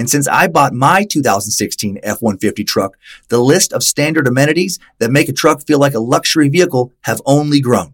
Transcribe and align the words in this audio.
And 0.00 0.08
since 0.08 0.26
I 0.26 0.48
bought 0.48 0.72
my 0.72 1.04
2016 1.04 1.98
F-150 2.02 2.66
truck, 2.66 2.96
the 3.28 3.38
list 3.38 3.74
of 3.74 3.82
standard 3.82 4.26
amenities 4.26 4.78
that 4.98 5.10
make 5.10 5.28
a 5.28 5.32
truck 5.34 5.66
feel 5.66 5.78
like 5.78 5.92
a 5.92 6.00
luxury 6.00 6.48
vehicle 6.48 6.94
have 7.02 7.20
only 7.26 7.60
grown. 7.60 7.92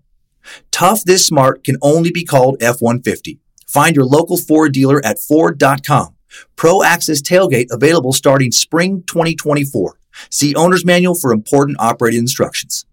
Tough 0.71 1.03
this 1.03 1.27
smart 1.27 1.65
can 1.65 1.77
only 1.83 2.13
be 2.13 2.25
called 2.25 2.63
F-150. 2.63 3.39
Find 3.67 3.97
your 3.97 4.05
local 4.05 4.37
Ford 4.37 4.73
dealer 4.73 5.05
at 5.05 5.19
Ford.com. 5.19 6.15
Pro 6.55 6.85
Access 6.85 7.21
Tailgate 7.21 7.73
available 7.73 8.13
starting 8.13 8.53
spring 8.53 9.03
2024. 9.09 9.99
See 10.31 10.55
owner's 10.55 10.85
manual 10.85 11.17
for 11.17 11.33
important 11.33 11.77
operating 11.81 12.21
instructions. 12.21 12.87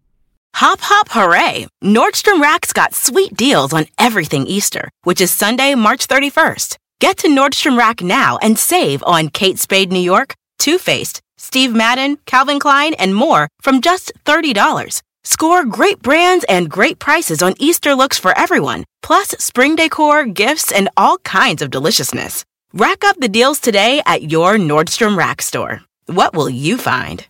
Hop, 0.56 0.80
hop, 0.82 1.10
hooray! 1.12 1.68
Nordstrom 1.84 2.42
Rack's 2.42 2.74
got 2.74 2.96
sweet 2.96 3.36
deals 3.38 3.74
on 3.74 3.86
everything 4.00 4.48
Easter, 4.48 4.90
which 5.04 5.22
is 5.22 5.30
Sunday, 5.30 5.76
March 5.76 6.08
31st. 6.08 6.78
Get 7.04 7.18
to 7.18 7.28
Nordstrom 7.28 7.78
Rack 7.78 8.02
now 8.02 8.38
and 8.42 8.58
save 8.58 9.04
on 9.04 9.28
Kate 9.28 9.60
Spade 9.60 9.92
New 9.92 10.00
York, 10.00 10.36
Too 10.58 10.78
Faced, 10.78 11.20
Steve 11.38 11.76
Madden, 11.76 12.16
Calvin 12.26 12.62
Klein, 12.62 12.94
and 12.94 13.14
more 13.14 13.50
from 13.62 13.82
just 13.82 14.14
$30. 14.24 15.02
Score 15.26 15.66
great 15.66 16.02
brands 16.02 16.46
and 16.48 16.70
great 16.70 17.00
prices 17.00 17.44
on 17.44 17.56
Easter 17.60 17.94
looks 17.94 18.18
for 18.18 18.32
everyone, 18.40 18.86
plus 19.02 19.32
spring 19.32 19.76
decor, 19.76 20.26
gifts, 20.28 20.72
and 20.72 20.88
all 20.96 21.18
kinds 21.26 21.62
of 21.62 21.72
deliciousness. 21.72 22.46
Rack 22.72 23.04
up 23.04 23.18
the 23.18 23.28
deals 23.28 23.60
today 23.60 24.02
at 24.06 24.32
your 24.32 24.54
Nordstrom 24.56 25.18
Rack 25.18 25.42
store. 25.42 25.82
What 26.06 26.34
will 26.34 26.50
you 26.50 26.78
find? 26.78 27.28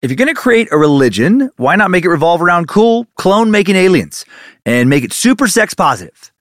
If 0.00 0.10
you're 0.10 0.16
going 0.16 0.34
to 0.34 0.42
create 0.42 0.68
a 0.72 0.78
religion, 0.78 1.50
why 1.58 1.76
not 1.76 1.90
make 1.90 2.06
it 2.06 2.08
revolve 2.08 2.40
around 2.40 2.66
cool, 2.66 3.06
clone 3.16 3.50
making 3.50 3.76
aliens 3.76 4.24
and 4.64 4.88
make 4.88 5.04
it 5.04 5.12
super 5.12 5.48
sex 5.48 5.74
positive? 5.74 6.32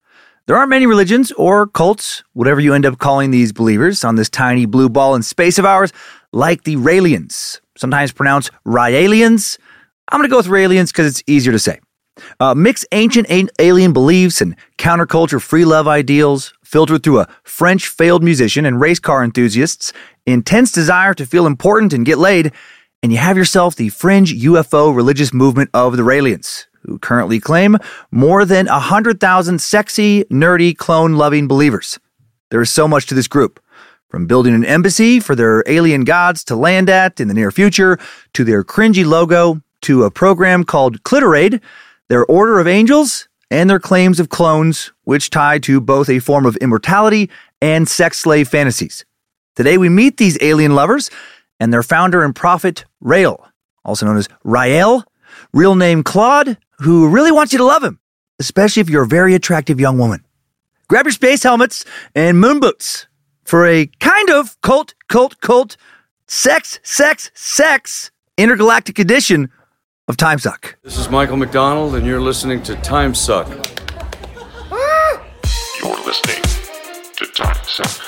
There 0.48 0.56
aren't 0.56 0.70
many 0.70 0.86
religions 0.86 1.34
or 1.34 1.67
cults, 1.67 2.23
whatever 2.31 2.62
you 2.62 2.73
end 2.73 2.86
up 2.86 3.00
calling 3.00 3.31
these 3.31 3.52
believers 3.52 4.06
on 4.06 4.16
this 4.16 4.30
tiny 4.30 4.66
blue 4.66 4.88
ball 4.88 5.14
in 5.14 5.22
space 5.22 5.59
of 5.59 5.66
ours, 5.66 5.92
like 6.31 6.64
the 6.64 6.78
Raelians, 6.78 7.59
sometimes 7.76 8.14
pronounced 8.14 8.52
Raelians. 8.66 9.59
I'm 10.09 10.22
going 10.22 10.30
to 10.30 10.31
go 10.31 10.38
with 10.38 10.48
Raelians 10.48 10.88
because 10.88 11.06
it's 11.06 11.23
easier 11.28 11.52
to 11.52 11.59
say. 11.59 11.81
Uh, 12.40 12.56
mix 12.56 12.86
ancient 12.94 13.30
a- 13.30 13.50
alien 13.59 13.92
beliefs 13.92 14.40
and 14.40 14.56
counterculture 14.78 15.42
free 15.42 15.66
love 15.66 15.86
ideals, 15.86 16.53
filtered 16.63 17.03
through 17.03 17.19
a 17.19 17.28
French 17.44 17.86
failed 17.86 18.24
musician 18.24 18.66
and 18.66 18.80
race 18.80 19.00
car 19.00 19.25
enthusiasts' 19.25 19.91
intense 20.25 20.72
desire 20.72 21.13
to 21.13 21.25
feel 21.25 21.46
important 21.46 21.91
and 21.91 22.06
get 22.06 22.19
laid 22.19 22.53
and 23.03 23.12
you 23.12 23.18
have 23.18 23.38
yourself 23.38 23.75
the 23.75 23.90
fringe 23.90 24.34
UFO 24.34 24.96
religious 24.96 25.34
movement 25.34 25.69
of 25.74 25.97
the 25.97 26.03
Raelians, 26.03 26.66
who 26.88 26.98
currently 26.98 27.40
claim 27.40 27.78
more 28.09 28.46
than 28.46 28.66
100,000 28.66 29.62
sexy, 29.62 30.24
nerdy, 30.25 30.75
clone 30.75 31.14
loving 31.14 31.48
believers. 31.48 32.00
There 32.50 32.62
is 32.62 32.72
so 32.72 32.88
much 32.88 33.06
to 33.08 33.14
this 33.14 33.28
group. 33.28 33.59
From 34.09 34.25
building 34.25 34.56
an 34.56 34.64
embassy 34.64 35.20
for 35.20 35.36
their 35.36 35.64
alien 35.68 36.06
gods 36.06 36.46
to 36.46 36.56
land 36.56 36.90
at 36.90 37.20
in 37.20 37.28
the 37.28 37.34
near 37.34 37.52
future, 37.52 38.00
to 38.34 38.46
their 38.46 38.64
cringy 38.64 39.06
logo, 39.06 39.62
to 39.81 40.06
a 40.06 40.12
program 40.12 40.64
called 40.64 41.03
Clitoraid, 41.03 41.62
their 42.08 42.25
order 42.25 42.58
of 42.58 42.68
angels, 42.68 43.28
and 43.52 43.69
their 43.69 43.80
claims 43.80 44.22
of 44.22 44.30
clones, 44.30 44.94
which 45.04 45.30
tie 45.30 45.59
to 45.59 45.81
both 45.81 46.09
a 46.09 46.19
form 46.19 46.46
of 46.46 46.56
immortality 46.58 47.30
and 47.62 47.88
sex 47.88 48.18
slave 48.18 48.48
fantasies. 48.48 49.04
Today 49.58 49.78
we 49.78 49.90
meet 49.90 50.16
these 50.16 50.38
alien 50.42 50.74
lovers 50.74 51.09
and 51.59 51.74
their 51.74 51.84
founder 51.84 52.24
and 52.24 52.34
prophet, 52.34 52.86
Rael, 53.02 53.46
also 53.84 54.06
known 54.06 54.18
as 54.18 54.30
Rael, 54.46 55.04
real 55.53 55.75
name 55.75 56.03
Claude, 56.03 56.58
who 56.80 57.09
really 57.09 57.31
wants 57.31 57.53
you 57.53 57.59
to 57.59 57.66
love 57.66 57.84
him, 57.84 58.00
especially 58.40 58.81
if 58.81 58.90
you're 58.90 59.03
a 59.03 59.08
very 59.08 59.34
attractive 59.35 59.80
young 59.80 59.97
woman. 59.97 60.24
Grab 60.88 61.06
your 61.06 61.12
space 61.12 61.44
helmets 61.44 61.85
and 62.16 62.40
moon 62.40 62.59
boots 62.59 63.08
for 63.44 63.66
a 63.66 63.88
kind 64.00 64.30
of 64.30 64.59
cult, 64.62 64.94
cult, 65.09 65.40
cult, 65.41 65.78
sex, 66.28 66.80
sex, 66.84 67.31
sex 67.34 68.12
intergalactic 68.38 69.00
edition 69.00 69.50
of 70.07 70.16
Time 70.16 70.40
Suck. 70.40 70.78
This 70.84 70.97
is 70.97 71.09
Michael 71.09 71.38
McDonald, 71.38 71.96
and 71.96 72.06
you're 72.06 72.22
listening 72.22 72.62
to 72.63 72.75
Time 72.78 73.13
Suck. 73.13 73.47
You're 75.80 76.06
listening 76.06 76.44
to 77.16 77.25
Time 77.34 77.57
Suck. 77.63 78.03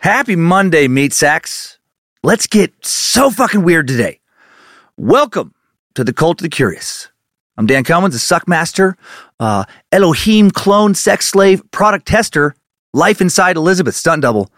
Happy 0.00 0.34
Monday, 0.34 0.88
meat 0.88 1.12
sacks. 1.12 1.78
Let's 2.22 2.46
get 2.46 2.72
so 2.86 3.28
fucking 3.30 3.62
weird 3.62 3.86
today. 3.86 4.20
Welcome 4.96 5.52
to 5.94 6.02
the 6.04 6.14
Cult 6.14 6.40
of 6.40 6.42
the 6.42 6.48
Curious. 6.48 7.10
I'm 7.58 7.66
Dan 7.66 7.84
Cummins, 7.84 8.14
a 8.14 8.18
suckmaster, 8.18 8.94
uh, 9.40 9.64
Elohim 9.92 10.52
clone 10.52 10.94
sex 10.94 11.26
slave 11.26 11.62
product 11.70 12.08
tester, 12.08 12.54
life 12.94 13.20
inside 13.20 13.58
Elizabeth 13.58 13.94
stunt 13.94 14.22
double, 14.22 14.50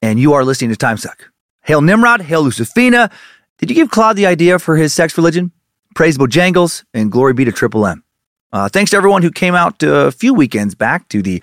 and 0.00 0.18
you 0.18 0.32
are 0.32 0.46
listening 0.46 0.70
to 0.70 0.76
Time 0.76 0.96
Suck. 0.96 1.30
Hail 1.64 1.82
Nimrod, 1.82 2.22
hail 2.22 2.42
Lucifina. 2.42 3.12
Did 3.58 3.68
you 3.68 3.76
give 3.76 3.90
Claude 3.90 4.16
the 4.16 4.24
idea 4.24 4.58
for 4.58 4.78
his 4.78 4.94
sex 4.94 5.14
religion? 5.18 5.52
Praise 5.94 6.16
Bojangles, 6.16 6.84
and 6.94 7.12
glory 7.12 7.34
be 7.34 7.44
to 7.44 7.52
Triple 7.52 7.86
M. 7.86 8.02
Uh, 8.50 8.70
thanks 8.70 8.92
to 8.92 8.96
everyone 8.96 9.20
who 9.20 9.30
came 9.30 9.54
out 9.54 9.82
uh, 9.82 10.06
a 10.06 10.10
few 10.10 10.32
weekends 10.32 10.74
back 10.74 11.06
to 11.08 11.20
the 11.20 11.42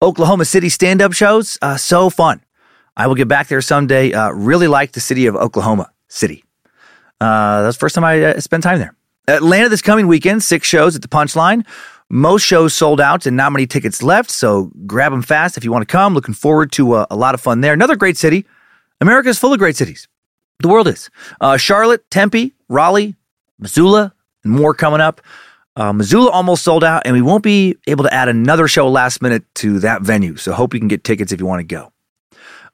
Oklahoma 0.00 0.46
City 0.46 0.70
stand 0.70 1.02
up 1.02 1.12
shows. 1.12 1.58
Uh, 1.60 1.76
so 1.76 2.08
fun. 2.08 2.40
I 2.96 3.06
will 3.06 3.14
get 3.14 3.28
back 3.28 3.48
there 3.48 3.60
someday. 3.60 4.12
Uh, 4.12 4.30
really 4.30 4.68
like 4.68 4.92
the 4.92 5.00
city 5.00 5.26
of 5.26 5.36
Oklahoma 5.36 5.90
City. 6.08 6.44
Uh, 7.20 7.62
that's 7.62 7.76
the 7.76 7.80
first 7.80 7.94
time 7.94 8.04
I 8.04 8.22
uh, 8.22 8.40
spent 8.40 8.62
time 8.62 8.78
there. 8.78 8.94
Atlanta 9.26 9.68
this 9.68 9.82
coming 9.82 10.06
weekend, 10.06 10.42
six 10.42 10.68
shows 10.68 10.94
at 10.94 11.02
the 11.02 11.08
Punchline. 11.08 11.66
Most 12.10 12.42
shows 12.42 12.74
sold 12.74 13.00
out 13.00 13.26
and 13.26 13.36
not 13.36 13.52
many 13.52 13.66
tickets 13.66 14.02
left, 14.02 14.30
so 14.30 14.70
grab 14.86 15.10
them 15.12 15.22
fast 15.22 15.56
if 15.56 15.64
you 15.64 15.72
want 15.72 15.82
to 15.82 15.90
come. 15.90 16.14
Looking 16.14 16.34
forward 16.34 16.70
to 16.72 16.96
a, 16.96 17.06
a 17.10 17.16
lot 17.16 17.34
of 17.34 17.40
fun 17.40 17.60
there. 17.62 17.72
Another 17.72 17.96
great 17.96 18.18
city. 18.18 18.44
America 19.00 19.30
is 19.30 19.38
full 19.38 19.52
of 19.52 19.58
great 19.58 19.76
cities. 19.76 20.06
The 20.60 20.68
world 20.68 20.86
is. 20.86 21.10
Uh, 21.40 21.56
Charlotte, 21.56 22.08
Tempe, 22.10 22.52
Raleigh, 22.68 23.16
Missoula, 23.58 24.14
and 24.44 24.52
more 24.52 24.74
coming 24.74 25.00
up. 25.00 25.22
Uh, 25.76 25.92
Missoula 25.92 26.30
almost 26.30 26.62
sold 26.62 26.84
out, 26.84 27.02
and 27.04 27.14
we 27.14 27.22
won't 27.22 27.42
be 27.42 27.76
able 27.86 28.04
to 28.04 28.14
add 28.14 28.28
another 28.28 28.68
show 28.68 28.88
last 28.88 29.22
minute 29.22 29.42
to 29.56 29.80
that 29.80 30.02
venue. 30.02 30.36
So 30.36 30.52
hope 30.52 30.74
you 30.74 30.80
can 30.80 30.88
get 30.88 31.02
tickets 31.02 31.32
if 31.32 31.40
you 31.40 31.46
want 31.46 31.60
to 31.60 31.64
go. 31.64 31.93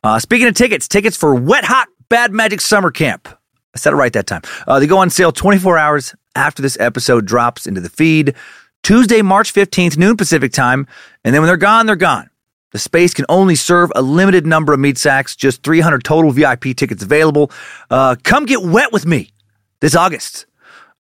Uh, 0.02 0.18
speaking 0.18 0.46
of 0.46 0.54
tickets, 0.54 0.88
tickets 0.88 1.16
for 1.16 1.34
Wet 1.34 1.64
Hot 1.64 1.88
Bad 2.08 2.32
Magic 2.32 2.60
Summer 2.60 2.90
Camp. 2.90 3.28
I 3.74 3.78
said 3.78 3.92
it 3.92 3.96
right 3.96 4.12
that 4.14 4.26
time. 4.26 4.42
Uh, 4.66 4.80
they 4.80 4.86
go 4.86 4.98
on 4.98 5.10
sale 5.10 5.30
24 5.30 5.78
hours 5.78 6.14
after 6.34 6.62
this 6.62 6.78
episode 6.80 7.26
drops 7.26 7.66
into 7.66 7.80
the 7.80 7.90
feed. 7.90 8.34
Tuesday, 8.82 9.20
March 9.22 9.52
15th, 9.52 9.96
noon 9.96 10.16
Pacific 10.16 10.52
time. 10.52 10.86
And 11.24 11.34
then 11.34 11.42
when 11.42 11.48
they're 11.48 11.56
gone, 11.56 11.86
they're 11.86 11.96
gone. 11.96 12.30
The 12.72 12.78
space 12.78 13.12
can 13.12 13.26
only 13.28 13.56
serve 13.56 13.92
a 13.94 14.02
limited 14.02 14.46
number 14.46 14.72
of 14.72 14.80
meat 14.80 14.96
sacks, 14.96 15.36
just 15.36 15.62
300 15.62 16.04
total 16.04 16.30
VIP 16.30 16.76
tickets 16.76 17.02
available. 17.02 17.50
Uh, 17.90 18.16
come 18.22 18.46
get 18.46 18.62
wet 18.62 18.92
with 18.92 19.06
me 19.06 19.32
this 19.80 19.94
August. 19.94 20.46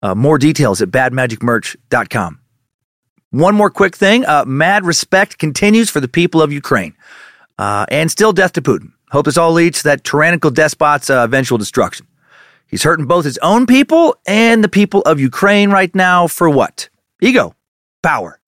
Uh, 0.01 0.15
more 0.15 0.37
details 0.37 0.81
at 0.81 0.89
badmagicmerch.com. 0.89 2.39
One 3.31 3.55
more 3.55 3.69
quick 3.69 3.95
thing 3.95 4.25
uh, 4.25 4.45
mad 4.45 4.85
respect 4.85 5.37
continues 5.37 5.89
for 5.89 5.99
the 5.99 6.07
people 6.07 6.41
of 6.41 6.51
Ukraine. 6.51 6.95
Uh, 7.59 7.85
and 7.89 8.09
still 8.09 8.31
death 8.31 8.53
to 8.53 8.61
Putin. 8.61 8.93
Hope 9.11 9.25
this 9.25 9.37
all 9.37 9.51
leads 9.51 9.79
to 9.79 9.83
that 9.89 10.05
tyrannical 10.05 10.49
despot's 10.49 11.09
uh, 11.09 11.25
eventual 11.25 11.57
destruction. 11.57 12.07
He's 12.67 12.83
hurting 12.83 13.05
both 13.05 13.25
his 13.25 13.37
own 13.39 13.65
people 13.65 14.15
and 14.25 14.63
the 14.63 14.69
people 14.69 15.01
of 15.01 15.19
Ukraine 15.19 15.69
right 15.69 15.93
now 15.93 16.27
for 16.27 16.49
what? 16.49 16.87
Ego, 17.21 17.53
power. 18.01 18.39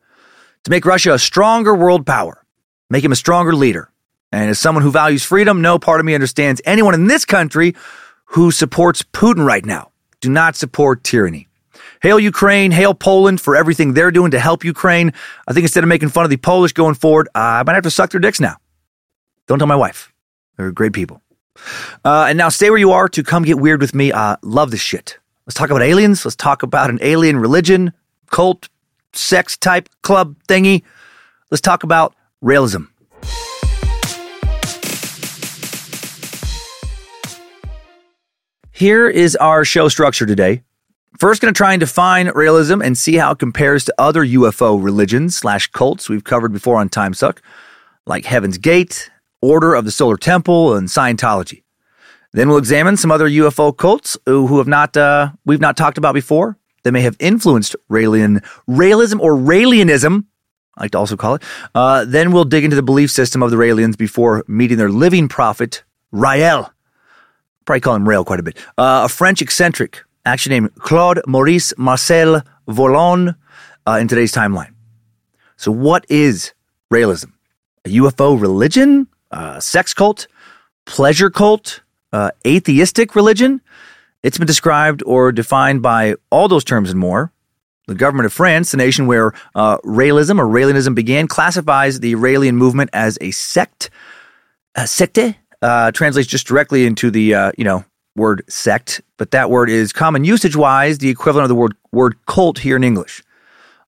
To 0.64 0.72
make 0.72 0.86
Russia 0.86 1.14
a 1.14 1.20
stronger 1.20 1.76
world 1.76 2.06
power. 2.06 2.46
make 2.90 3.04
him 3.04 3.12
a 3.12 3.18
stronger 3.18 3.54
leader. 3.54 3.92
And 4.32 4.50
as 4.50 4.60
someone 4.60 4.82
who 4.82 4.92
values 4.92 5.26
freedom, 5.26 5.62
no 5.62 5.78
part 5.78 6.00
of 6.00 6.06
me 6.06 6.14
understands 6.14 6.62
anyone 6.64 6.94
in 6.94 7.08
this 7.08 7.26
country 7.26 7.76
who 8.26 8.50
supports 8.50 9.04
Putin 9.04 9.46
right 9.46 9.66
now. 9.66 9.92
Do 10.22 10.30
not 10.30 10.56
support 10.56 11.04
tyranny. 11.04 11.50
Hail 12.02 12.18
Ukraine, 12.18 12.72
hail 12.72 12.94
Poland 12.94 13.42
for 13.42 13.58
everything 13.58 13.94
they're 13.94 14.12
doing 14.12 14.32
to 14.32 14.40
help 14.40 14.64
Ukraine. 14.64 15.12
I 15.50 15.54
think 15.54 15.66
instead 15.66 15.84
of 15.84 15.90
making 15.90 16.10
fun 16.10 16.24
of 16.24 16.30
the 16.30 16.38
Polish 16.38 16.72
going 16.72 16.96
forward, 16.96 17.28
uh, 17.36 17.60
I 17.60 17.64
might 17.64 17.74
have 17.74 17.84
to 17.84 17.92
suck 17.92 18.12
their 18.12 18.22
dicks 18.22 18.40
now. 18.40 18.56
Don't 19.48 19.60
tell 19.60 19.68
my 19.68 19.76
wife. 19.76 20.12
They're 20.58 20.72
great 20.72 20.94
people. 20.94 21.22
Uh, 22.04 22.26
and 22.30 22.38
now 22.38 22.50
stay 22.50 22.70
where 22.70 22.80
you 22.80 22.92
are 22.92 23.10
to 23.10 23.24
come 23.24 23.44
get 23.44 23.60
weird 23.60 23.82
with 23.82 23.94
me. 23.94 24.12
Uh, 24.12 24.38
love 24.42 24.72
this 24.72 24.82
shit. 24.82 25.20
Let's 25.46 25.58
talk 25.58 25.70
about 25.70 25.82
aliens. 25.82 26.24
Let's 26.26 26.36
talk 26.36 26.64
about 26.64 26.90
an 26.90 27.00
alien 27.02 27.38
religion, 27.38 27.94
cult, 28.30 28.70
sex 29.14 29.58
type 29.58 29.90
club 30.02 30.36
thingy. 30.48 30.84
Let's 31.50 31.62
talk 31.62 31.84
about 31.84 32.16
Raelism. 32.44 32.88
Here 38.72 39.08
is 39.08 39.36
our 39.36 39.64
show 39.64 39.90
structure 39.90 40.26
today. 40.26 40.64
First, 41.20 41.42
going 41.42 41.54
to 41.54 41.58
try 41.58 41.74
and 41.74 41.80
define 41.80 42.28
Raelism 42.28 42.84
and 42.84 42.98
see 42.98 43.16
how 43.16 43.32
it 43.32 43.38
compares 43.38 43.86
to 43.86 43.94
other 44.00 44.26
UFO 44.26 44.84
religions 44.84 45.36
slash 45.36 45.68
cults 45.68 46.10
we've 46.10 46.24
covered 46.24 46.52
before 46.52 46.78
on 46.78 46.90
Time 46.90 47.14
Suck, 47.14 47.42
like 48.08 48.26
Heaven's 48.26 48.58
Gate, 48.58 49.12
Order 49.42 49.74
of 49.74 49.86
the 49.86 49.92
Solar 49.92 50.18
Temple, 50.18 50.76
and 50.76 50.88
Scientology. 50.88 51.64
Then 52.34 52.48
we'll 52.48 52.58
examine 52.58 52.96
some 52.96 53.12
other 53.12 53.30
UFO 53.30 53.76
cults 53.76 54.18
who 54.26 54.58
have 54.58 54.68
not 54.68 54.96
uh, 54.96 55.32
we've 55.46 55.60
not 55.60 55.76
talked 55.76 55.98
about 55.98 56.14
before 56.14 56.58
that 56.84 56.92
may 56.92 57.02
have 57.02 57.18
influenced 57.20 57.76
Raelian, 57.90 58.44
Raelism 58.68 59.20
or 59.20 59.36
Raelianism. 59.36 60.26
I 60.78 60.84
like 60.84 60.92
to 60.92 60.98
also 60.98 61.18
call 61.18 61.36
it. 61.36 61.44
Uh, 61.76 62.06
then 62.06 62.32
we'll 62.32 62.46
dig 62.46 62.64
into 62.64 62.76
the 62.76 62.84
belief 62.84 63.12
system 63.12 63.44
of 63.44 63.52
the 63.52 63.58
Raelians 63.58 63.98
before 63.98 64.44
meeting 64.48 64.78
their 64.78 64.90
living 64.90 65.28
prophet, 65.28 65.84
Rael. 66.12 66.74
Probably 67.66 67.82
call 67.82 67.96
him 67.96 68.08
Rael 68.08 68.24
quite 68.24 68.40
a 68.40 68.44
bit. 68.44 68.58
Uh, 68.78 69.04
a 69.06 69.10
French 69.10 69.42
eccentric, 69.42 70.02
actually 70.26 70.56
named 70.56 70.76
Claude 70.76 71.22
Maurice 71.28 71.74
Marcel 71.78 72.42
Vorilhon 72.68 73.36
uh, 73.86 73.98
in 74.02 74.08
today's 74.08 74.34
timeline. 74.34 74.74
So, 75.58 75.72
what 75.72 76.06
is 76.10 76.54
Raelism? 76.92 77.34
A 77.86 77.90
UFO 77.90 78.40
religion? 78.40 79.08
A 79.32 79.62
sex 79.62 79.94
cult? 79.94 80.28
Pleasure 80.86 81.30
cult? 81.30 81.82
Uh, 82.14 82.32
atheistic 82.46 83.16
religion? 83.16 83.62
It's 84.24 84.38
been 84.38 84.48
described 84.48 85.02
or 85.06 85.32
defined 85.32 85.82
by 85.82 86.16
all 86.30 86.48
those 86.48 86.64
terms 86.64 86.90
and 86.90 87.00
more. 87.00 87.32
The 87.88 87.96
government 87.96 88.26
of 88.26 88.34
France, 88.34 88.72
the 88.72 88.78
nation 88.78 89.08
where 89.08 89.34
uh, 89.56 89.78
Raelism 89.80 90.40
or 90.40 90.46
Raelianism 90.46 90.94
began, 90.94 91.28
classifies 91.28 92.00
the 92.00 92.16
Raelian 92.16 92.54
movement 92.56 92.92
as 92.94 93.18
a 93.22 93.32
sect. 93.32 93.90
A 94.76 94.82
secte 94.82 95.36
uh, 95.62 95.92
translates 95.92 96.28
just 96.28 96.48
directly 96.48 96.86
into 96.86 97.10
the 97.10 97.34
uh, 97.34 97.52
you 97.58 97.64
know 97.64 97.84
word 98.16 98.44
sect, 98.48 99.02
but 99.18 99.32
that 99.32 99.50
word 99.50 99.70
is 99.70 99.92
common 99.92 100.24
usage 100.24 100.56
wise 100.56 101.00
the 101.00 101.10
equivalent 101.10 101.44
of 101.44 101.50
the 101.50 101.56
word 101.56 101.76
word 101.92 102.16
cult 102.28 102.60
here 102.60 102.76
in 102.76 102.84
English. 102.84 103.24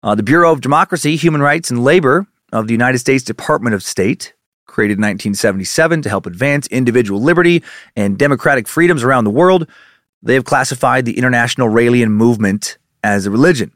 Uh, 0.01 0.15
the 0.15 0.23
Bureau 0.23 0.51
of 0.51 0.59
Democracy, 0.59 1.15
Human 1.15 1.41
Rights, 1.41 1.69
and 1.69 1.83
Labor 1.83 2.27
of 2.51 2.67
the 2.67 2.73
United 2.73 2.97
States 2.97 3.23
Department 3.23 3.73
of 3.73 3.83
State, 3.83 4.33
created 4.73 4.97
in 4.97 5.01
1977 5.01 6.01
to 6.01 6.09
help 6.09 6.25
advance 6.25 6.67
individual 6.67 7.21
liberty 7.21 7.63
and 7.95 8.17
democratic 8.17 8.67
freedoms 8.67 9.03
around 9.03 9.23
the 9.23 9.29
world, 9.29 9.67
they 10.23 10.33
have 10.33 10.45
classified 10.45 11.05
the 11.05 11.17
International 11.17 11.69
Raelian 11.69 12.09
movement 12.09 12.77
as 13.03 13.25
a 13.25 13.31
religion. 13.31 13.71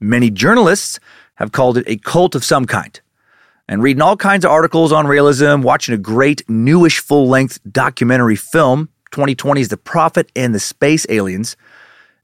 Many 0.00 0.30
journalists 0.30 0.98
have 1.36 1.52
called 1.52 1.78
it 1.78 1.84
a 1.86 1.96
cult 1.98 2.34
of 2.34 2.44
some 2.44 2.66
kind. 2.66 3.00
And 3.68 3.82
reading 3.82 4.02
all 4.02 4.16
kinds 4.16 4.44
of 4.44 4.50
articles 4.50 4.92
on 4.92 5.06
Raelism, 5.06 5.62
watching 5.62 5.94
a 5.94 5.98
great 5.98 6.42
newish 6.48 6.98
full 6.98 7.28
length 7.28 7.60
documentary 7.70 8.36
film, 8.36 8.88
2020's 9.12 9.68
The 9.68 9.76
Prophet 9.76 10.30
and 10.34 10.54
the 10.54 10.60
Space 10.60 11.06
Aliens. 11.08 11.56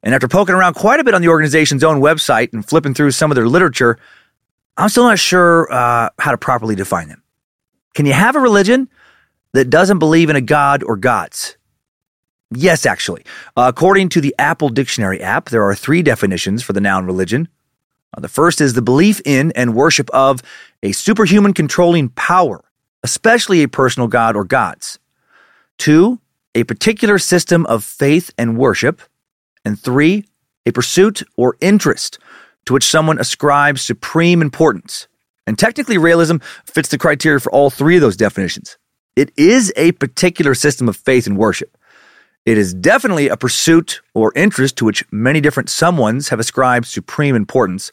And 0.02 0.14
after 0.14 0.28
poking 0.28 0.54
around 0.54 0.74
quite 0.74 1.00
a 1.00 1.04
bit 1.04 1.14
on 1.14 1.22
the 1.22 1.28
organization's 1.28 1.84
own 1.84 2.00
website 2.00 2.52
and 2.52 2.66
flipping 2.66 2.92
through 2.92 3.12
some 3.12 3.30
of 3.30 3.36
their 3.36 3.48
literature, 3.48 3.98
I'm 4.76 4.88
still 4.88 5.04
not 5.04 5.18
sure 5.18 5.70
uh, 5.72 6.10
how 6.18 6.30
to 6.30 6.38
properly 6.38 6.74
define 6.74 7.08
them. 7.08 7.19
Can 7.94 8.06
you 8.06 8.12
have 8.12 8.36
a 8.36 8.40
religion 8.40 8.88
that 9.52 9.70
doesn't 9.70 9.98
believe 9.98 10.30
in 10.30 10.36
a 10.36 10.40
god 10.40 10.82
or 10.82 10.96
gods? 10.96 11.56
Yes, 12.52 12.84
actually. 12.84 13.24
Uh, 13.56 13.66
according 13.68 14.08
to 14.10 14.20
the 14.20 14.34
Apple 14.38 14.68
Dictionary 14.68 15.20
app, 15.20 15.50
there 15.50 15.62
are 15.62 15.74
three 15.74 16.02
definitions 16.02 16.62
for 16.62 16.72
the 16.72 16.80
noun 16.80 17.06
religion. 17.06 17.48
Uh, 18.16 18.20
the 18.20 18.28
first 18.28 18.60
is 18.60 18.74
the 18.74 18.82
belief 18.82 19.20
in 19.24 19.52
and 19.52 19.74
worship 19.74 20.10
of 20.10 20.40
a 20.82 20.92
superhuman 20.92 21.52
controlling 21.52 22.08
power, 22.10 22.64
especially 23.02 23.62
a 23.62 23.68
personal 23.68 24.08
god 24.08 24.34
or 24.34 24.44
gods. 24.44 24.98
Two, 25.78 26.20
a 26.54 26.64
particular 26.64 27.18
system 27.18 27.66
of 27.66 27.84
faith 27.84 28.32
and 28.36 28.58
worship. 28.58 29.00
And 29.64 29.78
three, 29.78 30.24
a 30.66 30.72
pursuit 30.72 31.22
or 31.36 31.56
interest 31.60 32.18
to 32.66 32.72
which 32.72 32.84
someone 32.84 33.18
ascribes 33.18 33.82
supreme 33.82 34.42
importance. 34.42 35.06
And 35.46 35.58
technically, 35.58 35.96
Raelism 35.96 36.42
fits 36.66 36.88
the 36.90 36.98
criteria 36.98 37.40
for 37.40 37.50
all 37.52 37.70
three 37.70 37.96
of 37.96 38.02
those 38.02 38.16
definitions. 38.16 38.78
It 39.16 39.32
is 39.36 39.72
a 39.76 39.92
particular 39.92 40.54
system 40.54 40.88
of 40.88 40.96
faith 40.96 41.26
and 41.26 41.36
worship. 41.36 41.76
It 42.46 42.56
is 42.56 42.72
definitely 42.72 43.28
a 43.28 43.36
pursuit 43.36 44.00
or 44.14 44.32
interest 44.34 44.76
to 44.78 44.84
which 44.84 45.04
many 45.12 45.40
different 45.40 45.68
someones 45.68 46.30
have 46.30 46.40
ascribed 46.40 46.86
supreme 46.86 47.34
importance. 47.34 47.92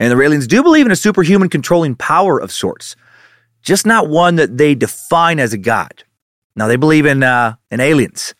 And 0.00 0.10
the 0.10 0.16
Raelians 0.16 0.48
do 0.48 0.62
believe 0.62 0.86
in 0.86 0.92
a 0.92 0.96
superhuman 0.96 1.48
controlling 1.48 1.94
power 1.94 2.40
of 2.40 2.50
sorts, 2.50 2.96
just 3.62 3.86
not 3.86 4.08
one 4.08 4.36
that 4.36 4.58
they 4.58 4.74
define 4.74 5.38
as 5.38 5.52
a 5.52 5.58
god. 5.58 6.04
Now, 6.56 6.66
they 6.66 6.76
believe 6.76 7.06
in, 7.06 7.22
uh, 7.22 7.56
in 7.70 7.80
aliens 7.80 8.34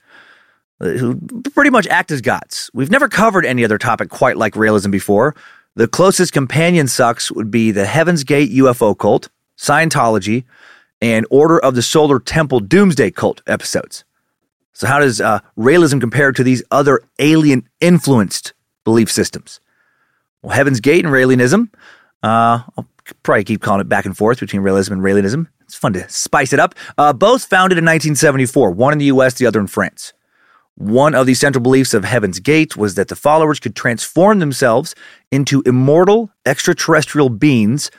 uh, 0.81 0.89
who 0.89 1.21
pretty 1.55 1.71
much 1.71 1.87
act 1.87 2.11
as 2.11 2.21
gods. 2.21 2.71
We've 2.75 2.91
never 2.91 3.09
covered 3.09 3.47
any 3.47 3.65
other 3.65 3.79
topic 3.79 4.11
quite 4.11 4.37
like 4.37 4.55
Raelism 4.55 4.91
before. 4.91 5.35
The 5.77 5.87
closest 5.87 6.33
companion 6.33 6.89
sucks 6.89 7.31
would 7.31 7.51
be 7.51 7.71
the 7.71 7.85
Heaven's 7.85 8.25
Gate 8.25 8.51
UFO 8.51 8.97
cult, 8.97 9.29
Scientology, 9.59 10.45
and 11.03 11.27
Order 11.31 11.59
of 11.59 11.75
the 11.75 11.83
Solar 11.83 12.19
Temple 12.19 12.61
Doomsday 12.61 13.11
cult 13.11 13.43
episodes. 13.47 14.03
So, 14.73 14.87
how 14.87 15.01
does 15.01 15.21
uh, 15.21 15.41
Raelism 15.59 16.01
compare 16.01 16.33
to 16.33 16.43
these 16.43 16.63
other 16.71 17.03
alien 17.19 17.69
influenced 17.83 18.55
belief 18.85 19.13
systems? 19.13 19.61
Well, 20.41 20.57
Heaven's 20.57 20.81
Gate 20.81 21.05
and 21.05 21.13
Raelianism, 21.13 21.69
uh, 22.23 22.63
I'll 22.79 22.89
probably 23.23 23.45
keep 23.45 23.61
calling 23.61 23.83
it 23.83 23.89
back 23.89 24.07
and 24.07 24.17
forth 24.17 24.41
between 24.41 24.63
Raelism 24.63 24.93
and 24.93 25.03
Raelianism. 25.03 25.47
It's 25.61 25.75
fun 25.75 25.93
to 25.93 26.09
spice 26.09 26.55
it 26.55 26.59
up. 26.59 26.75
Uh, 26.97 27.13
both 27.13 27.45
founded 27.45 27.77
in 27.77 27.85
1974, 27.85 28.71
one 28.71 28.95
in 28.95 28.99
the 28.99 29.07
US, 29.07 29.35
the 29.35 29.45
other 29.45 29.61
in 29.61 29.67
France. 29.67 30.15
One 30.77 31.15
of 31.15 31.27
the 31.27 31.33
central 31.33 31.63
beliefs 31.63 31.95
of 31.95 32.05
Heaven's 32.05 32.39
Gate 32.39 32.77
was 32.77 32.97
that 32.97 33.09
the 33.09 33.17
followers 33.17 33.59
could 33.59 33.75
transform 33.75 34.41
themselves 34.41 34.95
into 35.33 35.63
immortal 35.65 36.31
extraterrestrial 36.45 37.31
beings 37.31 37.91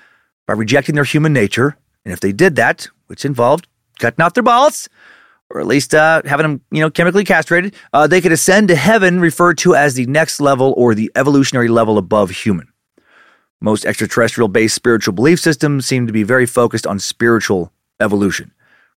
by 0.46 0.54
rejecting 0.54 0.94
their 0.94 1.04
human 1.04 1.34
nature. 1.34 1.76
And 2.06 2.14
if 2.14 2.20
they 2.20 2.32
did 2.32 2.56
that, 2.56 2.88
which 3.08 3.26
involved 3.26 3.68
cutting 3.98 4.24
off 4.24 4.36
their 4.36 4.44
balls, 4.44 4.88
or 5.50 5.60
at 5.60 5.66
least 5.66 5.96
uh, 5.96 6.22
having 6.26 6.44
them, 6.44 6.62
you 6.70 6.82
know, 6.82 6.92
chemically 6.92 7.24
castrated, 7.24 7.74
uh, 7.94 8.06
they 8.06 8.22
could 8.22 8.32
ascend 8.32 8.68
to 8.68 8.76
heaven, 8.76 9.20
referred 9.20 9.58
to 9.60 9.74
as 9.76 9.96
the 9.96 10.06
next 10.06 10.40
level 10.40 10.76
or 10.78 10.94
the 10.94 11.12
evolutionary 11.16 11.70
level 11.70 11.98
above 11.98 12.30
human. 12.30 12.68
Most 13.60 13.86
extraterrestrial 13.86 14.50
based 14.50 14.76
spiritual 14.76 15.14
belief 15.14 15.40
systems 15.40 15.88
seem 15.88 16.06
to 16.06 16.14
be 16.14 16.24
very 16.24 16.46
focused 16.46 16.86
on 16.86 17.00
spiritual 17.00 17.72
evolution, 18.00 18.52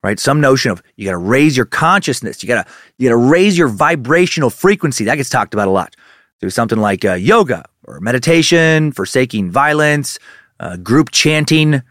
right? 0.03 0.20
Some 0.20 0.41
notion 0.41 0.72
of 0.72 0.82
you 0.96 1.06
got 1.06 1.12
to 1.12 1.18
raise 1.18 1.56
your 1.56 1.65
consciousness, 1.65 2.41
you 2.44 2.48
got 2.48 2.65
to 2.65 2.74
you 2.98 3.10
got 3.10 3.13
to 3.13 3.29
raise 3.29 3.58
your 3.58 3.68
vibrational 3.68 4.50
frequency. 4.50 5.06
That 5.06 5.15
gets 5.15 5.29
talked 5.29 5.53
about 5.53 5.68
a 5.68 5.72
lot 5.72 5.96
through 6.39 6.51
something 6.51 6.79
like 6.79 7.06
uh, 7.06 7.13
yoga 7.13 7.65
or 7.84 8.00
meditation, 8.00 8.91
forsaking 8.91 9.51
violence, 9.51 10.20
uh, 10.60 10.77
group 10.77 11.12
chanting, 11.12 11.82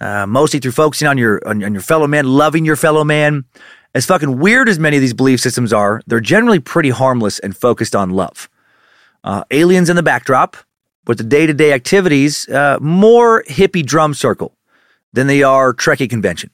uh, 0.00 0.26
mostly 0.26 0.60
through 0.60 0.72
focusing 0.72 1.08
on 1.08 1.18
your 1.18 1.40
on, 1.46 1.62
on 1.62 1.72
your 1.72 1.82
fellow 1.82 2.06
man, 2.06 2.26
loving 2.26 2.64
your 2.64 2.76
fellow 2.76 3.04
man. 3.04 3.44
As 3.94 4.06
fucking 4.06 4.40
weird 4.40 4.68
as 4.68 4.78
many 4.78 4.96
of 4.96 5.00
these 5.00 5.14
belief 5.14 5.38
systems 5.38 5.72
are, 5.72 6.02
they're 6.08 6.18
generally 6.18 6.58
pretty 6.58 6.90
harmless 6.90 7.38
and 7.38 7.56
focused 7.56 7.94
on 7.94 8.10
love. 8.10 8.48
Uh, 9.22 9.44
aliens 9.52 9.88
in 9.88 9.94
the 9.94 10.02
backdrop, 10.02 10.56
with 11.06 11.18
the 11.18 11.24
day 11.24 11.46
to 11.46 11.54
day 11.54 11.72
activities 11.72 12.48
uh, 12.48 12.78
more 12.80 13.42
hippie 13.44 13.84
drum 13.84 14.14
circle 14.14 14.56
than 15.12 15.26
they 15.26 15.42
are 15.42 15.72
Trekkie 15.72 16.10
convention. 16.10 16.50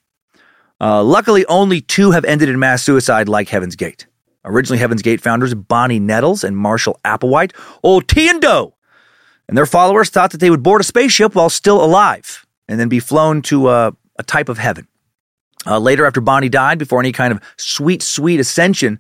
Uh, 0.81 1.03
luckily, 1.03 1.45
only 1.47 1.81
two 1.81 2.13
have 2.13 2.25
ended 2.25 2.49
in 2.49 2.59
mass 2.59 2.83
suicide 2.83 3.29
like 3.29 3.49
Heaven's 3.49 3.77
Gate. 3.77 4.07
Originally, 4.45 4.79
Heaven's 4.79 5.03
Gate 5.03 5.21
founders 5.21 5.55
Bonnie 5.55 6.01
Nettles 6.01 6.43
and 6.43 6.57
Marshall 6.57 6.99
Applewhite, 7.05 7.53
old 7.83 8.09
T 8.09 8.29
and 8.31 8.41
Doe, 8.41 8.75
and 9.47 9.57
their 9.57 9.67
followers 9.67 10.09
thought 10.09 10.31
that 10.31 10.39
they 10.39 10.49
would 10.49 10.63
board 10.63 10.81
a 10.81 10.85
spaceship 10.85 11.35
while 11.35 11.51
still 11.51 11.85
alive 11.85 12.47
and 12.69 12.81
then 12.81 12.89
be 12.89 13.01
flown 13.01 13.43
to 13.43 13.69
a, 13.69 13.95
a 14.19 14.23
type 14.23 14.49
of 14.49 14.59
heaven. 14.59 14.87
Uh, 15.67 15.79
later, 15.79 16.07
after 16.07 16.23
Bonnie 16.23 16.49
died, 16.49 16.79
before 16.79 17.01
any 17.01 17.13
kind 17.13 17.33
of 17.33 17.41
sweet, 17.59 18.01
sweet 18.01 18.41
ascension, 18.41 18.99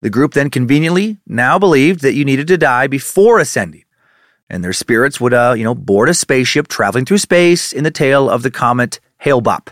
the 0.00 0.10
group 0.10 0.34
then 0.34 0.50
conveniently 0.50 1.18
now 1.26 1.58
believed 1.58 2.00
that 2.00 2.14
you 2.14 2.24
needed 2.24 2.48
to 2.48 2.58
die 2.58 2.88
before 2.88 3.38
ascending. 3.38 3.84
And 4.50 4.64
their 4.64 4.72
spirits 4.72 5.20
would, 5.20 5.32
uh, 5.32 5.54
you 5.56 5.62
know, 5.62 5.74
board 5.74 6.08
a 6.08 6.14
spaceship 6.14 6.66
traveling 6.66 7.04
through 7.04 7.18
space 7.18 7.72
in 7.72 7.84
the 7.84 7.90
tail 7.92 8.28
of 8.28 8.42
the 8.42 8.50
comet 8.50 8.98
Hale-Bopp. 9.18 9.68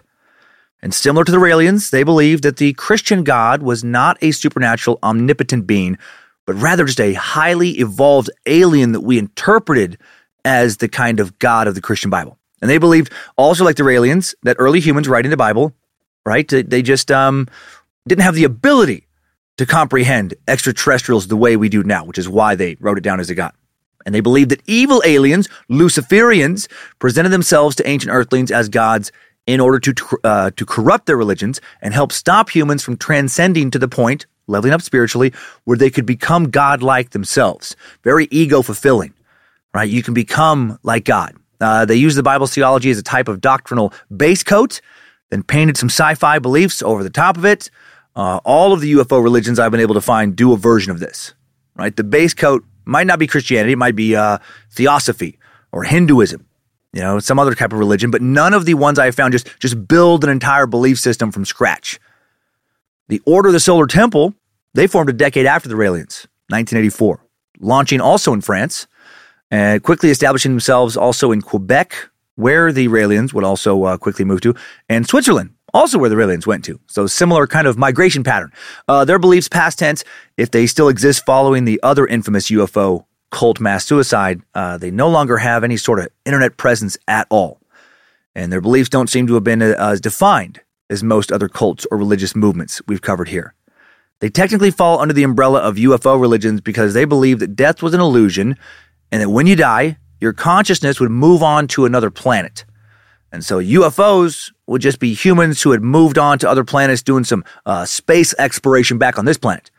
And 0.82 0.94
similar 0.94 1.24
to 1.24 1.32
the 1.32 1.38
Raelians, 1.38 1.90
they 1.90 2.02
believed 2.02 2.42
that 2.42 2.56
the 2.56 2.72
Christian 2.74 3.22
God 3.22 3.62
was 3.62 3.84
not 3.84 4.16
a 4.22 4.30
supernatural, 4.30 4.98
omnipotent 5.02 5.66
being, 5.66 5.98
but 6.46 6.54
rather 6.54 6.84
just 6.84 7.00
a 7.00 7.12
highly 7.12 7.72
evolved 7.72 8.30
alien 8.46 8.92
that 8.92 9.00
we 9.00 9.18
interpreted 9.18 9.98
as 10.44 10.78
the 10.78 10.88
kind 10.88 11.20
of 11.20 11.38
God 11.38 11.68
of 11.68 11.74
the 11.74 11.82
Christian 11.82 12.10
Bible. 12.10 12.38
And 12.62 12.70
they 12.70 12.78
believed, 12.78 13.12
also 13.36 13.64
like 13.64 13.76
the 13.76 13.82
Raelians, 13.82 14.34
that 14.42 14.56
early 14.58 14.80
humans 14.80 15.08
writing 15.08 15.30
the 15.30 15.36
Bible, 15.36 15.74
right, 16.24 16.48
they 16.48 16.82
just 16.82 17.10
um, 17.10 17.46
didn't 18.06 18.24
have 18.24 18.34
the 18.34 18.44
ability 18.44 19.06
to 19.58 19.66
comprehend 19.66 20.34
extraterrestrials 20.48 21.28
the 21.28 21.36
way 21.36 21.56
we 21.56 21.68
do 21.68 21.82
now, 21.82 22.04
which 22.04 22.18
is 22.18 22.28
why 22.28 22.54
they 22.54 22.76
wrote 22.80 22.98
it 22.98 23.04
down 23.04 23.20
as 23.20 23.28
a 23.28 23.34
god. 23.34 23.52
And 24.06 24.14
they 24.14 24.20
believed 24.20 24.50
that 24.50 24.62
evil 24.66 25.02
aliens, 25.04 25.48
Luciferians, 25.70 26.66
presented 26.98 27.28
themselves 27.28 27.76
to 27.76 27.88
ancient 27.88 28.12
earthlings 28.12 28.50
as 28.50 28.70
gods 28.70 29.12
in 29.46 29.60
order 29.60 29.80
to, 29.80 30.18
uh, 30.24 30.50
to 30.56 30.66
corrupt 30.66 31.06
their 31.06 31.16
religions 31.16 31.60
and 31.80 31.94
help 31.94 32.12
stop 32.12 32.50
humans 32.50 32.82
from 32.82 32.96
transcending 32.96 33.70
to 33.70 33.78
the 33.78 33.88
point, 33.88 34.26
leveling 34.46 34.72
up 34.72 34.82
spiritually, 34.82 35.32
where 35.64 35.76
they 35.76 35.90
could 35.90 36.06
become 36.06 36.50
godlike 36.50 37.10
themselves. 37.10 37.76
Very 38.02 38.28
ego 38.30 38.62
fulfilling, 38.62 39.14
right? 39.74 39.88
You 39.88 40.02
can 40.02 40.14
become 40.14 40.78
like 40.82 41.04
God. 41.04 41.36
Uh, 41.60 41.84
they 41.84 41.96
use 41.96 42.14
the 42.14 42.22
Bible's 42.22 42.54
theology 42.54 42.90
as 42.90 42.98
a 42.98 43.02
type 43.02 43.28
of 43.28 43.40
doctrinal 43.40 43.92
base 44.14 44.42
coat, 44.42 44.80
then 45.30 45.42
painted 45.42 45.76
some 45.76 45.88
sci 45.88 46.14
fi 46.14 46.38
beliefs 46.38 46.82
over 46.82 47.02
the 47.02 47.10
top 47.10 47.36
of 47.36 47.44
it. 47.44 47.70
Uh, 48.16 48.40
all 48.44 48.72
of 48.72 48.80
the 48.80 48.92
UFO 48.94 49.22
religions 49.22 49.58
I've 49.58 49.70
been 49.70 49.80
able 49.80 49.94
to 49.94 50.00
find 50.00 50.34
do 50.34 50.52
a 50.52 50.56
version 50.56 50.90
of 50.90 51.00
this, 51.00 51.34
right? 51.76 51.94
The 51.94 52.04
base 52.04 52.34
coat 52.34 52.64
might 52.84 53.06
not 53.06 53.18
be 53.18 53.26
Christianity, 53.26 53.72
it 53.72 53.78
might 53.78 53.94
be 53.94 54.16
uh, 54.16 54.38
theosophy 54.70 55.38
or 55.70 55.84
Hinduism 55.84 56.46
you 56.92 57.00
know, 57.00 57.18
some 57.18 57.38
other 57.38 57.54
type 57.54 57.72
of 57.72 57.78
religion, 57.78 58.10
but 58.10 58.22
none 58.22 58.54
of 58.54 58.64
the 58.64 58.74
ones 58.74 58.98
I 58.98 59.10
found 59.10 59.32
just, 59.32 59.48
just 59.60 59.86
build 59.86 60.24
an 60.24 60.30
entire 60.30 60.66
belief 60.66 60.98
system 60.98 61.30
from 61.30 61.44
scratch. 61.44 62.00
The 63.08 63.22
Order 63.26 63.48
of 63.48 63.52
the 63.52 63.60
Solar 63.60 63.86
Temple, 63.86 64.34
they 64.74 64.86
formed 64.86 65.10
a 65.10 65.12
decade 65.12 65.46
after 65.46 65.68
the 65.68 65.74
Raelians, 65.74 66.26
1984, 66.48 67.20
launching 67.60 68.00
also 68.00 68.32
in 68.32 68.40
France 68.40 68.86
and 69.50 69.82
quickly 69.82 70.10
establishing 70.10 70.52
themselves 70.52 70.96
also 70.96 71.32
in 71.32 71.42
Quebec, 71.42 72.08
where 72.36 72.72
the 72.72 72.88
Raelians 72.88 73.32
would 73.32 73.44
also 73.44 73.84
uh, 73.84 73.96
quickly 73.96 74.24
move 74.24 74.40
to, 74.42 74.54
and 74.88 75.06
Switzerland, 75.06 75.50
also 75.74 75.98
where 75.98 76.08
the 76.08 76.16
Raelians 76.16 76.46
went 76.46 76.64
to. 76.66 76.80
So 76.86 77.06
similar 77.06 77.46
kind 77.46 77.66
of 77.66 77.76
migration 77.76 78.22
pattern. 78.22 78.52
Uh, 78.88 79.04
their 79.04 79.18
beliefs, 79.18 79.48
past 79.48 79.78
tense, 79.78 80.04
if 80.36 80.50
they 80.50 80.66
still 80.66 80.88
exist 80.88 81.26
following 81.26 81.64
the 81.64 81.80
other 81.82 82.06
infamous 82.06 82.50
UFO 82.50 83.04
cult 83.30 83.60
mass 83.60 83.84
suicide, 83.84 84.42
uh, 84.54 84.78
they 84.78 84.90
no 84.90 85.08
longer 85.08 85.38
have 85.38 85.64
any 85.64 85.76
sort 85.76 85.98
of 86.00 86.08
internet 86.24 86.56
presence 86.56 86.98
at 87.08 87.26
all. 87.30 87.60
And 88.34 88.52
their 88.52 88.60
beliefs 88.60 88.88
don't 88.88 89.10
seem 89.10 89.26
to 89.26 89.34
have 89.34 89.44
been 89.44 89.62
uh, 89.62 89.74
as 89.78 90.00
defined 90.00 90.60
as 90.88 91.02
most 91.02 91.32
other 91.32 91.48
cults 91.48 91.86
or 91.90 91.98
religious 91.98 92.34
movements 92.34 92.80
we've 92.86 93.02
covered 93.02 93.28
here. 93.28 93.54
They 94.20 94.28
technically 94.28 94.70
fall 94.70 95.00
under 95.00 95.14
the 95.14 95.22
umbrella 95.22 95.60
of 95.60 95.76
UFO 95.76 96.20
religions 96.20 96.60
because 96.60 96.92
they 96.92 97.04
believe 97.04 97.38
that 97.38 97.56
death 97.56 97.82
was 97.82 97.94
an 97.94 98.00
illusion 98.00 98.56
and 99.10 99.22
that 99.22 99.30
when 99.30 99.46
you 99.46 99.56
die, 99.56 99.96
your 100.20 100.32
consciousness 100.32 101.00
would 101.00 101.10
move 101.10 101.42
on 101.42 101.66
to 101.68 101.86
another 101.86 102.10
planet. 102.10 102.64
And 103.32 103.44
so 103.44 103.60
UFOs 103.60 104.52
would 104.66 104.82
just 104.82 104.98
be 104.98 105.14
humans 105.14 105.62
who 105.62 105.70
had 105.70 105.82
moved 105.82 106.18
on 106.18 106.38
to 106.40 106.50
other 106.50 106.64
planets 106.64 107.02
doing 107.02 107.24
some 107.24 107.44
uh, 107.64 107.84
space 107.84 108.34
exploration 108.38 108.98
back 108.98 109.18
on 109.18 109.24
this 109.24 109.38
planet 109.38 109.70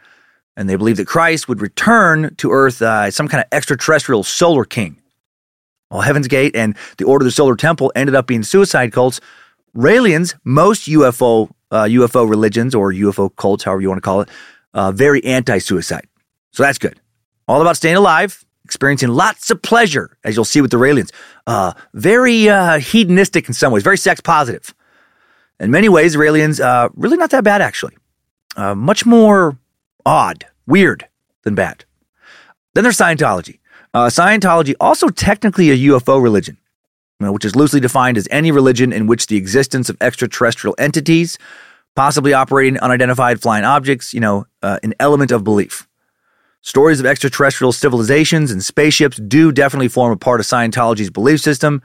and 0.58 0.70
they 0.70 0.76
believed 0.76 1.00
that 1.00 1.08
Christ 1.08 1.48
would 1.48 1.62
return 1.62 2.36
to 2.36 2.52
Earth 2.52 2.82
uh, 2.82 3.04
as 3.06 3.16
some 3.16 3.28
kind 3.28 3.44
of 3.44 3.48
extraterrestrial 3.52 4.24
solar 4.24 4.66
king. 4.66 4.98
While 5.90 6.02
Heaven's 6.02 6.28
Gate 6.28 6.56
and 6.56 6.76
the 6.98 7.06
Order 7.06 7.24
of 7.24 7.28
the 7.28 7.32
Solar 7.32 7.56
Temple 7.56 7.92
ended 7.96 8.16
up 8.16 8.28
being 8.28 8.44
suicide 8.44 8.94
cults, 8.94 9.20
Raelians, 9.76 10.36
most 10.44 10.88
UFO 10.88 11.50
uh, 11.72 11.84
UFO 11.84 12.30
religions 12.30 12.76
or 12.76 12.92
UFO 12.92 13.34
cults, 13.36 13.64
however 13.64 13.82
you 13.82 13.88
want 13.88 13.98
to 13.98 14.02
call 14.02 14.22
it, 14.22 14.30
uh, 14.74 14.92
very 14.92 15.24
anti-suicide. 15.24 16.06
So 16.52 16.64
that's 16.64 16.78
good. 16.78 17.00
All 17.48 17.62
about 17.62 17.78
staying 17.78 17.96
alive, 17.96 18.46
experiencing 18.66 19.10
lots 19.10 19.50
of 19.50 19.62
pleasure, 19.62 20.18
as 20.24 20.36
you'll 20.36 20.46
see 20.46 20.62
with 20.62 20.72
the 20.72 20.78
Raelians. 20.78 21.12
Uh, 21.48 21.74
very 21.94 22.50
uh, 22.50 22.80
hedonistic 22.80 23.48
in 23.48 23.54
some 23.54 23.72
ways, 23.72 23.84
very 23.84 23.98
sex 23.98 24.22
positive. 24.22 24.74
In 25.60 25.72
many 25.72 25.90
ways, 25.90 26.14
the 26.14 26.20
Raelians 26.20 26.60
uh, 26.60 26.90
really 26.96 27.18
not 27.18 27.30
that 27.32 27.44
bad 27.44 27.62
actually. 27.62 27.96
Much 28.58 29.06
more 29.06 29.58
odd, 30.06 30.46
weird 30.66 31.08
than 31.44 31.56
bad. 31.56 31.86
Then 32.74 32.84
there's 32.84 32.98
Scientology. 32.98 33.60
Uh, 33.94 34.08
Scientology, 34.08 34.74
also 34.80 35.10
technically 35.10 35.70
a 35.70 35.78
UFO 35.90 36.22
religion, 36.22 36.58
which 37.20 37.44
is 37.44 37.56
loosely 37.56 37.80
defined 37.80 38.18
as 38.18 38.28
any 38.32 38.52
religion 38.52 38.94
in 38.94 39.08
which 39.08 39.28
the 39.28 39.36
existence 39.36 39.90
of 39.90 39.98
extraterrestrial 40.00 40.76
entities, 40.78 41.38
possibly 41.96 42.34
operating 42.34 42.80
unidentified 42.80 43.42
flying 43.42 43.66
objects, 43.66 44.14
you 44.14 44.20
know, 44.20 44.46
uh, 44.62 44.80
an 44.84 44.94
element 45.00 45.32
of 45.32 45.44
belief. 45.44 45.88
Stories 46.62 47.00
of 47.00 47.06
extraterrestrial 47.06 47.72
civilizations 47.72 48.52
and 48.52 48.64
spaceships 48.64 49.18
do 49.18 49.52
definitely 49.52 49.88
form 49.88 50.14
a 50.14 50.18
part 50.18 50.40
of 50.40 50.46
Scientology's 50.46 51.10
belief 51.10 51.42
system, 51.42 51.82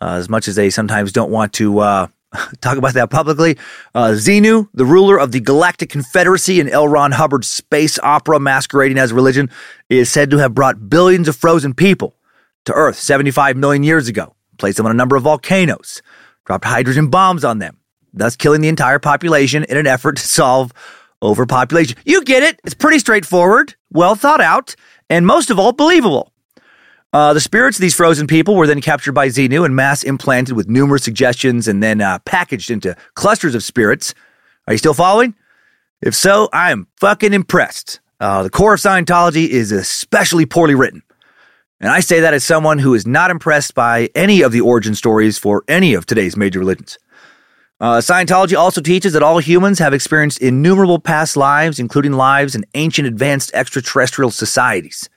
uh, 0.00 0.14
as 0.14 0.28
much 0.28 0.48
as 0.48 0.54
they 0.54 0.70
sometimes 0.70 1.12
don't 1.12 1.30
want 1.30 1.52
to 1.54 1.80
uh, 1.80 2.06
talk 2.60 2.78
about 2.78 2.94
that 2.94 3.10
publicly. 3.10 3.58
Uh, 3.94 4.10
Xenu, 4.10 4.68
the 4.74 4.84
ruler 4.84 5.18
of 5.18 5.32
the 5.32 5.40
Galactic 5.40 5.90
Confederacy 5.90 6.60
and 6.60 6.70
L. 6.70 6.88
Ron 6.88 7.12
Hubbard's 7.12 7.48
space 7.48 7.98
opera 8.02 8.40
masquerading 8.40 8.98
as 8.98 9.12
religion, 9.12 9.50
is 9.88 10.10
said 10.10 10.30
to 10.30 10.38
have 10.38 10.54
brought 10.54 10.88
billions 10.88 11.28
of 11.28 11.36
frozen 11.36 11.74
people 11.74 12.16
to 12.64 12.72
Earth 12.72 12.96
75 12.96 13.56
million 13.56 13.82
years 13.82 14.08
ago, 14.08 14.34
placed 14.58 14.76
them 14.76 14.86
on 14.86 14.92
a 14.92 14.94
number 14.96 15.16
of 15.16 15.24
volcanoes, 15.24 16.02
dropped 16.44 16.64
hydrogen 16.64 17.08
bombs 17.08 17.44
on 17.44 17.58
them, 17.58 17.78
thus 18.12 18.36
killing 18.36 18.60
the 18.60 18.68
entire 18.68 18.98
population 18.98 19.64
in 19.64 19.76
an 19.76 19.86
effort 19.86 20.16
to 20.16 20.22
solve 20.22 20.72
overpopulation. 21.22 21.96
You 22.04 22.24
get 22.24 22.42
it. 22.42 22.60
It's 22.64 22.74
pretty 22.74 22.98
straightforward, 22.98 23.74
well 23.90 24.14
thought 24.14 24.40
out, 24.40 24.74
and 25.10 25.26
most 25.26 25.50
of 25.50 25.58
all, 25.58 25.72
believable. 25.72 26.32
Uh, 27.12 27.34
the 27.34 27.40
spirits 27.40 27.76
of 27.76 27.82
these 27.82 27.94
frozen 27.94 28.26
people 28.26 28.56
were 28.56 28.66
then 28.66 28.80
captured 28.80 29.12
by 29.12 29.28
Xenu 29.28 29.66
and 29.66 29.76
mass 29.76 30.02
implanted 30.02 30.56
with 30.56 30.68
numerous 30.68 31.04
suggestions 31.04 31.68
and 31.68 31.82
then 31.82 32.00
uh, 32.00 32.18
packaged 32.20 32.70
into 32.70 32.96
clusters 33.14 33.54
of 33.54 33.62
spirits. 33.62 34.14
Are 34.66 34.72
you 34.72 34.78
still 34.78 34.94
following? 34.94 35.34
If 36.00 36.14
so, 36.14 36.48
I 36.52 36.70
am 36.70 36.86
fucking 36.98 37.34
impressed. 37.34 38.00
Uh, 38.18 38.42
the 38.42 38.50
core 38.50 38.74
of 38.74 38.80
Scientology 38.80 39.48
is 39.48 39.72
especially 39.72 40.46
poorly 40.46 40.74
written. 40.74 41.02
And 41.80 41.90
I 41.90 42.00
say 42.00 42.20
that 42.20 42.32
as 42.32 42.44
someone 42.44 42.78
who 42.78 42.94
is 42.94 43.06
not 43.06 43.30
impressed 43.30 43.74
by 43.74 44.08
any 44.14 44.40
of 44.40 44.52
the 44.52 44.60
origin 44.60 44.94
stories 44.94 45.36
for 45.36 45.64
any 45.68 45.94
of 45.94 46.06
today's 46.06 46.36
major 46.36 46.60
religions. 46.60 46.98
Uh, 47.80 47.98
Scientology 47.98 48.56
also 48.56 48.80
teaches 48.80 49.12
that 49.12 49.24
all 49.24 49.38
humans 49.38 49.80
have 49.80 49.92
experienced 49.92 50.40
innumerable 50.40 51.00
past 51.00 51.36
lives, 51.36 51.80
including 51.80 52.12
lives 52.12 52.54
in 52.54 52.64
ancient 52.74 53.08
advanced 53.08 53.50
extraterrestrial 53.52 54.30
societies. 54.30 55.10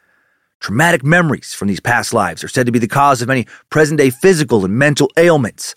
Traumatic 0.65 1.03
memories 1.03 1.53
from 1.53 1.67
these 1.67 1.79
past 1.79 2.11
lives 2.11 2.43
are 2.43 2.47
said 2.47 2.65
to 2.65 2.71
be 2.71 2.79
the 2.79 2.87
cause 2.87 3.21
of 3.21 3.27
many 3.27 3.45
present 3.69 3.99
day 3.99 4.09
physical 4.09 4.65
and 4.65 4.73
mental 4.73 5.11
ailments. 5.15 5.75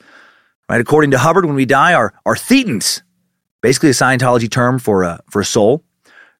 Right? 0.66 0.80
According 0.80 1.10
to 1.10 1.18
Hubbard, 1.18 1.44
when 1.44 1.56
we 1.56 1.66
die, 1.66 1.92
our, 1.92 2.14
our 2.24 2.34
thetans, 2.34 3.02
basically 3.60 3.90
a 3.90 3.92
Scientology 3.92 4.50
term 4.50 4.78
for 4.78 5.02
a, 5.02 5.20
for 5.28 5.42
a 5.42 5.44
soul, 5.44 5.84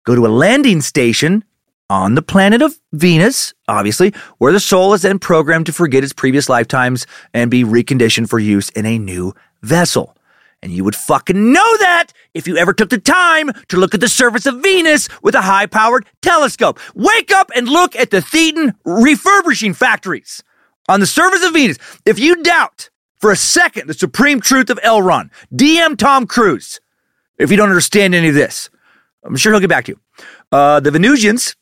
go 0.04 0.14
to 0.14 0.26
a 0.26 0.28
landing 0.28 0.80
station 0.80 1.44
on 1.90 2.14
the 2.14 2.22
planet 2.22 2.62
of 2.62 2.74
Venus, 2.94 3.52
obviously, 3.68 4.14
where 4.38 4.50
the 4.50 4.60
soul 4.60 4.94
is 4.94 5.02
then 5.02 5.18
programmed 5.18 5.66
to 5.66 5.72
forget 5.74 6.02
its 6.02 6.14
previous 6.14 6.48
lifetimes 6.48 7.06
and 7.34 7.50
be 7.50 7.64
reconditioned 7.64 8.30
for 8.30 8.38
use 8.38 8.70
in 8.70 8.86
a 8.86 8.98
new 8.98 9.34
vessel. 9.62 10.16
And 10.60 10.72
you 10.72 10.82
would 10.84 10.96
fucking 10.96 11.52
know 11.52 11.76
that 11.78 12.08
if 12.34 12.48
you 12.48 12.56
ever 12.56 12.72
took 12.72 12.90
the 12.90 12.98
time 12.98 13.52
to 13.68 13.76
look 13.76 13.94
at 13.94 14.00
the 14.00 14.08
surface 14.08 14.44
of 14.46 14.60
Venus 14.60 15.08
with 15.22 15.34
a 15.34 15.42
high 15.42 15.66
powered 15.66 16.06
telescope. 16.20 16.80
Wake 16.94 17.32
up 17.32 17.50
and 17.54 17.68
look 17.68 17.94
at 17.94 18.10
the 18.10 18.18
Thetan 18.18 18.74
refurbishing 18.84 19.72
factories 19.72 20.42
on 20.88 21.00
the 21.00 21.06
surface 21.06 21.44
of 21.44 21.52
Venus. 21.52 21.78
If 22.04 22.18
you 22.18 22.42
doubt 22.42 22.90
for 23.20 23.30
a 23.30 23.36
second 23.36 23.88
the 23.88 23.94
supreme 23.94 24.40
truth 24.40 24.70
of 24.70 24.80
L. 24.82 25.00
Ron, 25.00 25.30
DM 25.54 25.96
Tom 25.96 26.26
Cruise. 26.26 26.80
If 27.38 27.50
you 27.52 27.56
don't 27.56 27.68
understand 27.68 28.14
any 28.14 28.28
of 28.28 28.34
this, 28.34 28.68
I'm 29.22 29.36
sure 29.36 29.52
he'll 29.52 29.60
get 29.60 29.68
back 29.68 29.84
to 29.84 29.92
you. 29.92 30.00
Uh, 30.50 30.80
the 30.80 30.90
Venusians, 30.90 31.54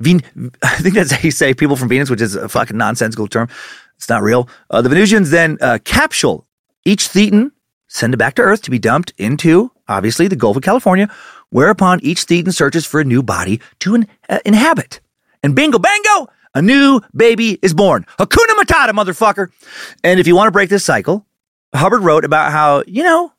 Ven- 0.00 0.22
I 0.62 0.76
think 0.76 0.94
that's 0.94 1.10
how 1.10 1.20
you 1.22 1.30
say 1.30 1.52
people 1.52 1.76
from 1.76 1.88
Venus, 1.88 2.08
which 2.08 2.22
is 2.22 2.34
a 2.34 2.48
fucking 2.48 2.76
nonsensical 2.76 3.28
term. 3.28 3.48
It's 3.96 4.08
not 4.08 4.22
real. 4.22 4.48
Uh, 4.70 4.80
the 4.80 4.88
Venusians 4.88 5.30
then 5.30 5.58
uh, 5.60 5.78
capsule 5.84 6.46
each 6.84 7.08
Thetan 7.08 7.50
send 7.88 8.14
it 8.14 8.18
back 8.18 8.34
to 8.34 8.42
Earth 8.42 8.62
to 8.62 8.70
be 8.70 8.78
dumped 8.78 9.12
into, 9.18 9.72
obviously, 9.88 10.28
the 10.28 10.36
Gulf 10.36 10.56
of 10.56 10.62
California, 10.62 11.12
whereupon 11.50 12.00
each 12.02 12.26
Thetan 12.26 12.54
searches 12.54 12.86
for 12.86 13.00
a 13.00 13.04
new 13.04 13.22
body 13.22 13.60
to 13.80 13.94
in, 13.96 14.06
uh, 14.28 14.38
inhabit. 14.44 15.00
And 15.42 15.54
bingo 15.54 15.78
bango, 15.78 16.28
a 16.54 16.62
new 16.62 17.00
baby 17.14 17.58
is 17.62 17.74
born. 17.74 18.06
Hakuna 18.18 18.54
Matata, 18.58 18.90
motherfucker. 18.90 19.48
And 20.04 20.20
if 20.20 20.26
you 20.26 20.36
want 20.36 20.48
to 20.48 20.52
break 20.52 20.70
this 20.70 20.84
cycle, 20.84 21.26
Hubbard 21.74 22.02
wrote 22.02 22.24
about 22.24 22.52
how, 22.52 22.82
you 22.86 23.02
know, 23.02 23.32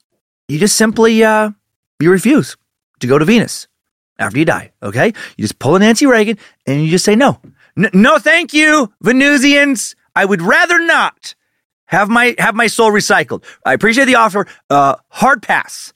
you 0.47 0.59
just 0.59 0.75
simply, 0.75 1.23
uh, 1.23 1.51
you 1.99 2.11
refuse 2.11 2.57
to 2.99 3.07
go 3.07 3.17
to 3.17 3.25
Venus 3.25 3.67
after 4.17 4.39
you 4.39 4.45
die, 4.45 4.71
okay? 4.81 5.07
You 5.37 5.43
just 5.43 5.59
pull 5.59 5.75
a 5.75 5.79
Nancy 5.79 6.05
Reagan 6.05 6.37
and 6.65 6.83
you 6.83 6.89
just 6.89 7.05
say 7.05 7.15
no. 7.15 7.39
N- 7.77 7.89
no, 7.93 8.19
thank 8.19 8.53
you, 8.53 8.93
Venusians. 9.01 9.95
I 10.15 10.25
would 10.25 10.41
rather 10.41 10.79
not 10.79 11.35
Have 11.89 12.07
my 12.07 12.35
have 12.37 12.53
my 12.53 12.67
soul 12.67 12.91
recycled. 12.91 13.43
I 13.65 13.73
appreciate 13.73 14.05
the 14.05 14.13
offer. 14.13 14.45
Uh, 14.69 14.95
hard 15.07 15.41
pass. 15.41 15.91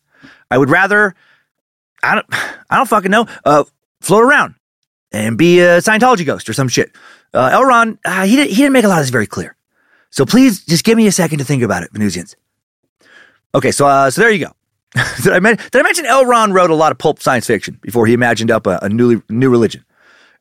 I 0.50 0.58
would 0.58 0.72
rather. 0.72 1.14
I 2.02 2.16
don't. 2.16 2.26
I 2.32 2.78
don't 2.78 2.90
fucking 2.90 3.12
know. 3.12 3.28
Uh, 3.46 3.64
float 4.02 4.24
around 4.24 4.56
and 5.12 5.38
be 5.38 5.60
a 5.60 5.78
Scientology 5.78 6.26
ghost 6.26 6.50
or 6.50 6.54
some 6.54 6.68
shit. 6.68 6.96
Uh, 7.32 7.50
L. 7.54 7.70
Uh, 8.06 8.24
he 8.26 8.36
didn't. 8.36 8.50
He 8.50 8.56
didn't 8.56 8.74
make 8.74 8.86
a 8.86 8.88
lot 8.88 8.98
of 8.98 9.04
this 9.04 9.12
very 9.12 9.28
clear. 9.28 9.56
So 10.10 10.26
please, 10.26 10.66
just 10.66 10.84
give 10.84 10.98
me 10.98 11.06
a 11.06 11.12
second 11.12 11.38
to 11.38 11.46
think 11.46 11.62
about 11.62 11.84
it, 11.84 11.92
Venusians. 11.94 12.36
Okay, 13.54 13.72
so 13.72 13.86
uh, 13.86 14.10
so 14.10 14.22
there 14.22 14.32
you 14.32 14.48
go. 14.48 14.52
did 15.22 15.32
I 15.32 15.40
men- 15.40 15.58
did 15.58 15.76
I 15.76 15.84
mention 15.84 16.08
L. 16.08 16.26
Ron 16.26 16.54
wrote 16.54 16.72
a 16.72 16.76
lot 16.76 16.92
of 16.92 16.98
pulp 16.98 17.22
science 17.22 17.46
fiction 17.46 17.78
before 17.84 18.08
he 18.08 18.14
imagined 18.14 18.50
up 18.50 18.66
a, 18.66 18.80
a 18.82 18.90
new 18.90 19.22
new 19.30 19.52
religion, 19.52 19.86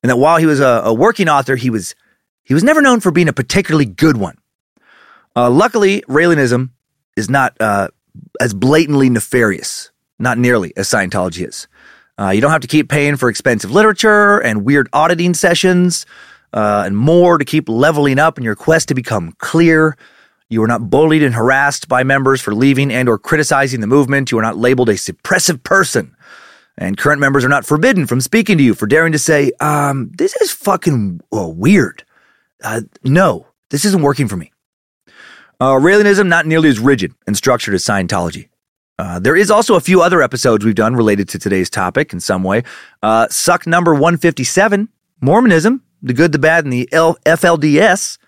and 0.02 0.08
that 0.08 0.16
while 0.16 0.38
he 0.38 0.46
was 0.46 0.60
a, 0.60 0.80
a 0.86 0.94
working 0.94 1.28
author, 1.28 1.56
he 1.56 1.68
was 1.68 1.94
he 2.42 2.54
was 2.54 2.64
never 2.64 2.80
known 2.80 3.00
for 3.00 3.10
being 3.10 3.28
a 3.28 3.34
particularly 3.34 3.84
good 3.84 4.16
one. 4.16 4.38
Uh, 5.34 5.50
luckily, 5.50 6.02
Raelianism 6.02 6.70
is 7.16 7.30
not 7.30 7.56
uh, 7.60 7.88
as 8.40 8.54
blatantly 8.54 9.10
nefarious, 9.10 9.90
not 10.18 10.38
nearly 10.38 10.72
as 10.76 10.88
Scientology 10.88 11.46
is. 11.46 11.68
Uh, 12.18 12.30
you 12.30 12.40
don't 12.40 12.50
have 12.50 12.60
to 12.60 12.68
keep 12.68 12.88
paying 12.88 13.16
for 13.16 13.28
expensive 13.28 13.70
literature 13.70 14.38
and 14.38 14.64
weird 14.64 14.88
auditing 14.92 15.34
sessions 15.34 16.04
uh, 16.52 16.82
and 16.84 16.96
more 16.96 17.38
to 17.38 17.44
keep 17.44 17.68
leveling 17.68 18.18
up 18.18 18.36
in 18.36 18.44
your 18.44 18.54
quest 18.54 18.88
to 18.88 18.94
become 18.94 19.32
clear. 19.38 19.96
You 20.50 20.62
are 20.62 20.68
not 20.68 20.90
bullied 20.90 21.22
and 21.22 21.34
harassed 21.34 21.88
by 21.88 22.04
members 22.04 22.42
for 22.42 22.54
leaving 22.54 22.92
and 22.92 23.08
or 23.08 23.18
criticizing 23.18 23.80
the 23.80 23.86
movement. 23.86 24.30
You 24.30 24.38
are 24.38 24.42
not 24.42 24.58
labeled 24.58 24.90
a 24.90 24.94
suppressive 24.94 25.62
person. 25.62 26.14
And 26.76 26.98
current 26.98 27.20
members 27.20 27.44
are 27.44 27.48
not 27.48 27.64
forbidden 27.64 28.06
from 28.06 28.20
speaking 28.20 28.58
to 28.58 28.64
you 28.64 28.74
for 28.74 28.86
daring 28.86 29.12
to 29.12 29.18
say, 29.18 29.52
um, 29.60 30.10
this 30.14 30.36
is 30.36 30.52
fucking 30.52 31.20
uh, 31.34 31.48
weird. 31.48 32.04
Uh, 32.62 32.82
no, 33.02 33.46
this 33.70 33.84
isn't 33.86 34.02
working 34.02 34.28
for 34.28 34.36
me. 34.36 34.51
Uh, 35.62 35.78
Raelianism 35.78 36.26
not 36.26 36.44
nearly 36.44 36.68
as 36.68 36.80
rigid 36.80 37.14
and 37.24 37.36
structured 37.36 37.72
as 37.72 37.84
Scientology. 37.84 38.48
Uh, 38.98 39.20
there 39.20 39.36
is 39.36 39.48
also 39.48 39.76
a 39.76 39.80
few 39.80 40.02
other 40.02 40.20
episodes 40.20 40.64
we've 40.64 40.74
done 40.74 40.96
related 40.96 41.28
to 41.28 41.38
today's 41.38 41.70
topic 41.70 42.12
in 42.12 42.18
some 42.18 42.42
way. 42.42 42.64
Uh, 43.00 43.28
suck 43.28 43.64
number 43.64 43.92
157, 43.94 44.88
Mormonism, 45.20 45.80
the 46.02 46.14
good, 46.14 46.32
the 46.32 46.38
bad, 46.40 46.64
and 46.64 46.72
the 46.72 46.88
L- 46.90 47.16
FLDS. 47.24 48.18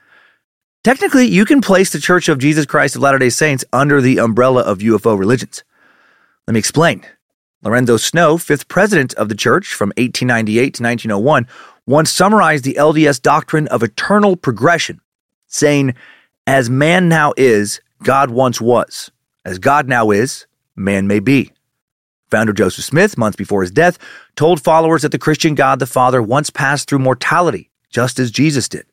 Technically, 0.85 1.27
you 1.27 1.45
can 1.45 1.61
place 1.61 1.91
the 1.91 1.99
Church 1.99 2.29
of 2.29 2.39
Jesus 2.39 2.67
Christ 2.67 2.95
of 2.95 3.03
Latter 3.03 3.19
day 3.19 3.31
Saints 3.31 3.65
under 3.73 4.01
the 4.01 4.21
umbrella 4.21 4.63
of 4.63 4.79
UFO 4.79 5.19
religions. 5.19 5.65
Let 6.47 6.55
me 6.55 6.61
explain. 6.61 7.03
Lorenzo 7.65 7.97
Snow, 7.97 8.39
fifth 8.39 8.69
president 8.69 9.13
of 9.15 9.29
the 9.29 9.35
church 9.35 9.75
from 9.75 9.89
1898 9.97 10.75
to 10.75 10.83
1901, 10.85 11.49
once 11.85 12.13
summarized 12.13 12.63
the 12.63 12.75
LDS 12.75 13.21
doctrine 13.21 13.67
of 13.67 13.83
eternal 13.83 14.37
progression, 14.37 15.01
saying, 15.49 15.97
As 16.47 16.69
man 16.69 17.09
now 17.09 17.33
is, 17.37 17.81
God 18.03 18.31
once 18.31 18.61
was. 18.61 19.11
As 19.45 19.59
God 19.59 19.89
now 19.89 20.11
is, 20.11 20.47
man 20.77 21.07
may 21.07 21.21
be. 21.21 21.51
Founder 22.31 22.53
Joseph 22.53 22.85
Smith, 22.85 23.17
months 23.17 23.37
before 23.37 23.63
his 23.63 23.71
death, 23.71 23.99
told 24.37 24.63
followers 24.63 25.03
that 25.03 25.13
the 25.13 25.19
Christian 25.19 25.55
God 25.55 25.79
the 25.79 25.87
Father 25.87 26.23
once 26.23 26.51
passed 26.51 26.89
through 26.89 26.99
mortality, 26.99 27.71
just 27.91 28.19
as 28.19 28.31
Jesus 28.31 28.69
did. 28.69 28.85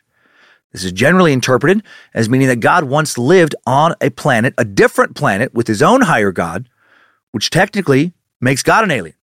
This 0.71 0.83
is 0.85 0.91
generally 0.93 1.33
interpreted 1.33 1.83
as 2.13 2.29
meaning 2.29 2.47
that 2.47 2.61
God 2.61 2.85
once 2.85 3.17
lived 3.17 3.55
on 3.65 3.95
a 3.99 4.09
planet, 4.09 4.53
a 4.57 4.63
different 4.63 5.15
planet, 5.15 5.53
with 5.53 5.67
his 5.67 5.81
own 5.81 6.01
higher 6.01 6.31
God, 6.31 6.69
which 7.31 7.49
technically 7.49 8.13
makes 8.39 8.63
God 8.63 8.83
an 8.83 8.91
alien. 8.91 9.15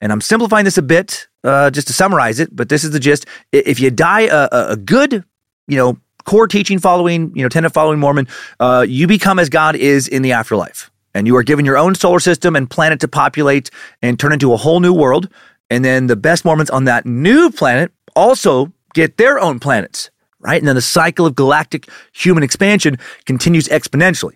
And 0.00 0.12
I'm 0.12 0.20
simplifying 0.20 0.64
this 0.64 0.78
a 0.78 0.82
bit 0.82 1.26
uh, 1.42 1.70
just 1.70 1.88
to 1.88 1.92
summarize 1.92 2.38
it, 2.38 2.54
but 2.54 2.68
this 2.68 2.84
is 2.84 2.92
the 2.92 3.00
gist. 3.00 3.26
If 3.52 3.80
you 3.80 3.90
die 3.90 4.22
a, 4.22 4.48
a 4.52 4.76
good, 4.76 5.24
you 5.66 5.76
know, 5.76 5.98
core 6.24 6.46
teaching 6.46 6.78
following, 6.78 7.32
you 7.34 7.42
know, 7.42 7.48
tenet 7.48 7.72
following 7.72 7.98
Mormon, 7.98 8.28
uh, 8.58 8.84
you 8.88 9.06
become 9.06 9.38
as 9.38 9.48
God 9.48 9.76
is 9.76 10.08
in 10.08 10.22
the 10.22 10.32
afterlife. 10.32 10.90
And 11.14 11.26
you 11.26 11.36
are 11.36 11.42
given 11.42 11.64
your 11.64 11.76
own 11.76 11.94
solar 11.94 12.20
system 12.20 12.54
and 12.54 12.70
planet 12.70 13.00
to 13.00 13.08
populate 13.08 13.70
and 14.00 14.18
turn 14.18 14.32
into 14.32 14.52
a 14.52 14.56
whole 14.56 14.80
new 14.80 14.92
world. 14.92 15.28
And 15.68 15.84
then 15.84 16.06
the 16.06 16.16
best 16.16 16.44
Mormons 16.44 16.70
on 16.70 16.84
that 16.84 17.04
new 17.04 17.50
planet 17.50 17.92
also 18.14 18.72
get 18.94 19.16
their 19.16 19.38
own 19.38 19.58
planets, 19.58 20.10
right? 20.40 20.60
And 20.60 20.68
then 20.68 20.76
the 20.76 20.82
cycle 20.82 21.26
of 21.26 21.34
galactic 21.34 21.88
human 22.12 22.42
expansion 22.42 22.98
continues 23.24 23.68
exponentially. 23.68 24.34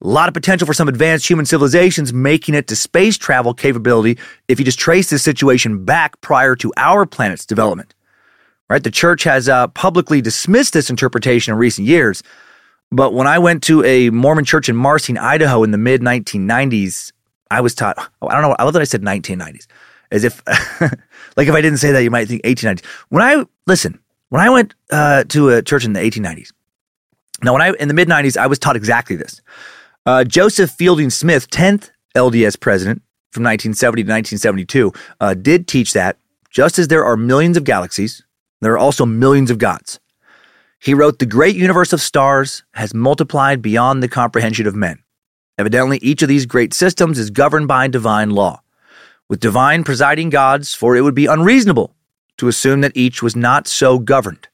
A 0.00 0.06
lot 0.06 0.28
of 0.28 0.34
potential 0.34 0.66
for 0.66 0.74
some 0.74 0.86
advanced 0.86 1.28
human 1.28 1.44
civilizations 1.44 2.12
making 2.12 2.54
it 2.54 2.68
to 2.68 2.76
space 2.76 3.18
travel 3.18 3.52
capability 3.52 4.16
if 4.46 4.60
you 4.60 4.64
just 4.64 4.78
trace 4.78 5.10
this 5.10 5.24
situation 5.24 5.84
back 5.84 6.20
prior 6.20 6.54
to 6.56 6.72
our 6.76 7.04
planet's 7.04 7.44
development. 7.44 7.94
Right? 8.70 8.82
The 8.82 8.90
church 8.90 9.24
has 9.24 9.48
uh, 9.48 9.68
publicly 9.68 10.20
dismissed 10.20 10.74
this 10.74 10.90
interpretation 10.90 11.52
in 11.52 11.58
recent 11.58 11.86
years, 11.86 12.22
but 12.90 13.12
when 13.12 13.26
I 13.26 13.38
went 13.38 13.62
to 13.64 13.84
a 13.84 14.10
Mormon 14.10 14.44
church 14.44 14.68
in 14.68 14.76
Marsing, 14.76 15.18
Idaho 15.18 15.62
in 15.62 15.70
the 15.70 15.78
mid 15.78 16.00
1990s, 16.00 17.12
I 17.50 17.60
was 17.60 17.74
taught, 17.74 17.96
oh, 18.22 18.28
I 18.28 18.34
don't 18.34 18.42
know, 18.42 18.56
I 18.58 18.64
love 18.64 18.72
that 18.74 18.82
I 18.82 18.84
said 18.84 19.02
1990s, 19.02 19.66
as 20.10 20.24
if, 20.24 20.42
like 21.36 21.48
if 21.48 21.54
I 21.54 21.60
didn't 21.60 21.78
say 21.78 21.92
that, 21.92 22.02
you 22.02 22.10
might 22.10 22.28
think 22.28 22.42
1890s. 22.42 22.84
When 23.08 23.22
I, 23.22 23.44
listen, 23.66 23.98
when 24.30 24.42
I 24.42 24.50
went 24.50 24.74
uh, 24.90 25.24
to 25.24 25.50
a 25.50 25.62
church 25.62 25.84
in 25.84 25.92
the 25.92 26.00
1890s, 26.00 26.52
now 27.42 27.52
when 27.52 27.62
I, 27.62 27.72
in 27.74 27.88
the 27.88 27.94
mid 27.94 28.08
90s, 28.08 28.36
I 28.36 28.46
was 28.46 28.58
taught 28.58 28.76
exactly 28.76 29.16
this. 29.16 29.40
Uh, 30.06 30.24
Joseph 30.24 30.70
Fielding 30.70 31.10
Smith, 31.10 31.50
10th 31.50 31.90
LDS 32.14 32.58
president 32.58 33.02
from 33.30 33.42
1970 33.42 34.02
to 34.04 34.10
1972, 34.10 34.92
uh, 35.20 35.34
did 35.34 35.68
teach 35.68 35.92
that 35.92 36.16
just 36.50 36.78
as 36.78 36.88
there 36.88 37.04
are 37.04 37.16
millions 37.16 37.56
of 37.56 37.64
galaxies, 37.64 38.24
there 38.60 38.72
are 38.72 38.78
also 38.78 39.06
millions 39.06 39.50
of 39.50 39.58
gods. 39.58 40.00
He 40.78 40.94
wrote, 40.94 41.18
The 41.18 41.26
great 41.26 41.56
universe 41.56 41.92
of 41.92 42.00
stars 42.00 42.62
has 42.74 42.94
multiplied 42.94 43.62
beyond 43.62 44.02
the 44.02 44.08
comprehension 44.08 44.66
of 44.66 44.76
men. 44.76 45.02
Evidently, 45.58 45.98
each 46.02 46.22
of 46.22 46.28
these 46.28 46.46
great 46.46 46.72
systems 46.72 47.18
is 47.18 47.30
governed 47.30 47.66
by 47.66 47.88
divine 47.88 48.30
law, 48.30 48.62
with 49.28 49.40
divine 49.40 49.82
presiding 49.82 50.30
gods, 50.30 50.74
for 50.74 50.96
it 50.96 51.00
would 51.00 51.16
be 51.16 51.26
unreasonable 51.26 51.94
to 52.36 52.46
assume 52.46 52.80
that 52.80 52.96
each 52.96 53.22
was 53.22 53.34
not 53.34 53.66
so 53.66 53.98
governed. 53.98 54.48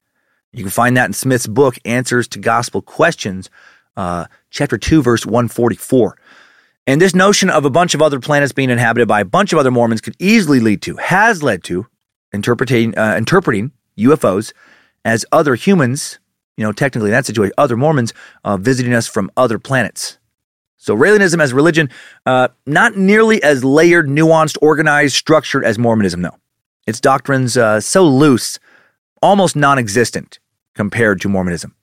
You 0.52 0.62
can 0.62 0.70
find 0.70 0.96
that 0.96 1.06
in 1.06 1.12
Smith's 1.12 1.46
book, 1.46 1.76
Answers 1.84 2.26
to 2.28 2.38
Gospel 2.38 2.80
Questions, 2.80 3.50
uh, 3.96 4.26
chapter 4.50 4.78
2, 4.78 5.02
verse 5.02 5.26
144. 5.26 6.16
And 6.86 7.00
this 7.00 7.14
notion 7.14 7.50
of 7.50 7.64
a 7.64 7.70
bunch 7.70 7.94
of 7.94 8.00
other 8.00 8.20
planets 8.20 8.52
being 8.52 8.70
inhabited 8.70 9.08
by 9.08 9.20
a 9.20 9.24
bunch 9.24 9.52
of 9.52 9.58
other 9.58 9.70
Mormons 9.70 10.00
could 10.00 10.16
easily 10.18 10.60
lead 10.60 10.80
to, 10.82 10.96
has 10.96 11.42
led 11.42 11.64
to, 11.64 11.86
interpreting, 12.32 12.96
uh, 12.96 13.14
interpreting 13.16 13.72
UFOs 13.98 14.52
as 15.04 15.24
other 15.32 15.54
humans, 15.54 16.18
you 16.56 16.64
know, 16.64 16.72
technically 16.72 17.10
in 17.10 17.12
that 17.12 17.26
situation, 17.26 17.52
other 17.58 17.76
Mormons 17.76 18.12
uh, 18.44 18.56
visiting 18.56 18.94
us 18.94 19.06
from 19.06 19.30
other 19.36 19.58
planets. 19.58 20.18
So 20.76 20.94
Raelianism 20.94 21.40
as 21.40 21.52
religion, 21.52 21.88
uh, 22.26 22.48
not 22.66 22.96
nearly 22.96 23.42
as 23.42 23.64
layered, 23.64 24.06
nuanced, 24.06 24.58
organized, 24.60 25.14
structured 25.14 25.64
as 25.64 25.78
Mormonism, 25.78 26.22
though. 26.22 26.36
Its 26.86 27.00
doctrines 27.00 27.56
uh, 27.56 27.80
so 27.80 28.04
loose, 28.06 28.58
almost 29.22 29.56
non-existent 29.56 30.38
compared 30.74 31.20
to 31.22 31.28
Mormonism. 31.28 31.74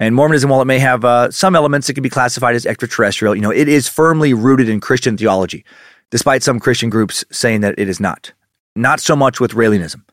And 0.00 0.14
Mormonism, 0.14 0.48
while 0.48 0.62
it 0.62 0.66
may 0.66 0.78
have 0.78 1.04
uh, 1.04 1.30
some 1.30 1.56
elements 1.56 1.88
that 1.88 1.94
can 1.94 2.02
be 2.02 2.08
classified 2.08 2.54
as 2.54 2.64
extraterrestrial, 2.64 3.34
you 3.34 3.42
know, 3.42 3.50
it 3.50 3.68
is 3.68 3.88
firmly 3.88 4.32
rooted 4.32 4.68
in 4.68 4.80
Christian 4.80 5.18
theology, 5.18 5.64
despite 6.10 6.42
some 6.42 6.60
Christian 6.60 6.88
groups 6.88 7.24
saying 7.30 7.60
that 7.60 7.74
it 7.76 7.88
is 7.88 8.00
not. 8.00 8.32
Not 8.76 9.00
so 9.00 9.16
much 9.16 9.40
with 9.40 9.52
Raelianism. 9.52 10.04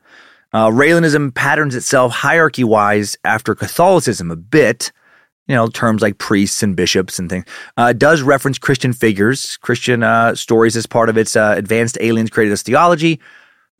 Uh, 0.55 0.69
Raelianism 0.69 1.35
patterns 1.35 1.75
itself 1.75 2.13
hierarchy 2.13 2.63
wise 2.63 3.17
after 3.25 3.53
Catholicism 3.55 4.31
a 4.31 4.37
bit. 4.37 4.93
You 5.49 5.55
know, 5.55 5.67
terms 5.67 6.01
like 6.01 6.17
priests 6.17 6.63
and 6.63 6.77
bishops 6.77 7.19
and 7.19 7.29
things. 7.29 7.43
Uh, 7.75 7.91
does 7.91 8.21
reference 8.21 8.57
Christian 8.57 8.93
figures, 8.93 9.57
Christian 9.57 10.01
uh, 10.01 10.33
stories 10.33 10.77
as 10.77 10.85
part 10.85 11.09
of 11.09 11.17
its 11.17 11.35
uh, 11.35 11.55
advanced 11.57 11.97
aliens 11.99 12.29
created 12.29 12.57
theology, 12.57 13.19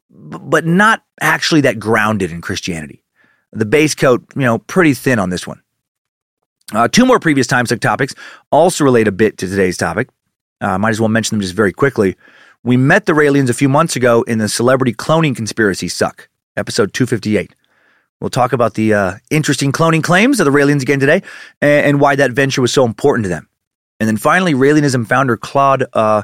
but 0.09 0.65
not 0.65 1.01
actually 1.21 1.61
that 1.61 1.79
grounded 1.79 2.29
in 2.29 2.41
Christianity. 2.41 3.01
The 3.53 3.65
base 3.65 3.95
coat, 3.95 4.25
you 4.35 4.41
know, 4.41 4.57
pretty 4.57 4.93
thin 4.93 5.17
on 5.17 5.29
this 5.29 5.47
one. 5.47 5.61
Uh, 6.73 6.89
two 6.89 7.05
more 7.05 7.21
previous 7.21 7.47
time 7.47 7.65
suck 7.65 7.79
topics 7.79 8.13
also 8.51 8.83
relate 8.83 9.07
a 9.07 9.13
bit 9.13 9.37
to 9.37 9.47
today's 9.47 9.77
topic. 9.77 10.09
Uh, 10.59 10.77
might 10.77 10.89
as 10.89 10.99
well 10.99 11.07
mention 11.07 11.37
them 11.37 11.41
just 11.41 11.55
very 11.55 11.71
quickly. 11.71 12.17
We 12.63 12.75
met 12.75 13.05
the 13.05 13.13
Raelians 13.13 13.49
a 13.49 13.53
few 13.53 13.69
months 13.69 13.95
ago 13.95 14.23
in 14.23 14.39
the 14.39 14.49
celebrity 14.49 14.93
cloning 14.93 15.37
conspiracy 15.37 15.87
suck, 15.87 16.27
episode 16.57 16.93
258. 16.93 17.55
We'll 18.21 18.29
talk 18.29 18.53
about 18.53 18.75
the 18.75 18.93
uh, 18.93 19.13
interesting 19.29 19.71
cloning 19.71 20.03
claims 20.03 20.39
of 20.39 20.45
the 20.45 20.51
Raelians 20.51 20.81
again 20.81 20.99
today 20.99 21.21
and, 21.61 21.85
and, 21.85 21.99
why 21.99 22.15
that 22.15 22.31
venture 22.31 22.61
was 22.61 22.73
so 22.73 22.85
important 22.85 23.25
to 23.25 23.29
them. 23.29 23.49
And 23.99 24.07
then 24.07 24.17
finally, 24.17 24.53
Raelianism 24.53 25.05
founder 25.07 25.37
Claude 25.37 25.85
uh, 25.93 26.23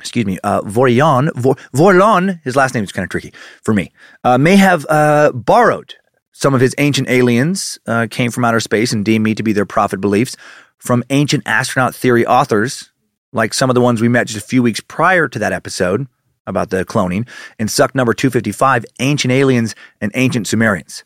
excuse 0.00 0.26
me, 0.26 0.38
uh, 0.42 0.62
Vorilhon, 0.62 2.40
his 2.42 2.56
last 2.56 2.74
name 2.74 2.84
is 2.84 2.92
kind 2.92 3.04
of 3.04 3.10
tricky 3.10 3.32
for 3.62 3.74
me, 3.74 3.92
uh, 4.24 4.38
may 4.38 4.56
have 4.56 4.86
uh, 4.88 5.32
borrowed 5.32 5.94
some 6.32 6.54
of 6.54 6.60
his 6.60 6.74
ancient 6.78 7.08
aliens 7.10 7.78
uh, 7.86 8.06
came 8.10 8.30
from 8.30 8.44
outer 8.44 8.60
space 8.60 8.92
and 8.92 9.04
deemed 9.04 9.24
me 9.24 9.34
to 9.34 9.42
be 9.42 9.52
their 9.52 9.66
prophet 9.66 10.00
beliefs 10.00 10.36
from 10.78 11.04
ancient 11.10 11.42
astronaut 11.46 11.94
theory 11.94 12.24
authors, 12.24 12.90
like 13.32 13.52
some 13.52 13.68
of 13.68 13.74
the 13.74 13.80
ones 13.80 14.00
we 14.00 14.08
met 14.08 14.26
just 14.26 14.42
a 14.42 14.48
few 14.48 14.62
weeks 14.62 14.80
prior 14.80 15.28
to 15.28 15.38
that 15.38 15.52
episode 15.52 16.06
about 16.46 16.70
the 16.70 16.84
cloning, 16.84 17.28
in 17.58 17.68
Suck 17.68 17.94
number 17.94 18.14
255 18.14 18.84
Ancient 18.98 19.32
Aliens 19.32 19.74
and 20.00 20.10
Ancient 20.14 20.46
Sumerians. 20.46 21.04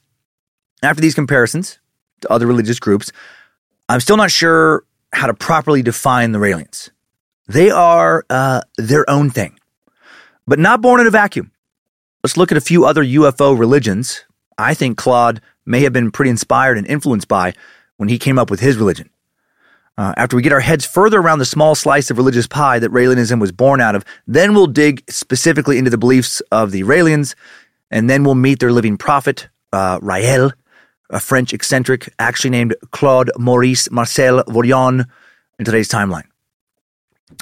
After 0.82 1.00
these 1.00 1.14
comparisons, 1.14 1.78
to 2.20 2.32
other 2.32 2.46
religious 2.46 2.78
groups, 2.80 3.12
I'm 3.88 4.00
still 4.00 4.16
not 4.16 4.30
sure 4.30 4.84
how 5.12 5.26
to 5.26 5.34
properly 5.34 5.82
define 5.82 6.32
the 6.32 6.38
Raelians. 6.38 6.90
They 7.46 7.70
are 7.70 8.24
uh, 8.30 8.62
their 8.78 9.08
own 9.08 9.30
thing, 9.30 9.58
but 10.46 10.58
not 10.58 10.80
born 10.80 11.00
in 11.00 11.06
a 11.06 11.10
vacuum. 11.10 11.52
Let's 12.22 12.36
look 12.36 12.50
at 12.50 12.58
a 12.58 12.62
few 12.62 12.86
other 12.86 13.04
UFO 13.04 13.58
religions 13.58 14.24
I 14.56 14.74
think 14.74 14.96
Claude 14.96 15.40
may 15.66 15.80
have 15.80 15.92
been 15.92 16.10
pretty 16.10 16.30
inspired 16.30 16.78
and 16.78 16.86
influenced 16.86 17.28
by 17.28 17.54
when 17.96 18.08
he 18.08 18.18
came 18.18 18.38
up 18.38 18.50
with 18.50 18.60
his 18.60 18.76
religion. 18.76 19.10
Uh, 19.96 20.12
after 20.16 20.34
we 20.34 20.42
get 20.42 20.52
our 20.52 20.60
heads 20.60 20.84
further 20.84 21.20
around 21.20 21.38
the 21.38 21.44
small 21.44 21.74
slice 21.74 22.10
of 22.10 22.16
religious 22.16 22.48
pie 22.48 22.80
that 22.80 22.90
Raelianism 22.90 23.40
was 23.40 23.52
born 23.52 23.80
out 23.80 23.94
of, 23.94 24.04
then 24.26 24.54
we'll 24.54 24.66
dig 24.66 25.04
specifically 25.08 25.78
into 25.78 25.90
the 25.90 25.98
beliefs 25.98 26.40
of 26.50 26.72
the 26.72 26.82
Raelians, 26.82 27.34
and 27.90 28.10
then 28.10 28.24
we'll 28.24 28.34
meet 28.34 28.58
their 28.58 28.72
living 28.72 28.96
prophet, 28.96 29.48
uh, 29.72 30.00
Rael, 30.02 30.52
a 31.10 31.20
French 31.20 31.52
eccentric 31.52 32.12
actually 32.18 32.50
named 32.50 32.74
Claude 32.90 33.30
Maurice 33.38 33.88
Marcel 33.90 34.42
Vorilhon 34.44 35.06
in 35.60 35.64
today's 35.64 35.88
timeline. 35.88 36.24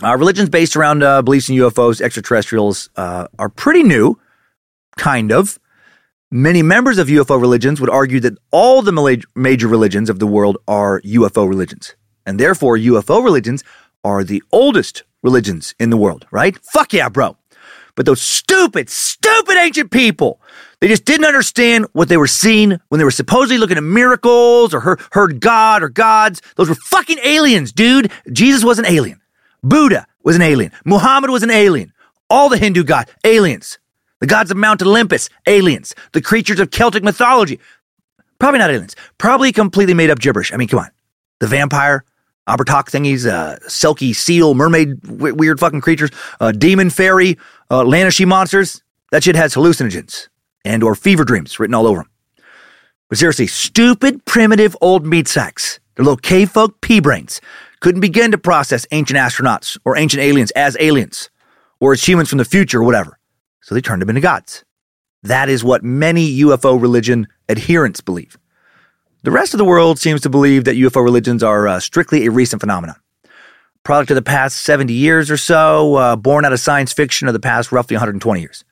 Our 0.03 0.19
religions 0.19 0.51
based 0.51 0.77
around 0.77 1.03
uh, 1.03 1.23
beliefs 1.23 1.49
in 1.49 1.57
UFOs, 1.57 2.03
extraterrestrials, 2.03 2.91
uh, 2.97 3.29
are 3.39 3.49
pretty 3.49 3.83
new, 3.83 4.19
kind 4.99 5.33
of. 5.33 5.59
Many 6.31 6.63
members 6.63 6.99
of 6.99 7.09
UFO 7.09 7.41
religions 7.41 7.81
would 7.81 7.91
argue 7.91 8.21
that 8.21 8.37
all 8.51 8.83
the 8.83 9.25
major 9.35 9.69
religions 9.69 10.11
of 10.11 10.19
the 10.19 10.27
world 10.27 10.59
are 10.67 11.01
UFO 11.03 11.49
religions 11.49 11.95
and 12.27 12.39
therefore 12.39 12.77
UFO 12.77 13.23
religions 13.23 13.63
are 14.05 14.25
the 14.25 14.43
oldest 14.53 15.05
religions 15.23 15.75
in 15.79 15.91
the 15.91 15.97
world, 15.97 16.27
right? 16.31 16.59
Fuck 16.65 16.93
yeah, 16.93 17.09
bro. 17.09 17.37
But 17.95 18.07
those 18.07 18.23
stupid, 18.23 18.89
stupid 18.89 19.57
ancient 19.57 19.91
people, 19.91 20.41
they 20.81 20.89
just 20.89 21.05
didn't 21.05 21.27
understand 21.27 21.87
what 21.93 22.09
they 22.09 22.17
were 22.17 22.27
seeing 22.27 22.81
when 22.89 22.99
they 22.99 23.05
were 23.05 23.11
supposedly 23.11 23.59
looking 23.59 23.77
at 23.77 23.83
miracles 23.83 24.73
or 24.73 24.99
heard, 25.13 25.41
God 25.41 25.83
or 25.83 25.89
gods. 25.89 26.41
Those 26.57 26.69
were 26.69 26.75
fucking 26.75 27.19
aliens, 27.23 27.71
dude. 27.73 28.11
Jesus 28.33 28.65
was 28.65 28.79
an 28.79 28.87
alien. 28.87 29.21
Buddha 29.63 30.07
was 30.23 30.37
an 30.37 30.43
alien. 30.43 30.73
Muhammad 30.85 31.31
was 31.31 31.43
an 31.43 31.51
alien. 31.51 31.93
All 32.31 32.49
the 32.49 32.57
Hindu 32.57 32.85
gods, 32.85 33.13
aliens. 33.25 33.79
The 34.21 34.27
gods 34.27 34.51
of 34.51 34.57
Mount 34.57 34.81
Olympus, 34.83 35.29
aliens. 35.47 35.95
The 36.13 36.23
creatures 36.23 36.61
of 36.61 36.71
Celtic 36.71 37.03
mythology, 37.03 37.61
probably 38.39 38.59
not 38.59 38.71
aliens. 38.71 38.97
Probably 39.19 39.53
completely 39.53 39.95
made 39.95 40.11
up 40.11 40.19
gibberish. 40.19 40.53
I 40.53 40.57
mean, 40.57 40.69
come 40.69 40.81
on. 40.81 40.91
The 41.41 41.47
vampire, 41.47 42.05
Abhartach 42.49 42.91
thingies, 42.91 43.31
uh, 43.31 43.59
Selkie 43.69 44.15
seal, 44.15 44.55
mermaid, 44.55 45.01
w- 45.03 45.35
weird 45.35 45.61
fucking 45.61 45.81
creatures, 45.81 46.11
uh, 46.41 46.53
demon 46.53 46.91
fairy, 46.91 47.39
uh, 47.71 47.85
monsters. 48.27 48.83
That 49.13 49.25
shit 49.25 49.37
has 49.37 49.55
hallucinogens 49.55 50.29
and 50.65 50.83
or 50.83 50.95
fever 50.95 51.25
dreams 51.25 51.61
written 51.61 51.75
all 51.75 51.87
over 51.87 52.03
them. 52.03 52.11
But 53.09 53.19
seriously, 53.19 53.47
stupid, 53.47 54.25
primitive 54.25 54.77
old 54.81 55.07
meat 55.07 55.29
sacks, 55.29 55.79
their 55.97 56.05
little 56.05 56.17
cave 56.17 56.51
folk 56.51 56.81
pea 56.81 57.01
brains, 57.01 57.41
couldn't 57.81 58.01
begin 58.01 58.31
to 58.31 58.39
process 58.39 58.87
ancient 58.91 59.19
astronauts 59.19 59.77
or 59.85 59.97
ancient 59.97 60.23
aliens 60.23 60.51
as 60.53 60.77
aliens 60.81 61.31
or 61.79 61.93
as 61.93 62.07
humans 62.07 62.29
from 62.29 62.39
the 62.39 62.45
future 62.45 62.81
or 62.81 62.85
whatever. 62.85 63.19
So 63.61 63.75
they 63.75 63.81
turned 63.81 64.03
them 64.03 64.09
into 64.09 64.21
gods. 64.21 64.65
That 65.23 65.49
is 65.49 65.63
what 65.63 65.85
many 65.85 66.39
UFO 66.41 66.81
religion 66.81 67.29
adherents 67.49 68.01
believe. 68.01 68.39
The 69.25 69.31
rest 69.31 69.55
of 69.55 69.59
the 69.59 69.65
world 69.65 70.01
seems 70.01 70.21
to 70.23 70.29
believe 70.29 70.65
that 70.65 70.75
UFO 70.75 71.05
religions 71.05 71.45
are 71.45 71.69
uh, 71.69 71.79
strictly 71.79 72.27
a 72.27 72.31
recent 72.33 72.61
phenomenon. 72.61 72.97
Product 73.85 74.11
of 74.11 74.17
the 74.17 74.23
past 74.23 74.65
70 74.65 74.93
years 74.93 75.31
or 75.31 75.37
so, 75.37 75.95
uh, 75.95 76.17
born 76.17 76.45
out 76.45 76.53
of 76.53 76.59
science 76.59 76.93
fiction 76.93 77.29
of 77.29 77.33
the 77.33 77.39
past 77.39 77.71
roughly 77.71 77.95
120 77.95 78.41
years. 78.41 78.65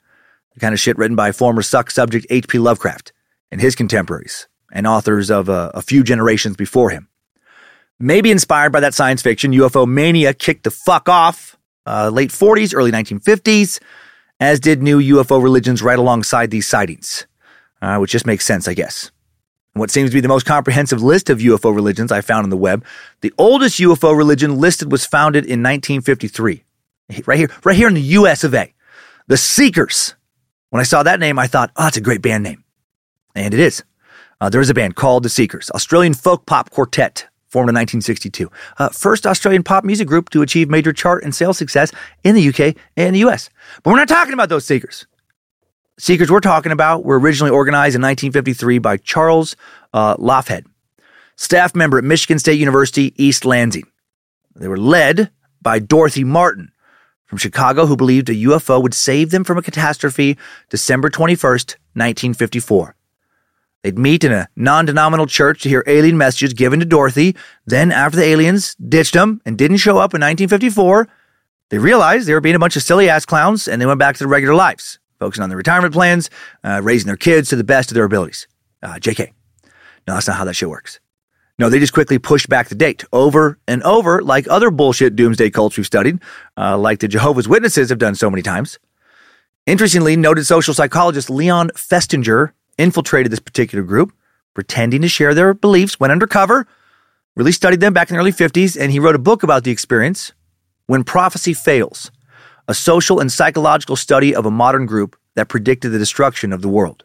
The 0.55 0.61
kind 0.61 0.73
of 0.73 0.81
shit 0.81 0.99
written 0.99 1.15
by 1.15 1.31
former 1.31 1.63
suck 1.63 1.89
subject 1.93 2.27
H.P. 2.31 2.59
Lovecraft 2.59 3.13
and 3.53 3.61
his 3.61 3.77
contemporaries, 3.77 4.49
and 4.73 4.89
authors 4.89 5.31
of 5.31 5.49
uh, 5.49 5.71
a 5.73 5.83
few 5.83 6.03
generations 6.03 6.57
before 6.57 6.91
him. 6.91 7.09
Maybe 8.01 8.33
inspired 8.33 8.73
by 8.73 8.81
that 8.81 8.95
science 8.95 9.23
fiction, 9.23 9.53
UFO 9.53 9.87
mania 9.87 10.35
kicked 10.35 10.65
the 10.65 10.73
fuck 10.73 11.09
off 11.09 11.57
uh, 11.87 12.09
late 12.09 12.31
40s, 12.31 12.75
early 12.75 12.91
1950s, 12.91 13.79
as 14.41 14.59
did 14.59 14.83
new 14.83 14.99
UFO 14.99 15.41
religions 15.41 15.81
right 15.81 15.99
alongside 15.99 16.51
these 16.51 16.67
sightings, 16.67 17.29
uh, 17.81 17.99
which 17.99 18.11
just 18.11 18.27
makes 18.27 18.45
sense, 18.45 18.67
I 18.67 18.75
guess 18.75 19.13
what 19.75 19.91
seems 19.91 20.11
to 20.11 20.15
be 20.15 20.21
the 20.21 20.29
most 20.29 20.47
comprehensive 20.47 21.03
list 21.03 21.31
of 21.31 21.39
UFO 21.39 21.75
religions 21.75 22.11
I 22.11 22.21
found 22.21 22.45
on 22.45 22.51
the 22.51 22.57
web, 22.57 22.85
the 23.21 23.33
oldest 23.39 23.79
UFO 23.79 24.17
religion 24.17 24.59
listed 24.59 24.91
was 24.91 25.07
founded 25.07 25.45
in 25.45 25.63
1953. 25.63 26.65
Right 27.27 27.39
here, 27.39 27.51
right 27.65 27.77
here 27.77 27.89
in 27.89 27.95
the 27.95 28.01
US 28.01 28.45
of 28.45 28.55
A. 28.55 28.73
The 29.27 29.37
Seekers. 29.37 30.15
When 30.71 30.81
I 30.81 30.85
saw 30.85 31.03
that 31.03 31.21
name, 31.21 31.39
I 31.39 31.47
thought, 31.47 31.71
oh, 31.77 31.85
that's 31.85 31.97
a 31.97 32.01
great 32.01 32.23
band 32.23 32.45
name. 32.45 32.65
And 33.35 33.55
it 33.55 33.61
is. 33.61 33.83
Uh, 34.41 34.49
there 34.49 34.61
is 34.61 34.71
a 34.71 34.75
band 34.75 34.97
called 34.97 35.23
The 35.23 35.29
Seekers, 35.29 35.71
Australian 35.71 36.15
folk 36.15 36.47
pop 36.47 36.71
quartet, 36.71 37.29
formed 37.49 37.69
in 37.69 37.75
1962. 37.75 38.51
Uh, 38.79 38.89
first 38.89 39.27
Australian 39.27 39.63
pop 39.63 39.85
music 39.85 40.09
group 40.09 40.31
to 40.31 40.43
achieve 40.43 40.69
major 40.69 40.93
chart 40.93 41.23
and 41.23 41.35
sales 41.35 41.59
success 41.59 41.93
in 42.25 42.35
the 42.35 42.49
UK 42.49 42.77
and 42.97 43.15
the 43.15 43.21
US. 43.21 43.51
But 43.83 43.91
we're 43.91 43.99
not 43.99 44.09
talking 44.09 44.33
about 44.33 44.49
those 44.49 44.65
Seekers. 44.65 45.07
Seekers 46.01 46.31
we're 46.31 46.41
talking 46.41 46.73
about 46.73 47.05
were 47.05 47.21
originally 47.21 47.51
organized 47.51 47.95
in 47.95 48.01
1953 48.01 48.79
by 48.79 48.97
Charles 48.97 49.55
uh, 49.93 50.17
Laughead, 50.17 50.65
staff 51.37 51.75
member 51.75 51.99
at 51.99 52.05
Michigan 52.05 52.39
State 52.39 52.59
University 52.59 53.13
East 53.23 53.45
Lansing. 53.45 53.85
They 54.57 54.67
were 54.67 54.79
led 54.79 55.31
by 55.61 55.79
Dorothy 55.79 56.25
Martin 56.25 56.73
from 57.27 57.37
Chicago, 57.37 57.85
who 57.85 57.99
believed 57.99 58.31
a 58.31 58.35
UFO 58.35 58.83
would 58.83 58.95
save 58.95 59.31
them 59.31 59.45
from 59.45 59.59
a 59.59 59.63
catastrophe 59.63 60.39
December 60.71 61.11
21st, 61.11 61.77
1954. 61.93 62.97
They'd 63.83 63.99
meet 63.99 64.25
in 64.25 64.33
a 64.33 64.49
non 64.57 64.87
denominational 64.87 65.27
church 65.27 65.61
to 65.65 65.69
hear 65.69 65.85
alien 65.87 66.17
messages 66.17 66.55
given 66.55 66.81
to 66.81 66.87
Dorothy. 66.87 67.37
Then, 67.67 67.93
after 67.93 68.17
the 68.17 68.25
aliens 68.25 68.75
ditched 68.77 69.13
them 69.13 69.43
and 69.45 69.59
didn't 69.59 69.77
show 69.77 69.99
up 69.99 70.15
in 70.15 70.23
1954, 70.23 71.09
they 71.69 71.77
realized 71.77 72.27
they 72.27 72.33
were 72.33 72.41
being 72.41 72.57
a 72.57 72.59
bunch 72.59 72.77
of 72.77 72.83
silly 72.83 73.11
ass 73.11 73.27
clowns 73.27 73.69
and 73.69 73.83
they 73.83 73.87
went 73.87 73.99
back 73.99 74.15
to 74.15 74.21
their 74.21 74.29
regular 74.29 74.55
lives 74.55 74.99
focusing 75.21 75.45
on 75.45 75.51
their 75.51 75.59
retirement 75.59 75.93
plans, 75.93 76.31
uh, 76.65 76.81
raising 76.83 77.07
their 77.07 77.17
kids 77.17 77.51
to 77.51 77.57
the 77.57 77.63
best 77.63 77.93
of 77.93 77.95
their 77.95 78.05
abilities. 78.05 78.49
Uh, 78.83 78.95
JK. 78.95 79.33
No, 80.09 80.15
that's 80.15 80.27
not 80.27 80.37
how 80.37 80.45
that 80.45 80.57
shit 80.57 80.69
works. 80.69 80.99
No, 81.59 81.69
they 81.69 81.79
just 81.79 81.93
quickly 81.93 82.19
pushed 82.19 82.49
back 82.49 82.69
the 82.69 82.75
date 82.75 83.05
over 83.13 83.59
and 83.69 83.83
over, 83.83 84.23
like 84.23 84.49
other 84.49 84.71
bullshit 84.71 85.15
doomsday 85.15 85.51
cults 85.51 85.77
we've 85.77 85.87
studied, 85.87 86.19
uh, 86.57 86.79
like 86.79 87.01
the 87.01 87.07
Jehovah's 87.07 87.47
Witnesses 87.47 87.91
have 87.91 87.99
done 87.99 88.15
so 88.15 88.31
many 88.31 88.43
times. 88.43 88.79
Interestingly, 89.67 90.17
noted 90.17 90.47
social 90.47 90.73
psychologist 90.73 91.29
Leon 91.29 91.69
Festinger 91.75 92.53
infiltrated 92.79 93.31
this 93.31 93.41
particular 93.41 93.85
group, 93.85 94.13
pretending 94.55 95.03
to 95.03 95.09
share 95.09 95.35
their 95.35 95.53
beliefs, 95.53 96.01
went 96.01 96.13
undercover, 96.13 96.67
really 97.37 97.53
studied 97.53 97.81
them 97.81 97.93
back 97.93 98.09
in 98.09 98.17
the 98.17 98.21
early 98.21 98.33
50s, 98.33 98.81
and 98.81 98.91
he 98.91 98.99
wrote 98.99 99.15
a 99.15 99.19
book 99.19 99.43
about 99.43 99.63
the 99.63 99.71
experience, 99.71 100.33
When 100.87 101.05
Prophecy 101.05 101.53
Fails 101.53 102.11
a 102.71 102.75
social 102.75 103.19
and 103.19 103.33
psychological 103.33 103.97
study 103.97 104.33
of 104.33 104.47
a 104.47 104.51
modern 104.51 104.87
group 104.87 105.17
that 105.35 105.49
predicted 105.49 105.91
the 105.91 105.99
destruction 105.99 106.53
of 106.53 106.63
the 106.63 106.69
world. 106.69 107.03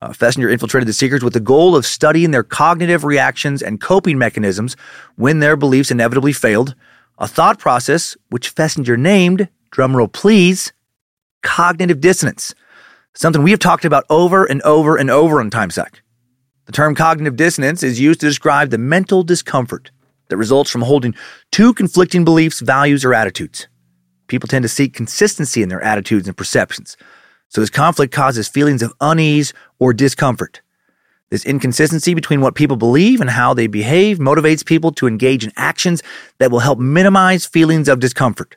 Uh, 0.00 0.08
Festinger 0.08 0.50
infiltrated 0.50 0.88
the 0.88 0.94
Seekers 0.94 1.22
with 1.22 1.34
the 1.34 1.40
goal 1.40 1.76
of 1.76 1.84
studying 1.84 2.30
their 2.30 2.42
cognitive 2.42 3.04
reactions 3.04 3.62
and 3.62 3.78
coping 3.78 4.16
mechanisms 4.16 4.74
when 5.16 5.40
their 5.40 5.54
beliefs 5.54 5.90
inevitably 5.90 6.32
failed, 6.32 6.74
a 7.18 7.28
thought 7.28 7.58
process 7.58 8.16
which 8.30 8.54
Festinger 8.54 8.98
named, 8.98 9.48
drumroll 9.70 10.10
please, 10.10 10.72
cognitive 11.42 12.00
dissonance, 12.00 12.54
something 13.14 13.42
we 13.42 13.50
have 13.50 13.60
talked 13.60 13.84
about 13.84 14.04
over 14.08 14.46
and 14.46 14.62
over 14.62 14.96
and 14.96 15.10
over 15.10 15.40
on 15.40 15.50
TimeSuck. 15.50 15.96
The 16.64 16.72
term 16.72 16.94
cognitive 16.94 17.36
dissonance 17.36 17.82
is 17.82 18.00
used 18.00 18.20
to 18.20 18.26
describe 18.26 18.70
the 18.70 18.78
mental 18.78 19.22
discomfort 19.22 19.90
that 20.28 20.38
results 20.38 20.70
from 20.70 20.82
holding 20.82 21.14
two 21.52 21.74
conflicting 21.74 22.24
beliefs, 22.24 22.60
values, 22.60 23.04
or 23.04 23.12
attitudes. 23.12 23.68
People 24.26 24.48
tend 24.48 24.62
to 24.62 24.68
seek 24.68 24.94
consistency 24.94 25.62
in 25.62 25.68
their 25.68 25.82
attitudes 25.82 26.26
and 26.26 26.36
perceptions. 26.36 26.96
So 27.48 27.60
this 27.60 27.70
conflict 27.70 28.12
causes 28.12 28.48
feelings 28.48 28.82
of 28.82 28.92
unease 29.00 29.52
or 29.78 29.92
discomfort. 29.92 30.60
This 31.30 31.44
inconsistency 31.44 32.14
between 32.14 32.40
what 32.40 32.54
people 32.54 32.76
believe 32.76 33.20
and 33.20 33.30
how 33.30 33.52
they 33.52 33.66
behave 33.66 34.18
motivates 34.18 34.64
people 34.64 34.92
to 34.92 35.08
engage 35.08 35.44
in 35.44 35.52
actions 35.56 36.02
that 36.38 36.50
will 36.50 36.60
help 36.60 36.78
minimize 36.78 37.46
feelings 37.46 37.88
of 37.88 37.98
discomfort. 37.98 38.56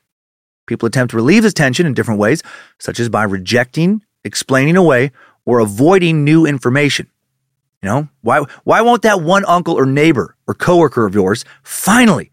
People 0.68 0.88
attempt 0.88 1.12
to 1.12 1.18
relieve 1.18 1.42
this 1.42 1.54
tension 1.54 1.88
in 1.88 1.96
different 1.96 2.20
ways, 2.20 2.44
such 2.78 3.00
as 3.00 3.10
by 3.10 3.24
rejecting, 3.24 4.04
explaining 4.24 4.78
away, 4.78 5.12
or 5.46 5.60
avoiding 5.60 6.24
new 6.24 6.46
information. 6.46 7.10
You 7.82 7.90
know, 7.90 8.10
why, 8.22 8.42
why 8.66 8.82
won't 8.82 9.02
that 9.02 9.22
one 9.22 9.46
uncle 9.46 9.74
or 9.74 9.86
neighbor 9.86 10.36
or 10.48 10.54
coworker 10.54 11.06
of 11.06 11.16
yours 11.16 11.46
finally 11.64 12.30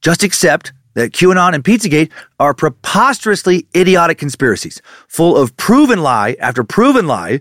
just 0.00 0.22
accept 0.22 0.72
that 0.94 1.12
QAnon 1.12 1.54
and 1.54 1.64
Pizzagate 1.64 2.10
are 2.38 2.54
preposterously 2.54 3.66
idiotic 3.74 4.18
conspiracies, 4.18 4.80
full 5.08 5.36
of 5.36 5.56
proven 5.56 6.02
lie 6.02 6.36
after 6.40 6.64
proven 6.64 7.06
lie, 7.06 7.40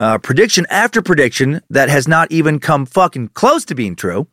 uh, 0.00 0.18
prediction 0.18 0.66
after 0.70 1.02
prediction 1.02 1.60
that 1.70 1.88
has 1.88 2.08
not 2.08 2.30
even 2.32 2.58
come 2.58 2.86
fucking 2.86 3.28
close 3.28 3.64
to 3.64 3.74
being 3.74 3.96
true. 3.96 4.26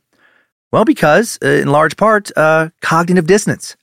Well, 0.71 0.85
because, 0.85 1.39
uh, 1.43 1.47
in 1.47 1.69
large 1.69 1.97
part, 1.97 2.31
uh, 2.37 2.69
cognitive 2.81 3.27
dissonance. 3.27 3.75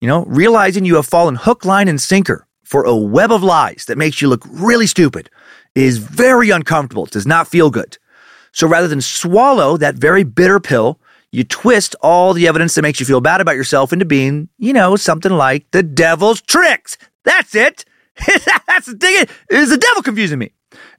You 0.00 0.08
know, 0.08 0.24
realizing 0.26 0.84
you 0.84 0.96
have 0.96 1.06
fallen 1.06 1.34
hook, 1.34 1.64
line, 1.64 1.88
and 1.88 2.00
sinker 2.00 2.46
for 2.62 2.84
a 2.84 2.96
web 2.96 3.32
of 3.32 3.42
lies 3.42 3.84
that 3.86 3.98
makes 3.98 4.20
you 4.20 4.28
look 4.28 4.44
really 4.50 4.86
stupid 4.86 5.30
is 5.74 5.98
very 5.98 6.50
uncomfortable. 6.50 7.04
It 7.04 7.12
does 7.12 7.26
not 7.26 7.48
feel 7.48 7.70
good. 7.70 7.98
So 8.52 8.66
rather 8.66 8.88
than 8.88 9.00
swallow 9.00 9.76
that 9.78 9.96
very 9.96 10.22
bitter 10.22 10.60
pill, 10.60 11.00
you 11.34 11.42
twist 11.42 11.96
all 12.00 12.32
the 12.32 12.46
evidence 12.46 12.76
that 12.76 12.82
makes 12.82 13.00
you 13.00 13.06
feel 13.06 13.20
bad 13.20 13.40
about 13.40 13.56
yourself 13.56 13.92
into 13.92 14.04
being, 14.04 14.48
you 14.56 14.72
know, 14.72 14.94
something 14.94 15.32
like 15.32 15.68
the 15.72 15.82
devil's 15.82 16.40
tricks. 16.40 16.96
That's 17.24 17.56
it. 17.56 17.84
That's 18.68 18.86
the 18.86 18.96
thing. 18.96 19.26
Is 19.50 19.70
the 19.70 19.76
devil 19.76 20.02
confusing 20.02 20.38
me? 20.38 20.52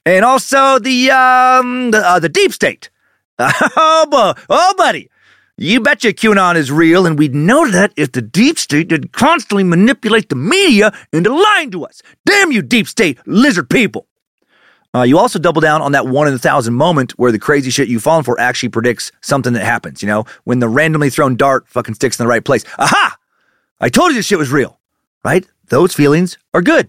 And 0.05 0.25
also 0.25 0.77
the 0.77 1.09
um 1.11 1.91
the, 1.91 1.99
uh, 1.99 2.19
the 2.19 2.27
deep 2.27 2.51
state. 2.51 2.89
oh, 3.39 4.07
bu- 4.11 4.41
oh, 4.49 4.73
buddy. 4.77 5.09
You 5.57 5.79
betcha 5.79 6.09
QAnon 6.09 6.57
is 6.57 6.69
real, 6.69 7.05
and 7.05 7.17
we'd 7.17 7.33
know 7.33 7.71
that 7.71 7.93
if 7.95 8.11
the 8.11 8.21
deep 8.21 8.59
state 8.59 8.89
didn't 8.89 9.13
constantly 9.13 9.63
manipulate 9.63 10.27
the 10.27 10.35
media 10.35 10.91
into 11.13 11.33
lying 11.33 11.71
to 11.71 11.85
us. 11.85 12.01
Damn 12.25 12.51
you, 12.51 12.61
deep 12.61 12.89
state 12.89 13.19
lizard 13.25 13.69
people. 13.69 14.05
Uh, 14.95 15.03
you 15.03 15.17
also 15.17 15.37
double 15.37 15.59
down 15.59 15.81
on 15.81 15.91
that 15.91 16.07
one 16.07 16.25
in 16.25 16.33
a 16.33 16.39
thousand 16.39 16.73
moment 16.73 17.11
where 17.19 17.31
the 17.31 17.37
crazy 17.37 17.69
shit 17.69 17.89
you've 17.89 18.01
fallen 18.01 18.23
for 18.23 18.39
actually 18.39 18.69
predicts 18.69 19.11
something 19.19 19.51
that 19.51 19.65
happens, 19.65 20.01
you 20.01 20.07
know, 20.07 20.23
when 20.45 20.59
the 20.59 20.69
randomly 20.69 21.09
thrown 21.09 21.35
dart 21.35 21.67
fucking 21.67 21.95
sticks 21.95 22.17
in 22.17 22.23
the 22.23 22.29
right 22.29 22.45
place. 22.45 22.63
Aha! 22.79 23.17
I 23.81 23.89
told 23.89 24.11
you 24.11 24.15
this 24.15 24.25
shit 24.25 24.37
was 24.37 24.53
real, 24.53 24.79
right? 25.25 25.45
Those 25.67 25.93
feelings 25.93 26.37
are 26.53 26.61
good. 26.61 26.87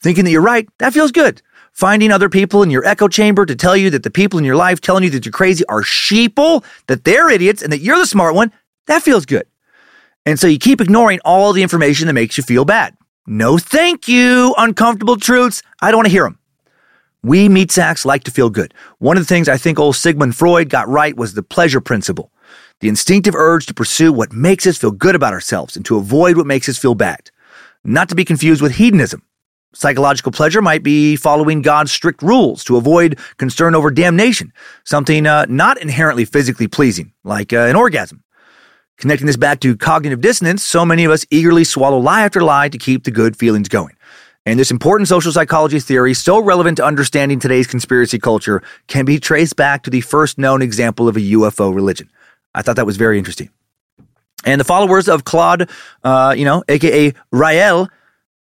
Thinking 0.00 0.24
that 0.24 0.32
you're 0.32 0.42
right, 0.42 0.68
that 0.78 0.92
feels 0.92 1.12
good. 1.12 1.40
Finding 1.70 2.10
other 2.10 2.28
people 2.28 2.64
in 2.64 2.72
your 2.72 2.84
echo 2.84 3.06
chamber 3.06 3.46
to 3.46 3.54
tell 3.54 3.76
you 3.76 3.88
that 3.90 4.02
the 4.02 4.10
people 4.10 4.40
in 4.40 4.44
your 4.44 4.56
life 4.56 4.80
telling 4.80 5.04
you 5.04 5.10
that 5.10 5.24
you're 5.24 5.32
crazy 5.32 5.64
are 5.66 5.82
sheeple, 5.82 6.64
that 6.88 7.04
they're 7.04 7.30
idiots, 7.30 7.62
and 7.62 7.72
that 7.72 7.82
you're 7.82 7.98
the 7.98 8.04
smart 8.04 8.34
one, 8.34 8.50
that 8.88 9.02
feels 9.04 9.26
good. 9.26 9.46
And 10.26 10.40
so 10.40 10.48
you 10.48 10.58
keep 10.58 10.80
ignoring 10.80 11.20
all 11.24 11.52
the 11.52 11.62
information 11.62 12.08
that 12.08 12.14
makes 12.14 12.36
you 12.36 12.42
feel 12.42 12.64
bad. 12.64 12.96
No 13.28 13.58
thank 13.58 14.08
you, 14.08 14.56
uncomfortable 14.58 15.16
truths. 15.16 15.62
I 15.80 15.92
don't 15.92 15.98
want 15.98 16.06
to 16.06 16.12
hear 16.12 16.24
them. 16.24 16.40
We 17.24 17.48
meat 17.48 17.70
sacks 17.70 18.04
like 18.04 18.24
to 18.24 18.32
feel 18.32 18.50
good. 18.50 18.74
One 18.98 19.16
of 19.16 19.22
the 19.22 19.28
things 19.28 19.48
I 19.48 19.56
think 19.56 19.78
old 19.78 19.94
Sigmund 19.94 20.34
Freud 20.34 20.68
got 20.68 20.88
right 20.88 21.16
was 21.16 21.34
the 21.34 21.42
pleasure 21.44 21.80
principle. 21.80 22.32
The 22.80 22.88
instinctive 22.88 23.36
urge 23.36 23.66
to 23.66 23.74
pursue 23.74 24.12
what 24.12 24.32
makes 24.32 24.66
us 24.66 24.76
feel 24.76 24.90
good 24.90 25.14
about 25.14 25.32
ourselves 25.32 25.76
and 25.76 25.84
to 25.86 25.98
avoid 25.98 26.36
what 26.36 26.48
makes 26.48 26.68
us 26.68 26.78
feel 26.78 26.96
bad. 26.96 27.30
Not 27.84 28.08
to 28.08 28.16
be 28.16 28.24
confused 28.24 28.60
with 28.60 28.72
hedonism. 28.72 29.22
Psychological 29.72 30.32
pleasure 30.32 30.60
might 30.60 30.82
be 30.82 31.14
following 31.14 31.62
God's 31.62 31.92
strict 31.92 32.22
rules 32.22 32.64
to 32.64 32.76
avoid 32.76 33.20
concern 33.36 33.76
over 33.76 33.92
damnation, 33.92 34.52
something 34.82 35.24
uh, 35.24 35.46
not 35.48 35.80
inherently 35.80 36.24
physically 36.24 36.66
pleasing, 36.66 37.12
like 37.22 37.52
uh, 37.52 37.58
an 37.58 37.76
orgasm. 37.76 38.24
Connecting 38.98 39.28
this 39.28 39.36
back 39.36 39.60
to 39.60 39.76
cognitive 39.76 40.20
dissonance, 40.20 40.64
so 40.64 40.84
many 40.84 41.04
of 41.04 41.12
us 41.12 41.24
eagerly 41.30 41.62
swallow 41.62 41.98
lie 41.98 42.22
after 42.22 42.42
lie 42.42 42.68
to 42.68 42.78
keep 42.78 43.04
the 43.04 43.10
good 43.12 43.36
feelings 43.36 43.68
going. 43.68 43.96
And 44.44 44.58
this 44.58 44.72
important 44.72 45.08
social 45.08 45.30
psychology 45.30 45.78
theory, 45.78 46.14
so 46.14 46.40
relevant 46.40 46.78
to 46.78 46.84
understanding 46.84 47.38
today's 47.38 47.66
conspiracy 47.66 48.18
culture, 48.18 48.62
can 48.88 49.04
be 49.04 49.20
traced 49.20 49.56
back 49.56 49.84
to 49.84 49.90
the 49.90 50.00
first 50.00 50.36
known 50.36 50.62
example 50.62 51.08
of 51.08 51.16
a 51.16 51.20
UFO 51.20 51.72
religion. 51.72 52.10
I 52.54 52.62
thought 52.62 52.76
that 52.76 52.86
was 52.86 52.96
very 52.96 53.18
interesting. 53.18 53.50
And 54.44 54.60
the 54.60 54.64
followers 54.64 55.08
of 55.08 55.24
Claude, 55.24 55.70
uh, 56.02 56.34
you 56.36 56.44
know, 56.44 56.64
aka 56.68 57.12
Rael, 57.30 57.88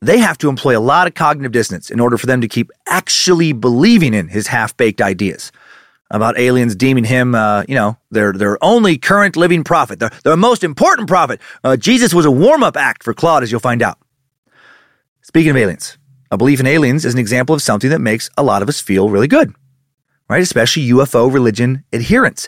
they 0.01 0.19
have 0.19 0.37
to 0.37 0.47
employ 0.47 0.77
a 0.77 0.79
lot 0.79 1.07
of 1.07 1.13
cognitive 1.13 1.51
dissonance 1.51 1.91
in 1.91 1.99
order 1.99 2.17
for 2.17 2.25
them 2.25 2.39
to 2.39 2.47
keep 2.47 2.71
actually 2.87 3.51
believing 3.51 4.13
in 4.13 4.29
his 4.29 4.47
half-baked 4.47 5.01
ideas 5.01 5.51
about 6.11 6.39
aliens 6.39 6.75
deeming 6.75 7.03
him, 7.03 7.35
uh, 7.35 7.63
you 7.67 7.75
know, 7.75 7.97
their 8.09 8.31
their 8.31 8.57
only 8.63 8.97
current 8.97 9.35
living 9.35 9.63
prophet, 9.63 9.99
their, 9.99 10.09
their 10.23 10.37
most 10.37 10.63
important 10.63 11.07
prophet. 11.07 11.41
Uh, 11.63 11.75
Jesus 11.75 12.13
was 12.13 12.25
a 12.25 12.31
warm-up 12.31 12.77
act 12.77 13.03
for 13.03 13.13
Claude, 13.13 13.43
as 13.43 13.51
you'll 13.51 13.59
find 13.59 13.83
out. 13.83 13.99
Speaking 15.29 15.51
of 15.51 15.57
aliens, 15.57 15.95
a 16.31 16.39
belief 16.39 16.59
in 16.59 16.65
aliens 16.65 17.05
is 17.05 17.13
an 17.13 17.19
example 17.19 17.53
of 17.53 17.61
something 17.61 17.91
that 17.91 18.01
makes 18.01 18.31
a 18.35 18.41
lot 18.41 18.63
of 18.63 18.67
us 18.67 18.81
feel 18.81 19.11
really 19.11 19.27
good, 19.27 19.53
right? 20.27 20.41
Especially 20.41 20.89
UFO 20.89 21.31
religion 21.31 21.83
adherents. 21.93 22.47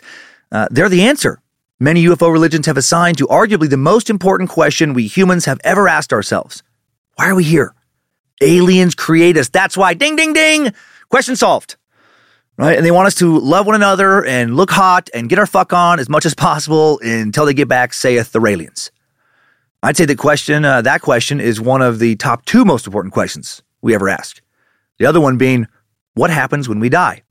Uh, 0.50 0.66
they're 0.68 0.88
the 0.88 1.04
answer. 1.04 1.40
Many 1.78 2.04
UFO 2.06 2.32
religions 2.32 2.66
have 2.66 2.76
assigned 2.76 3.18
to 3.18 3.28
arguably 3.28 3.70
the 3.70 3.76
most 3.76 4.10
important 4.10 4.50
question 4.50 4.94
we 4.94 5.06
humans 5.06 5.44
have 5.44 5.60
ever 5.62 5.86
asked 5.86 6.12
ourselves 6.12 6.64
Why 7.14 7.28
are 7.28 7.36
we 7.36 7.44
here? 7.44 7.72
Aliens 8.40 8.96
create 8.96 9.36
us. 9.36 9.48
That's 9.48 9.76
why. 9.76 9.94
Ding, 9.94 10.16
ding, 10.16 10.32
ding. 10.32 10.72
Question 11.08 11.36
solved. 11.36 11.76
Right? 12.56 12.76
And 12.76 12.84
they 12.84 12.90
want 12.90 13.06
us 13.06 13.14
to 13.16 13.38
love 13.38 13.66
one 13.66 13.76
another 13.76 14.24
and 14.24 14.56
look 14.56 14.72
hot 14.72 15.08
and 15.14 15.28
get 15.28 15.38
our 15.38 15.46
fuck 15.46 15.72
on 15.72 16.00
as 16.00 16.08
much 16.08 16.26
as 16.26 16.34
possible 16.34 16.98
until 17.00 17.46
they 17.46 17.54
get 17.54 17.68
back, 17.68 17.92
saith 17.92 18.32
the 18.32 18.44
aliens. 18.44 18.90
I'd 19.84 19.96
say 19.96 20.04
the 20.04 20.14
question, 20.14 20.64
uh, 20.64 20.82
that 20.82 21.02
question 21.02 21.40
is 21.40 21.60
one 21.60 21.82
of 21.82 21.98
the 21.98 22.14
top 22.16 22.44
two 22.44 22.64
most 22.64 22.86
important 22.86 23.12
questions 23.12 23.62
we 23.80 23.94
ever 23.94 24.08
ask. 24.08 24.40
The 24.98 25.06
other 25.06 25.20
one 25.20 25.38
being, 25.38 25.66
what 26.14 26.30
happens 26.30 26.68
when 26.68 26.78
we 26.78 26.88
die? 26.88 27.22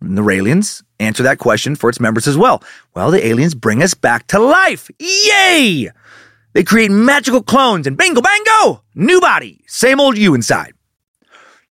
And 0.00 0.16
the 0.16 0.26
aliens 0.26 0.82
answer 0.98 1.22
that 1.24 1.38
question 1.38 1.76
for 1.76 1.90
its 1.90 2.00
members 2.00 2.26
as 2.26 2.38
well. 2.38 2.62
Well, 2.94 3.10
the 3.10 3.26
aliens 3.26 3.54
bring 3.54 3.82
us 3.82 3.92
back 3.92 4.26
to 4.28 4.38
life. 4.38 4.90
Yay! 4.98 5.90
They 6.54 6.64
create 6.64 6.90
magical 6.90 7.42
clones 7.42 7.86
and 7.86 7.98
bingo 7.98 8.22
bango! 8.22 8.82
New 8.94 9.20
body, 9.20 9.62
same 9.66 10.00
old 10.00 10.16
you 10.16 10.34
inside. 10.34 10.72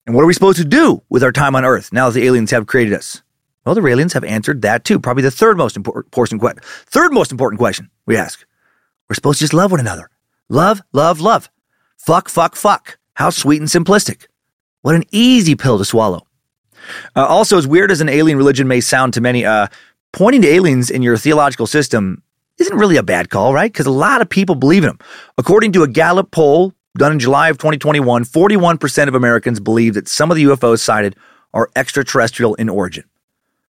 And 0.06 0.14
what 0.14 0.22
are 0.22 0.26
we 0.26 0.34
supposed 0.34 0.58
to 0.58 0.64
do 0.64 1.02
with 1.08 1.22
our 1.22 1.32
time 1.32 1.56
on 1.56 1.64
Earth 1.64 1.90
now 1.90 2.10
that 2.10 2.20
the 2.20 2.26
aliens 2.26 2.50
have 2.50 2.66
created 2.66 2.92
us? 2.92 3.22
Well, 3.64 3.74
the 3.74 3.86
aliens 3.86 4.12
have 4.12 4.24
answered 4.24 4.60
that 4.60 4.84
too. 4.84 4.98
Probably 4.98 5.22
the 5.22 5.30
third 5.30 5.56
most 5.56 5.76
important 5.76 6.64
third 6.86 7.12
most 7.14 7.32
important 7.32 7.58
question 7.58 7.90
we 8.06 8.16
ask. 8.16 8.44
We're 9.08 9.14
supposed 9.14 9.38
to 9.38 9.44
just 9.44 9.54
love 9.54 9.70
one 9.70 9.80
another. 9.80 10.10
Love, 10.48 10.80
love, 10.92 11.20
love. 11.20 11.50
Fuck, 11.96 12.28
fuck, 12.28 12.56
fuck. 12.56 12.98
How 13.14 13.30
sweet 13.30 13.60
and 13.60 13.68
simplistic. 13.68 14.26
What 14.82 14.94
an 14.94 15.04
easy 15.10 15.54
pill 15.54 15.78
to 15.78 15.84
swallow. 15.84 16.26
Uh, 17.14 17.26
also, 17.26 17.58
as 17.58 17.66
weird 17.66 17.90
as 17.90 18.00
an 18.00 18.08
alien 18.08 18.38
religion 18.38 18.66
may 18.68 18.80
sound 18.80 19.12
to 19.14 19.20
many, 19.20 19.44
uh, 19.44 19.66
pointing 20.12 20.42
to 20.42 20.48
aliens 20.48 20.90
in 20.90 21.02
your 21.02 21.18
theological 21.18 21.66
system 21.66 22.22
isn't 22.58 22.78
really 22.78 22.96
a 22.96 23.02
bad 23.02 23.28
call, 23.28 23.52
right? 23.52 23.70
Because 23.70 23.86
a 23.86 23.90
lot 23.90 24.22
of 24.22 24.28
people 24.28 24.54
believe 24.54 24.84
in 24.84 24.88
them. 24.88 24.98
According 25.36 25.72
to 25.72 25.82
a 25.82 25.88
Gallup 25.88 26.30
poll 26.30 26.72
done 26.96 27.12
in 27.12 27.18
July 27.18 27.50
of 27.50 27.58
2021, 27.58 28.24
41% 28.24 29.08
of 29.08 29.14
Americans 29.14 29.60
believe 29.60 29.94
that 29.94 30.08
some 30.08 30.30
of 30.30 30.36
the 30.36 30.44
UFOs 30.44 30.80
cited 30.80 31.14
are 31.52 31.70
extraterrestrial 31.76 32.54
in 32.54 32.68
origin. 32.68 33.04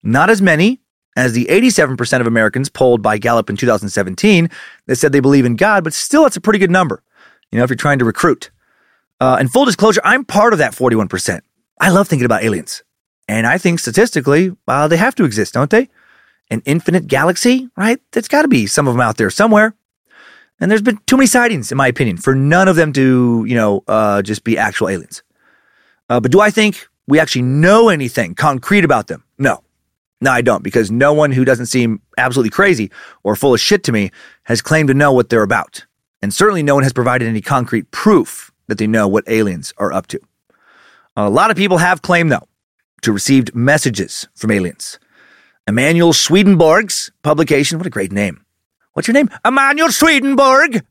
Not 0.02 0.28
as 0.28 0.42
many 0.42 0.80
as 1.16 1.32
the 1.32 1.46
87% 1.46 2.20
of 2.20 2.26
Americans 2.26 2.68
polled 2.68 3.02
by 3.02 3.18
Gallup 3.18 3.48
in 3.48 3.56
2017 3.56 4.50
that 4.86 4.96
said 4.96 5.12
they 5.12 5.20
believe 5.20 5.44
in 5.44 5.56
God, 5.56 5.84
but 5.84 5.92
still 5.92 6.22
that's 6.22 6.36
a 6.36 6.40
pretty 6.40 6.58
good 6.58 6.70
number, 6.70 7.02
you 7.50 7.58
know, 7.58 7.64
if 7.64 7.70
you're 7.70 7.76
trying 7.76 7.98
to 7.98 8.04
recruit. 8.04 8.50
Uh, 9.20 9.36
and 9.38 9.50
full 9.50 9.64
disclosure, 9.64 10.00
I'm 10.04 10.24
part 10.24 10.52
of 10.52 10.58
that 10.58 10.72
41%. 10.72 11.40
I 11.80 11.90
love 11.90 12.08
thinking 12.08 12.26
about 12.26 12.42
aliens. 12.42 12.82
And 13.28 13.46
I 13.46 13.58
think 13.58 13.78
statistically, 13.78 14.54
uh, 14.68 14.88
they 14.88 14.96
have 14.96 15.14
to 15.16 15.24
exist, 15.24 15.54
don't 15.54 15.70
they? 15.70 15.88
An 16.50 16.62
infinite 16.66 17.06
galaxy, 17.06 17.68
right? 17.76 18.00
There's 18.12 18.28
got 18.28 18.42
to 18.42 18.48
be 18.48 18.66
some 18.66 18.86
of 18.86 18.94
them 18.94 19.00
out 19.00 19.16
there 19.16 19.30
somewhere. 19.30 19.74
And 20.60 20.70
there's 20.70 20.82
been 20.82 20.98
too 21.06 21.16
many 21.16 21.26
sightings, 21.26 21.72
in 21.72 21.78
my 21.78 21.88
opinion, 21.88 22.16
for 22.18 22.34
none 22.34 22.68
of 22.68 22.76
them 22.76 22.92
to, 22.92 23.44
you 23.46 23.54
know, 23.54 23.82
uh, 23.88 24.22
just 24.22 24.44
be 24.44 24.58
actual 24.58 24.88
aliens. 24.88 25.22
Uh, 26.08 26.20
but 26.20 26.30
do 26.30 26.40
I 26.40 26.50
think 26.50 26.86
we 27.06 27.18
actually 27.18 27.42
know 27.42 27.88
anything 27.88 28.34
concrete 28.34 28.84
about 28.84 29.06
them? 29.08 29.24
No. 29.38 29.64
No, 30.24 30.30
I 30.30 30.40
don't, 30.40 30.62
because 30.64 30.90
no 30.90 31.12
one 31.12 31.32
who 31.32 31.44
doesn't 31.44 31.66
seem 31.66 32.00
absolutely 32.16 32.48
crazy 32.48 32.90
or 33.22 33.36
full 33.36 33.52
of 33.52 33.60
shit 33.60 33.84
to 33.84 33.92
me 33.92 34.10
has 34.44 34.62
claimed 34.62 34.88
to 34.88 34.94
know 34.94 35.12
what 35.12 35.28
they're 35.28 35.42
about. 35.42 35.84
And 36.22 36.32
certainly 36.32 36.62
no 36.62 36.74
one 36.74 36.82
has 36.82 36.94
provided 36.94 37.28
any 37.28 37.42
concrete 37.42 37.90
proof 37.90 38.50
that 38.66 38.78
they 38.78 38.86
know 38.86 39.06
what 39.06 39.28
aliens 39.28 39.74
are 39.76 39.92
up 39.92 40.06
to. 40.06 40.20
A 41.14 41.28
lot 41.28 41.50
of 41.50 41.58
people 41.58 41.76
have 41.76 42.00
claimed, 42.00 42.32
though, 42.32 42.48
to 43.02 43.12
received 43.12 43.54
messages 43.54 44.26
from 44.34 44.50
aliens. 44.50 44.98
Emanuel 45.68 46.14
Swedenborg's 46.14 47.12
publication, 47.22 47.76
what 47.76 47.86
a 47.86 47.90
great 47.90 48.10
name. 48.10 48.46
What's 48.94 49.06
your 49.06 49.12
name? 49.12 49.28
Emanuel 49.44 49.92
Swedenborg. 49.92 50.86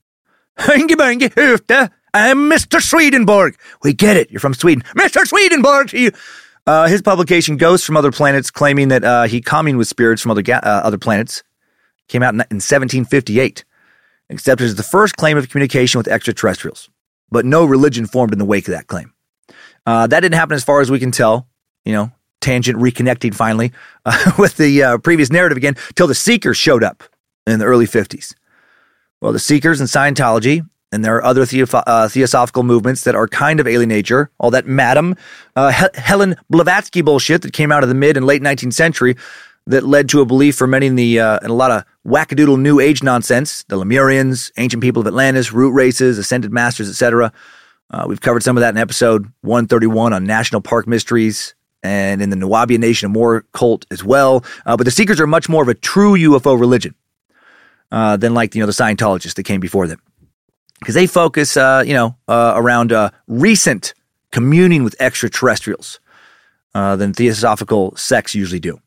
I'm 2.16 2.52
Mr. 2.52 2.80
Swedenborg. 2.80 3.58
We 3.82 3.94
get 3.94 4.16
it. 4.16 4.30
You're 4.30 4.40
from 4.40 4.54
Sweden. 4.54 4.84
Mr. 4.96 5.26
Swedenborg 5.26 5.90
to 5.90 6.00
you. 6.00 6.12
Uh, 6.66 6.88
his 6.88 7.02
publication, 7.02 7.58
Ghosts 7.58 7.86
from 7.86 7.98
Other 7.98 8.12
Planets, 8.12 8.50
claiming 8.50 8.88
that 8.88 9.04
uh, 9.04 9.24
he 9.24 9.42
communed 9.42 9.78
with 9.78 9.88
spirits 9.88 10.22
from 10.22 10.32
other, 10.32 10.42
ga- 10.42 10.62
uh, 10.64 10.82
other 10.84 10.98
planets, 10.98 11.44
came 12.08 12.24
out 12.24 12.34
in, 12.34 12.40
in 12.40 12.58
1758, 12.62 13.66
accepted 14.30 14.66
as 14.66 14.76
the 14.76 14.84
first 14.84 15.18
claim 15.18 15.38
of 15.38 15.50
communication 15.50 15.98
with 15.98 16.08
extraterrestrials. 16.08 16.90
But 17.30 17.46
no 17.46 17.66
religion 17.66 18.06
formed 18.06 18.32
in 18.32 18.40
the 18.40 18.46
wake 18.46 18.68
of 18.68 18.74
that 18.74 18.88
claim. 18.88 19.14
Uh, 19.86 20.08
that 20.08 20.22
didn't 20.22 20.36
happen 20.36 20.56
as 20.56 20.64
far 20.64 20.80
as 20.80 20.90
we 20.90 21.00
can 21.00 21.12
tell. 21.12 21.48
You 21.84 21.94
know, 21.94 22.12
tangent 22.40 22.78
reconnecting 22.80 23.36
finally 23.36 23.74
uh, 24.06 24.32
with 24.38 24.56
the 24.58 24.84
uh, 24.84 24.98
previous 25.00 25.32
narrative 25.32 25.58
again, 25.58 25.76
till 25.96 26.08
the 26.08 26.16
Seekers 26.16 26.58
showed 26.58 26.84
up 26.84 27.04
in 27.46 27.60
the 27.60 27.66
early 27.66 27.88
50s. 27.88 28.36
Well, 29.22 29.34
the 29.34 29.40
Seekers 29.40 29.80
and 29.80 29.90
Scientology 29.90 30.68
and 30.94 31.04
there 31.04 31.16
are 31.16 31.24
other 31.24 31.42
uh, 31.74 32.08
theosophical 32.08 32.64
movements 32.64 33.04
that 33.04 33.16
are 33.16 33.28
kind 33.28 33.60
of 33.60 33.68
alien 33.68 33.90
nature. 33.90 34.30
All 34.40 34.52
that 34.52 34.66
Madam 34.68 35.16
uh, 35.56 35.72
He- 35.72 36.00
Helen 36.02 36.36
Blavatsky 36.50 37.02
bullshit 37.02 37.42
that 37.42 37.54
came 37.54 37.72
out 37.72 37.84
of 37.84 37.90
the 37.90 37.96
mid 37.96 38.16
and 38.16 38.26
late 38.26 38.42
19th 38.42 38.74
century 38.74 39.16
that 39.66 39.84
led 39.84 40.10
to 40.10 40.22
a 40.22 40.26
belief 40.26 40.56
for 40.56 40.68
many 40.68 40.88
in 40.88 40.96
the 40.96 41.20
uh, 41.20 41.40
in 41.42 41.50
a 41.50 41.54
lot 41.54 41.72
of 41.72 41.84
wackadoodle 42.06 42.60
New 42.60 42.80
Age 42.80 43.02
nonsense. 43.04 43.64
The 43.70 43.78
Lemurians, 43.78 44.52
ancient 44.58 44.84
people 44.84 45.02
of 45.02 45.08
Atlantis, 45.08 45.52
root 45.52 45.72
races, 45.72 46.18
ascended 46.18 46.52
masters, 46.52 46.90
etc. 46.90 47.34
Uh, 47.90 48.06
we've 48.08 48.22
covered 48.22 48.44
some 48.44 48.58
of 48.58 48.62
that 48.62 48.70
in 48.70 48.78
episode 48.78 49.26
131 49.42 50.14
on 50.14 50.26
National 50.26 50.62
Park 50.62 50.88
Mysteries. 50.88 51.56
and 51.84 52.22
in 52.22 52.30
the 52.30 52.38
Nuwaubian 52.38 52.80
Nation 52.80 53.08
of 53.08 53.12
More 53.12 53.46
cult 53.52 53.86
as 53.92 54.04
well. 54.04 54.44
Uh, 54.66 54.78
but 54.78 54.86
the 54.86 54.92
Seekers 54.92 55.20
are 55.20 55.28
much 55.28 55.50
more 55.50 55.64
of 55.64 55.70
a 55.70 55.74
true 55.74 56.14
UFO 56.14 56.58
religion 56.60 56.96
uh, 57.92 58.18
than 58.18 58.34
like 58.34 58.56
you 58.56 58.62
know 58.62 58.66
the 58.66 58.72
Scientologists 58.74 59.36
that 59.36 59.44
came 59.44 59.60
before 59.60 59.88
them, 59.88 60.00
because 60.84 60.96
they 60.96 61.08
focus 61.08 61.56
uh, 61.58 61.84
you 61.86 61.94
know 61.94 62.16
uh, 62.28 62.54
around 62.56 62.92
uh, 62.92 63.10
recent 63.28 63.94
communing 64.32 64.84
with 64.84 64.96
extraterrestrials 65.00 66.00
uh, 66.76 66.96
than 66.96 67.14
theosophical 67.14 67.96
sects 67.96 68.36
usually 68.36 68.60
do. 68.60 68.80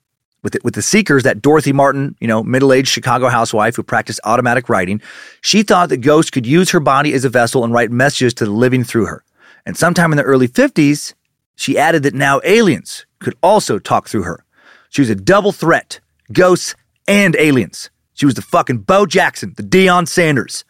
With 0.42 0.52
the, 0.52 0.60
with 0.62 0.74
the 0.74 0.82
Seekers, 0.82 1.24
that 1.24 1.42
Dorothy 1.42 1.72
Martin, 1.72 2.14
you 2.20 2.28
know, 2.28 2.42
middle 2.42 2.72
aged 2.72 2.88
Chicago 2.88 3.28
housewife 3.28 3.74
who 3.74 3.82
practiced 3.82 4.20
automatic 4.24 4.68
writing, 4.68 5.00
she 5.40 5.62
thought 5.62 5.88
that 5.88 5.98
ghosts 5.98 6.30
could 6.30 6.46
use 6.46 6.70
her 6.70 6.80
body 6.80 7.14
as 7.14 7.24
a 7.24 7.28
vessel 7.28 7.64
and 7.64 7.72
write 7.72 7.90
messages 7.90 8.34
to 8.34 8.44
the 8.44 8.50
living 8.50 8.84
through 8.84 9.06
her. 9.06 9.24
And 9.64 9.76
sometime 9.76 10.12
in 10.12 10.16
the 10.16 10.22
early 10.22 10.46
50s, 10.46 11.14
she 11.56 11.78
added 11.78 12.02
that 12.04 12.14
now 12.14 12.40
aliens 12.44 13.06
could 13.18 13.34
also 13.42 13.78
talk 13.78 14.08
through 14.08 14.22
her. 14.22 14.44
She 14.90 15.00
was 15.00 15.10
a 15.10 15.16
double 15.16 15.52
threat 15.52 15.98
ghosts 16.32 16.74
and 17.08 17.34
aliens. 17.36 17.90
She 18.14 18.26
was 18.26 18.34
the 18.34 18.42
fucking 18.42 18.78
Bo 18.78 19.06
Jackson, 19.06 19.54
the 19.56 19.62
Deion 19.62 20.06
Sanders 20.06 20.64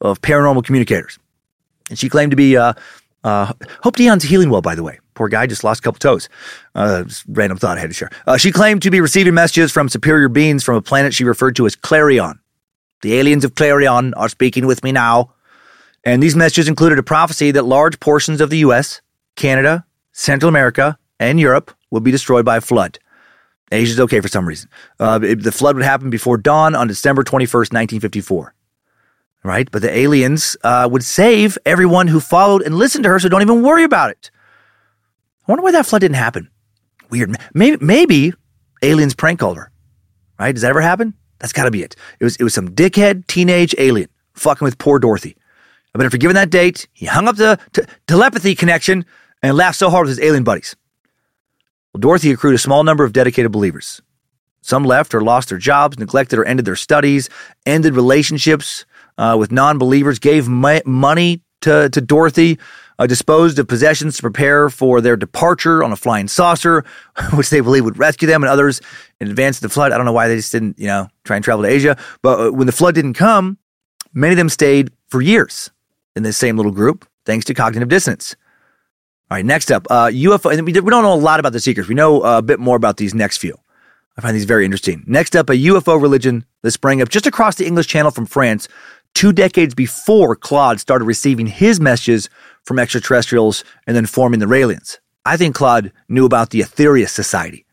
of 0.00 0.20
paranormal 0.22 0.64
communicators. 0.64 1.18
And 1.90 1.98
she 1.98 2.08
claimed 2.08 2.30
to 2.32 2.36
be, 2.36 2.56
uh, 2.56 2.74
uh, 3.24 3.52
hope 3.82 3.96
Deion's 3.96 4.22
healing 4.24 4.50
well, 4.50 4.62
by 4.62 4.74
the 4.74 4.82
way. 4.82 4.98
Poor 5.14 5.28
guy 5.28 5.46
just 5.46 5.64
lost 5.64 5.80
a 5.80 5.82
couple 5.82 5.98
toes. 5.98 6.28
Uh, 6.74 7.04
random 7.28 7.58
thought 7.58 7.78
I 7.78 7.80
had 7.80 7.90
to 7.90 7.94
share. 7.94 8.10
Uh, 8.26 8.36
she 8.36 8.52
claimed 8.52 8.82
to 8.82 8.90
be 8.90 9.00
receiving 9.00 9.34
messages 9.34 9.72
from 9.72 9.88
superior 9.88 10.28
beings 10.28 10.62
from 10.62 10.76
a 10.76 10.82
planet 10.82 11.14
she 11.14 11.24
referred 11.24 11.56
to 11.56 11.66
as 11.66 11.74
Clarion. 11.74 12.38
The 13.02 13.14
aliens 13.18 13.44
of 13.44 13.54
Clarion 13.54 14.12
are 14.14 14.28
speaking 14.28 14.66
with 14.66 14.84
me 14.84 14.92
now. 14.92 15.32
And 16.04 16.22
these 16.22 16.36
messages 16.36 16.68
included 16.68 16.98
a 16.98 17.02
prophecy 17.02 17.50
that 17.50 17.64
large 17.64 17.98
portions 17.98 18.40
of 18.40 18.50
the 18.50 18.58
U.S., 18.58 19.00
Canada, 19.36 19.84
Central 20.12 20.48
America, 20.48 20.98
and 21.18 21.40
Europe 21.40 21.74
would 21.90 22.02
be 22.04 22.10
destroyed 22.10 22.44
by 22.44 22.58
a 22.58 22.60
flood. 22.60 22.98
Asia's 23.72 23.98
okay 23.98 24.20
for 24.20 24.28
some 24.28 24.46
reason. 24.46 24.68
Uh, 25.00 25.18
it- 25.22 25.42
the 25.42 25.50
flood 25.50 25.74
would 25.76 25.84
happen 25.84 26.10
before 26.10 26.36
dawn 26.36 26.74
on 26.74 26.86
December 26.86 27.24
21st, 27.24 27.72
1954. 27.72 28.54
Right? 29.46 29.70
But 29.70 29.82
the 29.82 29.96
aliens 29.96 30.56
uh, 30.64 30.88
would 30.90 31.04
save 31.04 31.56
everyone 31.64 32.08
who 32.08 32.18
followed 32.18 32.62
and 32.62 32.74
listened 32.74 33.04
to 33.04 33.10
her, 33.10 33.20
so 33.20 33.28
don't 33.28 33.42
even 33.42 33.62
worry 33.62 33.84
about 33.84 34.10
it. 34.10 34.32
I 35.46 35.52
wonder 35.52 35.62
why 35.62 35.70
that 35.70 35.86
flood 35.86 36.00
didn't 36.00 36.16
happen. 36.16 36.50
Weird. 37.10 37.36
Maybe, 37.54 37.76
maybe 37.80 38.32
aliens 38.82 39.14
prank 39.14 39.38
called 39.38 39.56
her. 39.56 39.70
Right? 40.36 40.50
Does 40.50 40.62
that 40.62 40.70
ever 40.70 40.80
happen? 40.80 41.14
That's 41.38 41.52
got 41.52 41.64
to 41.64 41.70
be 41.70 41.84
it. 41.84 41.94
It 42.18 42.24
was, 42.24 42.34
it 42.36 42.42
was 42.42 42.54
some 42.54 42.70
dickhead 42.70 43.28
teenage 43.28 43.72
alien 43.78 44.08
fucking 44.34 44.64
with 44.64 44.78
poor 44.78 44.98
Dorothy. 44.98 45.36
Bet 45.94 46.12
if 46.12 46.18
given 46.18 46.34
that 46.34 46.50
date, 46.50 46.88
he 46.92 47.06
hung 47.06 47.28
up 47.28 47.36
the 47.36 47.58
t- 47.72 47.82
telepathy 48.08 48.56
connection 48.56 49.06
and 49.42 49.56
laughed 49.56 49.78
so 49.78 49.90
hard 49.90 50.08
with 50.08 50.18
his 50.18 50.26
alien 50.26 50.42
buddies. 50.42 50.74
Well, 51.94 52.00
Dorothy 52.00 52.32
accrued 52.32 52.56
a 52.56 52.58
small 52.58 52.82
number 52.82 53.04
of 53.04 53.12
dedicated 53.12 53.52
believers. 53.52 54.02
Some 54.60 54.82
left 54.82 55.14
or 55.14 55.20
lost 55.20 55.50
their 55.50 55.58
jobs, 55.58 55.98
neglected 55.98 56.40
or 56.40 56.44
ended 56.44 56.66
their 56.66 56.74
studies, 56.74 57.30
ended 57.64 57.94
relationships 57.94 58.84
uh, 59.18 59.36
with 59.38 59.52
non 59.52 59.78
believers, 59.78 60.18
gave 60.18 60.48
mo- 60.48 60.80
money 60.84 61.42
to, 61.62 61.88
to 61.90 62.00
Dorothy, 62.00 62.58
uh, 62.98 63.06
disposed 63.06 63.58
of 63.58 63.68
possessions 63.68 64.16
to 64.16 64.22
prepare 64.22 64.70
for 64.70 65.00
their 65.00 65.16
departure 65.16 65.82
on 65.82 65.92
a 65.92 65.96
flying 65.96 66.28
saucer, 66.28 66.84
which 67.34 67.50
they 67.50 67.60
believe 67.60 67.84
would 67.84 67.98
rescue 67.98 68.26
them 68.28 68.42
and 68.42 68.50
others 68.50 68.80
in 69.20 69.28
advance 69.28 69.58
of 69.58 69.62
the 69.62 69.68
flood. 69.68 69.92
I 69.92 69.96
don't 69.96 70.06
know 70.06 70.12
why 70.12 70.28
they 70.28 70.36
just 70.36 70.52
didn't, 70.52 70.78
you 70.78 70.86
know, 70.86 71.08
try 71.24 71.36
and 71.36 71.44
travel 71.44 71.64
to 71.64 71.70
Asia. 71.70 71.96
But 72.22 72.40
uh, 72.40 72.52
when 72.52 72.66
the 72.66 72.72
flood 72.72 72.94
didn't 72.94 73.14
come, 73.14 73.58
many 74.12 74.32
of 74.32 74.38
them 74.38 74.48
stayed 74.48 74.90
for 75.08 75.20
years 75.20 75.70
in 76.14 76.22
this 76.22 76.36
same 76.36 76.56
little 76.56 76.72
group, 76.72 77.06
thanks 77.24 77.44
to 77.46 77.54
cognitive 77.54 77.88
dissonance. 77.88 78.34
All 79.30 79.36
right, 79.36 79.44
next 79.44 79.72
up, 79.72 79.86
uh, 79.90 80.06
UFO. 80.06 80.64
We 80.64 80.72
don't 80.72 80.86
know 80.86 81.12
a 81.12 81.14
lot 81.14 81.40
about 81.40 81.52
the 81.52 81.58
Seekers. 81.58 81.88
We 81.88 81.96
know 81.96 82.24
uh, 82.24 82.38
a 82.38 82.42
bit 82.42 82.60
more 82.60 82.76
about 82.76 82.96
these 82.96 83.12
next 83.12 83.38
few. 83.38 83.56
I 84.16 84.20
find 84.22 84.34
these 84.34 84.44
very 84.44 84.64
interesting. 84.64 85.04
Next 85.06 85.36
up, 85.36 85.50
a 85.50 85.54
UFO 85.54 86.00
religion 86.00 86.46
that 86.62 86.70
sprang 86.70 87.02
up 87.02 87.08
just 87.08 87.26
across 87.26 87.56
the 87.56 87.66
English 87.66 87.88
Channel 87.88 88.10
from 88.10 88.24
France 88.24 88.66
two 89.16 89.32
decades 89.32 89.74
before 89.74 90.36
Claude 90.36 90.78
started 90.78 91.06
receiving 91.06 91.46
his 91.46 91.80
messages 91.80 92.28
from 92.64 92.78
extraterrestrials 92.78 93.64
and 93.86 93.96
then 93.96 94.04
forming 94.04 94.40
the 94.40 94.46
Raelians. 94.46 94.98
I 95.24 95.38
think 95.38 95.54
Claude 95.54 95.90
knew 96.06 96.26
about 96.26 96.50
the 96.50 96.60
Aetherius 96.60 97.08
Society. 97.08 97.64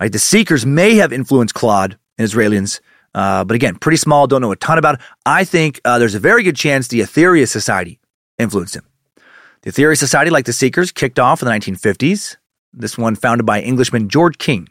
Right, 0.00 0.10
the 0.10 0.18
Seekers 0.18 0.64
may 0.64 0.94
have 0.94 1.12
influenced 1.12 1.54
Claude 1.54 1.98
and 2.16 2.24
his 2.24 2.34
Raelians, 2.34 2.80
uh, 3.14 3.44
but 3.44 3.54
again, 3.54 3.76
pretty 3.76 3.98
small, 3.98 4.26
don't 4.26 4.40
know 4.40 4.52
a 4.52 4.56
ton 4.56 4.78
about 4.78 4.94
it. 4.94 5.00
I 5.26 5.44
think 5.44 5.82
uh, 5.84 5.98
there's 5.98 6.14
a 6.14 6.18
very 6.18 6.42
good 6.42 6.56
chance 6.56 6.88
the 6.88 7.00
Aetherius 7.00 7.48
Society 7.48 8.00
influenced 8.38 8.74
him. 8.74 8.86
The 9.62 9.70
Aetherius 9.70 9.98
Society, 9.98 10.30
like 10.30 10.46
the 10.46 10.52
Seekers, 10.54 10.92
kicked 10.92 11.18
off 11.18 11.42
in 11.42 11.46
the 11.46 11.52
1950s. 11.52 12.36
This 12.72 12.96
one 12.96 13.16
founded 13.16 13.44
by 13.44 13.60
Englishman 13.60 14.08
George 14.08 14.38
King, 14.38 14.70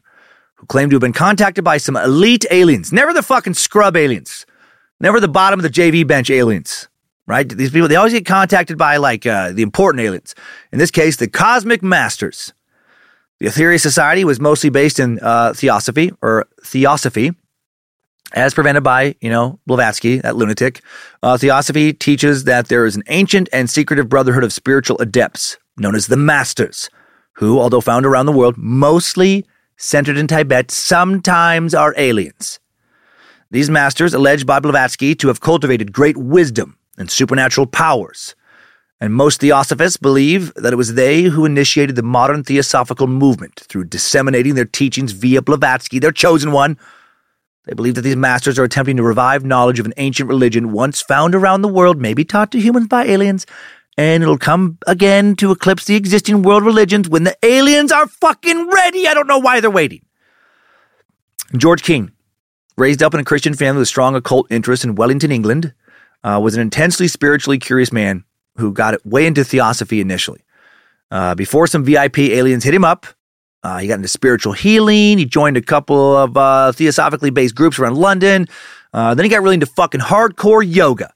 who 0.55 0.65
claimed 0.65 0.89
to 0.89 0.95
have 0.95 1.01
been 1.01 1.13
contacted 1.13 1.63
by 1.63 1.77
some 1.77 1.95
elite 1.95 2.45
aliens, 2.49 2.91
never 2.91 3.13
the 3.13 3.21
fucking 3.21 3.53
scrub 3.53 3.95
aliens, 3.95 4.47
never 5.03 5.19
the 5.19 5.27
bottom 5.27 5.59
of 5.59 5.63
the 5.63 5.69
JV 5.69 6.07
bench 6.07 6.31
aliens. 6.31 6.87
Right? 7.27 7.47
These 7.47 7.71
people, 7.71 7.87
they 7.87 7.95
always 7.95 8.13
get 8.13 8.25
contacted 8.25 8.77
by 8.77 8.97
like 8.97 9.25
uh, 9.25 9.51
the 9.51 9.61
important 9.61 10.03
aliens. 10.03 10.33
In 10.71 10.79
this 10.79 10.91
case, 10.91 11.17
the 11.17 11.27
cosmic 11.27 11.83
masters. 11.83 12.53
The 13.39 13.47
Aetherius 13.47 13.81
Society 13.81 14.25
was 14.25 14.39
mostly 14.39 14.69
based 14.69 14.99
in 14.99 15.19
uh, 15.21 15.53
theosophy 15.53 16.11
or 16.21 16.47
theosophy, 16.63 17.33
as 18.33 18.53
prevented 18.53 18.83
by, 18.83 19.15
you 19.21 19.29
know, 19.29 19.59
Blavatsky, 19.67 20.19
that 20.19 20.35
lunatic. 20.35 20.81
Uh, 21.21 21.37
theosophy 21.37 21.93
teaches 21.93 22.45
that 22.45 22.67
there 22.67 22.85
is 22.85 22.95
an 22.95 23.03
ancient 23.07 23.49
and 23.51 23.69
secretive 23.69 24.09
brotherhood 24.09 24.43
of 24.43 24.53
spiritual 24.53 24.97
adepts 24.99 25.57
known 25.77 25.95
as 25.95 26.07
the 26.07 26.17
Masters, 26.17 26.89
who, 27.33 27.59
although 27.59 27.81
found 27.81 28.05
around 28.05 28.25
the 28.25 28.31
world, 28.31 28.55
mostly 28.57 29.45
centered 29.77 30.17
in 30.17 30.27
Tibet, 30.27 30.71
sometimes 30.71 31.73
are 31.73 31.93
aliens. 31.97 32.59
These 33.53 33.69
masters, 33.69 34.15
alleged 34.15 34.47
by 34.47 34.59
Blavatsky 34.59 35.13
to 35.13 35.27
have 35.27 35.39
cultivated 35.39 35.93
great 35.93 36.17
wisdom 36.17 36.75
and 36.97 37.07
supernatural 37.07 37.67
powers, 37.67 38.33
and 38.99 39.13
most 39.13 39.41
theosophists 39.41 39.95
believe 39.95 40.51
that 40.55 40.73
it 40.73 40.75
was 40.75 40.95
they 40.95 41.21
who 41.21 41.45
initiated 41.45 41.95
the 41.95 42.01
modern 42.01 42.43
theosophical 42.43 43.05
movement 43.05 43.59
through 43.69 43.83
disseminating 43.83 44.55
their 44.55 44.65
teachings 44.65 45.11
via 45.11 45.43
Blavatsky, 45.43 45.99
their 45.99 46.11
chosen 46.11 46.51
one. 46.51 46.79
They 47.65 47.75
believe 47.75 47.93
that 47.93 48.01
these 48.01 48.15
masters 48.15 48.57
are 48.57 48.63
attempting 48.63 48.97
to 48.97 49.03
revive 49.03 49.45
knowledge 49.45 49.79
of 49.79 49.85
an 49.85 49.93
ancient 49.97 50.29
religion 50.29 50.71
once 50.71 50.99
found 50.99 51.35
around 51.35 51.61
the 51.61 51.67
world, 51.67 52.01
maybe 52.01 52.25
taught 52.25 52.51
to 52.53 52.59
humans 52.59 52.87
by 52.87 53.05
aliens, 53.05 53.45
and 53.99 54.23
it'll 54.23 54.39
come 54.39 54.79
again 54.87 55.35
to 55.35 55.51
eclipse 55.51 55.85
the 55.85 55.95
existing 55.95 56.41
world 56.41 56.63
religions 56.63 57.07
when 57.07 57.23
the 57.23 57.37
aliens 57.43 57.91
are 57.91 58.07
fucking 58.07 58.71
ready. 58.71 59.07
I 59.07 59.13
don't 59.13 59.27
know 59.27 59.37
why 59.37 59.59
they're 59.59 59.69
waiting. 59.69 60.03
George 61.55 61.83
King, 61.83 62.13
raised 62.77 63.03
up 63.03 63.13
in 63.13 63.19
a 63.19 63.23
Christian 63.23 63.53
family 63.53 63.79
with 63.79 63.87
strong 63.87 64.15
occult 64.15 64.47
interests 64.51 64.85
in 64.85 64.95
Wellington, 64.95 65.31
England, 65.31 65.73
uh, 66.23 66.39
was 66.41 66.55
an 66.55 66.61
intensely 66.61 67.07
spiritually 67.07 67.59
curious 67.59 67.91
man 67.91 68.23
who 68.57 68.71
got 68.71 69.03
way 69.05 69.25
into 69.25 69.43
theosophy 69.43 69.99
initially. 69.99 70.41
Uh, 71.11 71.35
before 71.35 71.67
some 71.67 71.83
VIP 71.83 72.19
aliens 72.19 72.63
hit 72.63 72.73
him 72.73 72.83
up, 72.83 73.05
uh, 73.63 73.77
he 73.77 73.87
got 73.87 73.95
into 73.95 74.07
spiritual 74.07 74.53
healing. 74.53 75.17
He 75.17 75.25
joined 75.25 75.57
a 75.57 75.61
couple 75.61 76.17
of 76.17 76.35
uh, 76.35 76.71
theosophically 76.71 77.29
based 77.29 77.55
groups 77.55 77.79
around 77.79 77.95
London. 77.95 78.47
Uh, 78.93 79.15
then 79.15 79.23
he 79.23 79.29
got 79.29 79.41
really 79.41 79.55
into 79.55 79.65
fucking 79.65 80.01
hardcore 80.01 80.63
yoga. 80.65 81.13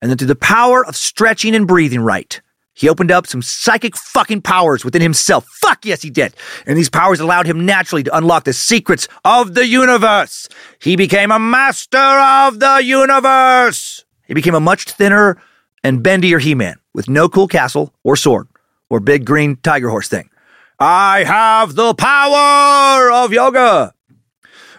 And 0.00 0.10
then 0.10 0.18
through 0.18 0.28
the 0.28 0.36
power 0.36 0.84
of 0.86 0.94
stretching 0.94 1.54
and 1.54 1.66
breathing 1.66 2.00
right, 2.00 2.40
he 2.78 2.88
opened 2.88 3.10
up 3.10 3.26
some 3.26 3.42
psychic 3.42 3.96
fucking 3.96 4.42
powers 4.42 4.84
within 4.84 5.02
himself. 5.02 5.44
Fuck 5.46 5.84
yes, 5.84 6.00
he 6.00 6.10
did. 6.10 6.32
And 6.64 6.78
these 6.78 6.88
powers 6.88 7.18
allowed 7.18 7.44
him 7.44 7.66
naturally 7.66 8.04
to 8.04 8.16
unlock 8.16 8.44
the 8.44 8.52
secrets 8.52 9.08
of 9.24 9.54
the 9.54 9.66
universe. 9.66 10.48
He 10.80 10.94
became 10.94 11.32
a 11.32 11.40
master 11.40 11.98
of 11.98 12.60
the 12.60 12.80
universe. 12.84 14.04
He 14.28 14.34
became 14.34 14.54
a 14.54 14.60
much 14.60 14.84
thinner 14.84 15.42
and 15.82 16.04
bendier 16.04 16.40
He 16.40 16.54
Man 16.54 16.78
with 16.94 17.08
no 17.08 17.28
cool 17.28 17.48
castle 17.48 17.92
or 18.04 18.14
sword 18.14 18.46
or 18.88 19.00
big 19.00 19.24
green 19.24 19.56
tiger 19.56 19.88
horse 19.88 20.06
thing. 20.06 20.30
I 20.78 21.24
have 21.24 21.74
the 21.74 21.94
power 21.94 23.10
of 23.10 23.32
yoga. 23.32 23.92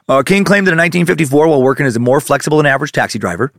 Uh, 0.08 0.24
King 0.24 0.46
claimed 0.46 0.68
that 0.68 0.72
in 0.72 0.78
1954, 0.78 1.50
while 1.50 1.62
working 1.62 1.86
as 1.86 1.98
a 1.98 2.00
more 2.00 2.22
flexible 2.22 2.58
than 2.58 2.66
average 2.66 2.94
taxi 2.94 3.20
driver, 3.20 3.52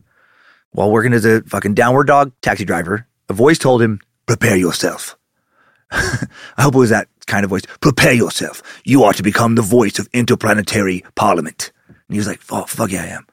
while 0.71 0.89
working 0.89 1.13
as 1.13 1.25
a 1.25 1.43
fucking 1.43 1.75
downward 1.75 2.07
dog 2.07 2.31
taxi 2.41 2.65
driver, 2.65 3.05
a 3.29 3.33
voice 3.33 3.59
told 3.59 3.83
him, 3.83 4.01
Prepare 4.31 4.55
yourself. 4.55 5.17
I 5.91 6.61
hope 6.61 6.73
it 6.73 6.77
was 6.77 6.89
that 6.89 7.09
kind 7.27 7.43
of 7.43 7.49
voice. 7.49 7.63
Prepare 7.81 8.13
yourself. 8.13 8.63
You 8.85 9.03
are 9.03 9.11
to 9.11 9.21
become 9.21 9.55
the 9.55 9.61
voice 9.61 9.99
of 9.99 10.07
interplanetary 10.13 11.03
parliament. 11.15 11.73
And 11.89 11.97
he 12.11 12.17
was 12.17 12.27
like, 12.27 12.39
Oh, 12.49 12.63
fuck 12.63 12.91
yeah, 12.91 13.03
I 13.03 13.07
am. 13.07 13.27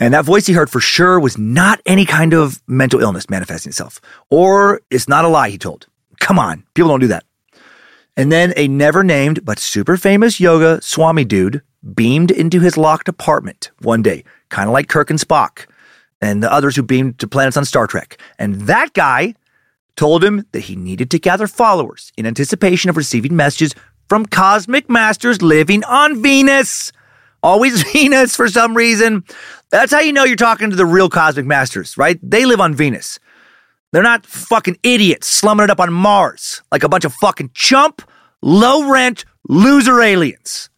And 0.00 0.14
that 0.14 0.24
voice 0.24 0.46
he 0.46 0.54
heard 0.54 0.70
for 0.70 0.80
sure 0.80 1.20
was 1.20 1.36
not 1.36 1.82
any 1.84 2.06
kind 2.06 2.32
of 2.32 2.62
mental 2.66 3.02
illness 3.02 3.28
manifesting 3.28 3.68
itself. 3.68 4.00
Or 4.30 4.80
it's 4.88 5.06
not 5.06 5.26
a 5.26 5.28
lie, 5.28 5.50
he 5.50 5.58
told. 5.58 5.86
Come 6.18 6.38
on, 6.38 6.64
people 6.72 6.88
don't 6.88 7.00
do 7.00 7.08
that. 7.08 7.26
And 8.16 8.32
then 8.32 8.54
a 8.56 8.68
never 8.68 9.04
named 9.04 9.44
but 9.44 9.58
super 9.58 9.98
famous 9.98 10.40
yoga 10.40 10.80
Swami 10.80 11.26
dude 11.26 11.60
beamed 11.94 12.30
into 12.30 12.58
his 12.58 12.78
locked 12.78 13.06
apartment 13.10 13.70
one 13.80 14.00
day, 14.00 14.24
kind 14.48 14.66
of 14.66 14.72
like 14.72 14.88
Kirk 14.88 15.10
and 15.10 15.18
Spock 15.18 15.66
and 16.22 16.42
the 16.42 16.50
others 16.50 16.74
who 16.76 16.82
beamed 16.82 17.18
to 17.18 17.28
planets 17.28 17.58
on 17.58 17.66
Star 17.66 17.86
Trek. 17.86 18.18
And 18.38 18.62
that 18.62 18.94
guy 18.94 19.34
told 20.00 20.24
him 20.24 20.46
that 20.52 20.60
he 20.60 20.76
needed 20.76 21.10
to 21.10 21.18
gather 21.18 21.46
followers 21.46 22.10
in 22.16 22.24
anticipation 22.24 22.88
of 22.88 22.96
receiving 22.96 23.36
messages 23.36 23.74
from 24.08 24.24
cosmic 24.24 24.88
masters 24.88 25.42
living 25.42 25.84
on 25.84 26.22
Venus. 26.22 26.90
Always 27.42 27.82
Venus 27.92 28.34
for 28.34 28.48
some 28.48 28.74
reason. 28.74 29.24
That's 29.70 29.92
how 29.92 30.00
you 30.00 30.14
know 30.14 30.24
you're 30.24 30.36
talking 30.36 30.70
to 30.70 30.76
the 30.76 30.86
real 30.86 31.10
cosmic 31.10 31.44
masters, 31.44 31.98
right? 31.98 32.18
They 32.22 32.46
live 32.46 32.62
on 32.62 32.72
Venus. 32.74 33.18
They're 33.92 34.02
not 34.02 34.24
fucking 34.24 34.78
idiots 34.82 35.26
slumming 35.26 35.64
it 35.64 35.70
up 35.70 35.80
on 35.80 35.92
Mars 35.92 36.62
like 36.72 36.82
a 36.82 36.88
bunch 36.88 37.04
of 37.04 37.12
fucking 37.12 37.50
chump, 37.52 38.00
low 38.40 38.90
rent, 38.90 39.26
loser 39.50 40.00
aliens. 40.00 40.70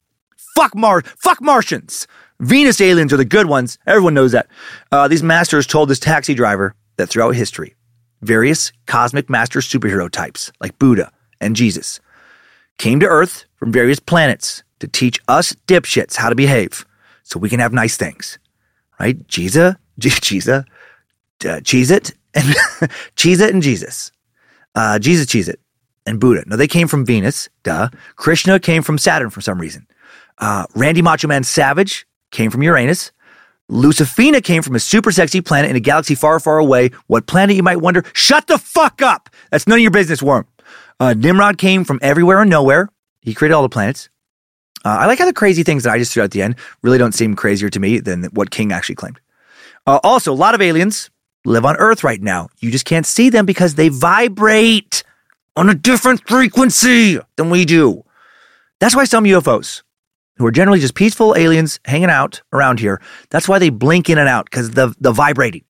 Fuck 0.56 0.74
Mars. 0.74 1.04
Fuck 1.22 1.40
Martians. 1.40 2.08
Venus 2.40 2.80
aliens 2.80 3.12
are 3.12 3.18
the 3.18 3.24
good 3.24 3.46
ones. 3.46 3.78
Everyone 3.86 4.14
knows 4.14 4.32
that. 4.32 4.48
Uh, 4.90 5.06
these 5.06 5.22
masters 5.22 5.64
told 5.64 5.88
this 5.88 6.00
taxi 6.00 6.34
driver 6.34 6.74
that 6.96 7.08
throughout 7.08 7.36
history, 7.36 7.76
various 8.22 8.72
cosmic 8.86 9.28
master 9.28 9.60
superhero 9.60 10.10
types, 10.10 10.52
like 10.60 10.78
Buddha 10.78 11.12
and 11.40 11.56
Jesus, 11.56 12.00
came 12.78 13.00
to 13.00 13.06
Earth 13.06 13.44
from 13.56 13.72
various 13.72 14.00
planets 14.00 14.62
to 14.78 14.88
teach 14.88 15.20
us 15.28 15.54
dipshits 15.66 16.16
how 16.16 16.28
to 16.28 16.34
behave 16.34 16.86
so 17.22 17.38
we 17.38 17.50
can 17.50 17.60
have 17.60 17.72
nice 17.72 17.96
things. 17.96 18.38
Right? 18.98 19.26
Jesus, 19.28 19.74
Jesus, 19.98 20.64
uh, 21.44 21.60
Cheez 21.60 21.90
It, 21.90 22.12
and 22.34 22.44
Cheez 23.16 23.40
It 23.40 23.52
and 23.52 23.62
Jesus. 23.62 24.10
Uh, 24.74 24.98
Jesus, 24.98 25.26
Cheez 25.26 25.48
It, 25.48 25.60
and 26.06 26.18
Buddha. 26.18 26.44
No, 26.46 26.56
they 26.56 26.68
came 26.68 26.88
from 26.88 27.04
Venus, 27.04 27.48
duh. 27.62 27.88
Krishna 28.16 28.58
came 28.58 28.82
from 28.82 28.98
Saturn 28.98 29.30
for 29.30 29.40
some 29.40 29.60
reason. 29.60 29.86
Uh, 30.38 30.66
Randy 30.74 31.02
Macho 31.02 31.28
Man 31.28 31.44
Savage 31.44 32.06
came 32.30 32.50
from 32.50 32.62
Uranus. 32.62 33.12
Lucifina 33.70 34.42
came 34.42 34.62
from 34.62 34.74
a 34.74 34.80
super 34.80 35.12
sexy 35.12 35.40
planet 35.40 35.70
in 35.70 35.76
a 35.76 35.80
galaxy 35.80 36.14
far, 36.14 36.38
far 36.40 36.58
away. 36.58 36.90
What 37.06 37.26
planet, 37.26 37.56
you 37.56 37.62
might 37.62 37.76
wonder? 37.80 38.04
Shut 38.12 38.46
the 38.46 38.58
fuck 38.58 39.00
up! 39.02 39.30
That's 39.50 39.66
none 39.66 39.78
of 39.78 39.82
your 39.82 39.90
business, 39.90 40.22
Worm. 40.22 40.46
Uh, 41.00 41.14
Nimrod 41.14 41.58
came 41.58 41.84
from 41.84 41.98
everywhere 42.02 42.40
and 42.40 42.50
nowhere. 42.50 42.88
He 43.20 43.34
created 43.34 43.54
all 43.54 43.62
the 43.62 43.68
planets. 43.68 44.08
Uh, 44.84 44.90
I 45.00 45.06
like 45.06 45.18
how 45.18 45.26
the 45.26 45.32
crazy 45.32 45.62
things 45.62 45.84
that 45.84 45.92
I 45.92 45.98
just 45.98 46.12
threw 46.12 46.22
at 46.22 46.32
the 46.32 46.42
end 46.42 46.56
really 46.82 46.98
don't 46.98 47.14
seem 47.14 47.36
crazier 47.36 47.70
to 47.70 47.80
me 47.80 47.98
than 47.98 48.24
what 48.24 48.50
King 48.50 48.72
actually 48.72 48.96
claimed. 48.96 49.20
Uh, 49.86 50.00
also, 50.02 50.32
a 50.32 50.34
lot 50.34 50.54
of 50.54 50.60
aliens 50.60 51.10
live 51.44 51.64
on 51.64 51.76
Earth 51.76 52.04
right 52.04 52.20
now. 52.20 52.48
You 52.60 52.70
just 52.70 52.84
can't 52.84 53.06
see 53.06 53.30
them 53.30 53.46
because 53.46 53.74
they 53.74 53.88
vibrate 53.88 55.02
on 55.56 55.68
a 55.68 55.74
different 55.74 56.26
frequency 56.28 57.18
than 57.36 57.50
we 57.50 57.64
do. 57.64 58.04
That's 58.80 58.96
why 58.96 59.04
some 59.04 59.24
UFOs, 59.24 59.82
who 60.42 60.46
are 60.48 60.52
generally 60.52 60.80
just 60.80 60.94
peaceful 60.94 61.36
aliens 61.36 61.78
hanging 61.84 62.10
out 62.10 62.42
around 62.52 62.80
here, 62.80 63.00
that's 63.30 63.48
why 63.48 63.58
they 63.58 63.70
blink 63.70 64.10
in 64.10 64.18
and 64.18 64.28
out 64.28 64.46
because 64.46 64.70
the 64.72 64.94
the 65.00 65.12
vibrating. 65.12 65.64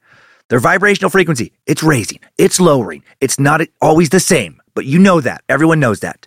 Their 0.48 0.60
vibrational 0.60 1.10
frequency, 1.10 1.52
it's 1.66 1.82
raising, 1.82 2.20
it's 2.36 2.60
lowering. 2.60 3.02
It's 3.20 3.38
not 3.38 3.62
always 3.80 4.10
the 4.10 4.20
same, 4.20 4.60
but 4.74 4.84
you 4.84 4.98
know 4.98 5.20
that. 5.20 5.44
Everyone 5.48 5.80
knows 5.80 6.00
that. 6.00 6.26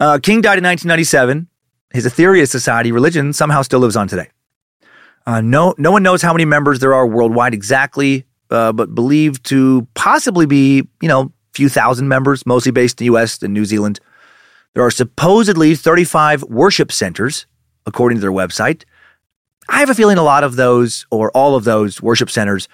Uh, 0.00 0.18
King 0.22 0.40
died 0.40 0.58
in 0.58 0.64
1997. 0.64 1.48
His 1.92 2.06
Aetherius 2.06 2.48
Society 2.48 2.92
religion 2.92 3.32
somehow 3.32 3.62
still 3.62 3.80
lives 3.80 3.96
on 3.96 4.08
today. 4.08 4.28
Uh, 5.26 5.40
no, 5.40 5.74
no 5.78 5.90
one 5.90 6.02
knows 6.02 6.22
how 6.22 6.32
many 6.32 6.44
members 6.44 6.80
there 6.80 6.94
are 6.94 7.06
worldwide 7.06 7.54
exactly, 7.54 8.24
uh, 8.50 8.72
but 8.72 8.94
believed 8.94 9.44
to 9.44 9.86
possibly 9.94 10.46
be, 10.46 10.88
you 11.00 11.08
know, 11.08 11.32
few 11.52 11.68
thousand 11.68 12.08
members, 12.08 12.44
mostly 12.46 12.72
based 12.72 13.00
in 13.00 13.04
the 13.04 13.06
U.S. 13.06 13.42
and 13.42 13.52
New 13.54 13.64
Zealand. 13.64 14.00
There 14.74 14.84
are 14.84 14.90
supposedly 14.90 15.74
35 15.74 16.44
worship 16.44 16.90
centers, 16.90 17.46
according 17.86 18.16
to 18.18 18.20
their 18.20 18.32
website. 18.32 18.84
I 19.68 19.80
have 19.80 19.90
a 19.90 19.94
feeling 19.94 20.18
a 20.18 20.22
lot 20.22 20.44
of 20.44 20.56
those, 20.56 21.06
or 21.10 21.30
all 21.32 21.54
of 21.56 21.64
those 21.64 22.02
worship 22.02 22.30
centers, 22.30 22.68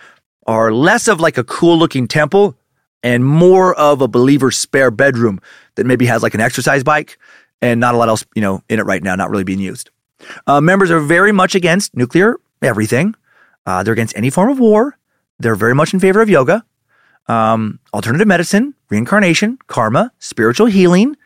are 0.47 0.73
less 0.73 1.09
of 1.09 1.21
like 1.21 1.39
a 1.39 1.45
cool 1.45 1.79
looking 1.79 2.09
temple 2.09 2.57
and 3.03 3.25
more 3.25 3.75
of 3.75 4.01
a 4.01 4.09
believer's 4.09 4.59
spare 4.59 4.91
bedroom 4.91 5.41
that 5.77 5.87
maybe 5.87 6.07
has 6.07 6.23
like 6.23 6.35
an 6.35 6.41
exercise 6.41 6.83
bike 6.83 7.19
and 7.61 7.81
not 7.81 7.95
a 7.95 7.99
lot 7.99 8.09
else, 8.09 8.25
you 8.35 8.43
know, 8.43 8.63
in 8.69 8.81
it 8.81 8.87
right 8.87 9.03
now, 9.03 9.15
not 9.15 9.31
really 9.31 9.45
being 9.45 9.61
used. 9.61 9.91
Uh, 10.47 10.61
members 10.61 10.91
are 10.91 11.01
very 11.01 11.33
much 11.33 11.55
against 11.55 11.97
nuclear 11.97 12.37
everything. 12.63 13.15
Uh, 13.67 13.83
they're 13.83 13.93
against 13.93 14.17
any 14.17 14.31
form 14.31 14.51
of 14.51 14.59
war. 14.59 14.97
They're 15.39 15.55
very 15.55 15.75
much 15.75 15.95
in 15.95 16.01
favor 16.01 16.21
of 16.21 16.29
yoga, 16.29 16.65
um, 17.29 17.79
alternative 17.95 18.27
medicine, 18.27 18.75
reincarnation, 18.89 19.59
karma, 19.67 20.13
spiritual 20.19 20.67
healing, 20.67 21.17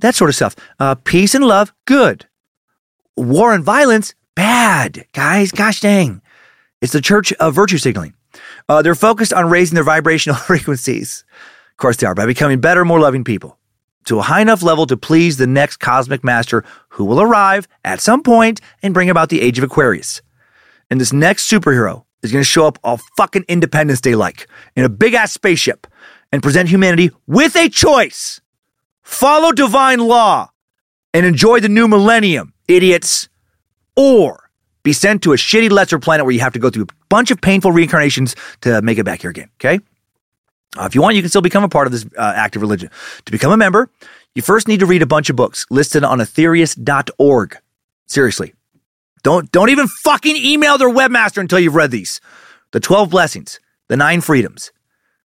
that 0.00 0.14
sort 0.14 0.28
of 0.28 0.36
stuff. 0.36 0.56
Uh, 0.78 0.96
peace 0.96 1.34
and 1.34 1.44
love, 1.44 1.72
good. 1.86 2.26
War 3.16 3.54
and 3.54 3.64
violence, 3.64 4.14
bad. 4.34 5.06
Guys, 5.12 5.52
gosh 5.52 5.80
dang. 5.80 6.20
It's 6.80 6.92
the 6.92 7.00
church 7.00 7.32
of 7.34 7.54
virtue 7.54 7.78
signaling. 7.78 8.14
Uh, 8.68 8.82
they're 8.82 8.94
focused 8.94 9.32
on 9.32 9.48
raising 9.48 9.74
their 9.74 9.84
vibrational 9.84 10.36
frequencies. 10.50 11.24
Of 11.70 11.76
course, 11.76 11.96
they 11.96 12.06
are 12.06 12.14
by 12.14 12.26
becoming 12.26 12.60
better, 12.60 12.84
more 12.84 13.00
loving 13.00 13.24
people 13.24 13.58
to 14.06 14.18
a 14.18 14.22
high 14.22 14.40
enough 14.40 14.62
level 14.62 14.86
to 14.86 14.96
please 14.96 15.36
the 15.36 15.46
next 15.46 15.78
cosmic 15.78 16.22
master 16.22 16.64
who 16.90 17.04
will 17.04 17.20
arrive 17.20 17.66
at 17.84 18.00
some 18.00 18.22
point 18.22 18.60
and 18.82 18.94
bring 18.94 19.10
about 19.10 19.28
the 19.28 19.40
age 19.40 19.58
of 19.58 19.64
Aquarius. 19.64 20.22
And 20.90 21.00
this 21.00 21.12
next 21.12 21.50
superhero 21.50 22.04
is 22.22 22.32
going 22.32 22.42
to 22.42 22.48
show 22.48 22.66
up 22.66 22.78
all 22.84 23.00
fucking 23.16 23.44
Independence 23.48 24.00
Day 24.00 24.14
like 24.14 24.48
in 24.76 24.84
a 24.84 24.88
big 24.88 25.14
ass 25.14 25.32
spaceship 25.32 25.86
and 26.32 26.42
present 26.42 26.68
humanity 26.68 27.10
with 27.26 27.56
a 27.56 27.68
choice. 27.68 28.40
Follow 29.02 29.52
divine 29.52 30.00
law 30.00 30.50
and 31.12 31.26
enjoy 31.26 31.60
the 31.60 31.68
new 31.68 31.86
millennium, 31.86 32.53
idiots. 32.68 33.28
Or 33.96 34.50
be 34.82 34.92
sent 34.92 35.22
to 35.22 35.32
a 35.32 35.36
shitty 35.36 35.70
lesser 35.70 35.98
planet 35.98 36.26
where 36.26 36.32
you 36.32 36.40
have 36.40 36.52
to 36.52 36.58
go 36.58 36.70
through 36.70 36.84
a 36.84 37.06
bunch 37.08 37.30
of 37.30 37.40
painful 37.40 37.72
reincarnations 37.72 38.36
to 38.60 38.82
make 38.82 38.98
it 38.98 39.04
back 39.04 39.22
here 39.22 39.30
again, 39.30 39.48
okay? 39.60 39.80
Uh, 40.76 40.84
if 40.84 40.94
you 40.94 41.00
want, 41.00 41.16
you 41.16 41.22
can 41.22 41.28
still 41.28 41.42
become 41.42 41.64
a 41.64 41.68
part 41.68 41.86
of 41.86 41.92
this 41.92 42.04
uh, 42.18 42.32
active 42.36 42.60
religion. 42.60 42.90
To 43.24 43.32
become 43.32 43.52
a 43.52 43.56
member, 43.56 43.88
you 44.34 44.42
first 44.42 44.68
need 44.68 44.80
to 44.80 44.86
read 44.86 45.02
a 45.02 45.06
bunch 45.06 45.30
of 45.30 45.36
books 45.36 45.66
listed 45.70 46.04
on 46.04 46.18
aetherius.org. 46.18 47.56
Seriously. 48.06 48.54
Don't, 49.22 49.50
don't 49.52 49.70
even 49.70 49.86
fucking 49.86 50.36
email 50.36 50.76
their 50.76 50.90
webmaster 50.90 51.38
until 51.38 51.58
you've 51.58 51.74
read 51.74 51.90
these. 51.90 52.20
The 52.72 52.80
12 52.80 53.08
Blessings, 53.08 53.60
The 53.88 53.96
Nine 53.96 54.20
Freedoms, 54.20 54.70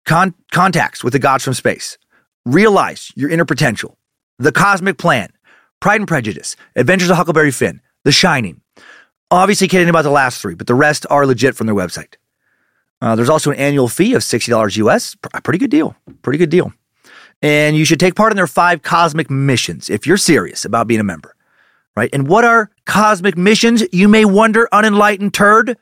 Con- 0.07 0.35
Contacts 0.53 1.05
with 1.05 1.12
the 1.12 1.18
Gods 1.18 1.45
from 1.45 1.55
Space, 1.55 1.99
Realize 2.47 3.11
Your 3.14 3.29
Inner 3.29 3.45
Potential, 3.45 3.99
The 4.39 4.53
Cosmic 4.53 4.97
Plan, 4.97 5.31
Pride 5.81 6.01
and 6.01 6.09
Prejudice, 6.09 6.57
Adventures 6.77 7.11
of 7.11 7.16
Huckleberry 7.16 7.51
Finn, 7.51 7.81
The 8.05 8.12
Shining. 8.12 8.61
Obviously 9.31 9.68
kidding 9.68 9.89
about 9.89 10.03
the 10.03 10.11
last 10.11 10.41
three, 10.41 10.55
but 10.55 10.66
the 10.66 10.75
rest 10.75 11.07
are 11.11 11.27
legit 11.27 11.57
from 11.57 11.66
their 11.66 11.77
website. 11.77 12.14
Uh, 13.01 13.14
there's 13.16 13.29
also 13.29 13.51
an 13.51 13.59
annual 13.59 13.89
fee 13.89 14.14
of 14.14 14.22
$60 14.22 14.77
US. 14.79 15.16
A 15.35 15.41
pretty 15.43 15.59
good 15.59 15.70
deal. 15.70 15.97
Pretty 16.22 16.39
good 16.39 16.51
deal. 16.51 16.72
And 17.43 17.77
you 17.77 17.85
should 17.85 18.01
take 18.01 18.14
part 18.14 18.33
in 18.33 18.37
their 18.37 18.47
five 18.47 18.83
cosmic 18.83 19.31
missions 19.31 19.91
if 19.91 20.07
you're 20.07 20.16
serious 20.16 20.64
about 20.64 20.87
being 20.87 21.01
a 21.01 21.05
member. 21.05 21.35
Right? 21.97 22.11
And 22.12 22.27
what 22.27 22.45
are 22.45 22.70
cosmic 22.87 23.37
missions, 23.37 23.85
you 23.93 24.09
may 24.09 24.25
wonder, 24.25 24.68
unenlightened 24.72 25.35
turd? 25.35 25.77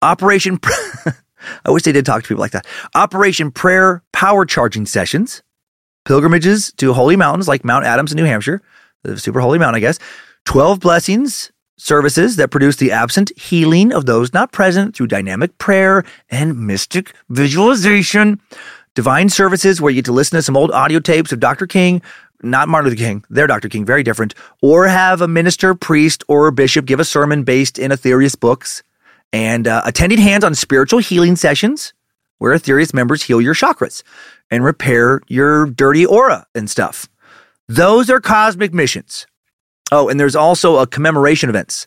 Operation. 0.00 0.60
I 1.64 1.70
wish 1.70 1.82
they 1.82 1.92
did 1.92 2.06
talk 2.06 2.22
to 2.22 2.28
people 2.28 2.40
like 2.40 2.52
that. 2.52 2.66
Operation 2.94 3.50
Prayer 3.50 4.02
Power 4.12 4.46
Charging 4.46 4.86
Sessions, 4.86 5.42
pilgrimages 6.04 6.72
to 6.74 6.92
holy 6.92 7.16
mountains 7.16 7.48
like 7.48 7.64
Mount 7.64 7.84
Adams 7.84 8.12
in 8.12 8.16
New 8.16 8.24
Hampshire, 8.24 8.62
the 9.02 9.18
super 9.18 9.40
holy 9.40 9.58
mountain, 9.58 9.76
I 9.76 9.80
guess. 9.80 9.98
12 10.44 10.80
blessings 10.80 11.52
services 11.78 12.36
that 12.36 12.50
produce 12.50 12.76
the 12.76 12.92
absent 12.92 13.30
healing 13.38 13.92
of 13.92 14.06
those 14.06 14.32
not 14.32 14.52
present 14.52 14.94
through 14.94 15.06
dynamic 15.06 15.56
prayer 15.58 16.04
and 16.28 16.58
mystic 16.58 17.14
visualization. 17.28 18.40
Divine 18.94 19.28
services 19.28 19.80
where 19.80 19.90
you 19.90 19.96
get 19.96 20.06
to 20.06 20.12
listen 20.12 20.36
to 20.36 20.42
some 20.42 20.56
old 20.56 20.72
audio 20.72 20.98
tapes 20.98 21.30
of 21.32 21.38
Dr. 21.38 21.66
King, 21.66 22.02
not 22.42 22.68
Martin 22.68 22.90
Luther 22.90 23.02
King, 23.02 23.24
they're 23.30 23.46
Dr. 23.46 23.68
King, 23.68 23.84
very 23.84 24.02
different, 24.02 24.34
or 24.60 24.88
have 24.88 25.20
a 25.20 25.28
minister, 25.28 25.74
priest, 25.74 26.24
or 26.28 26.50
bishop 26.50 26.84
give 26.84 27.00
a 27.00 27.04
sermon 27.04 27.44
based 27.44 27.78
in 27.78 27.92
Aetherius 27.92 28.38
books, 28.38 28.82
and 29.32 29.68
uh, 29.68 29.82
attending 29.84 30.18
hands 30.18 30.42
on 30.42 30.54
spiritual 30.54 30.98
healing 30.98 31.36
sessions 31.36 31.92
where 32.38 32.54
Aetherius 32.54 32.94
members 32.94 33.22
heal 33.22 33.40
your 33.40 33.54
chakras 33.54 34.02
and 34.50 34.64
repair 34.64 35.20
your 35.28 35.66
dirty 35.66 36.06
aura 36.06 36.46
and 36.54 36.70
stuff. 36.70 37.08
Those 37.68 38.08
are 38.10 38.20
cosmic 38.20 38.72
missions. 38.72 39.26
Oh, 39.92 40.08
and 40.08 40.18
there's 40.18 40.36
also 40.36 40.78
a 40.78 40.86
commemoration 40.86 41.48
events 41.48 41.86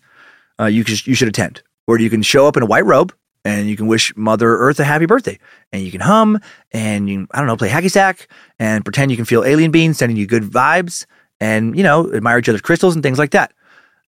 uh, 0.60 0.66
you, 0.66 0.84
can, 0.84 0.96
you 1.06 1.16
should 1.16 1.28
attend 1.28 1.64
where 1.86 2.00
you 2.00 2.10
can 2.10 2.22
show 2.22 2.48
up 2.48 2.56
in 2.56 2.64
a 2.64 2.66
white 2.66 2.86
robe 2.86 3.14
and 3.44 3.68
you 3.68 3.76
can 3.76 3.88
wish 3.88 4.16
Mother 4.16 4.58
Earth 4.58 4.80
a 4.80 4.84
happy 4.84 5.06
birthday. 5.06 5.40
And 5.72 5.84
you 5.84 5.92
can 5.92 6.02
hum 6.02 6.40
and 6.72 7.10
you, 7.10 7.28
I 7.32 7.40
don't 7.40 7.48
know, 7.48 7.58
play 7.58 7.70
hacky 7.70 7.90
sack 7.90 8.28
and 8.60 8.86
pretend 8.86 9.12
you 9.12 9.18
can 9.18 9.26
feel 9.26 9.44
alien 9.44 9.72
beings 9.72 9.98
sending 9.98 10.18
you 10.18 10.28
good 10.28 10.44
vibes 10.44 11.06
and, 11.40 11.76
you 11.76 11.84
know, 11.84 12.14
admire 12.14 12.38
each 12.38 12.50
other's 12.50 12.62
crystals 12.62 12.94
and 12.94 13.02
things 13.02 13.18
like 13.18 13.32
that. 13.32 13.54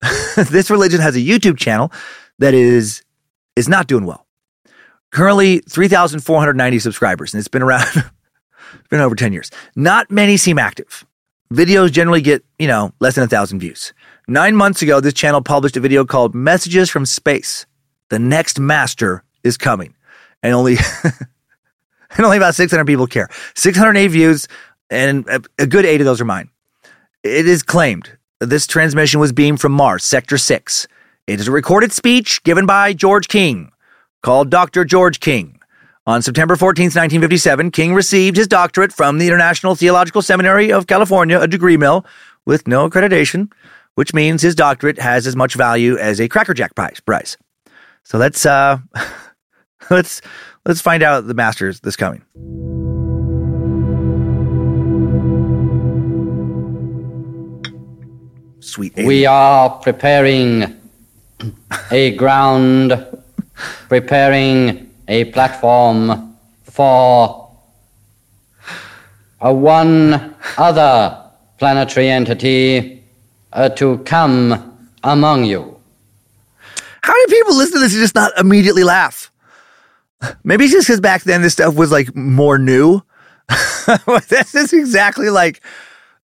this 0.37 0.71
religion 0.71 1.01
has 1.01 1.17
a 1.17 1.21
YouTube 1.21 1.57
channel 1.57 1.91
that 2.39 2.55
is 2.55 3.03
is 3.57 3.69
not 3.69 3.87
doing 3.87 4.05
well. 4.05 4.27
Currently 5.11 5.59
3,490 5.69 6.79
subscribers 6.79 7.35
and 7.35 7.39
it's 7.39 7.49
been 7.49 7.63
around 7.63 7.87
been 8.91 9.01
over 9.01 9.15
10 9.15 9.33
years. 9.33 9.51
Not 9.77 10.11
many 10.11 10.37
seem 10.37 10.59
active. 10.59 11.07
Videos 11.53 11.93
generally 11.93 12.23
get, 12.23 12.45
you 12.59 12.67
know, 12.67 12.93
less 13.01 13.15
than 13.15 13.25
a 13.25 13.29
thousand 13.29 13.61
views. 13.61 13.93
Nine 14.27 14.57
months 14.57 14.81
ago, 14.81 15.01
this 15.01 15.13
channel 15.13 15.43
published 15.43 15.77
a 15.77 15.81
video 15.81 16.05
called 16.05 16.35
Messages 16.35 16.89
from 16.89 17.05
Space. 17.05 17.67
The 18.09 18.19
next 18.19 18.59
master 18.59 19.23
is 19.45 19.59
coming. 19.59 19.95
And 20.43 20.55
only 20.55 20.77
and 21.05 22.25
only 22.25 22.39
about 22.39 22.55
600 22.55 22.87
people 22.87 23.07
care. 23.07 23.29
608 23.55 24.09
views, 24.09 24.49
and 24.91 25.27
a, 25.59 25.67
good 25.67 25.85
eight 25.85 26.01
of 26.01 26.05
those 26.05 26.21
are 26.21 26.25
mine. 26.25 26.49
it 27.23 27.47
is 27.47 27.63
claimed 27.63 28.17
that 28.41 28.47
this 28.47 28.67
transmission 28.67 29.21
was 29.21 29.33
beamed 29.33 29.61
from 29.61 29.73
Mars, 29.73 30.05
Sector 30.05 30.39
6. 30.39 30.89
It 31.27 31.41
is 31.41 31.49
a 31.49 31.53
recorded 31.53 31.93
speech 31.93 32.43
given 32.45 32.67
by 32.67 32.93
George 32.93 33.29
King, 33.29 33.71
called 34.23 34.51
Dr. 34.51 34.85
George 34.85 35.21
King. 35.21 35.61
On 36.05 36.21
September 36.21 36.57
14, 36.57 36.87
1957, 36.87 37.71
King 37.71 37.95
received 37.95 38.37
his 38.37 38.49
doctorate 38.49 38.93
from 38.93 39.19
the 39.19 39.29
International 39.29 39.77
Theological 39.77 40.21
Seminary 40.21 40.73
of 40.73 40.89
California, 40.89 41.39
a 41.39 41.47
degree 41.47 41.77
mill, 41.77 42.05
with 42.45 42.67
no 42.67 42.91
accreditation, 42.91 43.53
which 43.95 44.13
means 44.13 44.43
his 44.43 44.57
doctorate 44.57 44.99
has 44.99 45.29
as 45.29 45.37
much 45.37 45.55
value 45.55 45.97
as 45.97 46.21
a 46.21 46.29
Cracker 46.29 46.55
Jack 46.55 46.75
prize. 46.75 46.99
prize. 46.99 47.37
So 48.03 48.19
let's 48.19 48.45
uh, 48.45 48.79
let's 49.91 50.21
let's 50.67 50.81
find 50.81 51.05
out 51.05 51.29
the 51.29 51.35
masters 51.35 51.79
this 51.83 51.95
coming. 51.95 52.23
Sweet. 58.59 58.97
We 58.97 59.25
are 59.25 59.71
preparing 59.71 60.81
a 61.93 62.17
ground, 62.17 63.07
preparing 63.89 64.92
a 65.09 65.25
platform 65.27 66.37
for 66.65 67.51
a 69.41 69.53
one 69.53 70.35
other 70.57 71.19
planetary 71.59 72.09
entity 72.09 73.03
uh, 73.53 73.69
to 73.71 73.99
come 73.99 74.79
among 75.05 75.45
you. 75.45 75.77
How 77.03 77.13
many 77.13 77.27
people 77.27 77.57
listen 77.57 77.75
to 77.75 77.81
this 77.81 77.93
and 77.93 78.01
just 78.01 78.15
not 78.15 78.33
immediately 78.39 78.85
laugh? 78.85 79.31
Maybe 80.45 80.65
it's 80.65 80.73
just 80.73 80.87
because 80.87 81.01
back 81.01 81.23
then 81.23 81.43
this 81.43 81.53
stuff 81.55 81.75
was 81.75 81.91
like 81.91 82.15
more 82.15 82.59
new. 82.59 83.03
this 84.29 84.55
is 84.55 84.73
exactly 84.73 85.31
like 85.31 85.61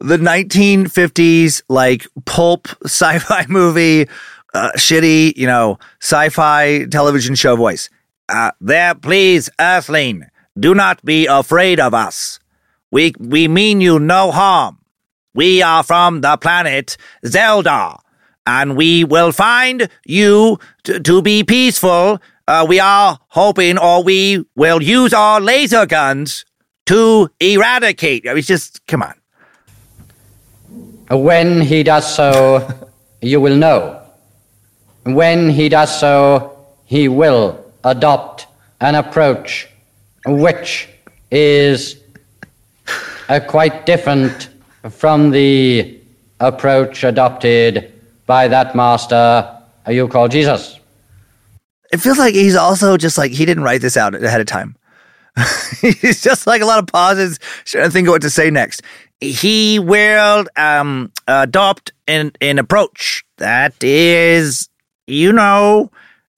the 0.00 0.16
1950s, 0.16 1.62
like 1.68 2.06
pulp 2.24 2.68
sci 2.84 3.18
fi 3.18 3.46
movie, 3.48 4.08
uh, 4.54 4.70
shitty, 4.76 5.36
you 5.36 5.46
know, 5.46 5.78
sci 6.00 6.28
fi 6.28 6.84
television 6.86 7.34
show 7.34 7.56
voice. 7.56 7.90
Uh, 8.28 8.50
there, 8.60 8.94
please, 8.94 9.48
Earthling, 9.58 10.26
do 10.58 10.74
not 10.74 11.02
be 11.04 11.26
afraid 11.26 11.80
of 11.80 11.94
us. 11.94 12.38
We, 12.90 13.14
we 13.18 13.48
mean 13.48 13.80
you 13.80 13.98
no 13.98 14.30
harm. 14.30 14.78
We 15.34 15.62
are 15.62 15.82
from 15.82 16.20
the 16.20 16.36
planet 16.36 16.96
Zelda, 17.24 17.98
and 18.46 18.76
we 18.76 19.04
will 19.04 19.32
find 19.32 19.88
you 20.04 20.58
t- 20.84 20.98
to 20.98 21.22
be 21.22 21.44
peaceful. 21.44 22.20
Uh, 22.46 22.66
we 22.68 22.80
are 22.80 23.18
hoping, 23.28 23.78
or 23.78 24.02
we 24.02 24.44
will 24.56 24.82
use 24.82 25.12
our 25.12 25.40
laser 25.40 25.86
guns 25.86 26.44
to 26.86 27.30
eradicate. 27.40 28.26
I 28.26 28.30
mean, 28.30 28.38
it's 28.38 28.48
just, 28.48 28.86
come 28.86 29.02
on. 29.02 29.14
When 31.10 31.60
he 31.60 31.82
does 31.82 32.14
so, 32.14 32.66
you 33.20 33.40
will 33.40 33.56
know. 33.56 34.02
When 35.04 35.50
he 35.50 35.68
does 35.68 35.98
so, 35.98 36.56
he 36.84 37.08
will 37.08 37.67
adopt 37.84 38.46
an 38.80 38.94
approach 38.94 39.68
which 40.26 40.88
is 41.30 42.00
quite 43.46 43.86
different 43.86 44.48
from 44.90 45.30
the 45.30 45.98
approach 46.40 47.04
adopted 47.04 47.92
by 48.26 48.48
that 48.48 48.74
master 48.74 49.54
you 49.88 50.08
call 50.08 50.28
Jesus. 50.28 50.78
It 51.92 51.98
feels 51.98 52.18
like 52.18 52.34
he's 52.34 52.56
also 52.56 52.96
just 52.96 53.16
like 53.16 53.32
he 53.32 53.46
didn't 53.46 53.64
write 53.64 53.80
this 53.80 53.96
out 53.96 54.14
ahead 54.14 54.40
of 54.40 54.46
time. 54.46 54.76
he's 55.80 56.22
just 56.22 56.46
like 56.46 56.60
a 56.60 56.66
lot 56.66 56.78
of 56.78 56.86
pauses, 56.86 57.38
trying 57.64 57.84
to 57.84 57.90
think 57.90 58.08
of 58.08 58.12
what 58.12 58.22
to 58.22 58.30
say 58.30 58.50
next. 58.50 58.82
He 59.20 59.78
will 59.78 60.46
um, 60.56 61.12
adopt 61.26 61.92
an, 62.06 62.32
an 62.40 62.58
approach 62.58 63.24
that 63.38 63.82
is, 63.82 64.68
you 65.06 65.32
know, 65.32 65.90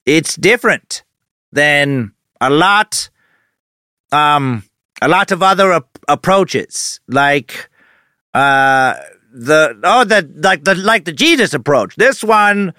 it's 0.05 0.35
different 0.35 1.03
than 1.51 2.13
a 2.39 2.49
lot, 2.49 3.09
um, 4.11 4.63
a 5.01 5.07
lot 5.07 5.31
of 5.31 5.43
other 5.43 5.73
ap- 5.73 5.99
approaches, 6.07 6.99
like 7.07 7.69
uh, 8.33 8.95
the 9.33 9.79
oh, 9.83 10.03
the 10.03 10.29
like 10.37 10.63
the 10.63 10.75
like 10.75 11.05
the 11.05 11.13
Jesus 11.13 11.53
approach. 11.53 11.95
This 11.95 12.23
one 12.23 12.73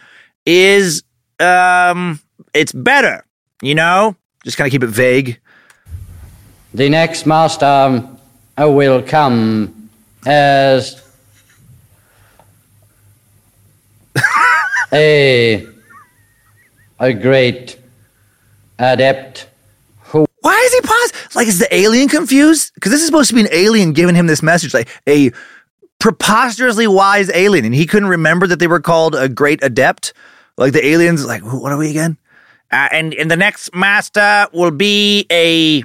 is 0.46 1.02
um, 1.40 2.20
it's 2.54 2.72
better, 2.72 3.24
you 3.60 3.74
know. 3.74 4.16
Just 4.44 4.56
kind 4.56 4.66
of 4.66 4.72
keep 4.72 4.82
it 4.82 4.88
vague. 4.88 5.40
The 6.74 6.88
next 6.88 7.26
master 7.26 8.08
uh, 8.58 8.68
will 8.68 9.02
come 9.02 9.90
as 10.26 11.00
a 14.92 15.66
a 16.98 17.12
great 17.12 17.78
adept 18.78 19.48
who 20.12 20.26
Why 20.40 20.60
is 20.66 20.74
he 20.74 20.80
paused? 20.82 21.36
Like, 21.36 21.46
is 21.46 21.58
the 21.58 21.74
alien 21.74 22.08
confused? 22.08 22.72
Because 22.74 22.92
this 22.92 23.00
is 23.00 23.06
supposed 23.06 23.30
to 23.30 23.34
be 23.34 23.40
an 23.40 23.48
alien 23.50 23.92
giving 23.92 24.14
him 24.14 24.26
this 24.26 24.42
message, 24.42 24.74
like 24.74 24.88
a 25.08 25.30
preposterously 25.98 26.86
wise 26.86 27.30
alien, 27.32 27.64
and 27.64 27.74
he 27.74 27.86
couldn't 27.86 28.08
remember 28.08 28.46
that 28.46 28.58
they 28.58 28.66
were 28.66 28.80
called 28.80 29.14
a 29.14 29.28
great 29.28 29.62
adept. 29.62 30.12
Like 30.58 30.72
the 30.72 30.84
aliens, 30.84 31.24
like 31.24 31.42
what 31.42 31.72
are 31.72 31.78
we 31.78 31.90
again? 31.90 32.18
Uh, 32.70 32.88
and 32.92 33.14
and 33.14 33.30
the 33.30 33.36
next 33.36 33.74
master 33.74 34.46
will 34.52 34.70
be 34.70 35.26
a 35.30 35.82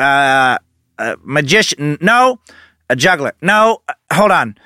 uh, 0.00 0.58
a 0.98 1.16
magician. 1.22 1.98
No, 2.00 2.40
a 2.88 2.96
juggler. 2.96 3.32
No, 3.42 3.82
uh, 3.88 3.94
hold 4.12 4.30
on. 4.32 4.56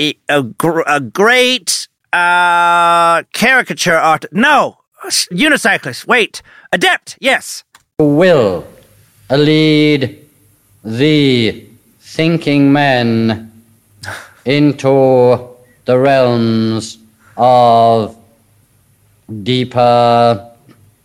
A, 0.00 0.18
a, 0.28 0.42
gr- 0.42 0.82
a 0.86 1.00
great 1.00 1.88
uh, 2.12 3.22
caricature 3.32 3.96
art. 3.96 4.24
No, 4.32 4.78
unicyclist. 5.04 6.06
Wait, 6.06 6.42
adept. 6.72 7.16
Yes. 7.20 7.64
will 7.98 8.66
lead 9.30 10.18
the 10.84 11.66
thinking 12.00 12.72
men 12.72 13.52
into 14.44 15.48
the 15.84 15.98
realms 15.98 16.98
of 17.36 18.16
deeper 19.42 20.52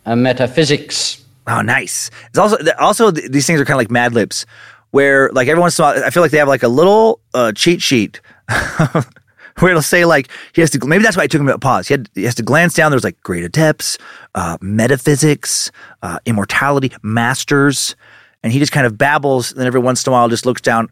uh, 0.06 0.16
metaphysics. 0.16 1.24
Oh, 1.48 1.62
nice. 1.62 2.10
It's 2.30 2.38
also 2.38 2.58
also 2.80 3.12
these 3.12 3.46
things 3.46 3.62
are 3.62 3.66
kind 3.66 3.76
of 3.76 3.80
like 3.80 3.92
Mad 3.92 4.14
Libs, 4.14 4.46
where 4.92 5.30
like 5.32 5.48
every 5.48 5.62
once 5.62 5.80
in 5.80 5.84
a 5.84 5.88
while, 5.88 6.04
I 6.04 6.10
feel 6.10 6.24
like 6.24 6.32
they 6.32 6.40
have 6.40 6.48
like 6.48 6.64
a 6.64 6.68
little 6.68 7.22
uh, 7.34 7.52
cheat 7.54 7.82
sheet 7.82 8.20
where 9.60 9.72
it'll 9.72 9.82
say 9.82 10.06
like 10.06 10.30
he 10.54 10.62
has 10.62 10.70
to. 10.72 10.86
Maybe 10.86 11.04
that's 11.04 11.18
why 11.18 11.24
I 11.24 11.28
took 11.28 11.42
him 11.42 11.48
to 11.48 11.58
pause. 11.58 11.88
He, 11.88 11.94
had, 11.94 12.10
he 12.14 12.24
has 12.24 12.36
to 12.36 12.44
glance 12.44 12.74
down. 12.74 12.92
There's 12.92 13.04
like 13.04 13.22
great 13.22 13.44
adepts, 13.44 13.98
uh, 14.36 14.58
metaphysics, 14.62 15.72
uh, 16.02 16.20
immortality, 16.26 16.92
masters, 17.02 17.96
and 18.44 18.54
he 18.54 18.60
just 18.60 18.72
kind 18.72 18.86
of 18.86 18.98
babbles. 18.98 19.52
And 19.52 19.60
then 19.60 19.68
every 19.68 19.80
once 19.80 20.06
in 20.06 20.12
a 20.12 20.14
while, 20.14 20.30
just 20.30 20.46
looks 20.46 20.62
down. 20.62 20.90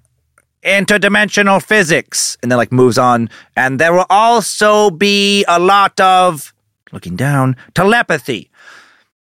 Interdimensional 0.63 1.61
physics, 1.61 2.37
and 2.41 2.51
then 2.51 2.57
like 2.57 2.71
moves 2.71 2.97
on. 2.97 3.29
And 3.55 3.79
there 3.79 3.93
will 3.93 4.07
also 4.09 4.89
be 4.89 5.45
a 5.47 5.59
lot 5.59 5.99
of 5.99 6.53
looking 6.91 7.15
down 7.15 7.55
telepathy. 7.75 8.49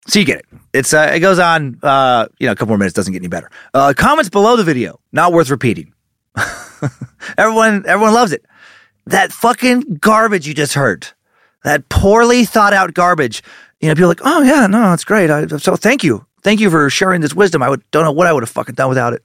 So 0.07 0.19
you 0.19 0.25
get 0.25 0.39
it. 0.39 0.45
It's 0.73 0.93
uh, 0.93 1.11
it 1.13 1.19
goes 1.19 1.37
on. 1.37 1.79
Uh, 1.83 2.27
you 2.39 2.45
know, 2.45 2.53
a 2.53 2.55
couple 2.55 2.69
more 2.69 2.77
minutes 2.77 2.93
doesn't 2.93 3.11
get 3.11 3.19
any 3.19 3.27
better. 3.27 3.51
Uh, 3.73 3.93
comments 3.95 4.29
below 4.29 4.55
the 4.55 4.63
video 4.63 5.01
not 5.11 5.33
worth 5.33 5.49
repeating. 5.49 5.93
everyone, 7.37 7.83
everyone 7.87 8.13
loves 8.13 8.31
it. 8.31 8.45
That 9.07 9.31
fucking 9.31 9.99
garbage 10.01 10.47
you 10.47 10.53
just 10.53 10.73
heard. 10.73 11.07
That 11.63 11.87
poorly 11.89 12.45
thought 12.45 12.73
out 12.73 12.93
garbage. 12.93 13.41
You 13.79 13.87
know, 13.87 13.95
people 13.95 14.09
like, 14.09 14.21
oh 14.23 14.41
yeah, 14.41 14.67
no, 14.67 14.93
it's 14.93 15.03
great. 15.03 15.29
I, 15.29 15.47
so 15.47 15.75
thank 15.75 16.03
you, 16.03 16.25
thank 16.41 16.59
you 16.59 16.69
for 16.69 16.89
sharing 16.89 17.21
this 17.21 17.33
wisdom. 17.33 17.63
I 17.63 17.69
would 17.69 17.89
don't 17.91 18.03
know 18.03 18.11
what 18.11 18.27
I 18.27 18.33
would 18.33 18.43
have 18.43 18.49
fucking 18.49 18.75
done 18.75 18.89
without 18.89 19.13
it. 19.13 19.23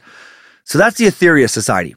So 0.65 0.79
that's 0.79 0.99
the 0.99 1.07
Aetherius 1.07 1.51
Society. 1.51 1.97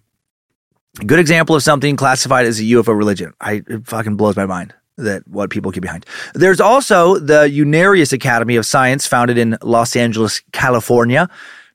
A 1.00 1.06
good 1.06 1.20
example 1.20 1.56
of 1.56 1.62
something 1.62 1.96
classified 1.96 2.46
as 2.46 2.60
a 2.60 2.64
UFO 2.64 2.98
religion. 2.98 3.34
I 3.40 3.62
it 3.68 3.86
fucking 3.86 4.16
blows 4.16 4.36
my 4.36 4.46
mind 4.46 4.74
that 4.98 5.28
what 5.28 5.50
people 5.52 5.72
get 5.72 5.82
behind. 5.82 6.06
There's 6.34 6.62
also 6.62 7.20
the 7.20 7.50
Unarius 7.50 8.14
Academy 8.14 8.56
of 8.56 8.66
Science, 8.66 9.06
founded 9.06 9.38
in 9.38 9.58
Los 9.62 9.96
Angeles, 9.96 10.42
California, 10.54 11.22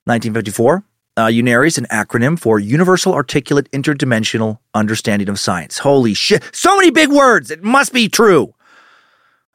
1954. 0.05 0.83
Uh, 1.17 1.27
Unarius, 1.27 1.77
an 1.77 1.85
acronym 1.91 2.39
for 2.39 2.57
Universal 2.57 3.13
Articulate 3.13 3.69
Interdimensional 3.71 4.59
Understanding 4.73 5.27
of 5.27 5.39
Science. 5.39 5.79
Holy 5.79 6.13
shit! 6.13 6.43
So 6.53 6.75
many 6.77 6.89
big 6.89 7.09
words. 7.09 7.51
It 7.51 7.63
must 7.63 7.93
be 7.93 8.07
true. 8.07 8.53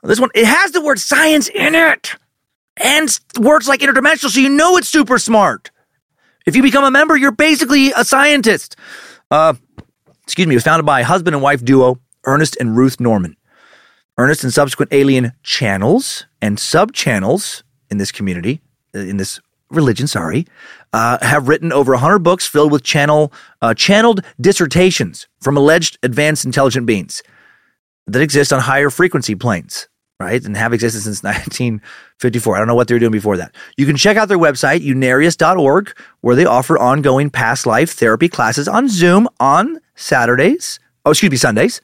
This 0.02 0.20
one, 0.20 0.30
it 0.34 0.44
has 0.44 0.72
the 0.72 0.82
word 0.82 1.00
science 1.00 1.48
in 1.48 1.74
it, 1.74 2.14
and 2.76 3.18
words 3.40 3.66
like 3.66 3.80
interdimensional, 3.80 4.30
so 4.30 4.38
you 4.38 4.50
know 4.50 4.76
it's 4.76 4.88
super 4.88 5.18
smart. 5.18 5.70
If 6.46 6.54
you 6.54 6.62
become 6.62 6.84
a 6.84 6.90
member, 6.90 7.16
you're 7.16 7.32
basically 7.32 7.90
a 7.96 8.04
scientist. 8.04 8.76
Uh, 9.30 9.54
excuse 10.22 10.46
me, 10.46 10.54
it 10.54 10.56
was 10.56 10.64
founded 10.64 10.86
by 10.86 11.02
husband 11.02 11.34
and 11.34 11.42
wife 11.42 11.64
duo 11.64 11.98
Ernest 12.24 12.56
and 12.60 12.76
Ruth 12.76 13.00
Norman. 13.00 13.36
Ernest 14.18 14.44
and 14.44 14.52
subsequent 14.52 14.92
alien 14.92 15.32
channels 15.42 16.26
and 16.40 16.58
sub 16.60 16.92
channels 16.92 17.64
in 17.90 17.98
this 17.98 18.12
community, 18.12 18.60
uh, 18.94 19.00
in 19.00 19.16
this 19.16 19.40
religion, 19.70 20.06
sorry, 20.06 20.46
uh, 20.92 21.18
have 21.22 21.48
written 21.48 21.72
over 21.72 21.92
100 21.92 22.20
books 22.20 22.46
filled 22.46 22.72
with 22.72 22.82
channel, 22.82 23.32
uh, 23.62 23.74
channeled 23.74 24.22
dissertations 24.40 25.26
from 25.40 25.56
alleged 25.56 25.98
advanced 26.02 26.44
intelligent 26.44 26.86
beings 26.86 27.22
that 28.06 28.22
exist 28.22 28.52
on 28.52 28.60
higher 28.60 28.90
frequency 28.90 29.34
planes, 29.34 29.88
right? 30.20 30.44
And 30.44 30.56
have 30.56 30.72
existed 30.72 31.02
since 31.02 31.22
1954. 31.22 32.54
I 32.54 32.58
don't 32.58 32.68
know 32.68 32.74
what 32.74 32.88
they 32.88 32.94
were 32.94 33.00
doing 33.00 33.12
before 33.12 33.36
that. 33.36 33.54
You 33.76 33.86
can 33.86 33.96
check 33.96 34.16
out 34.16 34.28
their 34.28 34.38
website, 34.38 34.86
unarius.org, 34.86 35.96
where 36.20 36.36
they 36.36 36.44
offer 36.44 36.78
ongoing 36.78 37.30
past 37.30 37.66
life 37.66 37.92
therapy 37.92 38.28
classes 38.28 38.68
on 38.68 38.88
Zoom 38.88 39.28
on 39.40 39.80
Saturdays, 39.96 40.78
oh, 41.04 41.10
excuse 41.10 41.30
me, 41.30 41.36
Sundays 41.36 41.80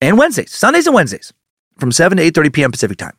and 0.00 0.18
Wednesdays, 0.18 0.52
Sundays 0.52 0.86
and 0.86 0.94
Wednesdays 0.94 1.32
from 1.78 1.92
7 1.92 2.18
to 2.18 2.30
8.30 2.30 2.52
p.m. 2.52 2.70
Pacific 2.72 2.98
time. 2.98 3.16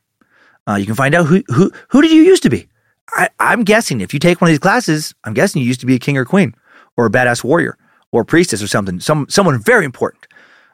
Uh, 0.68 0.76
you 0.76 0.86
can 0.86 0.96
find 0.96 1.16
out 1.16 1.26
who, 1.26 1.44
who, 1.48 1.72
who 1.90 2.02
did 2.02 2.12
you 2.12 2.22
used 2.22 2.44
to 2.44 2.50
be? 2.50 2.68
I, 3.10 3.30
I'm 3.40 3.64
guessing 3.64 4.02
if 4.02 4.14
you 4.14 4.20
take 4.20 4.42
one 4.42 4.50
of 4.50 4.52
these 4.52 4.60
classes, 4.60 5.14
I'm 5.24 5.34
guessing 5.34 5.62
you 5.62 5.68
used 5.68 5.82
to 5.82 5.86
be 5.86 5.96
a 5.96 6.00
king 6.00 6.18
or 6.18 6.26
queen 6.26 6.56
or 6.98 7.06
a 7.06 7.10
badass 7.10 7.44
warrior 7.44 7.78
or 8.12 8.22
a 8.22 8.26
priestess 8.26 8.62
or 8.62 8.68
something, 8.68 9.00
some, 9.00 9.26
someone 9.30 9.60
very 9.62 9.86
important. 9.86 10.28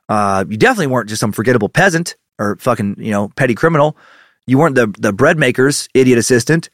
Uh, 0.10 0.46
you 0.50 0.58
definitely 0.58 0.88
weren't 0.88 1.10
just 1.10 1.20
some 1.20 1.32
forgettable 1.32 1.70
peasant 1.70 2.16
or 2.38 2.56
fucking, 2.58 2.96
you 2.98 3.12
know, 3.12 3.30
petty 3.30 3.56
criminal. 3.56 3.98
You 4.48 4.58
weren't 4.58 4.76
the, 4.76 4.94
the 5.00 5.14
bread 5.14 5.38
maker's 5.38 5.88
idiot 5.94 6.18
assistant. 6.18 6.70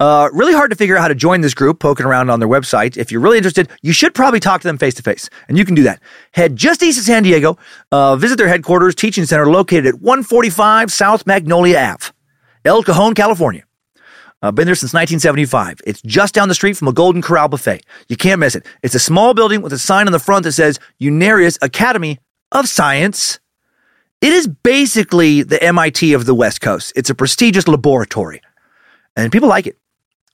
Uh, 0.00 0.28
really 0.32 0.54
hard 0.54 0.70
to 0.70 0.76
figure 0.76 0.96
out 0.96 1.02
how 1.02 1.08
to 1.08 1.14
join 1.14 1.40
this 1.40 1.54
group, 1.54 1.80
poking 1.80 2.06
around 2.06 2.30
on 2.30 2.38
their 2.38 2.48
website. 2.48 2.96
If 2.96 3.10
you're 3.10 3.20
really 3.20 3.36
interested, 3.36 3.68
you 3.82 3.92
should 3.92 4.14
probably 4.14 4.38
talk 4.38 4.60
to 4.60 4.68
them 4.68 4.78
face 4.78 4.94
to 4.94 5.02
face, 5.02 5.28
and 5.48 5.58
you 5.58 5.64
can 5.64 5.74
do 5.74 5.82
that. 5.82 6.00
Head 6.32 6.54
just 6.54 6.82
east 6.84 6.98
of 6.98 7.04
San 7.04 7.24
Diego, 7.24 7.58
uh, 7.90 8.14
visit 8.14 8.38
their 8.38 8.46
headquarters, 8.46 8.94
teaching 8.94 9.24
center 9.24 9.46
located 9.46 9.86
at 9.86 9.94
145 9.96 10.92
South 10.92 11.26
Magnolia 11.26 11.78
Ave, 11.78 12.12
El 12.64 12.84
Cajon, 12.84 13.14
California. 13.14 13.64
I've 14.40 14.54
been 14.54 14.66
there 14.66 14.76
since 14.76 14.92
1975. 14.92 15.80
It's 15.84 16.00
just 16.02 16.34
down 16.34 16.48
the 16.48 16.54
street 16.54 16.76
from 16.76 16.86
a 16.88 16.92
Golden 16.92 17.22
Corral 17.22 17.48
buffet. 17.48 17.84
You 18.08 18.16
can't 18.16 18.38
miss 18.38 18.54
it. 18.54 18.64
It's 18.82 18.94
a 18.94 19.00
small 19.00 19.34
building 19.34 19.62
with 19.62 19.72
a 19.72 19.78
sign 19.78 20.06
on 20.06 20.12
the 20.12 20.20
front 20.20 20.44
that 20.44 20.52
says 20.52 20.78
Unarius 21.00 21.58
Academy 21.60 22.20
of 22.52 22.68
Science. 22.68 23.40
It 24.20 24.32
is 24.32 24.46
basically 24.46 25.42
the 25.42 25.62
MIT 25.62 26.12
of 26.12 26.26
the 26.26 26.34
West 26.34 26.60
Coast. 26.60 26.92
It's 26.94 27.10
a 27.10 27.14
prestigious 27.14 27.66
laboratory, 27.66 28.40
and 29.16 29.32
people 29.32 29.48
like 29.48 29.66
it. 29.66 29.78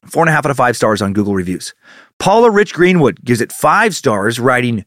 Four 0.07 0.23
and 0.23 0.29
a 0.29 0.33
half 0.33 0.45
out 0.45 0.51
of 0.51 0.57
five 0.59 0.77
stars 0.77 1.01
on 1.01 1.15
Google 1.15 1.35
reviews. 1.35 1.75
Paula 2.19 2.51
Rich 2.51 2.75
Greenwood 2.75 3.25
gives 3.25 3.41
it 3.41 3.53
five 3.53 3.95
stars, 3.95 4.39
writing, 4.39 4.85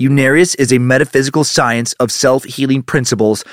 Unarius 0.00 0.58
is 0.58 0.72
a 0.72 0.78
metaphysical 0.78 1.44
science 1.44 1.92
of 1.94 2.10
self 2.10 2.44
healing 2.44 2.82
principles, 2.82 3.44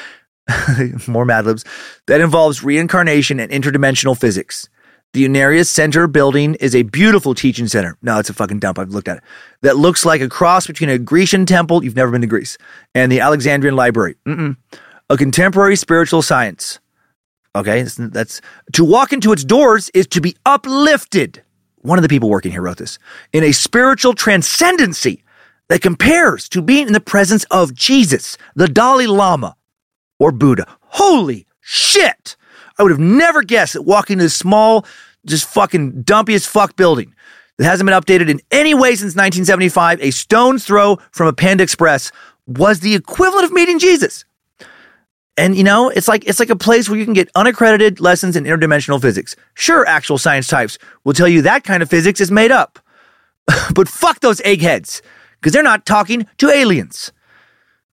more 1.07 1.25
Mad 1.25 1.45
Libs, 1.45 1.65
that 2.07 2.21
involves 2.21 2.63
reincarnation 2.63 3.39
and 3.39 3.51
interdimensional 3.51 4.17
physics. 4.17 4.67
The 5.13 5.25
Unarius 5.25 5.67
Center 5.67 6.07
building 6.07 6.55
is 6.55 6.75
a 6.75 6.83
beautiful 6.83 7.33
teaching 7.33 7.67
center. 7.67 7.97
No, 8.01 8.19
it's 8.19 8.29
a 8.29 8.33
fucking 8.33 8.59
dump. 8.59 8.77
I've 8.77 8.89
looked 8.89 9.07
at 9.07 9.17
it. 9.17 9.23
That 9.61 9.77
looks 9.77 10.05
like 10.05 10.21
a 10.21 10.29
cross 10.29 10.67
between 10.67 10.89
a 10.89 10.99
Grecian 10.99 11.45
temple, 11.45 11.83
you've 11.83 11.95
never 11.95 12.11
been 12.11 12.21
to 12.21 12.27
Greece, 12.27 12.57
and 12.93 13.11
the 13.11 13.21
Alexandrian 13.21 13.75
Library. 13.75 14.15
Mm-mm. 14.25 14.57
A 15.09 15.17
contemporary 15.17 15.75
spiritual 15.75 16.21
science. 16.21 16.79
Okay, 17.55 17.81
that's, 17.81 17.95
that's 17.95 18.41
to 18.73 18.83
walk 18.83 19.13
into 19.13 19.31
its 19.31 19.43
doors 19.43 19.89
is 19.93 20.05
to 20.07 20.21
be 20.21 20.35
uplifted. 20.45 21.41
One 21.77 21.97
of 21.97 22.03
the 22.03 22.09
people 22.09 22.29
working 22.29 22.51
here 22.51 22.61
wrote 22.61 22.77
this 22.77 22.99
in 23.33 23.43
a 23.43 23.53
spiritual 23.53 24.13
transcendency 24.13 25.23
that 25.69 25.81
compares 25.81 26.47
to 26.49 26.61
being 26.61 26.87
in 26.87 26.93
the 26.93 26.99
presence 26.99 27.45
of 27.45 27.73
Jesus, 27.73 28.37
the 28.55 28.67
Dalai 28.67 29.07
Lama, 29.07 29.55
or 30.19 30.31
Buddha. 30.31 30.67
Holy 30.81 31.47
shit! 31.61 32.35
I 32.77 32.83
would 32.83 32.91
have 32.91 32.99
never 32.99 33.43
guessed 33.43 33.73
that 33.73 33.83
walking 33.83 34.15
into 34.15 34.25
this 34.25 34.35
small, 34.35 34.85
just 35.25 35.47
fucking 35.47 36.03
dumpy 36.03 36.33
as 36.33 36.45
fuck 36.45 36.75
building 36.75 37.13
that 37.57 37.65
hasn't 37.65 37.87
been 37.87 37.99
updated 37.99 38.29
in 38.29 38.39
any 38.51 38.73
way 38.73 38.91
since 38.91 39.15
1975, 39.15 40.01
a 40.01 40.11
stone's 40.11 40.65
throw 40.65 40.97
from 41.11 41.27
a 41.27 41.33
Panda 41.33 41.63
Express, 41.63 42.11
was 42.45 42.79
the 42.79 42.95
equivalent 42.95 43.45
of 43.45 43.51
meeting 43.51 43.79
Jesus. 43.79 44.25
And 45.37 45.55
you 45.55 45.63
know, 45.63 45.89
it's 45.89 46.07
like 46.07 46.25
it's 46.25 46.39
like 46.39 46.49
a 46.49 46.55
place 46.55 46.89
where 46.89 46.97
you 46.97 47.05
can 47.05 47.13
get 47.13 47.29
unaccredited 47.35 47.99
lessons 47.99 48.35
in 48.35 48.45
interdimensional 48.45 48.99
physics. 48.99 49.35
Sure, 49.53 49.85
actual 49.85 50.17
science 50.17 50.47
types 50.47 50.79
will 51.03 51.13
tell 51.13 51.27
you 51.27 51.43
that 51.43 51.63
kind 51.63 51.83
of 51.83 51.89
physics 51.89 52.19
is 52.19 52.31
made 52.31 52.51
up. 52.51 52.79
but 53.75 53.87
fuck 53.87 54.19
those 54.21 54.41
eggheads, 54.41 55.01
because 55.39 55.53
they're 55.53 55.63
not 55.63 55.85
talking 55.85 56.25
to 56.39 56.49
aliens. 56.49 57.11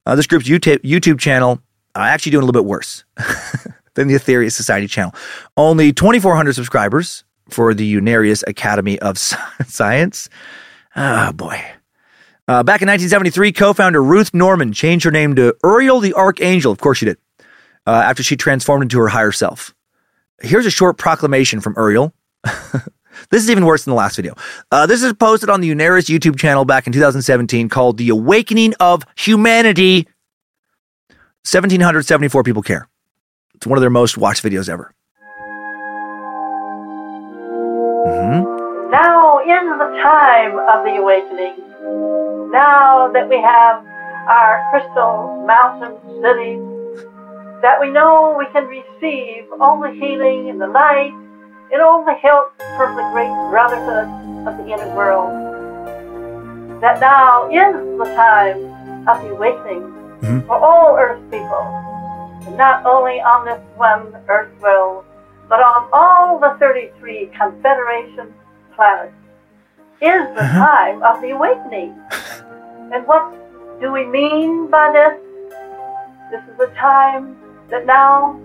Uh, 0.07 0.15
this 0.15 0.27
group's 0.27 0.49
YouTube, 0.49 0.81
YouTube 0.81 1.19
channel 1.19 1.61
uh, 1.95 2.01
actually 2.01 2.33
doing 2.33 2.43
a 2.43 2.47
little 2.47 2.61
bit 2.61 2.69
worse 2.69 3.05
than 3.95 4.09
the 4.09 4.15
Aetherius 4.15 4.53
Society 4.53 4.87
channel. 4.87 5.15
Only 5.57 5.93
2,400 5.93 6.55
subscribers 6.55 7.25
for 7.49 7.75
the 7.75 7.95
Unarius 7.95 8.43
Academy 8.47 8.99
of 9.01 9.19
Science. 9.67 10.29
Oh 10.97 11.33
boy. 11.33 11.63
Uh, 12.47 12.63
back 12.63 12.83
in 12.83 12.89
1973, 12.89 13.53
co-founder 13.53 14.03
Ruth 14.03 14.35
Norman 14.35 14.73
changed 14.73 15.05
her 15.05 15.11
name 15.11 15.35
to 15.37 15.57
Uriel 15.65 16.01
the 16.01 16.13
Archangel. 16.15 16.73
Of 16.73 16.79
course 16.79 16.99
she 16.99 17.07
did 17.07 17.17
uh, 17.87 17.91
after 17.91 18.23
she 18.23 18.37
transformed 18.37 18.83
into 18.83 18.99
her 18.99 19.09
higher 19.09 19.33
self. 19.33 19.75
Here's 20.41 20.67
a 20.67 20.71
short 20.71 20.99
proclamation 20.99 21.61
from 21.61 21.75
Uriel. 21.77 22.13
this 23.31 23.43
is 23.43 23.51
even 23.51 23.65
worse 23.65 23.85
than 23.85 23.93
the 23.93 23.97
last 23.97 24.17
video. 24.17 24.35
Uh, 24.71 24.87
this 24.87 25.03
is 25.03 25.13
posted 25.15 25.49
on 25.49 25.61
the 25.61 25.71
Unarius 25.71 26.09
YouTube 26.09 26.39
channel 26.39 26.65
back 26.65 26.87
in 26.87 26.93
2017 26.93 27.69
called 27.69 27.97
The 27.97 28.11
Awakening 28.11 28.75
of 28.81 29.05
Humanity. 29.17 30.07
1,774 31.51 32.43
people 32.43 32.63
care. 32.63 32.89
It's 33.55 33.67
one 33.67 33.79
of 33.79 33.81
their 33.81 33.91
most 33.91 34.19
watched 34.19 34.43
videos 34.43 34.69
ever. 34.69 34.95
Mm-hmm. 38.07 38.91
Now 38.91 39.41
is 39.41 39.67
the 39.79 39.91
time 40.03 40.59
of 40.59 40.85
the 40.85 40.97
awakening. 41.01 41.57
Now 42.51 43.11
that 43.13 43.29
we 43.29 43.37
have 43.37 43.85
our 44.29 44.71
crystal 44.71 45.45
mountain 45.47 45.99
cities 46.23 46.75
that 47.65 47.81
we 47.81 47.91
know 47.91 48.37
we 48.37 48.45
can 48.53 48.67
receive 48.67 49.49
all 49.59 49.81
the 49.81 49.89
healing 49.97 50.51
and 50.51 50.61
the 50.61 50.67
light 50.67 51.17
and 51.73 51.81
all 51.81 52.05
the 52.05 52.13
help 52.13 52.53
from 52.77 52.95
the 52.95 53.03
great 53.13 53.33
brotherhood 53.49 54.05
of 54.47 54.59
the 54.59 54.71
inner 54.71 54.95
world. 54.95 55.33
That 56.83 57.01
now 57.01 57.49
is 57.49 57.73
the 57.97 58.05
time 58.17 59.09
of 59.09 59.17
the 59.23 59.31
awakening 59.33 59.81
mm-hmm. 60.21 60.41
for 60.47 60.57
all 60.61 60.97
earth 60.99 61.23
people, 61.31 61.65
not 62.51 62.85
only 62.87 63.21
on 63.21 63.45
this 63.45 63.61
one 63.77 64.15
earth 64.29 64.53
world, 64.61 65.05
but 65.49 65.61
on 65.61 65.89
all 65.93 66.39
the 66.39 66.57
33 66.59 67.31
confederation 67.39 68.33
planets. 68.75 69.15
Is 70.01 70.27
the 70.35 70.43
uh-huh. 70.43 70.67
time 70.67 71.03
of 71.03 71.23
the 71.23 71.31
awakening. 71.31 71.99
and 72.93 73.07
what 73.07 73.33
do 73.81 73.93
we 73.93 74.05
mean 74.05 74.71
by 74.71 74.93
this? 74.93 75.21
This 76.31 76.43
is 76.51 76.59
the 76.59 76.67
time 76.75 77.37
that 77.71 77.87
now 77.87 78.41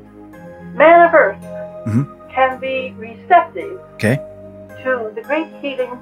man 0.73 1.07
of 1.07 1.13
earth 1.13 1.41
mm-hmm. 1.87 2.03
can 2.31 2.59
be 2.59 2.93
receptive 2.97 3.79
okay. 3.95 4.15
to 4.83 5.11
the 5.15 5.21
great 5.23 5.47
healing 5.61 5.97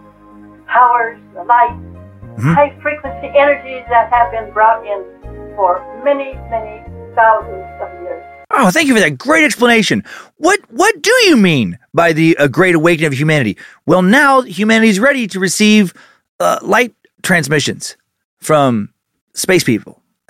powers, 0.67 1.19
the 1.33 1.43
light, 1.43 1.71
mm-hmm. 1.71 2.53
high 2.53 2.77
frequency 2.81 3.27
energies 3.35 3.83
that 3.89 4.11
have 4.11 4.31
been 4.31 4.51
brought 4.51 4.85
in 4.85 5.03
for 5.55 5.81
many, 6.03 6.33
many 6.49 6.83
thousands 7.17 7.81
of 7.81 8.01
years. 8.01 8.23
Oh, 8.51 8.71
thank 8.71 8.87
you 8.87 8.93
for 8.93 9.01
that 9.01 9.17
great 9.17 9.43
explanation. 9.43 10.03
What 10.37 10.59
what 10.69 11.01
do 11.01 11.11
you 11.25 11.35
mean 11.35 11.77
by 11.93 12.13
the 12.13 12.37
uh, 12.37 12.47
great 12.47 12.75
awakening 12.75 13.07
of 13.07 13.13
humanity? 13.13 13.57
Well, 13.85 14.01
now 14.01 14.41
humanity 14.41 14.89
is 14.89 14.99
ready 14.99 15.27
to 15.27 15.39
receive 15.39 15.93
uh, 16.39 16.59
light 16.61 16.95
transmissions 17.23 17.97
from 18.37 18.93
space 19.33 19.63
people. 19.63 20.01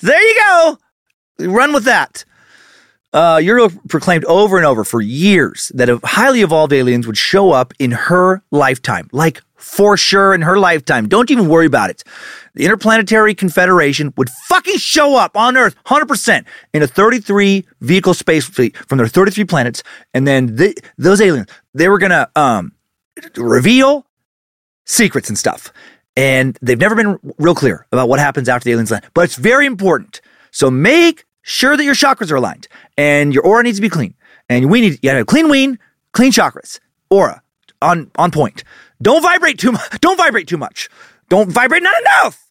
there 0.00 0.22
you 0.22 0.34
go. 0.46 0.78
Run 1.38 1.72
with 1.72 1.84
that. 1.84 2.24
Uh, 3.12 3.40
Uriel 3.40 3.70
proclaimed 3.88 4.24
over 4.24 4.56
and 4.56 4.66
over 4.66 4.82
for 4.82 5.00
years 5.00 5.70
that 5.76 5.88
a 5.88 6.00
highly 6.02 6.40
evolved 6.40 6.72
aliens 6.72 7.06
would 7.06 7.16
show 7.16 7.52
up 7.52 7.72
in 7.78 7.92
her 7.92 8.42
lifetime, 8.50 9.08
like 9.12 9.40
for 9.54 9.96
sure 9.96 10.34
in 10.34 10.42
her 10.42 10.58
lifetime. 10.58 11.06
Don't 11.08 11.30
even 11.30 11.48
worry 11.48 11.66
about 11.66 11.90
it. 11.90 12.02
The 12.54 12.64
Interplanetary 12.64 13.34
Confederation 13.34 14.12
would 14.16 14.30
fucking 14.30 14.78
show 14.78 15.16
up 15.16 15.36
on 15.36 15.56
Earth 15.56 15.74
100% 15.84 16.44
in 16.72 16.82
a 16.82 16.86
33 16.86 17.66
vehicle 17.80 18.14
space 18.14 18.44
fleet 18.44 18.76
from 18.76 18.98
their 18.98 19.08
33 19.08 19.44
planets. 19.44 19.82
And 20.12 20.26
then 20.26 20.56
the, 20.56 20.76
those 20.96 21.20
aliens, 21.20 21.48
they 21.74 21.88
were 21.88 21.98
going 21.98 22.10
to 22.10 22.30
um, 22.36 22.72
reveal 23.36 24.06
secrets 24.84 25.28
and 25.28 25.36
stuff. 25.36 25.72
And 26.16 26.56
they've 26.62 26.78
never 26.78 26.94
been 26.94 27.18
real 27.38 27.56
clear 27.56 27.86
about 27.90 28.08
what 28.08 28.20
happens 28.20 28.48
after 28.48 28.66
the 28.66 28.72
aliens 28.72 28.92
land. 28.92 29.04
But 29.14 29.22
it's 29.22 29.36
very 29.36 29.66
important 29.66 30.20
so 30.54 30.70
make 30.70 31.24
sure 31.42 31.76
that 31.76 31.82
your 31.82 31.96
chakras 31.96 32.30
are 32.30 32.36
aligned 32.36 32.68
and 32.96 33.34
your 33.34 33.42
aura 33.42 33.64
needs 33.64 33.78
to 33.78 33.82
be 33.82 33.88
clean. 33.88 34.14
And 34.48 34.70
we 34.70 34.80
need 34.80 35.00
you 35.02 35.10
have 35.10 35.26
clean 35.26 35.50
ween, 35.50 35.80
clean 36.12 36.30
chakras, 36.30 36.78
aura 37.10 37.42
on 37.82 38.08
on 38.14 38.30
point. 38.30 38.62
Don't 39.02 39.20
vibrate 39.20 39.58
too 39.58 39.72
much. 39.72 40.00
Don't 40.00 40.16
vibrate 40.16 40.46
too 40.46 40.56
much. 40.56 40.88
Don't 41.28 41.50
vibrate 41.50 41.82
not 41.82 42.00
enough. 42.00 42.43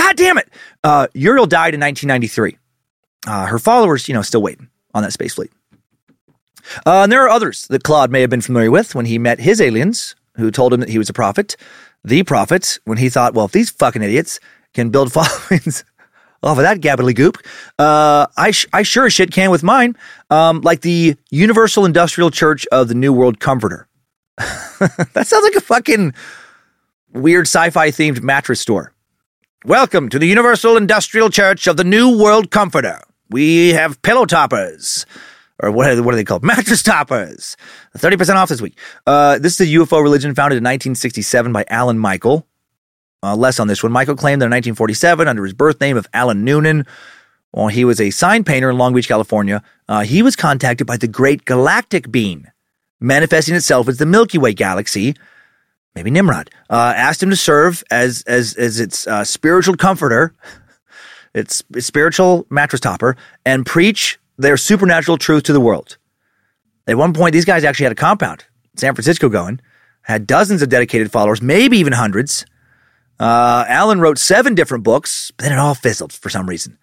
God 0.00 0.16
damn 0.16 0.38
it. 0.38 0.48
Uh, 0.82 1.08
Uriel 1.12 1.44
died 1.44 1.74
in 1.74 1.80
1993. 1.80 2.56
Uh, 3.26 3.44
her 3.44 3.58
followers, 3.58 4.08
you 4.08 4.14
know, 4.14 4.22
still 4.22 4.40
waiting 4.40 4.70
on 4.94 5.02
that 5.02 5.12
space 5.12 5.34
fleet. 5.34 5.52
Uh, 6.86 7.02
and 7.02 7.12
there 7.12 7.22
are 7.22 7.28
others 7.28 7.66
that 7.66 7.84
Claude 7.84 8.10
may 8.10 8.22
have 8.22 8.30
been 8.30 8.40
familiar 8.40 8.70
with 8.70 8.94
when 8.94 9.04
he 9.04 9.18
met 9.18 9.40
his 9.40 9.60
aliens, 9.60 10.16
who 10.36 10.50
told 10.50 10.72
him 10.72 10.80
that 10.80 10.88
he 10.88 10.96
was 10.96 11.10
a 11.10 11.12
prophet, 11.12 11.54
the 12.02 12.22
prophet, 12.22 12.78
when 12.84 12.96
he 12.96 13.10
thought, 13.10 13.34
well, 13.34 13.44
if 13.44 13.52
these 13.52 13.68
fucking 13.68 14.02
idiots 14.02 14.40
can 14.72 14.88
build 14.88 15.12
followings 15.18 15.84
off 16.42 16.56
of 16.56 16.62
that 16.62 16.80
gabbly 16.80 17.14
goop, 17.14 17.36
uh, 17.78 18.26
I, 18.38 18.52
sh- 18.52 18.68
I 18.72 18.82
sure 18.82 19.04
as 19.04 19.12
shit 19.12 19.32
can 19.32 19.50
with 19.50 19.62
mine, 19.62 19.96
um, 20.30 20.62
like 20.62 20.80
the 20.80 21.14
Universal 21.30 21.84
Industrial 21.84 22.30
Church 22.30 22.66
of 22.72 22.88
the 22.88 22.94
New 22.94 23.12
World 23.12 23.38
Comforter. 23.38 23.86
that 24.38 25.26
sounds 25.26 25.44
like 25.44 25.56
a 25.56 25.60
fucking 25.60 26.14
weird 27.12 27.46
sci-fi 27.46 27.90
themed 27.90 28.22
mattress 28.22 28.60
store. 28.60 28.94
Welcome 29.66 30.08
to 30.08 30.18
the 30.18 30.26
Universal 30.26 30.78
Industrial 30.78 31.28
Church 31.28 31.66
of 31.66 31.76
the 31.76 31.84
New 31.84 32.18
World 32.18 32.50
Comforter. 32.50 33.02
We 33.28 33.74
have 33.74 34.00
pillow 34.00 34.24
toppers. 34.24 35.04
Or 35.62 35.70
what 35.70 35.90
are, 35.90 36.02
what 36.02 36.14
are 36.14 36.16
they 36.16 36.24
called? 36.24 36.42
Mattress 36.42 36.82
toppers. 36.82 37.58
30% 37.94 38.36
off 38.36 38.48
this 38.48 38.62
week. 38.62 38.78
Uh, 39.06 39.38
this 39.38 39.60
is 39.60 39.68
a 39.68 39.74
UFO 39.74 40.02
religion 40.02 40.34
founded 40.34 40.56
in 40.56 40.64
1967 40.64 41.52
by 41.52 41.66
Allen 41.68 41.98
Michael. 41.98 42.46
Uh, 43.22 43.36
less 43.36 43.60
on 43.60 43.68
this 43.68 43.82
one. 43.82 43.92
Michael 43.92 44.16
claimed 44.16 44.40
that 44.40 44.46
in 44.46 44.52
1947, 44.52 45.28
under 45.28 45.44
his 45.44 45.52
birth 45.52 45.78
name 45.78 45.98
of 45.98 46.06
Allen 46.14 46.42
Noonan, 46.42 46.86
while 47.50 47.68
he 47.68 47.84
was 47.84 48.00
a 48.00 48.08
sign 48.08 48.44
painter 48.44 48.70
in 48.70 48.78
Long 48.78 48.94
Beach, 48.94 49.08
California, 49.08 49.62
uh, 49.90 50.00
he 50.04 50.22
was 50.22 50.36
contacted 50.36 50.86
by 50.86 50.96
the 50.96 51.06
Great 51.06 51.44
Galactic 51.44 52.10
Being, 52.10 52.46
manifesting 52.98 53.54
itself 53.54 53.88
as 53.88 53.98
the 53.98 54.06
Milky 54.06 54.38
Way 54.38 54.54
galaxy. 54.54 55.16
Maybe 55.94 56.10
Nimrod 56.10 56.50
uh, 56.68 56.94
asked 56.96 57.22
him 57.22 57.30
to 57.30 57.36
serve 57.36 57.82
as 57.90 58.22
as 58.22 58.54
as 58.54 58.78
its 58.80 59.06
uh, 59.06 59.24
spiritual 59.24 59.76
comforter, 59.76 60.34
its, 61.34 61.62
its 61.74 61.86
spiritual 61.86 62.46
mattress 62.48 62.80
topper, 62.80 63.16
and 63.44 63.66
preach 63.66 64.18
their 64.38 64.56
supernatural 64.56 65.18
truth 65.18 65.44
to 65.44 65.52
the 65.52 65.60
world. 65.60 65.98
At 66.86 66.96
one 66.96 67.12
point, 67.12 67.32
these 67.32 67.44
guys 67.44 67.64
actually 67.64 67.84
had 67.84 67.92
a 67.92 67.96
compound, 67.96 68.44
in 68.72 68.78
San 68.78 68.94
Francisco, 68.94 69.28
going, 69.28 69.60
had 70.02 70.26
dozens 70.26 70.62
of 70.62 70.68
dedicated 70.68 71.12
followers, 71.12 71.42
maybe 71.42 71.78
even 71.78 71.92
hundreds. 71.92 72.46
Uh, 73.18 73.64
Allen 73.68 74.00
wrote 74.00 74.18
seven 74.18 74.54
different 74.54 74.82
books, 74.82 75.30
but 75.36 75.44
then 75.44 75.52
it 75.52 75.58
all 75.58 75.74
fizzled 75.74 76.12
for 76.12 76.30
some 76.30 76.48
reason. 76.48 76.78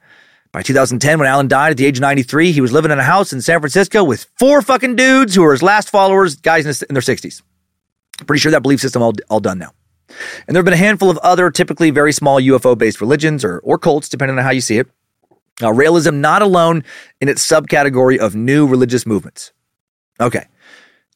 By 0.52 0.62
2010, 0.62 1.20
when 1.20 1.28
Allen 1.28 1.48
died 1.48 1.72
at 1.72 1.78
the 1.78 1.86
age 1.86 1.98
of 1.98 2.02
93, 2.02 2.52
he 2.52 2.62
was 2.62 2.72
living 2.72 2.92
in 2.92 3.00
a 3.00 3.04
house 3.04 3.34
in 3.34 3.42
San 3.42 3.60
Francisco 3.60 4.04
with 4.04 4.28
four 4.38 4.62
fucking 4.62 4.96
dudes 4.96 5.36
who 5.36 5.42
were 5.42 5.52
his 5.52 5.64
last 5.64 5.90
followers, 5.90 6.36
guys 6.36 6.66
in 6.84 6.94
their 6.94 7.02
60s. 7.02 7.42
Pretty 8.26 8.40
sure 8.40 8.52
that 8.52 8.64
belief 8.64 8.80
system 8.82 9.02
all, 9.02 9.14
all 9.30 9.40
done 9.40 9.60
now. 9.60 9.72
And 10.48 10.56
there 10.56 10.60
have 10.60 10.66
been 10.66 10.74
a 10.74 10.78
handful 10.78 11.10
of 11.10 11.18
other, 11.20 11.52
typically 11.52 11.92
very 11.92 12.12
small 12.12 12.42
UFO 12.42 12.78
based 12.78 13.02
religions 13.02 13.44
or, 13.44 13.60
or 13.60 13.78
cults, 13.78 14.10
depending 14.10 14.38
on 14.38 14.44
how 14.44 14.52
you 14.52 14.62
see 14.62 14.80
it. 14.80 14.88
Now, 15.62 15.72
Raëlism 15.72 16.16
not 16.16 16.42
alone 16.42 16.84
in 17.20 17.30
its 17.30 17.46
subcategory 17.46 18.18
of 18.18 18.36
new 18.36 18.68
religious 18.68 19.06
movements. 19.06 19.52
Okay, 20.20 20.46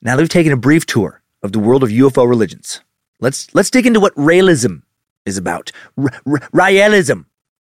now 0.01 0.15
that 0.15 0.21
we've 0.21 0.29
taken 0.29 0.51
a 0.51 0.57
brief 0.57 0.85
tour 0.85 1.21
of 1.43 1.51
the 1.51 1.59
world 1.59 1.83
of 1.83 1.89
UFO 1.89 2.27
religions, 2.27 2.81
let's 3.19 3.53
let's 3.53 3.69
dig 3.69 3.85
into 3.85 3.99
what 3.99 4.15
Raëlism 4.15 4.81
is 5.25 5.37
about. 5.37 5.71
R- 5.97 6.09
R- 6.25 6.49
Raëlism. 6.53 7.25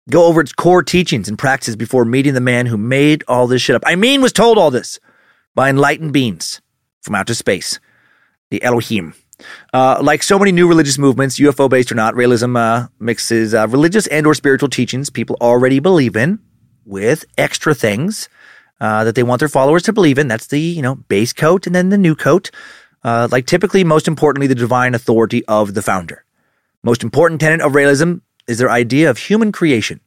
Go 0.09 0.25
over 0.25 0.41
its 0.41 0.51
core 0.51 0.81
teachings 0.81 1.29
and 1.29 1.37
practices 1.37 1.75
before 1.75 2.05
meeting 2.05 2.33
the 2.33 2.41
man 2.41 2.65
who 2.65 2.75
made 2.75 3.23
all 3.27 3.47
this 3.47 3.61
shit 3.61 3.75
up. 3.75 3.83
I 3.85 3.95
mean, 3.95 4.21
was 4.21 4.33
told 4.33 4.57
all 4.57 4.71
this 4.71 4.99
by 5.53 5.69
enlightened 5.69 6.11
beings 6.11 6.61
from 7.01 7.15
outer 7.15 7.33
space, 7.33 7.79
the 8.49 8.63
Elohim. 8.63 9.13
Uh, 9.73 9.99
like 10.01 10.23
so 10.23 10.37
many 10.37 10.51
new 10.51 10.67
religious 10.67 10.97
movements, 10.97 11.39
UFO 11.39 11.69
based 11.69 11.91
or 11.91 11.95
not, 11.95 12.13
Raelism 12.13 12.57
uh, 12.57 12.87
mixes 12.99 13.53
uh, 13.53 13.67
religious 13.67 14.07
and 14.07 14.25
or 14.25 14.33
spiritual 14.33 14.69
teachings 14.69 15.09
people 15.09 15.37
already 15.41 15.79
believe 15.79 16.15
in 16.15 16.39
with 16.85 17.25
extra 17.37 17.73
things 17.73 18.29
uh, 18.79 19.03
that 19.03 19.15
they 19.15 19.23
want 19.23 19.39
their 19.39 19.49
followers 19.49 19.83
to 19.83 19.93
believe 19.93 20.17
in. 20.17 20.27
That's 20.27 20.47
the 20.47 20.59
you 20.59 20.81
know 20.81 20.95
base 20.95 21.33
coat 21.33 21.67
and 21.67 21.75
then 21.75 21.89
the 21.89 21.97
new 21.97 22.15
coat. 22.15 22.51
Uh, 23.03 23.27
like 23.31 23.45
typically, 23.45 23.83
most 23.83 24.07
importantly, 24.07 24.47
the 24.47 24.55
divine 24.55 24.93
authority 24.93 25.43
of 25.45 25.73
the 25.73 25.81
founder. 25.81 26.23
Most 26.83 27.03
important 27.03 27.41
tenet 27.41 27.61
of 27.61 27.73
Raelism 27.73 28.21
is 28.47 28.57
their 28.59 28.69
idea 28.69 29.09
of 29.09 29.17
human 29.17 29.51
creation. 29.51 29.99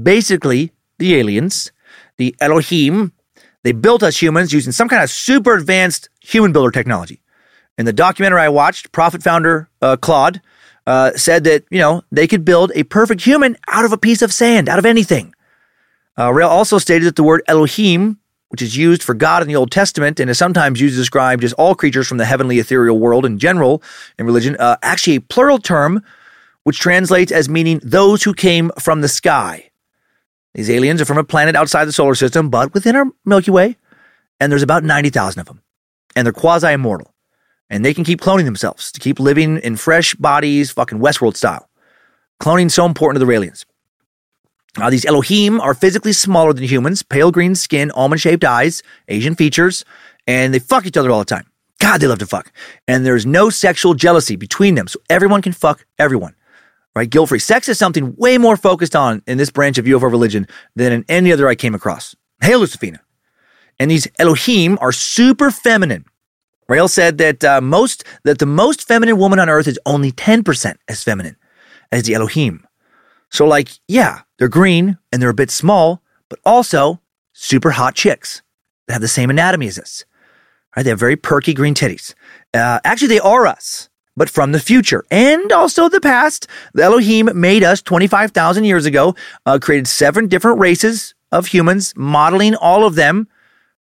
Basically, 0.00 0.72
the 0.98 1.14
aliens, 1.16 1.72
the 2.16 2.34
Elohim, 2.40 3.12
they 3.62 3.72
built 3.72 4.02
us 4.02 4.20
humans 4.20 4.52
using 4.52 4.72
some 4.72 4.88
kind 4.88 5.02
of 5.02 5.10
super 5.10 5.54
advanced 5.54 6.08
human 6.20 6.52
builder 6.52 6.70
technology. 6.70 7.20
In 7.78 7.84
the 7.84 7.92
documentary 7.92 8.40
I 8.40 8.48
watched, 8.48 8.92
Prophet 8.92 9.22
founder 9.22 9.68
uh, 9.82 9.96
Claude 9.96 10.40
uh, 10.86 11.12
said 11.12 11.44
that 11.44 11.64
you 11.70 11.78
know 11.78 12.02
they 12.10 12.26
could 12.26 12.44
build 12.44 12.72
a 12.74 12.84
perfect 12.84 13.22
human 13.22 13.56
out 13.68 13.84
of 13.84 13.92
a 13.92 13.98
piece 13.98 14.22
of 14.22 14.32
sand, 14.32 14.68
out 14.68 14.78
of 14.78 14.86
anything. 14.86 15.34
Uh, 16.18 16.32
Rael 16.32 16.48
also 16.48 16.78
stated 16.78 17.04
that 17.04 17.16
the 17.16 17.22
word 17.22 17.42
Elohim, 17.46 18.18
which 18.48 18.62
is 18.62 18.76
used 18.76 19.02
for 19.02 19.12
God 19.14 19.42
in 19.42 19.48
the 19.48 19.56
Old 19.56 19.70
Testament 19.70 20.18
and 20.18 20.30
is 20.30 20.38
sometimes 20.38 20.80
used 20.80 20.94
to 20.94 21.00
describe 21.00 21.42
just 21.42 21.54
all 21.54 21.74
creatures 21.74 22.08
from 22.08 22.16
the 22.16 22.24
heavenly 22.24 22.58
ethereal 22.58 22.98
world 22.98 23.26
in 23.26 23.38
general 23.38 23.82
in 24.18 24.24
religion, 24.24 24.56
uh, 24.58 24.76
actually 24.82 25.16
a 25.16 25.20
plural 25.20 25.58
term 25.58 26.02
which 26.62 26.80
translates 26.80 27.30
as 27.30 27.48
meaning 27.48 27.80
those 27.84 28.24
who 28.24 28.34
came 28.34 28.72
from 28.78 29.00
the 29.00 29.08
sky. 29.08 29.70
These 30.54 30.70
aliens 30.70 31.02
are 31.02 31.04
from 31.04 31.18
a 31.18 31.24
planet 31.24 31.54
outside 31.54 31.84
the 31.84 31.92
solar 31.92 32.14
system, 32.14 32.48
but 32.48 32.72
within 32.72 32.96
our 32.96 33.04
Milky 33.26 33.50
Way, 33.50 33.76
and 34.40 34.50
there's 34.50 34.62
about 34.62 34.82
90,000 34.82 35.38
of 35.38 35.46
them. 35.46 35.62
And 36.16 36.26
they're 36.26 36.32
quasi 36.32 36.72
immortal. 36.72 37.12
And 37.68 37.84
they 37.84 37.94
can 37.94 38.04
keep 38.04 38.20
cloning 38.20 38.44
themselves 38.44 38.92
to 38.92 39.00
keep 39.00 39.18
living 39.18 39.58
in 39.58 39.76
fresh 39.76 40.14
bodies, 40.14 40.70
fucking 40.70 40.98
Westworld 40.98 41.36
style. 41.36 41.68
Cloning 42.40 42.70
so 42.70 42.86
important 42.86 43.20
to 43.20 43.26
the. 43.26 43.64
Uh, 44.78 44.90
these 44.90 45.06
Elohim 45.06 45.60
are 45.60 45.74
physically 45.74 46.12
smaller 46.12 46.52
than 46.52 46.64
humans, 46.64 47.02
pale 47.02 47.30
green 47.30 47.54
skin, 47.54 47.90
almond 47.92 48.20
shaped 48.20 48.44
eyes, 48.44 48.82
Asian 49.08 49.34
features, 49.34 49.84
and 50.26 50.52
they 50.52 50.58
fuck 50.58 50.86
each 50.86 50.96
other 50.96 51.10
all 51.10 51.20
the 51.20 51.24
time. 51.24 51.46
God, 51.78 52.00
they 52.00 52.06
love 52.06 52.18
to 52.18 52.26
fuck. 52.26 52.52
And 52.86 53.04
there's 53.04 53.26
no 53.26 53.50
sexual 53.50 53.94
jealousy 53.94 54.36
between 54.36 54.74
them, 54.74 54.86
so 54.86 54.98
everyone 55.08 55.42
can 55.42 55.52
fuck 55.52 55.86
everyone. 55.98 56.34
Right? 56.94 57.08
Guilt 57.08 57.28
free. 57.28 57.38
Sex 57.38 57.68
is 57.68 57.78
something 57.78 58.14
way 58.16 58.38
more 58.38 58.56
focused 58.56 58.96
on 58.96 59.22
in 59.26 59.38
this 59.38 59.50
branch 59.50 59.76
of 59.76 59.84
UFO 59.84 60.10
religion 60.10 60.46
than 60.74 60.92
in 60.92 61.04
any 61.08 61.32
other 61.32 61.48
I 61.48 61.54
came 61.54 61.74
across. 61.74 62.16
Hail 62.40 62.60
Lucifina. 62.60 63.00
And 63.78 63.90
these 63.90 64.08
Elohim 64.18 64.78
are 64.80 64.92
super 64.92 65.50
feminine. 65.50 66.06
Rael 66.68 66.88
said 66.88 67.18
that 67.18 67.44
uh, 67.44 67.60
most 67.60 68.04
that 68.24 68.38
the 68.38 68.46
most 68.46 68.86
feminine 68.86 69.18
woman 69.18 69.38
on 69.38 69.48
earth 69.48 69.68
is 69.68 69.78
only 69.86 70.12
10% 70.12 70.76
as 70.88 71.02
feminine 71.02 71.36
as 71.92 72.04
the 72.04 72.14
Elohim. 72.14 72.66
So, 73.30 73.46
like, 73.46 73.68
yeah, 73.88 74.22
they're 74.38 74.48
green 74.48 74.98
and 75.12 75.20
they're 75.20 75.30
a 75.30 75.34
bit 75.34 75.50
small, 75.50 76.02
but 76.28 76.38
also 76.44 77.00
super 77.32 77.70
hot 77.72 77.94
chicks 77.94 78.42
that 78.86 78.94
have 78.94 79.02
the 79.02 79.08
same 79.08 79.30
anatomy 79.30 79.68
as 79.68 79.78
us. 79.78 80.04
Right? 80.76 80.82
They 80.82 80.90
have 80.90 80.98
very 80.98 81.16
perky 81.16 81.54
green 81.54 81.74
titties. 81.74 82.14
Uh, 82.54 82.80
actually, 82.84 83.08
they 83.08 83.20
are 83.20 83.46
us, 83.46 83.88
but 84.16 84.30
from 84.30 84.52
the 84.52 84.60
future 84.60 85.04
and 85.10 85.52
also 85.52 85.88
the 85.88 86.00
past. 86.00 86.46
The 86.74 86.82
Elohim 86.82 87.28
made 87.34 87.62
us 87.62 87.82
25,000 87.82 88.64
years 88.64 88.86
ago, 88.86 89.14
uh, 89.44 89.58
created 89.60 89.86
seven 89.86 90.28
different 90.28 90.58
races 90.58 91.14
of 91.32 91.46
humans, 91.46 91.92
modeling 91.96 92.54
all 92.54 92.86
of 92.86 92.94
them 92.94 93.28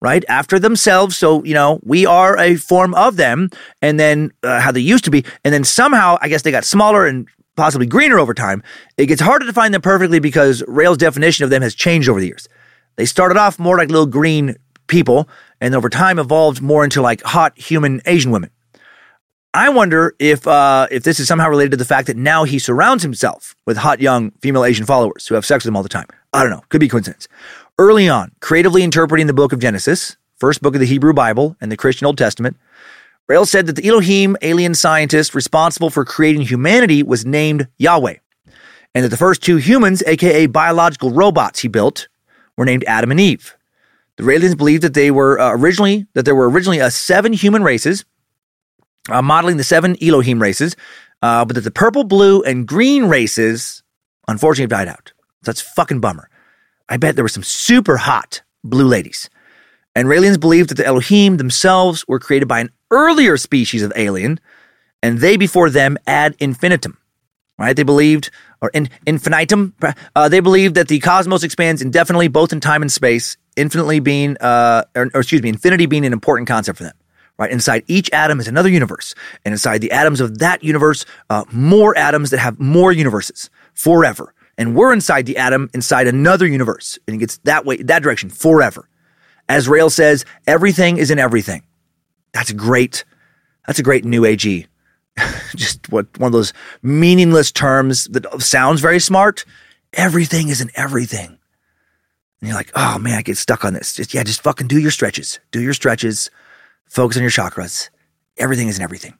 right 0.03 0.23
after 0.27 0.59
themselves 0.59 1.15
so 1.15 1.43
you 1.43 1.55
know 1.55 1.79
we 1.83 2.05
are 2.05 2.37
a 2.37 2.55
form 2.55 2.93
of 2.93 3.15
them 3.15 3.49
and 3.81 3.99
then 3.99 4.31
uh, 4.43 4.59
how 4.59 4.71
they 4.71 4.79
used 4.79 5.03
to 5.05 5.11
be 5.11 5.25
and 5.43 5.51
then 5.51 5.63
somehow 5.63 6.17
i 6.21 6.27
guess 6.27 6.43
they 6.43 6.51
got 6.51 6.65
smaller 6.65 7.07
and 7.07 7.27
possibly 7.55 7.87
greener 7.87 8.19
over 8.19 8.33
time, 8.33 8.63
it 8.97 9.07
gets 9.07 9.21
harder 9.21 9.45
to 9.45 9.53
find 9.53 9.73
them 9.73 9.81
perfectly 9.81 10.19
because 10.19 10.63
Rael's 10.67 10.97
definition 10.97 11.43
of 11.43 11.49
them 11.49 11.61
has 11.61 11.75
changed 11.75 12.09
over 12.09 12.19
the 12.19 12.27
years. 12.27 12.47
They 12.95 13.05
started 13.05 13.37
off 13.37 13.59
more 13.59 13.77
like 13.77 13.89
little 13.89 14.05
green 14.05 14.55
people 14.87 15.27
and 15.61 15.73
over 15.75 15.89
time 15.89 16.19
evolved 16.19 16.61
more 16.61 16.83
into 16.83 17.01
like 17.01 17.21
hot 17.21 17.57
human 17.57 18.01
Asian 18.05 18.31
women. 18.31 18.49
I 19.55 19.69
wonder 19.69 20.15
if 20.17 20.47
uh, 20.47 20.87
if 20.89 21.03
this 21.03 21.19
is 21.19 21.27
somehow 21.27 21.47
related 21.47 21.71
to 21.71 21.77
the 21.77 21.85
fact 21.85 22.07
that 22.07 22.17
now 22.17 22.43
he 22.43 22.57
surrounds 22.57 23.03
himself 23.03 23.55
with 23.67 23.77
hot 23.77 24.01
young 24.01 24.31
female 24.41 24.65
Asian 24.65 24.85
followers 24.85 25.27
who 25.27 25.35
have 25.35 25.45
sex 25.45 25.63
with 25.63 25.69
him 25.69 25.77
all 25.77 25.83
the 25.83 25.89
time. 25.89 26.07
I 26.33 26.41
don't 26.41 26.49
know. 26.49 26.63
Could 26.69 26.79
be 26.79 26.87
coincidence. 26.87 27.27
Early 27.79 28.07
on, 28.07 28.31
creatively 28.39 28.83
interpreting 28.83 29.25
the 29.25 29.33
book 29.33 29.51
of 29.51 29.59
Genesis, 29.59 30.15
first 30.37 30.61
book 30.61 30.75
of 30.75 30.79
the 30.79 30.85
Hebrew 30.85 31.11
Bible 31.11 31.57
and 31.59 31.71
the 31.71 31.77
Christian 31.77 32.05
Old 32.05 32.19
Testament, 32.19 32.55
Rael 33.27 33.47
said 33.47 33.65
that 33.65 33.75
the 33.75 33.87
Elohim 33.87 34.37
alien 34.43 34.75
scientist 34.75 35.33
responsible 35.33 35.89
for 35.89 36.05
creating 36.05 36.41
humanity 36.41 37.01
was 37.01 37.25
named 37.25 37.67
Yahweh, 37.79 38.17
and 38.93 39.03
that 39.03 39.09
the 39.09 39.17
first 39.17 39.41
two 39.41 39.57
humans, 39.57 40.03
aka 40.05 40.45
biological 40.45 41.09
robots 41.09 41.61
he 41.61 41.67
built, 41.67 42.09
were 42.57 42.65
named 42.65 42.83
Adam 42.85 43.09
and 43.09 43.19
Eve. 43.19 43.55
The 44.17 44.23
Raelians 44.23 44.55
believed 44.55 44.83
that 44.83 44.93
they 44.93 45.09
were 45.09 45.39
uh, 45.39 45.53
originally 45.53 46.05
that 46.13 46.25
there 46.25 46.35
were 46.35 46.47
originally 46.47 46.79
uh, 46.79 46.91
seven 46.91 47.33
human 47.33 47.63
races, 47.63 48.05
uh, 49.09 49.23
modeling 49.23 49.57
the 49.57 49.63
seven 49.63 49.95
Elohim 49.99 50.39
races, 50.39 50.75
uh, 51.23 51.43
but 51.43 51.55
that 51.55 51.61
the 51.61 51.71
purple, 51.71 52.03
blue, 52.03 52.43
and 52.43 52.67
green 52.67 53.05
races 53.05 53.81
unfortunately 54.27 54.67
died 54.67 54.89
out. 54.89 55.11
So 55.41 55.51
that's 55.51 55.61
fucking 55.61 56.01
bummer. 56.01 56.29
I 56.89 56.97
bet 56.97 57.15
there 57.15 57.23
were 57.23 57.29
some 57.29 57.43
super 57.43 57.97
hot 57.97 58.41
blue 58.63 58.87
ladies. 58.87 59.29
And 59.95 60.07
Raelians 60.07 60.39
believed 60.39 60.69
that 60.69 60.75
the 60.75 60.85
Elohim 60.85 61.37
themselves 61.37 62.07
were 62.07 62.19
created 62.19 62.47
by 62.47 62.59
an 62.59 62.71
earlier 62.91 63.37
species 63.37 63.83
of 63.83 63.93
alien, 63.95 64.39
and 65.01 65.19
they 65.19 65.37
before 65.37 65.69
them 65.69 65.97
ad 66.07 66.35
infinitum. 66.39 66.97
right? 67.57 67.75
They 67.75 67.83
believed, 67.83 68.31
or 68.61 68.69
in, 68.69 68.89
infinitum, 69.05 69.75
uh, 70.15 70.29
they 70.29 70.39
believed 70.39 70.75
that 70.75 70.87
the 70.87 70.99
cosmos 70.99 71.43
expands 71.43 71.81
indefinitely, 71.81 72.27
both 72.27 72.51
in 72.51 72.59
time 72.59 72.81
and 72.81 72.91
space, 72.91 73.37
infinitely 73.55 73.99
being, 73.99 74.37
uh, 74.37 74.83
or, 74.95 75.09
or 75.13 75.21
excuse 75.21 75.41
me, 75.41 75.49
infinity 75.49 75.85
being 75.85 76.05
an 76.05 76.13
important 76.13 76.47
concept 76.47 76.77
for 76.77 76.83
them. 76.83 76.95
Right 77.37 77.51
inside 77.51 77.83
each 77.87 78.11
atom 78.11 78.39
is 78.39 78.47
another 78.47 78.69
universe, 78.69 79.15
and 79.43 79.53
inside 79.53 79.81
the 79.81 79.91
atoms 79.91 80.21
of 80.21 80.39
that 80.39 80.63
universe, 80.63 81.05
uh, 81.31 81.45
more 81.51 81.97
atoms 81.97 82.29
that 82.29 82.37
have 82.37 82.59
more 82.59 82.91
universes 82.91 83.49
forever. 83.73 84.33
And 84.57 84.75
we're 84.75 84.93
inside 84.93 85.25
the 85.25 85.37
atom, 85.37 85.69
inside 85.73 86.07
another 86.07 86.45
universe, 86.45 86.99
and 87.07 87.15
it 87.15 87.19
gets 87.19 87.37
that 87.39 87.65
way, 87.65 87.77
that 87.77 88.03
direction 88.03 88.29
forever. 88.29 88.87
As 89.49 89.67
Rael 89.67 89.89
says, 89.89 90.25
everything 90.47 90.97
is 90.97 91.11
in 91.11 91.19
everything. 91.19 91.63
That's 92.33 92.51
a 92.51 92.53
great, 92.53 93.03
that's 93.65 93.79
a 93.79 93.83
great 93.83 94.05
new 94.05 94.21
agey 94.21 94.67
just 95.55 95.91
what 95.91 96.07
one 96.17 96.27
of 96.27 96.33
those 96.33 96.53
meaningless 96.81 97.51
terms 97.51 98.05
that 98.05 98.41
sounds 98.41 98.81
very 98.81 98.99
smart. 98.99 99.45
Everything 99.93 100.49
is 100.49 100.61
in 100.61 100.71
everything. 100.75 101.27
And 101.27 102.49
you're 102.49 102.55
like, 102.55 102.71
oh 102.75 102.97
man, 102.97 103.17
I 103.17 103.21
get 103.21 103.37
stuck 103.37 103.63
on 103.63 103.73
this. 103.73 103.93
Just 103.93 104.13
yeah, 104.13 104.23
just 104.23 104.41
fucking 104.41 104.67
do 104.67 104.79
your 104.79 104.91
stretches. 104.91 105.39
Do 105.51 105.61
your 105.61 105.73
stretches. 105.73 106.29
Focus 106.85 107.17
on 107.17 107.23
your 107.23 107.31
chakras. 107.31 107.89
Everything 108.37 108.67
is 108.67 108.77
in 108.77 108.83
everything. 108.83 109.13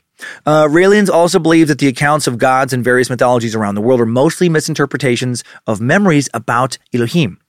Uh, 0.46 0.66
Raelians 0.66 1.10
also 1.10 1.40
believe 1.40 1.68
that 1.68 1.80
the 1.80 1.88
accounts 1.88 2.28
of 2.28 2.38
gods 2.38 2.74
in 2.74 2.84
various 2.84 3.10
mythologies 3.10 3.56
around 3.56 3.76
the 3.76 3.82
world 3.82 4.00
are 4.00 4.06
mostly 4.06 4.50
misinterpretations 4.50 5.44
of 5.68 5.82
memories 5.82 6.30
about 6.34 6.78
Elohim. 6.94 7.40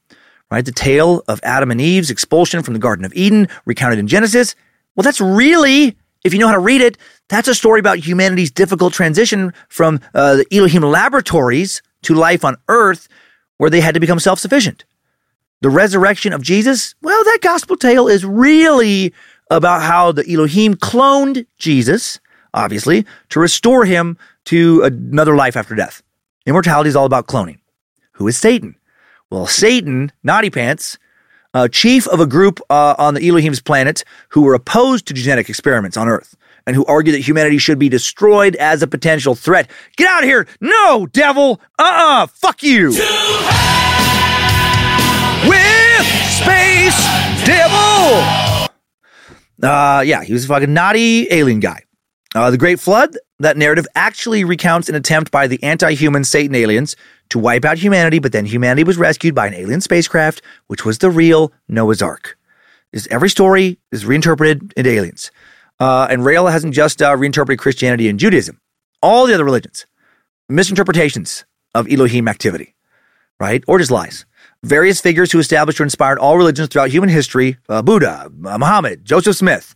Right? 0.51 0.65
The 0.65 0.73
tale 0.73 1.23
of 1.29 1.41
Adam 1.43 1.71
and 1.71 1.81
Eve's 1.81 2.11
expulsion 2.11 2.63
from 2.63 2.75
the 2.75 2.81
Garden 2.81 3.05
of 3.05 3.13
Eden, 3.15 3.49
recounted 3.65 3.99
in 3.99 4.07
Genesis. 4.07 4.55
Well, 4.95 5.03
that's 5.03 5.21
really 5.21 5.97
if 6.25 6.33
you 6.33 6.41
know 6.41 6.49
how 6.49 6.55
to 6.55 6.59
read 6.59 6.81
it, 6.81 6.97
that's 7.29 7.49
a 7.49 7.55
story 7.55 7.79
about 7.79 7.99
humanity's 7.99 8.51
difficult 8.51 8.95
transition 8.95 9.53
from 9.69 10.01
uh, 10.15 10.37
the 10.37 10.47
Elohim 10.51 10.83
laboratories 10.83 11.83
to 12.03 12.15
life 12.15 12.45
on 12.45 12.57
earth 12.69 13.09
where 13.59 13.71
they 13.71 13.81
had 13.81 13.95
to 13.95 14.01
become 14.01 14.19
self 14.19 14.39
sufficient. 14.39 14.85
The 15.61 15.71
resurrection 15.71 16.33
of 16.33 16.43
Jesus, 16.43 16.95
well, 17.03 17.23
that 17.25 17.39
gospel 17.43 17.77
tale 17.77 18.09
is 18.09 18.25
really 18.25 19.15
about 19.51 19.83
how 19.83 20.13
the 20.13 20.31
Elohim 20.31 20.75
cloned 20.75 21.47
Jesus, 21.59 22.19
obviously, 22.55 23.05
to 23.31 23.41
restore 23.41 23.85
him 23.85 24.17
to 24.47 24.83
another 24.83 25.37
life 25.37 25.57
after 25.57 25.75
death. 25.75 26.03
Immortality 26.47 26.89
is 26.89 26.97
all 26.97 27.07
about 27.07 27.27
cloning. 27.27 27.59
Who 28.13 28.27
is 28.29 28.39
Satan? 28.39 28.77
Well, 29.31 29.47
Satan, 29.47 30.13
Naughty 30.23 30.51
Pants, 30.51 30.99
uh, 31.55 31.69
chief 31.69 32.07
of 32.09 32.21
a 32.21 32.27
group 32.27 32.61
uh, 32.71 32.95
on 32.99 33.15
the 33.15 33.29
Elohim's 33.29 33.61
planet 33.61 34.05
who 34.31 34.43
were 34.43 34.55
opposed 34.55 35.07
to 35.07 35.15
genetic 35.15 35.49
experiments 35.49 35.97
on 35.97 36.09
Earth 36.09 36.37
and 36.67 36.75
who 36.77 36.85
argued 36.87 37.15
that 37.15 37.21
humanity 37.21 37.59
should 37.59 37.79
be 37.79 37.89
destroyed 37.89 38.57
as 38.57 38.83
a 38.83 38.87
potential 38.87 39.35
threat. 39.35 39.71
Get 39.97 40.09
out 40.09 40.23
of 40.23 40.29
here! 40.29 40.47
No, 40.61 41.07
devil! 41.07 41.61
Uh 41.79 41.83
uh 41.83 42.27
Fuck 42.27 42.63
you! 42.63 42.89
With 45.49 46.07
Space 46.31 47.07
Devil! 47.45 48.69
Uh, 49.63 50.03
yeah, 50.03 50.23
he 50.25 50.33
was 50.33 50.45
a 50.45 50.49
fucking 50.49 50.73
naughty 50.75 51.29
alien 51.31 51.61
guy. 51.61 51.84
Uh, 52.35 52.51
the 52.51 52.59
Great 52.59 52.81
Flood, 52.81 53.17
that 53.39 53.57
narrative 53.57 53.87
actually 53.95 54.43
recounts 54.43 54.89
an 54.89 54.97
attempt 54.97 55.31
by 55.31 55.47
the 55.47 55.63
anti 55.63 55.95
human 55.95 56.25
Satan 56.25 56.57
aliens 56.57 56.97
to 57.29 57.39
wipe 57.39 57.65
out 57.65 57.79
humanity, 57.79 58.19
but 58.19 58.33
then 58.33 58.45
humanity 58.45 58.83
was 58.83 58.97
rescued 58.97 59.35
by 59.37 59.47
an 59.47 59.55
alien 59.55 59.81
spacecraft, 59.81 60.43
which 60.67 60.85
was 60.85 60.99
the 60.99 61.11
real 61.11 61.53
Noah's 61.69 62.03
Ark. 62.03 62.37
Is 62.93 63.07
every 63.09 63.31
story 63.31 63.79
is 63.93 64.05
reinterpreted 64.05 64.73
into 64.77 64.91
aliens. 64.91 65.31
Uh, 65.79 66.07
and 66.11 66.25
Rael 66.25 66.49
hasn't 66.49 66.75
just 66.75 67.03
uh, 67.03 67.17
reinterpreted 67.17 67.61
Christianity 67.61 68.09
and 68.09 68.19
Judaism, 68.19 68.61
all 69.01 69.27
the 69.27 69.35
other 69.35 69.45
religions, 69.45 69.87
misinterpretations 70.49 71.45
of 71.75 71.91
Elohim 71.91 72.29
activity, 72.29 72.75
right? 73.39 73.63
Or 73.67 73.79
just 73.79 73.91
lies. 73.91 74.27
Various 74.63 75.01
figures 75.01 75.31
who 75.31 75.39
established 75.39 75.81
or 75.81 75.85
inspired 75.85 76.19
all 76.19 76.37
religions 76.37 76.69
throughout 76.69 76.91
human 76.91 77.11
history 77.11 77.59
uh, 77.69 77.83
Buddha, 77.83 78.31
uh, 78.45 78.59
Muhammad, 78.59 79.05
Joseph 79.05 79.37
Smith, 79.37 79.75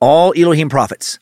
all 0.00 0.32
Elohim 0.36 0.68
prophets. 0.68 1.18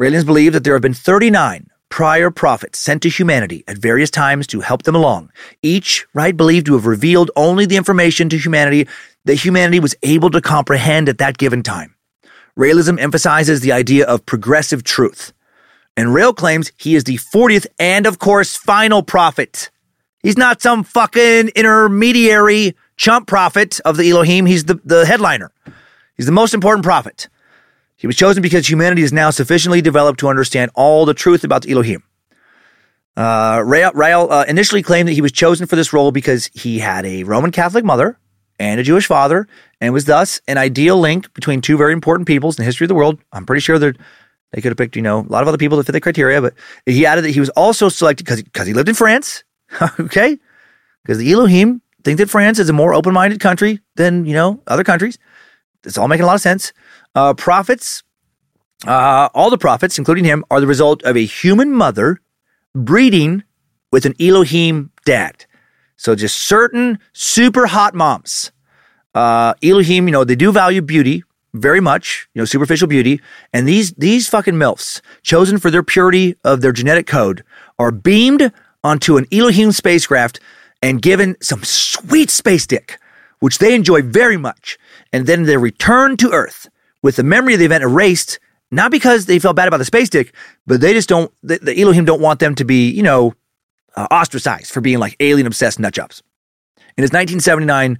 Raelians 0.00 0.24
believe 0.24 0.52
that 0.52 0.62
there 0.62 0.74
have 0.74 0.82
been 0.82 0.94
39 0.94 1.70
prior 1.88 2.30
prophets 2.30 2.78
sent 2.78 3.02
to 3.02 3.08
humanity 3.08 3.64
at 3.66 3.78
various 3.78 4.10
times 4.10 4.46
to 4.46 4.60
help 4.60 4.84
them 4.84 4.94
along, 4.94 5.30
each, 5.60 6.06
right, 6.14 6.36
believed 6.36 6.66
to 6.66 6.74
have 6.74 6.86
revealed 6.86 7.32
only 7.34 7.66
the 7.66 7.76
information 7.76 8.28
to 8.28 8.38
humanity 8.38 8.86
that 9.24 9.34
humanity 9.34 9.80
was 9.80 9.96
able 10.04 10.30
to 10.30 10.40
comprehend 10.40 11.08
at 11.08 11.18
that 11.18 11.36
given 11.36 11.64
time. 11.64 11.96
Raelism 12.56 13.00
emphasizes 13.00 13.60
the 13.60 13.72
idea 13.72 14.06
of 14.06 14.24
progressive 14.24 14.84
truth. 14.84 15.32
And 15.96 16.14
Rael 16.14 16.32
claims 16.32 16.70
he 16.76 16.94
is 16.94 17.02
the 17.02 17.16
40th 17.16 17.66
and, 17.80 18.06
of 18.06 18.20
course, 18.20 18.56
final 18.56 19.02
prophet. 19.02 19.68
He's 20.22 20.36
not 20.36 20.62
some 20.62 20.84
fucking 20.84 21.48
intermediary 21.56 22.76
chump 22.96 23.26
prophet 23.26 23.80
of 23.84 23.96
the 23.96 24.08
Elohim. 24.10 24.46
He's 24.46 24.64
the, 24.64 24.80
the 24.84 25.04
headliner. 25.06 25.50
He's 26.16 26.26
the 26.26 26.32
most 26.32 26.54
important 26.54 26.84
prophet. 26.84 27.28
He 27.98 28.06
was 28.06 28.16
chosen 28.16 28.42
because 28.42 28.68
humanity 28.68 29.02
is 29.02 29.12
now 29.12 29.30
sufficiently 29.30 29.82
developed 29.82 30.20
to 30.20 30.28
understand 30.28 30.70
all 30.74 31.04
the 31.04 31.14
truth 31.14 31.42
about 31.42 31.62
the 31.62 31.72
Elohim. 31.72 32.04
Uh, 33.16 33.60
Rael, 33.64 34.32
uh, 34.32 34.44
initially 34.46 34.84
claimed 34.84 35.08
that 35.08 35.14
he 35.14 35.20
was 35.20 35.32
chosen 35.32 35.66
for 35.66 35.74
this 35.74 35.92
role 35.92 36.12
because 36.12 36.48
he 36.54 36.78
had 36.78 37.04
a 37.04 37.24
Roman 37.24 37.50
Catholic 37.50 37.84
mother 37.84 38.16
and 38.60 38.78
a 38.78 38.84
Jewish 38.84 39.06
father, 39.06 39.48
and 39.80 39.92
was 39.92 40.04
thus 40.04 40.40
an 40.46 40.58
ideal 40.58 40.98
link 40.98 41.32
between 41.34 41.60
two 41.60 41.76
very 41.76 41.92
important 41.92 42.28
peoples 42.28 42.56
in 42.56 42.62
the 42.62 42.66
history 42.66 42.84
of 42.84 42.88
the 42.88 42.94
world. 42.94 43.18
I'm 43.32 43.44
pretty 43.44 43.60
sure 43.60 43.78
they 43.80 43.92
could 44.54 44.64
have 44.64 44.76
picked, 44.76 44.94
you 44.94 45.02
know, 45.02 45.20
a 45.20 45.28
lot 45.28 45.42
of 45.42 45.48
other 45.48 45.58
people 45.58 45.76
that 45.78 45.84
fit 45.84 45.92
the 45.92 46.00
criteria, 46.00 46.40
but 46.40 46.54
he 46.86 47.04
added 47.04 47.24
that 47.24 47.30
he 47.30 47.40
was 47.40 47.50
also 47.50 47.88
selected 47.88 48.24
because 48.24 48.42
because 48.42 48.66
he 48.68 48.74
lived 48.74 48.88
in 48.88 48.94
France. 48.94 49.42
okay, 50.00 50.38
because 51.02 51.18
the 51.18 51.32
Elohim 51.32 51.82
think 52.04 52.18
that 52.18 52.30
France 52.30 52.60
is 52.60 52.68
a 52.68 52.72
more 52.72 52.94
open-minded 52.94 53.40
country 53.40 53.80
than 53.96 54.24
you 54.24 54.34
know 54.34 54.62
other 54.68 54.84
countries. 54.84 55.18
It's 55.88 55.98
all 55.98 56.06
making 56.06 56.24
a 56.24 56.26
lot 56.26 56.34
of 56.34 56.40
sense. 56.40 56.72
Uh, 57.14 57.34
prophets, 57.34 58.04
uh, 58.86 59.28
all 59.34 59.50
the 59.50 59.58
prophets, 59.58 59.98
including 59.98 60.24
him, 60.24 60.44
are 60.50 60.60
the 60.60 60.66
result 60.66 61.02
of 61.02 61.16
a 61.16 61.24
human 61.24 61.72
mother 61.72 62.20
breeding 62.74 63.42
with 63.90 64.06
an 64.06 64.14
Elohim 64.20 64.92
dad. 65.04 65.46
So 65.96 66.14
just 66.14 66.36
certain 66.36 66.98
super 67.12 67.66
hot 67.66 67.94
moms. 67.94 68.52
Uh, 69.14 69.54
Elohim, 69.64 70.06
you 70.06 70.12
know, 70.12 70.22
they 70.22 70.36
do 70.36 70.52
value 70.52 70.82
beauty 70.82 71.24
very 71.54 71.80
much, 71.80 72.28
you 72.34 72.40
know, 72.40 72.44
superficial 72.44 72.86
beauty. 72.86 73.20
And 73.52 73.66
these 73.66 73.92
these 73.94 74.28
fucking 74.28 74.54
milfs, 74.54 75.00
chosen 75.22 75.58
for 75.58 75.70
their 75.70 75.82
purity 75.82 76.36
of 76.44 76.60
their 76.60 76.72
genetic 76.72 77.06
code, 77.06 77.42
are 77.78 77.90
beamed 77.90 78.52
onto 78.84 79.16
an 79.16 79.26
Elohim 79.32 79.72
spacecraft 79.72 80.40
and 80.82 81.02
given 81.02 81.36
some 81.40 81.64
sweet 81.64 82.30
space 82.30 82.66
dick, 82.66 83.00
which 83.40 83.58
they 83.58 83.74
enjoy 83.74 84.02
very 84.02 84.36
much. 84.36 84.78
And 85.12 85.26
then 85.26 85.44
they 85.44 85.56
return 85.56 86.16
to 86.18 86.32
Earth 86.32 86.68
with 87.02 87.16
the 87.16 87.22
memory 87.22 87.54
of 87.54 87.60
the 87.60 87.66
event 87.66 87.84
erased, 87.84 88.38
not 88.70 88.90
because 88.90 89.26
they 89.26 89.38
felt 89.38 89.56
bad 89.56 89.68
about 89.68 89.78
the 89.78 89.84
space 89.84 90.08
dick, 90.08 90.34
but 90.66 90.80
they 90.80 90.92
just 90.92 91.08
don't, 91.08 91.32
the, 91.42 91.58
the 91.58 91.80
Elohim 91.80 92.04
don't 92.04 92.20
want 92.20 92.40
them 92.40 92.54
to 92.56 92.64
be, 92.64 92.90
you 92.90 93.02
know, 93.02 93.34
uh, 93.96 94.06
ostracized 94.10 94.70
for 94.70 94.80
being 94.80 94.98
like 94.98 95.16
alien 95.20 95.46
obsessed 95.46 95.78
nutjobs. 95.78 96.22
In 96.96 97.02
his 97.02 97.12
1979 97.12 97.98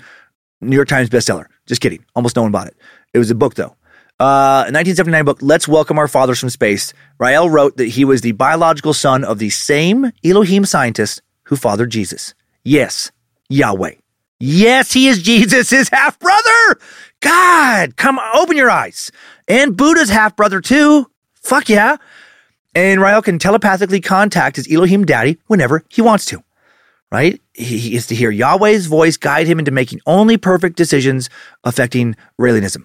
New 0.61 0.77
York 0.77 0.89
Times 0.89 1.09
bestseller, 1.09 1.47
just 1.67 1.81
kidding, 1.81 2.05
almost 2.15 2.37
no 2.37 2.43
one 2.43 2.53
bought 2.53 2.67
it. 2.67 2.77
It 3.15 3.19
was 3.19 3.31
a 3.31 3.35
book 3.35 3.55
though. 3.55 3.77
Uh, 4.21 4.67
1979 4.73 5.25
book, 5.25 5.39
Let's 5.41 5.69
Welcome 5.69 5.97
Our 5.97 6.09
Fathers 6.09 6.41
from 6.41 6.51
Space. 6.51 6.93
Rael 7.21 7.49
wrote 7.49 7.77
that 7.77 7.87
he 7.87 8.05
was 8.05 8.21
the 8.21 8.33
biological 8.33 8.93
son 8.93 9.23
of 9.23 9.39
the 9.39 9.51
same 9.51 10.11
Elohim 10.25 10.65
scientist 10.65 11.23
who 11.45 11.55
fathered 11.55 11.91
Jesus. 11.91 12.35
Yes, 12.65 13.13
Yahweh. 13.49 13.95
Yes, 14.41 14.93
he 14.93 15.09
is 15.09 15.23
Jesus' 15.23 15.89
half 15.89 16.19
brother. 16.19 16.79
God, 17.21 17.97
come 17.97 18.21
open 18.35 18.57
your 18.57 18.71
eyes. 18.71 19.11
And 19.49 19.77
Buddha's 19.77 20.11
half 20.11 20.37
brother 20.37 20.61
too. 20.61 21.11
Fuck 21.35 21.69
yeah. 21.69 21.97
And 22.75 23.01
Rael 23.01 23.23
can 23.23 23.39
telepathically 23.39 24.01
contact 24.01 24.57
his 24.57 24.71
Elohim 24.73 25.05
daddy 25.05 25.39
whenever 25.47 25.83
he 25.89 26.03
wants 26.03 26.25
to. 26.27 26.43
Right? 27.11 27.41
He, 27.55 27.79
he 27.79 27.97
is 27.97 28.07
to 28.09 28.15
hear 28.15 28.31
Yahweh's 28.31 28.87
voice 28.87 29.17
guide 29.17 29.47
him 29.47 29.59
into 29.59 29.71
making 29.71 30.01
only 30.07 30.37
perfect 30.37 30.77
decisions 30.77 31.31
affecting 31.65 32.15
Raelianism. 32.39 32.85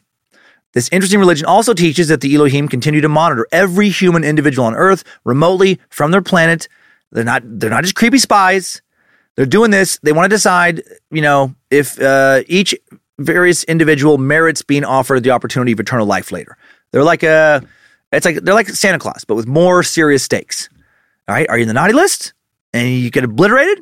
This 0.72 0.90
interesting 0.92 1.20
religion 1.20 1.46
also 1.46 1.76
teaches 1.76 2.08
that 2.08 2.22
the 2.22 2.34
Elohim 2.34 2.68
continue 2.68 3.02
to 3.02 3.10
monitor 3.10 3.46
every 3.52 3.90
human 3.90 4.24
individual 4.24 4.66
on 4.66 4.74
Earth 4.74 5.04
remotely 5.24 5.80
from 5.90 6.10
their 6.10 6.22
planet. 6.22 6.68
They're 7.12 7.24
not 7.24 7.44
they're 7.46 7.70
not 7.70 7.84
just 7.84 7.96
creepy 7.96 8.18
spies. 8.18 8.82
They're 9.36 9.46
doing 9.46 9.72
this. 9.72 10.00
They 10.04 10.12
want 10.12 10.30
to 10.30 10.36
decide, 10.36 10.84
you 11.10 11.22
know, 11.22 11.56
if 11.72 12.00
uh, 12.00 12.44
each 12.48 12.76
various 13.20 13.64
individual 13.66 14.18
merits 14.18 14.62
being 14.62 14.84
offered 14.84 15.24
the 15.24 15.32
opportunity 15.32 15.72
of 15.72 15.80
eternal 15.80 16.06
life 16.06 16.32
later. 16.32 16.58
They're 16.92 17.04
like 17.04 17.24
a, 17.24 17.64
it's 18.12 18.26
like 18.26 18.38
they're 18.38 18.54
like 18.54 18.70
Santa 18.70 19.00
Claus, 19.00 19.26
but 19.26 19.36
with 19.36 19.48
more 19.48 19.84
serious 19.84 20.24
stakes. 20.24 20.70
All 21.28 21.36
right, 21.36 21.50
are 21.50 21.58
you 21.58 21.64
in 21.64 21.68
the 21.68 21.74
naughty 21.74 21.94
list 21.94 22.34
and 22.74 22.90
you 22.90 23.10
get 23.10 23.24
obliterated, 23.24 23.80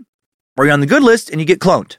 or 0.58 0.64
are 0.64 0.68
you 0.68 0.74
on 0.74 0.80
the 0.80 0.86
good 0.86 1.04
list 1.04 1.30
and 1.30 1.40
you 1.40 1.46
get 1.46 1.60
cloned? 1.60 1.98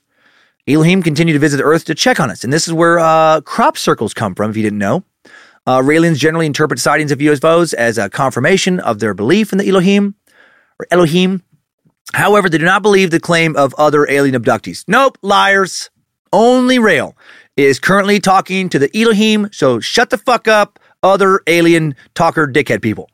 Elohim 0.69 1.03
continue 1.03 1.33
to 1.33 1.41
visit 1.41 1.61
Earth 1.61 1.85
to 1.87 1.95
check 1.95 2.21
on 2.21 2.31
us, 2.31 2.45
and 2.45 2.53
this 2.53 2.69
is 2.69 2.73
where 2.73 2.99
uh, 2.99 3.41
crop 3.41 3.77
circles 3.77 4.15
come 4.15 4.35
from. 4.35 4.51
If 4.51 4.57
you 4.57 4.63
didn't 4.63 4.79
know, 4.79 5.05
uh, 5.67 5.81
Raelians 5.81 6.17
generally 6.17 6.47
interpret 6.47 6.79
sightings 6.79 7.11
of 7.11 7.19
UFOs 7.19 7.75
as 7.75 7.99
a 7.99 8.09
confirmation 8.09 8.79
of 8.81 9.01
their 9.01 9.15
belief 9.15 9.53
in 9.53 9.59
the 9.59 9.69
Elohim 9.69 10.15
or 10.79 10.87
Elohim 10.91 11.43
However, 12.15 12.49
they 12.49 12.59
do 12.59 12.65
not 12.65 12.83
believe 12.83 13.11
the 13.11 13.21
claim 13.21 13.57
of 13.57 13.75
other 13.75 14.09
alien 14.11 14.41
abductees. 14.41 14.85
Nope, 14.87 15.19
liars. 15.23 15.91
Only 16.33 16.79
Rael 16.79 17.17
is 17.57 17.79
currently 17.79 18.19
talking 18.21 18.69
to 18.71 18.79
the 18.79 18.91
Elohim, 18.99 19.49
so 19.53 19.81
shut 19.81 20.11
the 20.11 20.19
fuck 20.19 20.49
up, 20.49 20.79
other 21.03 21.41
alien 21.47 21.95
talker 22.15 22.47
dickhead 22.47 22.83
people. 22.83 23.11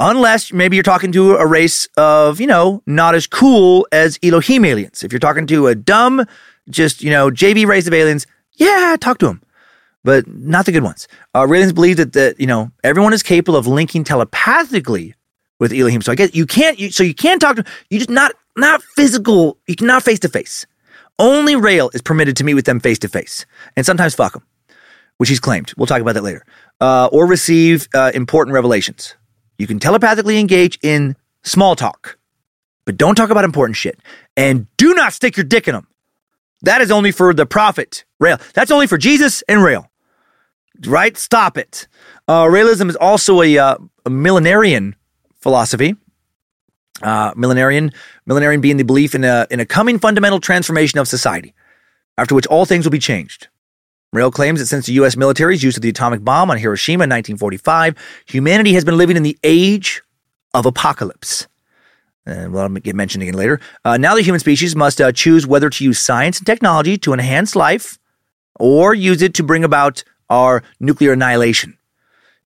Unless 0.00 0.52
maybe 0.52 0.76
you're 0.76 0.84
talking 0.84 1.10
to 1.12 1.36
a 1.36 1.46
race 1.46 1.88
of, 1.96 2.40
you 2.40 2.46
know, 2.46 2.82
not 2.86 3.14
as 3.14 3.26
cool 3.26 3.86
as 3.90 4.18
Elohim 4.22 4.64
aliens. 4.64 5.02
If 5.02 5.12
you're 5.12 5.18
talking 5.18 5.46
to 5.48 5.66
a 5.66 5.74
dumb, 5.74 6.24
just, 6.70 7.02
you 7.02 7.10
know, 7.10 7.30
JV 7.30 7.66
race 7.66 7.86
of 7.86 7.94
aliens, 7.94 8.26
yeah, 8.54 8.96
talk 9.00 9.18
to 9.18 9.26
them. 9.26 9.42
But 10.04 10.28
not 10.28 10.66
the 10.66 10.72
good 10.72 10.84
ones. 10.84 11.08
Uh, 11.34 11.42
Raelians 11.42 11.74
believe 11.74 11.96
that, 11.96 12.12
that, 12.12 12.38
you 12.38 12.46
know, 12.46 12.70
everyone 12.84 13.12
is 13.12 13.24
capable 13.24 13.58
of 13.58 13.66
linking 13.66 14.04
telepathically 14.04 15.14
with 15.58 15.72
Elohim. 15.72 16.02
So 16.02 16.12
I 16.12 16.14
guess 16.14 16.34
you 16.34 16.46
can't, 16.46 16.78
you, 16.78 16.90
so 16.90 17.02
you 17.02 17.14
can't 17.14 17.40
talk 17.40 17.56
to, 17.56 17.64
you 17.90 17.98
just 17.98 18.10
not, 18.10 18.32
not 18.56 18.82
physical, 18.96 19.58
you 19.66 19.76
cannot 19.76 20.02
face 20.02 20.18
to 20.20 20.28
face. 20.28 20.66
Only 21.18 21.56
Rael 21.56 21.90
is 21.94 22.02
permitted 22.02 22.36
to 22.36 22.44
meet 22.44 22.54
with 22.54 22.64
them 22.64 22.80
face 22.80 22.98
to 23.00 23.08
face 23.08 23.44
and 23.76 23.84
sometimes 23.84 24.14
fuck 24.14 24.32
them, 24.32 24.44
which 25.16 25.28
he's 25.28 25.40
claimed. 25.40 25.72
We'll 25.76 25.86
talk 25.86 26.00
about 26.00 26.14
that 26.14 26.22
later. 26.22 26.44
Uh, 26.80 27.08
or 27.12 27.26
receive 27.26 27.88
uh, 27.94 28.12
important 28.14 28.54
revelations. 28.54 29.16
You 29.58 29.66
can 29.66 29.80
telepathically 29.80 30.38
engage 30.38 30.78
in 30.82 31.16
small 31.42 31.74
talk, 31.74 32.18
but 32.84 32.96
don't 32.96 33.16
talk 33.16 33.30
about 33.30 33.44
important 33.44 33.76
shit. 33.76 33.98
And 34.36 34.68
do 34.76 34.94
not 34.94 35.12
stick 35.12 35.36
your 35.36 35.44
dick 35.44 35.66
in 35.66 35.74
them. 35.74 35.88
That 36.62 36.80
is 36.80 36.90
only 36.90 37.10
for 37.12 37.34
the 37.34 37.46
prophet, 37.46 38.04
Rael. 38.20 38.38
That's 38.54 38.70
only 38.70 38.86
for 38.86 38.98
Jesus 38.98 39.42
and 39.48 39.62
Rael. 39.62 39.90
Right? 40.86 41.16
Stop 41.16 41.58
it. 41.58 41.88
Uh, 42.28 42.44
Raelism 42.44 42.88
is 42.88 42.96
also 42.96 43.42
a, 43.42 43.58
uh, 43.58 43.76
a 44.06 44.10
millenarian 44.10 44.94
philosophy. 45.48 45.96
Uh, 47.00 47.32
millenarian, 47.34 47.90
millenarian 48.28 48.60
being 48.60 48.76
the 48.76 48.84
belief 48.84 49.14
in 49.14 49.24
a, 49.24 49.46
in 49.50 49.60
a 49.60 49.64
coming 49.66 49.98
fundamental 49.98 50.40
transformation 50.40 50.98
of 50.98 51.08
society, 51.08 51.54
after 52.18 52.34
which 52.34 52.46
all 52.48 52.66
things 52.66 52.84
will 52.84 52.90
be 52.90 52.98
changed. 52.98 53.48
Rael 54.12 54.30
claims 54.30 54.60
that 54.60 54.66
since 54.66 54.86
the 54.86 54.92
U.S. 54.94 55.16
military's 55.16 55.62
use 55.62 55.76
of 55.76 55.82
the 55.82 55.88
atomic 55.88 56.22
bomb 56.22 56.50
on 56.50 56.58
Hiroshima 56.58 57.04
in 57.04 57.10
1945, 57.10 57.94
humanity 58.26 58.74
has 58.74 58.84
been 58.84 58.98
living 58.98 59.16
in 59.16 59.22
the 59.22 59.38
age 59.42 60.02
of 60.52 60.66
apocalypse. 60.66 61.46
And 62.26 62.52
we'll 62.52 62.68
get 62.68 62.94
mentioned 62.94 63.22
again 63.22 63.34
later. 63.34 63.60
Uh, 63.86 63.96
now 63.96 64.14
the 64.14 64.22
human 64.22 64.40
species 64.40 64.76
must 64.76 65.00
uh, 65.00 65.12
choose 65.12 65.46
whether 65.46 65.70
to 65.70 65.84
use 65.84 65.98
science 65.98 66.38
and 66.38 66.46
technology 66.46 66.98
to 66.98 67.14
enhance 67.14 67.56
life 67.56 67.98
or 68.58 68.92
use 68.92 69.22
it 69.22 69.32
to 69.34 69.42
bring 69.42 69.64
about 69.64 70.04
our 70.28 70.62
nuclear 70.78 71.12
annihilation. 71.12 71.77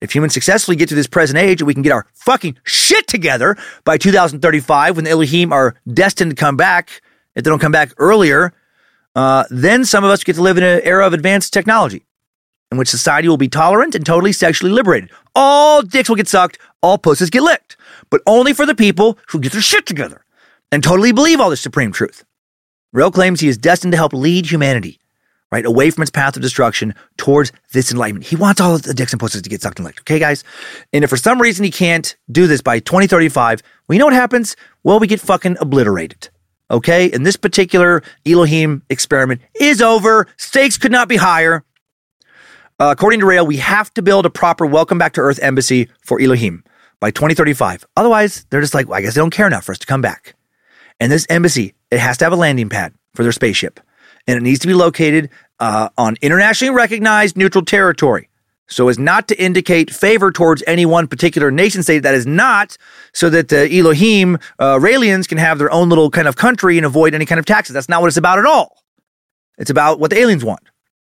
If 0.02 0.12
humans 0.12 0.34
successfully 0.34 0.76
get 0.76 0.88
to 0.88 0.96
this 0.96 1.06
present 1.06 1.38
age 1.38 1.60
and 1.60 1.66
we 1.68 1.74
can 1.74 1.84
get 1.84 1.92
our 1.92 2.06
fucking 2.12 2.58
shit 2.64 3.06
together 3.06 3.56
by 3.84 3.96
2035 3.96 4.96
when 4.96 5.04
the 5.04 5.12
Elohim 5.12 5.52
are 5.52 5.76
destined 5.86 6.32
to 6.32 6.34
come 6.34 6.56
back, 6.56 7.00
if 7.36 7.44
they 7.44 7.50
don't 7.50 7.60
come 7.60 7.70
back 7.70 7.94
earlier, 7.98 8.52
uh, 9.14 9.44
then 9.48 9.84
some 9.84 10.02
of 10.02 10.10
us 10.10 10.24
get 10.24 10.34
to 10.34 10.42
live 10.42 10.58
in 10.58 10.64
an 10.64 10.80
era 10.82 11.06
of 11.06 11.12
advanced 11.12 11.52
technology 11.52 12.04
in 12.72 12.78
which 12.78 12.88
society 12.88 13.28
will 13.28 13.36
be 13.36 13.46
tolerant 13.46 13.94
and 13.94 14.04
totally 14.04 14.32
sexually 14.32 14.72
liberated. 14.72 15.08
All 15.36 15.82
dicks 15.82 16.08
will 16.08 16.16
get 16.16 16.26
sucked, 16.26 16.58
all 16.82 16.98
pussies 16.98 17.30
get 17.30 17.44
licked, 17.44 17.76
but 18.10 18.22
only 18.26 18.52
for 18.52 18.66
the 18.66 18.74
people 18.74 19.18
who 19.28 19.38
get 19.38 19.52
their 19.52 19.62
shit 19.62 19.86
together 19.86 20.24
and 20.72 20.82
totally 20.82 21.12
believe 21.12 21.38
all 21.38 21.50
this 21.50 21.60
supreme 21.60 21.92
truth. 21.92 22.24
Rael 22.92 23.12
claims 23.12 23.38
he 23.38 23.46
is 23.46 23.56
destined 23.56 23.92
to 23.92 23.98
help 23.98 24.12
lead 24.12 24.50
humanity 24.50 24.98
right, 25.52 25.66
away 25.66 25.90
from 25.90 26.02
its 26.02 26.10
path 26.10 26.34
of 26.34 26.42
destruction 26.42 26.94
towards 27.18 27.52
this 27.72 27.92
enlightenment. 27.92 28.26
He 28.26 28.36
wants 28.36 28.60
all 28.60 28.78
the 28.78 29.08
and 29.12 29.20
pussies 29.20 29.42
to 29.42 29.50
get 29.50 29.60
sucked 29.60 29.78
in 29.78 29.84
licked. 29.84 30.00
Okay, 30.00 30.18
guys? 30.18 30.42
And 30.92 31.04
if 31.04 31.10
for 31.10 31.18
some 31.18 31.40
reason 31.40 31.64
he 31.64 31.70
can't 31.70 32.16
do 32.30 32.46
this 32.46 32.62
by 32.62 32.80
2035, 32.80 33.62
well, 33.86 33.94
you 33.94 33.98
know 33.98 34.06
what 34.06 34.14
happens? 34.14 34.56
Well, 34.82 34.98
we 34.98 35.06
get 35.06 35.20
fucking 35.20 35.58
obliterated. 35.60 36.30
Okay? 36.70 37.12
And 37.12 37.26
this 37.26 37.36
particular 37.36 38.02
Elohim 38.26 38.82
experiment 38.88 39.42
is 39.60 39.82
over. 39.82 40.26
Stakes 40.38 40.78
could 40.78 40.90
not 40.90 41.06
be 41.06 41.16
higher. 41.16 41.64
Uh, 42.80 42.90
according 42.90 43.20
to 43.20 43.26
Rael, 43.26 43.46
we 43.46 43.58
have 43.58 43.92
to 43.94 44.02
build 44.02 44.24
a 44.24 44.30
proper 44.30 44.64
welcome 44.64 44.96
back 44.96 45.12
to 45.12 45.20
Earth 45.20 45.38
embassy 45.42 45.90
for 46.00 46.20
Elohim 46.20 46.64
by 46.98 47.10
2035. 47.10 47.84
Otherwise, 47.96 48.46
they're 48.48 48.62
just 48.62 48.74
like, 48.74 48.88
well, 48.88 48.98
I 48.98 49.02
guess 49.02 49.14
they 49.14 49.20
don't 49.20 49.30
care 49.30 49.46
enough 49.46 49.64
for 49.64 49.72
us 49.72 49.78
to 49.78 49.86
come 49.86 50.00
back. 50.00 50.34
And 50.98 51.12
this 51.12 51.26
embassy, 51.28 51.74
it 51.90 52.00
has 52.00 52.16
to 52.18 52.24
have 52.24 52.32
a 52.32 52.36
landing 52.36 52.70
pad 52.70 52.94
for 53.14 53.22
their 53.22 53.32
spaceship 53.32 53.80
and 54.26 54.36
it 54.36 54.42
needs 54.42 54.60
to 54.60 54.66
be 54.66 54.74
located 54.74 55.30
uh, 55.60 55.88
on 55.98 56.16
internationally 56.22 56.74
recognized 56.74 57.36
neutral 57.36 57.64
territory 57.64 58.28
so 58.72 58.88
as 58.88 58.98
not 58.98 59.28
to 59.28 59.40
indicate 59.42 59.90
favor 59.90 60.32
towards 60.32 60.62
any 60.66 60.86
one 60.86 61.06
particular 61.06 61.50
nation 61.50 61.82
state 61.82 62.00
that 62.00 62.14
is 62.14 62.26
not 62.26 62.76
so 63.12 63.28
that 63.30 63.48
the 63.48 63.70
Elohim 63.78 64.36
uh, 64.58 64.78
Raelians 64.78 65.28
can 65.28 65.38
have 65.38 65.58
their 65.58 65.70
own 65.70 65.88
little 65.88 66.10
kind 66.10 66.26
of 66.26 66.36
country 66.36 66.76
and 66.76 66.86
avoid 66.86 67.14
any 67.14 67.26
kind 67.26 67.38
of 67.38 67.44
taxes. 67.44 67.74
That's 67.74 67.88
not 67.88 68.00
what 68.00 68.08
it's 68.08 68.16
about 68.16 68.38
at 68.38 68.46
all. 68.46 68.82
It's 69.58 69.70
about 69.70 70.00
what 70.00 70.10
the 70.10 70.18
aliens 70.18 70.44
want. 70.44 70.62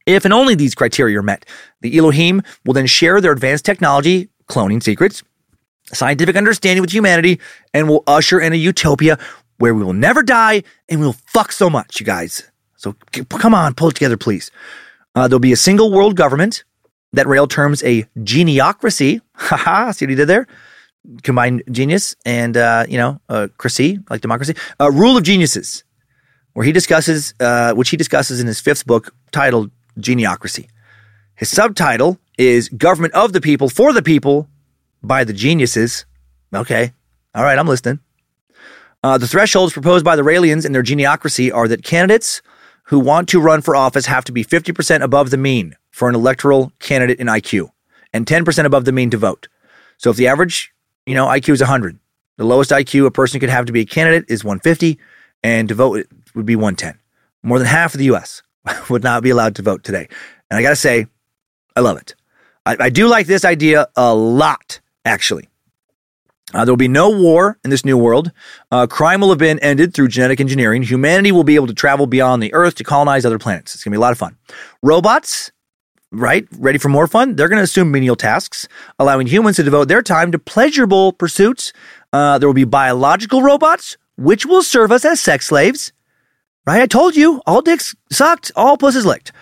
If 0.06 0.24
and 0.24 0.32
only 0.32 0.54
these 0.54 0.74
criteria 0.74 1.18
are 1.18 1.22
met, 1.22 1.44
the 1.80 1.98
Elohim 1.98 2.42
will 2.64 2.72
then 2.72 2.86
share 2.86 3.20
their 3.20 3.32
advanced 3.32 3.64
technology, 3.64 4.30
cloning 4.48 4.82
secrets, 4.82 5.22
scientific 5.92 6.36
understanding 6.36 6.80
with 6.80 6.92
humanity, 6.92 7.40
and 7.74 7.88
will 7.88 8.04
usher 8.06 8.40
in 8.40 8.52
a 8.52 8.56
utopia 8.56 9.18
where 9.58 9.74
we 9.74 9.82
will 9.82 9.92
never 9.92 10.22
die 10.22 10.62
and 10.88 11.00
we'll 11.00 11.16
fuck 11.26 11.52
so 11.52 11.68
much, 11.68 12.00
you 12.00 12.06
guys. 12.06 12.50
So 12.78 12.94
come 13.28 13.54
on, 13.54 13.74
pull 13.74 13.88
it 13.88 13.94
together, 13.94 14.16
please. 14.16 14.50
Uh, 15.14 15.26
there'll 15.26 15.40
be 15.40 15.52
a 15.52 15.56
single 15.56 15.90
world 15.90 16.16
government 16.16 16.62
that 17.12 17.26
Rael 17.26 17.48
terms 17.48 17.82
a 17.82 18.04
geniocracy. 18.18 19.20
Haha, 19.34 19.90
see 19.90 20.06
what 20.06 20.10
he 20.10 20.16
did 20.16 20.28
there? 20.28 20.46
Combined 21.22 21.64
genius 21.70 22.14
and, 22.24 22.56
uh, 22.56 22.84
you 22.88 22.96
know, 22.96 23.20
uh, 23.28 23.48
cracy, 23.58 23.98
like 24.10 24.20
democracy. 24.20 24.54
A 24.78 24.90
rule 24.92 25.16
of 25.16 25.24
geniuses, 25.24 25.82
where 26.52 26.64
he 26.64 26.70
discusses, 26.70 27.34
uh, 27.40 27.74
which 27.74 27.90
he 27.90 27.96
discusses 27.96 28.40
in 28.40 28.46
his 28.46 28.60
fifth 28.60 28.86
book 28.86 29.12
titled 29.32 29.72
Geniocracy. 29.98 30.68
His 31.34 31.48
subtitle 31.48 32.18
is 32.36 32.68
Government 32.68 33.14
of 33.14 33.32
the 33.32 33.40
People, 33.40 33.68
for 33.68 33.92
the 33.92 34.02
People, 34.02 34.48
by 35.02 35.24
the 35.24 35.32
Geniuses. 35.32 36.06
Okay. 36.54 36.92
All 37.34 37.42
right, 37.42 37.58
I'm 37.58 37.66
listening. 37.66 37.98
Uh, 39.02 39.18
the 39.18 39.26
thresholds 39.26 39.72
proposed 39.72 40.04
by 40.04 40.14
the 40.14 40.22
Raelians 40.22 40.64
in 40.64 40.72
their 40.72 40.82
geniocracy 40.82 41.52
are 41.52 41.66
that 41.68 41.82
candidates 41.82 42.42
who 42.88 42.98
want 42.98 43.28
to 43.28 43.40
run 43.40 43.60
for 43.60 43.76
office 43.76 44.06
have 44.06 44.24
to 44.24 44.32
be 44.32 44.44
50% 44.44 45.02
above 45.02 45.30
the 45.30 45.36
mean 45.36 45.76
for 45.90 46.08
an 46.08 46.14
electoral 46.14 46.72
candidate 46.78 47.18
in 47.18 47.26
IQ 47.26 47.70
and 48.14 48.26
10% 48.26 48.64
above 48.64 48.86
the 48.86 48.92
mean 48.92 49.10
to 49.10 49.18
vote. 49.18 49.46
So 49.98 50.08
if 50.10 50.16
the 50.16 50.26
average, 50.26 50.72
you 51.04 51.14
know, 51.14 51.26
IQ 51.26 51.54
is 51.54 51.60
100, 51.60 51.98
the 52.38 52.44
lowest 52.44 52.70
IQ 52.70 53.04
a 53.04 53.10
person 53.10 53.40
could 53.40 53.50
have 53.50 53.66
to 53.66 53.72
be 53.72 53.80
a 53.80 53.84
candidate 53.84 54.24
is 54.28 54.42
150 54.42 54.98
and 55.42 55.68
to 55.68 55.74
vote 55.74 56.06
would 56.34 56.46
be 56.46 56.56
110. 56.56 56.98
More 57.42 57.58
than 57.58 57.68
half 57.68 57.92
of 57.92 57.98
the 57.98 58.06
US 58.06 58.42
would 58.88 59.02
not 59.02 59.22
be 59.22 59.30
allowed 59.30 59.54
to 59.56 59.62
vote 59.62 59.84
today. 59.84 60.08
And 60.50 60.58
I 60.58 60.62
got 60.62 60.70
to 60.70 60.76
say, 60.76 61.06
I 61.76 61.80
love 61.80 61.98
it. 61.98 62.14
I, 62.64 62.76
I 62.80 62.90
do 62.90 63.06
like 63.06 63.26
this 63.26 63.44
idea 63.44 63.88
a 63.96 64.14
lot, 64.14 64.80
actually. 65.04 65.48
Uh, 66.54 66.64
there 66.64 66.72
will 66.72 66.78
be 66.78 66.88
no 66.88 67.10
war 67.10 67.58
in 67.62 67.70
this 67.70 67.84
new 67.84 67.98
world. 67.98 68.32
Uh, 68.70 68.86
crime 68.86 69.20
will 69.20 69.28
have 69.28 69.38
been 69.38 69.58
ended 69.58 69.92
through 69.92 70.08
genetic 70.08 70.40
engineering. 70.40 70.82
Humanity 70.82 71.30
will 71.30 71.44
be 71.44 71.56
able 71.56 71.66
to 71.66 71.74
travel 71.74 72.06
beyond 72.06 72.42
the 72.42 72.52
Earth 72.54 72.74
to 72.76 72.84
colonize 72.84 73.26
other 73.26 73.38
planets. 73.38 73.74
It's 73.74 73.84
going 73.84 73.92
to 73.92 73.96
be 73.96 73.98
a 73.98 74.00
lot 74.00 74.12
of 74.12 74.18
fun. 74.18 74.36
Robots, 74.82 75.52
right, 76.10 76.48
ready 76.58 76.78
for 76.78 76.88
more 76.88 77.06
fun? 77.06 77.36
They're 77.36 77.48
going 77.48 77.58
to 77.58 77.64
assume 77.64 77.90
menial 77.90 78.16
tasks, 78.16 78.66
allowing 78.98 79.26
humans 79.26 79.56
to 79.56 79.62
devote 79.62 79.88
their 79.88 80.02
time 80.02 80.32
to 80.32 80.38
pleasurable 80.38 81.12
pursuits. 81.12 81.72
Uh, 82.12 82.38
there 82.38 82.48
will 82.48 82.54
be 82.54 82.64
biological 82.64 83.42
robots, 83.42 83.98
which 84.16 84.46
will 84.46 84.62
serve 84.62 84.90
us 84.90 85.04
as 85.04 85.20
sex 85.20 85.46
slaves. 85.46 85.92
Right? 86.66 86.82
I 86.82 86.86
told 86.86 87.14
you, 87.14 87.42
all 87.46 87.60
dicks 87.60 87.94
sucked, 88.10 88.52
all 88.56 88.76
pussies 88.76 89.04
licked. 89.04 89.32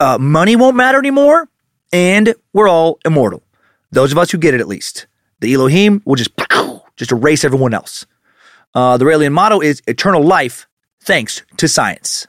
Uh, 0.00 0.18
money 0.18 0.56
won't 0.56 0.76
matter 0.76 0.98
anymore, 0.98 1.48
and 1.92 2.34
we're 2.52 2.68
all 2.68 2.98
immortal. 3.04 3.42
Those 3.90 4.12
of 4.12 4.18
us 4.18 4.30
who 4.30 4.38
get 4.38 4.54
it, 4.54 4.60
at 4.60 4.68
least. 4.68 5.06
The 5.40 5.54
Elohim 5.54 6.02
will 6.04 6.16
just 6.16 6.30
just 6.96 7.12
erase 7.12 7.44
everyone 7.44 7.74
else. 7.74 8.06
Uh, 8.74 8.96
the 8.96 9.04
Raelian 9.04 9.32
motto 9.32 9.60
is 9.60 9.82
eternal 9.86 10.22
life 10.22 10.66
thanks 11.02 11.42
to 11.56 11.68
science. 11.68 12.26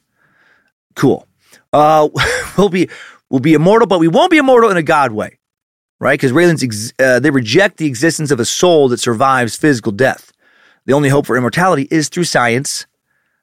Cool. 0.95 1.27
Uh, 1.73 2.09
we'll 2.57 2.69
be 2.69 2.89
we'll 3.29 3.39
be 3.39 3.53
immortal, 3.53 3.87
but 3.87 3.99
we 3.99 4.07
won't 4.07 4.31
be 4.31 4.37
immortal 4.37 4.69
in 4.69 4.77
a 4.77 4.83
God 4.83 5.11
way, 5.11 5.39
right? 5.99 6.19
Because 6.19 6.31
Raelians 6.31 6.63
ex- 6.63 6.93
uh, 6.99 7.19
they 7.19 7.31
reject 7.31 7.77
the 7.77 7.85
existence 7.87 8.31
of 8.31 8.39
a 8.39 8.45
soul 8.45 8.87
that 8.89 8.99
survives 8.99 9.55
physical 9.55 9.91
death. 9.91 10.31
The 10.85 10.93
only 10.93 11.09
hope 11.09 11.25
for 11.25 11.37
immortality 11.37 11.87
is 11.91 12.09
through 12.09 12.23
science. 12.23 12.85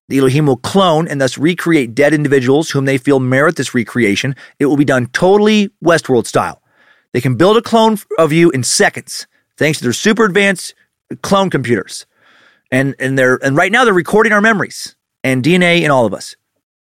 The 0.08 0.18
Elohim 0.18 0.46
will 0.46 0.56
clone 0.56 1.08
and 1.08 1.20
thus 1.20 1.36
recreate 1.36 1.94
dead 1.94 2.14
individuals 2.14 2.70
whom 2.70 2.84
they 2.84 2.96
feel 2.96 3.18
merit 3.18 3.56
this 3.56 3.74
recreation. 3.74 4.36
It 4.58 4.66
will 4.66 4.76
be 4.76 4.84
done 4.84 5.06
totally 5.06 5.70
Westworld 5.84 6.26
style. 6.26 6.62
They 7.12 7.20
can 7.20 7.34
build 7.34 7.56
a 7.56 7.62
clone 7.62 7.98
of 8.18 8.32
you 8.32 8.50
in 8.50 8.62
seconds 8.62 9.26
thanks 9.56 9.78
to 9.78 9.84
their 9.84 9.92
super 9.92 10.24
advanced 10.24 10.74
clone 11.22 11.50
computers. 11.50 12.06
And 12.70 12.94
and 12.98 13.18
they're 13.18 13.36
and 13.44 13.56
right 13.56 13.70
now 13.70 13.84
they're 13.84 13.94
recording 13.94 14.32
our 14.32 14.40
memories 14.40 14.96
and 15.22 15.42
DNA 15.42 15.82
in 15.82 15.90
all 15.90 16.06
of 16.06 16.14
us. 16.14 16.36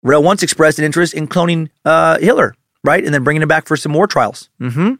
Rael 0.03 0.23
once 0.23 0.43
expressed 0.43 0.79
an 0.79 0.85
interest 0.85 1.15
in 1.15 1.29
cloning 1.29 1.71
uh, 1.85 2.19
Hitler, 2.19 2.55
right, 2.85 3.05
and 3.05 3.15
then 3.15 3.25
bringing 3.25 3.43
him 3.43 3.49
back 3.49 3.67
for 3.67 3.77
some 3.77 3.93
more 3.93 4.07
trials. 4.07 4.49
Mm-hmm. 4.61 4.95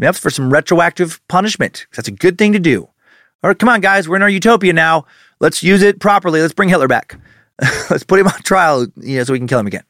Yep, 0.00 0.14
for 0.16 0.30
some 0.30 0.52
retroactive 0.52 1.20
punishment. 1.28 1.86
That's 1.94 2.08
a 2.08 2.12
good 2.12 2.38
thing 2.38 2.52
to 2.52 2.58
do. 2.58 2.82
All 2.82 3.48
right, 3.48 3.58
come 3.58 3.68
on, 3.68 3.80
guys, 3.80 4.08
we're 4.08 4.16
in 4.16 4.22
our 4.22 4.28
utopia 4.28 4.72
now. 4.72 5.06
Let's 5.40 5.62
use 5.62 5.82
it 5.82 6.00
properly. 6.00 6.40
Let's 6.40 6.54
bring 6.54 6.68
Hitler 6.68 6.88
back. 6.88 7.16
Let's 7.90 8.04
put 8.04 8.18
him 8.18 8.26
on 8.26 8.40
trial, 8.42 8.86
you 8.96 9.18
know, 9.18 9.24
so 9.24 9.32
we 9.32 9.38
can 9.38 9.48
kill 9.48 9.60
him 9.60 9.66
again. 9.66 9.84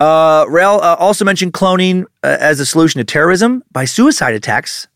Uh, 0.00 0.44
Rael 0.48 0.80
uh, 0.82 0.96
also 0.98 1.24
mentioned 1.24 1.52
cloning 1.52 2.04
uh, 2.24 2.36
as 2.40 2.58
a 2.58 2.66
solution 2.66 2.98
to 2.98 3.04
terrorism 3.04 3.62
by 3.70 3.84
suicide 3.84 4.34
attacks. 4.34 4.88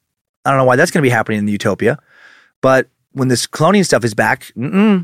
I 0.47 0.51
don't 0.51 0.59
know 0.59 0.65
why 0.65 0.77
that's 0.77 0.91
going 0.91 1.03
to 1.03 1.07
be 1.07 1.11
happening 1.11 1.39
in 1.41 1.45
the 1.47 1.53
utopia, 1.53 1.99
but 2.63 2.89
when 3.13 3.29
this 3.29 3.47
cloning 3.47 3.85
stuff 3.85 4.05
is 4.05 4.15
back, 4.15 4.53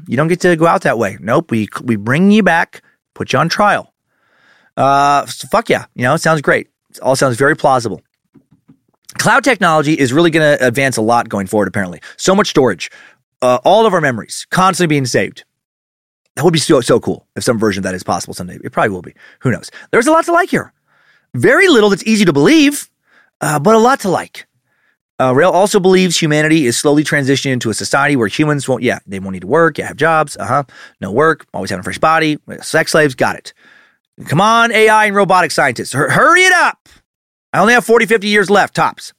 you 0.07 0.17
don't 0.17 0.29
get 0.29 0.41
to 0.43 0.55
go 0.55 0.67
out 0.67 0.83
that 0.83 0.99
way. 0.99 1.19
Nope, 1.21 1.51
we 1.51 1.69
we 1.83 1.97
bring 1.97 2.31
you 2.31 2.43
back, 2.43 2.83
put 3.15 3.33
you 3.33 3.39
on 3.39 3.49
trial. 3.49 3.93
Uh, 4.77 5.27
so 5.27 5.49
fuck 5.49 5.69
yeah, 5.69 5.87
you 5.95 6.03
know, 6.03 6.15
it 6.15 6.19
sounds 6.19 6.41
great. 6.41 6.69
It 6.91 7.01
all 7.01 7.17
sounds 7.17 7.37
very 7.37 7.57
plausible. 7.57 8.03
Cloud 9.19 9.45
technology 9.45 9.95
is 9.95 10.13
really 10.13 10.31
going 10.31 10.59
to 10.59 10.67
advance 10.67 10.97
a 10.97 11.03
lot 11.03 11.29
going 11.29 11.47
forward. 11.47 11.69
Apparently, 11.69 12.01
so 12.17 12.35
much 12.35 12.49
storage, 12.49 12.91
uh, 13.43 13.59
all 13.65 13.85
of 13.87 13.95
our 13.95 14.01
memories 14.01 14.47
constantly 14.51 14.95
being 14.95 15.07
saved. 15.07 15.45
That 16.37 16.45
would 16.45 16.53
be 16.53 16.59
so 16.61 16.81
so 16.81 17.01
cool 17.01 17.27
if 17.35 17.45
some 17.45 17.59
version 17.59 17.81
of 17.81 17.85
that 17.85 17.95
is 17.95 18.03
possible 18.03 18.35
someday. 18.35 18.59
It 18.63 18.73
probably 18.73 18.91
will 18.91 19.03
be. 19.03 19.15
Who 19.41 19.51
knows? 19.51 19.71
There's 19.91 20.07
a 20.07 20.13
lot 20.13 20.25
to 20.27 20.33
like 20.33 20.51
here. 20.51 20.73
Very 21.35 21.69
little 21.69 21.91
that's 21.91 22.05
easy 22.07 22.25
to 22.25 22.33
believe, 22.33 22.91
uh, 23.41 23.59
but 23.59 23.75
a 23.75 23.79
lot 23.79 24.01
to 24.01 24.11
like. 24.11 24.47
Uh, 25.23 25.33
Rael 25.33 25.53
also 25.53 25.79
believes 25.79 26.19
humanity 26.19 26.67
is 26.67 26.77
slowly 26.77 27.05
transitioning 27.05 27.53
into 27.53 27.71
a 27.71 27.75
society 27.75 28.17
where 28.17 28.27
humans 28.27 28.69
won't, 28.69 28.83
yeah, 28.83 28.99
they 29.07 29.21
won't 29.21 29.35
need 29.35 29.43
to 29.43 29.47
work, 29.47 29.79
yeah, 29.79 29.87
have 29.87 29.97
jobs, 29.97 30.37
uh 30.37 30.47
huh, 30.47 30.65
no 31.01 31.13
work, 31.13 31.47
always 31.55 31.71
having 31.71 31.79
a 31.81 31.85
fresh 31.85 31.99
body, 31.99 32.39
sex 32.61 32.91
slaves, 32.91 33.15
got 33.15 33.37
it. 33.37 33.55
Come 34.27 34.41
on, 34.41 34.73
AI 34.73 35.07
and 35.07 35.15
robotic 35.15 35.53
scientists, 35.53 35.93
Hur- 35.93 36.11
hurry 36.11 36.43
it 36.43 36.53
up. 36.53 36.89
I 37.53 37.61
only 37.61 37.73
have 37.73 37.85
40, 37.85 38.07
50 38.07 38.27
years 38.27 38.51
left, 38.51 38.75
tops. 38.75 39.13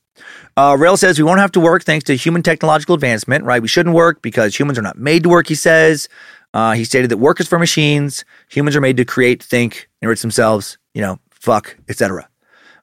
Uh, 0.57 0.75
Rael 0.77 0.97
says 0.97 1.17
we 1.17 1.23
won't 1.23 1.39
have 1.39 1.53
to 1.53 1.61
work 1.61 1.85
thanks 1.85 2.03
to 2.05 2.15
human 2.15 2.43
technological 2.43 2.95
advancement, 2.95 3.45
right? 3.45 3.61
We 3.61 3.69
shouldn't 3.69 3.95
work 3.95 4.21
because 4.21 4.59
humans 4.59 4.77
are 4.77 4.83
not 4.83 4.97
made 4.97 5.23
to 5.23 5.29
work, 5.29 5.47
he 5.47 5.55
says. 5.55 6.09
Uh, 6.53 6.73
he 6.73 6.83
stated 6.83 7.11
that 7.11 7.17
work 7.17 7.39
is 7.39 7.47
for 7.47 7.57
machines. 7.57 8.25
Humans 8.49 8.75
are 8.75 8.81
made 8.81 8.97
to 8.97 9.05
create, 9.05 9.41
think, 9.41 9.89
enrich 10.01 10.21
themselves, 10.21 10.77
you 10.93 11.01
know, 11.01 11.17
fuck, 11.31 11.77
etc. 11.87 12.27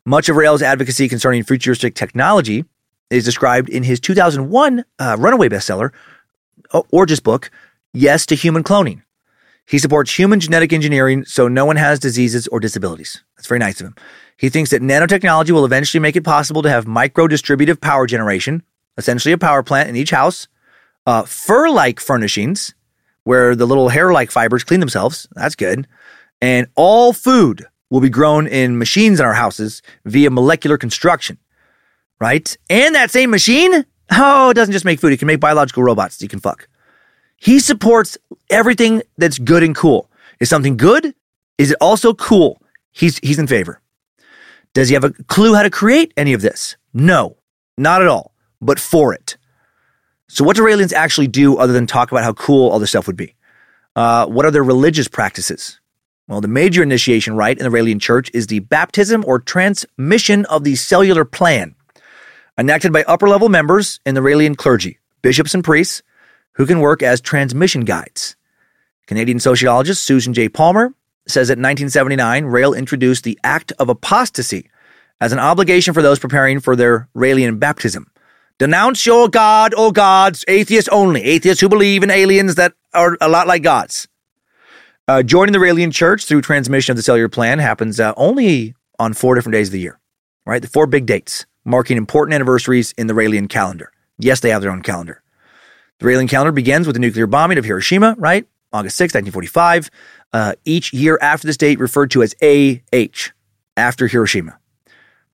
Much 0.06 0.30
of 0.30 0.36
Rael's 0.36 0.62
advocacy 0.62 1.06
concerning 1.06 1.42
futuristic 1.42 1.94
technology 1.94 2.64
is 3.10 3.24
described 3.24 3.68
in 3.68 3.82
his 3.82 4.00
2001 4.00 4.84
uh, 4.98 5.16
runaway 5.18 5.48
bestseller, 5.48 5.92
or 6.90 7.06
just 7.06 7.24
book, 7.24 7.50
Yes 7.92 8.24
to 8.26 8.34
Human 8.34 8.62
Cloning. 8.62 9.02
He 9.66 9.78
supports 9.78 10.16
human 10.16 10.40
genetic 10.40 10.72
engineering 10.72 11.24
so 11.24 11.48
no 11.48 11.64
one 11.64 11.76
has 11.76 11.98
diseases 11.98 12.48
or 12.48 12.60
disabilities. 12.60 13.22
That's 13.36 13.48
very 13.48 13.58
nice 13.58 13.80
of 13.80 13.88
him. 13.88 13.94
He 14.36 14.48
thinks 14.48 14.70
that 14.70 14.82
nanotechnology 14.82 15.50
will 15.50 15.64
eventually 15.64 16.00
make 16.00 16.16
it 16.16 16.24
possible 16.24 16.62
to 16.62 16.70
have 16.70 16.86
micro 16.86 17.28
distributive 17.28 17.80
power 17.80 18.06
generation, 18.06 18.62
essentially 18.96 19.32
a 19.32 19.38
power 19.38 19.62
plant 19.62 19.88
in 19.88 19.96
each 19.96 20.10
house, 20.10 20.48
uh, 21.06 21.22
fur 21.22 21.68
like 21.68 22.00
furnishings, 22.00 22.74
where 23.24 23.54
the 23.54 23.66
little 23.66 23.90
hair 23.90 24.12
like 24.12 24.30
fibers 24.30 24.64
clean 24.64 24.80
themselves. 24.80 25.28
That's 25.34 25.54
good. 25.54 25.86
And 26.40 26.68
all 26.74 27.12
food 27.12 27.66
will 27.90 28.00
be 28.00 28.08
grown 28.08 28.46
in 28.46 28.78
machines 28.78 29.20
in 29.20 29.26
our 29.26 29.34
houses 29.34 29.82
via 30.04 30.30
molecular 30.30 30.78
construction, 30.78 31.38
right? 32.20 32.56
And 32.68 32.94
that 32.94 33.10
same 33.10 33.30
machine, 33.30 33.84
oh, 34.12 34.50
it 34.50 34.54
doesn't 34.54 34.72
just 34.72 34.84
make 34.84 35.00
food, 35.00 35.12
it 35.12 35.18
can 35.18 35.26
make 35.26 35.40
biological 35.40 35.82
robots 35.82 36.20
you 36.22 36.28
can 36.28 36.40
fuck. 36.40 36.68
He 37.36 37.58
supports 37.58 38.18
everything 38.50 39.02
that's 39.16 39.38
good 39.38 39.62
and 39.62 39.74
cool. 39.74 40.10
Is 40.38 40.48
something 40.48 40.76
good? 40.76 41.14
Is 41.58 41.70
it 41.70 41.76
also 41.80 42.14
cool? 42.14 42.62
He's, 42.92 43.18
he's 43.18 43.38
in 43.38 43.46
favor. 43.46 43.80
Does 44.74 44.88
he 44.88 44.94
have 44.94 45.04
a 45.04 45.10
clue 45.10 45.54
how 45.54 45.62
to 45.62 45.70
create 45.70 46.12
any 46.16 46.32
of 46.32 46.42
this? 46.42 46.76
No, 46.92 47.36
not 47.76 48.02
at 48.02 48.08
all, 48.08 48.34
but 48.60 48.78
for 48.78 49.12
it. 49.12 49.36
So, 50.28 50.44
what 50.44 50.56
do 50.56 50.68
aliens 50.68 50.92
actually 50.92 51.26
do 51.26 51.56
other 51.56 51.72
than 51.72 51.88
talk 51.88 52.12
about 52.12 52.22
how 52.22 52.32
cool 52.34 52.70
all 52.70 52.78
this 52.78 52.90
stuff 52.90 53.08
would 53.08 53.16
be? 53.16 53.34
Uh, 53.96 54.26
what 54.26 54.46
are 54.46 54.52
their 54.52 54.62
religious 54.62 55.08
practices? 55.08 55.80
Well, 56.28 56.40
the 56.40 56.46
major 56.46 56.84
initiation 56.84 57.34
rite 57.34 57.58
in 57.58 57.64
the 57.64 57.76
Raelian 57.76 58.00
Church 58.00 58.30
is 58.32 58.46
the 58.46 58.60
baptism 58.60 59.24
or 59.26 59.40
transmission 59.40 60.44
of 60.46 60.62
the 60.62 60.76
cellular 60.76 61.24
plan, 61.24 61.74
enacted 62.60 62.92
by 62.92 63.02
upper 63.04 63.28
level 63.28 63.48
members 63.48 64.00
in 64.04 64.14
the 64.14 64.20
Raelian 64.20 64.56
clergy, 64.56 64.98
bishops 65.22 65.54
and 65.54 65.64
priests, 65.64 66.02
who 66.52 66.66
can 66.66 66.80
work 66.80 67.02
as 67.02 67.20
transmission 67.20 67.84
guides. 67.84 68.36
Canadian 69.06 69.40
sociologist 69.40 70.04
Susan 70.04 70.34
J. 70.34 70.48
Palmer 70.48 70.94
says 71.26 71.48
that 71.48 71.58
in 71.58 71.62
1979, 71.62 72.44
Rael 72.44 72.74
introduced 72.74 73.24
the 73.24 73.38
act 73.42 73.72
of 73.78 73.88
apostasy 73.88 74.68
as 75.20 75.32
an 75.32 75.38
obligation 75.38 75.94
for 75.94 76.02
those 76.02 76.18
preparing 76.18 76.60
for 76.60 76.76
their 76.76 77.08
Raelian 77.16 77.58
baptism. 77.58 78.10
Denounce 78.58 79.06
your 79.06 79.28
God, 79.28 79.72
or 79.74 79.90
gods, 79.90 80.44
atheists 80.46 80.88
only, 80.92 81.22
atheists 81.22 81.62
who 81.62 81.68
believe 81.68 82.02
in 82.02 82.10
aliens 82.10 82.56
that 82.56 82.74
are 82.92 83.16
a 83.22 83.28
lot 83.28 83.46
like 83.46 83.62
gods. 83.62 84.06
Uh, 85.08 85.22
joining 85.22 85.52
the 85.52 85.58
Raelian 85.58 85.92
Church 85.92 86.26
through 86.26 86.42
transmission 86.42 86.92
of 86.92 86.96
the 86.96 87.02
cellular 87.02 87.28
plan 87.30 87.58
happens 87.58 87.98
uh, 87.98 88.12
only 88.18 88.74
on 88.98 89.14
four 89.14 89.34
different 89.34 89.54
days 89.54 89.68
of 89.68 89.72
the 89.72 89.80
year, 89.80 89.98
right? 90.44 90.60
The 90.60 90.68
four 90.68 90.86
big 90.86 91.06
dates 91.06 91.46
marking 91.70 91.96
important 91.96 92.34
anniversaries 92.34 92.92
in 92.98 93.06
the 93.06 93.14
Raelian 93.14 93.48
calendar. 93.48 93.92
Yes, 94.18 94.40
they 94.40 94.50
have 94.50 94.62
their 94.62 94.70
own 94.70 94.82
calendar. 94.82 95.22
The 95.98 96.06
Raelian 96.06 96.28
calendar 96.28 96.52
begins 96.52 96.86
with 96.86 96.94
the 96.94 97.00
nuclear 97.00 97.26
bombing 97.26 97.58
of 97.58 97.64
Hiroshima, 97.64 98.16
right? 98.18 98.46
August 98.72 98.96
6, 98.96 99.14
1945. 99.14 99.90
Uh, 100.32 100.54
each 100.64 100.92
year 100.92 101.18
after 101.20 101.46
this 101.46 101.56
date 101.56 101.78
referred 101.78 102.10
to 102.12 102.22
as 102.22 102.34
AH, 102.42 103.32
after 103.76 104.06
Hiroshima 104.06 104.60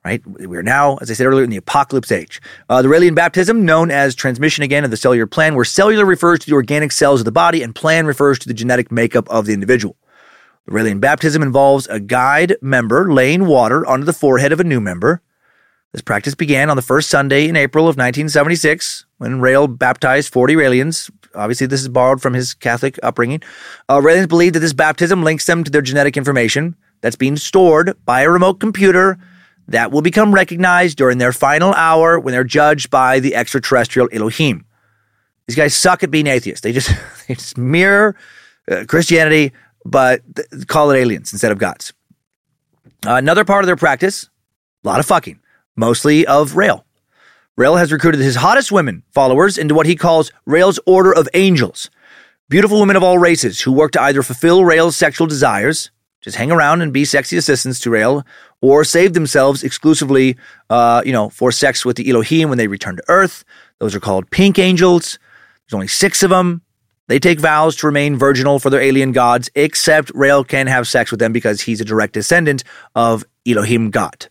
right? 0.06 0.24
We 0.24 0.56
are 0.56 0.62
now, 0.62 0.98
as 0.98 1.10
I 1.10 1.14
said 1.14 1.26
earlier, 1.26 1.42
in 1.42 1.50
the 1.50 1.56
apocalypse 1.56 2.12
age. 2.12 2.40
Uh, 2.68 2.80
the 2.80 2.86
Raelian 2.86 3.16
baptism, 3.16 3.64
known 3.64 3.90
as 3.90 4.14
transmission 4.14 4.62
again 4.62 4.84
of 4.84 4.92
the 4.92 4.96
cellular 4.96 5.26
plan, 5.26 5.56
where 5.56 5.64
cellular 5.64 6.06
refers 6.06 6.38
to 6.38 6.46
the 6.46 6.52
organic 6.52 6.92
cells 6.92 7.20
of 7.20 7.24
the 7.24 7.32
body 7.32 7.60
and 7.60 7.74
plan 7.74 8.06
refers 8.06 8.38
to 8.38 8.46
the 8.46 8.54
genetic 8.54 8.92
makeup 8.92 9.28
of 9.28 9.46
the 9.46 9.52
individual. 9.52 9.96
The 10.66 10.72
Raelian 10.72 11.00
baptism 11.00 11.42
involves 11.42 11.88
a 11.88 11.98
guide 11.98 12.54
member 12.62 13.12
laying 13.12 13.46
water 13.46 13.84
onto 13.84 14.04
the 14.04 14.12
forehead 14.12 14.52
of 14.52 14.60
a 14.60 14.64
new 14.64 14.80
member. 14.80 15.22
This 15.96 16.02
practice 16.02 16.34
began 16.34 16.68
on 16.68 16.76
the 16.76 16.82
first 16.82 17.08
Sunday 17.08 17.48
in 17.48 17.56
April 17.56 17.84
of 17.84 17.96
1976 17.96 19.06
when 19.16 19.40
Rael 19.40 19.66
baptized 19.66 20.30
40 20.30 20.54
Raelians. 20.54 21.10
Obviously, 21.34 21.66
this 21.66 21.80
is 21.80 21.88
borrowed 21.88 22.20
from 22.20 22.34
his 22.34 22.52
Catholic 22.52 22.98
upbringing. 23.02 23.42
Uh, 23.88 24.00
Raelians 24.00 24.28
believe 24.28 24.52
that 24.52 24.58
this 24.58 24.74
baptism 24.74 25.24
links 25.24 25.46
them 25.46 25.64
to 25.64 25.70
their 25.70 25.80
genetic 25.80 26.18
information 26.18 26.76
that's 27.00 27.16
being 27.16 27.38
stored 27.38 27.96
by 28.04 28.20
a 28.20 28.30
remote 28.30 28.60
computer 28.60 29.16
that 29.68 29.90
will 29.90 30.02
become 30.02 30.34
recognized 30.34 30.98
during 30.98 31.16
their 31.16 31.32
final 31.32 31.72
hour 31.72 32.20
when 32.20 32.32
they're 32.32 32.44
judged 32.44 32.90
by 32.90 33.18
the 33.18 33.34
extraterrestrial 33.34 34.10
Elohim. 34.12 34.66
These 35.46 35.56
guys 35.56 35.74
suck 35.74 36.02
at 36.02 36.10
being 36.10 36.26
atheists. 36.26 36.60
They 36.60 36.72
just, 36.72 36.90
they 37.26 37.36
just 37.36 37.56
mirror 37.56 38.16
uh, 38.70 38.84
Christianity, 38.86 39.54
but 39.86 40.20
th- 40.36 40.66
call 40.66 40.90
it 40.90 40.98
aliens 40.98 41.32
instead 41.32 41.52
of 41.52 41.56
gods. 41.56 41.94
Uh, 43.06 43.14
another 43.14 43.46
part 43.46 43.64
of 43.64 43.66
their 43.66 43.76
practice, 43.76 44.28
a 44.84 44.88
lot 44.88 45.00
of 45.00 45.06
fucking, 45.06 45.40
mostly 45.76 46.26
of 46.26 46.56
Rael. 46.56 46.84
Rael 47.56 47.76
has 47.76 47.92
recruited 47.92 48.20
his 48.20 48.36
hottest 48.36 48.72
women 48.72 49.02
followers 49.12 49.56
into 49.56 49.74
what 49.74 49.86
he 49.86 49.96
calls 49.96 50.32
Rael's 50.44 50.80
Order 50.86 51.12
of 51.14 51.28
Angels. 51.32 51.90
Beautiful 52.48 52.80
women 52.80 52.96
of 52.96 53.02
all 53.02 53.18
races 53.18 53.60
who 53.60 53.72
work 53.72 53.92
to 53.92 54.02
either 54.02 54.22
fulfill 54.22 54.64
Rael's 54.64 54.96
sexual 54.96 55.26
desires, 55.26 55.90
just 56.20 56.36
hang 56.36 56.50
around 56.50 56.82
and 56.82 56.92
be 56.92 57.04
sexy 57.04 57.36
assistants 57.36 57.80
to 57.80 57.90
Rael, 57.90 58.26
or 58.60 58.84
save 58.84 59.14
themselves 59.14 59.62
exclusively, 59.62 60.36
uh, 60.70 61.02
you 61.04 61.12
know, 61.12 61.28
for 61.28 61.52
sex 61.52 61.84
with 61.84 61.96
the 61.96 62.10
Elohim 62.10 62.48
when 62.48 62.58
they 62.58 62.66
return 62.66 62.96
to 62.96 63.04
Earth. 63.08 63.44
Those 63.78 63.94
are 63.94 64.00
called 64.00 64.30
pink 64.30 64.58
angels. 64.58 65.18
There's 65.66 65.74
only 65.74 65.88
six 65.88 66.22
of 66.22 66.30
them. 66.30 66.62
They 67.08 67.18
take 67.18 67.38
vows 67.38 67.76
to 67.76 67.86
remain 67.86 68.16
virginal 68.16 68.58
for 68.58 68.70
their 68.70 68.80
alien 68.80 69.12
gods, 69.12 69.48
except 69.54 70.10
Rael 70.14 70.42
can 70.42 70.66
have 70.66 70.88
sex 70.88 71.10
with 71.10 71.20
them 71.20 71.32
because 71.32 71.60
he's 71.60 71.80
a 71.80 71.84
direct 71.84 72.14
descendant 72.14 72.64
of 72.94 73.24
Elohim 73.46 73.90
God, 73.90 74.28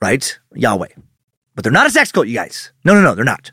right? 0.00 0.38
Yahweh. 0.54 0.88
But 1.54 1.64
they're 1.64 1.72
not 1.72 1.86
a 1.86 1.90
sex 1.90 2.12
cult, 2.12 2.26
you 2.26 2.34
guys. 2.34 2.72
No, 2.84 2.94
no, 2.94 3.02
no, 3.02 3.14
they're 3.14 3.24
not. 3.24 3.52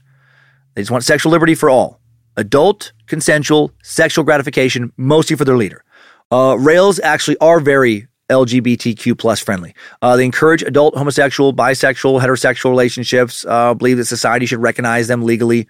They 0.76 0.82
just 0.82 0.91
want 0.91 1.03
sexual 1.03 1.32
liberty 1.32 1.56
for 1.56 1.69
all. 1.69 1.99
Adult, 2.36 2.94
consensual, 3.07 3.72
sexual 3.84 4.24
gratification, 4.24 4.94
mostly 4.95 5.36
for 5.36 5.44
their 5.44 5.57
leader. 5.57 5.84
Uh, 6.32 6.56
Raels 6.60 6.99
actually 6.99 7.38
are 7.40 7.60
very 7.60 8.07
LGBTQ 8.30 9.18
plus 9.18 9.40
friendly. 9.40 9.74
Uh, 10.02 10.15
they 10.15 10.26
encourage 10.26 10.61
adult 10.61 10.95
homosexual, 10.95 11.53
bisexual, 11.53 12.22
heterosexual 12.22 12.69
relationships. 12.69 13.45
Uh, 13.48 13.74
believe 13.74 13.98
that 13.98 14.06
society 14.06 14.45
should 14.45 14.61
recognize 14.61 15.07
them 15.07 15.24
legally. 15.24 15.68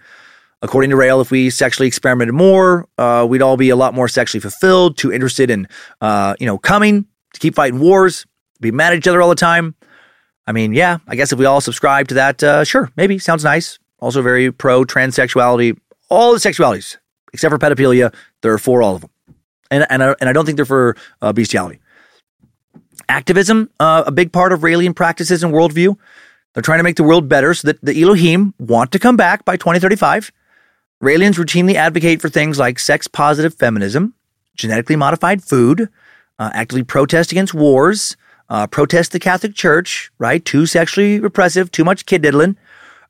According 0.60 0.90
to 0.90 0.96
Rael, 0.96 1.20
if 1.20 1.30
we 1.30 1.50
sexually 1.50 1.86
experimented 1.86 2.34
more, 2.34 2.88
uh, 2.98 3.24
we'd 3.28 3.42
all 3.42 3.56
be 3.56 3.70
a 3.70 3.76
lot 3.76 3.94
more 3.94 4.08
sexually 4.08 4.40
fulfilled, 4.40 4.98
too 4.98 5.12
interested 5.12 5.50
in, 5.50 5.68
uh, 6.00 6.34
you 6.40 6.46
know, 6.46 6.58
coming 6.58 7.06
to 7.32 7.40
keep 7.40 7.54
fighting 7.54 7.78
wars, 7.78 8.26
be 8.60 8.72
mad 8.72 8.92
at 8.92 8.98
each 8.98 9.06
other 9.06 9.22
all 9.22 9.28
the 9.28 9.36
time. 9.36 9.76
I 10.48 10.52
mean, 10.52 10.72
yeah, 10.72 10.96
I 11.06 11.14
guess 11.14 11.30
if 11.30 11.38
we 11.38 11.44
all 11.44 11.60
subscribe 11.60 12.08
to 12.08 12.14
that, 12.14 12.42
uh, 12.42 12.64
sure, 12.64 12.90
maybe 12.96 13.18
sounds 13.18 13.44
nice. 13.44 13.78
Also, 14.00 14.22
very 14.22 14.50
pro 14.50 14.84
transsexuality, 14.84 15.78
all 16.08 16.32
the 16.32 16.38
sexualities 16.38 16.96
except 17.34 17.52
for 17.52 17.58
pedophilia. 17.58 18.14
They're 18.40 18.56
for 18.56 18.82
all 18.82 18.94
of 18.94 19.02
them, 19.02 19.10
and 19.70 19.86
and 19.90 20.02
I, 20.02 20.14
and 20.20 20.30
I 20.30 20.32
don't 20.32 20.46
think 20.46 20.56
they're 20.56 20.64
for 20.64 20.96
uh, 21.20 21.34
bestiality 21.34 21.80
activism, 23.08 23.70
uh, 23.78 24.04
a 24.06 24.12
big 24.12 24.32
part 24.32 24.52
of 24.52 24.60
Raelian 24.60 24.94
practices 24.94 25.42
and 25.42 25.52
worldview. 25.52 25.96
They're 26.54 26.62
trying 26.62 26.78
to 26.78 26.82
make 26.84 26.96
the 26.96 27.04
world 27.04 27.28
better 27.28 27.54
so 27.54 27.68
that 27.68 27.80
the 27.82 28.02
Elohim 28.02 28.54
want 28.58 28.92
to 28.92 28.98
come 28.98 29.16
back 29.16 29.44
by 29.44 29.56
2035. 29.56 30.32
Raelians 31.02 31.34
routinely 31.34 31.74
advocate 31.74 32.20
for 32.20 32.28
things 32.28 32.58
like 32.58 32.78
sex 32.78 33.06
positive 33.06 33.54
feminism, 33.54 34.14
genetically 34.56 34.96
modified 34.96 35.42
food, 35.42 35.88
uh, 36.38 36.50
actively 36.54 36.82
protest 36.82 37.32
against 37.32 37.54
wars, 37.54 38.16
uh, 38.48 38.66
protest 38.66 39.12
the 39.12 39.20
Catholic 39.20 39.54
Church, 39.54 40.10
right? 40.18 40.44
Too 40.44 40.66
sexually 40.66 41.20
repressive, 41.20 41.70
too 41.70 41.84
much 41.84 42.06
kid 42.06 42.22
diddling. 42.22 42.56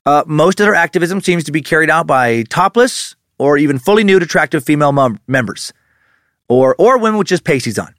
Uh, 0.05 0.23
most 0.27 0.59
of 0.59 0.65
their 0.65 0.75
activism 0.75 1.21
seems 1.21 1.43
to 1.43 1.51
be 1.51 1.61
carried 1.61 1.89
out 1.89 2.07
by 2.07 2.43
topless 2.43 3.15
or 3.37 3.57
even 3.57 3.79
fully 3.79 4.03
nude, 4.03 4.23
attractive 4.23 4.63
female 4.63 4.91
mem- 4.91 5.19
members, 5.27 5.73
or 6.47 6.75
or 6.77 6.97
women 6.97 7.17
with 7.17 7.27
just 7.27 7.43
pasties 7.43 7.79
on. 7.79 7.93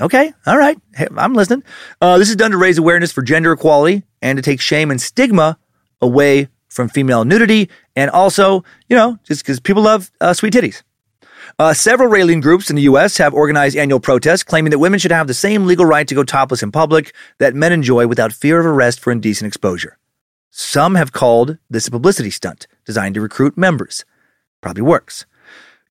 Okay, 0.00 0.32
all 0.46 0.56
right, 0.56 0.78
hey, 0.94 1.08
I'm 1.16 1.34
listening. 1.34 1.64
Uh, 2.00 2.18
this 2.18 2.30
is 2.30 2.36
done 2.36 2.52
to 2.52 2.56
raise 2.56 2.78
awareness 2.78 3.10
for 3.10 3.22
gender 3.22 3.52
equality 3.52 4.04
and 4.22 4.36
to 4.36 4.42
take 4.42 4.60
shame 4.60 4.90
and 4.90 5.00
stigma 5.00 5.58
away 6.00 6.48
from 6.68 6.88
female 6.88 7.24
nudity, 7.24 7.68
and 7.96 8.10
also, 8.10 8.62
you 8.88 8.96
know, 8.96 9.18
just 9.24 9.42
because 9.42 9.58
people 9.58 9.82
love 9.82 10.10
uh, 10.20 10.32
sweet 10.32 10.52
titties. 10.52 10.82
Uh, 11.60 11.74
several 11.74 12.08
Raelian 12.08 12.40
groups 12.40 12.70
in 12.70 12.76
the 12.76 12.82
U.S. 12.82 13.16
have 13.18 13.34
organized 13.34 13.76
annual 13.76 13.98
protests 13.98 14.44
claiming 14.44 14.70
that 14.70 14.78
women 14.78 15.00
should 15.00 15.10
have 15.10 15.26
the 15.26 15.34
same 15.34 15.66
legal 15.66 15.84
right 15.84 16.06
to 16.06 16.14
go 16.14 16.22
topless 16.22 16.62
in 16.62 16.70
public 16.70 17.12
that 17.38 17.52
men 17.52 17.72
enjoy 17.72 18.06
without 18.06 18.32
fear 18.32 18.60
of 18.60 18.66
arrest 18.66 19.00
for 19.00 19.10
indecent 19.10 19.48
exposure. 19.48 19.98
Some 20.52 20.94
have 20.94 21.10
called 21.10 21.58
this 21.68 21.88
a 21.88 21.90
publicity 21.90 22.30
stunt 22.30 22.68
designed 22.84 23.16
to 23.16 23.20
recruit 23.20 23.58
members. 23.58 24.04
Probably 24.60 24.82
works. 24.82 25.26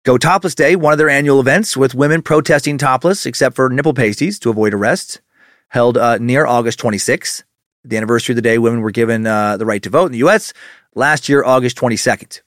Go 0.04 0.18
Topless 0.18 0.56
Day, 0.56 0.78
one 0.78 0.94
of 0.94 1.00
their 1.00 1.10
annual 1.10 1.42
events 1.42 1.76
with 1.76 1.94
women 1.94 2.22
protesting 2.22 2.78
topless 2.78 3.26
except 3.26 3.54
for 3.54 3.70
nipple 3.70 3.94
pasties 3.94 4.40
to 4.40 4.50
avoid 4.50 4.74
arrest, 4.74 5.20
held 5.68 5.98
uh, 5.98 6.18
near 6.18 6.46
August 6.46 6.80
26th, 6.80 7.44
the 7.84 7.98
anniversary 7.98 8.32
of 8.32 8.38
the 8.38 8.42
day 8.42 8.58
women 8.58 8.80
were 8.80 8.92
given 8.92 9.28
uh, 9.28 9.58
the 9.58 9.66
right 9.66 9.84
to 9.84 9.90
vote 9.90 10.06
in 10.06 10.12
the 10.14 10.20
U.S. 10.20 10.54
last 10.96 11.28
year, 11.28 11.44
August 11.44 11.76
22nd. 11.76 12.40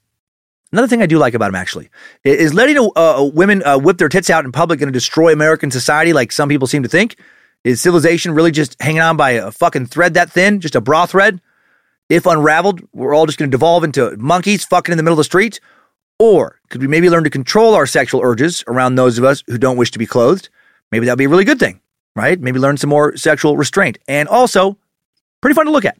Another 0.73 0.87
thing 0.87 1.03
I 1.03 1.07
do 1.07 1.19
like 1.19 1.35
about 1.35 1.49
him 1.49 1.57
actually 1.57 1.91
is 2.23 2.55
letting 2.55 2.77
women 3.35 3.63
uh, 3.65 3.79
whip 3.79 3.99
their 3.99 4.09
tits 4.09 4.31
out 4.31 4.45
in 4.45 4.53
public 4.53 4.79
to 4.79 4.91
destroy 4.91 5.33
American 5.33 5.71
society 5.71 6.13
like 6.13 6.31
some 6.31 6.49
people 6.49 6.69
seem 6.69 6.85
to 6.85 6.89
think. 6.89 7.17
Is 7.65 7.81
civilization 7.81 8.33
really 8.33 8.53
just 8.53 8.81
hanging 8.81 9.03
on 9.03 9.17
by 9.17 9.33
a 9.33 9.51
fucking 9.51 9.87
thread 9.87 10.15
that 10.15 10.31
thin, 10.31 10.61
just 10.61 10.77
a 10.77 10.81
bra 10.81 11.07
thread? 11.07 11.41
If 12.09 12.25
unraveled, 12.27 12.81
we're 12.93 13.15
all 13.15 13.27
just 13.27 13.39
going 13.39 13.51
to 13.51 13.55
devolve 13.55 13.85
into 13.85 14.17
monkeys 14.17 14.65
fucking 14.65 14.93
in 14.93 14.97
the 14.97 15.03
middle 15.03 15.15
of 15.15 15.19
the 15.19 15.25
street? 15.25 15.61
Or 16.19 16.61
could 16.69 16.81
we 16.81 16.89
maybe 16.89 17.11
learn 17.11 17.25
to 17.25 17.31
control 17.31 17.75
our 17.75 17.87
sexual 17.87 18.21
urges 18.23 18.65
around 18.67 18.95
those 18.95 19.19
of 19.19 19.25
us 19.25 19.43
who 19.47 19.59
don't 19.59 19.77
wish 19.77 19.91
to 19.93 19.99
be 19.99 20.07
clothed? 20.07 20.49
Maybe 20.93 21.07
that'd 21.07 21.19
be 21.19 21.25
a 21.25 21.29
really 21.29 21.45
good 21.45 21.59
thing, 21.59 21.81
right? 22.17 22.41
Maybe 22.41 22.59
learn 22.59 22.77
some 22.77 22.91
more 22.91 23.17
sexual 23.17 23.57
restraint. 23.57 23.99
And 24.09 24.29
also, 24.29 24.77
pretty 25.41 25.55
fun 25.55 25.67
to 25.67 25.73
look 25.73 25.85
at. 25.85 25.99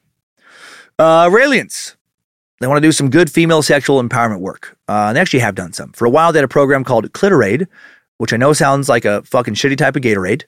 Uh, 0.99 1.29
Raelians, 1.29 1.97
they 2.61 2.67
want 2.67 2.77
to 2.77 2.87
do 2.87 2.93
some 2.93 3.11
good 3.11 3.31
female 3.31 3.63
sexual 3.63 4.03
empowerment 4.03 4.41
work. 4.41 4.77
Uh, 4.87 5.13
they 5.13 5.21
actually 5.21 5.41
have 5.41 5.55
done 5.55 5.73
some. 5.73 5.93
For 5.93 6.05
a 6.05 6.11
while, 6.11 6.33
they 6.33 6.39
had 6.39 6.45
a 6.45 6.49
program 6.49 6.85
called 6.85 7.11
Clitoraid, 7.13 7.67
which 8.19 8.33
I 8.33 8.37
know 8.37 8.53
sounds 8.53 8.89
like 8.89 9.05
a 9.05 9.23
fucking 9.23 9.55
shitty 9.55 9.77
type 9.77 9.97
of 9.97 10.03
Gatorade. 10.03 10.45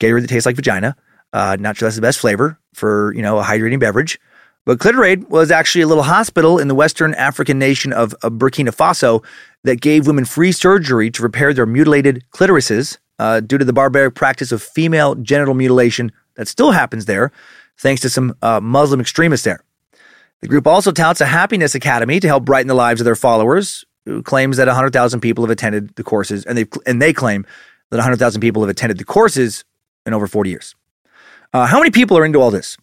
Gatorade 0.00 0.22
that 0.22 0.28
tastes 0.28 0.46
like 0.46 0.56
vagina. 0.56 0.96
Uh, 1.32 1.56
not 1.58 1.76
sure 1.76 1.86
that's 1.86 1.96
the 1.96 2.02
best 2.02 2.18
flavor 2.18 2.58
for, 2.74 3.12
you 3.14 3.22
know, 3.22 3.38
a 3.38 3.42
hydrating 3.42 3.80
beverage. 3.80 4.20
But 4.66 4.78
Clitoraid 4.78 5.28
was 5.28 5.50
actually 5.50 5.82
a 5.82 5.86
little 5.86 6.04
hospital 6.04 6.58
in 6.58 6.68
the 6.68 6.74
Western 6.74 7.14
African 7.14 7.58
nation 7.58 7.92
of, 7.92 8.14
of 8.22 8.32
Burkina 8.32 8.74
Faso 8.74 9.24
that 9.62 9.80
gave 9.80 10.06
women 10.06 10.24
free 10.24 10.52
surgery 10.52 11.10
to 11.10 11.22
repair 11.22 11.52
their 11.52 11.66
mutilated 11.66 12.24
clitorises 12.32 12.98
uh, 13.18 13.40
due 13.40 13.58
to 13.58 13.64
the 13.64 13.72
barbaric 13.72 14.14
practice 14.14 14.52
of 14.52 14.62
female 14.62 15.14
genital 15.16 15.54
mutilation 15.54 16.12
that 16.36 16.48
still 16.48 16.72
happens 16.72 17.04
there, 17.04 17.30
thanks 17.78 18.00
to 18.00 18.08
some 18.08 18.34
uh, 18.42 18.60
Muslim 18.60 19.00
extremists 19.00 19.44
there. 19.44 19.63
The 20.44 20.48
group 20.48 20.66
also 20.66 20.92
touts 20.92 21.22
a 21.22 21.24
happiness 21.24 21.74
academy 21.74 22.20
to 22.20 22.28
help 22.28 22.44
brighten 22.44 22.68
the 22.68 22.74
lives 22.74 23.00
of 23.00 23.06
their 23.06 23.16
followers, 23.16 23.82
who 24.04 24.22
claims 24.22 24.58
that 24.58 24.66
100,000 24.66 25.20
people 25.20 25.42
have 25.42 25.50
attended 25.50 25.96
the 25.96 26.04
courses, 26.04 26.44
and 26.44 26.58
they 26.58 26.66
and 26.84 27.00
they 27.00 27.14
claim 27.14 27.46
that 27.90 27.96
100,000 27.96 28.42
people 28.42 28.60
have 28.60 28.68
attended 28.68 28.98
the 28.98 29.06
courses 29.06 29.64
in 30.04 30.12
over 30.12 30.26
40 30.26 30.50
years. 30.50 30.74
Uh, 31.54 31.64
how 31.64 31.78
many 31.78 31.90
people 31.90 32.18
are 32.18 32.26
into 32.26 32.42
all 32.42 32.50
this? 32.50 32.76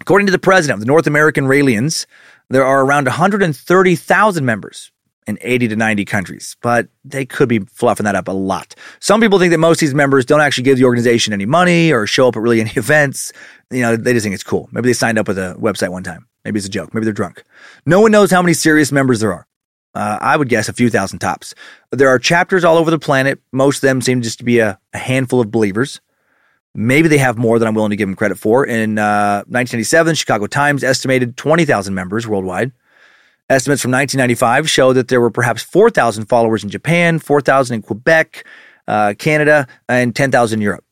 According 0.00 0.26
to 0.28 0.30
the 0.30 0.38
president 0.38 0.76
of 0.76 0.80
the 0.80 0.86
North 0.86 1.08
American 1.08 1.46
Raelians, 1.46 2.06
there 2.48 2.64
are 2.64 2.84
around 2.84 3.06
130,000 3.06 4.44
members 4.44 4.92
in 5.26 5.36
80 5.40 5.66
to 5.66 5.76
90 5.76 6.04
countries, 6.04 6.56
but 6.62 6.86
they 7.04 7.26
could 7.26 7.48
be 7.48 7.58
fluffing 7.58 8.04
that 8.04 8.14
up 8.14 8.28
a 8.28 8.32
lot. 8.32 8.76
Some 9.00 9.20
people 9.20 9.40
think 9.40 9.50
that 9.50 9.58
most 9.58 9.78
of 9.78 9.80
these 9.80 9.94
members 9.94 10.24
don't 10.24 10.40
actually 10.40 10.62
give 10.62 10.78
the 10.78 10.84
organization 10.84 11.32
any 11.32 11.44
money 11.44 11.92
or 11.92 12.06
show 12.06 12.28
up 12.28 12.36
at 12.36 12.40
really 12.40 12.60
any 12.60 12.70
events. 12.76 13.32
You 13.72 13.80
know, 13.80 13.96
they 13.96 14.12
just 14.12 14.22
think 14.22 14.34
it's 14.34 14.44
cool. 14.44 14.68
Maybe 14.70 14.88
they 14.88 14.92
signed 14.92 15.18
up 15.18 15.26
with 15.26 15.38
a 15.38 15.56
website 15.58 15.88
one 15.88 16.04
time. 16.04 16.28
Maybe 16.44 16.58
it's 16.58 16.66
a 16.66 16.70
joke. 16.70 16.94
Maybe 16.94 17.04
they're 17.04 17.12
drunk. 17.12 17.44
No 17.84 18.00
one 18.00 18.10
knows 18.10 18.30
how 18.30 18.42
many 18.42 18.54
serious 18.54 18.92
members 18.92 19.20
there 19.20 19.32
are. 19.32 19.46
Uh, 19.94 20.18
I 20.20 20.36
would 20.36 20.48
guess 20.48 20.68
a 20.68 20.72
few 20.72 20.90
thousand 20.90 21.18
tops. 21.18 21.54
There 21.90 22.08
are 22.08 22.18
chapters 22.18 22.64
all 22.64 22.76
over 22.76 22.90
the 22.90 22.98
planet. 22.98 23.40
Most 23.52 23.78
of 23.78 23.80
them 23.82 24.00
seem 24.00 24.22
just 24.22 24.38
to 24.38 24.44
be 24.44 24.58
a, 24.60 24.78
a 24.92 24.98
handful 24.98 25.40
of 25.40 25.50
believers. 25.50 26.00
Maybe 26.74 27.08
they 27.08 27.18
have 27.18 27.38
more 27.38 27.58
than 27.58 27.66
I'm 27.66 27.74
willing 27.74 27.90
to 27.90 27.96
give 27.96 28.06
them 28.06 28.14
credit 28.14 28.38
for. 28.38 28.64
In 28.64 28.98
uh, 28.98 29.42
1997, 29.48 30.14
Chicago 30.14 30.46
Times 30.46 30.84
estimated 30.84 31.36
20,000 31.36 31.94
members 31.94 32.26
worldwide. 32.26 32.72
Estimates 33.50 33.80
from 33.80 33.90
1995 33.92 34.68
show 34.68 34.92
that 34.92 35.08
there 35.08 35.20
were 35.20 35.30
perhaps 35.30 35.62
4,000 35.62 36.26
followers 36.26 36.62
in 36.62 36.70
Japan, 36.70 37.18
4,000 37.18 37.76
in 37.76 37.82
Quebec, 37.82 38.46
uh, 38.86 39.14
Canada, 39.18 39.66
and 39.88 40.14
10,000 40.14 40.58
in 40.58 40.62
Europe. 40.62 40.84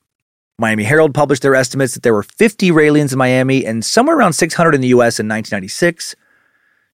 Miami 0.58 0.84
Herald 0.84 1.12
published 1.12 1.42
their 1.42 1.54
estimates 1.54 1.92
that 1.94 2.02
there 2.02 2.14
were 2.14 2.22
50 2.22 2.70
Raelians 2.70 3.12
in 3.12 3.18
Miami 3.18 3.66
and 3.66 3.84
somewhere 3.84 4.16
around 4.16 4.32
600 4.32 4.74
in 4.74 4.80
the 4.80 4.88
US 4.88 5.20
in 5.20 5.28
1996. 5.28 6.16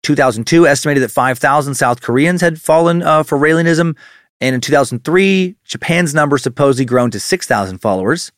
2002 0.04 0.66
estimated 0.66 1.02
that 1.02 1.10
5,000 1.10 1.74
South 1.74 2.00
Koreans 2.00 2.40
had 2.40 2.60
fallen 2.60 3.02
uh, 3.02 3.24
for 3.24 3.36
Raelianism. 3.36 3.96
And 4.40 4.54
in 4.54 4.60
2003, 4.60 5.56
Japan's 5.64 6.14
number 6.14 6.38
supposedly 6.38 6.84
grown 6.84 7.10
to 7.10 7.18
6,000 7.18 7.78
followers. 7.78 8.30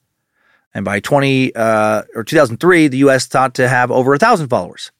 And 0.72 0.86
by 0.86 1.00
20 1.00 1.54
uh, 1.54 2.02
or 2.14 2.24
2003, 2.24 2.88
the 2.88 2.98
U.S. 2.98 3.26
thought 3.26 3.54
to 3.54 3.68
have 3.68 3.90
over 3.90 4.12
1,000 4.12 4.48
followers. 4.48 4.90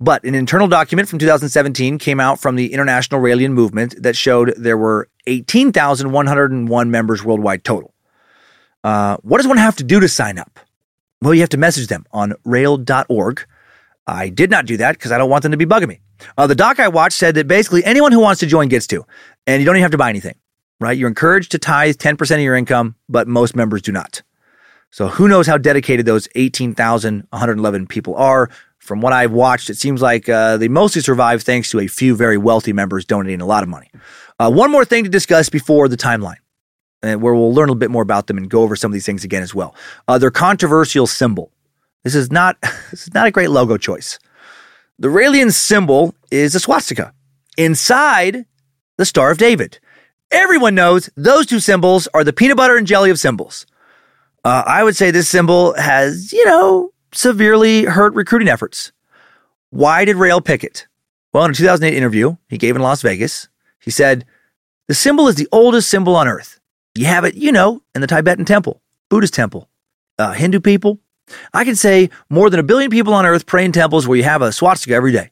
But 0.00 0.24
an 0.24 0.34
internal 0.34 0.66
document 0.66 1.08
from 1.08 1.20
2017 1.20 1.98
came 1.98 2.18
out 2.18 2.40
from 2.40 2.56
the 2.56 2.72
International 2.72 3.20
Raelian 3.20 3.52
Movement 3.52 4.02
that 4.02 4.16
showed 4.16 4.54
there 4.56 4.78
were 4.78 5.08
18,101 5.26 6.90
members 6.90 7.22
worldwide 7.22 7.62
total. 7.62 7.89
Uh, 8.82 9.16
what 9.22 9.38
does 9.38 9.46
one 9.46 9.56
have 9.56 9.76
to 9.76 9.84
do 9.84 10.00
to 10.00 10.08
sign 10.08 10.38
up? 10.38 10.58
Well, 11.22 11.34
you 11.34 11.40
have 11.40 11.50
to 11.50 11.58
message 11.58 11.88
them 11.88 12.06
on 12.12 12.34
rael.org. 12.44 13.46
I 14.06 14.28
did 14.28 14.50
not 14.50 14.66
do 14.66 14.76
that 14.78 14.92
because 14.92 15.12
I 15.12 15.18
don't 15.18 15.30
want 15.30 15.42
them 15.42 15.52
to 15.52 15.58
be 15.58 15.66
bugging 15.66 15.88
me. 15.88 16.00
Uh, 16.36 16.46
the 16.46 16.54
doc 16.54 16.80
I 16.80 16.88
watched 16.88 17.16
said 17.16 17.34
that 17.34 17.46
basically 17.46 17.84
anyone 17.84 18.12
who 18.12 18.20
wants 18.20 18.40
to 18.40 18.46
join 18.46 18.68
gets 18.68 18.86
to, 18.88 19.04
and 19.46 19.60
you 19.60 19.66
don't 19.66 19.76
even 19.76 19.82
have 19.82 19.90
to 19.92 19.98
buy 19.98 20.08
anything, 20.08 20.36
right? 20.80 20.96
You're 20.96 21.08
encouraged 21.08 21.52
to 21.52 21.58
tithe 21.58 21.96
10% 21.96 22.34
of 22.34 22.40
your 22.40 22.56
income, 22.56 22.96
but 23.08 23.28
most 23.28 23.54
members 23.54 23.82
do 23.82 23.92
not. 23.92 24.22
So 24.90 25.06
who 25.08 25.28
knows 25.28 25.46
how 25.46 25.56
dedicated 25.56 26.06
those 26.06 26.28
18,111 26.34 27.86
people 27.86 28.16
are. 28.16 28.50
From 28.78 29.02
what 29.02 29.12
I've 29.12 29.30
watched, 29.30 29.68
it 29.70 29.76
seems 29.76 30.00
like 30.00 30.28
uh, 30.28 30.56
they 30.56 30.66
mostly 30.66 31.02
survive 31.02 31.42
thanks 31.42 31.70
to 31.70 31.80
a 31.80 31.86
few 31.86 32.16
very 32.16 32.38
wealthy 32.38 32.72
members 32.72 33.04
donating 33.04 33.42
a 33.42 33.46
lot 33.46 33.62
of 33.62 33.68
money. 33.68 33.90
Uh, 34.38 34.50
one 34.50 34.72
more 34.72 34.86
thing 34.86 35.04
to 35.04 35.10
discuss 35.10 35.50
before 35.50 35.86
the 35.86 35.98
timeline 35.98 36.38
and 37.02 37.22
where 37.22 37.34
we'll 37.34 37.52
learn 37.52 37.68
a 37.68 37.72
little 37.72 37.74
bit 37.76 37.90
more 37.90 38.02
about 38.02 38.26
them 38.26 38.36
and 38.36 38.50
go 38.50 38.62
over 38.62 38.76
some 38.76 38.90
of 38.90 38.92
these 38.92 39.06
things 39.06 39.24
again 39.24 39.42
as 39.42 39.54
well. 39.54 39.74
Uh, 40.06 40.18
their 40.18 40.30
controversial 40.30 41.06
symbol. 41.06 41.50
This 42.04 42.14
is 42.14 42.30
not 42.30 42.60
this 42.90 43.06
is 43.06 43.14
not 43.14 43.26
a 43.26 43.30
great 43.30 43.50
logo 43.50 43.76
choice. 43.76 44.18
The 44.98 45.08
Raelian 45.08 45.52
symbol 45.52 46.14
is 46.30 46.54
a 46.54 46.60
swastika 46.60 47.14
inside 47.56 48.44
the 48.98 49.06
Star 49.06 49.30
of 49.30 49.38
David. 49.38 49.78
Everyone 50.30 50.74
knows 50.74 51.10
those 51.16 51.46
two 51.46 51.58
symbols 51.58 52.06
are 52.14 52.22
the 52.22 52.32
peanut 52.32 52.56
butter 52.56 52.76
and 52.76 52.86
jelly 52.86 53.10
of 53.10 53.18
symbols. 53.18 53.66
Uh, 54.44 54.62
I 54.66 54.84
would 54.84 54.96
say 54.96 55.10
this 55.10 55.28
symbol 55.28 55.74
has, 55.74 56.32
you 56.32 56.44
know, 56.44 56.92
severely 57.12 57.84
hurt 57.84 58.14
recruiting 58.14 58.48
efforts. 58.48 58.92
Why 59.70 60.04
did 60.04 60.16
Rael 60.16 60.40
pick 60.40 60.62
it? 60.62 60.86
Well, 61.32 61.44
in 61.44 61.50
a 61.50 61.54
2008 61.54 61.96
interview 61.96 62.36
he 62.48 62.58
gave 62.58 62.76
in 62.76 62.82
Las 62.82 63.02
Vegas, 63.02 63.48
he 63.80 63.90
said, 63.90 64.24
The 64.88 64.94
symbol 64.94 65.28
is 65.28 65.36
the 65.36 65.48
oldest 65.50 65.90
symbol 65.90 66.14
on 66.14 66.28
earth. 66.28 66.59
You 67.00 67.06
have 67.06 67.24
it, 67.24 67.34
you 67.34 67.50
know, 67.50 67.80
in 67.94 68.02
the 68.02 68.06
Tibetan 68.06 68.44
temple, 68.44 68.82
Buddhist 69.08 69.32
temple, 69.32 69.70
uh, 70.18 70.32
Hindu 70.32 70.60
people. 70.60 70.98
I 71.54 71.64
can 71.64 71.74
say 71.74 72.10
more 72.28 72.50
than 72.50 72.60
a 72.60 72.62
billion 72.62 72.90
people 72.90 73.14
on 73.14 73.24
earth 73.24 73.46
pray 73.46 73.64
in 73.64 73.72
temples 73.72 74.06
where 74.06 74.18
you 74.18 74.24
have 74.24 74.42
a 74.42 74.52
swastika 74.52 74.92
every 74.92 75.10
day. 75.10 75.30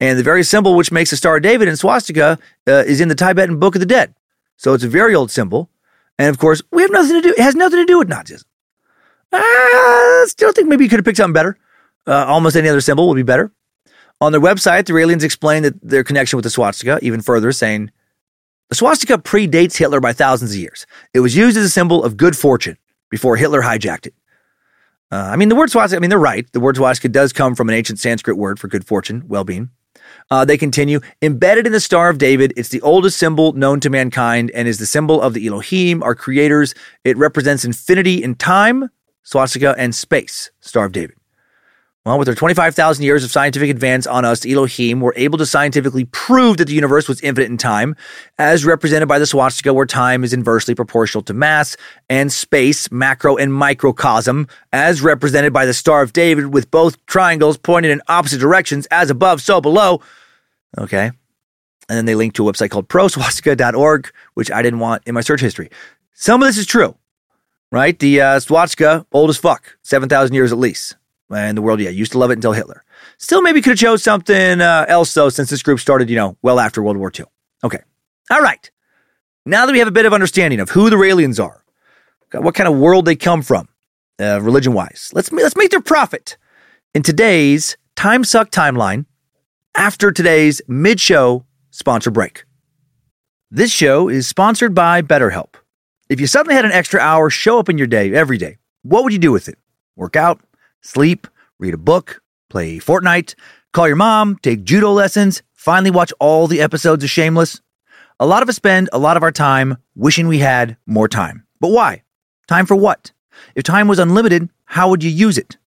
And 0.00 0.18
the 0.18 0.22
very 0.22 0.42
symbol 0.42 0.74
which 0.74 0.90
makes 0.90 1.10
the 1.10 1.18
Star 1.18 1.36
of 1.36 1.42
David 1.42 1.68
and 1.68 1.78
swastika 1.78 2.38
uh, 2.66 2.84
is 2.86 3.02
in 3.02 3.08
the 3.08 3.14
Tibetan 3.14 3.58
Book 3.58 3.74
of 3.74 3.80
the 3.80 3.86
Dead. 3.86 4.14
So 4.56 4.72
it's 4.72 4.84
a 4.84 4.88
very 4.88 5.14
old 5.14 5.30
symbol. 5.30 5.68
And 6.18 6.30
of 6.30 6.38
course, 6.38 6.62
we 6.72 6.80
have 6.80 6.90
nothing 6.90 7.20
to 7.20 7.28
do, 7.28 7.34
it 7.36 7.42
has 7.42 7.54
nothing 7.54 7.80
to 7.80 7.84
do 7.84 7.98
with 7.98 8.08
Nazism. 8.08 8.46
I 9.34 10.22
uh, 10.24 10.26
still 10.28 10.52
think 10.52 10.66
maybe 10.66 10.84
you 10.84 10.88
could 10.88 11.00
have 11.00 11.04
picked 11.04 11.18
something 11.18 11.34
better. 11.34 11.58
Uh, 12.06 12.24
almost 12.24 12.56
any 12.56 12.70
other 12.70 12.80
symbol 12.80 13.06
would 13.08 13.16
be 13.16 13.22
better. 13.22 13.52
On 14.22 14.32
their 14.32 14.40
website, 14.40 14.86
the 14.86 14.94
Raelians 14.94 15.24
explain 15.24 15.62
that 15.64 15.78
their 15.82 16.04
connection 16.04 16.38
with 16.38 16.44
the 16.44 16.50
swastika 16.50 16.98
even 17.02 17.20
further, 17.20 17.52
saying, 17.52 17.90
the 18.68 18.74
swastika 18.74 19.18
predates 19.18 19.76
Hitler 19.76 20.00
by 20.00 20.12
thousands 20.12 20.52
of 20.52 20.58
years. 20.58 20.86
It 21.14 21.20
was 21.20 21.36
used 21.36 21.56
as 21.56 21.64
a 21.64 21.70
symbol 21.70 22.04
of 22.04 22.16
good 22.16 22.36
fortune 22.36 22.76
before 23.10 23.36
Hitler 23.36 23.62
hijacked 23.62 24.06
it. 24.06 24.14
Uh, 25.10 25.16
I 25.16 25.36
mean, 25.36 25.48
the 25.48 25.54
word 25.54 25.70
swastika, 25.70 25.98
I 25.98 26.00
mean, 26.00 26.10
they're 26.10 26.18
right. 26.18 26.50
The 26.52 26.60
word 26.60 26.76
swastika 26.76 27.08
does 27.08 27.32
come 27.32 27.54
from 27.54 27.68
an 27.68 27.74
ancient 27.74 28.00
Sanskrit 28.00 28.36
word 28.36 28.58
for 28.58 28.66
good 28.66 28.86
fortune, 28.86 29.22
well 29.28 29.44
being. 29.44 29.70
Uh, 30.30 30.44
they 30.44 30.58
continue 30.58 31.00
embedded 31.22 31.66
in 31.66 31.72
the 31.72 31.80
Star 31.80 32.08
of 32.08 32.18
David. 32.18 32.52
It's 32.56 32.70
the 32.70 32.80
oldest 32.82 33.18
symbol 33.18 33.52
known 33.52 33.80
to 33.80 33.90
mankind 33.90 34.50
and 34.52 34.66
is 34.66 34.78
the 34.78 34.86
symbol 34.86 35.22
of 35.22 35.34
the 35.34 35.46
Elohim, 35.46 36.02
our 36.02 36.14
creators. 36.14 36.74
It 37.04 37.16
represents 37.16 37.64
infinity 37.64 38.22
in 38.22 38.34
time, 38.34 38.90
swastika, 39.22 39.74
and 39.78 39.94
space. 39.94 40.50
Star 40.60 40.86
of 40.86 40.92
David. 40.92 41.16
Well, 42.06 42.18
with 42.18 42.26
their 42.26 42.36
25,000 42.36 43.04
years 43.04 43.24
of 43.24 43.32
scientific 43.32 43.68
advance 43.68 44.06
on 44.06 44.24
us, 44.24 44.46
Elohim 44.46 45.00
were 45.00 45.12
able 45.16 45.38
to 45.38 45.44
scientifically 45.44 46.04
prove 46.04 46.58
that 46.58 46.66
the 46.66 46.72
universe 46.72 47.08
was 47.08 47.20
infinite 47.20 47.50
in 47.50 47.58
time, 47.58 47.96
as 48.38 48.64
represented 48.64 49.08
by 49.08 49.18
the 49.18 49.26
swastika, 49.26 49.74
where 49.74 49.86
time 49.86 50.22
is 50.22 50.32
inversely 50.32 50.72
proportional 50.72 51.24
to 51.24 51.34
mass, 51.34 51.76
and 52.08 52.32
space, 52.32 52.92
macro 52.92 53.36
and 53.36 53.52
microcosm, 53.52 54.46
as 54.72 55.02
represented 55.02 55.52
by 55.52 55.66
the 55.66 55.74
Star 55.74 56.00
of 56.00 56.12
David, 56.12 56.54
with 56.54 56.70
both 56.70 57.04
triangles 57.06 57.58
pointed 57.58 57.90
in 57.90 58.00
opposite 58.06 58.38
directions, 58.38 58.86
as 58.92 59.10
above, 59.10 59.40
so 59.40 59.60
below. 59.60 60.00
Okay. 60.78 61.06
And 61.06 61.96
then 61.98 62.04
they 62.04 62.14
link 62.14 62.34
to 62.34 62.48
a 62.48 62.52
website 62.52 62.70
called 62.70 62.88
proswastika.org, 62.88 64.12
which 64.34 64.52
I 64.52 64.62
didn't 64.62 64.78
want 64.78 65.02
in 65.06 65.14
my 65.14 65.22
search 65.22 65.40
history. 65.40 65.70
Some 66.12 66.40
of 66.40 66.48
this 66.48 66.56
is 66.56 66.66
true, 66.66 66.96
right? 67.72 67.98
The 67.98 68.20
uh, 68.20 68.38
swastika, 68.38 69.04
old 69.10 69.28
as 69.28 69.38
fuck, 69.38 69.76
7,000 69.82 70.36
years 70.36 70.52
at 70.52 70.58
least 70.58 70.94
and 71.30 71.56
the 71.56 71.62
world, 71.62 71.80
yeah, 71.80 71.90
used 71.90 72.12
to 72.12 72.18
love 72.18 72.30
it 72.30 72.34
until 72.34 72.52
Hitler. 72.52 72.84
Still, 73.18 73.42
maybe 73.42 73.60
could 73.60 73.70
have 73.70 73.78
chose 73.78 74.02
something 74.02 74.60
uh, 74.60 74.86
else 74.88 75.12
though, 75.14 75.28
since 75.28 75.50
this 75.50 75.62
group 75.62 75.80
started, 75.80 76.08
you 76.10 76.16
know, 76.16 76.36
well 76.42 76.60
after 76.60 76.82
World 76.82 76.96
War 76.96 77.10
II. 77.16 77.26
Okay, 77.64 77.80
all 78.30 78.40
right. 78.40 78.70
Now 79.44 79.66
that 79.66 79.72
we 79.72 79.78
have 79.78 79.88
a 79.88 79.92
bit 79.92 80.06
of 80.06 80.12
understanding 80.12 80.60
of 80.60 80.70
who 80.70 80.90
the 80.90 80.96
Raelians 80.96 81.42
are, 81.42 81.64
what 82.32 82.54
kind 82.54 82.68
of 82.68 82.76
world 82.76 83.04
they 83.04 83.16
come 83.16 83.42
from, 83.42 83.68
uh, 84.20 84.40
religion 84.42 84.72
wise, 84.72 85.10
let's 85.14 85.32
let's 85.32 85.56
make 85.56 85.70
their 85.70 85.80
profit 85.80 86.36
in 86.94 87.02
today's 87.02 87.76
time 87.94 88.24
suck 88.24 88.50
timeline. 88.50 89.06
After 89.74 90.10
today's 90.10 90.62
mid 90.68 91.00
show 91.00 91.44
sponsor 91.70 92.10
break. 92.10 92.44
This 93.50 93.70
show 93.70 94.08
is 94.08 94.26
sponsored 94.26 94.74
by 94.74 95.02
BetterHelp. 95.02 95.54
If 96.08 96.20
you 96.20 96.26
suddenly 96.26 96.54
had 96.54 96.64
an 96.64 96.72
extra 96.72 96.98
hour 97.00 97.30
show 97.30 97.58
up 97.58 97.68
in 97.68 97.78
your 97.78 97.86
day 97.86 98.12
every 98.14 98.38
day, 98.38 98.56
what 98.82 99.04
would 99.04 99.12
you 99.12 99.18
do 99.18 99.32
with 99.32 99.48
it? 99.48 99.58
Work 99.94 100.16
out? 100.16 100.40
Sleep, 100.86 101.26
read 101.58 101.74
a 101.74 101.78
book, 101.78 102.22
play 102.48 102.78
Fortnite, 102.78 103.34
call 103.72 103.86
your 103.86 103.96
mom, 103.96 104.36
take 104.42 104.64
judo 104.64 104.92
lessons, 104.92 105.42
finally 105.52 105.90
watch 105.90 106.12
all 106.20 106.46
the 106.46 106.60
episodes 106.60 107.02
of 107.02 107.10
Shameless. 107.10 107.60
A 108.20 108.26
lot 108.26 108.42
of 108.42 108.48
us 108.48 108.56
spend 108.56 108.88
a 108.92 108.98
lot 108.98 109.16
of 109.16 109.22
our 109.22 109.32
time 109.32 109.76
wishing 109.94 110.28
we 110.28 110.38
had 110.38 110.76
more 110.86 111.08
time. 111.08 111.44
But 111.60 111.68
why? 111.68 112.02
Time 112.46 112.64
for 112.64 112.76
what? 112.76 113.12
If 113.54 113.64
time 113.64 113.88
was 113.88 113.98
unlimited, 113.98 114.48
how 114.64 114.88
would 114.88 115.02
you 115.02 115.10
use 115.10 115.36
it? 115.36 115.58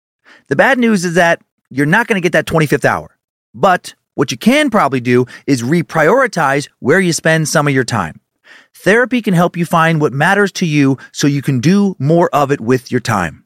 The 0.47 0.55
bad 0.55 0.79
news 0.79 1.05
is 1.05 1.15
that 1.15 1.41
you're 1.69 1.85
not 1.85 2.07
going 2.07 2.19
to 2.19 2.25
get 2.25 2.31
that 2.31 2.47
25th 2.47 2.85
hour. 2.85 3.17
But 3.53 3.93
what 4.15 4.31
you 4.31 4.37
can 4.37 4.69
probably 4.69 4.99
do 4.99 5.25
is 5.45 5.61
reprioritize 5.61 6.69
where 6.79 6.99
you 6.99 7.13
spend 7.13 7.47
some 7.47 7.67
of 7.67 7.73
your 7.73 7.83
time. 7.83 8.19
Therapy 8.73 9.21
can 9.21 9.33
help 9.33 9.57
you 9.57 9.65
find 9.65 10.01
what 10.01 10.13
matters 10.13 10.51
to 10.53 10.65
you 10.65 10.97
so 11.11 11.27
you 11.27 11.41
can 11.41 11.59
do 11.59 11.95
more 11.99 12.29
of 12.33 12.51
it 12.51 12.61
with 12.61 12.91
your 12.91 13.01
time. 13.01 13.45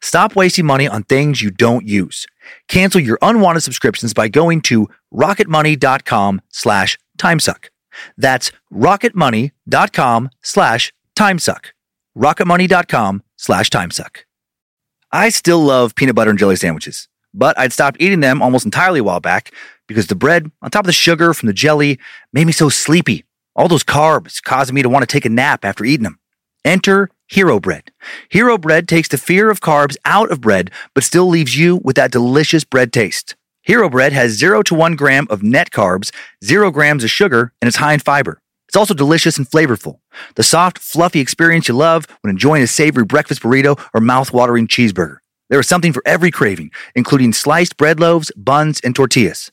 Stop 0.00 0.36
wasting 0.36 0.66
money 0.66 0.88
on 0.88 1.02
things 1.04 1.42
you 1.42 1.50
don't 1.50 1.86
use. 1.86 2.26
Cancel 2.68 3.00
your 3.00 3.18
unwanted 3.22 3.62
subscriptions 3.62 4.14
by 4.14 4.28
going 4.28 4.60
to 4.62 4.88
rocketmoney.com 5.12 6.40
slash 6.50 6.98
timesuck. 7.18 7.66
That's 8.16 8.52
rocketmoney.com 8.72 10.30
slash 10.42 10.92
timesuck. 11.16 11.66
rocketmoney.com 12.16 13.22
slash 13.36 13.70
timesuck. 13.70 14.18
I 15.12 15.28
still 15.30 15.60
love 15.60 15.94
peanut 15.94 16.14
butter 16.14 16.30
and 16.30 16.38
jelly 16.38 16.56
sandwiches, 16.56 17.08
but 17.32 17.58
I'd 17.58 17.72
stopped 17.72 18.00
eating 18.00 18.20
them 18.20 18.42
almost 18.42 18.64
entirely 18.64 19.00
a 19.00 19.04
while 19.04 19.20
back 19.20 19.52
because 19.86 20.08
the 20.08 20.14
bread, 20.14 20.50
on 20.62 20.70
top 20.70 20.82
of 20.82 20.86
the 20.86 20.92
sugar 20.92 21.32
from 21.32 21.46
the 21.46 21.52
jelly, 21.52 21.98
made 22.32 22.46
me 22.46 22.52
so 22.52 22.68
sleepy. 22.68 23.24
All 23.54 23.68
those 23.68 23.84
carbs 23.84 24.42
causing 24.42 24.74
me 24.74 24.82
to 24.82 24.88
want 24.88 25.02
to 25.02 25.06
take 25.06 25.24
a 25.24 25.30
nap 25.30 25.64
after 25.64 25.84
eating 25.84 26.04
them. 26.04 26.18
Enter 26.66 27.10
Hero 27.28 27.60
Bread. 27.60 27.92
Hero 28.28 28.58
Bread 28.58 28.88
takes 28.88 29.06
the 29.06 29.18
fear 29.18 29.50
of 29.50 29.60
carbs 29.60 29.96
out 30.04 30.32
of 30.32 30.40
bread, 30.40 30.72
but 30.94 31.04
still 31.04 31.28
leaves 31.28 31.56
you 31.56 31.76
with 31.84 31.94
that 31.94 32.10
delicious 32.10 32.64
bread 32.64 32.92
taste. 32.92 33.36
Hero 33.62 33.88
Bread 33.88 34.12
has 34.12 34.32
0 34.32 34.62
to 34.64 34.74
1 34.74 34.96
gram 34.96 35.28
of 35.30 35.44
net 35.44 35.70
carbs, 35.70 36.12
0 36.44 36.72
grams 36.72 37.04
of 37.04 37.10
sugar, 37.10 37.52
and 37.62 37.68
it's 37.68 37.76
high 37.76 37.94
in 37.94 38.00
fiber. 38.00 38.40
It's 38.66 38.76
also 38.76 38.94
delicious 38.94 39.38
and 39.38 39.48
flavorful. 39.48 40.00
The 40.34 40.42
soft, 40.42 40.78
fluffy 40.80 41.20
experience 41.20 41.68
you 41.68 41.74
love 41.74 42.06
when 42.22 42.32
enjoying 42.32 42.64
a 42.64 42.66
savory 42.66 43.04
breakfast 43.04 43.42
burrito 43.42 43.80
or 43.94 44.00
mouth-watering 44.00 44.66
cheeseburger. 44.66 45.18
There 45.48 45.60
is 45.60 45.68
something 45.68 45.92
for 45.92 46.02
every 46.04 46.32
craving, 46.32 46.72
including 46.96 47.32
sliced 47.32 47.76
bread 47.76 48.00
loaves, 48.00 48.32
buns, 48.36 48.80
and 48.80 48.96
tortillas. 48.96 49.52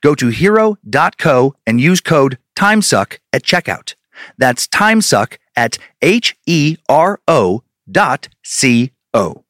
Go 0.00 0.14
to 0.14 0.28
hero.co 0.28 1.54
and 1.66 1.80
use 1.80 2.00
code 2.00 2.38
TIMESUCK 2.56 3.18
at 3.32 3.42
checkout. 3.42 3.94
That's 4.38 4.66
TIMESUCK 4.68 5.38
at 5.56 5.78
H 6.00 6.36
E 6.46 6.76
R 6.88 7.20
O 7.28 7.62
dot 7.90 8.28
C 8.42 8.92
O. 9.14 9.44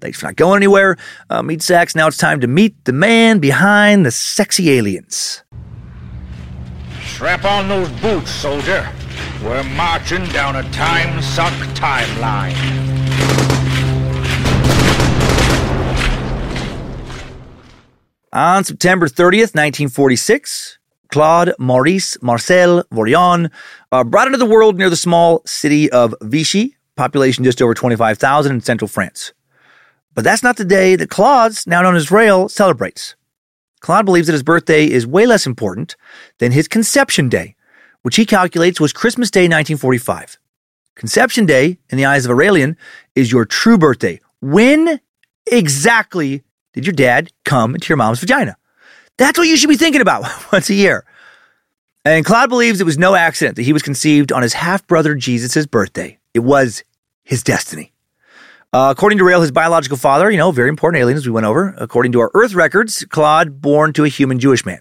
Thanks 0.00 0.20
for 0.20 0.26
not 0.26 0.36
going 0.36 0.58
anywhere. 0.58 0.96
Uh, 1.30 1.42
meet 1.42 1.62
Sax. 1.62 1.94
Now 1.94 2.08
it's 2.08 2.18
time 2.18 2.40
to 2.40 2.46
meet 2.46 2.84
the 2.84 2.92
man 2.92 3.38
behind 3.38 4.04
the 4.04 4.10
sexy 4.10 4.70
aliens. 4.72 5.42
Strap 7.02 7.44
on 7.44 7.68
those 7.68 7.88
boots, 8.00 8.30
soldier. 8.30 8.86
We're 9.42 9.62
marching 9.62 10.24
down 10.26 10.56
a 10.56 10.62
time 10.70 11.22
suck 11.22 11.52
timeline. 11.74 12.54
On 18.36 18.64
September 18.64 19.06
30th, 19.06 19.56
1946, 19.56 20.76
Claude 21.08 21.54
Maurice 21.58 22.22
Marcel 22.22 22.84
Vorilhon 22.92 23.50
uh, 23.90 24.04
brought 24.04 24.26
into 24.26 24.36
the 24.36 24.44
world 24.44 24.76
near 24.76 24.90
the 24.90 24.94
small 24.94 25.40
city 25.46 25.90
of 25.90 26.14
Vichy, 26.20 26.76
population 26.96 27.44
just 27.44 27.62
over 27.62 27.72
25,000 27.72 28.52
in 28.52 28.60
central 28.60 28.88
France. 28.88 29.32
But 30.12 30.24
that's 30.24 30.42
not 30.42 30.58
the 30.58 30.66
day 30.66 30.96
that 30.96 31.08
Claude, 31.08 31.54
now 31.66 31.80
known 31.80 31.96
as 31.96 32.10
Rael, 32.10 32.50
celebrates. 32.50 33.16
Claude 33.80 34.04
believes 34.04 34.26
that 34.26 34.34
his 34.34 34.42
birthday 34.42 34.84
is 34.84 35.06
way 35.06 35.24
less 35.24 35.46
important 35.46 35.96
than 36.36 36.52
his 36.52 36.68
conception 36.68 37.30
day, 37.30 37.56
which 38.02 38.16
he 38.16 38.26
calculates 38.26 38.78
was 38.78 38.92
Christmas 38.92 39.30
Day 39.30 39.44
1945. 39.44 40.36
Conception 40.94 41.46
Day, 41.46 41.78
in 41.88 41.96
the 41.96 42.04
eyes 42.04 42.26
of 42.26 42.30
a 42.30 42.34
Raelian, 42.34 42.76
is 43.14 43.32
your 43.32 43.46
true 43.46 43.78
birthday. 43.78 44.20
When 44.42 45.00
exactly 45.46 46.42
did 46.76 46.86
your 46.86 46.92
dad 46.92 47.32
come 47.44 47.74
into 47.74 47.88
your 47.88 47.96
mom's 47.96 48.20
vagina? 48.20 48.56
That's 49.16 49.38
what 49.38 49.48
you 49.48 49.56
should 49.56 49.70
be 49.70 49.76
thinking 49.76 50.02
about 50.02 50.24
once 50.52 50.68
a 50.68 50.74
year. 50.74 51.06
And 52.04 52.24
Claude 52.24 52.50
believes 52.50 52.80
it 52.80 52.84
was 52.84 52.98
no 52.98 53.14
accident 53.14 53.56
that 53.56 53.62
he 53.62 53.72
was 53.72 53.82
conceived 53.82 54.30
on 54.30 54.42
his 54.42 54.52
half 54.52 54.86
brother 54.86 55.14
Jesus' 55.14 55.66
birthday. 55.66 56.18
It 56.34 56.40
was 56.40 56.84
his 57.24 57.42
destiny. 57.42 57.92
Uh, 58.74 58.92
according 58.94 59.16
to 59.18 59.24
Rael, 59.24 59.40
his 59.40 59.50
biological 59.50 59.96
father, 59.96 60.30
you 60.30 60.36
know, 60.36 60.50
very 60.50 60.68
important 60.68 61.00
alien 61.00 61.16
as 61.16 61.24
we 61.24 61.32
went 61.32 61.46
over. 61.46 61.74
According 61.78 62.12
to 62.12 62.20
our 62.20 62.30
Earth 62.34 62.52
records, 62.52 63.06
Claude 63.08 63.62
born 63.62 63.94
to 63.94 64.04
a 64.04 64.08
human 64.08 64.38
Jewish 64.38 64.66
man 64.66 64.80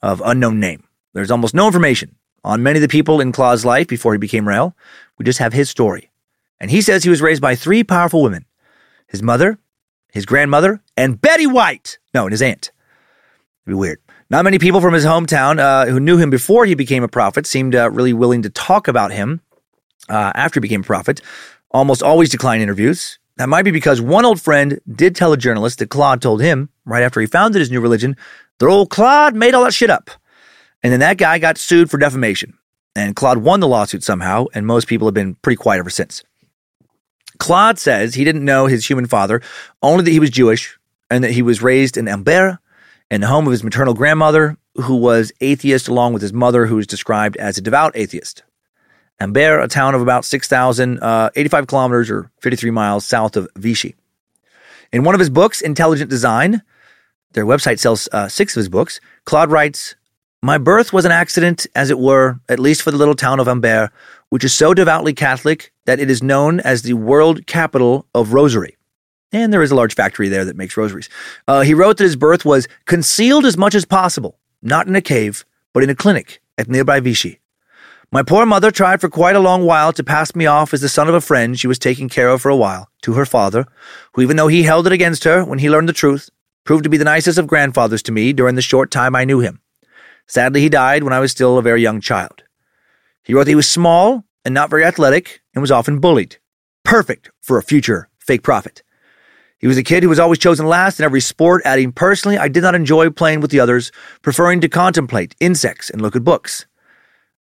of 0.00 0.22
unknown 0.24 0.60
name. 0.60 0.84
There's 1.14 1.32
almost 1.32 1.52
no 1.52 1.66
information 1.66 2.14
on 2.44 2.62
many 2.62 2.78
of 2.78 2.82
the 2.82 2.88
people 2.88 3.20
in 3.20 3.32
Claude's 3.32 3.64
life 3.64 3.88
before 3.88 4.12
he 4.12 4.18
became 4.18 4.46
Rael. 4.46 4.76
We 5.18 5.24
just 5.24 5.40
have 5.40 5.52
his 5.52 5.68
story. 5.68 6.12
And 6.60 6.70
he 6.70 6.80
says 6.80 7.02
he 7.02 7.10
was 7.10 7.20
raised 7.20 7.42
by 7.42 7.56
three 7.56 7.82
powerful 7.82 8.22
women 8.22 8.44
his 9.08 9.22
mother, 9.22 9.58
his 10.12 10.26
grandmother, 10.26 10.80
and 10.96 11.20
Betty 11.20 11.46
White. 11.46 11.98
No, 12.14 12.24
and 12.24 12.32
his 12.32 12.42
aunt. 12.42 12.70
It'd 13.66 13.66
be 13.66 13.74
weird. 13.74 13.98
Not 14.30 14.44
many 14.44 14.58
people 14.58 14.80
from 14.80 14.94
his 14.94 15.04
hometown 15.04 15.58
uh, 15.58 15.86
who 15.86 16.00
knew 16.00 16.18
him 16.18 16.30
before 16.30 16.66
he 16.66 16.74
became 16.74 17.02
a 17.02 17.08
prophet 17.08 17.46
seemed 17.46 17.74
uh, 17.74 17.90
really 17.90 18.12
willing 18.12 18.42
to 18.42 18.50
talk 18.50 18.88
about 18.88 19.10
him 19.10 19.40
uh, 20.08 20.32
after 20.34 20.58
he 20.58 20.62
became 20.62 20.82
a 20.82 20.84
prophet. 20.84 21.20
Almost 21.70 22.02
always 22.02 22.28
decline 22.28 22.60
interviews. 22.60 23.18
That 23.36 23.48
might 23.48 23.62
be 23.62 23.70
because 23.70 24.00
one 24.00 24.24
old 24.24 24.40
friend 24.40 24.80
did 24.92 25.14
tell 25.14 25.32
a 25.32 25.36
journalist 25.36 25.78
that 25.78 25.90
Claude 25.90 26.20
told 26.20 26.42
him, 26.42 26.68
right 26.84 27.02
after 27.02 27.20
he 27.20 27.26
founded 27.26 27.60
his 27.60 27.70
new 27.70 27.80
religion, 27.80 28.16
that 28.58 28.66
old 28.66 28.90
Claude 28.90 29.34
made 29.34 29.54
all 29.54 29.64
that 29.64 29.74
shit 29.74 29.90
up. 29.90 30.10
And 30.82 30.92
then 30.92 31.00
that 31.00 31.18
guy 31.18 31.38
got 31.38 31.56
sued 31.56 31.90
for 31.90 31.98
defamation. 31.98 32.58
And 32.96 33.14
Claude 33.14 33.38
won 33.38 33.60
the 33.60 33.68
lawsuit 33.68 34.02
somehow, 34.02 34.46
and 34.54 34.66
most 34.66 34.88
people 34.88 35.06
have 35.06 35.14
been 35.14 35.36
pretty 35.36 35.56
quiet 35.56 35.78
ever 35.78 35.90
since. 35.90 36.24
Claude 37.38 37.78
says 37.78 38.14
he 38.14 38.24
didn't 38.24 38.44
know 38.44 38.66
his 38.66 38.88
human 38.88 39.06
father, 39.06 39.40
only 39.82 40.04
that 40.04 40.10
he 40.10 40.20
was 40.20 40.30
Jewish 40.30 40.78
and 41.10 41.24
that 41.24 41.32
he 41.32 41.42
was 41.42 41.62
raised 41.62 41.96
in 41.96 42.08
Ambert 42.08 42.58
in 43.10 43.20
the 43.22 43.26
home 43.26 43.46
of 43.46 43.52
his 43.52 43.64
maternal 43.64 43.94
grandmother, 43.94 44.56
who 44.74 44.96
was 44.96 45.32
atheist, 45.40 45.88
along 45.88 46.12
with 46.12 46.22
his 46.22 46.32
mother, 46.32 46.66
who 46.66 46.76
was 46.76 46.86
described 46.86 47.36
as 47.36 47.56
a 47.56 47.62
devout 47.62 47.96
atheist. 47.96 48.42
Ambert, 49.20 49.62
a 49.62 49.68
town 49.68 49.94
of 49.94 50.02
about 50.02 50.24
6,085 50.24 51.02
uh, 51.02 51.66
kilometers 51.66 52.10
or 52.10 52.30
53 52.40 52.70
miles 52.70 53.04
south 53.04 53.36
of 53.36 53.48
Vichy. 53.56 53.96
In 54.92 55.02
one 55.02 55.14
of 55.14 55.18
his 55.18 55.30
books, 55.30 55.60
Intelligent 55.60 56.08
Design, 56.08 56.62
their 57.32 57.44
website 57.44 57.78
sells 57.78 58.08
uh, 58.12 58.28
six 58.28 58.54
of 58.54 58.60
his 58.60 58.68
books, 58.68 59.00
Claude 59.24 59.50
writes, 59.50 59.96
My 60.42 60.56
birth 60.56 60.92
was 60.92 61.04
an 61.04 61.10
accident, 61.10 61.66
as 61.74 61.90
it 61.90 61.98
were, 61.98 62.38
at 62.48 62.60
least 62.60 62.82
for 62.82 62.92
the 62.92 62.96
little 62.96 63.16
town 63.16 63.40
of 63.40 63.48
Ambert, 63.48 63.90
which 64.28 64.44
is 64.44 64.54
so 64.54 64.72
devoutly 64.72 65.12
Catholic 65.12 65.72
that 65.84 65.98
it 65.98 66.08
is 66.08 66.22
known 66.22 66.60
as 66.60 66.82
the 66.82 66.92
world 66.92 67.46
capital 67.48 68.06
of 68.14 68.32
rosary. 68.32 68.76
And 69.32 69.52
there 69.52 69.62
is 69.62 69.72
a 69.72 69.74
large 69.74 69.96
factory 69.96 70.28
there 70.28 70.44
that 70.44 70.56
makes 70.56 70.76
rosaries. 70.76 71.08
Uh, 71.48 71.62
he 71.62 71.74
wrote 71.74 71.96
that 71.96 72.04
his 72.04 72.14
birth 72.14 72.44
was 72.44 72.68
concealed 72.84 73.44
as 73.46 73.56
much 73.56 73.74
as 73.74 73.84
possible, 73.84 74.38
not 74.62 74.86
in 74.86 74.94
a 74.94 75.00
cave, 75.00 75.44
but 75.74 75.82
in 75.82 75.90
a 75.90 75.94
clinic 75.96 76.40
at 76.56 76.68
nearby 76.68 77.00
Vichy. 77.00 77.40
My 78.12 78.22
poor 78.22 78.46
mother 78.46 78.70
tried 78.70 79.00
for 79.00 79.08
quite 79.08 79.36
a 79.36 79.40
long 79.40 79.66
while 79.66 79.92
to 79.92 80.04
pass 80.04 80.36
me 80.36 80.46
off 80.46 80.72
as 80.72 80.80
the 80.80 80.88
son 80.88 81.08
of 81.08 81.14
a 81.14 81.20
friend 81.20 81.58
she 81.58 81.66
was 81.66 81.80
taking 81.80 82.08
care 82.08 82.28
of 82.28 82.40
for 82.40 82.48
a 82.48 82.56
while 82.56 82.88
to 83.02 83.14
her 83.14 83.26
father, 83.26 83.66
who, 84.12 84.22
even 84.22 84.36
though 84.36 84.46
he 84.46 84.62
held 84.62 84.86
it 84.86 84.92
against 84.92 85.24
her 85.24 85.44
when 85.44 85.58
he 85.58 85.68
learned 85.68 85.88
the 85.88 85.92
truth, 85.92 86.30
proved 86.64 86.84
to 86.84 86.90
be 86.90 86.96
the 86.96 87.04
nicest 87.04 87.38
of 87.38 87.48
grandfathers 87.48 88.04
to 88.04 88.12
me 88.12 88.32
during 88.32 88.54
the 88.54 88.62
short 88.62 88.92
time 88.92 89.16
I 89.16 89.24
knew 89.24 89.40
him. 89.40 89.60
Sadly, 90.28 90.60
he 90.60 90.68
died 90.68 91.02
when 91.02 91.12
I 91.12 91.20
was 91.20 91.32
still 91.32 91.58
a 91.58 91.62
very 91.62 91.82
young 91.82 92.00
child. 92.00 92.44
He 93.24 93.34
wrote 93.34 93.44
that 93.44 93.50
he 93.50 93.56
was 93.56 93.68
small 93.68 94.24
and 94.44 94.54
not 94.54 94.70
very 94.70 94.84
athletic 94.84 95.40
and 95.54 95.60
was 95.60 95.70
often 95.70 96.00
bullied. 96.00 96.36
Perfect 96.84 97.30
for 97.42 97.58
a 97.58 97.62
future 97.62 98.08
fake 98.18 98.42
prophet. 98.42 98.82
He 99.58 99.66
was 99.66 99.78
a 99.78 99.82
kid 99.82 100.02
who 100.02 100.08
was 100.08 100.20
always 100.20 100.38
chosen 100.38 100.66
last 100.66 101.00
in 101.00 101.04
every 101.04 101.20
sport, 101.20 101.62
adding, 101.64 101.90
Personally, 101.90 102.38
I 102.38 102.48
did 102.48 102.62
not 102.62 102.76
enjoy 102.76 103.10
playing 103.10 103.40
with 103.40 103.50
the 103.50 103.58
others, 103.58 103.90
preferring 104.22 104.60
to 104.60 104.68
contemplate 104.68 105.34
insects 105.40 105.90
and 105.90 106.00
look 106.00 106.14
at 106.14 106.22
books. 106.22 106.66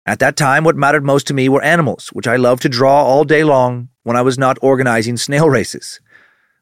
At 0.07 0.19
that 0.21 0.37
time, 0.37 0.63
what 0.63 0.77
mattered 0.77 1.05
most 1.05 1.27
to 1.29 1.35
me 1.35 1.49
were 1.49 1.63
animals, 1.63 2.09
which 2.09 2.29
I 2.29 2.37
loved 2.37 2.63
to 2.63 2.69
draw 2.69 3.03
all 3.03 3.25
day 3.25 3.43
long 3.43 3.89
when 4.03 4.17
I 4.17 4.23
was 4.23 4.39
not 4.39 4.59
organizing 4.61 5.17
snail 5.17 5.49
races. 5.49 6.01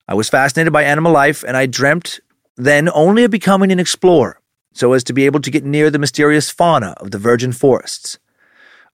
I 0.09 0.15
was 0.15 0.29
fascinated 0.29 0.73
by 0.73 0.85
animal 0.85 1.13
life, 1.13 1.45
and 1.47 1.57
I 1.57 1.67
dreamt 1.67 2.21
then 2.57 2.89
only 2.95 3.25
of 3.25 3.31
becoming 3.31 3.73
an 3.73 3.81
explorer, 3.81 4.41
so 4.73 4.93
as 4.93 5.05
to 5.05 5.13
be 5.13 5.27
able 5.27 5.41
to 5.41 5.51
get 5.51 5.65
near 5.65 5.91
the 5.91 5.99
mysterious 5.99 6.51
fauna 6.51 6.95
of 6.99 7.11
the 7.11 7.19
virgin 7.19 7.53
forests. 7.53 8.19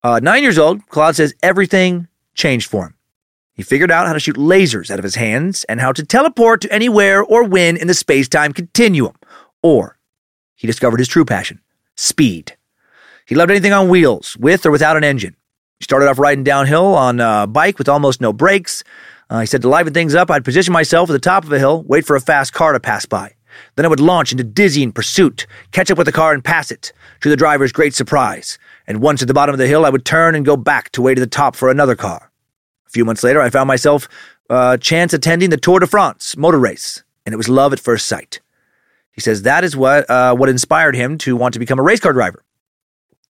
Uh, 0.02 0.20
nine 0.22 0.42
years 0.42 0.58
old, 0.58 0.86
Claude 0.88 1.16
says 1.16 1.34
everything 1.42 2.08
changed 2.34 2.68
for 2.70 2.86
him. 2.86 2.94
He 3.52 3.64
figured 3.64 3.90
out 3.90 4.06
how 4.06 4.12
to 4.12 4.20
shoot 4.20 4.36
lasers 4.36 4.90
out 4.90 5.00
of 5.00 5.02
his 5.02 5.16
hands 5.16 5.64
and 5.64 5.80
how 5.80 5.90
to 5.90 6.04
teleport 6.04 6.60
to 6.60 6.72
anywhere 6.72 7.22
or 7.22 7.42
when 7.42 7.76
in 7.76 7.88
the 7.88 7.94
space 7.94 8.28
time 8.28 8.52
continuum. 8.52 9.16
Or 9.62 9.98
he 10.54 10.66
discovered 10.66 11.00
his 11.00 11.08
true 11.08 11.24
passion 11.24 11.60
speed. 11.96 12.56
He 13.26 13.34
loved 13.34 13.50
anything 13.50 13.72
on 13.72 13.88
wheels, 13.88 14.36
with 14.38 14.64
or 14.64 14.70
without 14.70 14.96
an 14.96 15.04
engine. 15.04 15.36
He 15.80 15.84
started 15.84 16.08
off 16.08 16.18
riding 16.18 16.44
downhill 16.44 16.94
on 16.94 17.20
a 17.20 17.46
bike 17.46 17.78
with 17.78 17.88
almost 17.88 18.20
no 18.20 18.32
brakes. 18.32 18.84
Uh, 19.28 19.40
he 19.40 19.46
said 19.46 19.62
to 19.62 19.68
liven 19.68 19.92
things 19.92 20.14
up, 20.14 20.30
I'd 20.30 20.44
position 20.44 20.72
myself 20.72 21.10
at 21.10 21.12
the 21.12 21.18
top 21.18 21.44
of 21.44 21.52
a 21.52 21.58
hill, 21.58 21.82
wait 21.82 22.06
for 22.06 22.16
a 22.16 22.20
fast 22.20 22.52
car 22.52 22.72
to 22.72 22.80
pass 22.80 23.04
by. 23.04 23.34
Then 23.76 23.84
I 23.84 23.88
would 23.88 24.00
launch 24.00 24.32
into 24.32 24.44
dizzying 24.44 24.92
pursuit, 24.92 25.46
catch 25.72 25.90
up 25.90 25.98
with 25.98 26.06
the 26.06 26.12
car 26.12 26.32
and 26.32 26.44
pass 26.44 26.70
it, 26.70 26.92
to 27.20 27.28
the 27.28 27.36
driver's 27.36 27.72
great 27.72 27.94
surprise. 27.94 28.58
And 28.86 29.00
once 29.00 29.22
at 29.22 29.28
the 29.28 29.34
bottom 29.34 29.54
of 29.54 29.58
the 29.58 29.66
hill, 29.66 29.84
I 29.84 29.90
would 29.90 30.04
turn 30.04 30.34
and 30.34 30.44
go 30.44 30.56
back 30.56 30.90
to 30.92 31.02
wait 31.02 31.18
at 31.18 31.20
the 31.20 31.26
top 31.26 31.56
for 31.56 31.70
another 31.70 31.96
car. 31.96 32.30
A 32.86 32.90
few 32.90 33.04
months 33.04 33.22
later, 33.22 33.40
I 33.40 33.50
found 33.50 33.68
myself 33.68 34.08
uh, 34.48 34.76
chance 34.78 35.12
attending 35.12 35.50
the 35.50 35.56
Tour 35.56 35.80
de 35.80 35.86
France 35.86 36.36
motor 36.36 36.58
race, 36.58 37.02
and 37.26 37.32
it 37.32 37.36
was 37.36 37.48
love 37.48 37.72
at 37.72 37.80
first 37.80 38.06
sight. 38.06 38.40
He 39.12 39.20
says 39.20 39.42
that 39.42 39.64
is 39.64 39.76
what 39.76 40.08
uh, 40.08 40.34
what 40.34 40.48
inspired 40.48 40.94
him 40.94 41.18
to 41.18 41.36
want 41.36 41.52
to 41.54 41.58
become 41.58 41.78
a 41.78 41.82
race 41.82 42.00
car 42.00 42.12
driver. 42.12 42.44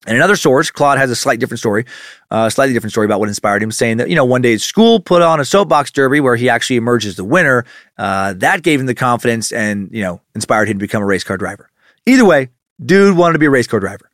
And 0.07 0.17
another 0.17 0.37
source, 0.37 0.71
Claude 0.71 0.99
has 0.99 1.11
a 1.11 1.17
slight 1.17 1.41
different 1.41 1.59
story, 1.59 1.85
uh, 2.31 2.49
slightly 2.49 2.73
different 2.73 2.93
story 2.93 3.07
about 3.07 3.19
what 3.19 3.29
inspired 3.29 3.63
him, 3.63 3.73
saying 3.73 3.97
that, 3.97 4.09
you 4.09 4.15
know, 4.15 4.25
one 4.25 4.41
day 4.41 4.57
school 4.57 5.01
put 5.01 5.21
on 5.21 5.41
a 5.41 5.45
soapbox 5.45 5.91
derby 5.91 6.21
where 6.21 6.37
he 6.37 6.49
actually 6.49 6.77
emerges 6.77 7.17
the 7.17 7.25
winner. 7.25 7.65
Uh, 7.99 8.33
that 8.35 8.63
gave 8.63 8.79
him 8.79 8.87
the 8.87 8.95
confidence 8.95 9.51
and, 9.51 9.89
you 9.91 10.03
know, 10.03 10.21
inspired 10.35 10.69
him 10.69 10.79
to 10.79 10.85
become 10.85 11.03
a 11.03 11.07
race 11.07 11.25
car 11.25 11.37
driver. 11.37 11.71
Either 12.05 12.25
way, 12.25 12.51
dude 12.85 13.17
wanted 13.17 13.33
to 13.33 13.39
be 13.41 13.47
a 13.47 13.51
race 13.51 13.67
car 13.67 13.81
driver. 13.81 14.09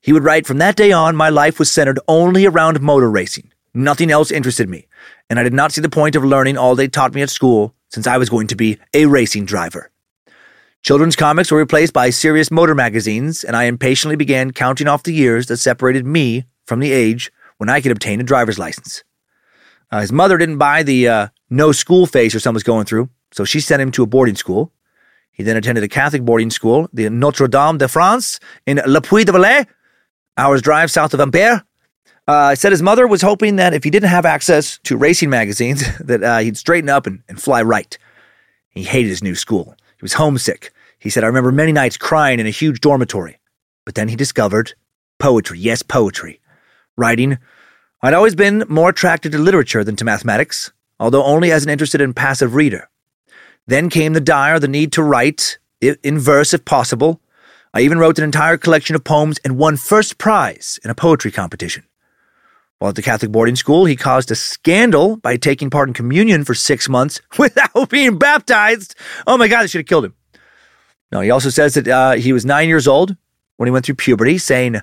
He 0.00 0.12
would 0.12 0.24
write, 0.24 0.46
From 0.46 0.58
that 0.58 0.74
day 0.74 0.90
on, 0.90 1.14
my 1.14 1.28
life 1.28 1.60
was 1.60 1.70
centered 1.70 2.00
only 2.08 2.44
around 2.44 2.80
motor 2.80 3.08
racing. 3.08 3.52
Nothing 3.74 4.10
else 4.10 4.32
interested 4.32 4.68
me, 4.68 4.88
and 5.30 5.38
I 5.38 5.44
did 5.44 5.54
not 5.54 5.72
see 5.72 5.80
the 5.80 5.88
point 5.88 6.16
of 6.16 6.24
learning 6.24 6.58
all 6.58 6.74
they 6.74 6.88
taught 6.88 7.14
me 7.14 7.22
at 7.22 7.30
school 7.30 7.74
since 7.88 8.06
I 8.06 8.18
was 8.18 8.28
going 8.28 8.48
to 8.48 8.56
be 8.56 8.78
a 8.92 9.06
racing 9.06 9.46
driver. 9.46 9.91
Children's 10.82 11.14
comics 11.14 11.52
were 11.52 11.58
replaced 11.58 11.92
by 11.92 12.10
serious 12.10 12.50
motor 12.50 12.74
magazines, 12.74 13.44
and 13.44 13.54
I 13.54 13.64
impatiently 13.64 14.16
began 14.16 14.50
counting 14.50 14.88
off 14.88 15.04
the 15.04 15.14
years 15.14 15.46
that 15.46 15.58
separated 15.58 16.04
me 16.04 16.44
from 16.66 16.80
the 16.80 16.90
age 16.90 17.32
when 17.58 17.68
I 17.68 17.80
could 17.80 17.92
obtain 17.92 18.20
a 18.20 18.24
driver's 18.24 18.58
license. 18.58 19.04
Uh, 19.92 20.00
his 20.00 20.10
mother 20.10 20.36
didn't 20.36 20.58
buy 20.58 20.82
the 20.82 21.06
uh, 21.06 21.28
no 21.48 21.70
school 21.70 22.06
phase 22.06 22.32
her 22.32 22.40
son 22.40 22.52
was 22.52 22.64
going 22.64 22.84
through, 22.84 23.10
so 23.30 23.44
she 23.44 23.60
sent 23.60 23.80
him 23.80 23.92
to 23.92 24.02
a 24.02 24.06
boarding 24.06 24.34
school. 24.34 24.72
He 25.30 25.44
then 25.44 25.56
attended 25.56 25.84
a 25.84 25.88
Catholic 25.88 26.22
boarding 26.22 26.50
school, 26.50 26.88
the 26.92 27.08
Notre 27.10 27.46
Dame 27.46 27.78
de 27.78 27.86
France, 27.86 28.40
in 28.66 28.80
Le 28.84 29.00
Puy-en-Velay, 29.00 29.66
hours 30.36 30.62
drive 30.62 30.90
south 30.90 31.14
of 31.14 31.20
Ambert. 31.20 31.62
Uh, 32.26 32.56
said 32.56 32.72
his 32.72 32.82
mother 32.82 33.06
was 33.06 33.22
hoping 33.22 33.54
that 33.54 33.72
if 33.72 33.84
he 33.84 33.90
didn't 33.90 34.08
have 34.08 34.26
access 34.26 34.78
to 34.82 34.96
racing 34.96 35.30
magazines, 35.30 35.84
that 36.00 36.24
uh, 36.24 36.38
he'd 36.38 36.56
straighten 36.56 36.90
up 36.90 37.06
and, 37.06 37.22
and 37.28 37.40
fly 37.40 37.62
right. 37.62 37.96
He 38.70 38.82
hated 38.82 39.10
his 39.10 39.22
new 39.22 39.36
school. 39.36 39.76
He 40.02 40.02
was 40.02 40.14
homesick. 40.14 40.71
He 41.02 41.10
said, 41.10 41.24
I 41.24 41.26
remember 41.26 41.50
many 41.50 41.72
nights 41.72 41.96
crying 41.96 42.38
in 42.38 42.46
a 42.46 42.50
huge 42.50 42.80
dormitory. 42.80 43.40
But 43.84 43.96
then 43.96 44.06
he 44.06 44.14
discovered 44.14 44.74
poetry. 45.18 45.58
Yes, 45.58 45.82
poetry. 45.82 46.40
Writing. 46.96 47.38
I'd 48.02 48.14
always 48.14 48.36
been 48.36 48.64
more 48.68 48.90
attracted 48.90 49.32
to 49.32 49.38
literature 49.38 49.82
than 49.82 49.96
to 49.96 50.04
mathematics, 50.04 50.70
although 51.00 51.24
only 51.24 51.50
as 51.50 51.64
an 51.64 51.70
interested 51.70 52.00
and 52.00 52.14
passive 52.14 52.54
reader. 52.54 52.88
Then 53.66 53.90
came 53.90 54.12
the 54.12 54.20
dire, 54.20 54.60
the 54.60 54.68
need 54.68 54.92
to 54.92 55.02
write, 55.02 55.58
in 55.80 56.20
verse 56.20 56.54
if 56.54 56.64
possible. 56.64 57.20
I 57.74 57.80
even 57.80 57.98
wrote 57.98 58.18
an 58.18 58.24
entire 58.24 58.56
collection 58.56 58.94
of 58.94 59.02
poems 59.02 59.40
and 59.44 59.58
won 59.58 59.78
first 59.78 60.18
prize 60.18 60.78
in 60.84 60.90
a 60.90 60.94
poetry 60.94 61.32
competition. 61.32 61.82
While 62.78 62.90
at 62.90 62.94
the 62.94 63.02
Catholic 63.02 63.32
boarding 63.32 63.56
school, 63.56 63.86
he 63.86 63.96
caused 63.96 64.30
a 64.30 64.36
scandal 64.36 65.16
by 65.16 65.36
taking 65.36 65.68
part 65.68 65.88
in 65.88 65.94
communion 65.94 66.44
for 66.44 66.54
six 66.54 66.88
months 66.88 67.20
without 67.38 67.88
being 67.88 68.18
baptized. 68.18 68.94
Oh 69.26 69.36
my 69.36 69.48
God, 69.48 69.64
they 69.64 69.66
should 69.66 69.80
have 69.80 69.86
killed 69.86 70.04
him. 70.04 70.14
No, 71.12 71.20
he 71.20 71.30
also 71.30 71.50
says 71.50 71.74
that 71.74 71.86
uh, 71.86 72.12
he 72.12 72.32
was 72.32 72.46
nine 72.46 72.68
years 72.68 72.88
old 72.88 73.14
when 73.58 73.66
he 73.66 73.70
went 73.70 73.84
through 73.84 73.96
puberty, 73.96 74.38
saying, 74.38 74.80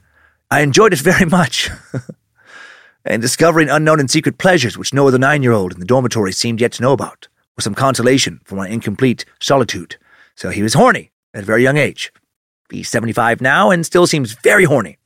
I 0.51 0.61
enjoyed 0.61 0.93
it 0.93 0.99
very 0.99 1.25
much. 1.25 1.69
and 3.05 3.21
discovering 3.21 3.69
unknown 3.69 3.99
and 3.99 4.09
secret 4.09 4.37
pleasures 4.37 4.77
which 4.77 4.93
no 4.93 5.07
other 5.07 5.17
nine 5.17 5.41
year 5.41 5.53
old 5.53 5.73
in 5.73 5.79
the 5.79 5.85
dormitory 5.85 6.31
seemed 6.31 6.61
yet 6.61 6.71
to 6.73 6.83
know 6.83 6.93
about, 6.93 7.27
was 7.55 7.63
some 7.63 7.73
consolation 7.73 8.39
for 8.43 8.55
my 8.55 8.67
incomplete 8.67 9.25
solitude. 9.39 9.97
So 10.35 10.51
he 10.51 10.61
was 10.61 10.75
horny 10.75 11.11
at 11.33 11.43
a 11.43 11.45
very 11.45 11.63
young 11.63 11.77
age. 11.77 12.13
He's 12.69 12.89
75 12.89 13.41
now 13.41 13.71
and 13.71 13.85
still 13.85 14.05
seems 14.05 14.33
very 14.33 14.65
horny. 14.65 14.97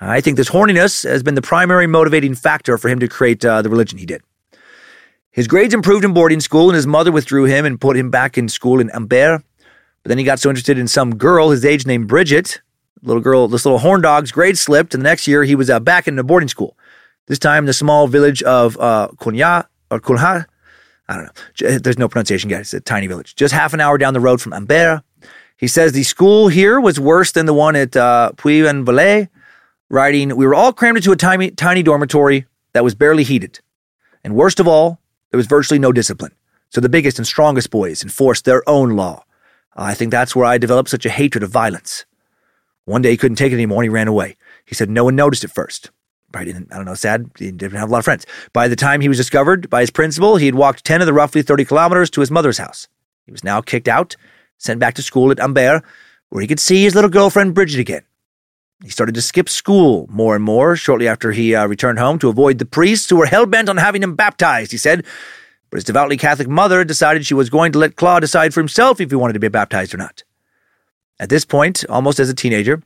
I 0.00 0.22
think 0.22 0.38
this 0.38 0.48
horniness 0.48 1.06
has 1.06 1.22
been 1.22 1.34
the 1.34 1.42
primary 1.42 1.86
motivating 1.86 2.34
factor 2.34 2.78
for 2.78 2.88
him 2.88 3.00
to 3.00 3.08
create 3.08 3.44
uh, 3.44 3.60
the 3.60 3.68
religion 3.68 3.98
he 3.98 4.06
did. 4.06 4.22
His 5.30 5.46
grades 5.46 5.74
improved 5.74 6.04
in 6.06 6.14
boarding 6.14 6.40
school, 6.40 6.70
and 6.70 6.74
his 6.74 6.86
mother 6.86 7.12
withdrew 7.12 7.44
him 7.44 7.64
and 7.66 7.80
put 7.80 7.96
him 7.96 8.10
back 8.10 8.36
in 8.36 8.48
school 8.48 8.80
in 8.80 8.90
Ambert. 8.90 9.44
But 10.02 10.10
then 10.10 10.18
he 10.18 10.24
got 10.24 10.40
so 10.40 10.48
interested 10.48 10.78
in 10.78 10.88
some 10.88 11.16
girl 11.16 11.50
his 11.50 11.64
age 11.64 11.86
named 11.86 12.08
Bridget. 12.08 12.60
Little 13.02 13.22
girl, 13.22 13.48
this 13.48 13.64
little 13.64 13.78
horn 13.78 14.02
dog's 14.02 14.32
grade 14.32 14.58
slipped, 14.58 14.94
and 14.94 15.02
the 15.02 15.08
next 15.08 15.26
year 15.26 15.44
he 15.44 15.54
was 15.54 15.70
uh, 15.70 15.80
back 15.80 16.06
in 16.06 16.18
a 16.18 16.22
boarding 16.22 16.48
school. 16.48 16.76
This 17.26 17.38
time 17.38 17.66
the 17.66 17.72
small 17.72 18.06
village 18.06 18.42
of 18.42 18.78
uh, 18.78 19.08
Kunya 19.16 19.66
or 19.90 20.00
Kulha. 20.00 20.46
I 21.08 21.16
don't 21.16 21.24
know. 21.24 21.78
There's 21.78 21.98
no 21.98 22.08
pronunciation, 22.08 22.50
guys. 22.50 22.60
It's 22.60 22.74
a 22.74 22.80
tiny 22.80 23.06
village. 23.06 23.34
Just 23.34 23.52
half 23.52 23.74
an 23.74 23.80
hour 23.80 23.98
down 23.98 24.14
the 24.14 24.20
road 24.20 24.40
from 24.40 24.52
Ambert. 24.52 25.02
He 25.56 25.66
says 25.66 25.92
the 25.92 26.04
school 26.04 26.48
here 26.48 26.80
was 26.80 26.98
worse 27.00 27.32
than 27.32 27.46
the 27.46 27.54
one 27.54 27.76
at 27.76 27.96
uh, 27.96 28.32
Puy-en-Velay 28.36 29.28
writing, 29.90 30.34
We 30.36 30.46
were 30.46 30.54
all 30.54 30.72
crammed 30.72 30.98
into 30.98 31.12
a 31.12 31.16
tiny, 31.16 31.50
tiny 31.50 31.82
dormitory 31.82 32.46
that 32.72 32.84
was 32.84 32.94
barely 32.94 33.24
heated. 33.24 33.60
And 34.24 34.34
worst 34.34 34.60
of 34.60 34.68
all, 34.68 35.00
there 35.30 35.38
was 35.38 35.46
virtually 35.46 35.78
no 35.78 35.92
discipline. 35.92 36.32
So 36.70 36.80
the 36.80 36.88
biggest 36.88 37.18
and 37.18 37.26
strongest 37.26 37.70
boys 37.70 38.02
enforced 38.02 38.44
their 38.44 38.66
own 38.68 38.90
law. 38.90 39.24
I 39.76 39.94
think 39.94 40.10
that's 40.10 40.34
where 40.34 40.46
I 40.46 40.58
developed 40.58 40.90
such 40.90 41.06
a 41.06 41.10
hatred 41.10 41.42
of 41.42 41.50
violence. 41.50 42.04
One 42.84 43.02
day 43.02 43.10
he 43.10 43.16
couldn't 43.16 43.36
take 43.36 43.52
it 43.52 43.56
anymore 43.56 43.82
and 43.82 43.84
he 43.84 43.88
ran 43.88 44.08
away. 44.08 44.36
He 44.64 44.74
said 44.74 44.90
no 44.90 45.04
one 45.04 45.16
noticed 45.16 45.44
at 45.44 45.50
first. 45.50 45.90
I 46.34 46.44
didn't, 46.44 46.72
I 46.72 46.76
don't 46.76 46.84
know, 46.84 46.94
sad. 46.94 47.30
He 47.38 47.50
didn't 47.50 47.78
have 47.78 47.88
a 47.88 47.92
lot 47.92 47.98
of 47.98 48.04
friends. 48.04 48.26
By 48.52 48.68
the 48.68 48.76
time 48.76 49.00
he 49.00 49.08
was 49.08 49.18
discovered 49.18 49.68
by 49.68 49.80
his 49.80 49.90
principal, 49.90 50.36
he 50.36 50.46
had 50.46 50.54
walked 50.54 50.84
10 50.84 51.00
of 51.00 51.06
the 51.06 51.12
roughly 51.12 51.42
30 51.42 51.64
kilometers 51.64 52.10
to 52.10 52.20
his 52.20 52.30
mother's 52.30 52.58
house. 52.58 52.88
He 53.26 53.32
was 53.32 53.44
now 53.44 53.60
kicked 53.60 53.88
out, 53.88 54.16
sent 54.58 54.80
back 54.80 54.94
to 54.94 55.02
school 55.02 55.30
at 55.30 55.40
Ambert, 55.40 55.82
where 56.28 56.40
he 56.40 56.46
could 56.46 56.60
see 56.60 56.82
his 56.82 56.94
little 56.94 57.10
girlfriend 57.10 57.54
Bridget 57.54 57.80
again. 57.80 58.02
He 58.82 58.90
started 58.90 59.14
to 59.16 59.22
skip 59.22 59.48
school 59.48 60.06
more 60.08 60.34
and 60.34 60.44
more 60.44 60.74
shortly 60.74 61.06
after 61.06 61.32
he 61.32 61.54
uh, 61.54 61.66
returned 61.66 61.98
home 61.98 62.18
to 62.20 62.28
avoid 62.28 62.58
the 62.58 62.64
priests 62.64 63.10
who 63.10 63.16
were 63.16 63.26
hell 63.26 63.44
bent 63.44 63.68
on 63.68 63.76
having 63.76 64.02
him 64.02 64.14
baptized, 64.14 64.72
he 64.72 64.78
said. 64.78 65.04
But 65.70 65.76
his 65.76 65.84
devoutly 65.84 66.16
Catholic 66.16 66.48
mother 66.48 66.84
decided 66.84 67.24
she 67.24 67.34
was 67.34 67.48
going 67.48 67.72
to 67.72 67.78
let 67.78 67.96
Claude 67.96 68.22
decide 68.22 68.52
for 68.52 68.60
himself 68.60 69.00
if 69.00 69.10
he 69.10 69.16
wanted 69.16 69.34
to 69.34 69.40
be 69.40 69.48
baptized 69.48 69.94
or 69.94 69.98
not. 69.98 70.24
At 71.20 71.28
this 71.28 71.44
point, 71.44 71.84
almost 71.88 72.18
as 72.18 72.28
a 72.28 72.34
teenager, 72.34 72.82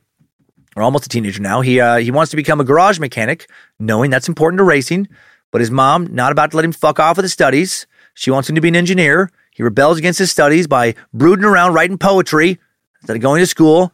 or 0.75 0.83
almost 0.83 1.05
a 1.05 1.09
teenager 1.09 1.41
now, 1.41 1.61
he, 1.61 1.79
uh, 1.79 1.97
he 1.97 2.11
wants 2.11 2.29
to 2.31 2.35
become 2.35 2.59
a 2.59 2.65
garage 2.65 2.99
mechanic, 2.99 3.49
knowing 3.79 4.11
that's 4.11 4.27
important 4.27 4.59
to 4.59 4.63
racing. 4.63 5.07
But 5.51 5.61
his 5.61 5.71
mom, 5.71 6.13
not 6.13 6.31
about 6.31 6.51
to 6.51 6.57
let 6.57 6.65
him 6.65 6.73
fuck 6.73 6.99
off 6.99 7.17
with 7.17 7.23
his 7.23 7.33
studies. 7.33 7.87
She 8.13 8.29
wants 8.29 8.49
him 8.49 8.55
to 8.55 8.61
be 8.61 8.67
an 8.67 8.75
engineer. 8.75 9.31
He 9.51 9.63
rebels 9.63 9.97
against 9.97 10.19
his 10.19 10.31
studies 10.31 10.67
by 10.67 10.95
brooding 11.13 11.45
around 11.45 11.73
writing 11.73 11.97
poetry 11.97 12.59
instead 12.99 13.15
of 13.15 13.21
going 13.21 13.39
to 13.39 13.47
school. 13.47 13.93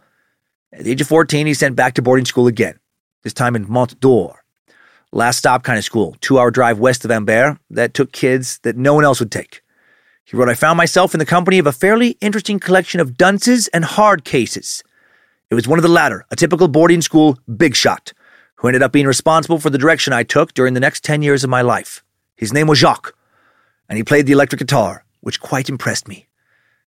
At 0.74 0.86
the 0.86 0.92
age 0.92 1.02
of 1.02 1.08
14, 1.08 1.46
he's 1.46 1.60
sent 1.60 1.76
back 1.76 1.94
to 1.96 2.02
boarding 2.02 2.26
school 2.26 2.48
again, 2.48 2.80
this 3.24 3.34
time 3.34 3.56
in 3.56 3.70
Mont 3.70 4.00
d'Or. 4.00 4.41
Last 5.14 5.40
stop 5.40 5.64
kind 5.64 5.78
of 5.78 5.84
school, 5.84 6.16
two 6.22 6.40
hour 6.40 6.52
drive 6.52 6.80
west 6.80 7.04
of 7.04 7.12
Ambert 7.12 7.58
that 7.70 7.94
took 7.94 8.14
kids 8.14 8.60
that 8.60 8.78
no 8.78 8.94
one 8.94 9.04
else 9.04 9.20
would 9.20 9.32
take. 9.32 9.62
He 10.24 10.38
wrote, 10.38 10.48
I 10.48 10.54
found 10.54 10.78
myself 10.78 11.14
in 11.14 11.20
the 11.20 11.26
company 11.26 11.60
of 11.60 11.68
a 11.68 11.74
fairly 11.74 12.12
interesting 12.22 12.62
collection 12.62 13.02
of 13.02 13.18
dunces 13.18 13.68
and 13.70 13.84
hard 13.84 14.24
cases. 14.24 14.84
It 15.50 15.56
was 15.56 15.68
one 15.68 15.78
of 15.78 15.84
the 15.84 15.90
latter, 15.90 16.26
a 16.32 16.38
typical 16.38 16.70
boarding 16.70 17.02
school 17.02 17.38
big 17.58 17.76
shot, 17.76 18.14
who 18.56 18.70
ended 18.70 18.84
up 18.84 18.94
being 18.94 19.06
responsible 19.06 19.60
for 19.60 19.70
the 19.70 19.78
direction 19.78 20.14
I 20.14 20.24
took 20.24 20.54
during 20.54 20.76
the 20.76 20.80
next 20.80 21.04
10 21.04 21.22
years 21.22 21.44
of 21.44 21.50
my 21.50 21.62
life. 21.62 22.04
His 22.38 22.54
name 22.54 22.68
was 22.68 22.80
Jacques, 22.80 23.14
and 23.90 23.98
he 23.98 24.04
played 24.04 24.28
the 24.28 24.32
electric 24.32 24.60
guitar, 24.60 25.04
which 25.20 25.42
quite 25.42 25.68
impressed 25.68 26.08
me. 26.08 26.30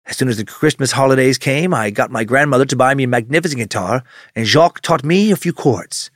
As 0.06 0.16
soon 0.16 0.30
as 0.30 0.38
the 0.38 0.46
Christmas 0.46 0.94
holidays 0.94 1.38
came, 1.38 1.74
I 1.74 1.90
got 1.90 2.10
my 2.10 2.24
grandmother 2.24 2.66
to 2.66 2.76
buy 2.78 2.94
me 2.96 3.04
a 3.04 3.08
magnificent 3.08 3.60
guitar, 3.60 4.04
and 4.34 4.46
Jacques 4.46 4.80
taught 4.80 5.04
me 5.04 5.32
a 5.32 5.36
few 5.36 5.52
chords. 5.52 6.10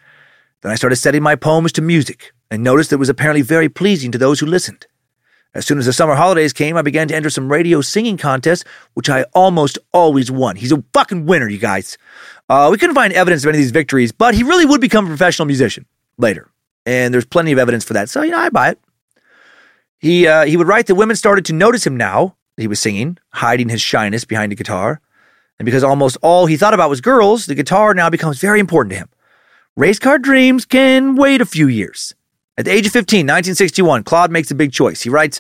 Then 0.68 0.74
I 0.74 0.76
started 0.76 0.98
setting 0.98 1.24
my 1.24 1.38
poems 1.38 1.72
to 1.72 1.82
music, 1.82 2.34
and 2.52 2.62
noticed 2.62 2.90
that 2.90 2.98
it 2.98 3.00
was 3.00 3.08
apparently 3.08 3.42
very 3.42 3.70
pleasing 3.70 4.12
to 4.12 4.18
those 4.18 4.42
who 4.42 4.46
listened. 4.46 4.86
As 5.54 5.66
soon 5.66 5.78
as 5.78 5.86
the 5.86 5.94
summer 5.94 6.14
holidays 6.14 6.52
came, 6.52 6.76
I 6.76 6.82
began 6.82 7.08
to 7.08 7.16
enter 7.16 7.30
some 7.30 7.50
radio 7.50 7.80
singing 7.80 8.18
contests, 8.18 8.66
which 8.94 9.10
I 9.10 9.24
almost 9.34 9.80
always 9.94 10.30
won. 10.30 10.58
He's 10.58 10.74
a 10.74 10.84
fucking 10.92 11.26
winner, 11.26 11.48
you 11.48 11.58
guys. 11.58 11.98
Uh, 12.50 12.68
we 12.70 12.78
couldn't 12.78 12.96
find 12.96 13.14
evidence 13.14 13.46
of 13.46 13.48
any 13.48 13.60
of 13.60 13.62
these 13.62 13.72
victories, 13.72 14.12
but 14.12 14.36
he 14.36 14.44
really 14.44 14.66
would 14.66 14.82
become 14.82 15.06
a 15.06 15.08
professional 15.08 15.46
musician 15.46 15.86
later. 16.18 16.52
And 16.86 17.14
there's 17.14 17.24
plenty 17.24 17.54
of 17.54 17.60
evidence 17.60 17.86
for 17.86 17.94
that. 17.94 18.10
So, 18.10 18.22
you 18.22 18.32
know, 18.32 18.40
I 18.40 18.50
buy 18.50 18.72
it. 18.72 18.80
He, 20.00 20.28
uh, 20.28 20.46
he 20.46 20.58
would 20.58 20.68
write 20.68 20.88
that 20.88 20.96
women 20.96 21.16
started 21.16 21.46
to 21.46 21.54
notice 21.54 21.88
him 21.88 21.96
now 21.96 22.36
he 22.58 22.68
was 22.68 22.82
singing, 22.82 23.20
hiding 23.30 23.70
his 23.70 23.82
shyness 23.82 24.26
behind 24.26 24.52
a 24.52 24.56
guitar. 24.56 25.00
And 25.60 25.66
because 25.66 25.86
almost 25.86 26.18
all 26.22 26.46
he 26.46 26.58
thought 26.58 26.74
about 26.74 26.90
was 26.90 27.00
girls, 27.00 27.46
the 27.46 27.56
guitar 27.56 27.94
now 27.94 28.10
becomes 28.10 28.42
very 28.42 28.60
important 28.60 28.92
to 28.92 28.98
him. 28.98 29.08
Race 29.78 30.00
car 30.00 30.18
dreams 30.18 30.66
can 30.66 31.16
wait 31.16 31.40
a 31.40 31.46
few 31.46 31.68
years. 31.68 32.16
At 32.58 32.66
the 32.66 32.72
age 32.72 32.88
of 32.88 32.94
15, 32.94 33.20
1961, 33.20 34.06
Claude 34.06 34.32
makes 34.32 34.50
a 34.50 34.56
big 34.56 34.72
choice. 34.72 35.04
He 35.04 35.10
writes, 35.12 35.40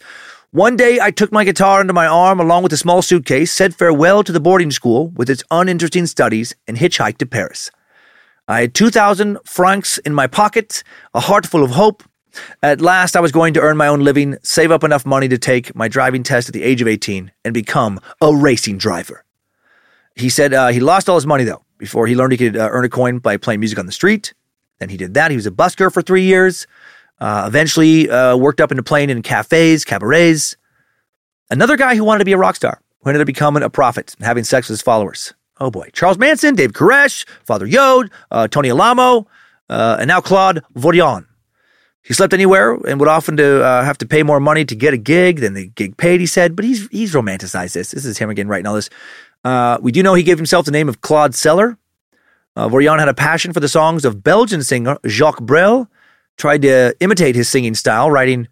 One 0.51 0.75
day 0.75 0.99
I 1.01 1.09
took 1.09 1.31
my 1.31 1.43
guitar 1.43 1.79
under 1.79 1.91
my 1.91 2.05
arm 2.05 2.39
along 2.39 2.61
with 2.61 2.71
a 2.71 2.77
small 2.77 3.01
suitcase, 3.01 3.51
said 3.51 3.73
farewell 3.73 4.23
to 4.23 4.31
the 4.31 4.39
boarding 4.39 4.69
school 4.69 5.07
with 5.15 5.27
its 5.27 5.43
uninteresting 5.49 6.05
studies, 6.05 6.53
and 6.67 6.77
hitchhiked 6.77 7.17
to 7.17 7.25
Paris. 7.25 7.71
I 8.47 8.61
had 8.61 8.75
2,000 8.75 9.39
francs 9.43 9.97
in 9.97 10.13
my 10.13 10.27
pocket, 10.27 10.83
a 11.15 11.19
heart 11.19 11.47
full 11.47 11.63
of 11.63 11.71
hope, 11.71 12.03
at 12.61 12.79
last, 12.79 13.15
I 13.15 13.21
was 13.21 13.31
going 13.31 13.55
to 13.55 13.61
earn 13.61 13.75
my 13.75 13.87
own 13.87 14.01
living, 14.01 14.37
save 14.43 14.69
up 14.69 14.83
enough 14.83 15.03
money 15.03 15.27
to 15.29 15.39
take 15.39 15.73
my 15.73 15.87
driving 15.87 16.21
test 16.21 16.47
at 16.47 16.53
the 16.53 16.61
age 16.61 16.79
of 16.79 16.87
18, 16.87 17.31
and 17.43 17.55
become 17.55 17.99
a 18.21 18.35
racing 18.35 18.77
driver. 18.77 19.25
He 20.15 20.29
said 20.29 20.53
uh, 20.53 20.67
he 20.67 20.79
lost 20.79 21.09
all 21.09 21.15
his 21.15 21.25
money, 21.25 21.43
though, 21.43 21.63
before 21.77 22.07
he 22.07 22.15
learned 22.15 22.31
he 22.33 22.37
could 22.37 22.57
uh, 22.57 22.69
earn 22.71 22.85
a 22.85 22.89
coin 22.89 23.19
by 23.19 23.37
playing 23.37 23.59
music 23.59 23.79
on 23.79 23.85
the 23.85 23.91
street. 23.91 24.33
Then 24.79 24.89
he 24.89 24.97
did 24.97 25.13
that. 25.15 25.31
He 25.31 25.37
was 25.37 25.47
a 25.47 25.51
busker 25.51 25.91
for 25.91 26.01
three 26.01 26.23
years. 26.23 26.67
Uh, 27.19 27.45
eventually, 27.47 28.09
uh, 28.09 28.37
worked 28.37 28.61
up 28.61 28.71
into 28.71 28.83
playing 28.83 29.09
in 29.09 29.21
cafes, 29.23 29.83
cabarets. 29.83 30.55
Another 31.49 31.77
guy 31.77 31.95
who 31.95 32.03
wanted 32.03 32.19
to 32.19 32.25
be 32.25 32.33
a 32.33 32.37
rock 32.37 32.55
star, 32.55 32.81
who 33.01 33.09
ended 33.09 33.21
up 33.21 33.27
becoming 33.27 33.63
a 33.63 33.69
prophet 33.69 34.13
and 34.17 34.25
having 34.25 34.43
sex 34.43 34.67
with 34.67 34.73
his 34.73 34.81
followers. 34.81 35.33
Oh 35.59 35.71
boy. 35.71 35.89
Charles 35.93 36.17
Manson, 36.17 36.55
Dave 36.55 36.73
Koresh, 36.73 37.25
Father 37.43 37.65
Yod, 37.65 38.11
uh, 38.29 38.47
Tony 38.47 38.69
Alamo, 38.69 39.27
uh, 39.69 39.97
and 39.99 40.07
now 40.07 40.21
Claude 40.21 40.63
Vorilhon. 40.75 41.25
He 42.03 42.13
slept 42.13 42.33
anywhere 42.33 42.73
and 42.87 42.99
would 42.99 43.09
often 43.09 43.35
to, 43.37 43.63
uh, 43.63 43.83
have 43.83 43.97
to 43.97 44.05
pay 44.05 44.23
more 44.23 44.39
money 44.39 44.63
to 44.63 44.75
get 44.75 44.93
a 44.93 44.97
gig 44.97 45.39
than 45.39 45.55
the 45.55 45.67
gig 45.67 45.97
paid, 45.97 46.21
he 46.21 46.25
said, 46.25 46.55
but 46.55 46.63
he's, 46.63 46.87
he's 46.87 47.13
romanticized 47.13 47.73
this. 47.73 47.91
This 47.91 48.05
is 48.05 48.17
him 48.17 48.29
again 48.29 48.47
writing 48.47 48.65
all 48.67 48.75
this. 48.75 48.89
Uh, 49.43 49.77
we 49.81 49.91
do 49.91 50.03
know 50.03 50.13
he 50.13 50.23
gave 50.23 50.37
himself 50.37 50.65
the 50.65 50.71
name 50.71 50.89
of 50.89 51.01
Claude 51.01 51.33
Celler. 51.35 51.77
Uh, 52.55 52.67
Vorilhon 52.67 52.99
had 52.99 53.07
a 53.07 53.13
passion 53.13 53.53
for 53.53 53.59
the 53.59 53.67
songs 53.67 54.03
of 54.03 54.23
Belgian 54.23 54.63
singer 54.63 54.97
Jacques 55.05 55.41
Brel, 55.41 55.89
tried 56.37 56.61
to 56.63 56.95
imitate 56.99 57.35
his 57.35 57.47
singing 57.49 57.75
style, 57.75 58.09
writing, 58.09 58.47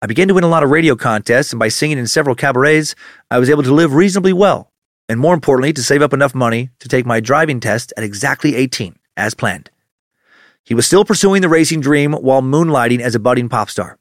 I 0.00 0.06
began 0.06 0.28
to 0.28 0.34
win 0.34 0.44
a 0.44 0.48
lot 0.48 0.62
of 0.62 0.70
radio 0.70 0.94
contests, 0.94 1.52
and 1.52 1.58
by 1.58 1.68
singing 1.68 1.98
in 1.98 2.06
several 2.06 2.36
cabarets, 2.36 2.94
I 3.32 3.38
was 3.40 3.50
able 3.50 3.64
to 3.64 3.74
live 3.74 3.94
reasonably 3.94 4.32
well, 4.32 4.70
and 5.08 5.18
more 5.18 5.34
importantly, 5.34 5.72
to 5.72 5.82
save 5.82 6.02
up 6.02 6.12
enough 6.12 6.36
money 6.36 6.70
to 6.78 6.88
take 6.88 7.04
my 7.04 7.18
driving 7.18 7.58
test 7.58 7.92
at 7.96 8.04
exactly 8.04 8.54
18, 8.54 8.96
as 9.16 9.34
planned. 9.34 9.70
He 10.62 10.74
was 10.74 10.86
still 10.86 11.04
pursuing 11.04 11.42
the 11.42 11.48
racing 11.48 11.80
dream 11.80 12.12
while 12.12 12.42
moonlighting 12.42 13.00
as 13.00 13.16
a 13.16 13.18
budding 13.18 13.48
pop 13.48 13.70
star. 13.70 13.98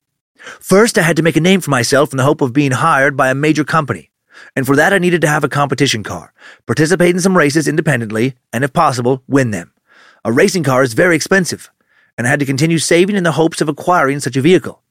First, 0.59 0.99
I 0.99 1.01
had 1.01 1.15
to 1.15 1.23
make 1.23 1.35
a 1.35 1.41
name 1.41 1.61
for 1.61 1.71
myself 1.71 2.11
in 2.11 2.17
the 2.17 2.23
hope 2.23 2.41
of 2.41 2.53
being 2.53 2.71
hired 2.71 3.17
by 3.17 3.31
a 3.31 3.35
major 3.35 3.63
company. 3.63 4.11
And 4.55 4.65
for 4.65 4.75
that, 4.75 4.93
I 4.93 4.97
needed 4.97 5.21
to 5.21 5.27
have 5.27 5.43
a 5.43 5.49
competition 5.49 6.03
car, 6.03 6.33
participate 6.65 7.15
in 7.15 7.21
some 7.21 7.37
races 7.37 7.67
independently, 7.67 8.35
and 8.51 8.63
if 8.63 8.73
possible, 8.73 9.23
win 9.27 9.51
them. 9.51 9.73
A 10.25 10.31
racing 10.31 10.63
car 10.63 10.83
is 10.83 10.93
very 10.93 11.15
expensive, 11.15 11.69
and 12.17 12.27
I 12.27 12.29
had 12.29 12.39
to 12.39 12.45
continue 12.45 12.79
saving 12.79 13.15
in 13.15 13.23
the 13.23 13.33
hopes 13.33 13.61
of 13.61 13.69
acquiring 13.69 14.19
such 14.19 14.35
a 14.35 14.41
vehicle. 14.41 14.81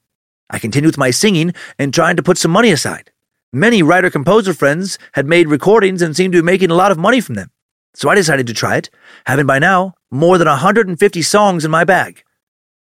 I 0.49 0.59
continued 0.59 0.87
with 0.87 0.97
my 0.97 1.11
singing 1.11 1.53
and 1.77 1.93
trying 1.93 2.15
to 2.15 2.23
put 2.23 2.37
some 2.37 2.51
money 2.51 2.71
aside. 2.71 3.11
Many 3.53 3.83
writer 3.83 4.09
composer 4.09 4.53
friends 4.53 4.97
had 5.13 5.25
made 5.25 5.49
recordings 5.49 6.01
and 6.01 6.15
seemed 6.15 6.33
to 6.33 6.41
be 6.41 6.45
making 6.45 6.71
a 6.71 6.75
lot 6.75 6.91
of 6.91 6.97
money 6.97 7.21
from 7.21 7.35
them. 7.35 7.51
So 7.93 8.09
I 8.09 8.15
decided 8.15 8.47
to 8.47 8.53
try 8.53 8.77
it, 8.77 8.89
having 9.25 9.45
by 9.45 9.59
now 9.59 9.95
more 10.11 10.37
than 10.37 10.47
150 10.47 11.21
songs 11.21 11.65
in 11.65 11.71
my 11.71 11.83
bag. 11.83 12.23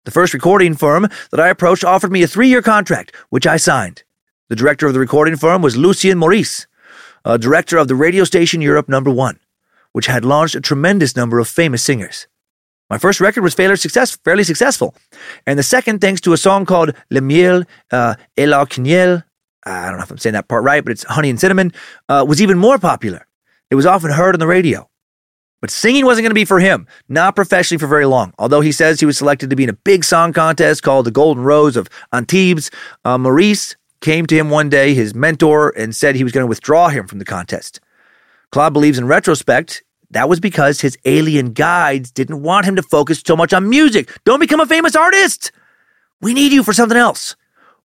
The 0.05 0.11
first 0.11 0.35
recording 0.35 0.75
firm 0.75 1.09
that 1.31 1.41
I 1.41 1.49
approached 1.49 1.85
offered 1.85 2.13
me 2.13 2.23
a 2.23 2.27
three 2.27 2.49
year 2.49 2.63
contract, 2.63 3.15
which 3.31 3.47
I 3.47 3.57
signed. 3.57 4.05
The 4.49 4.57
director 4.57 4.87
of 4.87 4.95
the 4.95 4.99
recording 4.99 5.37
firm 5.37 5.61
was 5.61 5.77
Lucien 5.77 6.19
Morisse, 6.19 6.67
a 7.23 7.37
director 7.37 7.77
of 7.77 7.87
the 7.87 7.95
radio 7.95 8.25
station 8.25 8.63
Europe 8.63 8.89
Number 8.89 9.11
One, 9.11 9.39
which 9.93 10.07
had 10.07 10.25
launched 10.25 10.55
a 10.55 10.61
tremendous 10.63 11.15
number 11.15 11.39
of 11.39 11.47
famous 11.47 11.83
singers. 11.83 12.27
My 12.89 12.97
first 12.97 13.21
record 13.21 13.43
was 13.43 13.53
fairly, 13.53 13.77
success, 13.77 14.17
fairly 14.17 14.45
successful, 14.45 14.95
and 15.47 15.59
the 15.59 15.63
second, 15.63 16.01
thanks 16.01 16.23
to 16.23 16.33
a 16.33 16.39
song 16.39 16.65
called 16.65 16.95
Le 17.11 17.21
Miel 17.21 17.65
uh, 17.91 18.15
et 18.39 18.49
la 18.49 18.65
Quenelle, 18.65 19.23
I 19.67 19.91
don't 19.91 19.99
know 19.99 20.05
if 20.05 20.11
I'm 20.11 20.17
saying 20.17 20.33
that 20.33 20.49
part 20.49 20.65
right, 20.65 20.83
but 20.83 20.93
it's 20.93 21.03
Honey 21.03 21.29
and 21.29 21.39
Cinnamon, 21.39 21.75
uh, 22.09 22.25
was 22.27 22.41
even 22.41 22.57
more 22.57 22.79
popular. 22.79 23.27
It 23.71 23.75
was 23.75 23.85
often 23.85 24.11
heard 24.11 24.35
on 24.35 24.41
the 24.41 24.47
radio. 24.47 24.89
But 25.61 25.71
singing 25.71 26.07
wasn't 26.07 26.25
going 26.25 26.31
to 26.31 26.35
be 26.35 26.47
for 26.47 26.61
him, 26.61 26.87
not 27.07 27.37
professionally 27.37 27.79
for 27.79 27.87
very 27.87 28.07
long. 28.07 28.33
Although 28.39 28.63
he 28.63 28.73
says 28.73 28.99
he 28.99 29.05
was 29.05 29.19
selected 29.19 29.51
to 29.51 29.57
be 29.57 29.65
in 29.65 29.69
a 29.69 29.75
big 29.75 30.05
song 30.05 30.33
contest 30.33 30.83
called 30.83 31.05
the 31.05 31.11
Golden 31.11 31.45
Rose 31.45 31.77
of 31.77 31.91
Antibes, 32.13 32.71
uh, 33.05 33.19
Morisse 33.19 33.75
came 34.01 34.27
to 34.27 34.37
him 34.37 34.51
one 34.51 34.69
day, 34.69 34.95
his 34.95 35.15
mentor, 35.15 35.73
and 35.77 35.95
said 35.95 36.15
he 36.15 36.25
was 36.25 36.33
going 36.33 36.45
to 36.45 36.49
withdraw 36.49 36.89
him 36.89 37.07
from 37.07 37.19
the 37.19 37.25
contest. 37.25 37.81
Claude 38.51 38.73
believes 38.73 38.99
in 38.99 39.07
retrospect, 39.07 39.83
that 40.11 40.29
was 40.29 40.41
because 40.41 40.81
his 40.81 40.97
alien 41.05 41.53
guides 41.53 42.11
didn't 42.11 42.43
want 42.43 42.67
him 42.67 42.77
to 42.77 42.83
focus 42.83 43.23
so 43.25 43.37
much 43.37 43.53
on 43.53 43.69
music. 43.69 44.11
Don't 44.25 44.41
become 44.41 44.61
a 44.61 44.67
famous 44.67 44.97
artist. 44.97 45.53
We 46.21 46.33
need 46.33 46.53
you 46.53 46.63
for 46.63 46.73
something 46.73 46.97
else. 46.97 47.37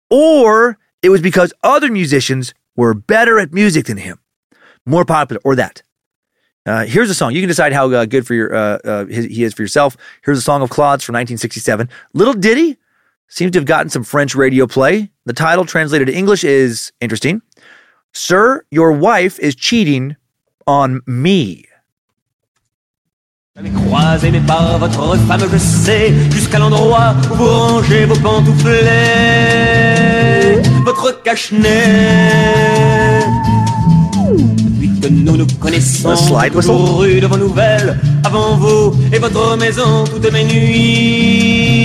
Or 0.09 0.77
it 1.01 1.09
was 1.09 1.21
because 1.21 1.53
other 1.63 1.91
musicians 1.91 2.53
were 2.75 2.93
better 2.93 3.39
at 3.39 3.53
music 3.53 3.85
than 3.85 3.97
him, 3.97 4.19
more 4.85 5.05
popular, 5.05 5.41
or 5.45 5.55
that. 5.55 5.81
Uh, 6.65 6.85
here's 6.85 7.09
a 7.09 7.15
song. 7.15 7.33
You 7.33 7.41
can 7.41 7.47
decide 7.47 7.73
how 7.73 7.89
uh, 7.91 8.05
good 8.05 8.27
for 8.27 8.33
your 8.33 8.53
uh, 8.53 8.77
uh 8.83 9.05
he 9.05 9.43
is 9.43 9.53
for 9.53 9.61
yourself. 9.61 9.95
Here's 10.23 10.37
a 10.37 10.41
song 10.41 10.61
of 10.61 10.69
Claude's 10.69 11.03
from 11.03 11.13
1967. 11.13 11.89
Little 12.13 12.33
ditty 12.33 12.77
seems 13.27 13.51
to 13.53 13.59
have 13.59 13.65
gotten 13.65 13.89
some 13.89 14.03
French 14.03 14.35
radio 14.35 14.67
play. 14.67 15.09
The 15.29 15.33
title 15.33 15.63
translated 15.63 16.07
to 16.07 16.13
English 16.15 16.43
is 16.43 16.91
interesting. 17.01 17.43
Sir, 18.13 18.65
your 18.71 18.91
wife 18.91 19.37
is 19.37 19.53
cheating 19.53 20.15
on 20.65 21.01
me. 21.05 21.65
Croisez 23.75 24.31
mais 24.31 24.39
pas 24.39 24.79
votre 24.79 25.15
femme, 25.27 25.45
je 25.51 25.57
sais, 25.59 26.11
jusqu'à 26.31 26.57
l'endroit 26.57 27.13
où 27.29 27.35
vous 27.35 27.45
rangez 27.45 28.05
vos 28.05 28.15
pantouflets, 28.15 28.79
votre 30.83 31.21
cache-nez. 31.21 31.67
Depuis 34.25 34.99
que 34.99 35.09
nous 35.09 35.37
nous 35.37 35.45
connaissons, 35.59 36.15
couru 36.65 37.21
de 37.21 37.27
vos 37.27 37.37
nouvelles, 37.37 37.99
avant 38.25 38.55
vous 38.57 38.95
et 39.13 39.19
votre 39.19 39.55
maison, 39.57 40.05
toutes 40.05 40.31
mes 40.31 40.45
nuits 40.45 41.75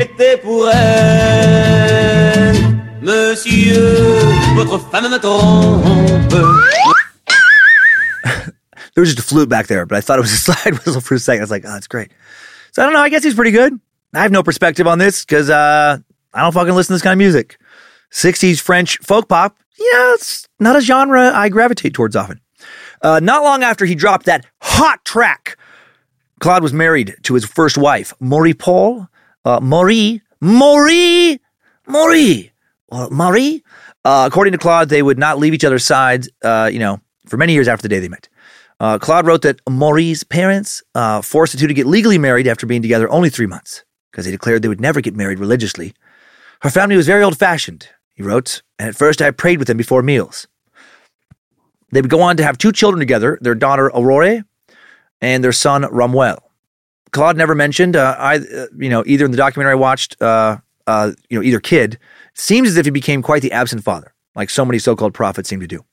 étaient 0.00 0.38
pour 0.42 0.68
elle. 0.68 2.19
Monsieur, 3.02 4.18
votre 4.54 4.78
femme 4.90 5.10
me 5.10 5.18
trompe. 5.18 6.32
There 8.94 9.02
was 9.02 9.14
just 9.14 9.24
a 9.24 9.28
flute 9.28 9.48
back 9.48 9.68
there, 9.68 9.86
but 9.86 9.96
I 9.96 10.00
thought 10.00 10.18
it 10.18 10.22
was 10.22 10.32
a 10.32 10.36
slide 10.52 10.74
whistle 10.84 11.00
for 11.00 11.14
a 11.14 11.18
second. 11.18 11.40
I 11.40 11.44
was 11.44 11.50
like, 11.50 11.64
oh, 11.64 11.70
that's 11.70 11.86
great. 11.86 12.10
So 12.72 12.82
I 12.82 12.84
don't 12.84 12.92
know. 12.92 13.00
I 13.00 13.08
guess 13.08 13.22
he's 13.22 13.34
pretty 13.34 13.52
good. 13.52 13.78
I 14.12 14.22
have 14.22 14.32
no 14.32 14.42
perspective 14.42 14.86
on 14.86 14.98
this 14.98 15.24
because 15.24 15.48
uh, 15.48 15.98
I 16.34 16.42
don't 16.42 16.52
fucking 16.52 16.74
listen 16.74 16.88
to 16.88 16.94
this 16.94 17.02
kind 17.02 17.12
of 17.12 17.18
music. 17.18 17.58
60s 18.10 18.60
French 18.60 18.98
folk 18.98 19.28
pop, 19.28 19.56
know, 19.78 20.12
it's 20.14 20.48
not 20.58 20.76
a 20.76 20.80
genre 20.80 21.30
I 21.32 21.48
gravitate 21.48 21.94
towards 21.94 22.16
often. 22.16 22.40
Uh, 23.02 23.20
not 23.20 23.42
long 23.42 23.62
after 23.62 23.86
he 23.86 23.94
dropped 23.94 24.26
that 24.26 24.44
hot 24.60 25.04
track, 25.04 25.56
Claude 26.40 26.62
was 26.62 26.72
married 26.72 27.16
to 27.22 27.34
his 27.34 27.44
first 27.44 27.78
wife, 27.78 28.12
Marie 28.20 28.54
Paul. 28.54 29.08
Uh, 29.44 29.60
Marie, 29.62 30.20
Marie, 30.40 31.38
Marie, 31.86 32.49
Marie. 33.10 33.62
Uh, 34.04 34.24
according 34.26 34.52
to 34.52 34.58
Claude, 34.58 34.88
they 34.88 35.02
would 35.02 35.18
not 35.18 35.38
leave 35.38 35.54
each 35.54 35.64
other's 35.64 35.84
sides, 35.84 36.28
uh, 36.42 36.70
you 36.72 36.78
know, 36.78 37.00
for 37.26 37.36
many 37.36 37.52
years 37.52 37.68
after 37.68 37.82
the 37.82 37.88
day 37.88 37.98
they 37.98 38.08
met. 38.08 38.28
Uh, 38.80 38.98
Claude 38.98 39.26
wrote 39.26 39.42
that 39.42 39.60
Marie's 39.68 40.24
parents 40.24 40.82
uh, 40.94 41.20
forced 41.20 41.52
the 41.52 41.58
two 41.58 41.66
to 41.66 41.74
get 41.74 41.86
legally 41.86 42.16
married 42.16 42.46
after 42.46 42.66
being 42.66 42.80
together 42.80 43.10
only 43.10 43.28
three 43.28 43.46
months 43.46 43.84
because 44.10 44.24
they 44.24 44.30
declared 44.30 44.62
they 44.62 44.68
would 44.68 44.80
never 44.80 45.02
get 45.02 45.14
married 45.14 45.38
religiously. 45.38 45.92
Her 46.62 46.70
family 46.70 46.96
was 46.96 47.06
very 47.06 47.22
old 47.22 47.38
fashioned, 47.38 47.88
he 48.14 48.22
wrote, 48.22 48.62
and 48.78 48.88
at 48.88 48.96
first 48.96 49.20
I 49.20 49.30
prayed 49.32 49.58
with 49.58 49.68
them 49.68 49.76
before 49.76 50.02
meals. 50.02 50.46
They 51.92 52.00
would 52.00 52.10
go 52.10 52.22
on 52.22 52.38
to 52.38 52.42
have 52.42 52.56
two 52.56 52.72
children 52.72 53.00
together 53.00 53.38
their 53.42 53.54
daughter 53.54 53.90
Aurore 53.90 54.44
and 55.20 55.44
their 55.44 55.52
son 55.52 55.82
Romuald. 55.82 56.38
Claude 57.12 57.36
never 57.36 57.54
mentioned, 57.54 57.96
uh, 57.96 58.16
I, 58.18 58.36
uh, 58.36 58.66
you 58.78 58.88
know, 58.88 59.02
either 59.06 59.24
in 59.24 59.30
the 59.30 59.36
documentary 59.36 59.72
I 59.72 59.74
watched, 59.74 60.16
you 60.20 60.26
know, 60.26 61.42
either 61.42 61.60
kid. 61.60 61.98
Seems 62.40 62.68
as 62.68 62.78
if 62.78 62.86
he 62.86 62.90
became 62.90 63.20
quite 63.20 63.42
the 63.42 63.52
absent 63.52 63.84
father, 63.84 64.14
like 64.34 64.48
so 64.48 64.64
many 64.64 64.78
so-called 64.78 65.12
prophets 65.12 65.50
seem 65.50 65.60
to 65.60 65.66
do. 65.66 65.84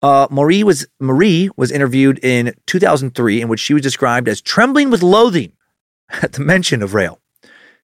Uh, 0.00 0.28
Marie 0.30 0.62
was 0.62 0.86
Marie 1.00 1.50
was 1.56 1.72
interviewed 1.72 2.20
in 2.24 2.54
2003, 2.66 3.42
in 3.42 3.48
which 3.48 3.58
she 3.58 3.74
was 3.74 3.82
described 3.82 4.28
as 4.28 4.40
trembling 4.40 4.90
with 4.90 5.02
loathing 5.02 5.54
at 6.22 6.34
the 6.34 6.40
mention 6.40 6.84
of 6.84 6.94
Rael. 6.94 7.20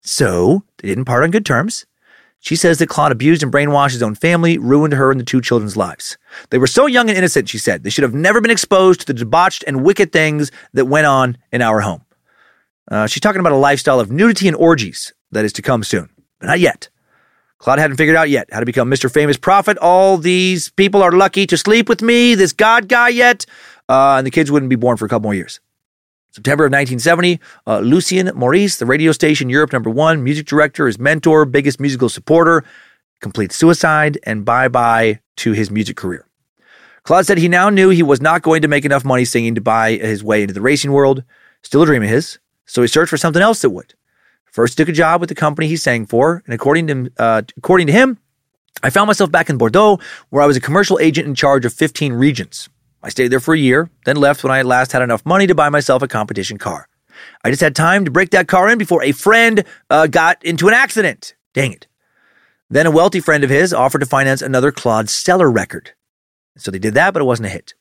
So 0.01 0.63
they 0.79 0.87
didn't 0.87 1.07
part 1.07 1.25
on 1.25 1.33
good 1.33 1.45
terms. 1.45 1.87
She 2.39 2.55
says 2.55 2.79
that 2.79 2.89
Claude 2.89 3.11
abused 3.11 3.43
and 3.43 3.53
brainwashed 3.53 3.95
his 3.95 4.03
own 4.03 4.15
family, 4.15 4.59
ruined 4.59 4.95
her 4.95 5.11
and 5.11 5.19
the 5.19 5.25
two 5.25 5.41
children's 5.41 5.77
lives. 5.77 6.17
They 6.51 6.59
were 6.59 6.69
so 6.69 6.87
young 6.87 7.09
and 7.09 7.19
innocent, 7.19 7.49
she 7.49 7.59
said, 7.59 7.83
they 7.83 7.91
should 7.91 8.05
have 8.05 8.15
never 8.15 8.41
been 8.41 8.51
exposed 8.53 9.01
to 9.01 9.07
the 9.07 9.15
debauched 9.15 9.65
and 9.67 9.83
wicked 9.83 10.13
things 10.13 10.53
that 10.75 10.85
went 10.85 11.07
on 11.07 11.37
in 11.51 11.63
our 11.63 11.81
home. 11.81 12.05
Uh, 12.89 13.09
she's 13.09 13.23
talking 13.23 13.41
about 13.41 13.53
a 13.53 13.57
lifestyle 13.57 13.99
of 13.99 14.13
nudity 14.13 14.47
and 14.47 14.57
orgies 14.57 15.13
that 15.33 15.45
is 15.45 15.55
to 15.55 15.63
come 15.63 15.83
soon, 15.83 16.11
but 16.39 16.47
not 16.47 16.61
yet. 16.61 16.91
Claude 17.65 17.79
hadn't 17.79 17.97
figured 17.97 18.15
out 18.15 18.29
yet 18.29 18.47
how 18.53 18.61
to 18.61 18.67
become 18.67 18.91
Mr. 18.91 19.11
Famous 19.11 19.39
Prophet. 19.39 19.79
All 19.79 20.19
these 20.19 20.69
people 20.73 21.03
are 21.03 21.11
lucky 21.11 21.47
to 21.47 21.57
sleep 21.57 21.89
with 21.89 22.03
me, 22.03 22.35
this 22.35 22.53
God 22.53 22.89
guy 22.89 23.09
yet. 23.09 23.47
Uh, 23.89 24.17
and 24.19 24.27
the 24.27 24.31
kids 24.31 24.53
wouldn't 24.53 24.69
be 24.69 24.77
born 24.77 24.99
for 24.99 25.07
a 25.07 25.09
couple 25.09 25.23
more 25.23 25.35
years. 25.35 25.61
September 26.31 26.65
of 26.67 26.73
1970, 26.73 27.41
uh, 27.67 27.79
Lucien 27.79 28.27
Morisse, 28.37 28.77
the 28.77 28.85
radio 28.85 29.13
station 29.13 29.49
Europe 29.49 29.73
number 29.73 29.89
one, 29.89 30.23
music 30.23 30.45
director, 30.45 30.87
his 30.87 30.99
mentor, 30.99 31.47
biggest 31.47 31.81
musical 31.81 32.11
supporter, 32.11 32.65
completes 33.23 33.57
suicide 33.57 34.19
and 34.25 34.45
bye 34.45 34.69
bye 34.69 35.21
to 35.37 35.53
his 35.53 35.71
music 35.71 35.97
career. 35.97 36.27
Claude 37.05 37.25
said 37.25 37.39
he 37.39 37.49
now 37.49 37.71
knew 37.71 37.89
he 37.89 38.03
was 38.03 38.21
not 38.21 38.43
going 38.43 38.61
to 38.61 38.69
make 38.69 38.85
enough 38.85 39.07
money 39.07 39.25
singing 39.25 39.55
to 39.55 39.63
buy 39.63 39.93
his 39.93 40.23
way 40.23 40.43
into 40.43 40.53
the 40.53 40.61
racing 40.61 40.93
world. 40.93 41.25
Still 41.63 41.85
a 41.85 41.87
dream 41.87 42.03
of 42.03 42.11
his. 42.11 42.39
So 42.67 42.83
he 42.83 42.89
searched 42.89 43.09
for 43.09 43.17
something 43.17 43.41
else 43.41 43.63
that 43.63 43.71
would. 43.71 43.95
First, 44.55 44.79
took 44.79 44.89
a 44.89 44.93
job 44.93 45.21
with 45.21 45.29
the 45.29 45.35
company 45.35 45.67
he 45.67 45.77
sang 45.77 46.07
for, 46.07 46.41
and 46.47 46.55
according 46.55 46.87
to 46.87 47.11
uh, 47.19 47.43
according 47.57 47.89
to 47.89 47.93
him, 47.93 48.19
I 48.85 48.91
found 48.91 49.09
myself 49.09 49.33
back 49.33 49.51
in 49.51 49.59
Bordeaux, 49.59 49.99
where 50.31 50.45
I 50.45 50.47
was 50.47 50.57
a 50.57 50.61
commercial 50.61 50.97
agent 51.01 51.27
in 51.27 51.35
charge 51.35 51.65
of 51.65 51.73
15 51.73 52.13
regions. 52.13 52.69
I 53.03 53.09
stayed 53.09 53.33
there 53.33 53.41
for 53.41 53.53
a 53.53 53.59
year, 53.59 53.91
then 54.05 54.15
left 54.15 54.45
when 54.45 54.53
I 54.53 54.61
at 54.61 54.67
last 54.67 54.93
had 54.93 55.03
enough 55.03 55.27
money 55.27 55.49
to 55.49 55.57
buy 55.57 55.71
myself 55.71 56.03
a 56.03 56.09
competition 56.09 56.57
car. 56.57 56.87
I 57.43 57.51
just 57.51 57.63
had 57.63 57.75
time 57.75 58.05
to 58.05 58.13
break 58.13 58.31
that 58.31 58.47
car 58.47 58.69
in 58.69 58.79
before 58.79 59.03
a 59.03 59.11
friend 59.11 59.65
uh, 59.91 60.07
got 60.07 60.45
into 60.45 60.69
an 60.69 60.75
accident. 60.75 61.35
Dang 61.53 61.73
it. 61.73 61.89
Then 62.71 62.87
a 62.87 62.93
wealthy 62.93 63.19
friend 63.19 63.43
of 63.43 63.51
his 63.51 63.75
offered 63.75 64.01
to 64.01 64.07
finance 64.07 64.41
another 64.41 64.71
Claude 64.71 65.11
Celler 65.11 65.51
record. 65.51 65.95
So 66.59 66.71
they 66.71 66.79
did 66.79 66.95
that, 66.95 67.13
but 67.13 67.23
it 67.23 67.27
wasn't 67.27 67.47
a 67.47 67.51
hit. 67.51 67.75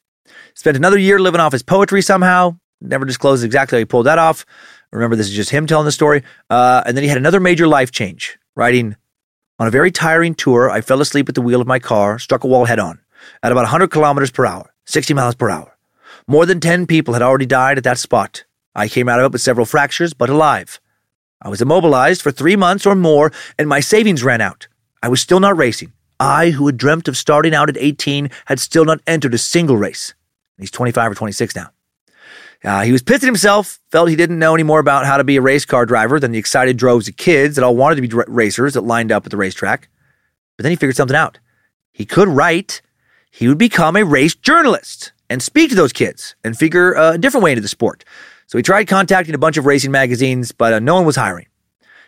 Spent 0.55 0.75
another 0.75 0.97
year 0.97 1.19
living 1.19 1.39
off 1.39 1.51
his 1.51 1.61
poetry 1.61 2.01
somehow. 2.01 2.57
Never 2.81 3.05
disclosed 3.05 3.45
exactly 3.45 3.77
how 3.77 3.79
he 3.79 3.85
pulled 3.85 4.07
that 4.07 4.17
off. 4.17 4.45
Remember, 4.93 5.15
this 5.15 5.27
is 5.27 5.35
just 5.35 5.49
him 5.49 5.65
telling 5.65 5.85
the 5.85 5.91
story. 5.91 6.23
Uh, 6.49 6.83
and 6.85 6.95
then 6.95 7.03
he 7.03 7.09
had 7.09 7.17
another 7.17 7.39
major 7.39 7.67
life 7.67 7.91
change, 7.91 8.37
writing, 8.55 8.95
On 9.57 9.67
a 9.67 9.71
very 9.71 9.91
tiring 9.91 10.35
tour, 10.35 10.69
I 10.69 10.81
fell 10.81 11.01
asleep 11.01 11.27
at 11.27 11.35
the 11.35 11.41
wheel 11.41 11.61
of 11.61 11.67
my 11.67 11.79
car, 11.79 12.19
struck 12.19 12.43
a 12.43 12.47
wall 12.47 12.65
head 12.65 12.79
on, 12.79 12.99
at 13.41 13.51
about 13.51 13.61
100 13.61 13.89
kilometers 13.89 14.29
per 14.29 14.45
hour, 14.45 14.71
60 14.85 15.13
miles 15.15 15.35
per 15.35 15.49
hour. 15.49 15.75
More 16.27 16.45
than 16.45 16.59
10 16.59 16.85
people 16.85 17.13
had 17.13 17.23
already 17.23 17.47
died 17.47 17.77
at 17.77 17.83
that 17.83 17.97
spot. 17.97 18.45
I 18.75 18.87
came 18.87 19.09
out 19.09 19.19
of 19.19 19.25
it 19.25 19.31
with 19.31 19.41
several 19.41 19.65
fractures, 19.65 20.13
but 20.13 20.29
alive. 20.29 20.79
I 21.41 21.49
was 21.49 21.61
immobilized 21.61 22.21
for 22.21 22.31
three 22.31 22.55
months 22.55 22.85
or 22.85 22.95
more, 22.95 23.31
and 23.57 23.67
my 23.67 23.79
savings 23.79 24.23
ran 24.23 24.41
out. 24.41 24.67
I 25.01 25.09
was 25.09 25.21
still 25.21 25.39
not 25.39 25.57
racing. 25.57 25.91
I, 26.19 26.51
who 26.51 26.67
had 26.67 26.77
dreamt 26.77 27.07
of 27.07 27.17
starting 27.17 27.53
out 27.53 27.67
at 27.67 27.77
18, 27.77 28.29
had 28.45 28.59
still 28.59 28.85
not 28.85 29.01
entered 29.05 29.33
a 29.33 29.39
single 29.39 29.75
race. 29.75 30.13
He's 30.57 30.71
25 30.71 31.11
or 31.11 31.15
26 31.15 31.55
now. 31.55 31.72
Uh, 32.63 32.83
he 32.83 32.93
was 32.93 33.01
pissed 33.01 33.23
at 33.23 33.27
himself, 33.27 33.79
felt 33.91 34.09
he 34.09 34.15
didn't 34.15 34.39
know 34.39 34.53
any 34.53 34.63
more 34.63 34.79
about 34.79 35.05
how 35.05 35.17
to 35.17 35.23
be 35.23 35.35
a 35.35 35.41
race 35.41 35.65
car 35.65 35.85
driver 35.85 36.19
than 36.19 36.31
the 36.31 36.37
excited 36.37 36.77
droves 36.77 37.07
of 37.09 37.17
kids 37.17 37.55
that 37.55 37.63
all 37.63 37.75
wanted 37.75 37.95
to 37.95 38.01
be 38.01 38.07
dr- 38.07 38.27
racers 38.29 38.73
that 38.73 38.81
lined 38.81 39.11
up 39.11 39.25
at 39.25 39.31
the 39.31 39.37
racetrack. 39.37 39.89
But 40.55 40.63
then 40.63 40.71
he 40.71 40.77
figured 40.77 40.95
something 40.95 41.15
out. 41.15 41.39
He 41.91 42.05
could 42.05 42.29
write, 42.29 42.81
he 43.31 43.47
would 43.47 43.57
become 43.57 43.97
a 43.97 44.05
race 44.05 44.35
journalist 44.35 45.11
and 45.29 45.43
speak 45.43 45.69
to 45.71 45.75
those 45.75 45.91
kids 45.91 46.35
and 46.43 46.57
figure 46.57 46.95
uh, 46.95 47.13
a 47.13 47.17
different 47.17 47.43
way 47.43 47.51
into 47.51 47.61
the 47.61 47.67
sport. 47.67 48.05
So 48.47 48.57
he 48.57 48.63
tried 48.63 48.87
contacting 48.87 49.35
a 49.35 49.39
bunch 49.39 49.57
of 49.57 49.65
racing 49.65 49.91
magazines, 49.91 50.51
but 50.51 50.73
uh, 50.73 50.79
no 50.79 50.95
one 50.95 51.05
was 51.05 51.15
hiring. 51.17 51.47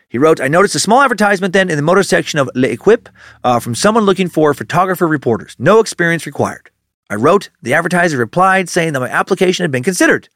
He 0.07 0.17
wrote, 0.17 0.39
I 0.39 0.47
noticed 0.47 0.75
a 0.75 0.79
small 0.79 1.01
advertisement 1.01 1.51
then 1.51 1.69
in 1.69 1.75
the 1.75 1.81
motor 1.81 2.03
section 2.03 2.39
of 2.39 2.49
L'Equipe 2.55 3.09
uh, 3.43 3.59
from 3.59 3.75
someone 3.75 4.05
looking 4.05 4.29
for 4.29 4.53
photographer 4.53 5.07
reporters. 5.07 5.55
No 5.59 5.79
experience 5.79 6.25
required. 6.25 6.69
I 7.09 7.15
wrote, 7.15 7.49
the 7.61 7.73
advertiser 7.73 8.17
replied 8.17 8.69
saying 8.69 8.93
that 8.93 8.99
my 8.99 9.09
application 9.09 9.63
had 9.63 9.71
been 9.71 9.83
considered, 9.83 10.29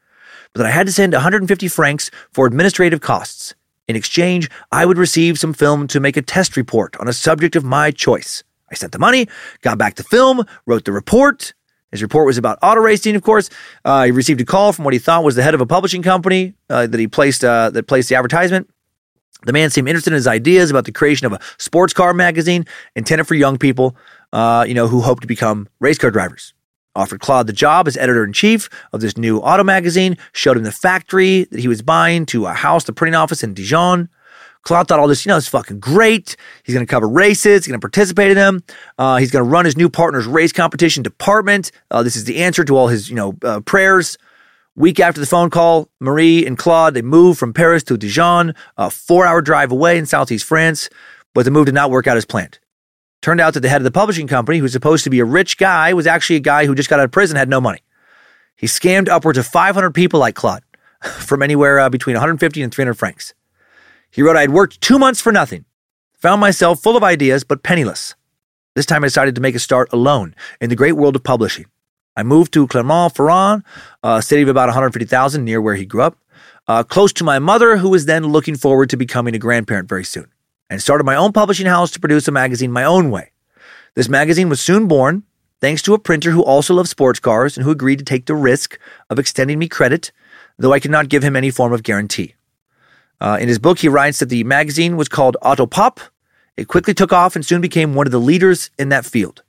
but 0.52 0.62
that 0.62 0.66
I 0.66 0.70
had 0.70 0.86
to 0.86 0.92
send 0.92 1.12
150 1.12 1.68
francs 1.68 2.10
for 2.32 2.46
administrative 2.46 3.00
costs. 3.00 3.54
In 3.88 3.96
exchange, 3.96 4.48
I 4.70 4.86
would 4.86 4.98
receive 4.98 5.38
some 5.38 5.52
film 5.52 5.88
to 5.88 6.00
make 6.00 6.16
a 6.16 6.22
test 6.22 6.56
report 6.56 6.96
on 7.00 7.08
a 7.08 7.12
subject 7.12 7.56
of 7.56 7.64
my 7.64 7.90
choice. 7.90 8.44
I 8.70 8.74
sent 8.74 8.92
the 8.92 8.98
money, 8.98 9.26
got 9.62 9.78
back 9.78 9.96
the 9.96 10.04
film, 10.04 10.44
wrote 10.66 10.84
the 10.84 10.92
report, 10.92 11.54
his 11.90 12.02
report 12.02 12.26
was 12.26 12.38
about 12.38 12.58
auto 12.62 12.80
racing, 12.80 13.16
of 13.16 13.22
course. 13.22 13.50
Uh, 13.84 14.04
he 14.04 14.10
received 14.12 14.40
a 14.40 14.44
call 14.44 14.72
from 14.72 14.84
what 14.84 14.94
he 14.94 15.00
thought 15.00 15.24
was 15.24 15.34
the 15.34 15.42
head 15.42 15.54
of 15.54 15.60
a 15.60 15.66
publishing 15.66 16.02
company 16.02 16.54
uh, 16.68 16.86
that 16.86 17.00
he 17.00 17.08
placed 17.08 17.44
uh, 17.44 17.70
that 17.70 17.86
placed 17.86 18.08
the 18.08 18.14
advertisement. 18.14 18.70
The 19.44 19.52
man 19.52 19.70
seemed 19.70 19.88
interested 19.88 20.12
in 20.12 20.16
his 20.16 20.26
ideas 20.26 20.70
about 20.70 20.84
the 20.84 20.92
creation 20.92 21.26
of 21.26 21.32
a 21.32 21.40
sports 21.58 21.92
car 21.92 22.12
magazine 22.12 22.66
intended 22.94 23.24
for 23.24 23.34
young 23.34 23.56
people, 23.56 23.96
uh, 24.32 24.64
you 24.68 24.74
know, 24.74 24.86
who 24.86 25.00
hope 25.00 25.20
to 25.20 25.26
become 25.26 25.68
race 25.80 25.98
car 25.98 26.10
drivers. 26.10 26.54
Offered 26.94 27.20
Claude 27.20 27.46
the 27.46 27.52
job 27.52 27.86
as 27.86 27.96
editor 27.96 28.24
in 28.24 28.32
chief 28.32 28.68
of 28.92 29.00
this 29.00 29.16
new 29.16 29.38
auto 29.38 29.62
magazine. 29.62 30.16
Showed 30.32 30.56
him 30.56 30.64
the 30.64 30.72
factory 30.72 31.44
that 31.44 31.60
he 31.60 31.68
was 31.68 31.82
buying 31.82 32.26
to 32.26 32.46
a 32.46 32.52
house, 32.52 32.84
the 32.84 32.92
printing 32.92 33.14
office 33.14 33.42
in 33.42 33.54
Dijon. 33.54 34.08
Claude 34.62 34.88
thought 34.88 34.98
all 34.98 35.08
this, 35.08 35.24
you 35.24 35.30
know, 35.30 35.36
is 35.36 35.48
fucking 35.48 35.80
great. 35.80 36.36
He's 36.64 36.74
going 36.74 36.86
to 36.86 36.90
cover 36.90 37.08
races. 37.08 37.64
He's 37.64 37.68
going 37.68 37.80
to 37.80 37.84
participate 37.84 38.30
in 38.30 38.36
them. 38.36 38.62
Uh, 38.98 39.16
he's 39.16 39.30
going 39.30 39.44
to 39.44 39.50
run 39.50 39.64
his 39.64 39.76
new 39.76 39.88
partner's 39.88 40.26
race 40.26 40.52
competition 40.52 41.02
department. 41.02 41.72
Uh, 41.90 42.02
this 42.02 42.16
is 42.16 42.24
the 42.24 42.42
answer 42.42 42.64
to 42.64 42.76
all 42.76 42.88
his, 42.88 43.08
you 43.08 43.16
know, 43.16 43.34
uh, 43.42 43.60
prayers. 43.60 44.18
Week 44.76 45.00
after 45.00 45.20
the 45.20 45.26
phone 45.26 45.50
call, 45.50 45.88
Marie 45.98 46.46
and 46.46 46.56
Claude 46.56 46.94
they 46.94 47.02
moved 47.02 47.38
from 47.38 47.52
Paris 47.52 47.82
to 47.84 47.96
Dijon, 47.96 48.54
a 48.76 48.90
four-hour 48.90 49.42
drive 49.42 49.72
away 49.72 49.98
in 49.98 50.06
southeast 50.06 50.44
France. 50.44 50.88
But 51.34 51.44
the 51.44 51.50
move 51.50 51.66
did 51.66 51.74
not 51.74 51.90
work 51.90 52.06
out 52.06 52.16
as 52.16 52.24
planned. 52.24 52.58
Turned 53.22 53.40
out 53.40 53.54
that 53.54 53.60
the 53.60 53.68
head 53.68 53.80
of 53.80 53.84
the 53.84 53.90
publishing 53.90 54.26
company, 54.26 54.58
who's 54.58 54.72
supposed 54.72 55.04
to 55.04 55.10
be 55.10 55.20
a 55.20 55.24
rich 55.24 55.58
guy, 55.58 55.92
was 55.92 56.06
actually 56.06 56.36
a 56.36 56.40
guy 56.40 56.66
who 56.66 56.74
just 56.74 56.88
got 56.88 57.00
out 57.00 57.04
of 57.04 57.12
prison, 57.12 57.36
had 57.36 57.48
no 57.48 57.60
money. 57.60 57.80
He 58.56 58.66
scammed 58.66 59.08
upwards 59.08 59.38
of 59.38 59.46
500 59.46 59.92
people 59.92 60.20
like 60.20 60.34
Claude, 60.34 60.62
from 61.02 61.42
anywhere 61.42 61.80
uh, 61.80 61.90
between 61.90 62.14
150 62.14 62.62
and 62.62 62.72
300 62.72 62.94
francs. 62.94 63.34
He 64.10 64.22
wrote, 64.22 64.36
I 64.36 64.42
had 64.42 64.50
worked 64.50 64.80
two 64.80 64.98
months 64.98 65.20
for 65.20 65.32
nothing, 65.32 65.64
found 66.14 66.40
myself 66.40 66.82
full 66.82 66.96
of 66.96 67.04
ideas, 67.04 67.44
but 67.44 67.62
penniless. 67.62 68.14
This 68.74 68.86
time 68.86 69.04
I 69.04 69.08
decided 69.08 69.34
to 69.34 69.40
make 69.40 69.54
a 69.54 69.60
start 69.60 69.92
alone 69.92 70.34
in 70.60 70.70
the 70.70 70.76
great 70.76 70.92
world 70.92 71.16
of 71.16 71.24
publishing. 71.24 71.66
I 72.16 72.22
moved 72.22 72.52
to 72.54 72.66
Clermont-Ferrand, 72.66 73.64
a 74.02 74.22
city 74.22 74.42
of 74.42 74.48
about 74.48 74.68
150,000 74.68 75.44
near 75.44 75.60
where 75.60 75.74
he 75.74 75.84
grew 75.84 76.02
up, 76.02 76.18
uh, 76.66 76.82
close 76.82 77.12
to 77.14 77.24
my 77.24 77.38
mother, 77.38 77.76
who 77.76 77.88
was 77.88 78.06
then 78.06 78.24
looking 78.24 78.56
forward 78.56 78.90
to 78.90 78.96
becoming 78.96 79.34
a 79.34 79.38
grandparent 79.38 79.88
very 79.88 80.04
soon, 80.04 80.30
and 80.70 80.80
started 80.80 81.04
my 81.04 81.16
own 81.16 81.32
publishing 81.32 81.66
house 81.66 81.90
to 81.90 82.00
produce 82.00 82.28
a 82.28 82.32
magazine 82.32 82.72
my 82.72 82.84
own 82.84 83.10
way. 83.10 83.32
This 83.94 84.08
magazine 84.08 84.48
was 84.48 84.60
soon 84.60 84.86
born, 84.88 85.24
thanks 85.60 85.82
to 85.82 85.94
a 85.94 85.98
printer 85.98 86.30
who 86.30 86.42
also 86.42 86.72
loved 86.74 86.88
sports 86.88 87.20
cars 87.20 87.56
and 87.56 87.64
who 87.64 87.72
agreed 87.72 87.98
to 87.98 88.04
take 88.04 88.26
the 88.26 88.34
risk 88.34 88.78
of 89.10 89.18
extending 89.18 89.58
me 89.58 89.68
credit, 89.68 90.12
though 90.56 90.72
I 90.72 90.80
could 90.80 90.90
not 90.90 91.08
give 91.08 91.22
him 91.22 91.36
any 91.36 91.50
form 91.50 91.72
of 91.72 91.82
guarantee. 91.82 92.36
Uh, 93.20 93.36
in 93.38 93.48
his 93.48 93.58
book, 93.58 93.80
he 93.80 93.88
writes 93.88 94.20
that 94.20 94.30
the 94.30 94.44
magazine 94.44 94.96
was 94.96 95.08
called 95.08 95.36
Autopop. 95.42 95.98
It 96.56 96.68
quickly 96.68 96.94
took 96.94 97.12
off 97.12 97.36
and 97.36 97.44
soon 97.44 97.60
became 97.60 97.94
one 97.94 98.06
of 98.06 98.12
the 98.12 98.20
leaders 98.20 98.70
in 98.78 98.88
that 98.90 99.04
field. 99.04 99.42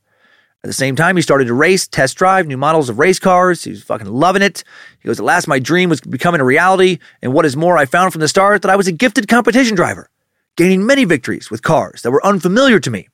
At 0.64 0.68
the 0.68 0.74
same 0.74 0.96
time, 0.96 1.16
he 1.16 1.24
started 1.24 1.46
to 1.46 1.56
race, 1.56 1.88
test 1.88 2.18
drive 2.18 2.46
new 2.46 2.58
models 2.58 2.88
of 2.88 3.00
race 3.00 3.18
cars. 3.18 3.64
He 3.64 3.72
was 3.72 3.82
fucking 3.82 4.06
loving 4.06 4.44
it. 4.44 4.64
He 5.00 5.08
goes, 5.08 5.20
At 5.20 5.26
last, 5.26 5.48
my 5.48 5.58
dream 5.58 5.90
was 5.90 6.02
becoming 6.02 6.40
a 6.40 6.46
reality. 6.46 7.00
And 7.24 7.34
what 7.34 7.46
is 7.46 7.58
more, 7.58 7.78
I 7.78 7.86
found 7.86 8.12
from 8.12 8.22
the 8.22 8.28
start 8.28 8.62
that 8.62 8.70
I 8.70 8.76
was 8.76 8.88
a 8.88 8.92
gifted 8.92 9.28
competition 9.28 9.76
driver, 9.76 10.08
gaining 10.56 10.86
many 10.86 11.06
victories 11.06 11.50
with 11.50 11.64
cars 11.64 12.02
that 12.02 12.12
were 12.12 12.26
unfamiliar 12.26 12.80
to 12.80 12.92
me. 12.92 13.08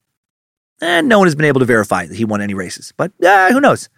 And 0.81 1.07
no 1.07 1.19
one 1.19 1.27
has 1.27 1.35
been 1.35 1.45
able 1.45 1.59
to 1.59 1.65
verify 1.65 2.05
that 2.05 2.15
he 2.15 2.25
won 2.25 2.41
any 2.41 2.53
races, 2.53 2.93
but 2.95 3.11
uh, 3.23 3.51
who 3.51 3.59
knows? 3.59 3.89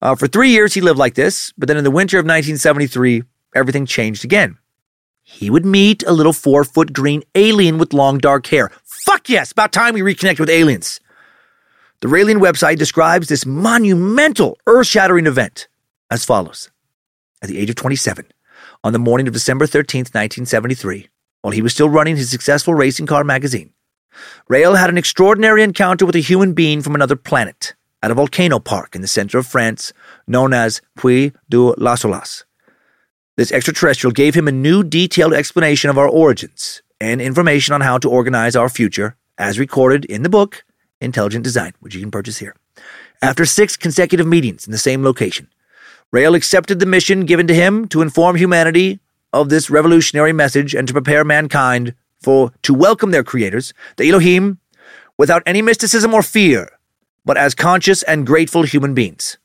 Uh, 0.00 0.14
for 0.14 0.26
three 0.26 0.50
years, 0.50 0.74
he 0.74 0.80
lived 0.80 0.98
like 0.98 1.14
this, 1.14 1.52
but 1.58 1.68
then 1.68 1.76
in 1.76 1.84
the 1.84 1.90
winter 1.90 2.18
of 2.18 2.24
1973, 2.24 3.22
everything 3.54 3.84
changed 3.84 4.24
again 4.24 4.58
he 5.30 5.50
would 5.50 5.66
meet 5.66 6.02
a 6.04 6.12
little 6.12 6.32
four 6.32 6.64
foot 6.64 6.94
green 6.94 7.22
alien 7.34 7.76
with 7.76 7.92
long 7.92 8.16
dark 8.16 8.46
hair. 8.46 8.70
Fuck 8.82 9.28
yes, 9.28 9.52
about 9.52 9.72
time 9.72 9.92
we 9.92 10.00
reconnect 10.00 10.40
with 10.40 10.48
aliens. 10.48 11.00
The 12.00 12.08
Raelian 12.08 12.40
website 12.40 12.78
describes 12.78 13.28
this 13.28 13.44
monumental, 13.44 14.56
earth 14.66 14.86
shattering 14.86 15.26
event 15.26 15.68
as 16.10 16.24
follows 16.24 16.70
At 17.42 17.50
the 17.50 17.58
age 17.58 17.68
of 17.68 17.76
27, 17.76 18.24
on 18.82 18.94
the 18.94 18.98
morning 18.98 19.28
of 19.28 19.34
December 19.34 19.66
13th, 19.66 20.14
1973, 20.14 21.08
while 21.48 21.54
he 21.54 21.62
was 21.62 21.72
still 21.72 21.88
running 21.88 22.14
his 22.14 22.28
successful 22.28 22.74
racing 22.74 23.06
car 23.06 23.24
magazine, 23.24 23.72
Rael 24.48 24.74
had 24.74 24.90
an 24.90 24.98
extraordinary 24.98 25.62
encounter 25.62 26.04
with 26.04 26.14
a 26.14 26.20
human 26.20 26.52
being 26.52 26.82
from 26.82 26.94
another 26.94 27.16
planet 27.16 27.74
at 28.02 28.10
a 28.10 28.14
volcano 28.14 28.58
park 28.58 28.94
in 28.94 29.00
the 29.00 29.08
center 29.08 29.38
of 29.38 29.46
France 29.46 29.94
known 30.26 30.52
as 30.52 30.82
Puy 30.98 31.32
de 31.48 31.56
Lassolas. 31.56 32.44
This 33.38 33.50
extraterrestrial 33.50 34.12
gave 34.12 34.34
him 34.34 34.46
a 34.46 34.52
new 34.52 34.84
detailed 34.84 35.32
explanation 35.32 35.88
of 35.88 35.96
our 35.96 36.06
origins 36.06 36.82
and 37.00 37.18
information 37.22 37.72
on 37.72 37.80
how 37.80 37.96
to 37.96 38.10
organize 38.10 38.54
our 38.54 38.68
future, 38.68 39.16
as 39.38 39.58
recorded 39.58 40.04
in 40.04 40.24
the 40.24 40.28
book 40.28 40.64
Intelligent 41.00 41.44
Design, 41.44 41.72
which 41.80 41.94
you 41.94 42.00
can 42.02 42.10
purchase 42.10 42.36
here. 42.36 42.54
After 43.22 43.46
six 43.46 43.74
consecutive 43.74 44.26
meetings 44.26 44.66
in 44.66 44.72
the 44.72 44.76
same 44.76 45.02
location, 45.02 45.48
Rael 46.12 46.34
accepted 46.34 46.78
the 46.78 46.84
mission 46.84 47.24
given 47.24 47.46
to 47.46 47.54
him 47.54 47.88
to 47.88 48.02
inform 48.02 48.36
humanity 48.36 49.00
of 49.32 49.48
this 49.48 49.70
revolutionary 49.70 50.32
message 50.32 50.74
and 50.74 50.86
to 50.88 50.94
prepare 50.94 51.24
mankind 51.24 51.94
for 52.20 52.52
to 52.62 52.74
welcome 52.74 53.10
their 53.10 53.24
creators, 53.24 53.72
the 53.96 54.08
Elohim, 54.08 54.58
without 55.16 55.42
any 55.46 55.62
mysticism 55.62 56.14
or 56.14 56.22
fear, 56.22 56.70
but 57.24 57.36
as 57.36 57.54
conscious 57.54 58.02
and 58.04 58.26
grateful 58.26 58.62
human 58.62 58.94
beings. 58.94 59.38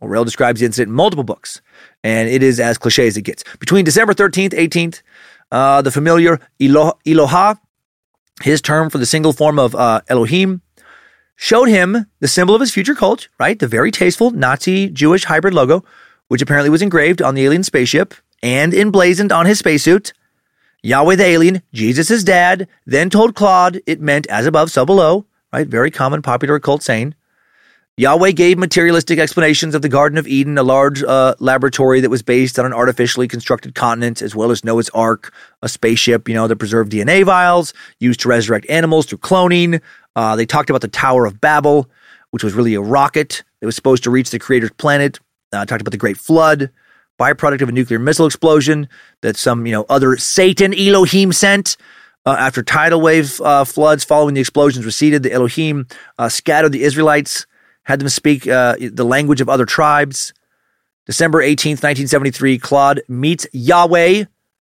Rael 0.00 0.24
describes 0.24 0.60
the 0.60 0.66
incident 0.66 0.90
in 0.90 0.94
multiple 0.94 1.24
books, 1.24 1.60
and 2.04 2.28
it 2.28 2.42
is 2.42 2.60
as 2.60 2.78
cliche 2.78 3.06
as 3.06 3.16
it 3.16 3.22
gets. 3.22 3.42
Between 3.58 3.84
December 3.84 4.14
13th, 4.14 4.52
18th, 4.52 5.02
uh, 5.50 5.82
the 5.82 5.90
familiar 5.90 6.40
Elo- 6.60 6.98
Eloha, 7.04 7.58
his 8.42 8.62
term 8.62 8.90
for 8.90 8.98
the 8.98 9.06
single 9.06 9.32
form 9.32 9.58
of 9.58 9.74
uh, 9.74 10.00
Elohim, 10.08 10.62
showed 11.34 11.68
him 11.68 12.06
the 12.20 12.28
symbol 12.28 12.54
of 12.54 12.60
his 12.60 12.72
future 12.72 12.94
cult, 12.94 13.28
right? 13.40 13.58
The 13.58 13.66
very 13.66 13.90
tasteful 13.90 14.30
Nazi 14.30 14.88
Jewish 14.88 15.24
hybrid 15.24 15.54
logo, 15.54 15.84
which 16.28 16.42
apparently 16.42 16.70
was 16.70 16.82
engraved 16.82 17.20
on 17.20 17.34
the 17.34 17.44
alien 17.44 17.64
spaceship 17.64 18.14
and 18.42 18.74
emblazoned 18.74 19.32
on 19.32 19.46
his 19.46 19.58
spacesuit. 19.58 20.12
Yahweh 20.82 21.16
the 21.16 21.24
alien, 21.24 21.62
Jesus' 21.72 22.22
dad, 22.22 22.68
then 22.86 23.10
told 23.10 23.34
Claude 23.34 23.80
it 23.86 24.00
meant 24.00 24.26
as 24.28 24.46
above, 24.46 24.70
so 24.70 24.86
below, 24.86 25.26
right? 25.52 25.66
Very 25.66 25.90
common 25.90 26.22
popular 26.22 26.56
occult 26.56 26.82
saying. 26.82 27.14
Yahweh 27.98 28.30
gave 28.30 28.58
materialistic 28.58 29.18
explanations 29.18 29.74
of 29.74 29.82
the 29.82 29.88
Garden 29.88 30.18
of 30.18 30.28
Eden, 30.28 30.56
a 30.56 30.62
large 30.62 31.02
uh, 31.02 31.34
laboratory 31.40 32.00
that 32.00 32.10
was 32.10 32.22
based 32.22 32.56
on 32.56 32.64
an 32.64 32.72
artificially 32.72 33.26
constructed 33.26 33.74
continent, 33.74 34.22
as 34.22 34.36
well 34.36 34.52
as 34.52 34.62
Noah's 34.62 34.88
Ark, 34.90 35.34
a 35.62 35.68
spaceship, 35.68 36.28
you 36.28 36.34
know, 36.36 36.46
that 36.46 36.56
preserved 36.56 36.92
DNA 36.92 37.24
vials 37.24 37.74
used 37.98 38.20
to 38.20 38.28
resurrect 38.28 38.70
animals 38.70 39.06
through 39.06 39.18
cloning. 39.18 39.80
Uh, 40.14 40.36
they 40.36 40.46
talked 40.46 40.70
about 40.70 40.80
the 40.80 40.86
Tower 40.86 41.26
of 41.26 41.40
Babel, 41.40 41.90
which 42.30 42.44
was 42.44 42.54
really 42.54 42.74
a 42.74 42.80
rocket 42.80 43.42
that 43.58 43.66
was 43.66 43.74
supposed 43.74 44.04
to 44.04 44.10
reach 44.10 44.30
the 44.30 44.38
Creator's 44.38 44.70
planet. 44.78 45.18
Uh, 45.52 45.66
talked 45.66 45.80
about 45.80 45.90
the 45.90 45.96
Great 45.96 46.18
Flood, 46.18 46.70
byproduct 47.18 47.62
of 47.62 47.68
a 47.68 47.72
nuclear 47.72 47.98
missile 47.98 48.26
explosion 48.26 48.88
that 49.22 49.36
some, 49.36 49.66
you 49.66 49.72
know, 49.72 49.84
other 49.88 50.16
Satan 50.16 50.72
Elohim 50.74 51.32
sent. 51.32 51.76
Uh, 52.26 52.36
after 52.38 52.62
tidal 52.62 53.00
wave 53.00 53.40
uh, 53.40 53.64
floods 53.64 54.04
following 54.04 54.34
the 54.34 54.40
explosions 54.40 54.84
receded, 54.84 55.22
the 55.22 55.32
Elohim 55.32 55.86
uh, 56.18 56.28
scattered 56.28 56.72
the 56.72 56.82
Israelites 56.82 57.46
had 57.88 58.00
them 58.00 58.08
speak 58.10 58.46
uh, 58.46 58.76
the 58.78 59.04
language 59.04 59.40
of 59.40 59.48
other 59.48 59.64
tribes. 59.64 60.34
December 61.06 61.42
18th, 61.42 61.82
1973, 61.82 62.58
Claude 62.58 63.00
meets 63.08 63.46
Yahweh 63.52 64.24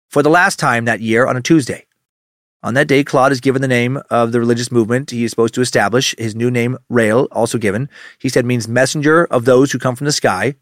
for 0.08 0.24
the 0.24 0.28
last 0.28 0.58
time 0.58 0.86
that 0.86 1.00
year 1.00 1.24
on 1.24 1.36
a 1.36 1.40
Tuesday. 1.40 1.86
On 2.64 2.74
that 2.74 2.88
day, 2.88 3.04
Claude 3.04 3.30
is 3.30 3.40
given 3.40 3.62
the 3.62 3.68
name 3.68 4.00
of 4.10 4.32
the 4.32 4.40
religious 4.40 4.72
movement 4.72 5.12
he 5.12 5.22
is 5.22 5.30
supposed 5.30 5.54
to 5.54 5.60
establish. 5.60 6.16
His 6.18 6.34
new 6.34 6.50
name, 6.50 6.78
Rael, 6.88 7.28
also 7.30 7.58
given, 7.58 7.88
he 8.18 8.28
said 8.28 8.44
means 8.44 8.66
messenger 8.66 9.24
of 9.26 9.44
those 9.44 9.70
who 9.70 9.78
come 9.78 9.94
from 9.94 10.06
the 10.06 10.12
sky. 10.12 10.56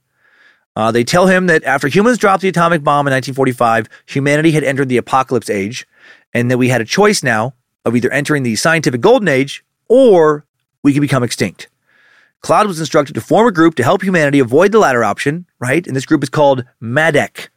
Uh, 0.76 0.92
they 0.92 1.04
tell 1.04 1.26
him 1.26 1.46
that 1.46 1.64
after 1.64 1.88
humans 1.88 2.18
dropped 2.18 2.42
the 2.42 2.48
atomic 2.48 2.82
bomb 2.82 3.06
in 3.06 3.12
1945, 3.12 3.88
humanity 4.06 4.52
had 4.52 4.64
entered 4.64 4.88
the 4.88 4.96
apocalypse 4.96 5.50
age, 5.50 5.86
and 6.32 6.50
that 6.50 6.58
we 6.58 6.68
had 6.68 6.80
a 6.80 6.84
choice 6.84 7.22
now 7.22 7.54
of 7.84 7.96
either 7.96 8.10
entering 8.10 8.42
the 8.42 8.56
scientific 8.56 9.00
golden 9.00 9.28
age 9.28 9.64
or 9.88 10.44
we 10.82 10.92
could 10.92 11.00
become 11.00 11.22
extinct. 11.22 11.68
Claude 12.40 12.66
was 12.66 12.80
instructed 12.80 13.14
to 13.14 13.20
form 13.20 13.46
a 13.46 13.52
group 13.52 13.74
to 13.74 13.82
help 13.82 14.02
humanity 14.02 14.38
avoid 14.38 14.72
the 14.72 14.78
latter 14.78 15.04
option, 15.04 15.46
right? 15.58 15.86
And 15.86 15.94
this 15.94 16.06
group 16.06 16.22
is 16.22 16.30
called 16.30 16.64
MADECH, 16.80 17.50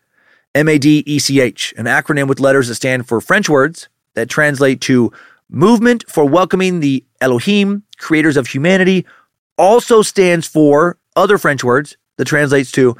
M 0.56 0.68
A 0.68 0.77
D 0.77 1.03
E 1.06 1.19
C 1.19 1.40
H, 1.40 1.73
an 1.77 1.85
acronym 1.85 2.27
with 2.27 2.40
letters 2.40 2.68
that 2.68 2.76
stand 2.76 3.07
for 3.07 3.22
French 3.22 3.48
words 3.48 3.88
that 4.15 4.30
translate 4.30 4.81
to 4.81 5.11
Movement 5.49 6.03
for 6.10 6.26
Welcoming 6.26 6.80
the 6.80 7.06
Elohim, 7.22 7.84
Creators 7.98 8.38
of 8.38 8.48
Humanity, 8.48 9.06
also 9.57 10.02
stands 10.02 10.48
for 10.48 10.98
other 11.15 11.38
French 11.38 11.64
words 11.64 11.95
that 12.18 12.26
translates 12.26 12.72
to 12.73 12.95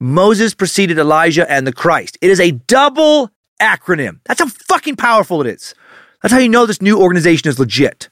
Moses 0.00 0.54
preceded 0.54 0.98
Elijah 0.98 1.50
and 1.50 1.66
the 1.66 1.72
Christ. 1.72 2.18
It 2.20 2.30
is 2.30 2.40
a 2.40 2.52
double 2.52 3.30
acronym. 3.60 4.20
That's 4.24 4.40
how 4.40 4.46
fucking 4.46 4.96
powerful 4.96 5.40
it 5.40 5.48
is. 5.48 5.74
That's 6.22 6.32
how 6.32 6.38
you 6.38 6.48
know 6.48 6.66
this 6.66 6.82
new 6.82 7.00
organization 7.00 7.48
is 7.48 7.58
legit. 7.58 8.08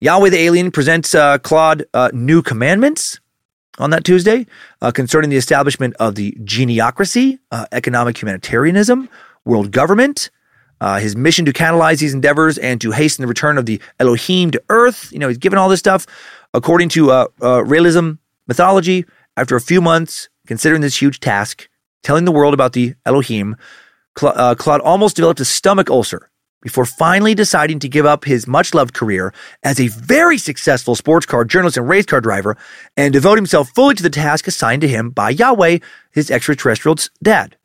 Yahweh 0.00 0.30
the 0.30 0.38
Alien 0.38 0.70
presents 0.70 1.14
uh, 1.14 1.38
Claude 1.38 1.84
uh, 1.94 2.10
new 2.12 2.42
commandments 2.42 3.20
on 3.78 3.90
that 3.90 4.04
Tuesday 4.04 4.46
uh, 4.82 4.90
concerning 4.90 5.30
the 5.30 5.36
establishment 5.36 5.94
of 5.98 6.14
the 6.14 6.32
geniocracy, 6.42 7.38
uh, 7.50 7.66
economic 7.72 8.20
humanitarianism, 8.20 9.08
world 9.44 9.72
government, 9.72 10.30
uh, 10.80 10.98
his 10.98 11.16
mission 11.16 11.44
to 11.44 11.52
catalyze 11.52 11.98
these 11.98 12.14
endeavors 12.14 12.58
and 12.58 12.80
to 12.80 12.90
hasten 12.90 13.22
the 13.22 13.26
return 13.26 13.56
of 13.56 13.66
the 13.66 13.80
Elohim 13.98 14.50
to 14.50 14.62
earth. 14.68 15.10
You 15.12 15.18
know, 15.18 15.28
he's 15.28 15.38
given 15.38 15.58
all 15.58 15.68
this 15.68 15.80
stuff 15.80 16.06
according 16.52 16.90
to 16.90 17.10
uh, 17.10 17.26
Raelism 17.40 18.18
mythology. 18.46 19.04
After 19.36 19.56
a 19.56 19.60
few 19.60 19.80
months 19.80 20.28
considering 20.46 20.82
this 20.82 21.00
huge 21.00 21.20
task, 21.20 21.68
telling 22.02 22.24
the 22.24 22.32
world 22.32 22.54
about 22.54 22.72
the 22.72 22.94
Elohim, 23.04 23.56
Cla- 24.14 24.30
uh, 24.30 24.54
Claude 24.54 24.80
almost 24.80 25.16
developed 25.16 25.40
a 25.40 25.44
stomach 25.44 25.90
ulcer 25.90 26.30
before 26.62 26.86
finally 26.86 27.34
deciding 27.34 27.78
to 27.78 27.88
give 27.88 28.06
up 28.06 28.24
his 28.24 28.46
much 28.46 28.72
loved 28.72 28.94
career 28.94 29.34
as 29.62 29.78
a 29.78 29.88
very 29.88 30.38
successful 30.38 30.94
sports 30.94 31.26
car 31.26 31.44
journalist 31.44 31.76
and 31.76 31.88
race 31.88 32.06
car 32.06 32.20
driver 32.20 32.56
and 32.96 33.12
devote 33.12 33.36
himself 33.36 33.70
fully 33.74 33.94
to 33.94 34.02
the 34.02 34.10
task 34.10 34.46
assigned 34.46 34.80
to 34.80 34.88
him 34.88 35.10
by 35.10 35.30
Yahweh, 35.30 35.78
his 36.12 36.30
extraterrestrial 36.30 36.96
dad. 37.22 37.56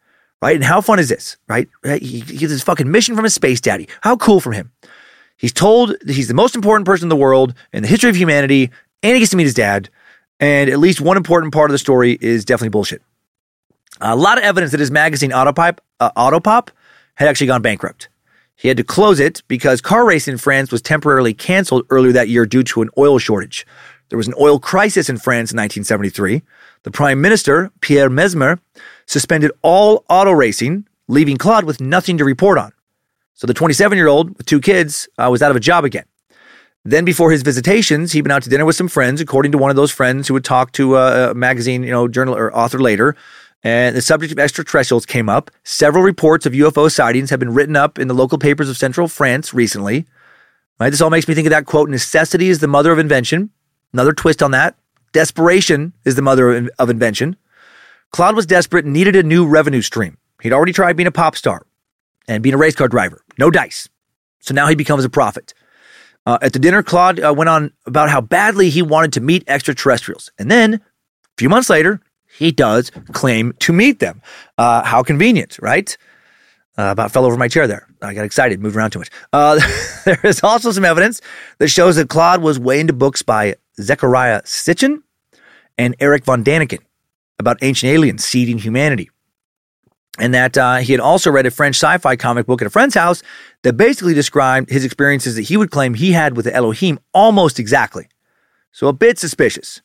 Right? 0.41 0.55
And 0.55 0.63
how 0.63 0.81
fun 0.81 0.99
is 0.99 1.09
this? 1.09 1.37
Right? 1.47 1.69
He 2.01 2.21
gets 2.21 2.51
his 2.51 2.63
fucking 2.63 2.89
mission 2.89 3.15
from 3.15 3.25
his 3.25 3.33
space 3.33 3.61
daddy. 3.61 3.87
How 4.01 4.15
cool 4.15 4.39
from 4.39 4.53
him. 4.53 4.71
He's 5.37 5.53
told 5.53 5.95
that 6.01 6.13
he's 6.13 6.27
the 6.27 6.33
most 6.33 6.55
important 6.55 6.85
person 6.85 7.05
in 7.05 7.09
the 7.09 7.15
world 7.15 7.53
in 7.71 7.83
the 7.83 7.89
history 7.89 8.09
of 8.09 8.15
humanity, 8.15 8.69
and 9.03 9.13
he 9.13 9.19
gets 9.19 9.31
to 9.31 9.37
meet 9.37 9.43
his 9.43 9.53
dad. 9.53 9.89
And 10.39 10.69
at 10.69 10.79
least 10.79 11.01
one 11.01 11.17
important 11.17 11.53
part 11.53 11.69
of 11.69 11.73
the 11.73 11.77
story 11.77 12.17
is 12.21 12.45
definitely 12.45 12.69
bullshit. 12.69 13.01
A 14.01 14.15
lot 14.15 14.37
of 14.37 14.43
evidence 14.43 14.71
that 14.71 14.79
his 14.79 14.91
magazine 14.91 15.31
Autopipe, 15.31 15.79
uh, 15.99 16.11
Autopop 16.11 16.69
had 17.15 17.27
actually 17.27 17.47
gone 17.47 17.61
bankrupt. 17.61 18.07
He 18.55 18.67
had 18.67 18.77
to 18.77 18.83
close 18.83 19.19
it 19.19 19.41
because 19.47 19.81
car 19.81 20.05
racing 20.05 20.33
in 20.33 20.37
France 20.37 20.71
was 20.71 20.81
temporarily 20.81 21.33
canceled 21.33 21.85
earlier 21.89 22.11
that 22.13 22.29
year 22.29 22.45
due 22.45 22.63
to 22.63 22.81
an 22.81 22.89
oil 22.97 23.17
shortage. 23.19 23.65
There 24.09 24.17
was 24.17 24.27
an 24.27 24.33
oil 24.39 24.59
crisis 24.59 25.09
in 25.09 25.17
France 25.17 25.51
in 25.51 25.57
1973. 25.57 26.41
The 26.83 26.91
prime 26.91 27.21
minister, 27.21 27.71
Pierre 27.81 28.09
Messmer, 28.09 28.59
suspended 29.05 29.51
all 29.61 30.03
auto 30.09 30.31
racing, 30.31 30.87
leaving 31.07 31.37
Claude 31.37 31.65
with 31.65 31.79
nothing 31.79 32.17
to 32.17 32.25
report 32.25 32.57
on. 32.57 32.71
So 33.33 33.47
the 33.47 33.53
27 33.53 33.97
year 33.97 34.07
old 34.07 34.37
with 34.37 34.45
two 34.45 34.59
kids 34.59 35.07
uh, 35.17 35.29
was 35.31 35.41
out 35.41 35.51
of 35.51 35.57
a 35.57 35.61
job 35.61 35.85
again. 35.85 36.05
Then, 36.85 37.05
before 37.05 37.31
his 37.31 37.43
visitations, 37.43 38.13
he'd 38.13 38.21
been 38.21 38.31
out 38.31 38.43
to 38.43 38.49
dinner 38.49 38.65
with 38.65 38.75
some 38.75 38.87
friends, 38.87 39.19
according 39.19 39.51
to 39.51 39.57
one 39.57 39.69
of 39.69 39.75
those 39.75 39.91
friends 39.91 40.27
who 40.27 40.33
would 40.33 40.45
talk 40.45 40.71
to 40.73 40.95
uh, 40.95 41.29
a 41.31 41.33
magazine, 41.35 41.83
you 41.83 41.91
know, 41.91 42.07
journal 42.07 42.35
or 42.35 42.55
author 42.55 42.79
later. 42.79 43.15
And 43.63 43.95
the 43.95 44.01
subject 44.01 44.31
of 44.31 44.39
extraterrestrials 44.39 45.05
came 45.05 45.27
up. 45.27 45.51
Several 45.63 46.03
reports 46.03 46.45
of 46.45 46.53
UFO 46.53 46.89
sightings 46.89 47.29
have 47.29 47.39
been 47.39 47.53
written 47.53 47.75
up 47.75 47.99
in 47.99 48.07
the 48.07 48.13
local 48.13 48.37
papers 48.37 48.69
of 48.69 48.77
central 48.77 49.09
France 49.09 49.53
recently. 49.53 50.05
Right? 50.79 50.89
This 50.89 51.01
all 51.01 51.09
makes 51.09 51.27
me 51.27 51.33
think 51.33 51.47
of 51.47 51.51
that 51.51 51.65
quote 51.65 51.89
necessity 51.89 52.49
is 52.49 52.59
the 52.59 52.67
mother 52.67 52.93
of 52.93 52.99
invention. 52.99 53.49
Another 53.91 54.13
twist 54.13 54.41
on 54.41 54.51
that. 54.51 54.77
Desperation 55.11 55.91
is 56.05 56.15
the 56.15 56.21
mother 56.21 56.69
of 56.79 56.89
invention. 56.89 57.35
Claude 58.11 58.35
was 58.35 58.45
desperate 58.45 58.85
and 58.85 58.93
needed 58.93 59.15
a 59.15 59.23
new 59.23 59.45
revenue 59.45 59.81
stream. 59.81 60.17
He'd 60.41 60.53
already 60.53 60.71
tried 60.71 60.95
being 60.95 61.07
a 61.07 61.11
pop 61.11 61.35
star 61.35 61.65
and 62.27 62.41
being 62.41 62.55
a 62.55 62.57
race 62.57 62.75
car 62.75 62.87
driver. 62.87 63.23
No 63.37 63.51
dice. 63.51 63.89
So 64.39 64.53
now 64.53 64.67
he 64.67 64.75
becomes 64.75 65.03
a 65.03 65.09
prophet. 65.09 65.53
Uh, 66.25 66.37
at 66.41 66.53
the 66.53 66.59
dinner, 66.59 66.83
Claude 66.83 67.19
uh, 67.19 67.33
went 67.35 67.49
on 67.49 67.71
about 67.85 68.09
how 68.09 68.21
badly 68.21 68.69
he 68.69 68.81
wanted 68.81 69.13
to 69.13 69.21
meet 69.21 69.43
extraterrestrials. 69.47 70.31
And 70.37 70.51
then, 70.51 70.75
a 70.75 70.81
few 71.37 71.49
months 71.49 71.69
later, 71.69 72.01
he 72.37 72.51
does 72.51 72.91
claim 73.11 73.53
to 73.59 73.73
meet 73.73 73.99
them. 73.99 74.21
Uh, 74.57 74.83
how 74.83 75.03
convenient, 75.03 75.57
right? 75.61 75.97
Uh, 76.77 76.91
about 76.91 77.11
fell 77.11 77.25
over 77.25 77.35
my 77.35 77.47
chair 77.47 77.67
there. 77.67 77.87
I 78.01 78.13
got 78.13 78.25
excited, 78.25 78.61
moved 78.61 78.75
around 78.75 78.91
too 78.91 78.99
much. 78.99 79.09
Uh, 79.33 79.59
there 80.05 80.19
is 80.23 80.43
also 80.43 80.71
some 80.71 80.85
evidence 80.85 81.21
that 81.57 81.67
shows 81.67 81.95
that 81.97 82.09
Claude 82.09 82.41
was 82.41 82.59
way 82.59 82.79
into 82.79 82.93
books 82.93 83.21
by 83.21 83.55
Zecharia 83.79 84.41
Sitchin 84.43 85.01
and 85.77 85.95
Erich 85.99 86.23
von 86.23 86.43
Däniken 86.43 86.79
about 87.37 87.57
ancient 87.61 87.91
aliens 87.91 88.23
seeding 88.23 88.59
humanity. 88.59 89.09
And 90.19 90.33
that 90.33 90.57
uh, 90.57 90.77
he 90.77 90.91
had 90.91 90.99
also 90.99 91.31
read 91.31 91.45
a 91.45 91.51
French 91.51 91.75
sci 91.75 91.97
fi 91.97 92.15
comic 92.15 92.45
book 92.45 92.61
at 92.61 92.67
a 92.67 92.69
friend's 92.69 92.95
house 92.95 93.23
that 93.63 93.73
basically 93.73 94.13
described 94.13 94.69
his 94.69 94.83
experiences 94.83 95.35
that 95.35 95.43
he 95.43 95.57
would 95.57 95.71
claim 95.71 95.93
he 95.93 96.11
had 96.11 96.35
with 96.35 96.45
the 96.45 96.53
Elohim 96.53 96.99
almost 97.13 97.59
exactly. 97.59 98.07
So 98.71 98.87
a 98.87 98.93
bit 98.93 99.17
suspicious 99.17 99.81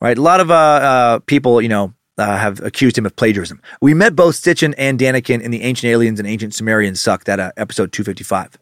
right? 0.00 0.16
A 0.16 0.22
lot 0.22 0.40
of 0.40 0.50
uh, 0.50 0.54
uh, 0.54 1.18
people, 1.20 1.60
you 1.60 1.68
know, 1.68 1.94
uh, 2.16 2.36
have 2.36 2.60
accused 2.60 2.98
him 2.98 3.06
of 3.06 3.14
plagiarism. 3.16 3.60
We 3.80 3.94
met 3.94 4.16
both 4.16 4.34
Sitchin 4.34 4.74
and 4.76 4.98
Däniken 4.98 5.40
in 5.40 5.50
the 5.50 5.62
Ancient 5.62 5.90
Aliens 5.90 6.18
and 6.18 6.28
Ancient 6.28 6.54
Sumerians 6.54 7.00
Suck, 7.00 7.24
that 7.24 7.38
uh, 7.38 7.52
episode 7.56 7.92
255. 7.92 8.58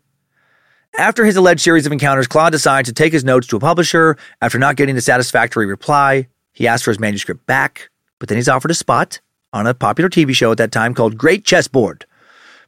After 0.98 1.24
his 1.24 1.36
alleged 1.36 1.60
series 1.60 1.86
of 1.86 1.92
encounters, 1.92 2.26
Claude 2.26 2.52
decides 2.52 2.88
to 2.88 2.94
take 2.94 3.12
his 3.12 3.24
notes 3.24 3.46
to 3.48 3.56
a 3.56 3.60
publisher. 3.60 4.16
After 4.40 4.58
not 4.58 4.76
getting 4.76 4.96
a 4.96 5.00
satisfactory 5.00 5.66
reply, 5.66 6.28
he 6.52 6.66
asks 6.66 6.84
for 6.84 6.90
his 6.90 6.98
manuscript 6.98 7.46
back, 7.46 7.90
but 8.18 8.28
then 8.28 8.36
he's 8.36 8.48
offered 8.48 8.70
a 8.70 8.74
spot 8.74 9.20
on 9.56 9.66
a 9.66 9.72
popular 9.72 10.10
TV 10.10 10.34
show 10.34 10.52
at 10.52 10.58
that 10.58 10.70
time 10.70 10.92
called 10.92 11.16
Great 11.16 11.42
Chessboard, 11.42 12.04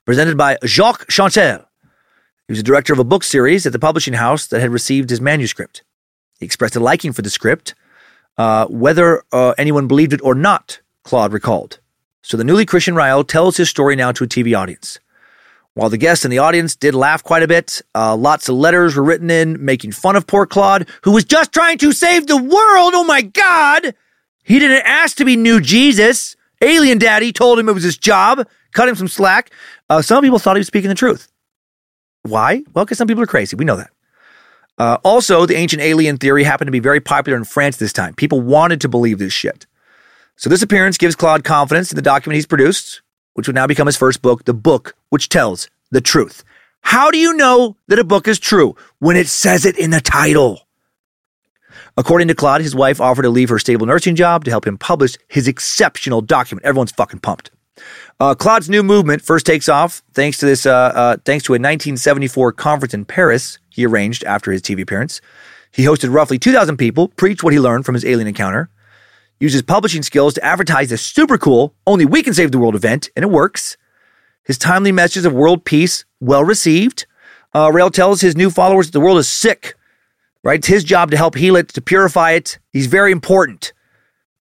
presented 0.07 0.39
by 0.39 0.57
Jacques 0.65 1.07
Chancel. 1.09 1.67
He 2.47 2.53
was 2.53 2.59
the 2.59 2.65
director 2.65 2.95
of 2.95 2.99
a 2.99 3.05
book 3.05 3.23
series 3.23 3.67
at 3.67 3.73
the 3.73 3.79
publishing 3.79 4.15
house 4.15 4.47
that 4.47 4.61
had 4.61 4.71
received 4.71 5.11
his 5.11 5.21
manuscript. 5.21 5.83
He 6.41 6.47
expressed 6.47 6.77
a 6.77 6.81
liking 6.81 7.13
for 7.13 7.21
the 7.21 7.29
script, 7.29 7.75
uh, 8.39 8.67
whether 8.69 9.23
uh, 9.33 9.53
anyone 9.59 9.87
believed 9.87 10.15
it 10.15 10.23
or 10.23 10.35
not, 10.35 10.81
Claude 11.05 11.35
recalled. 11.35 11.79
So 12.23 12.39
the 12.39 12.45
newly 12.45 12.65
Christian 12.65 12.95
Rael 12.95 13.23
tells 13.23 13.59
his 13.59 13.69
story 13.69 13.95
now 13.95 14.13
to 14.13 14.25
a 14.25 14.29
TV 14.29 14.59
audience. 14.59 14.99
While 15.75 15.91
the 15.91 15.99
guests 15.99 16.25
in 16.25 16.31
the 16.31 16.39
audience 16.39 16.75
did 16.75 16.95
laugh 16.95 17.23
quite 17.23 17.43
a 17.43 17.49
bit, 17.49 17.83
uh, 17.95 18.17
lots 18.17 18.49
of 18.49 18.55
letters 18.55 18.97
were 18.97 19.05
written 19.05 19.31
in 19.31 19.63
making 19.63 19.93
fun 19.93 20.17
of 20.17 20.27
poor 20.27 20.47
Claude, 20.47 20.89
who 21.03 21.13
was 21.13 21.25
just 21.25 21.53
trying 21.53 21.77
to 21.79 21.93
save 21.93 22.27
the 22.27 22.37
world. 22.39 22.95
Oh 22.95 23.05
my 23.05 23.21
God! 23.21 23.95
He 24.43 24.59
didn't 24.59 24.87
ask 24.87 25.19
to 25.19 25.27
be 25.27 25.37
new 25.37 25.61
Jesus. 25.61 26.35
Alien 26.61 26.99
Daddy 26.99 27.33
told 27.33 27.59
him 27.59 27.69
it 27.69 27.73
was 27.73 27.85
his 27.85 27.97
job, 27.97 28.47
cut 28.73 28.89
him 28.89 28.97
some 28.97 29.09
slack. 29.09 29.51
Uh, 29.89 30.03
some 30.03 30.23
people 30.23 30.39
thought 30.39 30.57
he 30.57 30.61
was 30.61 30.67
speaking 30.67 30.89
the 30.89 30.95
truth. 30.95 31.29
Why? 32.23 32.63
Well, 32.75 32.85
because 32.85 32.99
some 32.99 33.07
people 33.09 33.23
are 33.23 33.27
crazy. 33.27 33.57
We 33.57 33.65
know 33.65 33.77
that. 33.77 33.91
Uh, 34.77 34.99
also, 35.03 35.47
the 35.47 35.57
ancient 35.57 35.83
alien 35.83 36.19
theory 36.19 36.45
happened 36.45 36.69
to 36.69 36.73
be 36.73 36.79
very 36.79 37.01
popular 37.01 37.37
in 37.37 37.45
France 37.45 37.77
this 37.77 37.93
time. 37.93 38.15
People 38.15 38.41
wanted 38.41 38.81
to 38.83 38.89
believe 38.89 39.19
this 39.19 39.33
shit. 39.33 39.67
So 40.37 40.49
this 40.49 40.63
appearance 40.63 40.99
gives 40.99 41.17
Claude 41.17 41.43
confidence 41.43 41.91
in 41.91 41.97
the 41.97 42.03
document 42.03 42.37
he's 42.37 42.47
produced, 42.47 43.03
which 43.35 43.49
would 43.49 43.57
now 43.57 43.67
become 43.67 43.87
his 43.87 43.97
first 43.97 44.23
book, 44.23 44.45
the 44.45 44.55
book 44.55 44.95
which 45.11 45.29
tells 45.29 45.69
the 45.91 46.01
truth. 46.01 46.45
How 46.81 47.11
do 47.11 47.19
you 47.19 47.35
know 47.35 47.77
that 47.89 47.99
a 47.99 48.05
book 48.05 48.29
is 48.29 48.39
true 48.39 48.77
when 49.01 49.17
it 49.17 49.27
says 49.27 49.67
it 49.67 49.77
in 49.77 49.91
the 49.91 50.01
title? 50.01 50.68
According 51.99 52.29
to 52.29 52.35
Claude, 52.37 52.61
his 52.61 52.77
wife 52.77 53.01
offered 53.01 53.23
to 53.23 53.29
leave 53.29 53.49
her 53.49 53.59
stable 53.59 53.85
nursing 53.85 54.15
job 54.15 54.45
to 54.45 54.53
help 54.53 54.65
him 54.65 54.79
publish 54.79 55.17
his 55.27 55.49
exceptional 55.49 56.21
document. 56.21 56.65
Everyone's 56.65 56.93
fucking 56.93 57.19
pumped. 57.19 57.51
Uh, 58.21 58.37
Claude's 58.37 58.71
new 58.71 58.85
movement 58.85 59.21
first 59.21 59.45
takes 59.45 59.69
off 59.69 60.05
thanks 60.13 60.39
to 60.39 60.47
this, 60.47 60.65
uh, 60.65 60.71
uh, 60.73 61.17
thanks 61.25 61.45
to 61.47 61.55
a 61.55 61.59
1974 61.59 62.53
conference 62.53 62.95
in 62.95 63.05
Paris 63.05 63.59
he 63.69 63.85
arranged 63.85 64.23
after 64.23 64.53
his 64.53 64.63
TV 64.63 64.81
appearance. 64.81 65.21
He 65.73 65.83
hosted 65.83 66.15
roughly 66.15 66.39
2,000 66.39 66.77
people, 66.77 67.09
preached 67.09 67.43
what 67.43 67.53
he 67.53 67.59
learned 67.59 67.85
from 67.85 67.95
his 67.95 68.05
alien 68.05 68.29
encounter, 68.29 68.71
uses 69.41 69.63
publishing 69.63 70.03
skills 70.05 70.35
to 70.35 70.45
advertise 70.45 70.91
this 70.91 71.05
super 71.05 71.37
cool, 71.37 71.75
only 71.85 72.05
we 72.05 72.23
can 72.23 72.33
save 72.33 72.53
the 72.53 72.59
world 72.59 72.77
event, 72.77 73.11
and 73.17 73.25
it 73.25 73.31
works. 73.31 73.77
His 74.45 74.57
timely 74.57 74.93
messages 74.93 75.27
of 75.27 75.33
world 75.33 75.65
peace, 75.65 76.05
well 76.21 76.45
received. 76.45 77.07
Uh, 77.53 77.73
Rael 77.73 77.91
tells 77.91 78.21
his 78.21 78.37
new 78.37 78.51
followers 78.51 78.87
that 78.87 78.93
the 78.93 79.01
world 79.01 79.19
is 79.19 79.29
sick, 79.29 79.75
right? 80.45 80.59
It's 80.59 80.69
his 80.69 80.85
job 80.85 81.11
to 81.11 81.17
help 81.17 81.35
heal 81.35 81.57
it, 81.57 81.69
to 81.69 81.81
purify 81.81 82.33
it. 82.33 82.59
He's 82.73 82.87
very 82.87 83.13
important. 83.13 83.73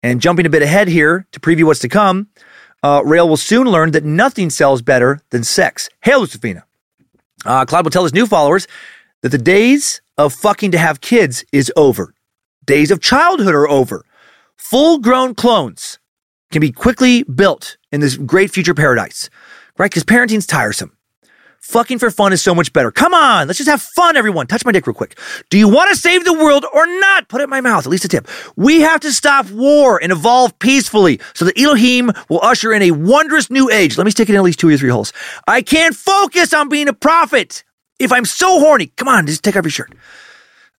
And 0.04 0.22
jumping 0.22 0.46
a 0.46 0.50
bit 0.50 0.62
ahead 0.62 0.88
here 0.88 1.28
to 1.32 1.40
preview 1.40 1.64
what's 1.66 1.80
to 1.82 1.90
come, 1.90 2.28
uh, 2.84 3.02
Rael 3.04 3.28
will 3.28 3.38
soon 3.38 3.68
learn 3.68 3.92
that 3.92 4.04
nothing 4.04 4.50
sells 4.50 4.82
better 4.82 5.20
than 5.32 5.44
sex. 5.44 5.90
Hail, 6.04 6.22
Lucifina. 6.22 6.64
Uh, 7.46 7.66
Claude 7.66 7.86
will 7.86 7.92
tell 7.92 8.04
his 8.04 8.14
new 8.14 8.28
followers 8.28 8.68
that 9.22 9.30
the 9.30 9.38
days 9.38 10.02
of 10.18 10.34
fucking 10.34 10.72
to 10.72 10.78
have 10.78 11.02
kids 11.02 11.44
is 11.52 11.72
over. 11.76 12.14
Days 12.66 12.92
of 12.92 13.02
childhood 13.02 13.56
are 13.56 13.68
over. 13.68 14.04
Full 14.56 15.00
grown 15.00 15.36
clones 15.36 16.00
can 16.52 16.60
be 16.60 16.72
quickly 16.72 17.24
built 17.24 17.78
in 17.92 18.02
this 18.02 18.18
great 18.18 18.52
future 18.52 18.74
paradise, 18.74 19.30
right? 19.78 19.90
Because 19.90 20.04
parenting's 20.04 20.46
tiresome. 20.46 20.97
Fucking 21.62 22.00
for 22.00 22.10
fun 22.10 22.32
is 22.34 22.42
so 22.42 22.56
much 22.56 22.72
better. 22.72 22.92
Come 22.92 23.14
on, 23.14 23.48
let's 23.48 23.58
just 23.58 23.70
have 23.70 23.82
fun, 23.82 24.16
everyone. 24.16 24.48
Touch 24.48 24.64
my 24.64 24.72
dick 24.72 24.88
real 24.88 24.94
quick. 24.94 25.20
Do 25.50 25.58
you 25.58 25.68
want 25.68 25.90
to 25.90 25.96
save 25.96 26.24
the 26.24 26.34
world 26.34 26.66
or 26.74 26.88
not? 27.00 27.28
Put 27.28 27.42
it 27.42 27.46
in 27.46 27.50
my 27.50 27.62
mouth, 27.62 27.86
at 27.86 27.90
least 27.90 28.06
a 28.06 28.08
tip. 28.08 28.28
We 28.56 28.82
have 28.82 29.02
to 29.02 29.12
stop 29.12 29.50
war 29.52 30.02
and 30.02 30.12
evolve 30.12 30.58
peacefully 30.60 31.20
so 31.34 31.46
that 31.46 31.60
Elohim 31.60 32.12
will 32.30 32.42
usher 32.42 32.72
in 32.72 32.82
a 32.82 32.92
wondrous 32.92 33.50
new 33.50 33.70
age. 33.70 33.98
Let 33.98 34.06
me 34.06 34.12
stick 34.12 34.30
it 34.30 34.34
in 34.34 34.38
at 34.38 34.44
least 34.44 34.60
two 34.60 34.70
or 34.70 34.78
three 34.78 34.90
holes. 34.90 35.12
I 35.48 35.62
can't 35.62 35.96
focus 35.96 36.54
on 36.54 36.70
being 36.70 36.88
a 36.88 36.94
prophet 36.94 37.64
if 38.00 38.12
I'm 38.12 38.26
so 38.26 38.60
horny. 38.60 38.88
Come 38.96 39.08
on, 39.08 39.28
just 39.28 39.44
take 39.44 39.56
off 39.56 39.66
your 39.66 39.72
shirt. 39.72 39.94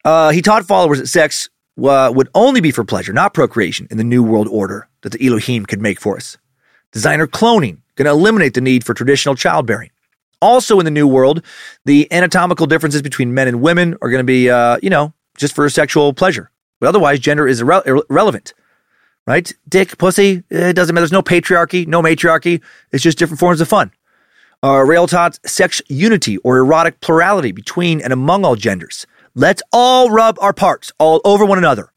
Uh, 0.04 0.30
he 0.30 0.40
taught 0.40 0.64
followers 0.64 0.98
that 0.98 1.08
sex 1.08 1.50
uh, 1.82 2.10
would 2.14 2.28
only 2.34 2.60
be 2.60 2.70
for 2.70 2.84
pleasure, 2.84 3.12
not 3.12 3.34
procreation, 3.34 3.86
in 3.90 3.98
the 3.98 4.04
new 4.04 4.22
world 4.22 4.48
order 4.48 4.88
that 5.02 5.12
the 5.12 5.26
Elohim 5.26 5.66
could 5.66 5.82
make 5.82 6.00
for 6.00 6.16
us. 6.16 6.38
Designer 6.92 7.26
cloning 7.26 7.78
going 7.96 8.06
to 8.06 8.10
eliminate 8.10 8.54
the 8.54 8.60
need 8.60 8.84
for 8.84 8.94
traditional 8.94 9.34
childbearing. 9.34 9.90
Also, 10.40 10.78
in 10.78 10.84
the 10.84 10.90
new 10.90 11.06
world, 11.06 11.44
the 11.84 12.10
anatomical 12.12 12.66
differences 12.66 13.02
between 13.02 13.34
men 13.34 13.48
and 13.48 13.60
women 13.60 13.96
are 14.00 14.10
going 14.10 14.20
to 14.20 14.24
be, 14.24 14.48
uh, 14.48 14.78
you 14.82 14.90
know, 14.90 15.12
just 15.36 15.54
for 15.54 15.68
sexual 15.68 16.12
pleasure. 16.12 16.50
But 16.80 16.88
otherwise, 16.88 17.18
gender 17.18 17.48
is 17.48 17.60
irre- 17.60 18.04
irrelevant, 18.08 18.54
right? 19.26 19.52
Dick, 19.68 19.98
pussy, 19.98 20.44
it 20.48 20.74
doesn't 20.74 20.94
matter. 20.94 21.02
There's 21.02 21.12
no 21.12 21.22
patriarchy, 21.22 21.86
no 21.86 22.00
matriarchy. 22.00 22.62
It's 22.92 23.02
just 23.02 23.18
different 23.18 23.40
forms 23.40 23.60
of 23.60 23.68
fun. 23.68 23.90
Uh, 24.62 24.84
Rael 24.84 25.06
taught 25.06 25.38
sex 25.46 25.80
unity 25.88 26.36
or 26.38 26.58
erotic 26.58 27.00
plurality 27.00 27.52
between 27.52 28.00
and 28.00 28.12
among 28.12 28.44
all 28.44 28.56
genders. 28.56 29.06
Let's 29.34 29.62
all 29.72 30.10
rub 30.10 30.36
our 30.40 30.52
parts 30.52 30.92
all 30.98 31.20
over 31.24 31.44
one 31.44 31.58
another, 31.58 31.92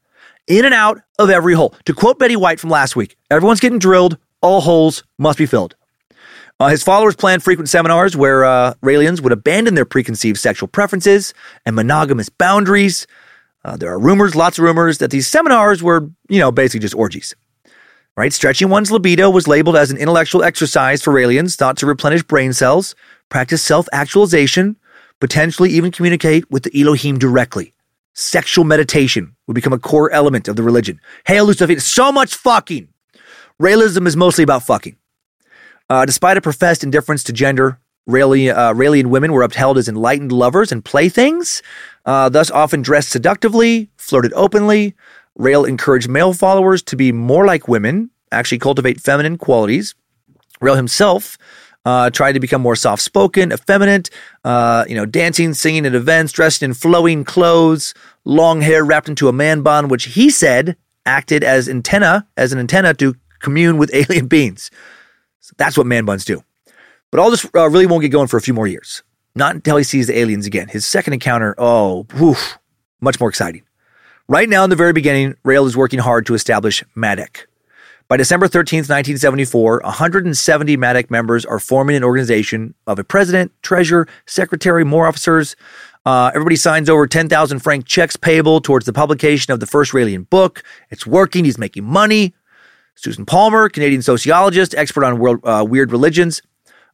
in 0.46 0.64
and 0.64 0.74
out 0.74 1.00
of 1.18 1.30
every 1.30 1.54
hole. 1.54 1.74
To 1.86 1.94
quote 1.94 2.18
Betty 2.18 2.36
White 2.36 2.60
from 2.60 2.70
last 2.70 2.94
week, 2.94 3.16
everyone's 3.30 3.60
getting 3.60 3.80
drilled, 3.80 4.16
all 4.40 4.60
holes 4.60 5.02
must 5.18 5.38
be 5.38 5.46
filled. 5.46 5.74
Uh, 6.60 6.68
his 6.68 6.82
followers 6.82 7.16
planned 7.16 7.42
frequent 7.42 7.68
seminars 7.68 8.16
where 8.16 8.44
uh, 8.44 8.74
Raelians 8.82 9.20
would 9.20 9.32
abandon 9.32 9.74
their 9.74 9.84
preconceived 9.84 10.38
sexual 10.38 10.68
preferences 10.68 11.34
and 11.66 11.74
monogamous 11.74 12.28
boundaries. 12.28 13.06
Uh, 13.64 13.76
there 13.76 13.92
are 13.92 13.98
rumors, 13.98 14.34
lots 14.34 14.58
of 14.58 14.64
rumors, 14.64 14.98
that 14.98 15.10
these 15.10 15.26
seminars 15.26 15.82
were, 15.82 16.08
you 16.28 16.38
know, 16.38 16.52
basically 16.52 16.80
just 16.80 16.94
orgies. 16.94 17.34
Right? 18.16 18.32
Stretching 18.32 18.68
one's 18.68 18.92
libido 18.92 19.30
was 19.30 19.48
labeled 19.48 19.76
as 19.76 19.90
an 19.90 19.96
intellectual 19.96 20.44
exercise 20.44 21.02
for 21.02 21.12
Raelians, 21.12 21.56
thought 21.56 21.78
to 21.78 21.86
replenish 21.86 22.22
brain 22.22 22.52
cells, 22.52 22.94
practice 23.30 23.62
self 23.62 23.88
actualization, 23.92 24.76
potentially 25.20 25.70
even 25.70 25.90
communicate 25.90 26.50
with 26.50 26.64
the 26.64 26.80
Elohim 26.80 27.18
directly. 27.18 27.72
Sexual 28.14 28.64
meditation 28.64 29.34
would 29.46 29.54
become 29.54 29.72
a 29.72 29.78
core 29.78 30.10
element 30.10 30.46
of 30.46 30.56
the 30.56 30.62
religion. 30.62 31.00
Hail 31.26 31.46
Lucifer, 31.46 31.80
so 31.80 32.12
much 32.12 32.34
fucking. 32.34 32.88
Raelism 33.60 34.06
is 34.06 34.16
mostly 34.16 34.44
about 34.44 34.64
fucking. 34.64 34.96
Uh, 35.92 36.06
despite 36.06 36.38
a 36.38 36.40
professed 36.40 36.82
indifference 36.82 37.22
to 37.22 37.34
gender, 37.34 37.78
Raelian, 38.08 39.04
uh, 39.04 39.08
women 39.10 39.30
were 39.30 39.42
upheld 39.42 39.76
as 39.76 39.88
enlightened 39.88 40.32
lovers 40.32 40.72
and 40.72 40.82
playthings, 40.82 41.62
uh, 42.06 42.30
thus 42.30 42.50
often 42.50 42.80
dressed 42.80 43.10
seductively, 43.10 43.90
flirted 43.98 44.32
openly. 44.34 44.94
Rael 45.36 45.66
encouraged 45.66 46.08
male 46.08 46.32
followers 46.32 46.82
to 46.84 46.96
be 46.96 47.12
more 47.12 47.44
like 47.44 47.68
women, 47.68 48.08
actually 48.30 48.58
cultivate 48.58 49.02
feminine 49.02 49.36
qualities. 49.36 49.94
Rael 50.62 50.76
himself 50.76 51.36
uh, 51.84 52.08
tried 52.08 52.32
to 52.32 52.40
become 52.40 52.62
more 52.62 52.74
soft 52.74 53.02
spoken, 53.02 53.52
effeminate, 53.52 54.08
uh, 54.44 54.86
you 54.88 54.94
know, 54.94 55.04
dancing, 55.04 55.52
singing 55.52 55.84
at 55.84 55.94
events, 55.94 56.32
dressed 56.32 56.62
in 56.62 56.72
flowing 56.72 57.22
clothes, 57.22 57.92
long 58.24 58.62
hair 58.62 58.82
wrapped 58.82 59.10
into 59.10 59.28
a 59.28 59.32
man 59.32 59.60
bun, 59.60 59.88
which 59.88 60.04
he 60.04 60.30
said 60.30 60.74
acted 61.04 61.44
as 61.44 61.68
antenna, 61.68 62.26
as 62.38 62.50
an 62.50 62.58
antenna 62.58 62.94
to 62.94 63.14
commune 63.40 63.76
with 63.76 63.90
alien 63.94 64.26
beings. 64.26 64.70
So 65.42 65.54
that's 65.58 65.76
what 65.76 65.86
man 65.86 66.04
buns 66.04 66.24
do. 66.24 66.42
But 67.10 67.20
all 67.20 67.30
this 67.30 67.44
uh, 67.54 67.68
really 67.68 67.86
won't 67.86 68.02
get 68.02 68.08
going 68.08 68.28
for 68.28 68.38
a 68.38 68.40
few 68.40 68.54
more 68.54 68.66
years. 68.66 69.02
Not 69.34 69.54
until 69.54 69.76
he 69.76 69.84
sees 69.84 70.06
the 70.06 70.16
aliens 70.16 70.46
again. 70.46 70.68
His 70.68 70.86
second 70.86 71.14
encounter, 71.14 71.54
oh, 71.58 72.06
woof, 72.18 72.58
much 73.00 73.18
more 73.18 73.28
exciting. 73.28 73.62
Right 74.28 74.48
now, 74.48 74.64
in 74.64 74.70
the 74.70 74.76
very 74.76 74.92
beginning, 74.92 75.34
Rael 75.44 75.66
is 75.66 75.76
working 75.76 75.98
hard 75.98 76.26
to 76.26 76.34
establish 76.34 76.84
MADECH. 76.94 77.48
By 78.08 78.16
December 78.16 78.46
13th, 78.46 78.88
1974, 78.88 79.80
170 79.84 80.76
MADECH 80.76 81.10
members 81.10 81.44
are 81.44 81.58
forming 81.58 81.96
an 81.96 82.04
organization 82.04 82.74
of 82.86 82.98
a 82.98 83.04
president, 83.04 83.52
treasurer, 83.62 84.06
secretary, 84.26 84.84
more 84.84 85.08
officers. 85.08 85.56
Uh, 86.04 86.30
everybody 86.34 86.56
signs 86.56 86.88
over 86.88 87.06
10,000 87.06 87.58
franc 87.60 87.86
checks 87.86 88.16
payable 88.16 88.60
towards 88.60 88.86
the 88.86 88.92
publication 88.92 89.52
of 89.52 89.60
the 89.60 89.66
first 89.66 89.92
Raelian 89.92 90.28
book. 90.28 90.62
It's 90.90 91.06
working. 91.06 91.44
He's 91.44 91.58
making 91.58 91.84
money. 91.84 92.34
Susan 92.94 93.26
Palmer, 93.26 93.68
Canadian 93.68 94.02
sociologist, 94.02 94.74
expert 94.74 95.04
on 95.04 95.18
world, 95.18 95.40
uh, 95.44 95.64
weird 95.68 95.90
religions, 95.92 96.42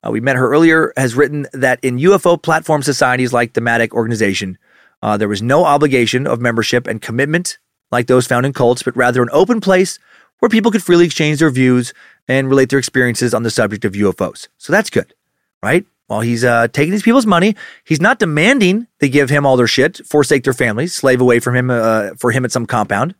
uh, 0.06 0.10
we 0.10 0.20
met 0.20 0.36
her 0.36 0.50
earlier, 0.50 0.92
has 0.96 1.14
written 1.14 1.46
that 1.52 1.82
in 1.82 1.98
UFO 1.98 2.40
platform 2.40 2.82
societies 2.82 3.32
like 3.32 3.54
the 3.54 3.60
MADECH 3.60 3.92
organization, 3.92 4.58
uh, 5.02 5.16
there 5.16 5.28
was 5.28 5.42
no 5.42 5.64
obligation 5.64 6.26
of 6.26 6.40
membership 6.40 6.86
and 6.86 7.02
commitment 7.02 7.58
like 7.90 8.06
those 8.06 8.26
found 8.26 8.46
in 8.46 8.52
cults, 8.52 8.82
but 8.82 8.96
rather 8.96 9.22
an 9.22 9.28
open 9.32 9.60
place 9.60 9.98
where 10.38 10.48
people 10.48 10.70
could 10.70 10.82
freely 10.82 11.04
exchange 11.04 11.40
their 11.40 11.50
views 11.50 11.92
and 12.28 12.48
relate 12.48 12.68
their 12.70 12.78
experiences 12.78 13.34
on 13.34 13.42
the 13.42 13.50
subject 13.50 13.84
of 13.84 13.94
UFOs. 13.94 14.48
So 14.58 14.72
that's 14.72 14.90
good, 14.90 15.14
right? 15.62 15.84
While 16.06 16.20
he's 16.20 16.44
uh, 16.44 16.68
taking 16.68 16.92
these 16.92 17.02
people's 17.02 17.26
money, 17.26 17.56
he's 17.84 18.00
not 18.00 18.18
demanding 18.18 18.86
they 18.98 19.08
give 19.08 19.30
him 19.30 19.44
all 19.44 19.56
their 19.56 19.66
shit, 19.66 20.00
forsake 20.06 20.44
their 20.44 20.52
families, 20.52 20.94
slave 20.94 21.20
away 21.20 21.40
from 21.40 21.56
him 21.56 21.70
uh, 21.70 22.10
for 22.16 22.30
him 22.30 22.44
at 22.44 22.52
some 22.52 22.66
compound. 22.66 23.14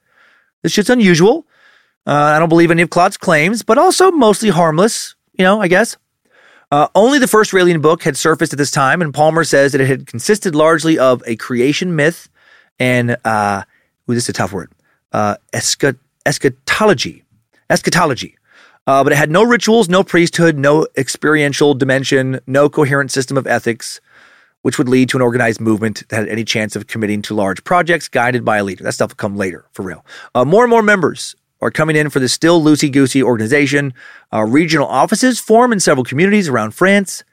This 0.62 0.72
shit's 0.72 0.90
unusual. 0.90 1.46
Uh, 2.08 2.32
I 2.34 2.38
don't 2.38 2.48
believe 2.48 2.70
any 2.70 2.80
of 2.80 2.88
Claude's 2.88 3.18
claims, 3.18 3.62
but 3.62 3.76
also 3.76 4.10
mostly 4.10 4.48
harmless, 4.48 5.14
you 5.34 5.44
know, 5.44 5.60
I 5.60 5.68
guess. 5.68 5.98
Uh, 6.72 6.88
only 6.94 7.18
the 7.18 7.28
first 7.28 7.52
Raelian 7.52 7.82
book 7.82 8.02
had 8.02 8.16
surfaced 8.16 8.54
at 8.54 8.58
this 8.58 8.70
time, 8.70 9.02
and 9.02 9.12
Palmer 9.12 9.44
says 9.44 9.72
that 9.72 9.80
it 9.82 9.88
had 9.88 10.06
consisted 10.06 10.54
largely 10.54 10.98
of 10.98 11.22
a 11.26 11.36
creation 11.36 11.94
myth 11.94 12.30
and, 12.78 13.18
uh, 13.26 13.62
ooh, 14.08 14.14
this 14.14 14.24
is 14.24 14.30
a 14.30 14.32
tough 14.32 14.54
word, 14.54 14.72
uh, 15.12 15.36
eschat- 15.52 15.98
eschatology. 16.24 17.24
Eschatology. 17.68 18.36
Uh, 18.86 19.04
but 19.04 19.12
it 19.12 19.16
had 19.16 19.30
no 19.30 19.42
rituals, 19.42 19.90
no 19.90 20.02
priesthood, 20.02 20.56
no 20.56 20.86
experiential 20.96 21.74
dimension, 21.74 22.40
no 22.46 22.70
coherent 22.70 23.12
system 23.12 23.36
of 23.36 23.46
ethics, 23.46 24.00
which 24.62 24.78
would 24.78 24.88
lead 24.88 25.10
to 25.10 25.18
an 25.18 25.22
organized 25.22 25.60
movement 25.60 26.04
that 26.08 26.20
had 26.20 26.28
any 26.28 26.44
chance 26.44 26.74
of 26.74 26.86
committing 26.86 27.20
to 27.20 27.34
large 27.34 27.62
projects 27.64 28.08
guided 28.08 28.46
by 28.46 28.56
a 28.56 28.64
leader. 28.64 28.82
That 28.82 28.94
stuff 28.94 29.10
will 29.10 29.16
come 29.16 29.36
later, 29.36 29.66
for 29.72 29.82
real. 29.82 30.06
Uh, 30.34 30.46
more 30.46 30.64
and 30.64 30.70
more 30.70 30.82
members 30.82 31.36
are 31.60 31.70
coming 31.70 31.96
in 31.96 32.10
for 32.10 32.20
the 32.20 32.28
still 32.28 32.62
loosey 32.62 32.90
goosey 32.90 33.22
organization. 33.22 33.94
Uh, 34.32 34.44
regional 34.44 34.86
offices 34.86 35.40
form 35.40 35.72
in 35.72 35.80
several 35.80 36.04
communities 36.04 36.48
around 36.48 36.72
France, 36.72 37.24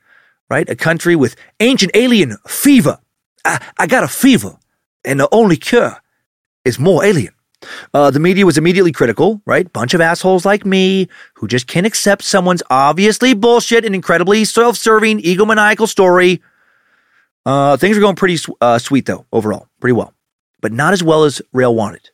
right? 0.49 0.67
A 0.69 0.75
country 0.75 1.15
with 1.15 1.35
ancient 1.59 1.91
alien 1.93 2.37
fever. 2.47 2.99
I, 3.43 3.63
I 3.77 3.87
got 3.87 4.03
a 4.03 4.07
fever, 4.07 4.57
and 5.03 5.19
the 5.19 5.29
only 5.31 5.57
cure 5.57 5.97
is 6.63 6.79
more 6.79 7.03
alien. 7.03 7.33
Uh, 7.93 8.11
the 8.11 8.19
media 8.19 8.45
was 8.45 8.57
immediately 8.57 8.91
critical, 8.91 9.41
right? 9.45 9.71
Bunch 9.71 9.93
of 9.93 10.01
assholes 10.01 10.45
like 10.45 10.65
me 10.65 11.07
who 11.35 11.47
just 11.47 11.67
can't 11.67 11.85
accept 11.85 12.23
someone's 12.23 12.63
obviously 12.69 13.33
bullshit 13.33 13.85
and 13.85 13.95
incredibly 13.95 14.45
self 14.45 14.77
serving, 14.77 15.21
egomaniacal 15.21 15.87
story. 15.87 16.41
Uh, 17.45 17.77
things 17.77 17.97
are 17.97 18.01
going 18.01 18.15
pretty 18.15 18.37
uh, 18.61 18.79
sweet, 18.79 19.05
though, 19.05 19.25
overall. 19.31 19.67
Pretty 19.79 19.93
well. 19.93 20.13
But 20.61 20.71
not 20.71 20.93
as 20.93 21.03
well 21.03 21.23
as 21.23 21.41
Rael 21.53 21.75
wanted. 21.75 22.09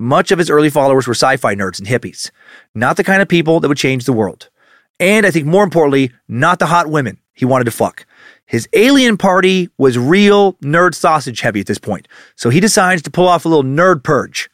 Much 0.00 0.32
of 0.32 0.38
his 0.38 0.50
early 0.50 0.70
followers 0.70 1.06
were 1.06 1.14
sci 1.14 1.36
fi 1.36 1.54
nerds 1.54 1.78
and 1.78 1.86
hippies, 1.86 2.30
not 2.74 2.96
the 2.96 3.04
kind 3.04 3.22
of 3.22 3.28
people 3.28 3.60
that 3.60 3.68
would 3.68 3.78
change 3.78 4.04
the 4.04 4.12
world. 4.12 4.50
And 4.98 5.24
I 5.24 5.30
think 5.30 5.46
more 5.46 5.64
importantly, 5.64 6.12
not 6.28 6.58
the 6.58 6.66
hot 6.66 6.88
women 6.88 7.18
he 7.32 7.44
wanted 7.44 7.64
to 7.64 7.70
fuck. 7.70 8.06
His 8.46 8.68
alien 8.72 9.16
party 9.16 9.68
was 9.78 9.96
real 9.96 10.54
nerd 10.54 10.94
sausage 10.94 11.40
heavy 11.40 11.60
at 11.60 11.66
this 11.66 11.78
point, 11.78 12.08
so 12.36 12.50
he 12.50 12.60
decides 12.60 13.02
to 13.02 13.10
pull 13.10 13.28
off 13.28 13.44
a 13.44 13.48
little 13.48 13.64
nerd 13.64 14.02
purge. 14.02 14.50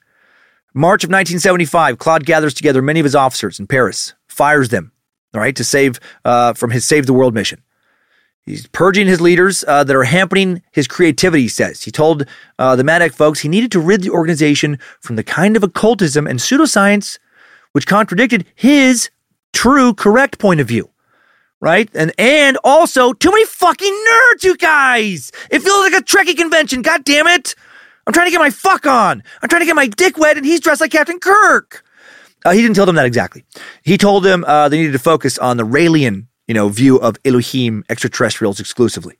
March 0.72 1.02
of 1.02 1.08
1975, 1.08 1.98
Claude 1.98 2.24
gathers 2.24 2.54
together 2.54 2.80
many 2.80 3.00
of 3.00 3.04
his 3.04 3.16
officers 3.16 3.58
in 3.58 3.66
Paris, 3.66 4.14
fires 4.28 4.68
them, 4.68 4.92
all 5.34 5.40
right, 5.40 5.56
to 5.56 5.64
save 5.64 5.98
uh, 6.24 6.52
from 6.52 6.70
his 6.70 6.84
Save 6.84 7.06
the 7.06 7.12
World 7.12 7.34
mission. 7.34 7.62
He's 8.46 8.66
purging 8.66 9.06
his 9.06 9.20
leaders 9.20 9.64
uh, 9.68 9.84
that 9.84 9.94
are 9.94 10.04
hampering 10.04 10.62
his 10.72 10.88
creativity, 10.88 11.42
he 11.42 11.48
says. 11.48 11.84
He 11.84 11.90
told 11.90 12.26
uh, 12.58 12.74
the 12.74 12.84
MADECH 12.84 13.12
folks 13.12 13.40
he 13.40 13.48
needed 13.48 13.70
to 13.72 13.80
rid 13.80 14.02
the 14.02 14.10
organization 14.10 14.78
from 15.00 15.16
the 15.16 15.22
kind 15.22 15.56
of 15.56 15.62
occultism 15.62 16.26
and 16.26 16.38
pseudoscience 16.38 17.18
which 17.72 17.86
contradicted 17.86 18.44
his 18.54 19.10
true, 19.52 19.94
correct 19.94 20.38
point 20.38 20.60
of 20.60 20.68
view. 20.68 20.90
Right? 21.60 21.90
And 21.94 22.12
and 22.18 22.56
also, 22.64 23.12
too 23.12 23.30
many 23.30 23.44
fucking 23.44 24.04
nerds, 24.08 24.44
you 24.44 24.56
guys! 24.56 25.30
It 25.50 25.60
feels 25.60 25.92
like 25.92 26.00
a 26.00 26.04
Trekkie 26.04 26.36
convention, 26.36 26.80
god 26.80 27.04
damn 27.04 27.26
it! 27.26 27.54
I'm 28.06 28.14
trying 28.14 28.28
to 28.28 28.30
get 28.30 28.38
my 28.38 28.48
fuck 28.48 28.86
on. 28.86 29.22
I'm 29.42 29.48
trying 29.50 29.60
to 29.60 29.66
get 29.66 29.76
my 29.76 29.86
dick 29.86 30.16
wet, 30.16 30.38
and 30.38 30.46
he's 30.46 30.60
dressed 30.60 30.80
like 30.80 30.90
Captain 30.90 31.20
Kirk. 31.20 31.84
Uh, 32.46 32.52
he 32.52 32.62
didn't 32.62 32.76
tell 32.76 32.86
them 32.86 32.96
that 32.96 33.04
exactly. 33.04 33.44
He 33.82 33.98
told 33.98 34.24
them 34.24 34.42
uh, 34.46 34.70
they 34.70 34.78
needed 34.78 34.92
to 34.92 34.98
focus 34.98 35.36
on 35.36 35.58
the 35.58 35.66
Raelian, 35.66 36.28
you 36.50 36.54
know, 36.54 36.68
view 36.68 36.96
of 36.96 37.16
Elohim 37.24 37.84
extraterrestrials 37.88 38.58
exclusively. 38.58 39.16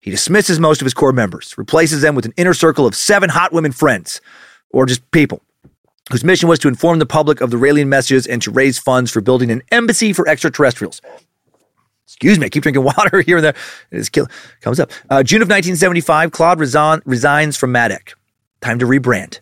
He 0.00 0.10
dismisses 0.10 0.58
most 0.58 0.80
of 0.80 0.86
his 0.86 0.94
core 0.94 1.12
members, 1.12 1.58
replaces 1.58 2.00
them 2.00 2.14
with 2.14 2.24
an 2.24 2.32
inner 2.38 2.54
circle 2.54 2.86
of 2.86 2.96
seven 2.96 3.28
hot 3.28 3.52
women 3.52 3.72
friends, 3.72 4.22
or 4.70 4.86
just 4.86 5.10
people, 5.10 5.42
whose 6.10 6.24
mission 6.24 6.48
was 6.48 6.58
to 6.60 6.68
inform 6.68 6.98
the 6.98 7.04
public 7.04 7.42
of 7.42 7.50
the 7.50 7.58
Raelian 7.58 7.88
messages 7.88 8.26
and 8.26 8.40
to 8.40 8.50
raise 8.50 8.78
funds 8.78 9.10
for 9.10 9.20
building 9.20 9.50
an 9.50 9.60
embassy 9.70 10.14
for 10.14 10.26
extraterrestrials. 10.26 11.02
Excuse 12.06 12.38
me, 12.38 12.46
I 12.46 12.48
keep 12.48 12.62
drinking 12.62 12.84
water 12.96 13.20
here 13.20 13.36
and 13.36 13.44
there. 13.44 13.54
It 13.90 14.10
kill, 14.10 14.28
comes 14.62 14.80
up. 14.80 14.90
Uh, 15.10 15.22
June 15.22 15.42
of 15.42 15.48
1975, 15.48 16.32
Claude 16.32 16.58
resign, 16.58 17.02
resigns 17.04 17.58
from 17.58 17.70
Madech. 17.70 18.14
Time 18.62 18.78
to 18.78 18.86
rebrand. 18.86 19.40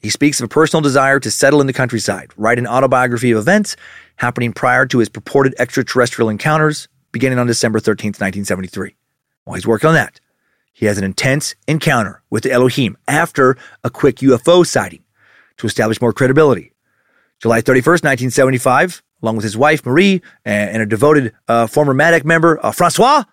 He 0.00 0.10
speaks 0.10 0.40
of 0.40 0.46
a 0.46 0.48
personal 0.48 0.80
desire 0.80 1.20
to 1.20 1.30
settle 1.30 1.60
in 1.60 1.68
the 1.68 1.72
countryside, 1.72 2.32
write 2.36 2.58
an 2.58 2.66
autobiography 2.66 3.30
of 3.30 3.38
events 3.38 3.76
happening 4.16 4.52
prior 4.52 4.86
to 4.86 4.98
his 4.98 5.08
purported 5.08 5.54
extraterrestrial 5.58 6.28
encounters, 6.28 6.88
beginning 7.12 7.38
on 7.38 7.46
December 7.46 7.80
13th, 7.80 8.20
1973. 8.20 8.96
While 9.44 9.54
he's 9.54 9.66
working 9.66 9.88
on 9.88 9.94
that, 9.94 10.20
he 10.72 10.86
has 10.86 10.98
an 10.98 11.04
intense 11.04 11.54
encounter 11.66 12.22
with 12.28 12.42
the 12.42 12.52
Elohim 12.52 12.98
after 13.08 13.56
a 13.82 13.90
quick 13.90 14.16
UFO 14.16 14.66
sighting 14.66 15.02
to 15.56 15.66
establish 15.66 16.00
more 16.00 16.12
credibility. 16.12 16.72
July 17.40 17.60
31st, 17.60 18.04
1975, 18.04 19.02
along 19.22 19.36
with 19.36 19.44
his 19.44 19.56
wife, 19.56 19.84
Marie, 19.84 20.22
and, 20.44 20.82
a 20.82 20.86
devoted 20.86 21.32
uh, 21.48 21.66
former 21.66 21.94
Madech 21.94 22.24
member, 22.24 22.64
uh, 22.64 22.72
Francois, 22.72 23.24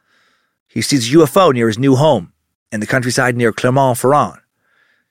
he 0.67 0.81
sees 0.81 1.13
a 1.13 1.17
UFO 1.17 1.53
near 1.53 1.67
his 1.67 1.77
new 1.77 1.95
home 1.95 2.33
in 2.71 2.79
the 2.79 2.87
countryside 2.87 3.35
near 3.35 3.51
Clermont-Ferrand. 3.51 4.39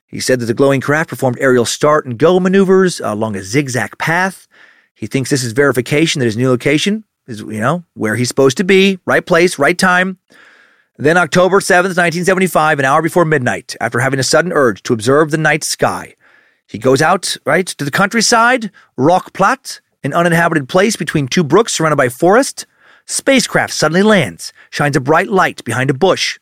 He 0.07 0.20
said 0.20 0.40
that 0.40 0.47
the 0.47 0.55
glowing 0.55 0.81
craft 0.82 1.09
performed 1.09 1.39
aerial 1.40 1.65
start 1.65 2.05
and 2.05 2.19
go 2.19 2.39
maneuvers 2.39 3.01
along 3.01 3.35
a 3.35 3.43
zigzag 3.43 3.97
path. 3.97 4.47
He 5.03 5.09
thinks 5.09 5.31
this 5.31 5.43
is 5.43 5.51
verification 5.51 6.20
that 6.20 6.27
his 6.27 6.37
new 6.37 6.49
location 6.49 7.03
is, 7.27 7.41
you 7.41 7.59
know, 7.59 7.83
where 7.95 8.15
he's 8.15 8.29
supposed 8.29 8.57
to 8.59 8.62
be, 8.62 9.01
right 9.05 9.27
place, 9.27 9.59
right 9.59 9.77
time. 9.77 10.19
Then 10.97 11.16
October 11.16 11.59
7th, 11.59 11.99
1975, 11.99 12.79
an 12.79 12.85
hour 12.85 13.03
before 13.03 13.24
midnight, 13.24 13.74
after 13.81 13.99
having 13.99 14.20
a 14.20 14.23
sudden 14.23 14.53
urge 14.53 14.81
to 14.85 14.93
observe 14.93 15.33
the 15.33 15.39
night 15.39 15.65
sky, 15.65 16.15
he 16.69 16.79
goes 16.79 17.03
out, 17.03 17.37
right, 17.45 17.66
to 17.66 17.85
the 17.85 17.91
countryside, 17.91 18.70
Roc 18.97 19.33
Plat, 19.33 19.81
an 20.05 20.15
uninhabited 20.15 20.69
place 20.69 20.95
between 20.95 21.27
two 21.27 21.43
brooks 21.43 21.73
surrounded 21.73 21.97
by 21.97 22.09
forest. 22.09 22.65
Spacecraft 23.05 23.73
suddenly 23.73 24.05
lands, 24.05 24.53
shines 24.70 24.95
a 24.95 25.01
bright 25.01 25.27
light 25.27 25.65
behind 25.65 25.91
a 25.91 25.95
bush. 25.95 26.39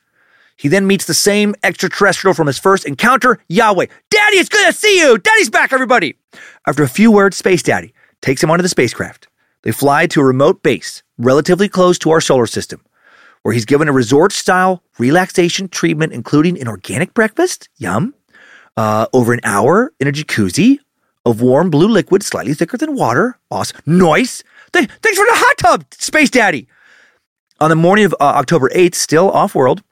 He 0.58 0.68
then 0.68 0.86
meets 0.86 1.06
the 1.06 1.14
same 1.14 1.54
extraterrestrial 1.62 2.34
from 2.34 2.46
his 2.46 2.58
first 2.58 2.84
encounter, 2.84 3.38
Yahweh. 3.48 3.86
Daddy, 4.10 4.36
it's 4.36 4.50
good 4.50 4.66
to 4.66 4.72
see 4.74 5.00
you! 5.00 5.16
Daddy's 5.16 5.48
back, 5.48 5.72
everybody! 5.72 6.18
After 6.66 6.82
a 6.82 6.88
few 6.90 7.10
words, 7.10 7.38
Space 7.38 7.62
Daddy 7.62 7.94
takes 8.22 8.42
him 8.42 8.50
onto 8.50 8.62
the 8.62 8.68
spacecraft. 8.68 9.28
They 9.62 9.72
fly 9.72 10.06
to 10.08 10.20
a 10.20 10.24
remote 10.24 10.62
base, 10.62 11.02
relatively 11.18 11.68
close 11.68 11.98
to 12.00 12.10
our 12.10 12.20
solar 12.20 12.46
system, 12.46 12.80
where 13.42 13.52
he's 13.52 13.64
given 13.64 13.88
a 13.88 13.92
resort 13.92 14.32
style 14.32 14.82
relaxation 14.98 15.68
treatment, 15.68 16.12
including 16.12 16.60
an 16.60 16.68
organic 16.68 17.14
breakfast, 17.14 17.68
yum, 17.76 18.14
uh, 18.76 19.06
over 19.12 19.32
an 19.32 19.40
hour 19.44 19.92
in 20.00 20.08
a 20.08 20.12
jacuzzi 20.12 20.78
of 21.26 21.42
warm 21.42 21.70
blue 21.70 21.88
liquid, 21.88 22.22
slightly 22.22 22.54
thicker 22.54 22.76
than 22.76 22.94
water. 22.94 23.38
Awesome. 23.50 23.78
Nice. 23.84 24.42
Th- 24.72 24.88
thanks 25.02 25.18
for 25.18 25.26
the 25.26 25.34
hot 25.34 25.58
tub, 25.58 25.84
Space 25.92 26.30
Daddy. 26.30 26.66
On 27.60 27.68
the 27.68 27.76
morning 27.76 28.06
of 28.06 28.14
uh, 28.14 28.24
October 28.24 28.70
8th, 28.70 28.94
still 28.94 29.30
off 29.30 29.54
world, 29.54 29.82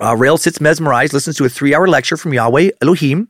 uh, 0.00 0.14
Rael 0.14 0.36
sits 0.36 0.60
mesmerized, 0.60 1.14
listens 1.14 1.36
to 1.36 1.44
a 1.44 1.48
three 1.48 1.74
hour 1.74 1.88
lecture 1.88 2.18
from 2.18 2.34
Yahweh 2.34 2.70
Elohim 2.82 3.28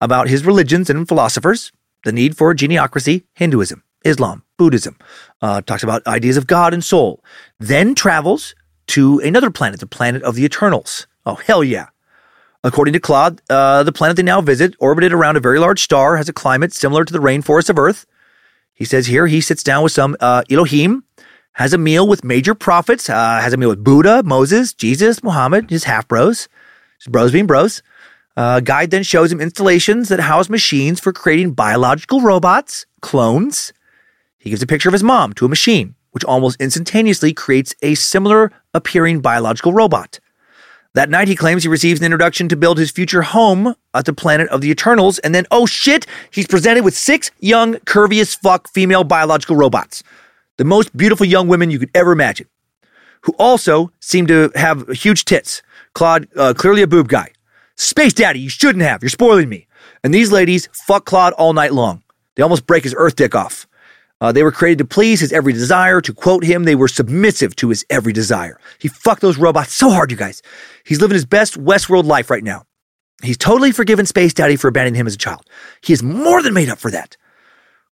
about 0.00 0.28
his 0.28 0.44
religions 0.44 0.90
and 0.90 1.06
philosophers, 1.06 1.70
the 2.04 2.12
need 2.12 2.36
for 2.36 2.54
geniocracy, 2.54 3.24
Hinduism, 3.34 3.82
Islam, 4.04 4.42
Buddhism, 4.56 4.98
uh, 5.40 5.62
talks 5.62 5.82
about 5.82 6.06
ideas 6.06 6.36
of 6.36 6.46
God 6.46 6.74
and 6.74 6.84
soul, 6.84 7.22
then 7.58 7.94
travels 7.94 8.54
to 8.88 9.18
another 9.20 9.50
planet, 9.50 9.80
the 9.80 9.86
planet 9.86 10.22
of 10.22 10.34
the 10.34 10.44
Eternals. 10.44 11.06
Oh, 11.24 11.36
hell 11.36 11.62
yeah. 11.62 11.88
According 12.64 12.94
to 12.94 13.00
Claude, 13.00 13.40
uh, 13.50 13.82
the 13.82 13.92
planet 13.92 14.16
they 14.16 14.22
now 14.22 14.40
visit, 14.40 14.74
orbited 14.78 15.12
around 15.12 15.36
a 15.36 15.40
very 15.40 15.58
large 15.58 15.82
star, 15.82 16.16
has 16.16 16.28
a 16.28 16.32
climate 16.32 16.72
similar 16.72 17.04
to 17.04 17.12
the 17.12 17.18
rainforest 17.18 17.68
of 17.70 17.78
Earth. 17.78 18.06
He 18.74 18.84
says 18.84 19.06
here 19.06 19.26
he 19.26 19.40
sits 19.40 19.62
down 19.62 19.82
with 19.82 19.92
some 19.92 20.16
uh, 20.20 20.42
Elohim 20.50 21.04
has 21.52 21.72
a 21.72 21.78
meal 21.78 22.08
with 22.08 22.24
major 22.24 22.54
prophets, 22.54 23.10
uh, 23.10 23.40
has 23.40 23.52
a 23.52 23.56
meal 23.56 23.68
with 23.68 23.84
Buddha, 23.84 24.22
Moses, 24.22 24.72
Jesus, 24.72 25.22
Muhammad, 25.22 25.70
his 25.70 25.84
half 25.84 26.08
bros, 26.08 26.48
his 26.98 27.08
bros 27.08 27.32
being 27.32 27.46
bros. 27.46 27.82
Uh, 28.36 28.60
guide 28.60 28.90
then 28.90 29.02
shows 29.02 29.30
him 29.30 29.40
installations 29.40 30.08
that 30.08 30.20
house 30.20 30.48
machines 30.48 31.00
for 31.00 31.12
creating 31.12 31.52
biological 31.52 32.20
robots, 32.20 32.86
clones. 33.00 33.72
He 34.38 34.50
gives 34.50 34.62
a 34.62 34.66
picture 34.66 34.88
of 34.88 34.94
his 34.94 35.02
mom 35.02 35.32
to 35.34 35.44
a 35.44 35.48
machine, 35.48 35.94
which 36.12 36.24
almost 36.24 36.60
instantaneously 36.60 37.32
creates 37.32 37.74
a 37.82 37.94
similar 37.94 38.50
appearing 38.74 39.20
biological 39.20 39.72
robot. 39.72 40.18
That 40.94 41.10
night, 41.10 41.28
he 41.28 41.36
claims 41.36 41.62
he 41.62 41.68
receives 41.68 42.00
an 42.00 42.06
introduction 42.06 42.48
to 42.48 42.56
build 42.56 42.78
his 42.78 42.90
future 42.90 43.22
home 43.22 43.74
at 43.94 44.04
the 44.04 44.12
planet 44.12 44.48
of 44.48 44.60
the 44.60 44.70
Eternals, 44.70 45.18
and 45.20 45.34
then, 45.34 45.46
oh 45.50 45.64
shit, 45.64 46.06
he's 46.30 46.46
presented 46.46 46.84
with 46.84 46.96
six 46.96 47.30
young, 47.40 47.74
curvy 47.86 48.20
as 48.20 48.34
fuck 48.34 48.68
female 48.68 49.04
biological 49.04 49.56
robots 49.56 50.02
the 50.62 50.64
most 50.64 50.96
beautiful 50.96 51.26
young 51.26 51.48
women 51.48 51.70
you 51.70 51.78
could 51.80 51.90
ever 51.92 52.12
imagine, 52.12 52.46
who 53.22 53.32
also 53.38 53.90
seem 53.98 54.28
to 54.28 54.50
have 54.54 54.88
huge 54.90 55.24
tits. 55.24 55.62
Claude, 55.94 56.28
uh, 56.36 56.54
clearly 56.54 56.82
a 56.82 56.86
boob 56.86 57.08
guy. 57.08 57.31
Space 57.82 58.14
Daddy, 58.14 58.38
you 58.38 58.48
shouldn't 58.48 58.84
have. 58.84 59.02
You're 59.02 59.10
spoiling 59.10 59.48
me. 59.48 59.66
And 60.04 60.14
these 60.14 60.30
ladies 60.30 60.68
fuck 60.72 61.04
Claude 61.04 61.32
all 61.34 61.52
night 61.52 61.72
long. 61.72 62.02
They 62.36 62.42
almost 62.42 62.66
break 62.66 62.84
his 62.84 62.94
earth 62.96 63.16
dick 63.16 63.34
off. 63.34 63.66
Uh, 64.20 64.30
they 64.30 64.44
were 64.44 64.52
created 64.52 64.78
to 64.78 64.84
please 64.84 65.18
his 65.18 65.32
every 65.32 65.52
desire. 65.52 66.00
To 66.00 66.14
quote 66.14 66.44
him, 66.44 66.62
they 66.62 66.76
were 66.76 66.86
submissive 66.86 67.56
to 67.56 67.70
his 67.70 67.84
every 67.90 68.12
desire. 68.12 68.60
He 68.78 68.86
fucked 68.86 69.20
those 69.20 69.36
robots 69.36 69.74
so 69.74 69.90
hard, 69.90 70.12
you 70.12 70.16
guys. 70.16 70.42
He's 70.84 71.00
living 71.00 71.16
his 71.16 71.26
best 71.26 71.60
Westworld 71.60 72.04
life 72.04 72.30
right 72.30 72.44
now. 72.44 72.64
He's 73.20 73.36
totally 73.36 73.72
forgiven 73.72 74.06
Space 74.06 74.32
Daddy 74.32 74.54
for 74.54 74.68
abandoning 74.68 75.00
him 75.00 75.08
as 75.08 75.14
a 75.14 75.18
child. 75.18 75.44
He 75.82 75.92
is 75.92 76.04
more 76.04 76.40
than 76.40 76.54
made 76.54 76.68
up 76.68 76.78
for 76.78 76.90
that. 76.92 77.16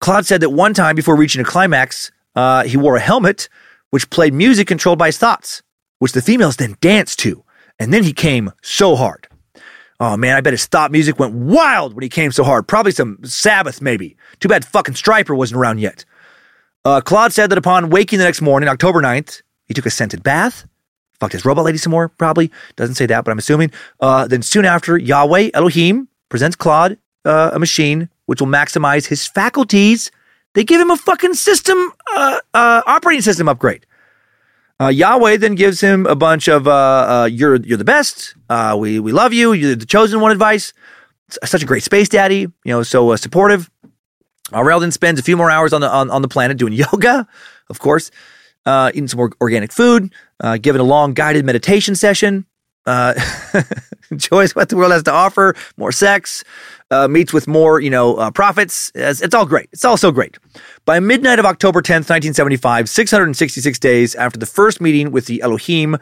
Claude 0.00 0.26
said 0.26 0.42
that 0.42 0.50
one 0.50 0.74
time 0.74 0.96
before 0.96 1.16
reaching 1.16 1.40
a 1.40 1.44
climax, 1.44 2.12
uh, 2.36 2.64
he 2.64 2.76
wore 2.76 2.96
a 2.96 3.00
helmet 3.00 3.48
which 3.90 4.10
played 4.10 4.34
music 4.34 4.68
controlled 4.68 4.98
by 4.98 5.06
his 5.06 5.16
thoughts, 5.16 5.62
which 5.98 6.12
the 6.12 6.20
females 6.20 6.56
then 6.56 6.76
danced 6.82 7.18
to. 7.20 7.42
And 7.78 7.92
then 7.92 8.02
he 8.02 8.12
came 8.12 8.52
so 8.60 8.94
hard. 8.94 9.27
Oh 10.00 10.16
man, 10.16 10.36
I 10.36 10.40
bet 10.40 10.52
his 10.52 10.66
thought 10.66 10.92
music 10.92 11.18
went 11.18 11.34
wild 11.34 11.94
when 11.94 12.02
he 12.02 12.08
came 12.08 12.30
so 12.30 12.44
hard. 12.44 12.68
Probably 12.68 12.92
some 12.92 13.18
Sabbath, 13.24 13.82
maybe. 13.82 14.16
Too 14.40 14.48
bad 14.48 14.64
fucking 14.64 14.94
Stryper 14.94 15.36
wasn't 15.36 15.60
around 15.60 15.78
yet. 15.80 16.04
Uh, 16.84 17.00
Claude 17.00 17.32
said 17.32 17.50
that 17.50 17.58
upon 17.58 17.90
waking 17.90 18.18
the 18.18 18.24
next 18.24 18.40
morning, 18.40 18.68
October 18.68 19.02
9th, 19.02 19.42
he 19.66 19.74
took 19.74 19.86
a 19.86 19.90
scented 19.90 20.22
bath, 20.22 20.66
fucked 21.18 21.32
his 21.32 21.44
robot 21.44 21.64
lady 21.64 21.78
some 21.78 21.90
more, 21.90 22.08
probably. 22.08 22.50
Doesn't 22.76 22.94
say 22.94 23.06
that, 23.06 23.24
but 23.24 23.32
I'm 23.32 23.38
assuming. 23.38 23.72
Uh, 24.00 24.28
then 24.28 24.42
soon 24.42 24.64
after, 24.64 24.96
Yahweh 24.96 25.50
Elohim 25.52 26.08
presents 26.28 26.54
Claude 26.54 26.96
uh, 27.24 27.50
a 27.52 27.58
machine 27.58 28.08
which 28.26 28.40
will 28.40 28.48
maximize 28.48 29.06
his 29.06 29.26
faculties 29.26 30.12
they 30.54 30.64
give 30.64 30.80
him 30.80 30.90
a 30.90 30.96
fucking 30.96 31.34
system, 31.34 31.92
uh, 32.16 32.38
uh, 32.54 32.82
operating 32.86 33.22
system 33.22 33.48
upgrade. 33.48 33.86
Uh, 34.80 34.88
Yahweh 34.88 35.36
then 35.38 35.56
gives 35.56 35.80
him 35.80 36.06
a 36.06 36.14
bunch 36.14 36.48
of 36.48 36.68
uh, 36.68 36.72
uh, 36.72 37.28
"You're 37.30 37.56
you're 37.56 37.78
the 37.78 37.84
best. 37.84 38.34
Uh, 38.48 38.76
we 38.78 39.00
we 39.00 39.10
love 39.12 39.32
you. 39.32 39.52
You're 39.52 39.74
the 39.74 39.86
chosen 39.86 40.20
one." 40.20 40.30
Advice. 40.30 40.72
Such 41.44 41.62
a 41.62 41.66
great 41.66 41.82
space 41.82 42.08
daddy. 42.08 42.40
You 42.40 42.52
know, 42.64 42.82
so 42.82 43.14
supportive. 43.16 43.68
Rael 44.52 44.80
then 44.80 44.92
spends 44.92 45.20
a 45.20 45.22
few 45.22 45.36
more 45.36 45.50
hours 45.50 45.72
on 45.72 45.80
the 45.80 45.90
on, 45.90 46.10
on 46.10 46.22
the 46.22 46.28
planet 46.28 46.56
doing 46.56 46.72
yoga, 46.84 47.26
of 47.68 47.80
course, 47.80 48.10
eating 48.66 49.08
some 49.08 49.18
more 49.18 49.32
organic 49.40 49.72
food, 49.72 50.12
giving 50.62 50.80
a 50.80 50.84
long 50.84 51.12
guided 51.12 51.44
meditation 51.44 51.94
session. 51.94 52.46
enjoys 54.10 54.54
what 54.54 54.70
the 54.70 54.76
world 54.76 54.92
has 54.92 55.02
to 55.02 55.12
offer, 55.12 55.54
more 55.76 55.92
sex, 55.92 56.42
uh, 56.90 57.08
meets 57.08 57.32
with 57.32 57.46
more, 57.46 57.80
you 57.80 57.90
know, 57.90 58.16
uh, 58.16 58.30
prophets. 58.30 58.90
It's, 58.94 59.20
it's 59.20 59.34
all 59.34 59.46
great. 59.46 59.68
It's 59.72 59.84
all 59.84 59.96
so 59.96 60.10
great. 60.10 60.38
By 60.84 61.00
midnight 61.00 61.38
of 61.38 61.44
October 61.44 61.82
10th, 61.82 62.08
1975, 62.08 62.88
666 62.88 63.78
days 63.78 64.14
after 64.14 64.38
the 64.38 64.46
first 64.46 64.80
meeting 64.80 65.10
with 65.10 65.26
the 65.26 65.42
Elohim, 65.42 65.96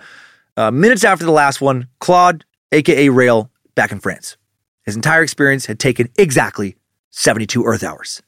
uh, 0.56 0.70
minutes 0.70 1.04
after 1.04 1.24
the 1.24 1.32
last 1.32 1.60
one, 1.60 1.88
Claude, 1.98 2.44
aka 2.72 3.08
Rael, 3.08 3.50
back 3.74 3.92
in 3.92 4.00
France. 4.00 4.36
His 4.84 4.96
entire 4.96 5.22
experience 5.22 5.66
had 5.66 5.78
taken 5.78 6.08
exactly 6.16 6.76
72 7.10 7.64
Earth 7.64 7.82
hours. 7.82 8.22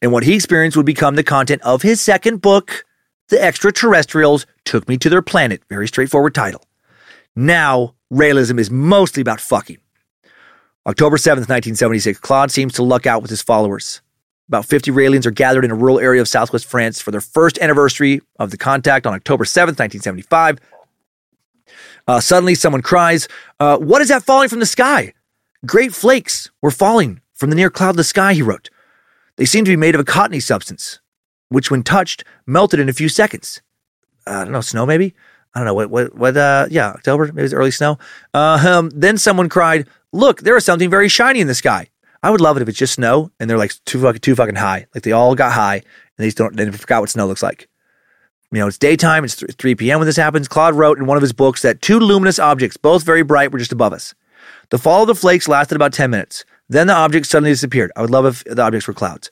And 0.00 0.12
what 0.12 0.24
he 0.24 0.34
experienced 0.34 0.76
would 0.76 0.86
become 0.86 1.16
the 1.16 1.24
content 1.24 1.62
of 1.62 1.82
his 1.82 2.00
second 2.00 2.40
book, 2.40 2.84
The 3.28 3.42
Extraterrestrials 3.42 4.46
Took 4.64 4.88
Me 4.88 4.96
to 4.98 5.10
Their 5.10 5.22
Planet. 5.22 5.62
Very 5.68 5.88
straightforward 5.88 6.34
title. 6.34 6.62
Now, 7.34 7.94
Raelism 8.12 8.58
is 8.58 8.70
mostly 8.70 9.20
about 9.20 9.40
fucking. 9.40 9.78
October 10.88 11.18
7th, 11.18 11.50
1976, 11.50 12.18
Claude 12.20 12.50
seems 12.50 12.72
to 12.72 12.82
luck 12.82 13.06
out 13.06 13.20
with 13.20 13.30
his 13.30 13.42
followers. 13.42 14.00
About 14.48 14.64
50 14.64 14.90
Raelians 14.90 15.26
are 15.26 15.30
gathered 15.30 15.66
in 15.66 15.70
a 15.70 15.74
rural 15.74 16.00
area 16.00 16.22
of 16.22 16.28
southwest 16.28 16.64
France 16.64 16.98
for 16.98 17.10
their 17.10 17.20
first 17.20 17.58
anniversary 17.58 18.22
of 18.38 18.50
the 18.50 18.56
contact 18.56 19.06
on 19.06 19.12
October 19.12 19.44
7th, 19.44 19.78
1975. 19.78 20.58
Uh, 22.06 22.20
suddenly, 22.20 22.54
someone 22.54 22.80
cries, 22.80 23.28
uh, 23.60 23.76
What 23.76 24.00
is 24.00 24.08
that 24.08 24.22
falling 24.22 24.48
from 24.48 24.60
the 24.60 24.66
sky? 24.66 25.12
Great 25.66 25.92
flakes 25.92 26.50
were 26.62 26.70
falling 26.70 27.20
from 27.34 27.50
the 27.50 27.56
near 27.56 27.68
cloudless 27.68 28.08
sky, 28.08 28.32
he 28.32 28.40
wrote. 28.40 28.70
They 29.36 29.44
seem 29.44 29.66
to 29.66 29.70
be 29.70 29.76
made 29.76 29.94
of 29.94 30.00
a 30.00 30.04
cottony 30.04 30.40
substance, 30.40 31.00
which, 31.50 31.70
when 31.70 31.82
touched, 31.82 32.24
melted 32.46 32.80
in 32.80 32.88
a 32.88 32.94
few 32.94 33.10
seconds. 33.10 33.60
I 34.26 34.44
don't 34.44 34.52
know, 34.52 34.62
snow 34.62 34.86
maybe? 34.86 35.14
I 35.54 35.60
don't 35.60 35.66
know 35.66 35.74
what 35.74 35.90
what 35.90 36.14
what. 36.14 36.36
Uh, 36.36 36.66
yeah, 36.70 36.90
October, 36.90 37.26
maybe 37.26 37.42
it's 37.42 37.54
early 37.54 37.70
snow. 37.70 37.98
Uh, 38.32 38.64
um, 38.66 38.90
then 38.90 39.18
someone 39.18 39.48
cried, 39.48 39.88
"Look, 40.12 40.42
there 40.42 40.56
is 40.56 40.64
something 40.64 40.90
very 40.90 41.08
shiny 41.08 41.40
in 41.40 41.46
the 41.46 41.54
sky." 41.54 41.88
I 42.22 42.30
would 42.30 42.40
love 42.40 42.56
it 42.56 42.62
if 42.62 42.68
it's 42.68 42.78
just 42.78 42.94
snow 42.94 43.30
and 43.38 43.48
they're 43.48 43.58
like 43.58 43.72
too 43.84 44.00
fucking 44.00 44.20
too 44.20 44.34
fucking 44.34 44.56
high, 44.56 44.86
like 44.94 45.04
they 45.04 45.12
all 45.12 45.34
got 45.34 45.52
high 45.52 45.76
and 45.76 45.84
they 46.16 46.26
just 46.26 46.36
don't 46.36 46.56
they 46.56 46.68
forgot 46.70 47.00
what 47.00 47.10
snow 47.10 47.26
looks 47.26 47.42
like. 47.42 47.68
You 48.50 48.60
know, 48.60 48.66
it's 48.66 48.78
daytime. 48.78 49.24
It's 49.24 49.42
3 49.54 49.74
p.m. 49.74 49.98
when 49.98 50.06
this 50.06 50.16
happens. 50.16 50.48
Claude 50.48 50.74
wrote 50.74 50.98
in 50.98 51.06
one 51.06 51.18
of 51.18 51.22
his 51.22 51.34
books 51.34 51.62
that 51.62 51.82
two 51.82 51.98
luminous 51.98 52.38
objects, 52.38 52.78
both 52.78 53.04
very 53.04 53.22
bright, 53.22 53.52
were 53.52 53.58
just 53.58 53.72
above 53.72 53.92
us. 53.92 54.14
The 54.70 54.78
fall 54.78 55.02
of 55.02 55.08
the 55.08 55.14
flakes 55.14 55.48
lasted 55.48 55.76
about 55.76 55.92
10 55.92 56.10
minutes. 56.10 56.44
Then 56.68 56.86
the 56.86 56.94
objects 56.94 57.28
suddenly 57.28 57.50
disappeared. 57.50 57.92
I 57.94 58.00
would 58.00 58.10
love 58.10 58.24
if 58.24 58.44
the 58.44 58.62
objects 58.62 58.88
were 58.88 58.94
clouds. 58.94 59.30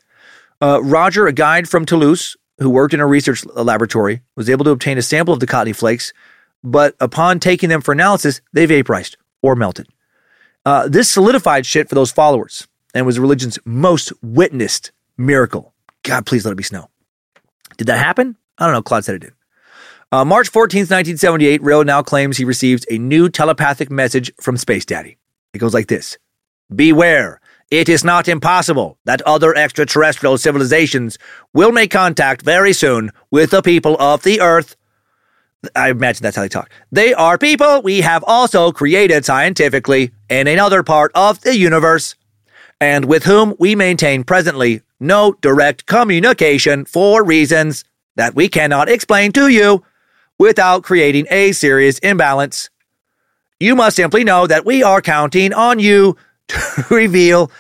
Uh, 0.61 0.81
Roger, 0.83 1.27
a 1.27 1.33
guide 1.33 1.69
from 1.69 1.87
Toulouse 1.87 2.37
who 2.59 2.71
worked 2.71 2.95
in 2.95 3.01
a 3.01 3.07
research 3.07 3.45
laboratory, 3.47 4.21
was 4.37 4.51
able 4.51 4.65
to 4.65 4.71
obtain 4.71 4.99
a 4.99 5.03
sample 5.03 5.35
of 5.35 5.41
the 5.41 5.47
cottony 5.47 5.73
flakes, 5.73 6.13
but 6.63 6.95
upon 7.01 7.41
taking 7.41 7.69
them 7.69 7.81
for 7.81 7.93
analysis, 7.93 8.41
they 8.53 8.67
vaporized 8.67 9.17
or 9.43 9.55
melted. 9.55 9.87
Uh, 10.67 10.89
this 10.89 11.09
solidified 11.09 11.65
shit 11.65 11.89
for 11.89 11.95
those 11.95 12.11
followers 12.11 12.67
and 12.93 13.07
was 13.07 13.21
religion's 13.21 13.57
most 13.65 14.13
witnessed 14.21 14.91
miracle. 15.17 15.73
God, 16.03 16.27
please 16.27 16.45
let 16.45 16.51
it 16.51 16.57
be 16.57 16.65
snow. 16.65 16.91
Did 17.77 17.87
that 17.87 17.99
happen? 17.99 18.37
I 18.59 18.65
don't 18.67 18.75
know. 18.75 18.83
Claude 18.83 19.05
said 19.05 19.15
it 19.15 19.21
did. 19.21 19.33
Uh, 20.11 20.25
March 20.25 20.51
14th, 20.51 20.91
1978, 20.91 21.63
Rael 21.63 21.85
now 21.85 22.03
claims 22.03 22.37
he 22.37 22.45
receives 22.45 22.85
a 22.91 22.99
new 22.99 23.29
telepathic 23.29 23.93
message 23.93 24.33
from 24.41 24.57
Space 24.57 24.85
Daddy. 24.85 25.19
It 25.55 25.59
goes 25.59 25.73
like 25.73 25.87
this 25.87 26.19
Beware. 26.75 27.41
It 27.71 27.89
is 27.89 28.03
not 28.03 28.27
impossible 28.27 28.99
that 29.05 29.23
other 29.23 29.57
extraterrestrial 29.57 30.37
civilizations 30.37 31.17
will 31.53 31.71
make 31.71 31.93
contact 31.93 32.43
very 32.43 32.73
soon 32.73 33.13
with 33.31 33.51
the 33.51 33.63
people 33.63 33.97
of 34.01 34.25
the 34.25 34.41
Earth. 34.41 34.75
I 35.75 35.91
imagine 35.91 36.23
that's 36.23 36.37
how 36.37 36.43
they 36.43 36.49
talk. 36.49 36.71
They 36.93 37.15
are 37.15 37.39
people 37.39 37.83
we 37.83 38.01
have 38.03 38.25
also 38.27 38.73
created 38.73 39.25
scientifically 39.25 40.13
in 40.29 40.47
another 40.47 40.83
part 40.83 41.13
of 41.15 41.41
the 41.41 41.57
universe, 41.57 42.15
and 42.81 43.07
with 43.07 43.25
whom 43.25 43.55
we 43.59 43.75
maintain 43.75 44.25
presently 44.25 44.83
no 45.01 45.37
direct 45.41 45.87
communication 45.87 46.85
for 46.85 47.25
reasons 47.25 47.85
that 48.17 48.35
we 48.35 48.49
cannot 48.49 48.89
explain 48.89 49.33
to 49.33 49.49
you 49.49 49.85
without 50.39 50.83
creating 50.83 51.27
a 51.31 51.53
serious 51.53 51.99
imbalance. 52.01 52.71
You 53.59 53.75
must 53.75 53.97
simply 53.97 54.25
know 54.25 54.47
that 54.47 54.67
we 54.67 54.83
are 54.83 55.01
counting 55.01 55.53
on 55.53 55.79
you 55.79 56.17
to 56.49 56.85
reveal 56.91 57.51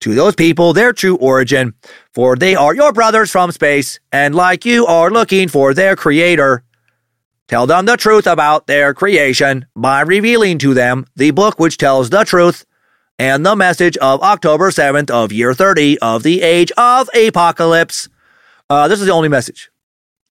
to 0.00 0.14
those 0.14 0.34
people 0.34 0.72
their 0.72 0.92
true 0.92 1.16
origin, 1.16 1.74
for 2.12 2.36
they 2.36 2.54
are 2.54 2.74
your 2.74 2.92
brothers 2.92 3.30
from 3.30 3.52
space, 3.52 4.00
and 4.12 4.34
like 4.34 4.64
you 4.64 4.84
are 4.86 5.10
looking 5.10 5.48
for 5.48 5.72
their 5.72 5.96
creator. 5.96 6.62
Tell 7.46 7.66
them 7.66 7.84
the 7.84 7.96
truth 7.96 8.26
about 8.26 8.66
their 8.66 8.94
creation 8.94 9.66
by 9.76 10.00
revealing 10.00 10.58
to 10.58 10.72
them 10.72 11.06
the 11.14 11.30
book 11.30 11.58
which 11.58 11.76
tells 11.76 12.08
the 12.08 12.24
truth 12.24 12.64
and 13.18 13.44
the 13.44 13.54
message 13.54 13.96
of 13.98 14.22
October 14.22 14.70
7th 14.70 15.10
of 15.10 15.30
year 15.30 15.52
30 15.52 15.98
of 15.98 16.22
the 16.22 16.40
age 16.40 16.72
of 16.78 17.08
apocalypse. 17.14 18.08
Uh, 18.70 18.88
this 18.88 18.98
is 19.00 19.06
the 19.06 19.12
only 19.12 19.28
message 19.28 19.70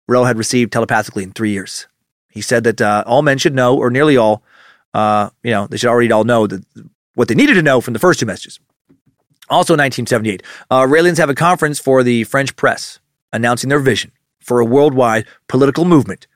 Rael 0.08 0.26
had 0.26 0.38
received 0.38 0.74
telepathically 0.74 1.24
in 1.24 1.32
three 1.32 1.52
years. 1.52 1.88
He 2.30 2.42
said 2.42 2.64
that 2.64 2.82
uh, 2.82 3.04
all 3.06 3.22
men 3.22 3.38
should 3.38 3.54
know, 3.54 3.78
or 3.78 3.92
nearly 3.92 4.18
all, 4.18 4.44
uh, 4.96 5.30
you 5.44 5.52
know, 5.52 5.68
they 5.68 5.78
should 5.78 5.90
already 5.90 6.12
all 6.12 6.24
know 6.24 6.48
that 6.48 6.66
what 7.14 7.28
they 7.28 7.36
needed 7.36 7.54
to 7.54 7.62
know 7.62 7.80
from 7.80 7.94
the 7.94 8.00
first 8.00 8.20
two 8.20 8.26
messages. 8.26 8.60
Also, 9.50 9.74
1978, 9.74 10.42
uh, 10.72 10.82
Raelians 10.82 11.18
have 11.18 11.30
a 11.30 11.36
conference 11.36 11.78
for 11.80 12.02
the 12.02 12.24
French 12.24 12.56
press 12.56 13.00
announcing 13.32 13.70
their 13.70 13.80
vision 13.80 14.12
for 14.40 14.60
a 14.60 14.66
worldwide 14.66 15.26
political 15.48 15.86
movement, 15.86 16.28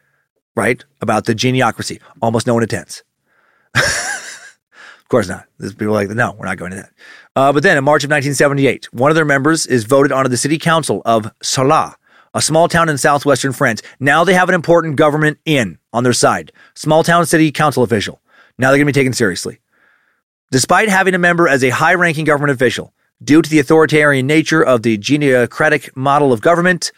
right? 0.58 0.84
About 1.02 1.26
the 1.26 1.36
geniocracy. 1.36 2.02
Almost 2.22 2.48
no 2.48 2.56
one 2.56 2.64
attends. 2.64 3.04
of 3.76 5.08
course 5.08 5.30
not. 5.30 5.46
There's 5.60 5.76
people 5.76 5.94
like, 5.94 6.10
no, 6.10 6.34
we're 6.38 6.48
not 6.48 6.58
going 6.58 6.72
to 6.72 6.78
that. 6.78 6.92
Uh, 7.36 7.54
but 7.54 7.62
then 7.62 7.78
in 7.78 7.84
March 7.84 8.04
of 8.04 8.10
1978, 8.10 8.92
one 8.92 9.12
of 9.12 9.16
their 9.16 9.24
members 9.24 9.68
is 9.68 9.84
voted 9.84 10.12
onto 10.12 10.30
the 10.30 10.36
city 10.36 10.58
council 10.58 11.04
of 11.06 11.32
Sarlat, 11.44 11.94
a 12.34 12.42
small 12.42 12.68
town 12.68 12.90
in 12.90 12.98
southwestern 12.98 13.54
France. 13.54 13.84
Now 14.00 14.24
they 14.24 14.34
have 14.34 14.50
an 14.50 14.56
important 14.56 14.96
government 14.96 15.38
in 15.46 15.78
on 15.94 16.04
their 16.04 16.14
side. 16.14 16.52
Small 16.74 17.04
town 17.04 17.26
city 17.28 17.52
council 17.52 17.84
official. 17.84 18.20
Now 18.58 18.70
they're 18.70 18.78
going 18.78 18.88
to 18.88 18.94
be 18.94 19.00
taken 19.00 19.14
seriously. 19.14 19.60
Despite 20.50 20.90
having 20.90 21.14
a 21.14 21.20
member 21.20 21.48
as 21.48 21.64
a 21.64 21.70
high 21.70 21.94
ranking 21.94 22.26
government 22.26 22.52
official, 22.52 22.94
due 23.24 23.44
to 23.44 23.50
the 23.50 23.60
authoritarian 23.60 24.26
nature 24.26 24.64
of 24.64 24.82
the 24.82 24.98
geniocratic 24.98 25.96
model 25.96 26.34
of 26.34 26.42
government, 26.42 26.92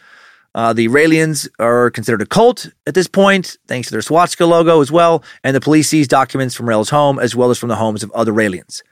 uh, 0.54 0.72
the 0.72 0.88
Raelians 0.88 1.48
are 1.58 1.90
considered 1.90 2.22
a 2.22 2.26
cult 2.26 2.68
at 2.86 2.94
this 2.94 3.06
point, 3.06 3.56
thanks 3.68 3.88
to 3.88 3.92
their 3.92 4.02
swastika 4.02 4.46
logo 4.46 4.80
as 4.80 4.90
well, 4.90 5.22
and 5.44 5.54
the 5.54 5.60
police 5.60 5.88
seize 5.88 6.08
documents 6.08 6.54
from 6.54 6.68
Rael's 6.68 6.90
home 6.90 7.18
as 7.18 7.36
well 7.36 7.50
as 7.50 7.58
from 7.58 7.68
the 7.68 7.76
homes 7.76 8.02
of 8.02 8.10
other 8.12 8.32
Raelians. 8.32 8.82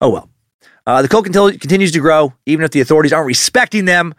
Oh 0.00 0.10
well. 0.10 0.30
Uh, 0.86 1.02
the 1.02 1.08
cult 1.08 1.24
continues 1.24 1.90
to 1.92 1.98
grow, 1.98 2.32
even 2.46 2.64
if 2.64 2.70
the 2.70 2.80
authorities 2.80 3.12
aren't 3.12 3.26
respecting 3.26 3.86
them. 3.86 4.14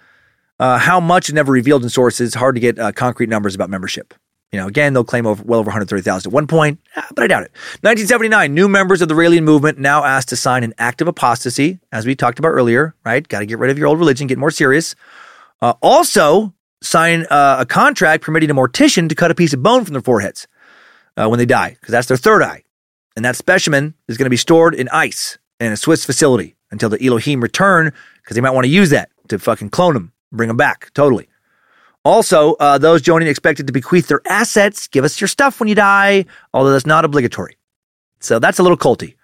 Uh, 0.59 0.77
how 0.77 0.99
much 0.99 1.29
is 1.29 1.35
never 1.35 1.51
revealed 1.51 1.83
in 1.83 1.89
sources. 1.89 2.33
Hard 2.33 2.55
to 2.55 2.61
get 2.61 2.79
uh, 2.79 2.91
concrete 2.91 3.29
numbers 3.29 3.53
about 3.53 3.69
membership. 3.69 4.13
You 4.51 4.59
know, 4.59 4.67
again, 4.67 4.93
they'll 4.93 5.03
claim 5.03 5.25
over 5.25 5.43
well 5.43 5.59
over 5.59 5.67
130,000 5.67 6.29
at 6.29 6.33
one 6.33 6.47
point, 6.47 6.79
ah, 6.95 7.05
but 7.13 7.23
I 7.23 7.27
doubt 7.27 7.43
it. 7.43 7.51
1979, 7.81 8.53
new 8.53 8.67
members 8.67 9.01
of 9.01 9.09
the 9.09 9.13
Raelian 9.13 9.43
movement 9.43 9.77
now 9.77 10.03
asked 10.03 10.29
to 10.29 10.35
sign 10.35 10.63
an 10.63 10.73
act 10.77 11.01
of 11.01 11.07
apostasy, 11.07 11.79
as 11.91 12.05
we 12.05 12.15
talked 12.15 12.39
about 12.39 12.49
earlier, 12.49 12.95
right? 13.05 13.27
Got 13.27 13.39
to 13.39 13.45
get 13.45 13.59
rid 13.59 13.69
of 13.69 13.77
your 13.77 13.87
old 13.87 13.99
religion, 13.99 14.25
get 14.25 14.37
more 14.37 14.51
serious. 14.51 14.95
Uh, 15.61 15.73
also, 15.81 16.53
sign 16.81 17.25
uh, 17.29 17.57
a 17.59 17.65
contract 17.65 18.23
permitting 18.23 18.49
a 18.49 18.55
mortician 18.55 19.09
to 19.09 19.15
cut 19.15 19.31
a 19.31 19.35
piece 19.35 19.53
of 19.53 19.63
bone 19.63 19.83
from 19.83 19.93
their 19.93 20.01
foreheads 20.01 20.47
uh, 21.15 21.27
when 21.27 21.39
they 21.39 21.45
die, 21.45 21.71
because 21.71 21.91
that's 21.91 22.07
their 22.07 22.17
third 22.17 22.41
eye. 22.43 22.63
And 23.15 23.25
that 23.25 23.35
specimen 23.35 23.95
is 24.07 24.17
going 24.17 24.25
to 24.25 24.29
be 24.29 24.37
stored 24.37 24.75
in 24.75 24.87
ice 24.89 25.37
in 25.59 25.71
a 25.71 25.77
Swiss 25.77 26.05
facility 26.05 26.55
until 26.71 26.89
the 26.89 27.03
Elohim 27.03 27.41
return, 27.41 27.91
because 28.21 28.35
they 28.35 28.41
might 28.41 28.51
want 28.51 28.65
to 28.65 28.71
use 28.71 28.89
that 28.91 29.09
to 29.29 29.39
fucking 29.39 29.69
clone 29.69 29.93
them, 29.93 30.11
bring 30.31 30.47
them 30.47 30.57
back 30.57 30.91
totally. 30.93 31.27
Also, 32.05 32.53
uh, 32.53 32.77
those 32.77 33.01
joining 33.01 33.27
expected 33.27 33.67
to 33.67 33.73
bequeath 33.73 34.07
their 34.07 34.21
assets. 34.29 34.87
Give 34.87 35.03
us 35.03 35.19
your 35.19 35.27
stuff 35.27 35.59
when 35.59 35.67
you 35.67 35.75
die, 35.75 36.25
although 36.53 36.71
that's 36.71 36.85
not 36.85 37.03
obligatory. 37.03 37.57
So 38.19 38.39
that's 38.39 38.59
a 38.59 38.63
little 38.63 38.77
culty, 38.77 39.15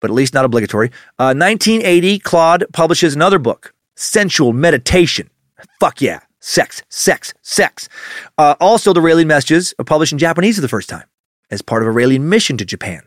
but 0.00 0.10
at 0.10 0.14
least 0.14 0.34
not 0.34 0.44
obligatory. 0.44 0.88
Uh, 1.18 1.34
1980, 1.34 2.18
Claude 2.18 2.64
publishes 2.72 3.14
another 3.14 3.38
book, 3.38 3.72
Sensual 3.94 4.52
Meditation. 4.52 5.30
Fuck 5.78 6.00
yeah. 6.00 6.20
Sex, 6.44 6.82
sex, 6.88 7.34
sex. 7.40 7.88
Uh, 8.36 8.56
also, 8.58 8.92
the 8.92 8.98
Raelian 9.00 9.26
messages 9.26 9.74
are 9.78 9.84
published 9.84 10.12
in 10.12 10.18
Japanese 10.18 10.56
for 10.56 10.60
the 10.60 10.66
first 10.66 10.88
time 10.88 11.04
as 11.52 11.62
part 11.62 11.82
of 11.82 11.88
a 11.88 11.92
Raelian 11.92 12.22
mission 12.22 12.56
to 12.56 12.64
Japan. 12.64 13.02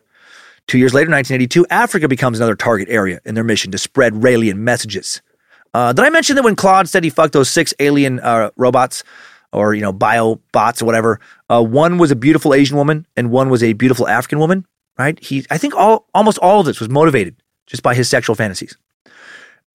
Two 0.68 0.78
years 0.78 0.94
later, 0.94 1.12
1982, 1.12 1.68
Africa 1.70 2.07
becomes 2.07 2.40
another 2.40 2.56
target 2.56 2.88
area 2.90 3.20
in 3.26 3.36
their 3.36 3.44
mission 3.44 3.74
to 3.74 3.78
spread 3.78 4.14
Raelian 4.14 4.56
messages. 4.56 5.22
Uh, 5.74 5.91
did 5.91 6.06
I 6.06 6.10
mention 6.12 6.38
that 6.38 6.44
when 6.44 6.56
Claude 6.56 6.88
said 6.88 7.03
he 7.03 7.10
fucked 7.10 7.34
those 7.34 7.49
six 7.49 7.74
alien 7.80 8.22
uh, 8.22 8.52
robots 8.56 9.03
or, 9.52 9.74
you 9.74 9.82
know, 9.82 9.91
bio 9.91 10.40
bots 10.53 10.82
or 10.82 10.86
whatever, 10.86 11.20
uh, 11.49 11.62
one 11.62 11.98
was 11.98 12.12
a 12.12 12.16
beautiful 12.16 12.53
Asian 12.53 12.78
woman 12.78 13.06
and 13.18 13.32
one 13.32 13.49
was 13.49 13.62
a 13.62 13.74
beautiful 13.74 14.07
African 14.07 14.40
woman, 14.40 14.66
right? 14.98 15.22
He, 15.22 15.45
I 15.52 15.57
think 15.57 15.76
all, 15.76 16.07
almost 16.14 16.38
all 16.38 16.62
of 16.62 16.66
this 16.66 16.80
was 16.80 16.88
motivated 16.88 17.36
just 17.68 17.84
by 17.84 17.95
his 17.95 18.07
sexual 18.07 18.38
fantasies. 18.38 18.78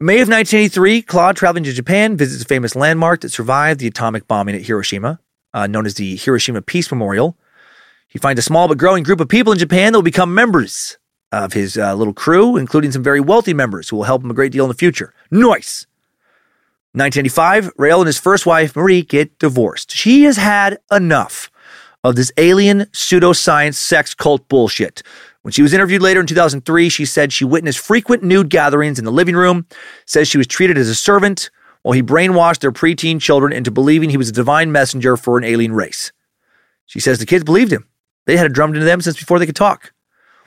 May 0.02 0.22
of 0.22 0.28
1983, 0.30 1.02
Claude 1.02 1.36
traveling 1.36 1.64
to 1.64 1.74
Japan 1.74 2.16
visits 2.16 2.42
a 2.42 2.46
famous 2.46 2.74
landmark 2.74 3.20
that 3.20 3.32
survived 3.32 3.80
the 3.80 3.86
atomic 3.86 4.26
bombing 4.26 4.54
at 4.54 4.62
Hiroshima, 4.62 5.20
uh, 5.52 5.66
known 5.66 5.84
as 5.84 5.96
the 5.96 6.16
Hiroshima 6.16 6.62
Peace 6.62 6.90
Memorial. 6.90 7.36
He 8.08 8.18
finds 8.18 8.38
a 8.38 8.42
small 8.42 8.66
but 8.66 8.78
growing 8.78 9.02
group 9.02 9.20
of 9.20 9.28
people 9.28 9.52
in 9.52 9.58
Japan 9.58 9.92
that 9.92 9.98
will 9.98 10.02
become 10.02 10.34
members 10.34 10.96
of 11.32 11.52
his 11.52 11.76
uh, 11.76 11.94
little 11.94 12.14
crew, 12.14 12.56
including 12.56 12.92
some 12.92 13.02
very 13.02 13.20
wealthy 13.20 13.52
members 13.52 13.90
who 13.90 13.96
will 13.96 14.04
help 14.04 14.24
him 14.24 14.30
a 14.30 14.34
great 14.34 14.52
deal 14.52 14.64
in 14.64 14.70
the 14.70 14.74
future. 14.74 15.12
Nice. 15.30 15.86
1985, 16.92 17.70
Rael 17.76 18.00
and 18.00 18.06
his 18.06 18.18
first 18.18 18.46
wife, 18.46 18.74
Marie, 18.74 19.02
get 19.02 19.38
divorced. 19.38 19.90
She 19.92 20.22
has 20.22 20.38
had 20.38 20.78
enough 20.90 21.50
of 22.02 22.16
this 22.16 22.32
alien 22.38 22.86
pseudoscience 22.92 23.74
sex 23.74 24.14
cult 24.14 24.48
bullshit. 24.48 25.02
When 25.42 25.52
she 25.52 25.62
was 25.62 25.72
interviewed 25.72 26.02
later 26.02 26.20
in 26.20 26.26
2003, 26.26 26.88
she 26.88 27.04
said 27.04 27.32
she 27.32 27.44
witnessed 27.44 27.78
frequent 27.78 28.22
nude 28.22 28.50
gatherings 28.50 28.98
in 28.98 29.04
the 29.04 29.12
living 29.12 29.36
room, 29.36 29.66
says 30.04 30.28
she 30.28 30.38
was 30.38 30.46
treated 30.46 30.76
as 30.76 30.88
a 30.88 30.94
servant 30.94 31.50
while 31.82 31.92
he 31.92 32.02
brainwashed 32.02 32.60
their 32.60 32.72
preteen 32.72 33.20
children 33.20 33.52
into 33.52 33.70
believing 33.70 34.10
he 34.10 34.18
was 34.18 34.28
a 34.28 34.32
divine 34.32 34.70
messenger 34.70 35.16
for 35.16 35.38
an 35.38 35.44
alien 35.44 35.72
race. 35.72 36.12
She 36.84 37.00
says 37.00 37.18
the 37.18 37.26
kids 37.26 37.44
believed 37.44 37.72
him. 37.72 37.88
They 38.26 38.36
had 38.36 38.46
it 38.46 38.52
drummed 38.52 38.74
into 38.74 38.84
them 38.84 39.00
since 39.00 39.18
before 39.18 39.38
they 39.38 39.46
could 39.46 39.56
talk. 39.56 39.92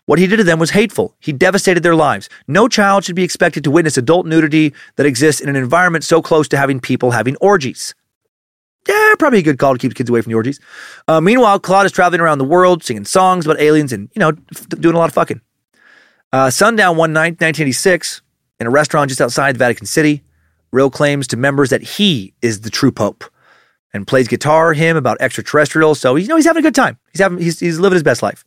What 0.06 0.20
he 0.20 0.28
did 0.28 0.38
to 0.38 0.44
them 0.44 0.60
was 0.60 0.72
hateful. 0.72 1.16
He 1.20 1.32
devastated 1.32 1.82
their 1.82 1.96
lives. 1.96 2.30
No 2.48 2.68
child 2.68 3.06
should 3.06 3.16
be 3.16 3.24
expected 3.24 3.64
to 3.64 3.72
witness 3.72 3.98
adult 3.98 4.26
nudity 4.26 4.74
that 4.98 5.06
exists 5.06 5.42
in 5.42 5.50
an 5.50 5.56
environment 5.56 6.04
so 6.04 6.22
close 6.22 6.48
to 6.50 6.58
having 6.58 6.80
people 6.82 7.12
having 7.12 7.38
orgies. 7.38 7.96
Yeah, 8.88 9.14
probably 9.18 9.40
a 9.40 9.44
good 9.44 9.60
call 9.60 9.74
to 9.74 9.80
keep 9.80 9.96
kids 9.96 10.10
away 10.10 10.22
from 10.22 10.32
the 10.32 10.36
orgies. 10.36 10.60
Uh, 11.08 11.22
meanwhile, 11.22 11.60
Claude 11.60 11.86
is 11.86 11.92
traveling 11.92 12.20
around 12.22 12.38
the 12.38 12.44
world 12.46 12.84
singing 12.84 13.06
songs 13.06 13.46
about 13.46 13.60
aliens 13.62 13.94
and, 13.94 14.10
you 14.14 14.20
know, 14.20 14.34
f- 14.54 14.68
doing 14.70 14.96
a 14.96 15.00
lot 15.00 15.10
of 15.10 15.14
fucking. 15.14 15.42
Uh, 16.34 16.50
sundown 16.50 16.98
one 16.98 17.14
night, 17.14 17.34
1986, 17.40 18.22
in 18.60 18.68
a 18.68 18.70
restaurant 18.70 19.10
just 19.10 19.22
outside 19.22 19.56
the 19.56 19.60
Vatican 19.60 19.86
City, 19.86 20.24
Rael 20.72 20.90
claims 20.90 21.28
to 21.28 21.38
members 21.38 21.70
that 21.70 21.84
he 21.84 22.34
is 22.42 22.62
the 22.62 22.70
true 22.70 22.92
pope 22.92 23.24
and 23.94 24.08
plays 24.08 24.28
guitar 24.28 24.74
him 24.74 24.98
about 24.98 25.18
extraterrestrials. 25.22 26.00
So 26.00 26.16
you 26.16 26.28
know 26.28 26.36
he's 26.36 26.46
having 26.46 26.62
a 26.62 26.64
good 26.64 26.76
time. 26.76 26.98
He's 27.12 27.22
having 27.22 27.38
he's, 27.38 27.60
he's 27.60 27.80
living 27.80 27.96
his 27.96 28.04
best 28.04 28.24
life. 28.24 28.44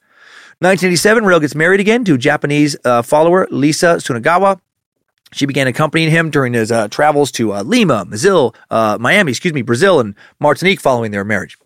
1987, 0.58 1.24
Rael 1.24 1.38
gets 1.38 1.54
married 1.54 1.80
again 1.80 2.04
to 2.04 2.18
Japanese 2.18 2.76
uh, 2.84 3.02
follower 3.02 3.46
Lisa 3.50 3.96
Sunagawa. 3.96 4.58
She 5.32 5.46
began 5.46 5.66
accompanying 5.66 6.10
him 6.10 6.30
during 6.30 6.54
his 6.54 6.70
uh, 6.70 6.88
travels 6.88 7.32
to 7.32 7.52
uh, 7.52 7.62
Lima, 7.62 8.04
Brazil, 8.04 8.54
uh, 8.70 8.96
Miami, 9.00 9.32
excuse 9.32 9.52
me, 9.52 9.62
Brazil, 9.62 9.98
and 10.00 10.14
Martinique 10.38 10.80
following 10.80 11.10
their 11.10 11.24
marriage. 11.24 11.58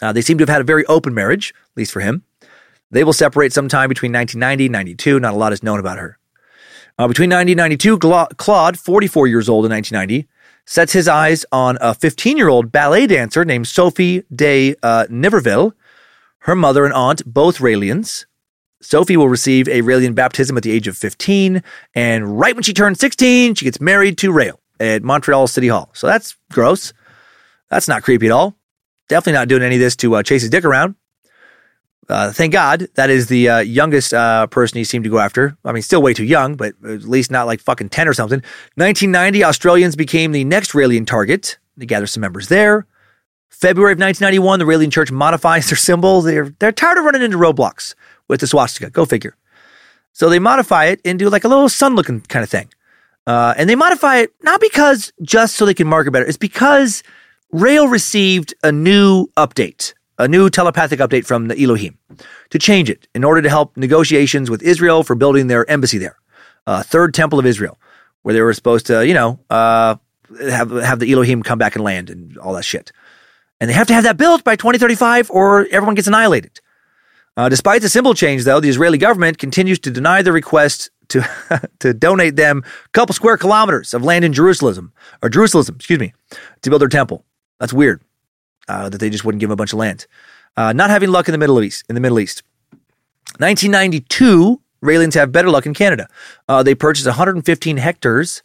Uh, 0.00 0.12
they 0.12 0.20
seem 0.20 0.38
to 0.38 0.42
have 0.42 0.48
had 0.48 0.60
a 0.60 0.64
very 0.64 0.84
open 0.86 1.14
marriage, 1.14 1.52
at 1.56 1.76
least 1.76 1.92
for 1.92 2.00
him. 2.00 2.22
They 2.90 3.02
will 3.02 3.12
separate 3.12 3.52
sometime 3.52 3.88
between 3.88 4.12
1990 4.12 4.66
and 4.66 4.72
92. 4.72 5.20
Not 5.20 5.34
a 5.34 5.36
lot 5.36 5.52
is 5.52 5.62
known 5.62 5.80
about 5.80 5.98
her. 5.98 6.18
Uh, 6.98 7.08
between 7.08 7.30
1992, 7.30 7.98
Claude, 8.36 8.78
44 8.78 9.26
years 9.26 9.48
old 9.48 9.66
in 9.66 9.72
1990, 9.72 10.28
sets 10.64 10.92
his 10.92 11.08
eyes 11.08 11.44
on 11.52 11.76
a 11.80 11.94
15 11.94 12.36
year 12.36 12.48
old 12.48 12.72
ballet 12.72 13.06
dancer 13.06 13.44
named 13.44 13.66
Sophie 13.66 14.22
de 14.34 14.74
uh, 14.82 15.06
Niverville. 15.10 15.72
Her 16.40 16.54
mother 16.54 16.84
and 16.84 16.94
aunt, 16.94 17.24
both 17.26 17.58
Raelians. 17.58 18.26
Sophie 18.86 19.16
will 19.16 19.28
receive 19.28 19.66
a 19.66 19.82
Raelian 19.82 20.14
baptism 20.14 20.56
at 20.56 20.62
the 20.62 20.70
age 20.70 20.86
of 20.86 20.96
15, 20.96 21.60
and 21.96 22.38
right 22.38 22.54
when 22.54 22.62
she 22.62 22.72
turns 22.72 23.00
16, 23.00 23.56
she 23.56 23.64
gets 23.64 23.80
married 23.80 24.16
to 24.18 24.30
Rael 24.30 24.60
at 24.78 25.02
Montreal 25.02 25.48
City 25.48 25.66
Hall. 25.66 25.90
So 25.92 26.06
that's 26.06 26.36
gross. 26.52 26.92
That's 27.68 27.88
not 27.88 28.04
creepy 28.04 28.26
at 28.26 28.32
all. 28.32 28.54
Definitely 29.08 29.32
not 29.32 29.48
doing 29.48 29.62
any 29.62 29.74
of 29.74 29.80
this 29.80 29.96
to 29.96 30.14
uh, 30.14 30.22
chase 30.22 30.42
his 30.42 30.50
dick 30.50 30.64
around. 30.64 30.94
Uh, 32.08 32.30
thank 32.30 32.52
God 32.52 32.86
that 32.94 33.10
is 33.10 33.26
the 33.26 33.48
uh, 33.48 33.58
youngest 33.58 34.14
uh, 34.14 34.46
person 34.46 34.78
he 34.78 34.84
seemed 34.84 35.02
to 35.02 35.10
go 35.10 35.18
after. 35.18 35.58
I 35.64 35.72
mean, 35.72 35.82
still 35.82 36.00
way 36.00 36.14
too 36.14 36.24
young, 36.24 36.54
but 36.54 36.74
at 36.84 37.02
least 37.02 37.32
not 37.32 37.48
like 37.48 37.58
fucking 37.58 37.88
10 37.88 38.06
or 38.06 38.14
something. 38.14 38.38
1990, 38.76 39.42
Australians 39.42 39.96
became 39.96 40.30
the 40.30 40.44
next 40.44 40.74
Raelian 40.74 41.08
target. 41.08 41.58
They 41.76 41.86
gather 41.86 42.06
some 42.06 42.20
members 42.20 42.46
there. 42.46 42.86
February 43.48 43.94
of 43.94 43.98
1991, 43.98 44.60
the 44.60 44.64
Raelian 44.64 44.92
Church 44.92 45.10
modifies 45.10 45.70
their 45.70 45.76
symbol. 45.76 46.22
They're, 46.22 46.50
they're 46.60 46.70
tired 46.70 46.98
of 46.98 47.04
running 47.04 47.22
into 47.22 47.36
roadblocks 47.38 47.96
with 48.28 48.40
the 48.40 48.46
swastika. 48.46 48.90
Go 48.90 49.04
figure. 49.04 49.36
So 50.12 50.28
they 50.28 50.38
modify 50.38 50.86
it 50.86 51.00
into 51.02 51.28
like 51.30 51.44
a 51.44 51.48
little 51.48 51.68
sun 51.68 51.94
looking 51.94 52.20
kind 52.22 52.42
of 52.42 52.50
thing. 52.50 52.68
Uh, 53.26 53.54
and 53.56 53.68
they 53.68 53.74
modify 53.74 54.18
it 54.18 54.32
not 54.42 54.60
because 54.60 55.12
just 55.22 55.56
so 55.56 55.66
they 55.66 55.74
can 55.74 55.86
market 55.86 56.12
better, 56.12 56.24
it's 56.24 56.36
because 56.36 57.02
Rael 57.50 57.88
received 57.88 58.54
a 58.62 58.70
new 58.70 59.26
update 59.36 59.94
a 60.18 60.28
new 60.28 60.48
telepathic 60.48 61.00
update 61.00 61.26
from 61.26 61.48
the 61.48 61.62
Elohim 61.62 61.98
to 62.50 62.58
change 62.58 62.88
it 62.88 63.06
in 63.14 63.24
order 63.24 63.42
to 63.42 63.48
help 63.48 63.76
negotiations 63.76 64.50
with 64.50 64.62
Israel 64.62 65.02
for 65.02 65.14
building 65.14 65.46
their 65.46 65.68
embassy 65.70 65.98
there, 65.98 66.16
uh, 66.66 66.82
third 66.82 67.14
temple 67.14 67.38
of 67.38 67.46
Israel, 67.46 67.78
where 68.22 68.34
they 68.34 68.40
were 68.40 68.54
supposed 68.54 68.86
to, 68.86 69.06
you 69.06 69.14
know, 69.14 69.38
uh, 69.50 69.96
have 70.50 70.70
have 70.70 70.98
the 70.98 71.12
Elohim 71.12 71.42
come 71.42 71.58
back 71.58 71.76
and 71.76 71.84
land 71.84 72.10
and 72.10 72.36
all 72.38 72.54
that 72.54 72.64
shit. 72.64 72.92
And 73.60 73.70
they 73.70 73.74
have 73.74 73.86
to 73.88 73.94
have 73.94 74.04
that 74.04 74.16
built 74.16 74.44
by 74.44 74.56
2035 74.56 75.30
or 75.30 75.66
everyone 75.70 75.94
gets 75.94 76.08
annihilated. 76.08 76.60
Uh, 77.36 77.48
despite 77.48 77.82
the 77.82 77.88
symbol 77.88 78.14
change, 78.14 78.44
though, 78.44 78.60
the 78.60 78.68
Israeli 78.68 78.98
government 78.98 79.38
continues 79.38 79.78
to 79.80 79.90
deny 79.90 80.22
the 80.22 80.32
request 80.32 80.90
to 81.08 81.22
to 81.78 81.92
donate 81.92 82.36
them 82.36 82.64
a 82.84 82.88
couple 82.90 83.14
square 83.14 83.36
kilometers 83.36 83.94
of 83.94 84.02
land 84.02 84.24
in 84.24 84.32
Jerusalem 84.32 84.92
or 85.22 85.28
Jerusalem, 85.28 85.76
excuse 85.76 86.00
me, 86.00 86.12
to 86.62 86.70
build 86.70 86.80
their 86.80 86.88
temple. 86.88 87.24
That's 87.60 87.72
weird 87.72 88.00
uh, 88.68 88.88
that 88.88 88.98
they 88.98 89.10
just 89.10 89.24
wouldn't 89.24 89.40
give 89.40 89.48
them 89.48 89.54
a 89.54 89.56
bunch 89.56 89.72
of 89.72 89.78
land. 89.78 90.06
Uh, 90.56 90.72
not 90.72 90.90
having 90.90 91.10
luck 91.10 91.28
in 91.28 91.32
the 91.32 91.38
Middle 91.38 91.62
East. 91.62 91.84
In 91.88 91.94
the 91.94 92.00
Middle 92.00 92.18
East, 92.18 92.42
1992, 93.38 94.60
Raelians 94.82 95.14
have 95.14 95.32
better 95.32 95.50
luck 95.50 95.66
in 95.66 95.74
Canada. 95.74 96.08
Uh, 96.48 96.62
they 96.62 96.74
purchased 96.74 97.06
115 97.06 97.76
hectares. 97.76 98.42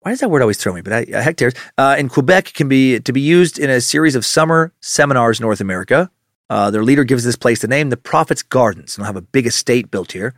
Why 0.00 0.12
does 0.12 0.20
that 0.20 0.30
word 0.30 0.42
always 0.42 0.58
throw 0.58 0.72
me? 0.72 0.80
But 0.80 1.12
uh, 1.12 1.20
hectares 1.20 1.54
uh, 1.78 1.96
in 1.98 2.08
Quebec 2.08 2.54
can 2.54 2.68
be 2.68 3.00
to 3.00 3.12
be 3.12 3.20
used 3.20 3.58
in 3.58 3.70
a 3.70 3.80
series 3.80 4.14
of 4.14 4.24
summer 4.24 4.72
seminars 4.80 5.38
in 5.38 5.44
North 5.44 5.60
America. 5.60 6.10
Uh, 6.52 6.70
their 6.70 6.84
leader 6.84 7.02
gives 7.02 7.24
this 7.24 7.34
place 7.34 7.60
the 7.60 7.66
name 7.66 7.88
the 7.88 7.96
Prophet's 7.96 8.42
Gardens. 8.42 8.94
and 8.94 9.02
They'll 9.02 9.06
have 9.06 9.16
a 9.16 9.22
big 9.22 9.46
estate 9.46 9.90
built 9.90 10.12
here. 10.12 10.34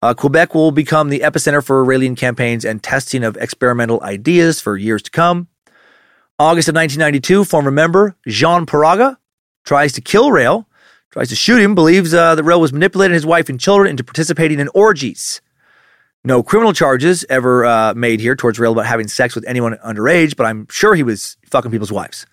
Uh, 0.00 0.14
Quebec 0.14 0.54
will 0.54 0.70
become 0.70 1.10
the 1.10 1.20
epicenter 1.20 1.62
for 1.62 1.84
Raelian 1.84 2.16
campaigns 2.16 2.64
and 2.64 2.82
testing 2.82 3.22
of 3.22 3.36
experimental 3.36 4.02
ideas 4.02 4.62
for 4.62 4.78
years 4.78 5.02
to 5.02 5.10
come. 5.10 5.48
August 6.38 6.70
of 6.70 6.74
1992, 6.74 7.44
former 7.44 7.70
member 7.70 8.16
Jean 8.26 8.64
Paraga 8.64 9.18
tries 9.66 9.92
to 9.92 10.00
kill 10.00 10.30
Rael, 10.30 10.66
tries 11.10 11.28
to 11.28 11.36
shoot 11.36 11.60
him, 11.60 11.74
believes 11.74 12.14
uh, 12.14 12.34
that 12.34 12.44
Rael 12.44 12.58
was 12.58 12.72
manipulating 12.72 13.12
his 13.12 13.26
wife 13.26 13.50
and 13.50 13.60
children 13.60 13.90
into 13.90 14.02
participating 14.02 14.58
in 14.58 14.70
orgies. 14.72 15.42
No 16.24 16.42
criminal 16.42 16.72
charges 16.72 17.26
ever 17.28 17.66
uh, 17.66 17.92
made 17.92 18.20
here 18.20 18.36
towards 18.36 18.58
Rael 18.58 18.72
about 18.72 18.86
having 18.86 19.06
sex 19.06 19.34
with 19.34 19.46
anyone 19.46 19.76
underage, 19.84 20.34
but 20.34 20.46
I'm 20.46 20.66
sure 20.70 20.94
he 20.94 21.02
was 21.02 21.36
fucking 21.50 21.70
people's 21.70 21.92
wives. 21.92 22.24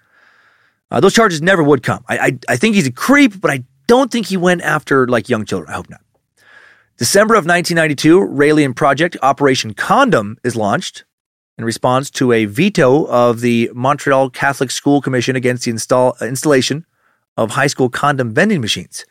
Uh, 0.91 0.99
those 0.99 1.13
charges 1.13 1.41
never 1.41 1.63
would 1.63 1.83
come. 1.83 2.03
I, 2.07 2.17
I, 2.17 2.39
I 2.49 2.55
think 2.55 2.75
he's 2.75 2.87
a 2.87 2.91
creep, 2.91 3.39
but 3.39 3.51
I 3.51 3.63
don't 3.87 4.11
think 4.11 4.27
he 4.27 4.37
went 4.37 4.61
after 4.61 5.07
like 5.07 5.29
young 5.29 5.45
children. 5.45 5.69
I 5.71 5.75
hope 5.75 5.89
not. 5.89 6.01
December 6.97 7.35
of 7.35 7.45
1992, 7.45 8.19
Raelian 8.19 8.75
Project 8.75 9.15
Operation 9.21 9.73
Condom 9.73 10.37
is 10.43 10.55
launched 10.55 11.05
in 11.57 11.65
response 11.65 12.09
to 12.11 12.31
a 12.31 12.45
veto 12.45 13.05
of 13.07 13.41
the 13.41 13.69
Montreal 13.73 14.29
Catholic 14.29 14.71
School 14.71 15.01
Commission 15.01 15.35
against 15.35 15.65
the 15.65 15.71
install, 15.71 16.15
installation 16.21 16.85
of 17.37 17.51
high 17.51 17.67
school 17.67 17.89
condom 17.89 18.33
vending 18.33 18.61
machines. 18.61 19.05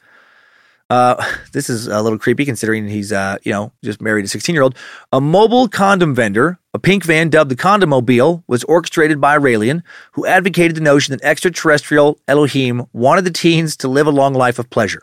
Uh, 0.91 1.23
this 1.53 1.69
is 1.69 1.87
a 1.87 2.03
little 2.03 2.19
creepy 2.19 2.45
considering 2.45 2.89
he's, 2.89 3.13
uh, 3.13 3.39
you 3.43 3.53
know, 3.53 3.73
just 3.85 4.01
married 4.01 4.25
a 4.25 4.29
16 4.29 4.55
year 4.55 4.63
old. 4.63 4.77
A 5.13 5.21
mobile 5.21 5.69
condom 5.69 6.15
vendor, 6.15 6.59
a 6.75 6.79
pink 6.79 7.05
van 7.05 7.29
dubbed 7.29 7.51
the 7.51 7.57
Condomobile, 7.57 8.43
was 8.47 8.65
orchestrated 8.65 9.21
by 9.21 9.39
Raelian, 9.39 9.83
who 10.13 10.27
advocated 10.27 10.77
the 10.77 10.81
notion 10.81 11.13
that 11.13 11.25
extraterrestrial 11.25 12.19
Elohim 12.29 12.87
wanted 12.93 13.25
the 13.25 13.31
teens 13.31 13.77
to 13.79 13.89
live 13.89 14.07
a 14.07 14.13
long 14.13 14.35
life 14.35 14.59
of 14.59 14.71
pleasure. 14.71 15.03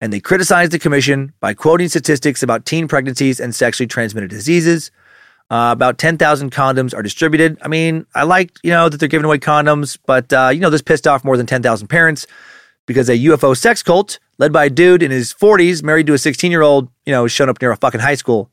And 0.00 0.12
they 0.12 0.20
criticized 0.20 0.72
the 0.72 0.78
commission 0.78 1.32
by 1.40 1.54
quoting 1.54 1.88
statistics 1.88 2.42
about 2.42 2.66
teen 2.66 2.88
pregnancies 2.88 3.40
and 3.40 3.54
sexually 3.54 3.86
transmitted 3.86 4.28
diseases. 4.28 4.90
Uh, 5.50 5.70
about 5.72 5.98
10,000 5.98 6.50
condoms 6.50 6.94
are 6.94 7.02
distributed. 7.02 7.58
I 7.62 7.68
mean, 7.68 8.06
I 8.14 8.24
like, 8.24 8.56
you 8.62 8.70
know, 8.70 8.88
that 8.88 8.98
they're 8.98 9.08
giving 9.08 9.26
away 9.26 9.38
condoms, 9.38 9.98
but, 10.04 10.32
uh, 10.32 10.50
you 10.52 10.58
know, 10.58 10.70
this 10.70 10.82
pissed 10.82 11.06
off 11.06 11.22
more 11.22 11.36
than 11.36 11.46
10,000 11.46 11.86
parents 11.86 12.26
because 12.86 13.08
a 13.08 13.16
UFO 13.16 13.56
sex 13.56 13.82
cult 13.82 14.18
led 14.38 14.52
by 14.52 14.66
a 14.66 14.70
dude 14.70 15.02
in 15.02 15.10
his 15.10 15.32
40s, 15.32 15.82
married 15.82 16.06
to 16.06 16.14
a 16.14 16.18
16 16.18 16.50
year 16.50 16.62
old, 16.62 16.88
you 17.06 17.12
know, 17.12 17.26
shown 17.26 17.48
up 17.48 17.60
near 17.60 17.70
a 17.70 17.76
fucking 17.76 18.00
high 18.00 18.14
school, 18.14 18.50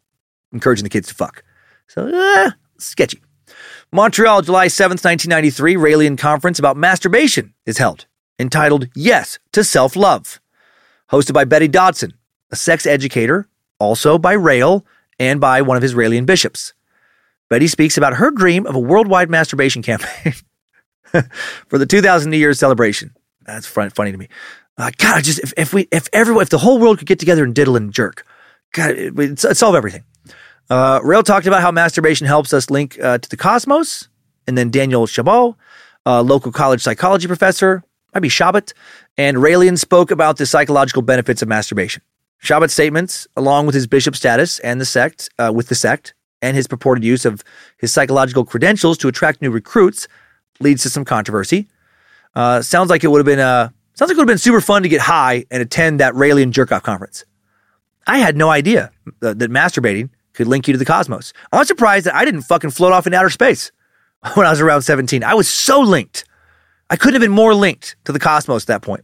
encouraging 0.51 0.83
the 0.83 0.89
kids 0.89 1.07
to 1.07 1.15
fuck. 1.15 1.43
So, 1.87 2.07
uh, 2.07 2.51
sketchy. 2.77 3.21
Montreal, 3.91 4.41
July 4.43 4.67
7th, 4.67 5.03
1993, 5.03 5.75
Raelian 5.75 6.17
conference 6.17 6.59
about 6.59 6.77
masturbation 6.77 7.53
is 7.65 7.77
held, 7.77 8.05
entitled 8.39 8.87
Yes 8.95 9.37
to 9.51 9.63
Self 9.63 9.95
Love, 9.95 10.39
hosted 11.11 11.33
by 11.33 11.43
Betty 11.43 11.67
Dodson, 11.67 12.13
a 12.51 12.55
sex 12.55 12.85
educator, 12.85 13.47
also 13.79 14.17
by 14.17 14.33
Rael 14.33 14.85
and 15.19 15.41
by 15.41 15.61
one 15.61 15.75
of 15.75 15.83
his 15.83 15.93
Raelian 15.93 16.25
bishops. 16.25 16.73
Betty 17.49 17.67
speaks 17.67 17.97
about 17.97 18.13
her 18.13 18.31
dream 18.31 18.65
of 18.65 18.75
a 18.75 18.79
worldwide 18.79 19.29
masturbation 19.29 19.81
campaign 19.81 20.33
for 21.67 21.77
the 21.77 21.85
2000 21.85 22.31
New 22.31 22.37
Year's 22.37 22.59
celebration. 22.59 23.13
That's 23.45 23.65
funny 23.67 24.11
to 24.11 24.17
me. 24.17 24.29
Uh, 24.81 24.89
God, 24.97 25.23
just 25.23 25.37
if, 25.37 25.53
if 25.57 25.73
we, 25.75 25.87
if 25.91 26.09
everyone, 26.11 26.41
if 26.41 26.49
the 26.49 26.57
whole 26.57 26.79
world 26.79 26.97
could 26.97 27.07
get 27.07 27.19
together 27.19 27.43
and 27.43 27.53
diddle 27.53 27.75
and 27.75 27.93
jerk, 27.93 28.25
God, 28.73 28.91
it, 28.97 29.13
would 29.13 29.37
solve 29.37 29.75
everything. 29.75 30.03
Uh, 30.71 30.99
Rael 31.03 31.21
talked 31.21 31.45
about 31.45 31.61
how 31.61 31.71
masturbation 31.71 32.25
helps 32.25 32.51
us 32.51 32.71
link 32.71 32.97
uh, 32.99 33.19
to 33.19 33.29
the 33.29 33.37
cosmos, 33.37 34.07
and 34.47 34.57
then 34.57 34.71
Daniel 34.71 35.05
Chabot, 35.05 35.55
a 36.07 36.23
local 36.23 36.51
college 36.51 36.81
psychology 36.81 37.27
professor, 37.27 37.83
might 38.11 38.21
be 38.21 38.29
Shabbat, 38.29 38.73
and 39.19 39.37
Raelian 39.37 39.77
spoke 39.77 40.09
about 40.09 40.37
the 40.37 40.47
psychological 40.47 41.03
benefits 41.03 41.43
of 41.43 41.47
masturbation. 41.47 42.01
Shabbat's 42.41 42.73
statements, 42.73 43.27
along 43.37 43.67
with 43.67 43.75
his 43.75 43.85
bishop 43.85 44.15
status 44.15 44.57
and 44.59 44.81
the 44.81 44.85
sect, 44.85 45.29
uh, 45.37 45.51
with 45.53 45.67
the 45.67 45.75
sect, 45.75 46.15
and 46.41 46.57
his 46.57 46.65
purported 46.65 47.03
use 47.03 47.23
of 47.23 47.43
his 47.77 47.93
psychological 47.93 48.45
credentials 48.45 48.97
to 48.97 49.07
attract 49.07 49.43
new 49.43 49.51
recruits 49.51 50.07
leads 50.59 50.81
to 50.81 50.89
some 50.89 51.05
controversy. 51.05 51.67
Uh, 52.33 52.63
sounds 52.63 52.89
like 52.89 53.03
it 53.03 53.09
would 53.09 53.19
have 53.19 53.27
been 53.27 53.37
uh, 53.37 53.69
sounds 53.93 54.09
like 54.09 54.11
it 54.11 54.17
would 54.17 54.23
have 54.23 54.27
been 54.27 54.37
super 54.37 54.61
fun 54.61 54.83
to 54.83 54.89
get 54.89 55.01
high 55.01 55.45
and 55.51 55.61
attend 55.61 55.99
that 55.99 56.13
Raelian 56.13 56.51
jerk 56.51 56.71
off 56.71 56.83
conference. 56.83 57.25
I 58.07 58.17
had 58.17 58.35
no 58.35 58.49
idea 58.49 58.91
that, 59.19 59.39
that 59.39 59.51
masturbating 59.51 60.09
could 60.33 60.47
link 60.47 60.67
you 60.67 60.73
to 60.73 60.77
the 60.77 60.85
cosmos. 60.85 61.33
I'm 61.51 61.65
surprised 61.65 62.05
that 62.05 62.15
I 62.15 62.25
didn't 62.25 62.41
fucking 62.41 62.71
float 62.71 62.93
off 62.93 63.05
in 63.05 63.13
outer 63.13 63.29
space 63.29 63.71
when 64.33 64.45
I 64.45 64.49
was 64.49 64.61
around 64.61 64.81
17. 64.81 65.23
I 65.23 65.33
was 65.33 65.49
so 65.49 65.79
linked. 65.81 66.25
I 66.89 66.95
couldn't 66.95 67.13
have 67.13 67.21
been 67.21 67.35
more 67.35 67.53
linked 67.53 67.95
to 68.05 68.11
the 68.11 68.19
cosmos 68.19 68.63
at 68.63 68.67
that 68.67 68.81
point. 68.81 69.03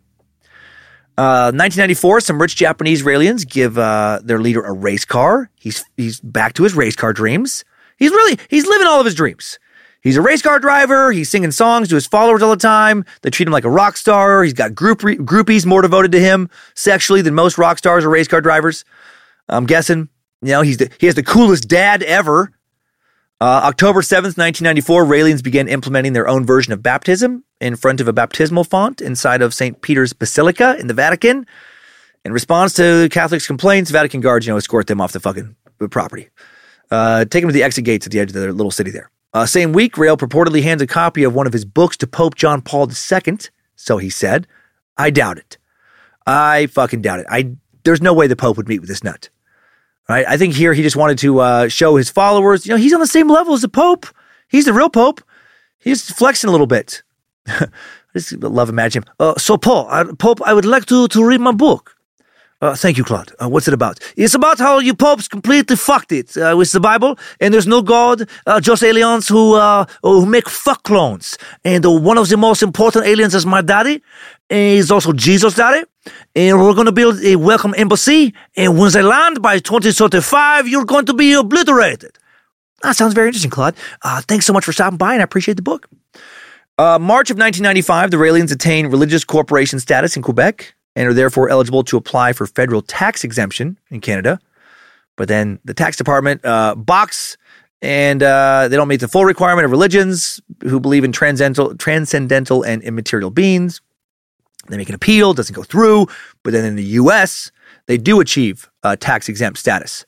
1994, 1.17 2.17
uh, 2.17 2.19
some 2.19 2.41
rich 2.41 2.55
Japanese 2.55 3.03
Raelians 3.03 3.47
give 3.47 3.77
uh, 3.77 4.19
their 4.23 4.39
leader 4.39 4.61
a 4.61 4.71
race 4.71 5.05
car. 5.05 5.49
He's 5.55 5.83
he's 5.97 6.19
back 6.19 6.53
to 6.53 6.63
his 6.63 6.75
race 6.75 6.95
car 6.95 7.11
dreams. 7.11 7.65
He's 7.97 8.11
really 8.11 8.37
he's 8.49 8.67
living 8.67 8.87
all 8.87 8.99
of 8.99 9.05
his 9.05 9.15
dreams. 9.15 9.57
He's 10.07 10.15
a 10.15 10.21
race 10.21 10.41
car 10.41 10.57
driver. 10.57 11.11
He's 11.11 11.29
singing 11.29 11.51
songs 11.51 11.89
to 11.89 11.95
his 11.95 12.07
followers 12.07 12.41
all 12.41 12.49
the 12.49 12.55
time. 12.55 13.03
They 13.23 13.29
treat 13.29 13.45
him 13.45 13.51
like 13.51 13.65
a 13.65 13.69
rock 13.69 13.97
star. 13.97 14.41
He's 14.41 14.53
got 14.53 14.73
group 14.73 15.03
re- 15.03 15.17
groupies 15.17 15.65
more 15.65 15.81
devoted 15.81 16.13
to 16.13 16.19
him 16.21 16.49
sexually 16.75 17.21
than 17.21 17.35
most 17.35 17.57
rock 17.57 17.77
stars 17.77 18.05
or 18.05 18.09
race 18.09 18.29
car 18.29 18.39
drivers. 18.39 18.85
I'm 19.49 19.65
guessing. 19.65 20.07
You 20.41 20.51
know, 20.53 20.61
he's 20.61 20.77
the, 20.77 20.89
he 20.97 21.07
has 21.07 21.15
the 21.15 21.23
coolest 21.23 21.67
dad 21.67 22.03
ever. 22.03 22.53
Uh, 23.41 23.63
October 23.65 23.99
7th, 23.99 24.37
1994, 24.37 25.03
Raelians 25.03 25.43
began 25.43 25.67
implementing 25.67 26.13
their 26.13 26.29
own 26.29 26.45
version 26.45 26.71
of 26.71 26.81
baptism 26.81 27.43
in 27.59 27.75
front 27.75 27.99
of 27.99 28.07
a 28.07 28.13
baptismal 28.13 28.63
font 28.63 29.01
inside 29.01 29.41
of 29.41 29.53
St. 29.53 29.81
Peter's 29.81 30.13
Basilica 30.13 30.77
in 30.79 30.87
the 30.87 30.93
Vatican. 30.93 31.45
In 32.23 32.31
response 32.31 32.71
to 32.75 33.09
Catholics' 33.11 33.45
complaints, 33.45 33.91
Vatican 33.91 34.21
guards, 34.21 34.47
you 34.47 34.53
know, 34.53 34.57
escort 34.57 34.87
them 34.87 35.01
off 35.01 35.11
the 35.11 35.19
fucking 35.19 35.57
property. 35.91 36.29
Uh, 36.89 37.25
take 37.25 37.43
them 37.43 37.49
to 37.49 37.53
the 37.53 37.63
exit 37.63 37.83
gates 37.83 38.05
at 38.05 38.13
the 38.13 38.21
edge 38.21 38.29
of 38.29 38.35
their 38.35 38.53
little 38.53 38.71
city 38.71 38.89
there. 38.89 39.11
Uh, 39.33 39.45
same 39.45 39.73
week, 39.73 39.97
Rael 39.97 40.17
purportedly 40.17 40.63
hands 40.63 40.81
a 40.81 40.87
copy 40.87 41.23
of 41.23 41.33
one 41.33 41.47
of 41.47 41.53
his 41.53 41.65
books 41.65 41.97
to 41.97 42.07
Pope 42.07 42.35
John 42.35 42.61
Paul 42.61 42.89
II. 42.89 43.37
So 43.75 43.97
he 43.97 44.09
said, 44.09 44.47
I 44.97 45.09
doubt 45.09 45.37
it. 45.37 45.57
I 46.25 46.67
fucking 46.67 47.01
doubt 47.01 47.19
it. 47.19 47.27
I 47.29 47.55
there's 47.83 48.01
no 48.01 48.13
way 48.13 48.27
the 48.27 48.35
Pope 48.35 48.57
would 48.57 48.67
meet 48.67 48.79
with 48.79 48.89
this 48.89 49.03
nut. 49.03 49.29
Right? 50.09 50.25
I 50.27 50.37
think 50.37 50.53
here 50.53 50.73
he 50.73 50.83
just 50.83 50.95
wanted 50.95 51.17
to 51.19 51.39
uh, 51.39 51.67
show 51.67 51.95
his 51.95 52.09
followers, 52.09 52.65
you 52.65 52.71
know, 52.71 52.77
he's 52.77 52.93
on 52.93 52.99
the 52.99 53.07
same 53.07 53.29
level 53.29 53.53
as 53.53 53.61
the 53.61 53.69
Pope. 53.69 54.05
He's 54.47 54.65
the 54.65 54.73
real 54.73 54.89
Pope. 54.89 55.21
He's 55.79 56.09
flexing 56.09 56.47
a 56.47 56.51
little 56.51 56.67
bit. 56.67 57.03
I 57.47 57.67
just 58.13 58.31
love 58.33 58.69
imagining. 58.69 59.07
Uh, 59.19 59.35
so, 59.37 59.57
Paul, 59.57 60.13
Pope, 60.15 60.41
I 60.43 60.53
would 60.53 60.65
like 60.65 60.85
to, 60.87 61.07
to 61.09 61.25
read 61.25 61.41
my 61.41 61.51
book. 61.51 61.96
Uh, 62.59 62.73
thank 62.75 62.97
you, 62.97 63.03
Claude. 63.03 63.31
Uh, 63.39 63.47
what's 63.47 63.67
it 63.67 63.73
about? 63.73 63.99
It's 64.15 64.33
about 64.33 64.57
how 64.57 64.79
you 64.79 64.95
popes 64.95 65.27
completely 65.27 65.75
fucked 65.75 66.11
it 66.11 66.35
uh, 66.37 66.55
with 66.57 66.71
the 66.71 66.79
Bible, 66.79 67.19
and 67.39 67.53
there's 67.53 67.67
no 67.67 67.83
God, 67.83 68.27
uh, 68.47 68.59
just 68.59 68.83
aliens 68.83 69.27
who 69.27 69.53
uh, 69.53 69.85
who 70.01 70.25
make 70.25 70.49
fuck 70.49 70.81
clones. 70.81 71.37
And 71.63 71.85
one 71.85 72.17
of 72.17 72.29
the 72.29 72.37
most 72.37 72.63
important 72.63 73.05
aliens 73.05 73.35
is 73.35 73.45
my 73.45 73.61
daddy. 73.61 74.01
And 74.49 74.77
he's 74.77 74.91
also 74.91 75.11
Jesus' 75.11 75.55
daddy. 75.55 75.83
And 76.33 76.59
we're 76.59 76.73
going 76.73 76.85
to 76.85 76.93
build 76.93 77.21
a 77.21 77.35
welcome 77.35 77.75
embassy. 77.77 78.33
And 78.55 78.79
when 78.79 78.91
they 78.91 79.01
land 79.01 79.41
by 79.41 79.59
2035, 79.59 80.69
you're 80.69 80.85
going 80.85 81.05
to 81.05 81.13
be 81.13 81.33
obliterated. 81.33 82.17
That 82.81 82.95
sounds 82.95 83.13
very 83.13 83.27
interesting, 83.27 83.51
Claude. 83.51 83.75
Uh, 84.03 84.21
thanks 84.21 84.45
so 84.45 84.53
much 84.53 84.63
for 84.63 84.71
stopping 84.71 84.97
by, 84.97 85.13
and 85.13 85.21
I 85.21 85.25
appreciate 85.25 85.55
the 85.55 85.63
book. 85.63 85.87
March 86.79 87.29
of 87.29 87.37
1995, 87.37 88.11
the 88.11 88.17
Raelians 88.17 88.51
attain 88.51 88.87
religious 88.87 89.23
corporation 89.23 89.79
status 89.79 90.15
in 90.15 90.23
Quebec 90.23 90.73
and 90.97 91.07
are 91.07 91.13
therefore 91.13 91.47
eligible 91.47 91.83
to 91.83 91.95
apply 91.95 92.33
for 92.33 92.47
federal 92.47 92.81
tax 92.81 93.23
exemption 93.23 93.77
in 93.91 94.01
Canada. 94.01 94.39
But 95.15 95.27
then 95.27 95.59
the 95.63 95.75
tax 95.75 95.95
department 95.95 96.43
uh, 96.43 96.73
box, 96.73 97.37
and 97.83 98.23
uh, 98.23 98.67
they 98.67 98.75
don't 98.75 98.87
meet 98.87 98.99
the 98.99 99.07
full 99.07 99.23
requirement 99.23 99.65
of 99.65 99.71
religions 99.71 100.41
who 100.63 100.79
believe 100.79 101.03
in 101.03 101.11
transcendental, 101.11 101.75
transcendental 101.75 102.63
and 102.63 102.81
immaterial 102.81 103.29
beings. 103.29 103.79
They 104.69 104.77
make 104.77 104.89
an 104.89 104.95
appeal, 104.95 105.35
doesn't 105.35 105.53
go 105.53 105.61
through. 105.61 106.07
But 106.41 106.53
then 106.53 106.65
in 106.65 106.75
the 106.75 106.83
U.S., 106.83 107.51
they 107.85 107.99
do 107.99 108.19
achieve 108.19 108.67
uh, 108.81 108.95
tax 108.95 109.29
exempt 109.29 109.59
status, 109.59 110.03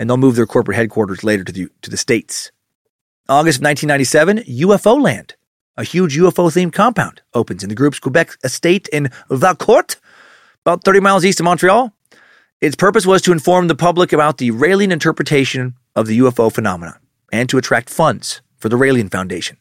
and 0.00 0.10
they'll 0.10 0.16
move 0.16 0.34
their 0.34 0.46
corporate 0.46 0.76
headquarters 0.76 1.22
later 1.22 1.44
to 1.44 1.52
the 1.52 1.68
to 1.82 1.90
the 1.90 1.96
states. 1.96 2.50
August 3.28 3.60
of 3.60 3.64
1997, 3.64 4.38
UFO 4.60 5.00
Land, 5.00 5.36
a 5.76 5.84
huge 5.84 6.16
UFO 6.16 6.50
themed 6.50 6.72
compound, 6.72 7.22
opens 7.32 7.62
in 7.62 7.68
the 7.68 7.76
group's 7.76 8.00
Quebec 8.00 8.36
estate 8.42 8.88
in 8.88 9.08
Valcourt, 9.30 9.96
about 10.64 10.84
30 10.84 11.00
miles 11.00 11.24
east 11.24 11.40
of 11.40 11.44
Montreal. 11.44 11.92
Its 12.60 12.76
purpose 12.76 13.04
was 13.04 13.20
to 13.22 13.32
inform 13.32 13.66
the 13.66 13.74
public 13.74 14.12
about 14.12 14.38
the 14.38 14.52
Raelian 14.52 14.92
interpretation 14.92 15.74
of 15.96 16.06
the 16.06 16.20
UFO 16.20 16.52
phenomenon 16.52 16.98
and 17.32 17.48
to 17.48 17.58
attract 17.58 17.90
funds 17.90 18.40
for 18.58 18.68
the 18.68 18.76
Raelian 18.76 19.10
Foundation. 19.10 19.56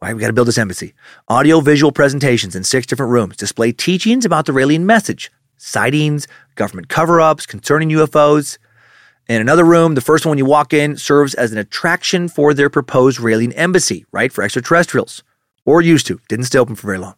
Why 0.00 0.12
we 0.12 0.20
got 0.20 0.26
to 0.26 0.32
build 0.32 0.48
this 0.48 0.58
embassy. 0.58 0.94
Audio 1.28 1.60
visual 1.60 1.92
presentations 1.92 2.56
in 2.56 2.64
six 2.64 2.86
different 2.86 3.12
rooms 3.12 3.36
display 3.36 3.70
teachings 3.70 4.24
about 4.24 4.46
the 4.46 4.52
Raelian 4.52 4.82
message, 4.82 5.30
sightings, 5.58 6.26
government 6.56 6.88
cover 6.88 7.20
ups 7.20 7.46
concerning 7.46 7.90
UFOs. 7.90 8.58
In 9.28 9.40
another 9.40 9.64
room, 9.64 9.94
the 9.94 10.00
first 10.00 10.26
one 10.26 10.38
you 10.38 10.44
walk 10.44 10.72
in 10.72 10.96
serves 10.96 11.34
as 11.34 11.52
an 11.52 11.58
attraction 11.58 12.28
for 12.28 12.52
their 12.52 12.68
proposed 12.68 13.20
Raelian 13.20 13.52
embassy, 13.54 14.04
right, 14.10 14.32
for 14.32 14.42
extraterrestrials. 14.42 15.22
Or 15.64 15.80
used 15.80 16.08
to. 16.08 16.20
Didn't 16.28 16.46
stay 16.46 16.58
open 16.58 16.74
for 16.74 16.88
very 16.88 16.98
long. 16.98 17.14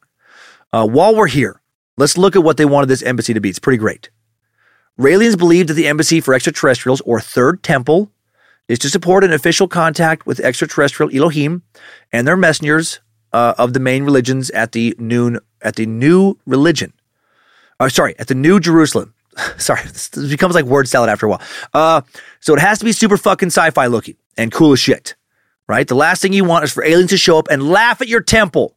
Uh, 0.70 0.86
while 0.86 1.16
we're 1.16 1.28
here, 1.28 1.62
let's 1.96 2.18
look 2.18 2.36
at 2.36 2.42
what 2.42 2.56
they 2.56 2.64
wanted 2.64 2.86
this 2.86 3.02
embassy 3.02 3.34
to 3.34 3.40
be. 3.40 3.50
It's 3.50 3.58
pretty 3.58 3.78
great. 3.78 4.10
Raelians 4.98 5.36
believe 5.36 5.66
that 5.66 5.74
the 5.74 5.88
embassy 5.88 6.20
for 6.20 6.34
extraterrestrials, 6.34 7.00
or 7.02 7.20
Third 7.20 7.62
Temple, 7.62 8.10
is 8.68 8.78
to 8.78 8.88
support 8.88 9.24
an 9.24 9.32
official 9.32 9.68
contact 9.68 10.26
with 10.26 10.40
extraterrestrial 10.40 11.14
Elohim 11.14 11.62
and 12.12 12.26
their 12.26 12.36
messengers 12.36 13.00
uh, 13.32 13.54
of 13.58 13.72
the 13.72 13.80
main 13.80 14.04
religions 14.04 14.50
at 14.50 14.72
the 14.72 14.94
noon 14.98 15.38
at 15.60 15.76
the 15.76 15.86
new 15.86 16.38
religion. 16.46 16.92
Uh, 17.80 17.88
sorry, 17.88 18.14
at 18.18 18.28
the 18.28 18.34
New 18.34 18.60
Jerusalem. 18.60 19.14
sorry, 19.58 19.82
this 19.82 20.08
becomes 20.10 20.54
like 20.54 20.64
word 20.64 20.88
salad 20.88 21.10
after 21.10 21.26
a 21.26 21.30
while. 21.30 21.42
Uh, 21.72 22.02
so 22.40 22.54
it 22.54 22.60
has 22.60 22.78
to 22.78 22.84
be 22.84 22.92
super 22.92 23.16
fucking 23.16 23.48
sci-fi 23.48 23.86
looking 23.86 24.16
and 24.36 24.52
cool 24.52 24.72
as 24.72 24.78
shit, 24.78 25.16
right? 25.68 25.88
The 25.88 25.96
last 25.96 26.22
thing 26.22 26.32
you 26.32 26.44
want 26.44 26.64
is 26.64 26.72
for 26.72 26.84
aliens 26.84 27.10
to 27.10 27.16
show 27.16 27.38
up 27.38 27.48
and 27.50 27.68
laugh 27.68 28.00
at 28.00 28.08
your 28.08 28.20
temple, 28.20 28.73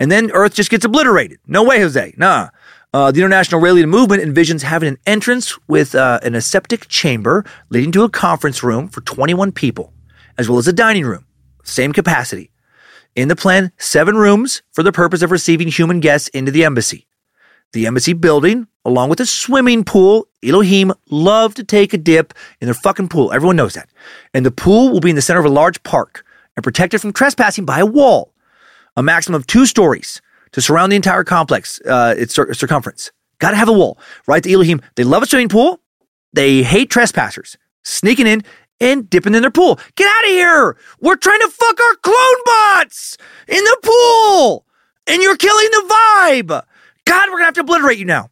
and 0.00 0.10
then 0.10 0.30
Earth 0.32 0.54
just 0.54 0.70
gets 0.70 0.84
obliterated. 0.84 1.38
No 1.46 1.62
way, 1.62 1.80
Jose. 1.80 2.14
Nah. 2.16 2.48
Uh, 2.92 3.12
the 3.12 3.20
International 3.20 3.60
Raelian 3.60 3.88
Movement 3.88 4.20
envisions 4.20 4.62
having 4.62 4.88
an 4.88 4.98
entrance 5.06 5.56
with 5.68 5.94
uh, 5.94 6.18
an 6.24 6.34
aseptic 6.34 6.88
chamber 6.88 7.44
leading 7.68 7.92
to 7.92 8.02
a 8.02 8.08
conference 8.08 8.64
room 8.64 8.88
for 8.88 9.00
21 9.02 9.52
people, 9.52 9.92
as 10.36 10.48
well 10.48 10.58
as 10.58 10.66
a 10.66 10.72
dining 10.72 11.06
room, 11.06 11.24
same 11.62 11.92
capacity. 11.92 12.50
In 13.14 13.28
the 13.28 13.36
plan, 13.36 13.70
seven 13.76 14.16
rooms 14.16 14.62
for 14.72 14.82
the 14.82 14.90
purpose 14.90 15.22
of 15.22 15.30
receiving 15.30 15.68
human 15.68 16.00
guests 16.00 16.28
into 16.28 16.50
the 16.50 16.64
embassy. 16.64 17.06
The 17.72 17.86
embassy 17.86 18.12
building, 18.12 18.66
along 18.84 19.10
with 19.10 19.20
a 19.20 19.26
swimming 19.26 19.84
pool, 19.84 20.26
Elohim 20.42 20.92
love 21.10 21.54
to 21.54 21.64
take 21.64 21.92
a 21.92 21.98
dip 21.98 22.34
in 22.60 22.66
their 22.66 22.74
fucking 22.74 23.08
pool. 23.08 23.32
Everyone 23.32 23.54
knows 23.54 23.74
that. 23.74 23.88
And 24.34 24.44
the 24.44 24.50
pool 24.50 24.90
will 24.90 25.00
be 25.00 25.10
in 25.10 25.16
the 25.16 25.22
center 25.22 25.38
of 25.38 25.46
a 25.46 25.50
large 25.50 25.80
park 25.84 26.24
and 26.56 26.64
protected 26.64 27.00
from 27.00 27.12
trespassing 27.12 27.64
by 27.64 27.78
a 27.78 27.86
wall, 27.86 28.32
a 29.00 29.02
maximum 29.02 29.34
of 29.40 29.46
two 29.46 29.66
stories 29.66 30.20
to 30.52 30.60
surround 30.60 30.92
the 30.92 30.96
entire 30.96 31.24
complex, 31.24 31.80
uh, 31.86 32.14
its 32.16 32.34
cir- 32.34 32.52
circumference. 32.54 33.10
Got 33.38 33.50
to 33.50 33.56
have 33.56 33.68
a 33.68 33.72
wall, 33.72 33.98
right? 34.26 34.42
The 34.42 34.52
Elohim, 34.52 34.80
they 34.94 35.04
love 35.04 35.22
a 35.22 35.26
swimming 35.26 35.48
pool. 35.48 35.80
They 36.32 36.62
hate 36.62 36.90
trespassers 36.90 37.56
sneaking 37.82 38.26
in 38.26 38.44
and 38.80 39.08
dipping 39.08 39.34
in 39.34 39.40
their 39.40 39.50
pool. 39.50 39.80
Get 39.96 40.06
out 40.06 40.24
of 40.24 40.30
here! 40.30 40.76
We're 41.00 41.16
trying 41.16 41.40
to 41.40 41.48
fuck 41.48 41.80
our 41.80 41.94
clone 41.96 42.44
bots 42.44 43.16
in 43.48 43.64
the 43.64 43.76
pool, 43.82 44.66
and 45.06 45.22
you're 45.22 45.36
killing 45.36 45.68
the 45.70 45.94
vibe. 45.94 46.62
God, 47.06 47.28
we're 47.28 47.36
gonna 47.36 47.44
have 47.46 47.54
to 47.54 47.60
obliterate 47.60 47.98
you 47.98 48.04
now. 48.04 48.28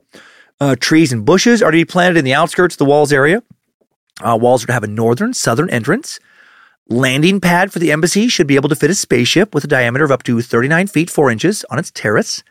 Uh, 0.60 0.76
trees 0.78 1.12
and 1.12 1.24
bushes 1.24 1.62
are 1.62 1.70
to 1.70 1.76
be 1.76 1.84
planted 1.84 2.18
in 2.18 2.24
the 2.24 2.34
outskirts 2.34 2.74
of 2.74 2.78
the 2.78 2.84
walls 2.84 3.12
area. 3.12 3.42
Uh, 4.20 4.36
walls 4.40 4.64
are 4.64 4.66
to 4.66 4.72
have 4.72 4.84
a 4.84 4.88
northern, 4.88 5.32
southern 5.32 5.70
entrance. 5.70 6.20
Landing 6.90 7.39
pad 7.39 7.70
for 7.70 7.81
the 7.81 7.93
embassy 7.93 8.28
should 8.28 8.47
be 8.47 8.56
able 8.56 8.70
to 8.70 8.74
fit 8.74 8.89
a 8.89 8.94
spaceship 8.94 9.55
with 9.55 9.62
a 9.62 9.69
diameter 9.69 10.05
of 10.05 10.10
up 10.10 10.23
to 10.23 10.40
39 10.40 10.86
feet 10.86 11.10
4 11.10 11.31
inches 11.31 11.62
on 11.70 11.78
its 11.78 11.90
terrace. 11.90 12.43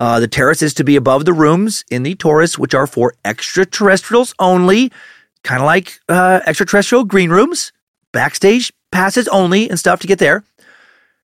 Uh, 0.00 0.18
the 0.18 0.26
terrace 0.26 0.62
is 0.62 0.74
to 0.74 0.82
be 0.82 0.96
above 0.96 1.24
the 1.24 1.32
rooms 1.32 1.84
in 1.88 2.02
the 2.02 2.16
Taurus, 2.16 2.58
which 2.58 2.74
are 2.74 2.88
for 2.88 3.14
extraterrestrials 3.24 4.34
only, 4.40 4.90
kind 5.44 5.62
of 5.62 5.66
like 5.66 6.00
uh, 6.08 6.40
extraterrestrial 6.44 7.04
green 7.04 7.30
rooms, 7.30 7.72
backstage 8.10 8.72
passes 8.90 9.28
only, 9.28 9.70
and 9.70 9.78
stuff 9.78 10.00
to 10.00 10.08
get 10.08 10.18
there. 10.18 10.42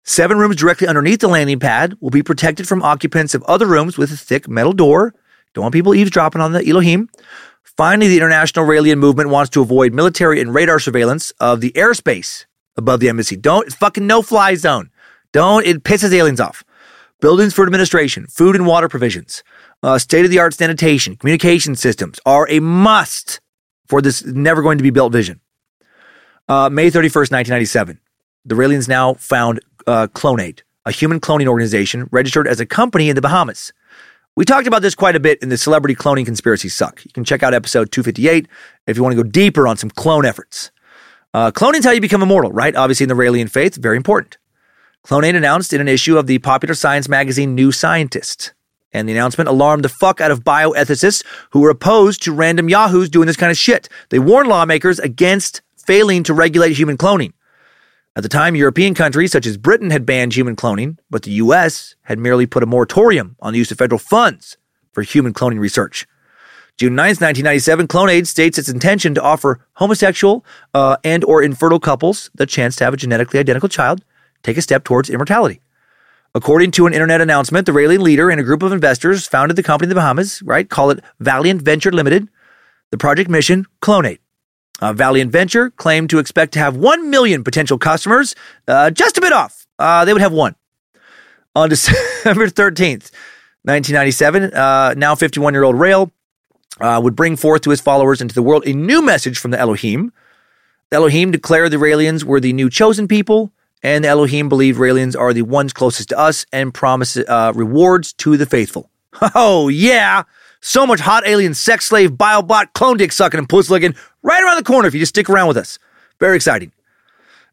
Seven 0.04 0.38
rooms 0.38 0.58
directly 0.58 0.88
underneath 0.88 1.22
the 1.22 1.30
landing 1.30 1.60
pad 1.60 1.96
will 2.02 2.10
be 2.10 2.24
protected 2.24 2.68
from 2.68 2.84
occupants 2.84 3.34
of 3.34 3.44
other 3.44 3.66
rooms 3.66 3.98
with 3.98 4.12
a 4.12 4.18
thick 4.18 4.50
metal 4.50 4.74
door. 4.74 5.14
Don't 5.54 5.64
want 5.64 5.74
people 5.74 5.96
eavesdropping 5.96 6.42
on 6.42 6.52
the 6.52 6.68
Elohim. 6.68 7.08
Finally, 7.78 8.10
the 8.10 8.18
International 8.18 8.66
Raelian 8.66 8.98
Movement 8.98 9.30
wants 9.30 9.50
to 9.52 9.62
avoid 9.62 9.94
military 9.94 10.42
and 10.42 10.54
radar 10.54 10.80
surveillance 10.80 11.32
of 11.40 11.62
the 11.62 11.72
airspace 11.72 12.46
above 12.76 13.00
the 13.00 13.10
embassy. 13.10 13.36
Don't, 13.36 13.66
it's 13.66 13.76
fucking 13.76 14.06
no 14.06 14.22
fly 14.22 14.56
zone. 14.56 14.90
Don't, 15.32 15.66
it 15.66 15.84
pisses 15.84 16.14
aliens 16.14 16.40
off. 16.40 16.64
Buildings 17.22 17.54
for 17.54 17.64
administration, 17.64 18.28
food 18.28 18.56
and 18.56 18.66
water 18.66 18.90
provisions, 18.90 19.44
uh, 19.84 19.98
state 20.00 20.26
of 20.26 20.32
the 20.32 20.40
art 20.40 20.54
sanitation, 20.54 21.16
communication 21.16 21.76
systems 21.76 22.20
are 22.26 22.48
a 22.50 22.60
must 22.60 23.40
for 23.88 24.02
this 24.02 24.26
never 24.26 24.62
going 24.62 24.78
to 24.78 24.84
be 24.84 24.90
built 24.90 25.14
vision. 25.14 25.40
Uh, 26.48 26.70
May 26.70 26.88
31st, 26.88 27.32
1997. 27.32 28.00
The 28.44 28.56
Raelians 28.56 28.88
now 28.88 29.14
found 29.14 29.60
uh, 29.86 30.08
Clonaid, 30.08 30.62
a 30.86 30.92
human 30.92 31.20
cloning 31.20 31.48
organization 31.48 32.10
registered 32.12 32.48
as 32.48 32.60
a 32.60 32.66
company 32.66 33.10
in 33.10 33.16
the 33.16 33.22
Bahamas. 33.22 33.72
We 34.38 34.46
talked 34.46 34.66
about 34.66 34.82
this 34.82 34.96
quite 34.96 35.18
a 35.18 35.20
bit 35.20 35.40
in 35.42 35.50
the 35.50 35.58
Celebrity 35.58 35.94
Cloning 35.94 36.26
Conspiracy 36.26 36.70
Suck. 36.70 37.04
You 37.04 37.12
can 37.12 37.26
check 37.26 37.44
out 37.44 37.54
episode 37.54 37.92
258 37.92 38.48
if 38.88 38.96
you 38.96 39.04
want 39.04 39.14
to 39.14 39.22
go 39.22 39.30
deeper 39.30 39.68
on 39.68 39.76
some 39.76 39.90
clone 39.90 40.26
efforts. 40.26 40.72
Uh, 41.34 41.52
cloning 41.52 41.80
is 41.80 41.86
how 41.86 41.92
you 41.92 42.00
become 42.00 42.24
immortal, 42.24 42.50
right? 42.54 42.74
Obviously, 42.74 43.04
in 43.04 43.10
the 43.10 43.16
Raelian 43.16 43.50
faith, 43.50 43.76
very 43.76 43.98
important. 43.98 44.38
Clonaid 45.06 45.36
announced 45.36 45.74
in 45.74 45.82
an 45.82 45.90
issue 45.90 46.18
of 46.18 46.28
the 46.28 46.40
popular 46.40 46.76
science 46.76 47.10
magazine 47.10 47.56
New 47.56 47.74
Scientist. 47.74 48.54
And 48.94 49.08
the 49.08 49.14
announcement 49.14 49.50
alarmed 49.50 49.84
the 49.84 49.90
fuck 49.90 50.22
out 50.22 50.32
of 50.32 50.46
bioethicists 50.46 51.26
who 51.50 51.60
were 51.60 51.70
opposed 51.70 52.24
to 52.24 52.34
random 52.34 52.70
yahoos 52.70 53.10
doing 53.10 53.28
this 53.28 53.38
kind 53.38 53.52
of 53.52 53.58
shit. 53.58 53.90
They 54.10 54.20
warned 54.20 54.48
lawmakers 54.48 55.00
against 55.00 55.62
failing 55.76 56.24
to 56.24 56.34
regulate 56.34 56.78
human 56.78 56.98
cloning. 56.98 57.34
At 58.14 58.24
the 58.24 58.30
time, 58.30 58.58
European 58.58 58.94
countries 58.94 59.32
such 59.32 59.46
as 59.46 59.56
Britain 59.56 59.90
had 59.90 60.06
banned 60.06 60.36
human 60.36 60.58
cloning, 60.58 60.98
but 61.10 61.24
the 61.24 61.32
US 61.32 61.96
had 62.04 62.20
merely 62.20 62.46
put 62.46 62.62
a 62.62 62.66
moratorium 62.66 63.38
on 63.40 63.54
the 63.54 63.60
use 63.60 63.72
of 63.72 63.78
federal 63.78 64.00
funds 64.00 64.58
for 64.92 65.02
human 65.02 65.34
cloning 65.34 65.60
research. 65.60 66.06
June 66.78 66.96
9, 66.96 67.06
1997, 67.06 67.88
Clonaid 67.88 68.28
states 68.28 68.58
its 68.58 68.68
intention 68.68 69.14
to 69.16 69.22
offer 69.22 69.66
homosexual 69.74 70.44
uh, 70.74 70.98
and 71.04 71.24
or 71.24 71.42
infertile 71.42 71.80
couples 71.80 72.30
the 72.36 72.46
chance 72.46 72.76
to 72.76 72.84
have 72.84 72.94
a 72.94 72.98
genetically 72.98 73.40
identical 73.40 73.70
child 73.70 74.04
take 74.44 74.58
a 74.58 74.62
step 74.62 74.84
towards 74.84 75.10
immortality. 75.10 75.62
According 76.34 76.72
to 76.72 76.88
an 76.88 76.94
internet 76.94 77.22
announcement, 77.22 77.66
the 77.66 77.72
Raelian 77.72 78.00
leader 78.00 78.30
and 78.30 78.40
a 78.40 78.44
group 78.44 78.64
of 78.64 78.72
investors 78.72 79.28
founded 79.28 79.58
the 79.58 79.64
company 79.64 79.86
in 79.86 79.90
the 79.90 79.96
Bahamas, 79.96 80.42
right? 80.42 80.68
Call 80.68 80.90
it 80.90 81.04
Valiant 81.20 81.62
Venture 81.62 81.92
Limited. 81.92 82.28
The 82.90 82.98
project 82.98 83.30
mission, 83.30 83.68
Clonaid. 83.82 84.20
Uh, 84.82 84.94
Valiant 84.94 85.32
Venture 85.32 85.70
claimed 85.70 86.10
to 86.10 86.18
expect 86.20 86.54
to 86.54 86.60
have 86.60 86.76
1 86.76 87.10
million 87.10 87.44
potential 87.44 87.78
customers, 87.78 88.36
uh, 88.68 88.90
just 88.90 89.18
a 89.18 89.22
bit 89.22 89.32
off. 89.32 89.68
Uh, 89.78 90.04
they 90.06 90.14
would 90.14 90.22
have 90.22 90.34
one. 90.34 90.56
On 91.56 91.70
December 91.70 92.48
13th, 92.48 93.12
1997, 93.64 94.54
uh, 94.54 94.94
now 94.98 95.14
51 95.14 95.54
year 95.54 95.64
old 95.64 95.80
Rael 95.80 96.12
uh, 96.80 97.00
would 97.04 97.16
bring 97.16 97.36
forth 97.36 97.62
to 97.62 97.70
his 97.70 97.82
followers 97.82 98.22
into 98.22 98.34
the 98.34 98.42
world 98.42 98.66
a 98.66 98.74
new 98.74 99.02
message 99.02 99.38
from 99.38 99.52
the 99.52 99.60
Elohim. 99.60 100.12
The 100.90 100.98
Elohim 100.98 101.32
declared 101.32 101.72
the 101.72 101.78
Raelians 101.78 102.24
were 102.24 102.40
the 102.40 102.54
new 102.54 102.70
chosen 102.70 103.08
people, 103.08 103.52
and 103.84 104.04
the 104.04 104.10
Elohim 104.10 104.50
believed 104.50 104.80
Raelians 104.80 105.18
are 105.18 105.34
the 105.34 105.44
ones 105.44 105.74
closest 105.74 106.10
to 106.10 106.18
us 106.18 106.46
and 106.52 106.74
promise 106.74 107.18
uh, 107.18 107.52
rewards 107.56 108.14
to 108.14 108.38
the 108.38 108.46
faithful. 108.46 108.90
Oh, 109.36 109.68
yeah! 109.68 110.24
So 110.62 110.86
much 110.86 111.00
hot 111.00 111.28
alien 111.28 111.54
sex 111.54 111.86
slave, 111.86 112.12
biobot, 112.12 112.74
clone 112.74 112.98
dick 112.98 113.12
sucking, 113.12 113.40
and 113.40 113.50
puss 113.50 113.70
licking 113.70 113.96
right 114.22 114.44
around 114.44 114.58
the 114.58 114.64
corner 114.64 114.88
if 114.88 114.94
you 114.94 115.00
just 115.00 115.10
stick 115.10 115.30
around 115.30 115.48
with 115.48 115.58
us. 115.58 115.80
Very 116.20 116.36
exciting. 116.36 116.72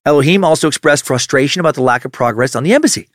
Elohim 0.05 0.45
also 0.45 0.69
expressed 0.69 1.07
frustration 1.07 1.61
about 1.61 1.75
the 1.75 1.83
lack 1.83 2.05
of 2.05 2.13
progress 2.13 2.55
on 2.55 2.63
the 2.63 2.75
embassy 2.75 3.09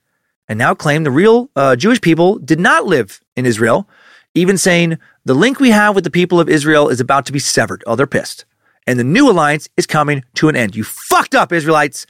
and 0.48 0.58
now 0.60 0.74
claimed 0.74 1.06
the 1.06 1.12
real 1.12 1.50
uh, 1.56 1.76
Jewish 1.76 2.02
people 2.02 2.38
did 2.40 2.60
not 2.60 2.86
live 2.86 3.22
in 3.36 3.46
Israel, 3.46 3.88
even 4.36 4.58
saying 4.58 4.98
the 5.26 5.34
link 5.34 5.60
we 5.60 5.70
have 5.70 5.96
with 5.96 6.04
the 6.04 6.12
people 6.12 6.40
of 6.40 6.50
Israel 6.50 6.90
is 6.90 7.00
about 7.00 7.26
to 7.28 7.32
be 7.32 7.40
severed. 7.40 7.84
Oh, 7.88 7.96
they're 7.96 8.08
pissed. 8.08 8.46
And 8.86 9.00
the 9.00 9.04
new 9.04 9.30
alliance 9.30 9.70
is 9.78 9.88
coming 9.88 10.24
to 10.36 10.50
an 10.50 10.56
end. 10.56 10.76
You 10.76 10.84
fucked 10.84 11.36
up, 11.36 11.54
Israelites. 11.54 12.06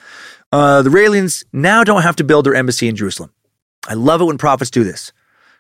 Uh, 0.51 0.81
the 0.81 0.89
Raelians 0.89 1.43
now 1.53 1.84
don't 1.84 2.01
have 2.01 2.15
to 2.15 2.23
build 2.23 2.45
their 2.45 2.55
embassy 2.55 2.88
in 2.88 2.95
Jerusalem. 2.95 3.31
I 3.88 3.93
love 3.93 4.22
it 4.22 4.26
when 4.26 4.38
prophets 4.38 4.72
do 4.72 4.84
this. 4.84 5.11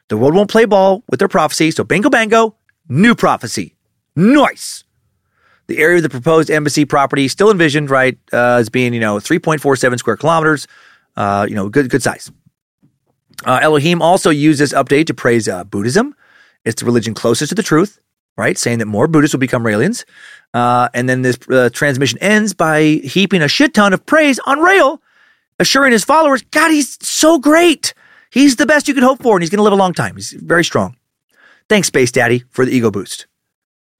The 0.09 0.17
world 0.17 0.35
won't 0.35 0.49
play 0.49 0.65
ball 0.65 1.03
with 1.09 1.19
their 1.19 1.27
prophecy, 1.27 1.71
so 1.71 1.83
bango 1.83 2.09
bango, 2.09 2.55
new 2.87 3.15
prophecy. 3.15 3.75
Nice. 4.15 4.83
The 5.67 5.77
area 5.77 5.97
of 5.97 6.03
the 6.03 6.09
proposed 6.09 6.51
embassy 6.51 6.85
property 6.85 7.27
still 7.27 7.49
envisioned, 7.49 7.89
right, 7.89 8.17
uh, 8.33 8.57
as 8.59 8.69
being, 8.69 8.93
you 8.93 8.99
know, 8.99 9.15
3.47 9.15 9.97
square 9.97 10.17
kilometers, 10.17 10.67
uh, 11.15 11.45
you 11.47 11.55
know, 11.55 11.69
good, 11.69 11.89
good 11.89 12.03
size. 12.03 12.31
Uh, 13.45 13.59
Elohim 13.61 14.01
also 14.01 14.29
used 14.29 14.59
this 14.59 14.73
update 14.73 15.07
to 15.07 15.13
praise 15.13 15.47
uh, 15.47 15.63
Buddhism. 15.63 16.15
It's 16.65 16.81
the 16.81 16.85
religion 16.85 17.13
closest 17.13 17.49
to 17.49 17.55
the 17.55 17.63
truth, 17.63 17.99
right? 18.37 18.57
Saying 18.57 18.79
that 18.79 18.85
more 18.85 19.07
Buddhists 19.07 19.33
will 19.33 19.39
become 19.39 19.63
Raelians. 19.63 20.05
Uh, 20.53 20.89
and 20.93 21.09
then 21.09 21.23
this 21.23 21.37
uh, 21.49 21.69
transmission 21.73 22.19
ends 22.19 22.53
by 22.53 23.01
heaping 23.03 23.41
a 23.41 23.47
shit 23.47 23.73
ton 23.73 23.93
of 23.93 24.05
praise 24.05 24.39
on 24.45 24.59
Rael, 24.59 25.01
assuring 25.59 25.91
his 25.91 26.03
followers, 26.03 26.41
God, 26.51 26.71
he's 26.71 26.97
so 27.05 27.39
great. 27.39 27.93
He's 28.33 28.55
the 28.55 28.65
best 28.65 28.87
you 28.87 28.95
could 28.95 29.03
hope 29.03 29.21
for, 29.21 29.35
and 29.35 29.43
he's 29.43 29.51
going 29.51 29.59
to 29.59 29.63
live 29.63 29.73
a 29.73 29.75
long 29.75 29.93
time. 29.93 30.15
He's 30.15 30.31
very 30.31 30.63
strong. 30.63 30.97
Thanks, 31.69 31.87
Space 31.87 32.11
Daddy, 32.11 32.43
for 32.49 32.65
the 32.65 32.71
ego 32.71 32.89
boost. 32.89 33.27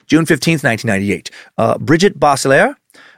June 0.07 0.25
15th, 0.25 0.63
1998. 0.63 1.29
Uh, 1.55 1.77
Bridget 1.77 2.19
Boisselier, 2.19 2.75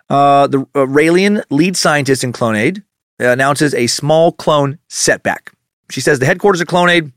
uh, 0.10 0.48
the 0.48 0.60
uh, 0.76 0.86
Raelian 0.86 1.42
lead 1.50 1.78
scientist 1.78 2.26
in 2.26 2.34
Clonaid, 2.34 2.84
announces 3.18 3.74
a 3.74 3.88
small 3.88 4.34
clone 4.34 4.78
setback. 4.90 5.54
She 5.90 6.02
says 6.02 6.20
the 6.20 6.26
headquarters 6.26 6.60
of 6.60 6.68
Clonaid, 6.68 7.14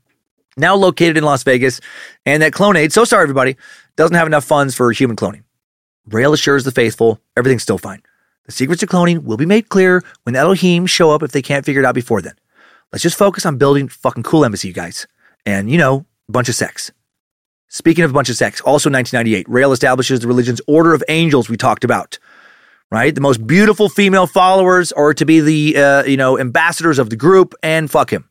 now 0.55 0.75
located 0.75 1.17
in 1.17 1.25
Las 1.25 1.43
Vegas, 1.43 1.81
and 2.25 2.41
that 2.41 2.53
Clonaid, 2.53 2.93
so 2.93 3.03
sorry 3.03 3.23
everybody, 3.23 3.57
doesn't 3.97 4.15
have 4.15 4.27
enough 4.27 4.45
funds 4.45 4.75
for 4.75 4.93
human 4.93 5.17
cloning. 5.17 5.43
Rael 6.07 6.31
assures 6.31 6.63
the 6.63 6.71
faithful 6.71 7.19
everything's 7.35 7.63
still 7.63 7.77
fine. 7.77 8.01
The 8.45 8.53
secrets 8.53 8.81
of 8.81 8.87
cloning 8.87 9.23
will 9.23 9.37
be 9.37 9.45
made 9.45 9.67
clear 9.67 10.05
when 10.23 10.37
Elohim 10.37 10.85
show 10.85 11.11
up 11.11 11.21
if 11.21 11.33
they 11.33 11.41
can't 11.41 11.65
figure 11.65 11.81
it 11.81 11.85
out 11.85 11.95
before 11.95 12.21
then. 12.21 12.35
Let's 12.91 13.03
just 13.03 13.17
focus 13.17 13.45
on 13.45 13.57
building 13.57 13.87
fucking 13.87 14.23
cool 14.23 14.43
embassy, 14.43 14.67
you 14.67 14.73
guys. 14.73 15.07
And, 15.45 15.69
you 15.69 15.77
know, 15.77 16.05
a 16.27 16.31
bunch 16.31 16.49
of 16.49 16.55
sex. 16.55 16.91
Speaking 17.67 18.03
of 18.03 18.09
a 18.09 18.13
bunch 18.13 18.29
of 18.29 18.35
sex, 18.35 18.61
also 18.61 18.89
1998, 18.89 19.47
Rael 19.47 19.71
establishes 19.71 20.19
the 20.19 20.27
religion's 20.27 20.61
Order 20.67 20.93
of 20.93 21.03
Angels 21.07 21.49
we 21.49 21.57
talked 21.57 21.83
about. 21.83 22.17
Right? 22.91 23.13
The 23.13 23.21
most 23.21 23.45
beautiful 23.45 23.87
female 23.87 24.25
followers 24.25 24.91
are 24.91 25.13
to 25.13 25.25
be 25.25 25.39
the, 25.41 25.77
uh, 25.77 26.03
you 26.05 26.17
know, 26.17 26.39
ambassadors 26.39 26.97
of 26.97 27.11
the 27.11 27.15
group 27.15 27.53
and 27.61 27.89
fuck 27.91 28.11
him. 28.11 28.27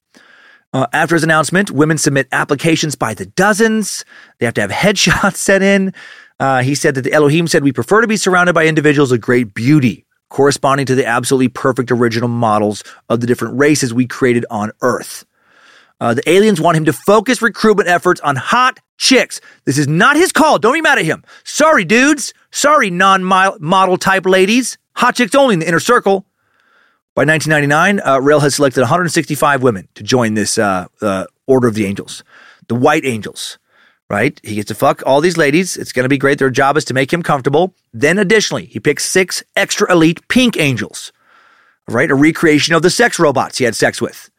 Uh, 0.73 0.87
after 0.93 1.15
his 1.15 1.23
announcement, 1.23 1.71
women 1.71 1.97
submit 1.97 2.27
applications 2.33 2.97
by 2.97 3.15
the 3.15 3.27
dozens. 3.27 4.05
They 4.39 4.47
have 4.47 4.55
to 4.55 4.61
have 4.61 4.71
headshots 4.73 5.37
sent 5.37 5.63
in. 5.63 5.95
Uh, 6.41 6.63
he 6.63 6.75
said 6.75 6.97
that 6.97 7.03
the 7.03 7.13
Elohim 7.13 7.47
said, 7.47 7.63
We 7.63 7.73
prefer 7.73 8.01
to 8.01 8.09
be 8.09 8.17
surrounded 8.17 8.55
by 8.55 8.67
individuals 8.67 9.13
of 9.13 9.21
great 9.21 9.55
beauty, 9.55 10.05
corresponding 10.29 10.87
to 10.87 10.95
the 10.95 11.07
absolutely 11.07 11.49
perfect 11.49 11.91
original 11.91 12.29
models 12.29 12.85
of 13.09 13.21
the 13.21 13.27
different 13.27 13.59
races 13.59 13.95
we 13.95 14.07
created 14.07 14.45
on 14.51 14.71
Earth. 14.83 15.25
Uh, 16.01 16.15
the 16.15 16.29
aliens 16.31 16.61
want 16.61 16.77
him 16.77 16.85
to 16.85 16.93
focus 16.93 17.43
recruitment 17.43 17.89
efforts 17.89 18.21
on 18.21 18.37
hot 18.37 18.79
chicks. 18.99 19.41
This 19.65 19.79
is 19.79 19.89
not 19.89 20.17
his 20.17 20.33
call. 20.33 20.59
Don't 20.59 20.75
be 20.75 20.81
mad 20.81 20.99
at 20.99 21.05
him. 21.05 21.25
Sorry, 21.45 21.85
dudes. 21.85 22.33
Sorry, 22.51 22.91
non 22.91 23.25
model 23.25 23.97
type 23.97 24.27
ladies. 24.27 24.79
Hot 24.97 25.17
chicks 25.17 25.35
only 25.35 25.55
in 25.55 25.61
the 25.61 25.69
inner 25.69 25.81
circle. 25.81 26.25
By 27.15 27.25
1999, 27.25 28.01
uh, 28.07 28.21
Rael 28.21 28.41
has 28.41 28.55
selected 28.55 28.83
165 28.83 29.63
women 29.63 29.89
to 29.95 30.05
join 30.05 30.35
this 30.35 30.57
uh, 30.57 30.87
uh, 31.03 31.25
Order 31.49 31.67
of 31.67 31.75
the 31.75 31.85
Angels, 31.85 32.23
the 32.69 32.77
White 32.77 33.05
Angels. 33.05 33.59
Right? 34.11 34.41
He 34.43 34.55
gets 34.55 34.69
to 34.69 34.75
fuck 34.75 35.03
all 35.05 35.21
these 35.21 35.37
ladies. 35.37 35.77
It's 35.77 35.93
going 35.93 36.05
to 36.05 36.09
be 36.09 36.17
great. 36.17 36.39
Their 36.39 36.49
job 36.49 36.79
is 36.79 36.85
to 36.87 36.95
make 36.95 37.13
him 37.13 37.23
comfortable. 37.23 37.75
Then, 37.93 38.19
additionally, 38.19 38.65
he 38.65 38.81
picks 38.81 39.05
six 39.05 39.43
extra 39.55 39.91
elite 39.93 40.27
pink 40.29 40.57
angels. 40.57 41.13
Right? 41.87 42.11
A 42.11 42.15
recreation 42.15 42.75
of 42.75 42.83
the 42.83 42.91
sex 42.91 43.19
robots 43.19 43.59
he 43.59 43.65
had 43.65 43.77
sex 43.77 44.01
with. 44.01 44.31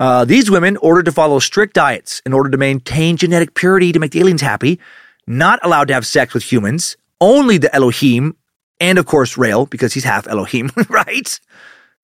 Uh, 0.00 0.24
these 0.24 0.50
women 0.50 0.78
ordered 0.78 1.04
to 1.04 1.12
follow 1.12 1.38
strict 1.38 1.74
diets 1.74 2.22
in 2.24 2.32
order 2.32 2.48
to 2.48 2.56
maintain 2.56 3.18
genetic 3.18 3.54
purity 3.54 3.92
to 3.92 3.98
make 3.98 4.12
the 4.12 4.20
aliens 4.20 4.40
happy, 4.40 4.80
not 5.26 5.60
allowed 5.62 5.88
to 5.88 5.94
have 5.94 6.06
sex 6.06 6.32
with 6.32 6.50
humans, 6.50 6.96
only 7.20 7.58
the 7.58 7.74
Elohim, 7.76 8.34
and 8.80 8.98
of 8.98 9.04
course 9.04 9.36
Rael, 9.36 9.66
because 9.66 9.92
he's 9.92 10.04
half 10.04 10.26
Elohim, 10.26 10.70
right? 10.88 11.38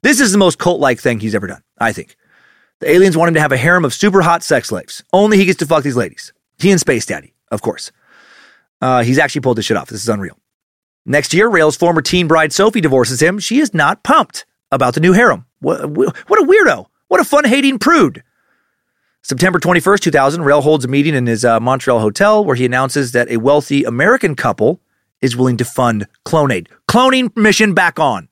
This 0.02 0.20
is 0.20 0.30
the 0.30 0.38
most 0.38 0.58
cult 0.58 0.78
like 0.78 1.00
thing 1.00 1.20
he's 1.20 1.34
ever 1.34 1.46
done, 1.46 1.62
I 1.78 1.92
think. 1.92 2.16
The 2.80 2.90
aliens 2.90 3.16
want 3.16 3.28
him 3.28 3.34
to 3.34 3.40
have 3.40 3.52
a 3.52 3.56
harem 3.56 3.86
of 3.86 3.94
super 3.94 4.20
hot 4.20 4.42
sex 4.42 4.68
slaves. 4.68 5.02
Only 5.14 5.38
he 5.38 5.46
gets 5.46 5.58
to 5.60 5.66
fuck 5.66 5.82
these 5.82 5.96
ladies. 5.96 6.34
He 6.58 6.70
and 6.70 6.80
Space 6.80 7.06
Daddy, 7.06 7.34
of 7.50 7.62
course. 7.62 7.92
Uh, 8.80 9.02
he's 9.02 9.18
actually 9.18 9.40
pulled 9.40 9.58
this 9.58 9.64
shit 9.64 9.76
off. 9.76 9.88
This 9.88 10.02
is 10.02 10.08
unreal. 10.08 10.38
Next 11.04 11.32
year, 11.32 11.48
Rael's 11.48 11.76
former 11.76 12.02
teen 12.02 12.26
bride 12.26 12.52
Sophie 12.52 12.80
divorces 12.80 13.20
him. 13.22 13.38
She 13.38 13.60
is 13.60 13.72
not 13.72 14.02
pumped 14.02 14.44
about 14.72 14.94
the 14.94 15.00
new 15.00 15.12
harem. 15.12 15.46
What, 15.60 15.88
what 15.90 16.10
a 16.10 16.46
weirdo. 16.46 16.86
What 17.08 17.20
a 17.20 17.24
fun 17.24 17.44
hating 17.44 17.78
prude. 17.78 18.22
September 19.22 19.58
21st, 19.58 20.00
2000, 20.00 20.42
Rael 20.42 20.60
holds 20.60 20.84
a 20.84 20.88
meeting 20.88 21.14
in 21.14 21.26
his 21.26 21.44
uh, 21.44 21.58
Montreal 21.58 22.00
hotel 22.00 22.44
where 22.44 22.56
he 22.56 22.64
announces 22.64 23.12
that 23.12 23.30
a 23.30 23.38
wealthy 23.38 23.84
American 23.84 24.36
couple 24.36 24.80
is 25.20 25.36
willing 25.36 25.56
to 25.56 25.64
fund 25.64 26.06
Clonaid. 26.24 26.68
Cloning 26.88 27.36
mission 27.36 27.74
back 27.74 27.98
on. 27.98 28.28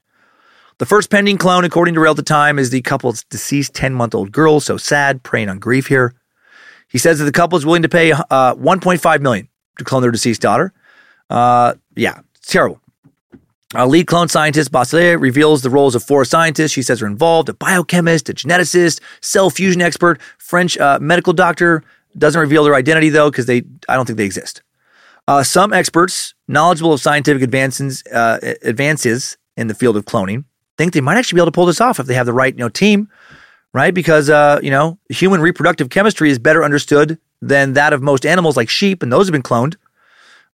The 0.78 0.86
first 0.86 1.10
pending 1.10 1.38
clone, 1.38 1.64
according 1.64 1.94
to 1.94 2.00
Rael 2.00 2.12
at 2.12 2.16
the 2.16 2.22
time, 2.22 2.58
is 2.58 2.70
the 2.70 2.82
couple's 2.82 3.24
deceased 3.24 3.74
10 3.74 3.94
month 3.94 4.14
old 4.14 4.32
girl. 4.32 4.60
So 4.60 4.76
sad, 4.76 5.22
preying 5.22 5.48
on 5.48 5.58
grief 5.58 5.86
here. 5.86 6.14
He 6.94 6.98
says 6.98 7.18
that 7.18 7.24
the 7.24 7.32
couple 7.32 7.58
is 7.58 7.66
willing 7.66 7.82
to 7.82 7.88
pay 7.88 8.12
uh, 8.12 8.54
1.5 8.54 9.20
million 9.20 9.48
to 9.78 9.84
clone 9.84 10.00
their 10.00 10.12
deceased 10.12 10.40
daughter. 10.40 10.72
Uh, 11.28 11.74
yeah, 11.96 12.20
it's 12.36 12.46
terrible. 12.46 12.80
Our 13.74 13.88
lead 13.88 14.06
clone 14.06 14.28
scientist, 14.28 14.70
Boisselier, 14.70 15.20
reveals 15.20 15.62
the 15.62 15.70
roles 15.70 15.96
of 15.96 16.04
four 16.04 16.24
scientists 16.24 16.70
she 16.70 16.82
says 16.82 17.02
are 17.02 17.08
involved 17.08 17.48
a 17.48 17.54
biochemist, 17.54 18.28
a 18.28 18.32
geneticist, 18.32 19.00
cell 19.20 19.50
fusion 19.50 19.82
expert, 19.82 20.20
French 20.38 20.78
uh, 20.78 21.00
medical 21.00 21.32
doctor. 21.32 21.82
Doesn't 22.16 22.40
reveal 22.40 22.62
their 22.62 22.76
identity, 22.76 23.08
though, 23.08 23.28
because 23.28 23.46
they 23.46 23.64
I 23.88 23.96
don't 23.96 24.06
think 24.06 24.16
they 24.16 24.24
exist. 24.24 24.62
Uh, 25.26 25.42
some 25.42 25.72
experts, 25.72 26.34
knowledgeable 26.46 26.92
of 26.92 27.00
scientific 27.00 27.42
advances, 27.42 28.04
uh, 28.12 28.38
advances 28.62 29.36
in 29.56 29.66
the 29.66 29.74
field 29.74 29.96
of 29.96 30.04
cloning, 30.04 30.44
think 30.78 30.92
they 30.92 31.00
might 31.00 31.16
actually 31.16 31.38
be 31.38 31.40
able 31.40 31.50
to 31.50 31.56
pull 31.56 31.66
this 31.66 31.80
off 31.80 31.98
if 31.98 32.06
they 32.06 32.14
have 32.14 32.26
the 32.26 32.32
right, 32.32 32.54
you 32.54 32.60
know, 32.60 32.68
team, 32.68 33.08
right? 33.74 33.92
Because 33.92 34.30
uh, 34.30 34.60
you 34.62 34.70
know, 34.70 34.98
human 35.10 35.42
reproductive 35.42 35.90
chemistry 35.90 36.30
is 36.30 36.38
better 36.38 36.64
understood 36.64 37.18
than 37.42 37.74
that 37.74 37.92
of 37.92 38.00
most 38.00 38.24
animals 38.24 38.56
like 38.56 38.70
sheep, 38.70 39.02
and 39.02 39.12
those 39.12 39.26
have 39.26 39.32
been 39.32 39.42
cloned. 39.42 39.76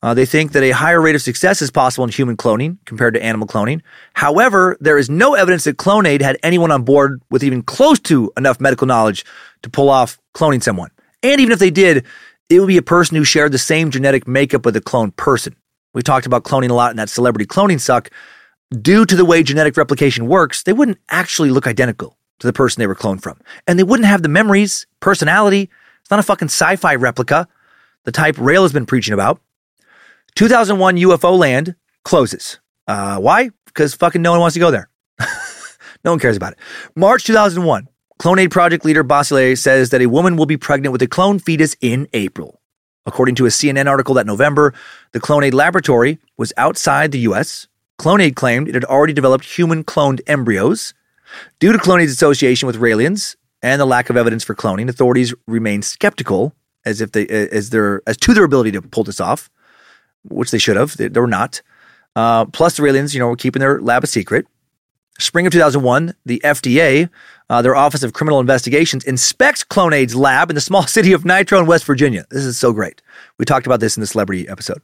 Uh, 0.03 0.15
they 0.15 0.25
think 0.25 0.53
that 0.53 0.63
a 0.63 0.71
higher 0.71 1.01
rate 1.01 1.15
of 1.15 1.21
success 1.21 1.61
is 1.61 1.71
possible 1.71 2.05
in 2.05 2.11
human 2.11 2.35
cloning 2.35 2.79
compared 2.87 3.13
to 3.13 3.23
animal 3.23 3.47
cloning. 3.47 3.83
However, 4.15 4.79
there 4.81 4.97
is 4.97 5.11
no 5.11 5.35
evidence 5.35 5.65
that 5.65 5.77
Clonaid 5.77 6.23
had 6.23 6.39
anyone 6.43 6.71
on 6.71 6.85
board 6.85 7.21
with 7.31 7.45
even 7.45 7.63
close 7.63 8.01
to 8.01 8.33
enough 8.39 8.61
medical 8.61 8.87
knowledge 8.87 9.27
to 9.61 9.69
pull 9.69 9.91
off 9.91 10.19
cloning 10.35 10.63
someone. 10.63 10.91
And 11.23 11.39
even 11.39 11.53
if 11.53 11.59
they 11.59 11.71
did, 11.71 12.07
it 12.49 12.61
would 12.61 12.67
be 12.67 12.79
a 12.79 12.83
person 12.83 13.15
who 13.15 13.25
shared 13.25 13.53
the 13.53 13.59
same 13.59 13.91
genetic 13.91 14.27
makeup 14.27 14.65
with 14.65 14.75
a 14.75 14.81
cloned 14.81 15.17
person. 15.17 15.55
We 15.93 16.01
talked 16.01 16.25
about 16.25 16.45
cloning 16.45 16.71
a 16.71 16.75
lot 16.75 16.93
in 16.93 16.97
that 16.97 17.11
celebrity 17.11 17.45
cloning 17.45 17.79
suck, 17.79 18.09
due 18.71 19.05
to 19.05 19.17
the 19.17 19.27
way 19.27 19.43
genetic 19.43 19.77
replication 19.77 20.29
works, 20.29 20.63
they 20.63 20.73
wouldn't 20.73 20.99
actually 21.11 21.51
look 21.51 21.67
identical 21.67 22.17
to 22.41 22.47
the 22.47 22.53
person 22.53 22.81
they 22.81 22.87
were 22.87 22.95
cloned 22.95 23.23
from. 23.23 23.39
And 23.67 23.79
they 23.79 23.83
wouldn't 23.85 24.09
have 24.09 24.23
the 24.23 24.29
memories, 24.29 24.87
personality. 24.99 25.71
It's 26.01 26.11
not 26.11 26.21
a 26.21 26.25
fucking 26.25 26.49
sci 26.49 26.77
fi 26.77 26.95
replica, 26.97 27.49
the 28.05 28.13
type 28.13 28.37
Rael 28.39 28.63
has 28.63 28.73
been 28.73 28.87
preaching 28.87 29.15
about. 29.15 29.41
2001 30.35 30.97
UFO 30.97 31.39
land 31.39 31.77
closes. 32.05 32.59
Uh, 32.87 33.19
why? 33.19 33.51
Because 33.67 33.95
fucking 33.95 34.23
no 34.23 34.33
one 34.33 34.41
wants 34.41 34.55
to 34.55 34.61
go 34.61 34.71
there. 34.71 34.89
no 36.05 36.13
one 36.13 36.19
cares 36.19 36.37
about 36.37 36.53
it. 36.53 36.59
March 36.97 37.25
2001, 37.25 37.89
Clonaid 38.19 38.51
project 38.51 38.85
leader 38.85 39.03
Basile 39.03 39.57
says 39.57 39.91
that 39.91 40.03
a 40.03 40.07
woman 40.07 40.37
will 40.37 40.47
be 40.47 40.57
pregnant 40.57 40.93
with 40.93 41.03
a 41.03 41.07
clone 41.07 41.39
fetus 41.39 41.77
in 41.81 42.09
April. 42.13 42.61
According 43.07 43.35
to 43.37 43.47
a 43.47 43.49
CNN 43.49 43.87
article 43.87 44.15
that 44.15 44.27
November, 44.27 44.75
the 45.13 45.21
Clonaid 45.21 45.55
laboratory 45.55 46.19
was 46.37 46.53
outside 46.57 47.13
the 47.13 47.21
US. 47.21 47.67
Clonaid 47.99 48.35
claimed 48.35 48.69
it 48.69 48.75
had 48.75 48.85
already 48.85 49.13
developed 49.13 49.45
human 49.45 49.85
cloned 49.85 50.21
embryos. 50.27 50.95
Due 51.59 51.73
to 51.73 51.79
Clonaid's 51.79 52.13
association 52.13 52.67
with 52.67 52.77
Raelians 52.77 53.37
and 53.63 53.81
the 53.81 53.87
lack 53.87 54.11
of 54.11 54.17
evidence 54.17 54.45
for 54.45 54.55
cloning, 54.55 54.89
authorities 54.89 55.35
remain 55.47 55.83
skeptical 55.83 56.55
as 56.85 57.01
if 57.01 57.13
they 57.13 57.27
as 57.27 57.71
their 57.71 58.03
as 58.07 58.17
to 58.19 58.35
their 58.35 58.45
ability 58.45 58.73
to 58.73 58.83
pull 58.83 59.05
this 59.05 59.21
off, 59.21 59.51
which 60.25 60.51
they 60.51 60.59
should 60.59 60.77
have. 60.77 60.97
They, 60.97 61.09
they 61.09 61.21
were 61.21 61.27
not. 61.27 61.63
Uh, 62.17 62.45
plus, 62.47 62.77
the 62.77 62.83
Raelians, 62.83 63.15
you 63.15 63.21
know, 63.21 63.29
were 63.29 63.37
keeping 63.37 63.61
their 63.61 63.81
lab 63.81 64.05
a 64.05 64.07
secret. 64.07 64.47
Spring 65.19 65.47
of 65.47 65.53
2001, 65.53 66.15
the 66.25 66.41
FDA, 66.43 67.11
uh, 67.51 67.61
their 67.61 67.77
Office 67.77 68.03
of 68.03 68.15
Criminal 68.15 68.41
Investigations, 68.41 69.05
inspects 69.05 69.63
Clonaid's 69.63 70.17
lab 70.17 70.49
in 70.51 70.55
the 70.55 70.63
small 70.63 70.83
city 70.87 71.13
of 71.13 71.25
Nitro 71.25 71.59
in 71.59 71.67
West 71.67 71.85
Virginia. 71.85 72.25
This 72.31 72.45
is 72.45 72.59
so 72.59 72.73
great. 72.73 73.03
We 73.39 73.45
talked 73.45 73.67
about 73.67 73.81
this 73.81 73.97
in 73.97 74.01
the 74.01 74.07
celebrity 74.07 74.49
episode. 74.49 74.81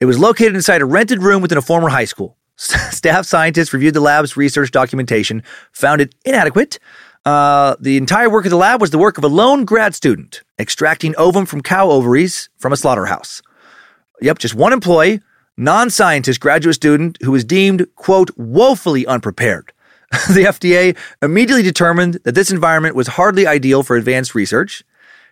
It 0.00 0.06
was 0.06 0.18
located 0.18 0.54
inside 0.54 0.80
a 0.80 0.84
rented 0.84 1.22
room 1.22 1.42
within 1.42 1.58
a 1.58 1.62
former 1.62 1.88
high 1.88 2.04
school. 2.04 2.36
Staff 2.56 3.26
scientists 3.26 3.72
reviewed 3.72 3.94
the 3.94 4.00
lab's 4.00 4.36
research 4.36 4.70
documentation, 4.70 5.42
found 5.72 6.00
it 6.00 6.14
inadequate. 6.24 6.78
Uh, 7.24 7.74
the 7.80 7.96
entire 7.96 8.28
work 8.28 8.44
of 8.44 8.50
the 8.50 8.56
lab 8.56 8.80
was 8.80 8.90
the 8.90 8.98
work 8.98 9.16
of 9.16 9.24
a 9.24 9.28
lone 9.28 9.64
grad 9.64 9.94
student 9.94 10.42
extracting 10.58 11.14
ovum 11.16 11.46
from 11.46 11.62
cow 11.62 11.90
ovaries 11.90 12.50
from 12.58 12.72
a 12.72 12.76
slaughterhouse. 12.76 13.42
Yep, 14.20 14.38
just 14.38 14.54
one 14.54 14.72
employee, 14.72 15.20
non 15.56 15.90
scientist 15.90 16.40
graduate 16.40 16.74
student 16.74 17.18
who 17.22 17.32
was 17.32 17.44
deemed, 17.44 17.86
quote, 17.96 18.30
woefully 18.36 19.06
unprepared. 19.06 19.72
the 20.28 20.44
FDA 20.44 20.96
immediately 21.22 21.62
determined 21.62 22.14
that 22.24 22.34
this 22.34 22.50
environment 22.50 22.94
was 22.94 23.08
hardly 23.08 23.46
ideal 23.46 23.82
for 23.82 23.96
advanced 23.96 24.34
research. 24.34 24.84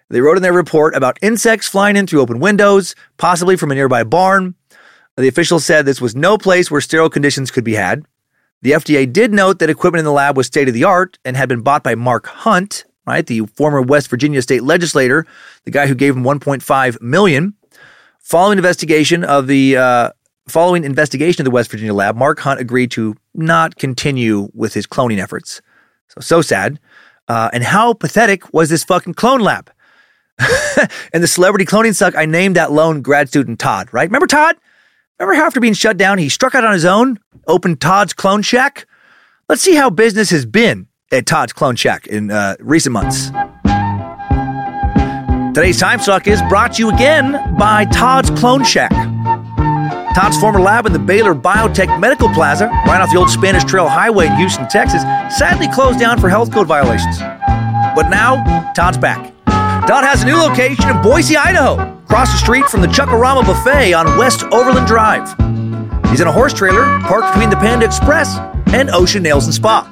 They 0.09 0.21
wrote 0.21 0.37
in 0.37 0.43
their 0.43 0.53
report 0.53 0.95
about 0.97 1.19
insects 1.23 1.69
flying 1.69 1.97
in 1.97 2.07
through 2.07 2.21
open 2.21 2.41
windows, 2.41 2.95
possibly 3.17 3.57
from 3.57 3.71
a 3.71 3.75
nearby 3.75 4.03
barn. 4.05 4.55
The 5.17 5.29
officials 5.29 5.65
said 5.65 5.85
this 5.85 6.01
was 6.01 6.17
no 6.17 6.39
place 6.39 6.71
where 6.71 6.81
sterile 6.81 7.11
conditions 7.11 7.51
could 7.51 7.65
be 7.65 7.75
had. 7.75 8.05
The 8.63 8.73
FDA 8.73 9.13
did 9.13 9.33
note 9.33 9.59
that 9.59 9.69
equipment 9.69 10.01
in 10.01 10.05
the 10.05 10.13
lab 10.13 10.37
was 10.37 10.47
state 10.47 10.69
of 10.69 10.75
the 10.75 10.85
art 10.85 11.19
and 11.25 11.37
had 11.37 11.49
been 11.49 11.61
bought 11.61 11.83
by 11.83 11.95
Mark 11.95 12.27
Hunt, 12.27 12.85
right, 13.07 13.27
the 13.27 13.41
former 13.41 13.83
West 13.83 14.09
Virginia 14.09 14.41
state 14.41 14.63
legislator, 14.63 15.27
the 15.65 15.71
guy 15.71 15.87
who 15.87 15.95
gave 15.95 16.17
him 16.17 16.23
1.5 16.23 17.03
million. 17.03 17.55
Following 18.21 18.59
investigation 18.59 19.25
of 19.25 19.49
the 19.49 19.77
uh, 19.77 20.11
following 20.49 20.85
investigation 20.85 21.43
of 21.43 21.45
the 21.45 21.51
West 21.51 21.71
Virginia 21.71 21.93
lab, 21.93 22.17
Mark 22.17 22.39
Hunt 22.39 22.61
agreed 22.61 22.91
to 22.93 23.17
not 23.35 23.77
continue 23.77 24.49
with 24.55 24.73
his 24.75 24.87
cloning 24.87 25.19
efforts. 25.19 25.61
So 26.09 26.21
so 26.21 26.41
sad. 26.41 26.79
Uh, 27.29 27.51
and 27.53 27.65
how 27.65 27.95
pathetic 27.95 28.53
was 28.55 28.71
this 28.71 28.85
fucking 28.85 29.15
clone 29.15 29.41
lab? 29.41 29.71
and 31.13 31.23
the 31.23 31.29
celebrity 31.29 31.65
cloning 31.65 31.95
suck, 31.95 32.17
I 32.17 32.27
named 32.27 32.57
that 32.57 32.73
lone 32.73 33.03
grad 33.03 33.29
student 33.29 33.59
Todd, 33.59 33.89
right? 33.93 34.09
Remember 34.09 34.27
Todd? 34.27 34.57
Remember 35.23 35.47
after 35.47 35.61
being 35.61 35.73
shut 35.73 35.97
down, 35.97 36.19
he 36.19 36.29
struck 36.29 36.57
out 36.57 36.65
on 36.65 36.73
his 36.73 36.85
own, 36.85 37.17
opened 37.47 37.81
Todd's 37.81 38.13
Clone 38.13 38.43
Shack? 38.43 38.89
Let's 39.49 39.63
see 39.63 39.77
how 39.77 39.89
business 39.89 40.31
has 40.31 40.45
been 40.45 40.89
at 41.13 41.27
Todd's 41.27 41.53
Clone 41.53 41.77
Shack 41.77 42.09
in 42.09 42.33
uh, 42.33 42.57
recent 42.59 42.93
months. 42.93 43.27
Today's 45.55 45.79
Time 45.79 46.01
Suck 46.01 46.27
is 46.27 46.43
brought 46.49 46.73
to 46.73 46.83
you 46.83 46.91
again 46.91 47.57
by 47.57 47.85
Todd's 47.85 48.31
Clone 48.31 48.65
Shack. 48.65 48.91
Todd's 50.17 50.37
former 50.39 50.61
lab 50.61 50.87
in 50.87 50.93
the 50.93 50.99
Baylor 50.99 51.37
Biotech 51.37 52.01
Medical 52.01 52.29
Plaza, 52.31 52.67
right 52.89 53.01
off 53.01 53.13
the 53.13 53.19
old 53.19 53.31
Spanish 53.31 53.63
Trail 53.63 53.89
Highway 53.89 54.27
in 54.27 54.35
Houston, 54.35 54.67
Texas, 54.67 55.03
sadly 55.39 55.69
closed 55.69 56.01
down 56.01 56.19
for 56.19 56.31
health 56.31 56.53
code 56.53 56.67
violations. 56.67 57.21
But 57.95 58.09
now, 58.09 58.73
Todd's 58.73 58.99
back. 58.99 59.33
Todd 59.87 60.05
has 60.05 60.23
a 60.23 60.27
new 60.27 60.37
location 60.37 60.89
in 60.89 61.03
Boise, 61.03 61.37
Idaho, 61.37 61.75
across 62.05 62.31
the 62.31 62.39
street 62.39 62.65
from 62.67 62.83
the 62.83 62.87
Chuckarama 62.87 63.45
Buffet 63.45 63.93
on 63.93 64.17
West 64.17 64.45
Overland 64.45 64.87
Drive. 64.87 65.27
He's 66.09 66.21
in 66.21 66.29
a 66.29 66.33
horse 66.33 66.53
trailer 66.53 66.85
parked 67.01 67.35
between 67.35 67.51
the 67.51 67.57
Panda 67.57 67.85
Express 67.85 68.39
and 68.73 68.91
Ocean 68.91 69.25
Nails 69.25 69.47
and 69.47 69.53
Spa. 69.53 69.89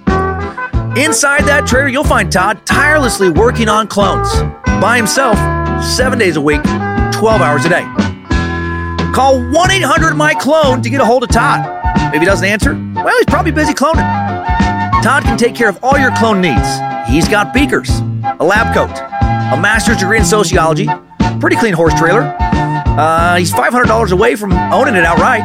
Inside 0.96 1.42
that 1.46 1.66
trailer, 1.66 1.88
you'll 1.88 2.04
find 2.04 2.30
Todd 2.30 2.64
tirelessly 2.64 3.30
working 3.30 3.68
on 3.68 3.88
clones 3.88 4.32
by 4.80 4.96
himself, 4.96 5.36
seven 5.84 6.20
days 6.20 6.36
a 6.36 6.40
week, 6.40 6.62
12 6.62 7.40
hours 7.42 7.64
a 7.64 7.68
day. 7.68 7.82
Call 9.12 9.40
1 9.50 9.70
800 9.72 10.14
My 10.14 10.34
Clone 10.34 10.82
to 10.82 10.88
get 10.88 11.00
a 11.00 11.04
hold 11.04 11.24
of 11.24 11.30
Todd. 11.30 11.66
If 12.14 12.20
he 12.20 12.26
doesn't 12.26 12.46
answer, 12.46 12.74
well, 12.94 13.16
he's 13.16 13.26
probably 13.26 13.50
busy 13.50 13.74
cloning. 13.74 14.06
Todd 15.02 15.24
can 15.24 15.36
take 15.36 15.56
care 15.56 15.68
of 15.68 15.82
all 15.82 15.98
your 15.98 16.14
clone 16.16 16.40
needs. 16.40 16.68
He's 17.08 17.28
got 17.28 17.52
beakers, 17.52 17.90
a 18.38 18.44
lab 18.44 18.72
coat, 18.72 18.94
a 19.52 19.60
master's 19.60 19.96
degree 19.98 20.18
in 20.18 20.24
sociology, 20.24 20.88
pretty 21.40 21.56
clean 21.56 21.74
horse 21.74 21.94
trailer. 21.94 22.36
Uh, 22.40 23.36
he's 23.36 23.52
$500 23.52 24.12
away 24.12 24.36
from 24.36 24.52
owning 24.52 24.94
it 24.94 25.04
outright. 25.04 25.42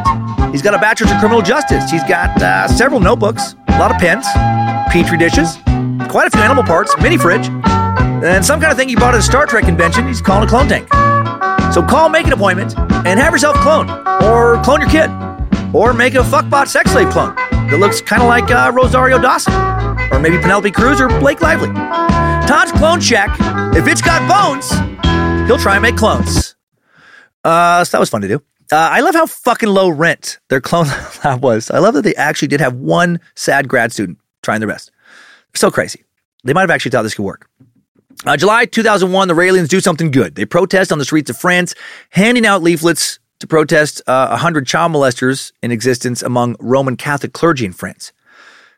He's 0.52 0.62
got 0.62 0.74
a 0.74 0.78
bachelor's 0.78 1.10
in 1.12 1.18
criminal 1.18 1.42
justice. 1.42 1.90
He's 1.90 2.04
got 2.04 2.40
uh, 2.40 2.68
several 2.68 3.00
notebooks, 3.00 3.56
a 3.68 3.78
lot 3.78 3.90
of 3.90 3.98
pens, 3.98 4.26
petri 4.90 5.18
dishes, 5.18 5.56
quite 6.08 6.26
a 6.26 6.30
few 6.30 6.40
animal 6.40 6.62
parts, 6.62 6.94
mini 7.00 7.16
fridge, 7.16 7.48
and 7.48 8.44
some 8.44 8.60
kind 8.60 8.70
of 8.70 8.78
thing 8.78 8.88
he 8.88 8.96
bought 8.96 9.14
at 9.14 9.20
a 9.20 9.22
Star 9.22 9.46
Trek 9.46 9.64
convention. 9.64 10.06
He's 10.06 10.20
calling 10.20 10.46
a 10.46 10.50
clone 10.50 10.68
tank. 10.68 10.88
So 11.74 11.82
call, 11.82 12.08
make 12.08 12.26
an 12.26 12.32
appointment, 12.32 12.78
and 12.78 13.18
have 13.20 13.32
yourself 13.32 13.56
cloned, 13.56 13.90
or 14.22 14.62
clone 14.62 14.80
your 14.80 14.90
kid, 14.90 15.10
or 15.74 15.92
make 15.92 16.14
a 16.14 16.18
fuckbot 16.22 16.68
sex 16.68 16.92
slave 16.92 17.10
clone 17.10 17.34
that 17.34 17.78
looks 17.80 18.00
kind 18.00 18.22
of 18.22 18.28
like 18.28 18.50
uh, 18.50 18.70
Rosario 18.74 19.18
Dawson, 19.18 19.52
or 20.12 20.20
maybe 20.20 20.38
Penelope 20.38 20.70
Cruz 20.70 21.00
or 21.00 21.08
Blake 21.08 21.40
Lively. 21.42 21.68
Todd's 22.46 22.72
Clone 22.72 23.00
check. 23.00 23.28
if 23.74 23.86
it's 23.86 24.00
got 24.00 24.26
bones, 24.28 24.70
he'll 25.48 25.58
try 25.58 25.74
and 25.74 25.82
make 25.82 25.96
clones. 25.96 26.54
Uh, 27.44 27.84
so 27.84 27.96
that 27.96 28.00
was 28.00 28.10
fun 28.10 28.22
to 28.22 28.28
do. 28.28 28.36
Uh, 28.72 28.76
I 28.76 29.00
love 29.00 29.14
how 29.14 29.26
fucking 29.26 29.68
low 29.68 29.88
rent 29.88 30.38
their 30.48 30.60
clone 30.60 30.86
lab 31.24 31.42
was. 31.42 31.70
I 31.70 31.78
love 31.78 31.94
that 31.94 32.02
they 32.02 32.14
actually 32.14 32.48
did 32.48 32.60
have 32.60 32.74
one 32.74 33.20
sad 33.34 33.68
grad 33.68 33.92
student 33.92 34.18
trying 34.42 34.60
their 34.60 34.68
best. 34.68 34.90
So 35.54 35.70
crazy. 35.70 36.04
They 36.44 36.52
might 36.52 36.62
have 36.62 36.70
actually 36.70 36.90
thought 36.90 37.02
this 37.02 37.14
could 37.14 37.24
work. 37.24 37.48
Uh, 38.24 38.36
July 38.36 38.64
2001, 38.64 39.28
the 39.28 39.34
Raelians 39.34 39.68
do 39.68 39.80
something 39.80 40.10
good. 40.10 40.34
They 40.36 40.44
protest 40.44 40.90
on 40.90 40.98
the 40.98 41.04
streets 41.04 41.30
of 41.30 41.36
France, 41.36 41.74
handing 42.10 42.46
out 42.46 42.62
leaflets 42.62 43.18
to 43.40 43.46
protest 43.46 44.00
uh, 44.06 44.28
100 44.28 44.66
child 44.66 44.92
molesters 44.92 45.52
in 45.62 45.70
existence 45.70 46.22
among 46.22 46.56
Roman 46.58 46.96
Catholic 46.96 47.32
clergy 47.32 47.66
in 47.66 47.72
France. 47.72 48.12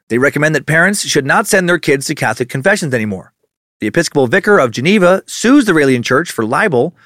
They 0.08 0.18
recommend 0.18 0.54
that 0.54 0.66
parents 0.66 1.06
should 1.06 1.26
not 1.26 1.46
send 1.46 1.68
their 1.68 1.78
kids 1.78 2.06
to 2.06 2.14
Catholic 2.14 2.48
confessions 2.48 2.92
anymore. 2.94 3.32
The 3.80 3.86
Episcopal 3.86 4.26
Vicar 4.26 4.58
of 4.58 4.70
Geneva 4.70 5.22
sues 5.26 5.64
the 5.64 5.72
Raelian 5.72 6.04
Church 6.04 6.30
for 6.30 6.44
libel, 6.44 6.96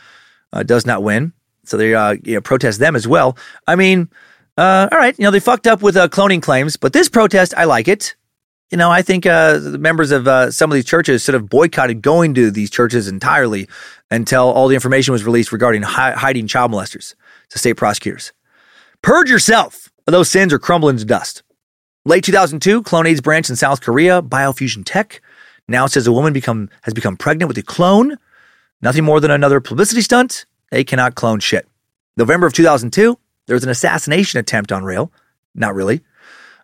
uh, 0.52 0.62
does 0.62 0.86
not 0.86 1.02
win. 1.02 1.32
So 1.64 1.76
they 1.76 1.94
uh, 1.94 2.16
you 2.22 2.34
know, 2.34 2.40
protest 2.40 2.78
them 2.78 2.96
as 2.96 3.06
well. 3.06 3.36
I 3.66 3.76
mean, 3.76 4.08
uh, 4.56 4.88
all 4.90 4.98
right, 4.98 5.16
you 5.18 5.24
know, 5.24 5.30
they 5.30 5.40
fucked 5.40 5.66
up 5.66 5.82
with 5.82 5.96
uh, 5.96 6.08
cloning 6.08 6.42
claims, 6.42 6.76
but 6.76 6.92
this 6.92 7.08
protest, 7.08 7.54
I 7.56 7.64
like 7.64 7.88
it. 7.88 8.16
You 8.70 8.78
know, 8.78 8.90
I 8.90 9.02
think 9.02 9.26
uh, 9.26 9.58
the 9.58 9.78
members 9.78 10.10
of 10.10 10.26
uh, 10.26 10.50
some 10.50 10.70
of 10.70 10.74
these 10.74 10.86
churches 10.86 11.22
sort 11.22 11.36
of 11.36 11.48
boycotted 11.48 12.00
going 12.00 12.34
to 12.34 12.50
these 12.50 12.70
churches 12.70 13.06
entirely 13.06 13.68
until 14.10 14.44
all 14.50 14.66
the 14.66 14.74
information 14.74 15.12
was 15.12 15.24
released 15.24 15.52
regarding 15.52 15.82
hi- 15.82 16.12
hiding 16.12 16.46
child 16.46 16.72
molesters 16.72 17.14
to 17.50 17.58
state 17.58 17.74
prosecutors. 17.74 18.32
Purge 19.02 19.30
yourself 19.30 19.90
of 20.06 20.12
those 20.12 20.30
sins 20.30 20.52
or 20.52 20.58
crumble 20.58 20.88
into 20.88 21.04
dust. 21.04 21.42
Late 22.04 22.24
2002, 22.24 22.82
Clonaid's 22.82 23.20
branch 23.20 23.50
in 23.50 23.56
South 23.56 23.80
Korea, 23.82 24.22
Biofusion 24.22 24.82
Tech, 24.84 25.20
now 25.68 25.84
it 25.84 25.90
says 25.90 26.06
a 26.06 26.12
woman 26.12 26.32
become 26.32 26.70
has 26.82 26.94
become 26.94 27.16
pregnant 27.16 27.48
with 27.48 27.58
a 27.58 27.62
clone. 27.62 28.16
Nothing 28.80 29.04
more 29.04 29.20
than 29.20 29.30
another 29.30 29.60
publicity 29.60 30.02
stunt. 30.02 30.44
They 30.70 30.84
cannot 30.84 31.14
clone 31.14 31.40
shit. 31.40 31.68
November 32.16 32.46
of 32.46 32.52
2002, 32.52 33.18
there 33.46 33.54
was 33.54 33.64
an 33.64 33.70
assassination 33.70 34.40
attempt 34.40 34.72
on 34.72 34.84
Rael. 34.84 35.12
Not 35.54 35.74
really. 35.74 36.02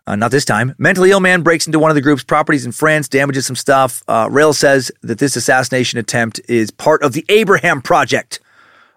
Uh, 0.05 0.15
not 0.15 0.31
this 0.31 0.45
time. 0.45 0.73
Mentally 0.77 1.11
ill 1.11 1.19
man 1.19 1.43
breaks 1.43 1.67
into 1.67 1.77
one 1.77 1.91
of 1.91 1.95
the 1.95 2.01
group's 2.01 2.23
properties 2.23 2.65
in 2.65 2.71
France, 2.71 3.07
damages 3.07 3.45
some 3.45 3.55
stuff. 3.55 4.03
Uh, 4.07 4.27
Rael 4.31 4.53
says 4.53 4.91
that 5.01 5.19
this 5.19 5.35
assassination 5.35 5.99
attempt 5.99 6.41
is 6.49 6.71
part 6.71 7.03
of 7.03 7.13
the 7.13 7.23
Abraham 7.29 7.81
Project, 7.81 8.39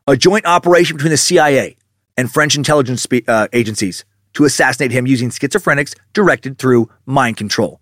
a 0.07 0.17
joint 0.17 0.47
operation 0.47 0.97
between 0.97 1.11
the 1.11 1.19
CIA 1.19 1.77
and 2.17 2.33
French 2.33 2.57
intelligence 2.57 3.03
spe- 3.03 3.29
uh, 3.29 3.49
agencies 3.53 4.05
to 4.35 4.45
assassinate 4.45 4.91
him 4.91 5.07
using 5.07 5.29
schizophrenics 5.29 5.95
directed 6.15 6.59
through 6.59 6.89
mind 7.05 7.37
control. 7.37 7.81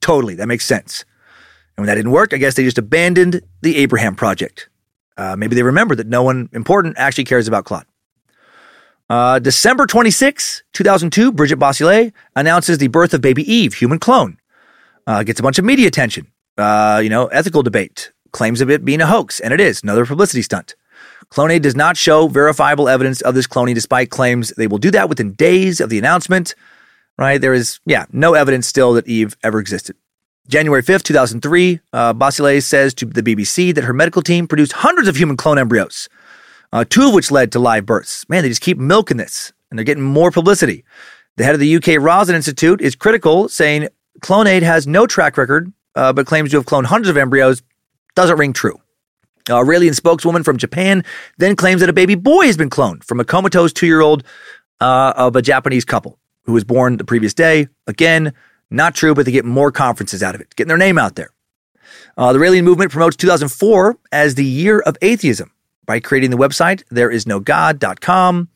Totally, 0.00 0.34
that 0.34 0.46
makes 0.46 0.66
sense. 0.66 1.04
And 1.76 1.82
when 1.82 1.86
that 1.86 1.96
didn't 1.96 2.12
work, 2.12 2.32
I 2.32 2.38
guess 2.38 2.54
they 2.54 2.64
just 2.64 2.78
abandoned 2.78 3.42
the 3.62 3.76
Abraham 3.76 4.14
Project. 4.14 4.68
Uh, 5.16 5.36
maybe 5.36 5.54
they 5.54 5.62
remember 5.62 5.94
that 5.94 6.06
no 6.06 6.22
one 6.22 6.48
important 6.52 6.96
actually 6.98 7.24
cares 7.24 7.48
about 7.48 7.64
Claude. 7.64 7.86
Uh, 9.08 9.38
December 9.38 9.86
26, 9.86 10.64
2002, 10.72 11.32
Bridget 11.32 11.58
Boisselier 11.58 12.12
announces 12.34 12.78
the 12.78 12.88
birth 12.88 13.14
of 13.14 13.20
baby 13.20 13.50
Eve, 13.50 13.74
human 13.74 13.98
clone. 13.98 14.38
Uh, 15.06 15.22
gets 15.22 15.38
a 15.38 15.42
bunch 15.42 15.58
of 15.58 15.64
media 15.64 15.86
attention. 15.86 16.26
Uh, 16.58 17.00
you 17.02 17.08
know, 17.08 17.26
ethical 17.26 17.62
debate. 17.62 18.12
Claims 18.32 18.60
of 18.60 18.70
it 18.70 18.84
being 18.84 19.00
a 19.00 19.06
hoax, 19.06 19.38
and 19.38 19.54
it 19.54 19.60
is. 19.60 19.82
Another 19.82 20.04
publicity 20.04 20.42
stunt. 20.42 20.74
Clonaid 21.30 21.62
does 21.62 21.76
not 21.76 21.96
show 21.96 22.28
verifiable 22.28 22.88
evidence 22.88 23.20
of 23.20 23.34
this 23.34 23.46
cloning, 23.46 23.74
despite 23.74 24.10
claims 24.10 24.50
they 24.56 24.66
will 24.66 24.78
do 24.78 24.90
that 24.90 25.08
within 25.08 25.32
days 25.34 25.80
of 25.80 25.90
the 25.90 25.98
announcement. 25.98 26.54
Right? 27.18 27.40
There 27.40 27.54
is, 27.54 27.80
yeah, 27.86 28.06
no 28.12 28.34
evidence 28.34 28.66
still 28.66 28.92
that 28.94 29.06
Eve 29.06 29.36
ever 29.42 29.58
existed. 29.58 29.96
January 30.48 30.82
5th, 30.82 31.02
2003, 31.02 31.80
uh, 31.92 32.12
Basile 32.12 32.60
says 32.60 32.94
to 32.94 33.06
the 33.06 33.22
BBC 33.22 33.74
that 33.74 33.84
her 33.84 33.92
medical 33.92 34.22
team 34.22 34.46
produced 34.46 34.72
hundreds 34.72 35.08
of 35.08 35.16
human 35.16 35.36
clone 35.36 35.58
embryos, 35.58 36.08
uh, 36.72 36.84
two 36.88 37.08
of 37.08 37.14
which 37.14 37.30
led 37.30 37.50
to 37.52 37.58
live 37.58 37.84
births. 37.84 38.28
Man, 38.28 38.42
they 38.42 38.48
just 38.48 38.60
keep 38.60 38.78
milking 38.78 39.16
this, 39.16 39.52
and 39.70 39.78
they're 39.78 39.84
getting 39.84 40.04
more 40.04 40.30
publicity. 40.30 40.84
The 41.36 41.44
head 41.44 41.54
of 41.54 41.60
the 41.60 41.76
UK 41.76 42.00
Roslin 42.00 42.36
Institute 42.36 42.80
is 42.80 42.94
critical, 42.94 43.48
saying 43.48 43.88
Clonaid 44.20 44.62
has 44.62 44.86
no 44.86 45.06
track 45.06 45.36
record, 45.36 45.72
uh, 45.94 46.12
but 46.12 46.26
claims 46.26 46.50
to 46.50 46.56
have 46.56 46.66
cloned 46.66 46.86
hundreds 46.86 47.10
of 47.10 47.16
embryos. 47.16 47.62
Doesn't 48.14 48.38
ring 48.38 48.52
true. 48.52 48.80
A 49.48 49.52
Raelian 49.52 49.94
spokeswoman 49.94 50.42
from 50.42 50.56
Japan 50.56 51.04
then 51.38 51.54
claims 51.54 51.80
that 51.80 51.88
a 51.88 51.92
baby 51.92 52.14
boy 52.14 52.46
has 52.46 52.56
been 52.56 52.70
cloned 52.70 53.04
from 53.04 53.20
a 53.20 53.24
comatose 53.24 53.72
two 53.72 53.86
year 53.86 54.00
old 54.00 54.24
uh, 54.80 55.12
of 55.16 55.36
a 55.36 55.42
Japanese 55.42 55.84
couple 55.84 56.18
who 56.44 56.52
was 56.52 56.64
born 56.64 56.96
the 56.96 57.04
previous 57.04 57.34
day. 57.34 57.68
Again, 57.86 58.32
not 58.70 58.94
true, 58.94 59.14
but 59.14 59.24
they 59.26 59.32
get 59.32 59.44
more 59.44 59.70
conferences 59.70 60.22
out 60.22 60.34
of 60.34 60.40
it, 60.40 60.54
getting 60.56 60.68
their 60.68 60.78
name 60.78 60.98
out 60.98 61.14
there. 61.14 61.30
Uh, 62.16 62.32
the 62.32 62.38
Raelian 62.38 62.64
movement 62.64 62.90
promotes 62.90 63.16
2004 63.16 63.96
as 64.12 64.34
the 64.34 64.44
year 64.44 64.80
of 64.80 64.96
atheism 65.02 65.52
by 65.84 66.00
creating 66.00 66.30
the 66.30 66.36
website 66.36 66.82
thereisnogod.com. 66.92 68.48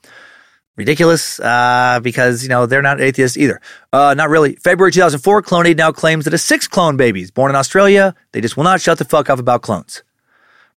Ridiculous, 0.77 1.39
uh, 1.41 2.01
because, 2.03 2.43
you 2.43 2.49
know, 2.49 2.65
they're 2.65 2.81
not 2.81 3.01
atheists 3.01 3.37
either. 3.37 3.61
Uh, 3.93 4.15
not 4.17 4.31
really. 4.31 4.55
February 4.57 4.91
2004, 4.91 5.43
Clonaid 5.43 5.77
now 5.77 5.93
claims 5.93 6.25
that 6.25 6.33
a 6.33 6.39
six 6.39 6.67
clone 6.67 6.97
babies 6.97 7.31
born 7.31 7.51
in 7.51 7.57
Australia, 7.57 8.15
they 8.33 8.41
just 8.41 8.57
will 8.57 8.65
not 8.65 8.81
shut 8.81 8.97
the 8.97 9.05
fuck 9.05 9.29
up 9.29 9.39
about 9.39 9.61
clones. 9.61 10.03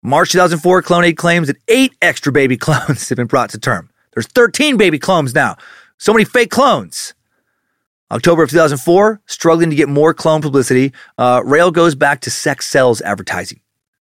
March 0.02 0.34
2004, 0.34 0.84
Clonaid 0.84 1.16
claims 1.16 1.48
that 1.48 1.56
eight 1.70 1.94
extra 2.02 2.34
baby 2.34 2.58
clones 2.66 3.08
have 3.08 3.16
been 3.16 3.28
brought 3.28 3.52
to 3.52 3.58
term. 3.58 3.90
There's 4.14 4.28
13 4.28 4.76
baby 4.76 5.00
clones 5.00 5.34
now. 5.34 5.56
So 5.98 6.12
many 6.12 6.26
fake 6.26 6.52
clones. 6.52 7.14
October 8.14 8.44
of 8.44 8.52
2004, 8.52 9.22
struggling 9.26 9.72
to 9.72 9.76
get 9.76 9.90
more 9.90 10.14
clone 10.14 10.40
publicity, 10.40 10.94
uh, 11.18 11.42
Rael 11.44 11.72
goes 11.72 11.96
back 11.96 12.22
to 12.22 12.30
sex 12.30 12.68
sells 12.68 13.02
advertising. 13.02 13.60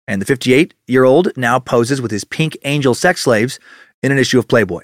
And 0.07 0.21
the 0.21 0.25
58 0.25 0.73
year 0.87 1.03
old 1.03 1.35
now 1.35 1.59
poses 1.59 2.01
with 2.01 2.09
his 2.09 2.23
pink 2.23 2.57
angel 2.63 2.95
sex 2.95 3.21
slaves 3.21 3.59
in 4.01 4.13
an 4.13 4.17
issue 4.17 4.39
of 4.39 4.47
Playboy. 4.47 4.83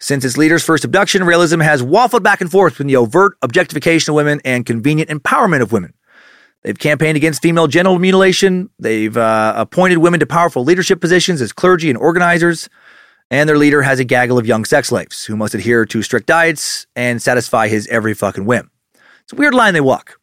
Since 0.00 0.24
its 0.24 0.38
leader's 0.38 0.64
first 0.64 0.84
abduction, 0.84 1.22
Raelism 1.22 1.62
has 1.62 1.82
waffled 1.82 2.22
back 2.22 2.40
and 2.40 2.50
forth 2.50 2.74
between 2.74 2.86
the 2.86 2.96
overt 2.96 3.36
objectification 3.42 4.12
of 4.12 4.16
women 4.16 4.40
and 4.46 4.64
convenient 4.64 5.10
empowerment 5.10 5.60
of 5.60 5.70
women. 5.70 5.92
They've 6.62 6.78
campaigned 6.78 7.16
against 7.16 7.42
female 7.42 7.66
genital 7.66 7.98
mutilation. 7.98 8.70
They've 8.78 9.16
uh, 9.16 9.54
appointed 9.56 9.98
women 9.98 10.20
to 10.20 10.26
powerful 10.26 10.64
leadership 10.64 11.00
positions 11.00 11.42
as 11.42 11.52
clergy 11.52 11.90
and 11.90 11.98
organizers. 11.98 12.70
And 13.30 13.48
their 13.48 13.58
leader 13.58 13.82
has 13.82 13.98
a 13.98 14.04
gaggle 14.04 14.38
of 14.38 14.46
young 14.46 14.64
sex 14.64 14.88
slaves 14.88 15.24
who 15.24 15.36
must 15.36 15.54
adhere 15.54 15.84
to 15.84 16.02
strict 16.02 16.26
diets 16.26 16.86
and 16.96 17.20
satisfy 17.20 17.68
his 17.68 17.86
every 17.88 18.14
fucking 18.14 18.46
whim. 18.46 18.70
It's 19.24 19.32
a 19.32 19.36
weird 19.36 19.54
line 19.54 19.74
they 19.74 19.82
walk. 19.82 20.18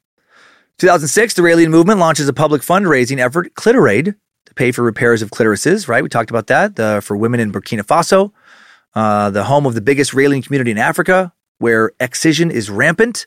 2006, 0.80 1.36
the 1.36 1.42
Raelian 1.42 1.70
movement 1.70 2.00
launches 2.00 2.28
a 2.28 2.34
public 2.34 2.62
fundraising 2.62 3.20
effort, 3.20 3.54
Clitoraid, 3.54 4.16
to 4.46 4.54
pay 4.56 4.72
for 4.72 4.84
repairs 4.84 5.22
of 5.22 5.30
clitorises, 5.30 5.88
right? 5.88 6.04
We 6.04 6.10
talked 6.10 6.30
about 6.30 6.48
that 6.48 6.80
uh, 6.80 7.00
for 7.00 7.16
women 7.16 7.40
in 7.40 7.52
Burkina 7.52 7.82
Faso, 7.82 8.32
uh, 8.96 9.30
the 9.30 9.44
home 9.44 9.66
of 9.66 9.76
the 9.76 9.82
biggest 9.82 10.12
Raelian 10.12 10.44
community 10.44 10.72
in 10.72 10.78
Africa, 10.78 11.32
where 11.60 11.92
excision 12.00 12.52
is 12.52 12.70
rampant. 12.70 13.26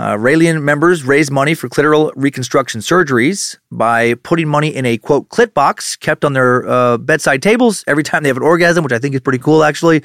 Uh, 0.00 0.16
Raelian 0.16 0.62
members 0.62 1.04
raise 1.04 1.30
money 1.30 1.52
for 1.52 1.68
clitoral 1.68 2.10
reconstruction 2.16 2.80
surgeries 2.80 3.58
by 3.70 4.14
putting 4.14 4.48
money 4.48 4.74
in 4.74 4.86
a 4.86 4.96
quote 4.96 5.28
clit 5.28 5.52
box 5.52 5.94
kept 5.94 6.24
on 6.24 6.32
their 6.32 6.66
uh, 6.66 6.96
bedside 6.96 7.42
tables 7.42 7.84
every 7.86 8.02
time 8.02 8.22
they 8.22 8.30
have 8.30 8.38
an 8.38 8.42
orgasm, 8.42 8.82
which 8.82 8.94
I 8.94 8.98
think 8.98 9.14
is 9.14 9.20
pretty 9.20 9.40
cool 9.40 9.62
actually. 9.62 10.02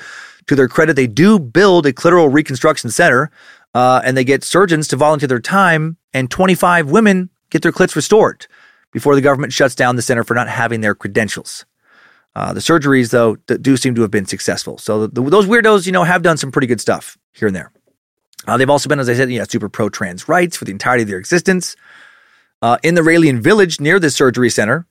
To 0.48 0.56
their 0.56 0.67
credit, 0.67 0.98
they 0.98 1.07
do 1.07 1.40
build 1.40 1.85
a 1.85 1.93
clitoral 1.93 2.32
reconstruction 2.32 2.90
center 2.90 3.32
uh, 3.74 4.01
and 4.03 4.17
they 4.17 4.25
get 4.25 4.43
surgeons 4.43 4.90
to 4.90 4.98
volunteer 4.98 5.30
their 5.30 5.40
time, 5.40 5.95
and 6.14 6.30
25 6.30 6.91
women 6.91 7.30
get 7.49 7.61
their 7.61 7.72
clits 7.72 7.95
restored 7.95 8.48
before 8.91 9.15
the 9.15 9.22
government 9.22 9.53
shuts 9.53 9.75
down 9.75 9.95
the 9.95 10.01
center 10.01 10.25
for 10.25 10.33
not 10.33 10.49
having 10.49 10.82
their 10.82 10.93
credentials. 10.93 11.65
Uh, 12.35 12.51
the 12.51 12.59
surgeries, 12.59 13.11
though, 13.11 13.38
do 13.38 13.77
seem 13.77 13.95
to 13.95 14.01
have 14.01 14.11
been 14.11 14.25
successful. 14.25 14.77
So 14.77 15.07
the, 15.07 15.22
those 15.22 15.45
weirdos, 15.45 15.85
you 15.85 15.93
know, 15.93 16.03
have 16.03 16.22
done 16.22 16.35
some 16.35 16.51
pretty 16.51 16.67
good 16.67 16.82
stuff 16.82 17.17
here 17.32 17.48
and 17.48 17.56
there. 17.56 17.72
Uh, 18.48 18.57
they've 18.57 18.69
also 18.69 18.90
been, 18.90 18.99
as 18.99 19.09
I 19.09 19.14
said, 19.15 19.32
you 19.32 19.40
know, 19.40 19.45
super 19.45 19.69
pro 19.69 19.90
trans 19.90 20.27
rights 20.27 20.57
for 20.57 20.65
the 20.65 20.72
entirety 20.72 21.03
of 21.03 21.09
their 21.09 21.17
existence. 21.17 21.75
Uh, 22.61 22.77
in 22.83 22.95
the 22.95 23.01
Raelian 23.01 23.40
village 23.41 23.80
near 23.80 23.99
this 23.99 24.15
surgery 24.15 24.49
center, 24.49 24.85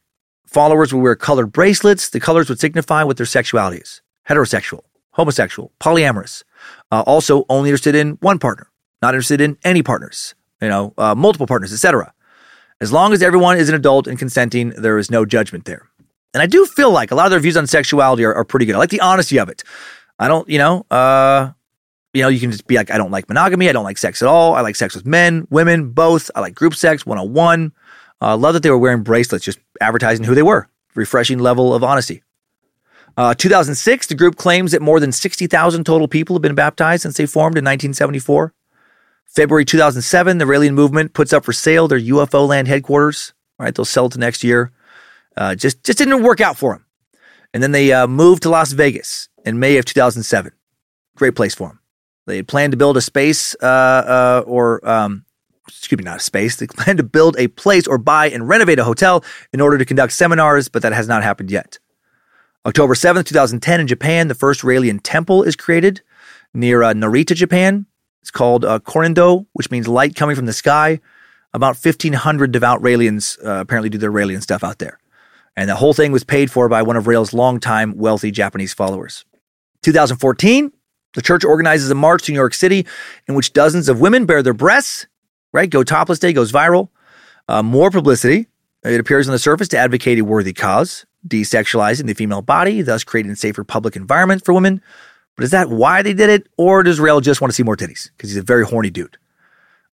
followers 0.46 0.92
would 0.92 1.00
wear 1.00 1.16
colored 1.16 1.52
bracelets. 1.52 2.10
The 2.10 2.20
colors 2.20 2.48
would 2.48 2.60
signify 2.60 3.02
what 3.04 3.16
their 3.16 3.26
sexuality 3.26 3.78
is 3.78 4.02
heterosexual, 4.28 4.80
homosexual, 5.10 5.70
polyamorous. 5.80 6.44
Uh, 6.90 7.02
also, 7.06 7.44
only 7.48 7.70
interested 7.70 7.94
in 7.94 8.12
one 8.20 8.38
partner, 8.38 8.68
not 9.02 9.14
interested 9.14 9.40
in 9.40 9.58
any 9.64 9.82
partners, 9.82 10.34
you 10.62 10.68
know, 10.68 10.94
uh, 10.96 11.14
multiple 11.14 11.46
partners, 11.46 11.72
etc. 11.72 12.12
As 12.80 12.92
long 12.92 13.12
as 13.12 13.22
everyone 13.22 13.58
is 13.58 13.68
an 13.68 13.74
adult 13.74 14.06
and 14.06 14.18
consenting, 14.18 14.70
there 14.70 14.98
is 14.98 15.10
no 15.10 15.24
judgment 15.24 15.64
there. 15.64 15.88
And 16.32 16.42
I 16.42 16.46
do 16.46 16.66
feel 16.66 16.90
like 16.90 17.10
a 17.10 17.14
lot 17.14 17.26
of 17.26 17.30
their 17.30 17.40
views 17.40 17.56
on 17.56 17.66
sexuality 17.66 18.24
are, 18.24 18.34
are 18.34 18.44
pretty 18.44 18.66
good. 18.66 18.74
I 18.74 18.78
like 18.78 18.90
the 18.90 19.00
honesty 19.00 19.38
of 19.38 19.48
it. 19.48 19.62
I 20.18 20.28
don't, 20.28 20.48
you 20.48 20.58
know, 20.58 20.84
uh, 20.90 21.52
you 22.14 22.22
know, 22.22 22.28
you 22.28 22.40
can 22.40 22.52
just 22.52 22.66
be 22.66 22.76
like, 22.76 22.90
I 22.90 22.96
don't 22.96 23.10
like 23.10 23.28
monogamy. 23.28 23.68
I 23.68 23.72
don't 23.72 23.84
like 23.84 23.98
sex 23.98 24.22
at 24.22 24.28
all. 24.28 24.54
I 24.54 24.60
like 24.60 24.76
sex 24.76 24.94
with 24.94 25.04
men, 25.04 25.46
women, 25.50 25.90
both. 25.90 26.30
I 26.34 26.40
like 26.40 26.54
group 26.54 26.74
sex, 26.74 27.04
one 27.04 27.18
on 27.18 27.32
one. 27.32 27.72
Uh, 28.22 28.36
love 28.36 28.54
that 28.54 28.62
they 28.62 28.70
were 28.70 28.78
wearing 28.78 29.02
bracelets, 29.02 29.44
just 29.44 29.58
advertising 29.80 30.24
who 30.24 30.34
they 30.34 30.42
were. 30.42 30.68
Refreshing 30.94 31.40
level 31.40 31.74
of 31.74 31.82
honesty. 31.82 32.22
Uh, 33.16 33.34
2006, 33.34 34.06
the 34.06 34.14
group 34.14 34.36
claims 34.36 34.72
that 34.72 34.80
more 34.80 35.00
than 35.00 35.12
60,000 35.12 35.84
total 35.84 36.08
people 36.08 36.34
have 36.34 36.42
been 36.42 36.54
baptized 36.54 37.02
since 37.02 37.16
they 37.16 37.26
formed 37.26 37.56
in 37.56 37.64
1974. 37.64 38.54
February 39.26 39.64
2007, 39.64 40.38
the 40.38 40.44
Raelian 40.44 40.74
movement 40.74 41.12
puts 41.14 41.32
up 41.32 41.44
for 41.44 41.52
sale 41.52 41.88
their 41.88 41.98
UFO 41.98 42.46
land 42.46 42.68
headquarters. 42.68 43.34
Right, 43.58 43.74
they'll 43.74 43.84
sell 43.84 44.06
it 44.06 44.12
to 44.12 44.18
next 44.18 44.42
year. 44.42 44.72
Uh, 45.36 45.54
just 45.54 45.84
just 45.84 45.98
didn't 45.98 46.22
work 46.22 46.40
out 46.40 46.56
for 46.56 46.74
them. 46.74 46.84
And 47.52 47.62
then 47.62 47.72
they 47.72 47.92
uh, 47.92 48.06
moved 48.06 48.42
to 48.44 48.50
Las 48.50 48.72
Vegas 48.72 49.28
in 49.44 49.60
May 49.60 49.76
of 49.78 49.84
2007. 49.84 50.52
Great 51.16 51.36
place 51.36 51.54
for 51.54 51.68
them. 51.68 51.80
They 52.26 52.36
had 52.36 52.48
planned 52.48 52.72
to 52.72 52.76
build 52.76 52.96
a 52.96 53.00
space, 53.00 53.54
uh, 53.62 53.66
uh, 53.66 54.44
or 54.46 54.86
um, 54.88 55.24
excuse 55.68 55.98
me, 55.98 56.04
not 56.04 56.18
a 56.18 56.20
space. 56.20 56.56
They 56.56 56.66
planned 56.68 56.98
to 56.98 57.04
build 57.04 57.36
a 57.38 57.48
place 57.48 57.86
or 57.86 57.98
buy 57.98 58.30
and 58.30 58.48
renovate 58.48 58.78
a 58.78 58.84
hotel 58.84 59.24
in 59.52 59.60
order 59.60 59.78
to 59.78 59.84
conduct 59.84 60.12
seminars, 60.12 60.68
but 60.68 60.82
that 60.82 60.92
has 60.92 61.08
not 61.08 61.22
happened 61.22 61.50
yet. 61.50 61.78
October 62.66 62.94
7th, 62.94 63.26
2010, 63.26 63.80
in 63.80 63.86
Japan, 63.86 64.28
the 64.28 64.34
first 64.34 64.62
Raelian 64.62 65.00
temple 65.02 65.42
is 65.42 65.54
created 65.54 66.00
near 66.54 66.82
uh, 66.82 66.94
Narita, 66.94 67.34
Japan. 67.34 67.84
It's 68.22 68.30
called 68.30 68.64
uh, 68.64 68.78
Korindo, 68.78 69.46
which 69.52 69.70
means 69.70 69.86
light 69.86 70.16
coming 70.16 70.34
from 70.34 70.46
the 70.46 70.52
sky. 70.54 71.00
About 71.52 71.76
1,500 71.76 72.52
devout 72.52 72.80
Raelians 72.80 73.38
uh, 73.44 73.60
apparently 73.60 73.90
do 73.90 73.98
their 73.98 74.10
Raelian 74.10 74.42
stuff 74.42 74.64
out 74.64 74.78
there. 74.78 74.98
And 75.56 75.68
the 75.68 75.76
whole 75.76 75.92
thing 75.92 76.10
was 76.10 76.24
paid 76.24 76.50
for 76.50 76.68
by 76.68 76.82
one 76.82 76.96
of 76.96 77.06
Rael's 77.06 77.32
longtime 77.32 77.96
wealthy 77.96 78.30
Japanese 78.30 78.72
followers. 78.72 79.24
2014, 79.82 80.72
the 81.14 81.22
church 81.22 81.44
organizes 81.44 81.90
a 81.90 81.94
march 81.94 82.24
to 82.24 82.32
New 82.32 82.38
York 82.38 82.54
City 82.54 82.86
in 83.26 83.34
which 83.34 83.52
dozens 83.52 83.88
of 83.88 84.00
women 84.00 84.26
bare 84.26 84.42
their 84.42 84.54
breasts, 84.54 85.06
right? 85.52 85.70
Go 85.70 85.82
Topless 85.82 86.18
Day 86.18 86.32
goes 86.32 86.52
viral. 86.52 86.88
Uh, 87.48 87.62
more 87.62 87.90
publicity. 87.90 88.46
It 88.84 89.00
appears 89.00 89.28
on 89.28 89.32
the 89.32 89.38
surface 89.38 89.68
to 89.68 89.78
advocate 89.78 90.18
a 90.18 90.24
worthy 90.24 90.52
cause, 90.52 91.06
desexualizing 91.26 92.06
the 92.06 92.14
female 92.14 92.42
body, 92.42 92.82
thus 92.82 93.02
creating 93.02 93.32
a 93.32 93.36
safer 93.36 93.64
public 93.64 93.96
environment 93.96 94.44
for 94.44 94.52
women. 94.52 94.82
But 95.36 95.44
is 95.44 95.50
that 95.52 95.70
why 95.70 96.02
they 96.02 96.14
did 96.14 96.30
it? 96.30 96.46
Or 96.58 96.82
does 96.82 97.00
Rael 97.00 97.20
just 97.20 97.40
want 97.40 97.50
to 97.50 97.54
see 97.54 97.62
more 97.62 97.76
titties? 97.76 98.10
Because 98.16 98.30
he's 98.30 98.36
a 98.36 98.42
very 98.42 98.64
horny 98.64 98.90
dude. 98.90 99.16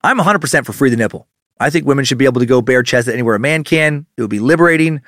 I'm 0.03 0.17
100% 0.17 0.65
for 0.65 0.73
free 0.73 0.89
the 0.89 0.97
nipple. 0.97 1.27
I 1.59 1.69
think 1.69 1.85
women 1.85 2.05
should 2.05 2.17
be 2.17 2.25
able 2.25 2.41
to 2.41 2.45
go 2.45 2.61
bare 2.61 2.83
chested 2.83 3.13
anywhere 3.13 3.35
a 3.35 3.39
man 3.39 3.63
can. 3.63 4.05
It 4.17 4.21
would 4.21 4.31
be 4.31 4.39
liberating. 4.39 5.01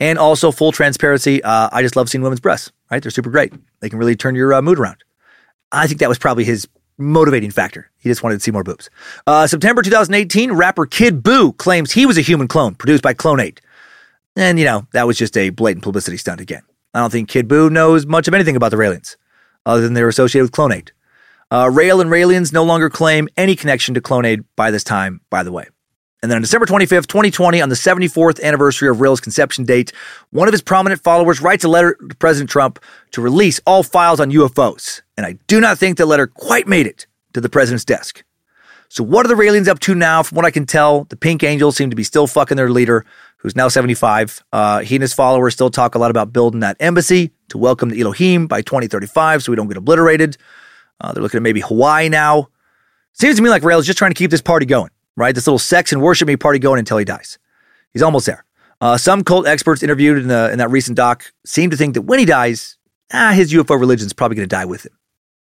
And 0.00 0.18
also, 0.18 0.52
full 0.52 0.72
transparency. 0.72 1.42
Uh, 1.42 1.68
I 1.72 1.82
just 1.82 1.96
love 1.96 2.08
seeing 2.08 2.22
women's 2.22 2.40
breasts, 2.40 2.70
right? 2.90 3.02
They're 3.02 3.10
super 3.10 3.30
great. 3.30 3.52
They 3.80 3.90
can 3.90 3.98
really 3.98 4.16
turn 4.16 4.34
your 4.34 4.54
uh, 4.54 4.62
mood 4.62 4.78
around. 4.78 5.02
I 5.72 5.86
think 5.86 6.00
that 6.00 6.08
was 6.08 6.18
probably 6.18 6.44
his 6.44 6.66
motivating 6.98 7.50
factor. 7.50 7.90
He 7.98 8.08
just 8.08 8.22
wanted 8.22 8.36
to 8.36 8.40
see 8.40 8.50
more 8.50 8.64
boobs. 8.64 8.90
Uh, 9.26 9.46
September 9.46 9.82
2018, 9.82 10.52
rapper 10.52 10.86
Kid 10.86 11.22
Buu 11.22 11.56
claims 11.56 11.92
he 11.92 12.06
was 12.06 12.18
a 12.18 12.22
human 12.22 12.48
clone 12.48 12.74
produced 12.74 13.02
by 13.02 13.14
Clonaid. 13.14 13.58
And, 14.36 14.58
you 14.58 14.64
know, 14.64 14.86
that 14.92 15.06
was 15.06 15.16
just 15.18 15.36
a 15.36 15.50
blatant 15.50 15.84
publicity 15.84 16.16
stunt 16.16 16.40
again. 16.40 16.62
I 16.94 17.00
don't 17.00 17.10
think 17.10 17.28
Kid 17.28 17.48
Buu 17.48 17.70
knows 17.70 18.06
much 18.06 18.28
of 18.28 18.34
anything 18.34 18.56
about 18.56 18.70
the 18.70 18.76
Raelians, 18.76 19.16
other 19.66 19.82
than 19.82 19.94
they're 19.94 20.08
associated 20.08 20.44
with 20.44 20.52
Clonaid. 20.52 20.90
Uh, 21.50 21.70
Rael 21.72 22.00
and 22.00 22.10
Raelians 22.10 22.52
no 22.52 22.62
longer 22.62 22.90
claim 22.90 23.28
any 23.36 23.56
connection 23.56 23.94
to 23.94 24.00
Clonaid 24.00 24.44
by 24.56 24.70
this 24.70 24.84
time, 24.84 25.20
by 25.30 25.42
the 25.42 25.52
way. 25.52 25.66
And 26.22 26.30
then 26.30 26.36
on 26.36 26.42
December 26.42 26.66
25th, 26.66 27.06
2020, 27.06 27.60
on 27.60 27.68
the 27.68 27.76
74th 27.76 28.42
anniversary 28.42 28.88
of 28.88 29.00
Rael's 29.00 29.20
conception 29.20 29.64
date, 29.64 29.92
one 30.30 30.48
of 30.48 30.52
his 30.52 30.62
prominent 30.62 31.02
followers 31.02 31.40
writes 31.40 31.62
a 31.64 31.68
letter 31.68 31.96
to 32.08 32.14
President 32.16 32.50
Trump 32.50 32.80
to 33.12 33.20
release 33.20 33.60
all 33.66 33.84
files 33.84 34.18
on 34.18 34.30
UFOs. 34.32 35.02
And 35.16 35.24
I 35.24 35.38
do 35.46 35.60
not 35.60 35.78
think 35.78 35.96
the 35.96 36.06
letter 36.06 36.26
quite 36.26 36.66
made 36.66 36.86
it 36.86 37.06
to 37.34 37.40
the 37.40 37.48
president's 37.48 37.84
desk. 37.84 38.24
So 38.88 39.04
what 39.04 39.26
are 39.26 39.28
the 39.28 39.34
Raelians 39.34 39.68
up 39.68 39.80
to 39.80 39.94
now? 39.94 40.22
From 40.22 40.36
what 40.36 40.44
I 40.44 40.50
can 40.50 40.64
tell, 40.64 41.04
the 41.04 41.16
Pink 41.16 41.42
Angels 41.44 41.76
seem 41.76 41.90
to 41.90 41.96
be 41.96 42.04
still 42.04 42.26
fucking 42.26 42.56
their 42.56 42.70
leader, 42.70 43.04
who's 43.36 43.54
now 43.54 43.68
75. 43.68 44.42
Uh, 44.52 44.80
he 44.80 44.96
and 44.96 45.02
his 45.02 45.12
followers 45.12 45.54
still 45.54 45.70
talk 45.70 45.94
a 45.94 45.98
lot 45.98 46.10
about 46.10 46.32
building 46.32 46.60
that 46.60 46.76
embassy 46.80 47.30
to 47.50 47.58
welcome 47.58 47.90
the 47.90 48.00
Elohim 48.00 48.46
by 48.46 48.62
2035 48.62 49.44
so 49.44 49.52
we 49.52 49.56
don't 49.56 49.68
get 49.68 49.76
obliterated. 49.76 50.38
Uh, 51.00 51.12
they're 51.12 51.22
looking 51.22 51.38
at 51.38 51.42
maybe 51.42 51.60
Hawaii 51.60 52.08
now. 52.08 52.48
Seems 53.12 53.36
to 53.36 53.42
me 53.42 53.50
like 53.50 53.62
Rael 53.62 53.78
is 53.78 53.86
just 53.86 53.98
trying 53.98 54.10
to 54.10 54.18
keep 54.18 54.30
this 54.30 54.40
party 54.40 54.64
going, 54.64 54.90
right? 55.18 55.34
This 55.34 55.46
little 55.46 55.58
sex 55.58 55.92
and 55.92 56.00
worship 56.00 56.28
me 56.28 56.36
party 56.36 56.58
going 56.58 56.78
until 56.78 56.96
he 56.96 57.04
dies. 57.04 57.38
He's 57.92 58.02
almost 58.02 58.26
there. 58.26 58.44
Uh, 58.80 58.96
some 58.96 59.24
cult 59.24 59.46
experts 59.46 59.82
interviewed 59.82 60.18
in, 60.18 60.28
the, 60.28 60.52
in 60.52 60.58
that 60.58 60.70
recent 60.70 60.96
doc 60.96 61.32
seem 61.44 61.70
to 61.70 61.76
think 61.76 61.94
that 61.94 62.02
when 62.02 62.20
he 62.20 62.24
dies, 62.24 62.76
ah, 63.12 63.32
his 63.34 63.52
UFO 63.52 63.78
religion 63.78 64.06
is 64.06 64.12
probably 64.12 64.36
going 64.36 64.48
to 64.48 64.54
die 64.54 64.64
with 64.64 64.86
him. 64.86 64.92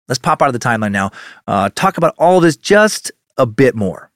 Let's 0.09 0.19
pop 0.19 0.41
out 0.41 0.50
of 0.50 0.53
the 0.53 0.59
timeline 0.59 0.91
now. 0.91 1.11
Uh, 1.48 1.69
talk 1.74 1.98
about 1.98 2.14
all 2.17 2.41
this 2.41 2.58
just 2.58 3.11
a 3.38 3.45
bit 3.45 3.75
more. 3.75 4.11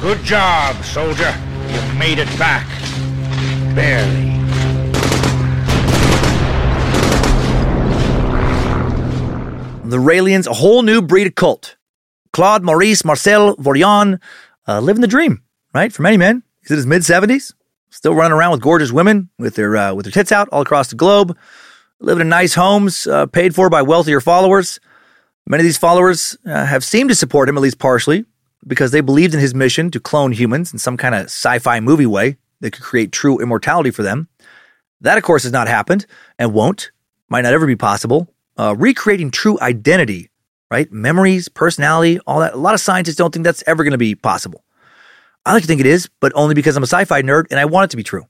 Good 0.00 0.24
job, 0.24 0.82
soldier. 0.82 1.32
You 1.68 1.98
made 1.98 2.18
it 2.18 2.28
back. 2.38 2.66
Barely. 3.76 4.30
The 9.88 9.98
Raelians, 9.98 10.46
a 10.46 10.54
whole 10.54 10.82
new 10.82 11.02
breed 11.02 11.26
of 11.26 11.34
cult. 11.34 11.76
Claude 12.32 12.62
Maurice 12.62 13.04
Marcel 13.04 13.56
Vorilhon, 13.56 14.20
uh, 14.68 14.80
living 14.80 15.00
the 15.00 15.08
dream, 15.08 15.42
right? 15.74 15.92
For 15.92 16.02
many 16.02 16.16
men, 16.16 16.42
he's 16.60 16.70
in 16.70 16.76
his 16.76 16.86
mid 16.86 17.02
70s, 17.02 17.54
still 17.90 18.14
running 18.14 18.36
around 18.36 18.52
with 18.52 18.60
gorgeous 18.60 18.92
women 18.92 19.30
with 19.38 19.56
their, 19.56 19.76
uh, 19.76 19.94
with 19.94 20.04
their 20.04 20.12
tits 20.12 20.32
out 20.32 20.48
all 20.50 20.62
across 20.62 20.88
the 20.88 20.96
globe, 20.96 21.36
living 21.98 22.22
in 22.22 22.28
nice 22.28 22.54
homes, 22.54 23.06
uh, 23.06 23.26
paid 23.26 23.54
for 23.54 23.68
by 23.68 23.82
wealthier 23.82 24.20
followers. 24.20 24.80
Many 25.46 25.62
of 25.62 25.64
these 25.64 25.78
followers 25.78 26.36
uh, 26.46 26.64
have 26.64 26.84
seemed 26.84 27.10
to 27.10 27.14
support 27.14 27.48
him, 27.48 27.56
at 27.56 27.62
least 27.62 27.78
partially, 27.78 28.24
because 28.66 28.92
they 28.92 29.00
believed 29.00 29.34
in 29.34 29.40
his 29.40 29.54
mission 29.54 29.90
to 29.90 30.00
clone 30.00 30.32
humans 30.32 30.72
in 30.72 30.78
some 30.78 30.96
kind 30.96 31.14
of 31.14 31.22
sci 31.24 31.58
fi 31.58 31.80
movie 31.80 32.06
way 32.06 32.36
that 32.60 32.72
could 32.72 32.82
create 32.82 33.10
true 33.10 33.40
immortality 33.40 33.90
for 33.90 34.02
them. 34.02 34.28
That, 35.00 35.18
of 35.18 35.24
course, 35.24 35.42
has 35.42 35.52
not 35.52 35.66
happened 35.66 36.06
and 36.38 36.52
won't, 36.52 36.92
might 37.28 37.42
not 37.42 37.54
ever 37.54 37.66
be 37.66 37.76
possible. 37.76 38.32
Uh, 38.56 38.74
recreating 38.76 39.30
true 39.30 39.58
identity, 39.60 40.29
right? 40.70 40.90
Memories, 40.92 41.48
personality, 41.48 42.18
all 42.26 42.40
that. 42.40 42.54
A 42.54 42.58
lot 42.58 42.74
of 42.74 42.80
scientists 42.80 43.16
don't 43.16 43.32
think 43.32 43.44
that's 43.44 43.64
ever 43.66 43.82
going 43.82 43.92
to 43.92 43.98
be 43.98 44.14
possible. 44.14 44.64
I 45.44 45.52
like 45.52 45.62
to 45.62 45.66
think 45.66 45.80
it 45.80 45.86
is, 45.86 46.08
but 46.20 46.32
only 46.34 46.54
because 46.54 46.76
I'm 46.76 46.82
a 46.82 46.86
sci 46.86 47.04
fi 47.04 47.22
nerd 47.22 47.46
and 47.50 47.58
I 47.58 47.64
want 47.64 47.86
it 47.86 47.90
to 47.92 47.96
be 47.96 48.02
true. 48.02 48.26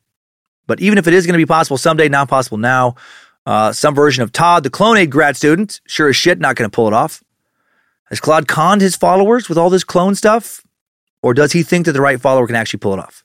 But 0.67 0.81
even 0.81 0.99
if 0.99 1.07
it 1.09 1.15
is 1.15 1.27
going 1.27 1.35
to 1.35 1.39
be 1.39 1.47
possible 1.47 1.77
someday, 1.77 2.09
not 2.09 2.29
possible 2.29 2.59
now, 2.59 2.95
uh, 3.47 3.73
some 3.73 3.95
version 3.95 4.23
of 4.23 4.33
Todd, 4.33 4.63
the 4.63 4.71
Clonaid 4.71 5.11
grad 5.11 5.37
student, 5.37 5.81
sure 5.87 6.09
as 6.09 6.17
shit 6.17 6.39
not 6.39 6.57
going 6.57 6.71
to 6.71 6.75
pull 6.75 6.87
it 6.87 6.93
off. 6.93 7.23
Has 8.09 8.21
Claude 8.21 8.47
conned 8.47 8.81
his 8.81 8.97
followers 8.97 9.49
with 9.49 9.59
all 9.59 9.71
this 9.71 9.85
clone 9.85 10.15
stuff? 10.15 10.63
Or 11.23 11.35
does 11.35 11.53
he 11.53 11.63
think 11.63 11.87
that 11.87 11.93
the 11.93 12.01
right 12.01 12.21
follower 12.21 12.47
can 12.47 12.57
actually 12.57 12.79
pull 12.79 12.95
it 12.95 13.01
off? 13.01 13.25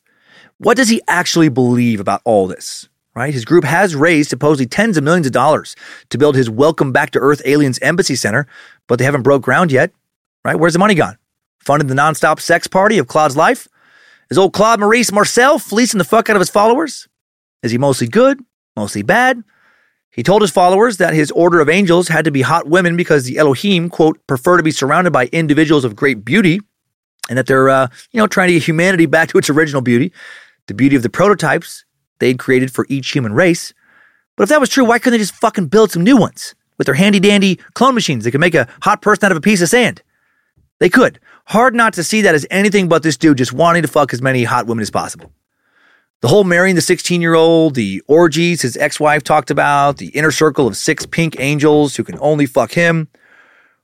What 0.57 0.77
does 0.77 0.89
he 0.89 1.01
actually 1.07 1.49
believe 1.49 1.99
about 1.99 2.21
all 2.23 2.47
this? 2.47 2.87
Right? 3.15 3.33
His 3.33 3.45
group 3.45 3.63
has 3.63 3.95
raised 3.95 4.29
supposedly 4.29 4.65
tens 4.65 4.97
of 4.97 5.03
millions 5.05 5.25
of 5.25 5.31
dollars 5.31 5.77
to 6.09 6.17
build 6.17 6.35
his 6.35 6.49
Welcome 6.49 6.91
Back 6.91 7.11
to 7.11 7.19
Earth 7.19 7.41
Aliens 7.45 7.79
Embassy 7.79 8.15
Center, 8.15 8.45
but 8.87 8.99
they 8.99 9.05
haven't 9.05 9.23
broke 9.23 9.41
ground 9.41 9.71
yet. 9.71 9.91
Right? 10.43 10.57
Where's 10.57 10.73
the 10.73 10.79
money 10.79 10.95
gone? 10.95 11.17
Funded 11.59 11.87
the 11.87 11.95
nonstop 11.95 12.41
sex 12.41 12.67
party 12.67 12.97
of 12.97 13.07
Claude's 13.07 13.37
life? 13.37 13.69
Is 14.29 14.37
old 14.37 14.51
Claude 14.51 14.81
Maurice 14.81 15.13
Marcel 15.13 15.59
fleecing 15.59 15.97
the 15.97 16.03
fuck 16.03 16.29
out 16.29 16.35
of 16.35 16.41
his 16.41 16.49
followers? 16.49 17.07
Is 17.63 17.71
he 17.71 17.77
mostly 17.77 18.07
good? 18.07 18.43
Mostly 18.75 19.01
bad? 19.01 19.43
He 20.11 20.21
told 20.21 20.41
his 20.41 20.51
followers 20.51 20.97
that 20.97 21.13
his 21.13 21.31
order 21.31 21.61
of 21.61 21.69
angels 21.69 22.09
had 22.09 22.25
to 22.25 22.31
be 22.31 22.41
hot 22.41 22.67
women 22.67 22.97
because 22.97 23.23
the 23.23 23.37
Elohim, 23.37 23.89
quote, 23.89 24.19
prefer 24.27 24.57
to 24.57 24.63
be 24.63 24.71
surrounded 24.71 25.11
by 25.11 25.27
individuals 25.27 25.85
of 25.85 25.95
great 25.95 26.25
beauty, 26.25 26.59
and 27.29 27.37
that 27.37 27.47
they're, 27.47 27.69
uh, 27.69 27.87
you 28.11 28.19
know, 28.19 28.27
trying 28.27 28.47
to 28.47 28.53
get 28.53 28.63
humanity 28.63 29.05
back 29.05 29.29
to 29.29 29.37
its 29.37 29.49
original 29.49 29.81
beauty, 29.81 30.11
the 30.67 30.73
beauty 30.73 30.97
of 30.97 31.03
the 31.03 31.09
prototypes 31.09 31.84
they'd 32.19 32.39
created 32.39 32.71
for 32.71 32.85
each 32.89 33.11
human 33.11 33.33
race. 33.33 33.73
But 34.35 34.43
if 34.43 34.49
that 34.49 34.59
was 34.59 34.69
true, 34.69 34.85
why 34.85 34.99
couldn't 34.99 35.17
they 35.17 35.23
just 35.23 35.35
fucking 35.35 35.67
build 35.67 35.91
some 35.91 36.03
new 36.03 36.17
ones 36.17 36.55
with 36.77 36.85
their 36.85 36.95
handy 36.95 37.19
dandy 37.19 37.57
clone 37.73 37.95
machines? 37.95 38.23
They 38.23 38.31
could 38.31 38.41
make 38.41 38.55
a 38.55 38.67
hot 38.81 39.01
person 39.01 39.25
out 39.25 39.31
of 39.31 39.37
a 39.37 39.41
piece 39.41 39.61
of 39.61 39.69
sand. 39.69 40.01
They 40.79 40.89
could. 40.89 41.19
Hard 41.45 41.75
not 41.75 41.93
to 41.93 42.03
see 42.03 42.21
that 42.21 42.35
as 42.35 42.45
anything 42.49 42.89
but 42.89 43.03
this 43.03 43.17
dude 43.17 43.37
just 43.37 43.53
wanting 43.53 43.83
to 43.83 43.87
fuck 43.87 44.13
as 44.13 44.21
many 44.21 44.43
hot 44.43 44.67
women 44.67 44.81
as 44.81 44.91
possible. 44.91 45.31
The 46.21 46.27
whole 46.27 46.43
marrying 46.43 46.75
the 46.75 46.81
16 46.81 47.21
year 47.21 47.35
old, 47.35 47.75
the 47.75 48.01
orgies 48.07 48.61
his 48.61 48.77
ex 48.77 48.99
wife 48.99 49.23
talked 49.23 49.51
about, 49.51 49.97
the 49.97 50.07
inner 50.07 50.31
circle 50.31 50.67
of 50.67 50.75
six 50.75 51.05
pink 51.05 51.39
angels 51.39 51.95
who 51.95 52.03
can 52.03 52.17
only 52.19 52.45
fuck 52.45 52.71
him. 52.71 53.07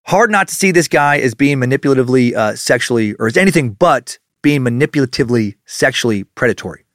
Hard 0.08 0.32
not 0.32 0.48
to 0.48 0.56
see 0.56 0.72
this 0.72 0.88
guy 0.88 1.20
as 1.20 1.36
being 1.36 1.60
manipulatively 1.60 2.34
uh, 2.34 2.56
sexually, 2.56 3.14
or 3.16 3.28
as 3.28 3.38
anything 3.38 3.74
but 3.74 4.18
being 4.42 4.62
manipulatively 4.62 5.56
sexually 5.66 6.24
predatory. 6.24 6.86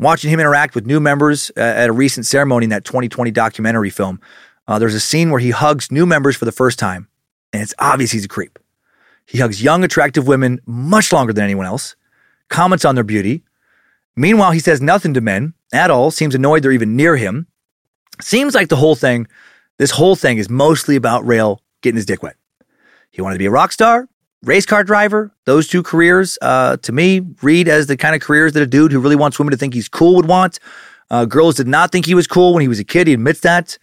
Watching 0.00 0.30
him 0.30 0.40
interact 0.40 0.74
with 0.74 0.86
new 0.86 0.98
members 0.98 1.52
uh, 1.56 1.60
at 1.60 1.88
a 1.88 1.92
recent 1.92 2.26
ceremony 2.26 2.64
in 2.64 2.70
that 2.70 2.84
2020 2.84 3.30
documentary 3.30 3.90
film, 3.90 4.20
uh, 4.66 4.78
there's 4.78 4.94
a 4.94 5.00
scene 5.00 5.30
where 5.30 5.40
he 5.40 5.50
hugs 5.50 5.92
new 5.92 6.04
members 6.04 6.36
for 6.36 6.46
the 6.46 6.52
first 6.52 6.78
time, 6.80 7.08
and 7.52 7.62
it's 7.62 7.74
obvious 7.78 8.10
he's 8.10 8.24
a 8.24 8.28
creep. 8.28 8.58
He 9.26 9.38
hugs 9.38 9.62
young, 9.62 9.84
attractive 9.84 10.26
women 10.26 10.60
much 10.66 11.12
longer 11.12 11.32
than 11.32 11.44
anyone 11.44 11.66
else, 11.66 11.94
comments 12.48 12.84
on 12.84 12.96
their 12.96 13.04
beauty. 13.04 13.44
Meanwhile, 14.16 14.50
he 14.50 14.58
says 14.58 14.80
nothing 14.80 15.14
to 15.14 15.20
men 15.20 15.54
at 15.72 15.90
all, 15.90 16.10
seems 16.10 16.34
annoyed 16.34 16.62
they're 16.62 16.72
even 16.72 16.96
near 16.96 17.16
him. 17.16 17.46
Seems 18.20 18.54
like 18.54 18.68
the 18.68 18.76
whole 18.76 18.94
thing, 18.96 19.26
this 19.78 19.92
whole 19.92 20.16
thing 20.16 20.38
is 20.38 20.50
mostly 20.50 20.96
about 20.96 21.26
Rael 21.26 21.60
getting 21.82 21.96
his 21.96 22.06
dick 22.06 22.22
wet. 22.22 22.36
He 23.10 23.22
wanted 23.22 23.34
to 23.34 23.40
be 23.40 23.46
a 23.46 23.50
rock 23.50 23.70
star, 23.70 24.08
race 24.44 24.66
car 24.66 24.84
driver. 24.84 25.32
Those 25.44 25.68
two 25.68 25.82
careers, 25.82 26.38
uh, 26.42 26.76
to 26.78 26.92
me, 26.92 27.20
read 27.42 27.68
as 27.68 27.86
the 27.86 27.96
kind 27.96 28.14
of 28.14 28.20
careers 28.20 28.52
that 28.52 28.62
a 28.62 28.66
dude 28.66 28.92
who 28.92 29.00
really 29.00 29.16
wants 29.16 29.38
women 29.38 29.52
to 29.52 29.56
think 29.56 29.74
he's 29.74 29.88
cool 29.88 30.14
would 30.16 30.26
want. 30.26 30.58
Uh, 31.10 31.24
girls 31.24 31.54
did 31.54 31.68
not 31.68 31.92
think 31.92 32.06
he 32.06 32.14
was 32.14 32.26
cool 32.26 32.54
when 32.54 32.62
he 32.62 32.68
was 32.68 32.78
a 32.78 32.84
kid. 32.84 33.06
He 33.06 33.14
admits 33.14 33.40
that. 33.40 33.78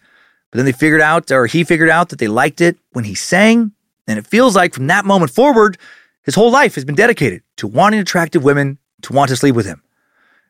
But 0.51 0.57
then 0.57 0.65
they 0.65 0.72
figured 0.72 1.01
out, 1.01 1.31
or 1.31 1.45
he 1.45 1.64
figured 1.64 1.90
out, 1.90 2.09
that 2.09 2.19
they 2.19 2.27
liked 2.27 2.61
it 2.61 2.77
when 2.91 3.06
he 3.06 3.15
sang. 3.15 3.72
And 4.07 4.19
it 4.19 4.27
feels 4.27 4.56
like 4.56 4.73
from 4.73 4.88
that 4.88 5.06
moment 5.06 5.31
forward, 5.31 5.77
his 6.23 6.35
whole 6.35 6.51
life 6.51 6.75
has 6.75 6.85
been 6.85 6.95
dedicated 6.95 7.41
to 7.57 7.67
wanting 7.67 7.99
attractive 7.99 8.43
women 8.43 8.77
to 9.03 9.14
want 9.14 9.30
to 9.30 9.35
sleep 9.35 9.56
with 9.56 9.65
him. 9.65 9.81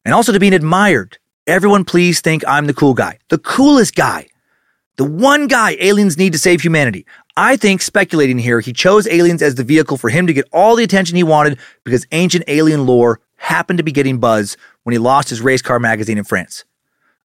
And 0.03 0.13
also 0.13 0.31
to 0.31 0.39
being 0.39 0.53
admired. 0.53 1.17
Everyone, 1.47 1.85
please 1.85 2.21
think 2.21 2.43
I'm 2.47 2.65
the 2.65 2.73
cool 2.73 2.93
guy, 2.93 3.19
the 3.29 3.37
coolest 3.37 3.95
guy, 3.95 4.27
the 4.97 5.03
one 5.03 5.47
guy 5.47 5.75
aliens 5.79 6.17
need 6.17 6.33
to 6.33 6.39
save 6.39 6.61
humanity. 6.61 7.05
I 7.37 7.55
think, 7.55 7.81
speculating 7.81 8.37
here, 8.37 8.59
he 8.59 8.73
chose 8.73 9.07
aliens 9.07 9.41
as 9.41 9.55
the 9.55 9.63
vehicle 9.63 9.97
for 9.97 10.09
him 10.09 10.27
to 10.27 10.33
get 10.33 10.47
all 10.51 10.75
the 10.75 10.83
attention 10.83 11.15
he 11.15 11.23
wanted 11.23 11.59
because 11.83 12.05
ancient 12.11 12.43
alien 12.47 12.85
lore 12.85 13.21
happened 13.37 13.77
to 13.77 13.83
be 13.83 13.91
getting 13.91 14.19
buzz 14.19 14.57
when 14.83 14.93
he 14.93 14.99
lost 14.99 15.29
his 15.29 15.41
race 15.41 15.61
car 15.61 15.79
magazine 15.79 16.17
in 16.17 16.23
France. 16.23 16.65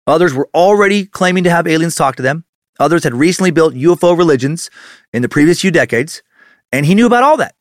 Others 0.07 0.33
were 0.33 0.49
already 0.53 1.05
claiming 1.05 1.43
to 1.43 1.49
have 1.49 1.67
aliens 1.67 1.95
talk 1.95 2.15
to 2.17 2.23
them. 2.23 2.45
Others 2.79 3.03
had 3.03 3.13
recently 3.13 3.51
built 3.51 3.73
UFO 3.73 4.17
religions 4.17 4.69
in 5.13 5.21
the 5.21 5.29
previous 5.29 5.61
few 5.61 5.71
decades, 5.71 6.21
and 6.71 6.85
he 6.85 6.93
knew 6.93 7.07
about 7.07 7.23
all 7.23 7.37
that. 7.37 7.55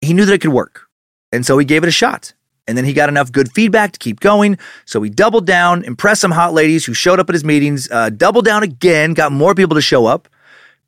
He 0.00 0.12
knew 0.12 0.24
that 0.26 0.34
it 0.34 0.40
could 0.40 0.52
work. 0.52 0.88
And 1.32 1.46
so 1.46 1.58
he 1.58 1.64
gave 1.64 1.82
it 1.82 1.88
a 1.88 1.92
shot. 1.92 2.34
And 2.66 2.76
then 2.76 2.84
he 2.84 2.92
got 2.92 3.08
enough 3.08 3.32
good 3.32 3.50
feedback 3.52 3.92
to 3.92 3.98
keep 3.98 4.20
going. 4.20 4.58
So 4.84 5.00
he 5.00 5.08
doubled 5.08 5.46
down, 5.46 5.84
impressed 5.84 6.20
some 6.20 6.32
hot 6.32 6.52
ladies 6.52 6.84
who 6.84 6.92
showed 6.92 7.18
up 7.18 7.30
at 7.30 7.34
his 7.34 7.44
meetings, 7.44 7.90
uh, 7.90 8.10
doubled 8.10 8.44
down 8.44 8.62
again, 8.62 9.14
got 9.14 9.32
more 9.32 9.54
people 9.54 9.74
to 9.74 9.80
show 9.80 10.04
up. 10.04 10.28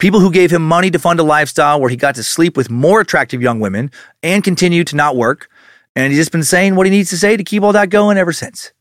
People 0.00 0.20
who 0.20 0.32
gave 0.32 0.50
him 0.50 0.66
money 0.66 0.90
to 0.90 0.98
fund 0.98 1.20
a 1.20 1.22
lifestyle 1.22 1.78
where 1.78 1.90
he 1.90 1.96
got 1.96 2.14
to 2.14 2.22
sleep 2.22 2.56
with 2.56 2.70
more 2.70 3.02
attractive 3.02 3.42
young 3.42 3.60
women 3.60 3.90
and 4.22 4.42
continue 4.42 4.82
to 4.82 4.96
not 4.96 5.14
work. 5.14 5.50
And 5.94 6.10
he's 6.10 6.18
just 6.18 6.32
been 6.32 6.42
saying 6.42 6.74
what 6.74 6.86
he 6.86 6.90
needs 6.90 7.10
to 7.10 7.18
say 7.18 7.36
to 7.36 7.44
keep 7.44 7.62
all 7.62 7.72
that 7.72 7.90
going 7.90 8.16
ever 8.16 8.32
since. 8.32 8.72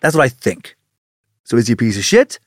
That's 0.00 0.16
what 0.16 0.24
I 0.24 0.30
think. 0.30 0.74
So 1.44 1.58
is 1.58 1.66
he 1.66 1.74
a 1.74 1.76
piece 1.76 1.98
of 1.98 2.04
shit? 2.04 2.38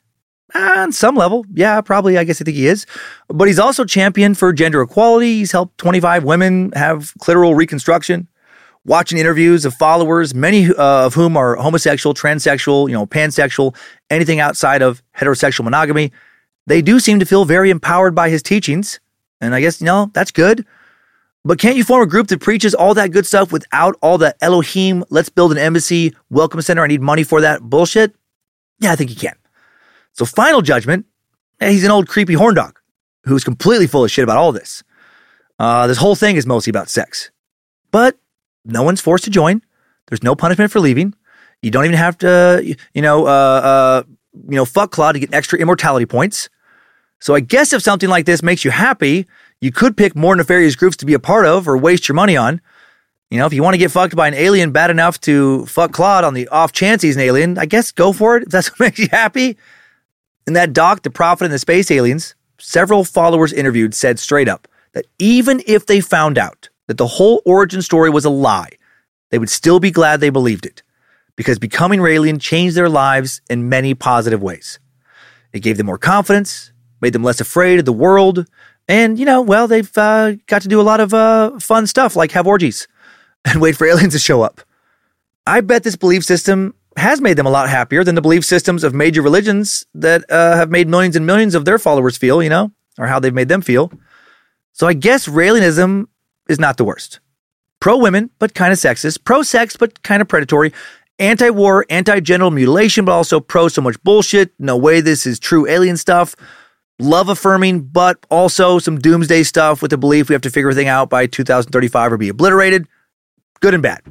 Uh, 0.55 0.73
on 0.77 0.91
some 0.91 1.15
level, 1.15 1.45
yeah, 1.53 1.79
probably. 1.81 2.17
I 2.17 2.23
guess 2.23 2.41
I 2.41 2.45
think 2.45 2.57
he 2.57 2.65
is. 2.65 2.87
But 3.27 3.47
he's 3.47 3.59
also 3.59 3.85
championed 3.85 4.39
for 4.39 4.51
gender 4.53 4.81
equality. 4.81 5.35
He's 5.35 5.51
helped 5.51 5.77
25 5.77 6.23
women 6.23 6.71
have 6.75 7.13
clitoral 7.21 7.55
reconstruction 7.55 8.27
watching 8.85 9.17
interviews 9.17 9.65
of 9.65 9.73
followers, 9.73 10.33
many 10.33 10.67
uh, 10.67 11.05
of 11.05 11.13
whom 11.13 11.35
are 11.35 11.55
homosexual, 11.55 12.13
transsexual, 12.13 12.87
you 12.87 12.93
know, 12.93 13.05
pansexual, 13.05 13.75
anything 14.09 14.39
outside 14.39 14.81
of 14.81 15.01
heterosexual 15.17 15.63
monogamy, 15.63 16.11
they 16.67 16.81
do 16.81 16.99
seem 16.99 17.19
to 17.19 17.25
feel 17.25 17.45
very 17.45 17.69
empowered 17.69 18.15
by 18.15 18.29
his 18.29 18.41
teachings. 18.41 18.99
And 19.41 19.53
I 19.53 19.61
guess, 19.61 19.81
you 19.81 19.85
know, 19.85 20.11
that's 20.13 20.31
good. 20.31 20.65
But 21.43 21.59
can't 21.59 21.77
you 21.77 21.83
form 21.83 22.01
a 22.01 22.07
group 22.07 22.27
that 22.29 22.41
preaches 22.41 22.73
all 22.73 22.95
that 22.95 23.11
good 23.11 23.27
stuff 23.27 23.51
without 23.51 23.95
all 24.01 24.17
the 24.17 24.35
Elohim, 24.41 25.03
let's 25.09 25.29
build 25.29 25.51
an 25.51 25.59
embassy, 25.59 26.15
welcome 26.31 26.61
center, 26.61 26.83
I 26.83 26.87
need 26.87 27.01
money 27.01 27.23
for 27.23 27.41
that 27.41 27.61
bullshit? 27.61 28.15
Yeah, 28.79 28.91
I 28.91 28.95
think 28.95 29.11
you 29.11 29.15
can. 29.15 29.35
So, 30.13 30.25
final 30.25 30.61
judgment, 30.61 31.05
he's 31.59 31.83
an 31.83 31.91
old 31.91 32.07
creepy 32.07 32.33
horn 32.33 32.55
dog 32.55 32.79
who's 33.25 33.43
completely 33.43 33.85
full 33.85 34.03
of 34.03 34.09
shit 34.09 34.23
about 34.23 34.37
all 34.37 34.51
this. 34.51 34.83
Uh, 35.59 35.85
this 35.87 35.97
whole 35.97 36.15
thing 36.15 36.35
is 36.35 36.47
mostly 36.47 36.71
about 36.71 36.89
sex. 36.89 37.29
But 37.91 38.17
no 38.65 38.81
one's 38.81 39.01
forced 39.01 39.23
to 39.25 39.29
join. 39.29 39.61
There's 40.07 40.23
no 40.23 40.35
punishment 40.35 40.71
for 40.71 40.79
leaving. 40.79 41.13
You 41.61 41.71
don't 41.71 41.85
even 41.85 41.97
have 41.97 42.17
to, 42.19 42.75
you 42.93 43.01
know, 43.01 43.27
uh, 43.27 43.29
uh, 43.29 44.03
you 44.49 44.55
know, 44.55 44.65
fuck 44.65 44.91
Claude 44.91 45.15
to 45.15 45.19
get 45.19 45.33
extra 45.33 45.59
immortality 45.59 46.05
points. 46.05 46.49
So 47.25 47.33
I 47.33 47.39
guess 47.39 47.73
if 47.73 47.81
something 47.81 48.07
like 48.07 48.27
this 48.27 48.43
makes 48.43 48.63
you 48.63 48.69
happy, 48.69 49.25
you 49.59 49.71
could 49.71 49.97
pick 49.97 50.15
more 50.15 50.35
nefarious 50.35 50.75
groups 50.75 50.95
to 50.97 51.07
be 51.07 51.15
a 51.15 51.19
part 51.19 51.47
of 51.47 51.67
or 51.67 51.75
waste 51.75 52.07
your 52.07 52.13
money 52.13 52.37
on. 52.37 52.61
You 53.31 53.39
know, 53.39 53.47
if 53.47 53.53
you 53.53 53.63
want 53.63 53.73
to 53.73 53.79
get 53.79 53.89
fucked 53.89 54.15
by 54.15 54.27
an 54.27 54.35
alien 54.35 54.71
bad 54.71 54.91
enough 54.91 55.19
to 55.21 55.65
fuck 55.65 55.91
Claude 55.91 56.23
on 56.23 56.35
the 56.35 56.47
off 56.49 56.71
chance 56.71 57.01
he's 57.01 57.15
an 57.15 57.23
alien, 57.23 57.57
I 57.57 57.65
guess 57.65 57.91
go 57.91 58.13
for 58.13 58.37
it 58.37 58.43
if 58.43 58.49
that's 58.49 58.67
what 58.79 58.79
makes 58.79 58.99
you 58.99 59.07
happy. 59.09 59.57
In 60.45 60.53
that 60.53 60.71
doc, 60.71 61.01
The 61.01 61.09
Prophet 61.09 61.45
and 61.45 61.53
the 61.55 61.57
Space 61.57 61.89
Aliens, 61.89 62.35
several 62.59 63.03
followers 63.03 63.51
interviewed 63.51 63.95
said 63.95 64.19
straight 64.19 64.47
up 64.47 64.67
that 64.91 65.07
even 65.17 65.63
if 65.65 65.87
they 65.87 66.01
found 66.01 66.37
out 66.37 66.69
that 66.85 66.99
the 66.99 67.07
whole 67.07 67.41
origin 67.43 67.81
story 67.81 68.11
was 68.11 68.25
a 68.25 68.29
lie, 68.29 68.69
they 69.31 69.39
would 69.39 69.49
still 69.49 69.79
be 69.79 69.89
glad 69.89 70.19
they 70.19 70.29
believed 70.29 70.67
it 70.67 70.83
because 71.35 71.57
becoming 71.57 72.01
Raelian 72.01 72.39
changed 72.39 72.77
their 72.77 72.87
lives 72.87 73.41
in 73.49 73.67
many 73.67 73.95
positive 73.95 74.43
ways. 74.43 74.77
It 75.53 75.61
gave 75.61 75.77
them 75.77 75.87
more 75.87 75.97
confidence, 75.97 76.71
made 77.01 77.13
them 77.13 77.23
less 77.23 77.41
afraid 77.41 77.79
of 77.79 77.85
the 77.85 77.93
world, 77.93 78.45
and, 78.87 79.17
you 79.17 79.25
know, 79.25 79.41
well, 79.41 79.67
they've 79.67 79.97
uh, 79.97 80.33
got 80.47 80.61
to 80.61 80.67
do 80.67 80.79
a 80.79 80.83
lot 80.83 80.99
of 80.99 81.13
uh, 81.13 81.59
fun 81.59 81.87
stuff 81.87 82.15
like 82.15 82.31
have 82.31 82.47
orgies 82.47 82.87
and 83.45 83.61
wait 83.61 83.75
for 83.75 83.87
aliens 83.87 84.13
to 84.13 84.19
show 84.19 84.41
up. 84.41 84.61
I 85.47 85.61
bet 85.61 85.83
this 85.83 85.95
belief 85.95 86.23
system 86.23 86.73
has 86.97 87.19
made 87.19 87.37
them 87.37 87.45
a 87.45 87.51
lot 87.51 87.69
happier 87.69 88.03
than 88.03 88.15
the 88.15 88.21
belief 88.21 88.45
systems 88.45 88.83
of 88.83 88.93
major 88.93 89.21
religions 89.21 89.85
that 89.93 90.23
uh, 90.31 90.55
have 90.55 90.69
made 90.69 90.87
millions 90.87 91.15
and 91.15 91.25
millions 91.25 91.53
of 91.53 91.65
their 91.65 91.77
followers 91.77 92.17
feel, 92.17 92.41
you 92.41 92.49
know, 92.49 92.71
or 92.97 93.07
how 93.07 93.19
they've 93.19 93.33
made 93.33 93.49
them 93.49 93.61
feel. 93.61 93.91
So 94.71 94.87
I 94.87 94.93
guess 94.93 95.27
Raelianism 95.27 96.07
is 96.47 96.59
not 96.59 96.77
the 96.77 96.85
worst. 96.85 97.19
Pro 97.79 97.97
women, 97.97 98.29
but 98.39 98.55
kind 98.55 98.71
of 98.71 98.79
sexist. 98.79 99.23
Pro 99.23 99.41
sex, 99.41 99.75
but 99.75 100.01
kind 100.03 100.21
of 100.21 100.27
predatory. 100.27 100.73
Anti 101.19 101.49
war, 101.49 101.85
anti 101.89 102.19
genital 102.19 102.51
mutilation, 102.51 103.05
but 103.05 103.11
also 103.11 103.39
pro 103.39 103.67
so 103.67 103.81
much 103.81 104.01
bullshit. 104.03 104.53
No 104.57 104.75
way 104.77 105.01
this 105.01 105.25
is 105.25 105.39
true 105.39 105.67
alien 105.67 105.97
stuff. 105.97 106.35
Love 106.99 107.27
affirming, 107.27 107.81
but 107.81 108.17
also 108.29 108.79
some 108.79 108.97
doomsday 108.97 109.43
stuff 109.43 109.81
with 109.81 109.91
the 109.91 109.97
belief 109.97 110.29
we 110.29 110.33
have 110.33 110.41
to 110.41 110.49
figure 110.49 110.69
everything 110.69 110.87
out 110.87 111.09
by 111.09 111.27
2035 111.27 112.13
or 112.13 112.17
be 112.17 112.29
obliterated. 112.29 112.87
Good 113.59 113.73
and 113.73 113.83
bad, 113.83 114.01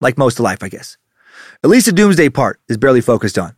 like 0.00 0.18
most 0.18 0.38
of 0.38 0.44
life, 0.44 0.62
I 0.62 0.68
guess. 0.68 0.96
At 1.62 1.70
least 1.70 1.86
the 1.86 1.92
doomsday 1.92 2.30
part 2.30 2.60
is 2.68 2.76
barely 2.76 3.00
focused 3.00 3.38
on. 3.38 3.54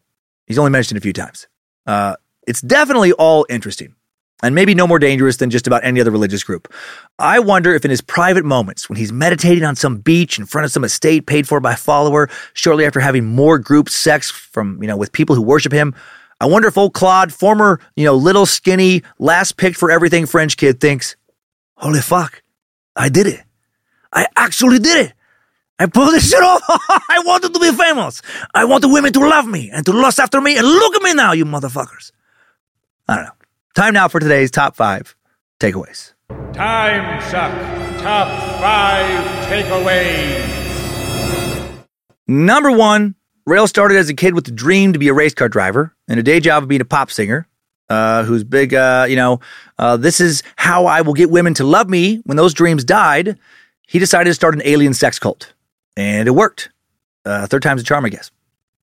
He's 0.46 0.58
only 0.58 0.70
mentioned 0.70 0.98
a 0.98 1.00
few 1.00 1.14
times. 1.14 1.46
Uh, 1.86 2.16
it's 2.46 2.60
definitely 2.60 3.12
all 3.12 3.46
interesting 3.48 3.94
and 4.42 4.54
maybe 4.54 4.74
no 4.74 4.86
more 4.86 4.98
dangerous 4.98 5.38
than 5.38 5.48
just 5.48 5.66
about 5.66 5.82
any 5.84 6.00
other 6.00 6.10
religious 6.10 6.44
group. 6.44 6.72
I 7.18 7.38
wonder 7.38 7.74
if 7.74 7.84
in 7.84 7.90
his 7.90 8.02
private 8.02 8.44
moments, 8.44 8.90
when 8.90 8.98
he's 8.98 9.10
meditating 9.10 9.64
on 9.64 9.74
some 9.74 9.96
beach 9.96 10.38
in 10.38 10.44
front 10.44 10.66
of 10.66 10.70
some 10.70 10.84
estate 10.84 11.26
paid 11.26 11.48
for 11.48 11.60
by 11.60 11.72
a 11.72 11.76
follower, 11.76 12.28
shortly 12.52 12.84
after 12.84 13.00
having 13.00 13.24
more 13.24 13.58
group 13.58 13.88
sex 13.88 14.30
from, 14.30 14.82
you 14.82 14.86
know, 14.86 14.98
with 14.98 15.12
people 15.12 15.34
who 15.34 15.40
worship 15.40 15.72
him, 15.72 15.94
I 16.40 16.46
wonder 16.46 16.68
if 16.68 16.76
old 16.76 16.94
Claude, 16.94 17.32
former, 17.32 17.80
you 17.96 18.04
know, 18.04 18.14
little 18.14 18.46
skinny, 18.46 19.02
last 19.18 19.56
picked 19.56 19.76
for 19.76 19.90
everything 19.90 20.26
French 20.26 20.56
kid, 20.56 20.80
thinks, 20.80 21.16
holy 21.76 22.00
fuck, 22.00 22.42
I 22.96 23.08
did 23.08 23.26
it. 23.26 23.42
I 24.12 24.26
actually 24.36 24.78
did 24.78 25.06
it. 25.06 25.12
I 25.78 25.86
pulled 25.86 26.14
this 26.14 26.30
shit 26.30 26.42
off. 26.42 26.62
I 26.68 27.22
wanted 27.24 27.52
to 27.52 27.60
be 27.60 27.72
famous. 27.72 28.22
I 28.54 28.64
want 28.64 28.82
the 28.82 28.88
women 28.88 29.12
to 29.12 29.20
love 29.20 29.46
me 29.46 29.70
and 29.70 29.84
to 29.86 29.92
lust 29.92 30.20
after 30.20 30.40
me. 30.40 30.56
And 30.56 30.66
look 30.66 30.94
at 30.94 31.02
me 31.02 31.14
now, 31.14 31.32
you 31.32 31.44
motherfuckers. 31.44 32.12
I 33.08 33.16
don't 33.16 33.24
know. 33.24 33.32
Time 33.74 33.94
now 33.94 34.06
for 34.06 34.20
today's 34.20 34.50
top 34.50 34.76
five 34.76 35.16
takeaways. 35.58 36.12
Time 36.52 37.20
suck. 37.22 37.52
Top 38.00 38.28
five 38.60 39.46
takeaways. 39.48 40.64
Number 42.28 42.70
one, 42.70 43.16
Rael 43.46 43.66
started 43.66 43.98
as 43.98 44.08
a 44.08 44.14
kid 44.14 44.34
with 44.34 44.44
the 44.44 44.50
dream 44.50 44.92
to 44.94 44.98
be 44.98 45.08
a 45.08 45.14
race 45.14 45.34
car 45.34 45.48
driver 45.48 45.94
and 46.08 46.18
a 46.18 46.22
day 46.22 46.40
job 46.40 46.62
of 46.62 46.68
being 46.68 46.80
a 46.80 46.86
pop 46.86 47.10
singer. 47.10 47.46
Uh, 47.90 48.24
who's 48.24 48.44
big, 48.44 48.72
uh, 48.72 49.04
you 49.06 49.14
know, 49.14 49.40
uh, 49.78 49.94
this 49.98 50.18
is 50.18 50.42
how 50.56 50.86
I 50.86 51.02
will 51.02 51.12
get 51.12 51.30
women 51.30 51.52
to 51.54 51.64
love 51.64 51.90
me. 51.90 52.22
When 52.24 52.38
those 52.38 52.54
dreams 52.54 52.82
died, 52.82 53.38
he 53.86 53.98
decided 53.98 54.30
to 54.30 54.34
start 54.34 54.54
an 54.54 54.62
alien 54.64 54.94
sex 54.94 55.18
cult. 55.18 55.52
And 55.94 56.26
it 56.26 56.30
worked. 56.30 56.70
Uh, 57.26 57.46
third 57.46 57.62
time's 57.62 57.82
a 57.82 57.84
charm, 57.84 58.06
I 58.06 58.08
guess. 58.08 58.30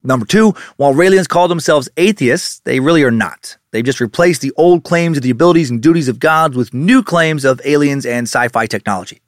Number 0.03 0.27
two, 0.27 0.53
while 0.79 0.95
Raelians 0.95 1.29
call 1.29 1.47
themselves 1.47 1.89
atheists, 1.97 2.61
they 2.61 2.81
really 2.81 3.05
are 3.05 3.13
not. 3.13 3.57
They've 3.71 3.85
just 3.85 4.01
replaced 4.01 4.41
the 4.41 4.53
old 4.57 4.83
claims 4.83 5.17
of 5.17 5.23
the 5.23 5.31
abilities 5.31 5.71
and 5.71 5.81
duties 5.81 6.09
of 6.09 6.19
gods 6.19 6.57
with 6.57 6.75
new 6.75 7.03
claims 7.03 7.45
of 7.45 7.61
aliens 7.65 8.05
and 8.05 8.27
sci 8.27 8.49
fi 8.49 8.67
technology. 8.67 9.21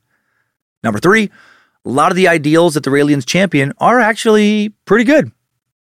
Number 0.83 0.99
three, 0.99 1.31
a 1.91 1.93
lot 1.93 2.13
of 2.13 2.17
the 2.17 2.29
ideals 2.29 2.75
that 2.75 2.85
the 2.85 2.91
Raelians 2.91 3.27
champion 3.27 3.73
are 3.79 3.99
actually 3.99 4.69
pretty 4.85 5.03
good. 5.03 5.33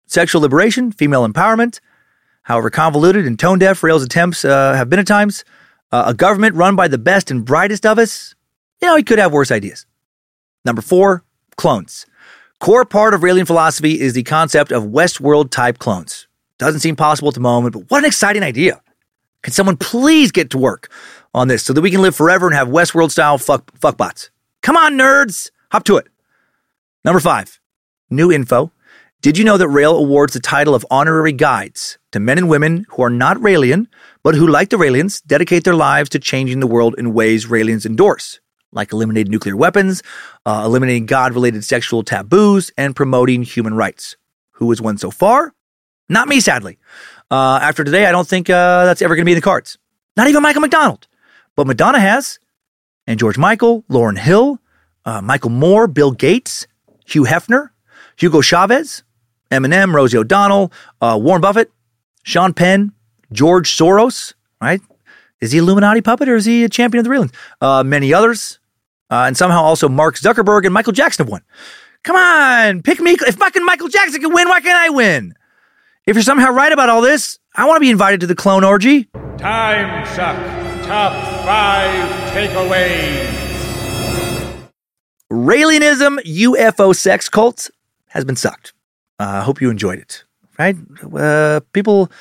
Sexual 0.05 0.41
liberation, 0.41 0.91
female 0.93 1.27
empowerment, 1.27 1.81
however 2.43 2.69
convoluted 2.69 3.25
and 3.25 3.37
tone 3.37 3.59
deaf 3.59 3.83
Rael's 3.83 4.03
attempts 4.03 4.45
uh, 4.45 4.73
have 4.73 4.89
been 4.89 4.99
at 4.99 5.07
times, 5.07 5.43
uh, 5.91 6.05
a 6.07 6.13
government 6.13 6.55
run 6.55 6.77
by 6.77 6.87
the 6.87 6.97
best 6.97 7.29
and 7.29 7.43
brightest 7.43 7.85
of 7.85 7.99
us, 7.99 8.35
you 8.81 8.87
know, 8.87 8.95
he 8.95 9.03
could 9.03 9.19
have 9.19 9.33
worse 9.33 9.51
ideas. 9.51 9.85
Number 10.63 10.81
four, 10.81 11.25
clones. 11.57 12.05
Core 12.61 12.85
part 12.85 13.13
of 13.13 13.19
Raelian 13.19 13.45
philosophy 13.45 13.99
is 13.99 14.13
the 14.13 14.23
concept 14.23 14.71
of 14.71 14.83
Westworld 14.83 15.51
type 15.51 15.77
clones. 15.77 16.27
Doesn't 16.57 16.79
seem 16.79 16.95
possible 16.95 17.27
at 17.27 17.33
the 17.33 17.41
moment, 17.41 17.73
but 17.73 17.91
what 17.91 17.99
an 17.99 18.05
exciting 18.05 18.43
idea. 18.43 18.81
Can 19.43 19.51
someone 19.51 19.75
please 19.75 20.31
get 20.31 20.51
to 20.51 20.57
work 20.57 20.89
on 21.33 21.49
this 21.49 21.63
so 21.63 21.73
that 21.73 21.81
we 21.81 21.91
can 21.91 22.01
live 22.01 22.15
forever 22.15 22.47
and 22.47 22.55
have 22.55 22.69
Westworld 22.69 23.11
style 23.11 23.37
fuck, 23.37 23.71
fuckbots? 23.79 24.29
Come 24.61 24.77
on, 24.77 24.93
nerds! 24.93 25.51
Hop 25.71 25.83
to 25.85 25.97
it. 25.97 26.07
Number 27.03 27.19
five, 27.19 27.59
new 28.09 28.31
info. 28.31 28.71
Did 29.21 29.37
you 29.37 29.43
know 29.43 29.57
that 29.57 29.67
Rael 29.67 29.97
awards 29.97 30.33
the 30.33 30.39
title 30.39 30.75
of 30.75 30.85
honorary 30.91 31.33
guides 31.33 31.97
to 32.11 32.19
men 32.19 32.37
and 32.37 32.49
women 32.49 32.85
who 32.89 33.03
are 33.03 33.09
not 33.09 33.37
Raelian, 33.37 33.87
but 34.23 34.35
who, 34.35 34.47
like 34.47 34.69
the 34.69 34.77
Raelians, 34.77 35.25
dedicate 35.25 35.63
their 35.63 35.75
lives 35.75 36.09
to 36.11 36.19
changing 36.19 36.59
the 36.59 36.67
world 36.67 36.95
in 36.97 37.13
ways 37.13 37.47
Raelians 37.47 37.85
endorse? 37.85 38.39
like 38.71 38.91
eliminating 38.91 39.31
nuclear 39.31 39.55
weapons, 39.55 40.03
uh, 40.45 40.63
eliminating 40.65 41.05
God 41.05 41.33
related 41.33 41.63
sexual 41.63 42.03
taboos, 42.03 42.71
and 42.77 42.95
promoting 42.95 43.43
human 43.43 43.73
rights. 43.73 44.15
Who 44.51 44.69
has 44.69 44.81
won 44.81 44.97
so 44.97 45.11
far? 45.11 45.53
Not 46.09 46.27
me, 46.27 46.39
sadly. 46.39 46.77
Uh, 47.29 47.59
after 47.61 47.83
today, 47.83 48.05
I 48.05 48.11
don't 48.11 48.27
think 48.27 48.49
uh, 48.49 48.85
that's 48.85 49.01
ever 49.01 49.15
going 49.15 49.23
to 49.23 49.25
be 49.25 49.33
in 49.33 49.37
the 49.37 49.41
cards. 49.41 49.77
Not 50.15 50.27
even 50.27 50.41
Michael 50.41 50.61
McDonald. 50.61 51.07
But 51.55 51.67
Madonna 51.67 51.99
has, 51.99 52.39
and 53.05 53.19
George 53.19 53.37
Michael, 53.37 53.83
Lauryn 53.89 54.17
Hill, 54.17 54.59
uh, 55.07 55.21
Michael 55.21 55.49
Moore, 55.49 55.87
Bill 55.87 56.11
Gates, 56.11 56.67
Hugh 57.05 57.23
Hefner, 57.23 57.69
Hugo 58.17 58.41
Chavez, 58.41 59.03
Eminem, 59.49 59.93
Rosie 59.93 60.17
O'Donnell, 60.17 60.71
uh, 61.01 61.17
Warren 61.19 61.41
Buffett, 61.41 61.71
Sean 62.23 62.53
Penn, 62.53 62.91
George 63.31 63.75
Soros, 63.75 64.33
right? 64.61 64.81
Is 65.39 65.53
he 65.53 65.59
Illuminati 65.59 66.01
puppet 66.01 66.27
or 66.27 66.35
is 66.35 66.45
he 66.45 66.65
a 66.65 66.69
champion 66.69 66.99
of 66.99 67.05
the 67.05 67.15
Raelians? 67.15 67.33
Uh, 67.61 67.83
many 67.83 68.13
others. 68.13 68.59
Uh, 69.09 69.23
and 69.27 69.37
somehow 69.37 69.61
also 69.61 69.87
Mark 69.87 70.15
Zuckerberg 70.15 70.65
and 70.65 70.73
Michael 70.73 70.91
Jackson 70.91 71.25
have 71.25 71.31
won. 71.31 71.41
Come 72.03 72.17
on, 72.17 72.81
pick 72.81 72.99
me. 72.99 73.11
If 73.11 73.35
fucking 73.35 73.63
Michael 73.63 73.87
Jackson 73.87 74.19
can 74.21 74.33
win, 74.33 74.49
why 74.49 74.59
can't 74.59 74.77
I 74.77 74.89
win? 74.89 75.33
If 76.05 76.17
you're 76.17 76.23
somehow 76.23 76.51
right 76.51 76.71
about 76.71 76.89
all 76.89 77.01
this, 77.01 77.39
I 77.55 77.65
want 77.65 77.77
to 77.77 77.79
be 77.79 77.89
invited 77.89 78.19
to 78.21 78.27
the 78.27 78.35
clone 78.35 78.65
orgy. 78.65 79.05
Time 79.37 80.05
suck. 80.07 80.35
Top 80.85 81.13
five 81.45 82.09
takeaways. 82.31 83.46
Raelianism 85.31 86.19
UFO 86.19 86.95
sex 86.95 87.29
cult 87.29 87.69
has 88.07 88.23
been 88.25 88.35
sucked. 88.35 88.73
I 89.19 89.39
uh, 89.39 89.43
hope 89.43 89.61
you 89.61 89.69
enjoyed 89.69 89.99
it. 89.99 90.23
Right? 90.57 90.75
Uh, 91.13 91.59
people 91.73 92.11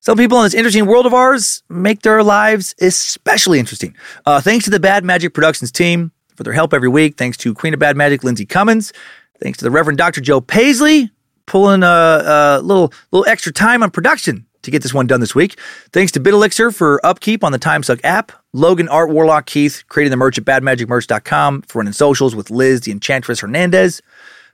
some 0.00 0.16
people 0.16 0.38
in 0.38 0.44
this 0.44 0.54
interesting 0.54 0.86
world 0.86 1.06
of 1.06 1.14
ours 1.14 1.62
make 1.68 2.02
their 2.02 2.22
lives 2.22 2.74
especially 2.80 3.58
interesting. 3.58 3.96
Uh, 4.26 4.40
thanks 4.40 4.64
to 4.64 4.70
the 4.70 4.80
Bad 4.80 5.04
Magic 5.04 5.34
Productions 5.34 5.70
team 5.70 6.10
for 6.34 6.42
their 6.42 6.52
help 6.52 6.72
every 6.74 6.88
week. 6.88 7.16
Thanks 7.16 7.36
to 7.38 7.54
Queen 7.54 7.74
of 7.74 7.80
Bad 7.80 7.96
Magic, 7.96 8.24
Lindsay 8.24 8.46
Cummins. 8.46 8.92
Thanks 9.40 9.58
to 9.58 9.64
the 9.64 9.70
Reverend 9.70 9.98
Dr. 9.98 10.20
Joe 10.20 10.40
Paisley 10.40 11.10
pulling 11.46 11.82
a, 11.82 11.86
a 11.86 12.60
little 12.62 12.92
little 13.10 13.28
extra 13.28 13.52
time 13.52 13.82
on 13.82 13.90
production 13.90 14.46
to 14.62 14.70
get 14.70 14.82
this 14.82 14.94
one 14.94 15.06
done 15.06 15.20
this 15.20 15.34
week. 15.34 15.58
Thanks 15.92 16.12
to 16.12 16.20
BitElixir 16.20 16.74
for 16.74 17.04
upkeep 17.04 17.44
on 17.44 17.52
the 17.52 17.58
TimeSuck 17.58 18.00
app. 18.04 18.32
Logan, 18.52 18.88
Art, 18.88 19.10
Warlock, 19.10 19.46
Keith 19.46 19.84
creating 19.88 20.10
the 20.10 20.16
merch 20.16 20.38
at 20.38 20.44
badmagicmerch.com 20.44 21.62
for 21.62 21.78
running 21.78 21.92
socials 21.92 22.34
with 22.34 22.50
Liz, 22.50 22.82
the 22.82 22.92
Enchantress 22.92 23.40
Hernandez. 23.40 24.02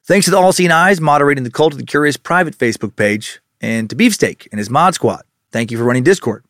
Thanks 0.04 0.24
to 0.24 0.30
the 0.30 0.38
All 0.38 0.52
Seeing 0.52 0.70
Eyes 0.70 1.00
moderating 1.00 1.44
the 1.44 1.50
Cult 1.50 1.72
of 1.72 1.78
the 1.78 1.84
Curious 1.84 2.16
private 2.16 2.56
Facebook 2.56 2.96
page. 2.96 3.40
And 3.60 3.90
to 3.90 3.96
Beefsteak 3.96 4.46
and 4.52 4.58
his 4.58 4.70
mod 4.70 4.94
squad 4.94 5.22
Thank 5.50 5.70
you 5.70 5.78
for 5.78 5.84
running 5.84 6.02
Discord. 6.02 6.44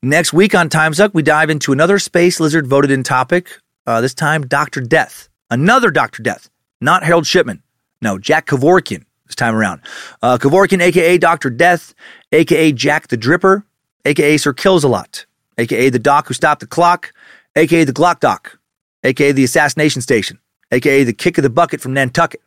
Next 0.00 0.32
week 0.32 0.54
on 0.54 0.68
Timesuck, 0.68 1.12
we 1.12 1.22
dive 1.22 1.50
into 1.50 1.72
another 1.72 1.98
Space 1.98 2.40
Lizard 2.40 2.66
voted 2.66 2.90
in 2.90 3.02
topic, 3.02 3.58
uh, 3.86 4.00
this 4.00 4.14
time 4.14 4.46
Dr. 4.46 4.80
Death. 4.80 5.28
Another 5.50 5.90
Dr. 5.90 6.22
Death, 6.22 6.48
not 6.80 7.04
Harold 7.04 7.26
Shipman. 7.26 7.62
No, 8.00 8.18
Jack 8.18 8.46
Kevorkian 8.46 9.04
this 9.32 9.36
time 9.36 9.54
around. 9.54 9.80
Uh, 10.22 10.38
Kevorkian, 10.38 10.80
aka 10.80 11.18
Dr. 11.18 11.50
Death, 11.50 11.94
aka 12.30 12.72
Jack 12.72 13.08
the 13.08 13.16
Dripper, 13.18 13.64
aka 14.04 14.36
Sir 14.36 14.52
Kills 14.52 14.84
a 14.84 14.88
Lot, 14.88 15.26
aka 15.58 15.90
the 15.90 15.98
Doc 15.98 16.28
who 16.28 16.34
stopped 16.34 16.60
the 16.60 16.66
clock, 16.66 17.12
aka 17.56 17.84
the 17.84 17.92
Glock 17.92 18.20
Doc, 18.20 18.58
aka 19.02 19.32
the 19.32 19.44
Assassination 19.44 20.02
Station, 20.02 20.38
aka 20.70 21.04
the 21.04 21.12
Kick 21.12 21.38
of 21.38 21.42
the 21.42 21.50
Bucket 21.50 21.80
from 21.80 21.94
Nantucket. 21.94 22.42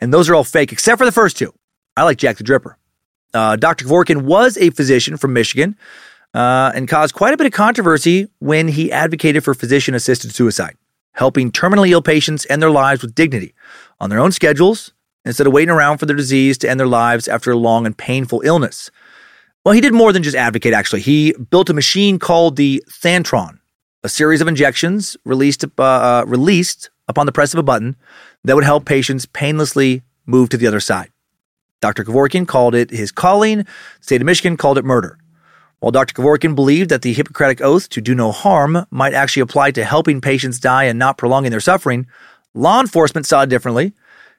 And 0.00 0.12
those 0.12 0.28
are 0.28 0.34
all 0.34 0.44
fake, 0.44 0.72
except 0.72 0.98
for 0.98 1.04
the 1.04 1.12
first 1.12 1.36
two. 1.36 1.52
I 1.96 2.02
like 2.02 2.18
Jack 2.18 2.36
the 2.36 2.44
Dripper. 2.44 2.74
Uh, 3.32 3.56
Dr. 3.56 3.84
Kevorkian 3.84 4.22
was 4.22 4.56
a 4.58 4.70
physician 4.70 5.16
from 5.16 5.32
Michigan 5.32 5.76
uh, 6.34 6.72
and 6.74 6.88
caused 6.88 7.14
quite 7.14 7.34
a 7.34 7.36
bit 7.36 7.46
of 7.46 7.52
controversy 7.52 8.28
when 8.38 8.68
he 8.68 8.92
advocated 8.92 9.42
for 9.44 9.54
physician 9.54 9.94
assisted 9.94 10.34
suicide. 10.34 10.76
helping 11.14 11.52
terminally 11.52 11.90
ill 11.90 12.02
patients 12.02 12.44
end 12.50 12.60
their 12.60 12.70
lives 12.70 13.00
with 13.00 13.14
dignity 13.14 13.54
on 14.00 14.10
their 14.10 14.18
own 14.18 14.32
schedules 14.32 14.92
instead 15.24 15.46
of 15.46 15.52
waiting 15.52 15.70
around 15.74 15.98
for 15.98 16.06
their 16.06 16.16
disease 16.16 16.58
to 16.58 16.70
end 16.70 16.78
their 16.78 16.86
lives 16.86 17.28
after 17.28 17.50
a 17.50 17.56
long 17.56 17.86
and 17.86 17.96
painful 17.96 18.42
illness. 18.44 18.90
Well, 19.64 19.74
he 19.74 19.80
did 19.80 19.94
more 19.94 20.12
than 20.12 20.22
just 20.22 20.36
advocate, 20.36 20.74
actually. 20.74 21.00
He 21.00 21.32
built 21.50 21.70
a 21.70 21.74
machine 21.74 22.18
called 22.18 22.56
the 22.56 22.84
Thanatron, 22.90 23.58
a 24.02 24.08
series 24.08 24.42
of 24.42 24.48
injections 24.48 25.16
released, 25.24 25.64
uh, 25.64 25.82
uh, 25.82 26.24
released 26.26 26.90
upon 27.08 27.26
the 27.26 27.32
press 27.32 27.54
of 27.54 27.58
a 27.58 27.62
button 27.62 27.96
that 28.44 28.54
would 28.54 28.64
help 28.64 28.84
patients 28.84 29.24
painlessly 29.24 30.02
move 30.26 30.50
to 30.50 30.58
the 30.58 30.66
other 30.66 30.80
side. 30.80 31.10
Dr. 31.80 32.04
Kevorkian 32.04 32.46
called 32.46 32.74
it 32.74 32.90
his 32.90 33.12
calling. 33.12 33.58
The 33.58 33.66
state 34.00 34.20
of 34.20 34.26
Michigan 34.26 34.56
called 34.56 34.78
it 34.78 34.84
murder. 34.84 35.18
While 35.80 35.92
Dr. 35.92 36.14
Kevorkian 36.14 36.54
believed 36.54 36.90
that 36.90 37.02
the 37.02 37.12
Hippocratic 37.12 37.60
Oath 37.60 37.90
to 37.90 38.00
do 38.00 38.14
no 38.14 38.32
harm 38.32 38.86
might 38.90 39.12
actually 39.12 39.42
apply 39.42 39.72
to 39.72 39.84
helping 39.84 40.20
patients 40.20 40.58
die 40.58 40.84
and 40.84 40.98
not 40.98 41.18
prolonging 41.18 41.50
their 41.50 41.60
suffering, 41.60 42.06
law 42.54 42.80
enforcement 42.80 43.26
saw 43.26 43.42
it 43.42 43.50
differently, 43.50 43.92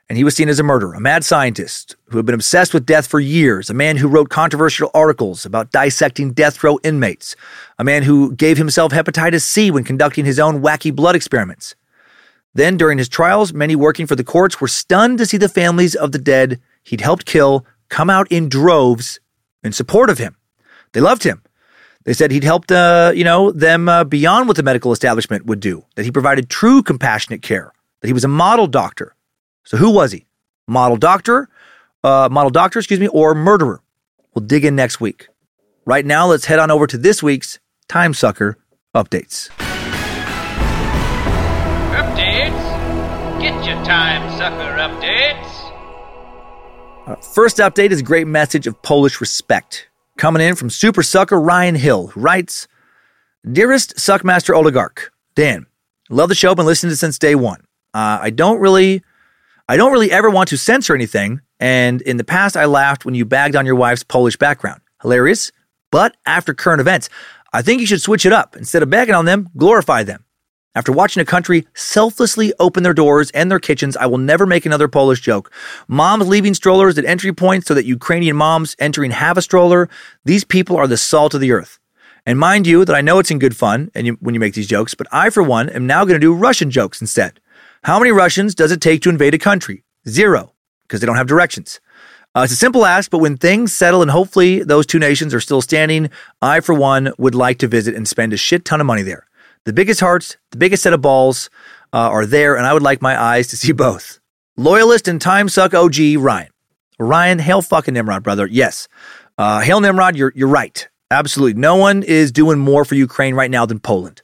and 0.07 0.17
he 0.17 0.23
was 0.23 0.35
seen 0.35 0.49
as 0.49 0.59
a 0.59 0.63
murderer, 0.63 0.93
a 0.93 0.99
mad 0.99 1.23
scientist 1.23 1.95
who 2.09 2.17
had 2.17 2.25
been 2.25 2.35
obsessed 2.35 2.73
with 2.73 2.85
death 2.85 3.07
for 3.07 3.19
years, 3.19 3.69
a 3.69 3.73
man 3.73 3.97
who 3.97 4.07
wrote 4.07 4.29
controversial 4.29 4.91
articles 4.93 5.45
about 5.45 5.71
dissecting 5.71 6.31
death 6.31 6.63
row 6.63 6.79
inmates, 6.83 7.35
a 7.79 7.83
man 7.83 8.03
who 8.03 8.33
gave 8.35 8.57
himself 8.57 8.91
hepatitis 8.91 9.41
C 9.41 9.71
when 9.71 9.83
conducting 9.83 10.25
his 10.25 10.39
own 10.39 10.61
wacky 10.61 10.95
blood 10.95 11.15
experiments. 11.15 11.75
Then, 12.53 12.77
during 12.77 12.97
his 12.97 13.09
trials, 13.09 13.51
many 13.51 13.75
working 13.75 14.07
for 14.07 14.15
the 14.15 14.23
courts 14.23 14.61
were 14.61 14.67
stunned 14.67 15.17
to 15.17 15.25
see 15.25 15.37
the 15.37 15.49
families 15.49 15.95
of 15.95 16.11
the 16.11 16.19
dead 16.19 16.61
he'd 16.83 17.01
helped 17.01 17.25
kill 17.25 17.65
come 17.89 18.09
out 18.09 18.31
in 18.31 18.47
droves 18.47 19.19
in 19.63 19.71
support 19.71 20.09
of 20.09 20.19
him. 20.19 20.37
They 20.93 21.01
loved 21.01 21.23
him. 21.23 21.41
They 22.05 22.13
said 22.13 22.31
he'd 22.31 22.43
helped, 22.43 22.71
uh, 22.71 23.11
you 23.15 23.23
know, 23.23 23.51
them 23.51 23.89
uh, 23.89 24.03
beyond 24.03 24.47
what 24.47 24.55
the 24.55 24.63
medical 24.63 24.91
establishment 24.91 25.47
would 25.47 25.59
do. 25.59 25.83
That 25.95 26.05
he 26.05 26.11
provided 26.11 26.49
true 26.49 26.83
compassionate 26.83 27.41
care. 27.41 27.73
That 28.01 28.07
he 28.07 28.13
was 28.13 28.23
a 28.23 28.29
model 28.29 28.67
doctor. 28.67 29.15
So 29.65 29.77
who 29.77 29.91
was 29.91 30.11
he? 30.11 30.25
Model 30.67 30.97
doctor, 30.97 31.49
uh, 32.03 32.29
model 32.31 32.51
doctor, 32.51 32.79
excuse 32.79 32.99
me, 32.99 33.07
or 33.07 33.33
murderer? 33.35 33.81
We'll 34.33 34.45
dig 34.45 34.63
in 34.63 34.75
next 34.75 35.01
week. 35.01 35.27
Right 35.85 36.05
now, 36.05 36.27
let's 36.27 36.45
head 36.45 36.59
on 36.59 36.71
over 36.71 36.87
to 36.87 36.97
this 36.97 37.21
week's 37.21 37.59
Time 37.87 38.13
Sucker 38.13 38.57
updates. 38.93 39.49
Updates? 41.91 43.41
Get 43.41 43.65
your 43.65 43.83
time 43.85 44.37
sucker 44.37 44.77
updates. 44.77 45.51
Uh, 47.07 47.15
first 47.15 47.57
update 47.57 47.91
is 47.91 47.99
a 47.99 48.03
great 48.03 48.27
message 48.27 48.65
of 48.65 48.81
Polish 48.81 49.21
respect 49.21 49.87
coming 50.17 50.41
in 50.41 50.55
from 50.55 50.69
super 50.69 51.03
sucker 51.03 51.39
Ryan 51.39 51.75
Hill, 51.75 52.07
who 52.07 52.19
writes 52.19 52.67
Dearest 53.51 53.95
Suckmaster 53.97 54.55
Oligarch, 54.55 55.11
Dan, 55.35 55.67
love 56.09 56.29
the 56.29 56.35
show, 56.35 56.55
been 56.55 56.65
listening 56.65 56.91
to 56.91 56.95
since 56.95 57.19
day 57.19 57.35
one. 57.35 57.61
Uh, 57.93 58.19
I 58.21 58.29
don't 58.31 58.59
really, 58.59 59.03
I 59.67 59.77
don't 59.77 59.91
really 59.91 60.11
ever 60.11 60.29
want 60.29 60.49
to 60.49 60.57
censor 60.57 60.93
anything, 60.93 61.41
and 61.59 61.99
in 62.03 62.17
the 62.17 62.23
past 62.23 62.55
I 62.55 62.65
laughed 62.65 63.03
when 63.03 63.15
you 63.15 63.25
bagged 63.25 63.55
on 63.55 63.65
your 63.65 63.73
wife's 63.73 64.03
Polish 64.03 64.37
background. 64.37 64.81
Hilarious, 65.01 65.51
but 65.91 66.15
after 66.27 66.53
current 66.53 66.81
events, 66.81 67.09
I 67.51 67.63
think 67.63 67.81
you 67.81 67.87
should 67.87 68.01
switch 68.01 68.27
it 68.27 68.31
up. 68.31 68.55
Instead 68.55 68.83
of 68.83 68.91
bagging 68.91 69.15
on 69.15 69.25
them, 69.25 69.49
glorify 69.57 70.03
them. 70.03 70.23
After 70.75 70.91
watching 70.91 71.21
a 71.21 71.25
country 71.25 71.65
selflessly 71.73 72.53
open 72.59 72.83
their 72.83 72.93
doors 72.93 73.31
and 73.31 73.49
their 73.49 73.59
kitchens, 73.59 73.97
I 73.97 74.05
will 74.05 74.19
never 74.19 74.45
make 74.45 74.67
another 74.67 74.87
Polish 74.87 75.21
joke. 75.21 75.51
Moms 75.87 76.27
leaving 76.27 76.53
strollers 76.53 76.99
at 76.99 77.05
entry 77.05 77.33
points 77.33 77.65
so 77.65 77.73
that 77.73 77.85
Ukrainian 77.85 78.35
moms 78.35 78.75
entering 78.77 79.09
have 79.11 79.35
a 79.35 79.41
stroller. 79.41 79.89
These 80.25 80.43
people 80.43 80.77
are 80.77 80.85
the 80.85 80.97
salt 80.97 81.33
of 81.33 81.41
the 81.41 81.53
earth. 81.53 81.79
And 82.23 82.37
mind 82.37 82.67
you, 82.67 82.85
that 82.85 82.95
I 82.95 83.01
know 83.01 83.17
it's 83.17 83.31
in 83.31 83.39
good 83.39 83.55
fun 83.55 83.89
and 83.95 84.05
you, 84.05 84.17
when 84.19 84.35
you 84.35 84.39
make 84.39 84.53
these 84.53 84.67
jokes, 84.67 84.93
but 84.93 85.07
I, 85.11 85.31
for 85.31 85.41
one, 85.41 85.69
am 85.69 85.87
now 85.87 86.03
going 86.03 86.19
to 86.19 86.19
do 86.19 86.35
Russian 86.35 86.69
jokes 86.69 87.01
instead. 87.01 87.39
How 87.85 87.99
many 87.99 88.11
Russians 88.11 88.55
does 88.55 88.71
it 88.71 88.81
take 88.81 89.03
to 89.03 89.11
invade 89.11 89.35
a 89.35 89.37
country? 89.37 89.83
Zero, 90.09 90.53
because 90.87 91.01
they 91.01 91.05
don't 91.05 91.17
have 91.17 91.27
directions. 91.27 91.79
Uh, 92.35 92.41
it's 92.41 92.53
a 92.53 92.55
simple 92.55 92.83
ask, 92.83 93.11
but 93.11 93.19
when 93.19 93.37
things 93.37 93.73
settle 93.73 94.01
and 94.01 94.09
hopefully 94.09 94.63
those 94.63 94.87
two 94.87 94.97
nations 94.97 95.35
are 95.35 95.39
still 95.39 95.61
standing, 95.61 96.09
I, 96.41 96.61
for 96.61 96.73
one, 96.73 97.13
would 97.19 97.35
like 97.35 97.59
to 97.59 97.67
visit 97.67 97.93
and 97.93 98.07
spend 98.07 98.33
a 98.33 98.37
shit 98.37 98.65
ton 98.65 98.81
of 98.81 98.87
money 98.87 99.03
there. 99.03 99.27
The 99.65 99.71
biggest 99.71 99.99
hearts, 99.99 100.35
the 100.49 100.57
biggest 100.57 100.81
set 100.81 100.93
of 100.93 101.01
balls 101.01 101.51
uh, 101.93 102.09
are 102.09 102.25
there, 102.25 102.55
and 102.57 102.65
I 102.65 102.73
would 102.73 102.81
like 102.81 103.03
my 103.03 103.21
eyes 103.21 103.49
to 103.49 103.55
see 103.55 103.71
both. 103.87 104.19
Loyalist 104.57 105.07
and 105.07 105.21
time 105.21 105.47
suck 105.47 105.75
OG 105.75 106.15
Ryan. 106.17 106.49
Ryan, 106.97 107.37
hail 107.37 107.61
fucking 107.61 107.93
Nimrod, 107.93 108.23
brother. 108.23 108.47
Yes. 108.47 108.87
Uh, 109.37 109.59
hail 109.59 109.79
Nimrod, 109.79 110.15
you're, 110.15 110.33
you're 110.35 110.47
right. 110.47 110.89
Absolutely. 111.11 111.61
No 111.61 111.75
one 111.75 112.01
is 112.01 112.31
doing 112.31 112.57
more 112.57 112.83
for 112.83 112.95
Ukraine 112.95 113.35
right 113.35 113.51
now 113.51 113.67
than 113.67 113.79
Poland. 113.79 114.23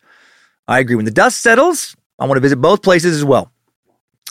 I 0.68 0.80
agree. 0.80 0.96
When 0.96 1.06
the 1.06 1.12
dust 1.12 1.44
settles, 1.44 1.96
I 2.22 2.26
want 2.26 2.38
to 2.38 2.42
visit 2.42 2.58
both 2.58 2.84
places 2.84 3.18
as 3.18 3.26
well. 3.26 3.52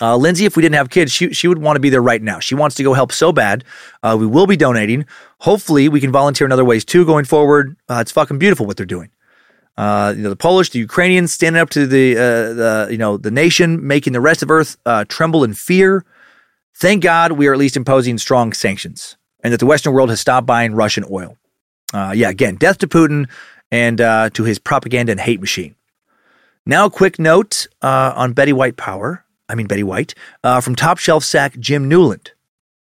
Uh, 0.01 0.17
Lindsay, 0.17 0.47
if 0.47 0.57
we 0.57 0.63
didn't 0.63 0.77
have 0.77 0.91
kids, 0.91 1.13
she, 1.13 1.33
she 1.35 1.49
would 1.49 1.59
want 1.59 1.77
to 1.77 1.81
be 1.81 1.91
there 1.91 2.01
right 2.01 2.23
now. 2.23 2.39
She 2.39 2.55
wants 2.55 2.77
to 2.77 2.85
go 2.85 2.95
help 2.95 3.11
so 3.13 3.33
bad. 3.33 3.65
Uh, 4.03 4.17
we 4.19 4.27
will 4.27 4.47
be 4.47 4.57
donating. 4.57 5.05
Hopefully, 5.41 5.89
we 5.89 6.01
can 6.01 6.13
volunteer 6.13 6.47
in 6.47 6.53
other 6.53 6.65
ways 6.65 6.85
too 6.85 7.05
going 7.05 7.25
forward. 7.25 7.77
Uh, 7.89 7.99
it's 8.01 8.13
fucking 8.13 8.39
beautiful 8.39 8.65
what 8.65 8.77
they're 8.77 8.87
doing. 8.87 9.11
Uh, 9.77 10.15
you 10.17 10.23
know, 10.23 10.31
the 10.31 10.37
Polish, 10.37 10.71
the 10.71 10.79
Ukrainians 10.79 11.33
standing 11.33 11.61
up 11.61 11.71
to 11.71 11.87
the, 11.87 12.17
uh, 12.17 12.55
the 12.55 12.89
you 12.93 12.97
know, 12.97 13.17
the 13.17 13.31
nation, 13.31 13.87
making 13.87 14.13
the 14.13 14.21
rest 14.21 14.43
of 14.43 14.51
Earth 14.51 14.77
uh, 14.87 15.05
tremble 15.09 15.43
in 15.43 15.53
fear. 15.53 16.05
Thank 16.77 17.03
God 17.03 17.33
we 17.33 17.49
are 17.49 17.53
at 17.53 17.59
least 17.59 17.77
imposing 17.77 18.19
strong 18.19 18.53
sanctions 18.53 19.17
and 19.43 19.53
that 19.53 19.59
the 19.59 19.67
Western 19.67 19.93
world 19.93 20.11
has 20.11 20.21
stopped 20.21 20.47
buying 20.47 20.75
Russian 20.75 21.05
oil. 21.11 21.37
Uh, 21.93 22.13
yeah, 22.15 22.29
again, 22.29 22.55
death 22.55 22.79
to 22.79 22.87
Putin 22.87 23.29
and 23.73 23.99
to 23.99 24.45
his 24.45 24.59
propaganda 24.59 25.11
and 25.11 25.21
hate 25.21 25.41
machine. 25.41 25.75
Now, 26.67 26.87
a 26.87 26.91
quick 26.91 27.19
note 27.19 27.67
uh, 27.83 28.13
on 28.15 28.33
Betty 28.33 28.53
White 28.53 28.77
Power. 28.77 29.25
I 29.49 29.55
mean, 29.55 29.67
Betty 29.67 29.83
White, 29.83 30.15
from 30.43 30.77
top 30.77 30.99
shelf 30.99 31.25
sack 31.25 31.59
Jim 31.59 31.89
Newland, 31.89 32.33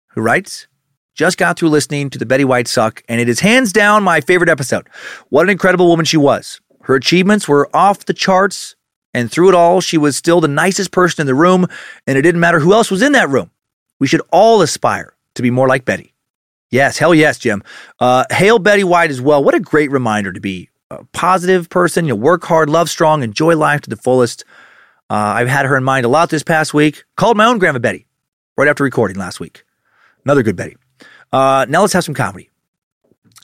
who 0.08 0.20
writes, 0.20 0.66
just 1.14 1.38
got 1.38 1.58
through 1.58 1.70
listening 1.70 2.10
to 2.10 2.18
the 2.18 2.26
Betty 2.26 2.44
White 2.44 2.68
Suck, 2.68 3.02
and 3.08 3.20
it 3.20 3.28
is 3.28 3.40
hands 3.40 3.72
down 3.72 4.02
my 4.02 4.20
favorite 4.20 4.50
episode. 4.50 4.88
What 5.30 5.44
an 5.44 5.50
incredible 5.50 5.88
woman 5.88 6.04
she 6.04 6.18
was. 6.18 6.60
Her 6.82 6.94
achievements 6.94 7.48
were 7.48 7.70
off 7.74 8.04
the 8.04 8.12
charts, 8.12 8.76
and 9.14 9.32
through 9.32 9.48
it 9.48 9.54
all, 9.54 9.80
she 9.80 9.96
was 9.96 10.16
still 10.16 10.40
the 10.42 10.48
nicest 10.48 10.90
person 10.90 11.22
in 11.22 11.26
the 11.26 11.34
room, 11.34 11.66
and 12.06 12.18
it 12.18 12.22
didn't 12.22 12.40
matter 12.40 12.60
who 12.60 12.74
else 12.74 12.90
was 12.90 13.00
in 13.00 13.12
that 13.12 13.30
room. 13.30 13.50
We 13.98 14.06
should 14.06 14.20
all 14.30 14.60
aspire 14.60 15.14
to 15.36 15.42
be 15.42 15.50
more 15.50 15.68
like 15.68 15.86
Betty. 15.86 16.12
Yes, 16.70 16.98
hell 16.98 17.14
yes, 17.14 17.38
Jim. 17.38 17.62
Uh, 17.98 18.24
hail 18.30 18.58
Betty 18.58 18.84
White 18.84 19.10
as 19.10 19.20
well. 19.20 19.42
What 19.42 19.54
a 19.54 19.60
great 19.60 19.90
reminder 19.90 20.32
to 20.32 20.40
be 20.40 20.68
a 20.90 21.04
positive 21.12 21.68
person. 21.68 22.04
You 22.04 22.10
know, 22.10 22.16
work 22.16 22.44
hard, 22.44 22.70
love 22.70 22.88
strong, 22.90 23.22
enjoy 23.22 23.56
life 23.56 23.80
to 23.82 23.90
the 23.90 23.96
fullest. 23.96 24.44
Uh, 25.08 25.14
I've 25.14 25.48
had 25.48 25.66
her 25.66 25.76
in 25.76 25.84
mind 25.84 26.04
a 26.04 26.08
lot 26.08 26.30
this 26.30 26.42
past 26.42 26.74
week. 26.74 27.04
Called 27.16 27.36
my 27.36 27.46
own 27.46 27.58
grandma 27.58 27.78
Betty 27.78 28.06
right 28.56 28.68
after 28.68 28.84
recording 28.84 29.16
last 29.16 29.40
week. 29.40 29.64
Another 30.24 30.42
good 30.42 30.56
Betty. 30.56 30.76
Uh, 31.32 31.66
now 31.68 31.80
let's 31.82 31.92
have 31.92 32.04
some 32.04 32.14
comedy. 32.14 32.50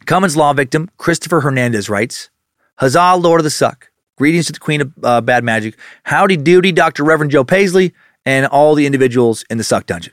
Cummins 0.06 0.36
law 0.36 0.52
victim 0.52 0.90
Christopher 0.96 1.40
Hernandez 1.40 1.88
writes 1.88 2.30
Huzzah, 2.76 3.16
Lord 3.16 3.40
of 3.40 3.44
the 3.44 3.50
Suck. 3.50 3.90
Greetings 4.16 4.46
to 4.46 4.52
the 4.52 4.58
Queen 4.58 4.80
of 4.80 4.92
uh, 5.02 5.20
Bad 5.20 5.44
Magic. 5.44 5.78
Howdy 6.04 6.36
doody, 6.36 6.72
Dr. 6.72 7.04
Reverend 7.04 7.30
Joe 7.30 7.44
Paisley, 7.44 7.94
and 8.26 8.46
all 8.46 8.74
the 8.74 8.86
individuals 8.86 9.44
in 9.50 9.58
the 9.58 9.64
Suck 9.64 9.86
Dungeon. 9.86 10.12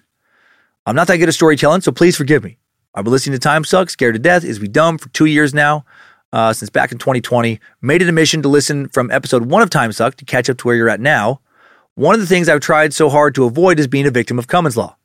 I'm 0.85 0.95
not 0.95 1.08
that 1.08 1.17
good 1.17 1.27
at 1.27 1.35
storytelling, 1.35 1.82
so 1.82 1.91
please 1.91 2.16
forgive 2.16 2.43
me. 2.43 2.58
I've 2.95 3.03
been 3.03 3.14
listening 3.14 3.33
to 3.33 3.40
Time 3.40 3.64
Suck, 3.64 3.90
Scared 3.90 4.16
to 4.16 4.19
Death, 4.19 4.43
Is 4.43 4.59
We 4.59 4.67
Dumb 4.67 4.98
for 4.98 5.09
two 5.09 5.25
years 5.25 5.53
now, 5.53 5.85
uh, 6.33 6.53
since 6.53 6.69
back 6.69 6.91
in 6.91 6.98
2020. 6.98 7.59
Made 7.82 8.01
it 8.01 8.09
a 8.09 8.11
mission 8.11 8.41
to 8.41 8.49
listen 8.49 8.88
from 8.90 9.11
episode 9.11 9.45
one 9.45 9.61
of 9.61 9.69
Time 9.69 9.91
Suck 9.91 10.16
to 10.16 10.25
catch 10.25 10.49
up 10.49 10.58
to 10.58 10.67
where 10.67 10.75
you're 10.75 10.90
at 10.90 10.99
now. 10.99 11.41
One 11.95 12.16
of 12.16 12.22
the 12.22 12.27
things 12.27 12.48
I've 12.48 12.61
tried 12.61 12.93
so 12.93 13.09
hard 13.09 13.35
to 13.35 13.45
avoid 13.45 13.80
is 13.80 13.88
being 13.88 14.06
a 14.06 14.11
victim 14.11 14.40
of 14.40 14.48
Cummins 14.48 14.77
Law. 14.77 14.95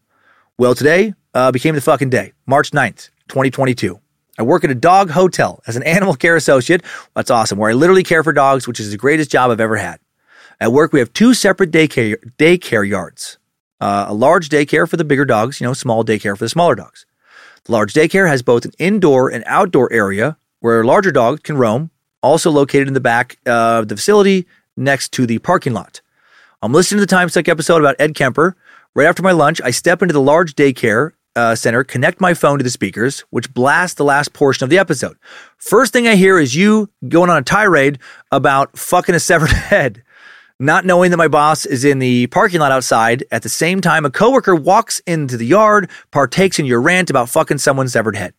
Well, 0.59 0.75
today 0.75 1.15
uh, 1.35 1.51
became 1.51 1.75
the 1.75 1.81
fucking 1.81 2.11
day, 2.11 2.33
March 2.47 2.71
9th, 2.71 3.11
2022. 3.29 3.99
I 4.39 4.43
work 4.43 4.65
at 4.65 4.71
a 4.71 4.75
dog 4.75 5.11
hotel 5.11 5.63
as 5.67 5.77
an 5.77 5.83
animal 5.85 6.15
care 6.15 6.37
associate. 6.37 6.83
That's 7.15 7.31
awesome, 7.31 7.59
where 7.59 7.71
I 7.71 7.75
literally 7.75 8.03
care 8.03 8.23
for 8.23 8.33
dogs, 8.33 8.69
which 8.69 8.81
is 8.81 8.91
the 8.91 8.97
greatest 8.97 9.31
job 9.31 9.51
I've 9.51 9.61
ever 9.61 9.77
had. 9.77 10.01
At 10.61 10.73
work, 10.73 10.93
we 10.93 11.01
have 11.01 11.13
two 11.13 11.35
separate 11.35 11.71
daycare, 11.71 12.17
daycare 12.39 12.89
yards 12.89 13.39
uh, 13.85 14.07
a 14.09 14.15
large 14.15 14.49
daycare 14.49 14.89
for 14.89 14.97
the 14.97 15.05
bigger 15.05 15.27
dogs, 15.27 15.61
you 15.61 15.67
know, 15.67 15.75
small 15.75 16.05
daycare 16.05 16.37
for 16.37 16.45
the 16.45 16.49
smaller 16.49 16.75
dogs. 16.75 17.05
The 17.65 17.73
large 17.73 17.93
daycare 17.93 18.29
has 18.29 18.43
both 18.43 18.65
an 18.65 18.73
indoor 18.79 19.31
and 19.31 19.45
outdoor 19.47 19.93
area 19.93 20.39
where 20.65 20.83
larger 20.83 21.13
dogs 21.13 21.41
can 21.43 21.59
roam, 21.59 21.91
also 22.23 22.51
located 22.51 22.89
in 22.89 22.95
the 22.95 23.01
back 23.01 23.37
of 23.45 23.87
the 23.89 23.95
facility 23.95 24.47
next 24.79 25.13
to 25.13 25.27
the 25.27 25.39
parking 25.41 25.75
lot. 25.75 26.01
I'm 26.63 26.73
listening 26.73 27.01
to 27.01 27.03
the 27.03 27.15
Time 27.15 27.29
Suck 27.29 27.51
episode 27.51 27.81
about 27.81 27.97
Ed 27.99 28.15
Kemper. 28.15 28.57
Right 28.95 29.05
after 29.07 29.23
my 29.23 29.33
lunch, 29.33 29.61
I 29.63 29.71
step 29.71 30.01
into 30.01 30.15
the 30.15 30.23
large 30.23 30.55
daycare 30.55 31.11
uh, 31.37 31.55
center, 31.55 31.85
connect 31.85 32.19
my 32.19 32.33
phone 32.33 32.57
to 32.57 32.65
the 32.65 32.71
speakers, 32.71 33.27
which 33.29 33.53
blast 33.53 33.99
the 33.99 34.07
last 34.07 34.33
portion 34.33 34.65
of 34.65 34.71
the 34.71 34.79
episode. 34.79 35.19
First 35.59 35.93
thing 35.93 36.09
I 36.09 36.15
hear 36.15 36.39
is 36.39 36.57
you 36.57 36.89
going 37.07 37.29
on 37.29 37.37
a 37.37 37.43
tirade 37.43 37.99
about 38.33 38.79
fucking 38.79 39.15
a 39.15 39.21
severed 39.21 39.51
head. 39.51 40.03
Not 40.59 40.87
knowing 40.87 41.11
that 41.11 41.19
my 41.19 41.29
boss 41.29 41.67
is 41.67 41.85
in 41.85 41.99
the 41.99 42.29
parking 42.29 42.61
lot 42.61 42.73
outside, 42.73 43.23
at 43.31 43.43
the 43.43 43.51
same 43.51 43.83
time, 43.83 44.07
a 44.07 44.11
coworker 44.11 44.55
walks 44.55 45.01
into 45.01 45.37
the 45.37 45.45
yard, 45.45 45.91
partakes 46.11 46.59
in 46.59 46.65
your 46.65 46.81
rant 46.81 47.11
about 47.11 47.29
fucking 47.29 47.59
someone's 47.59 47.93
severed 47.93 48.17
head. 48.17 48.33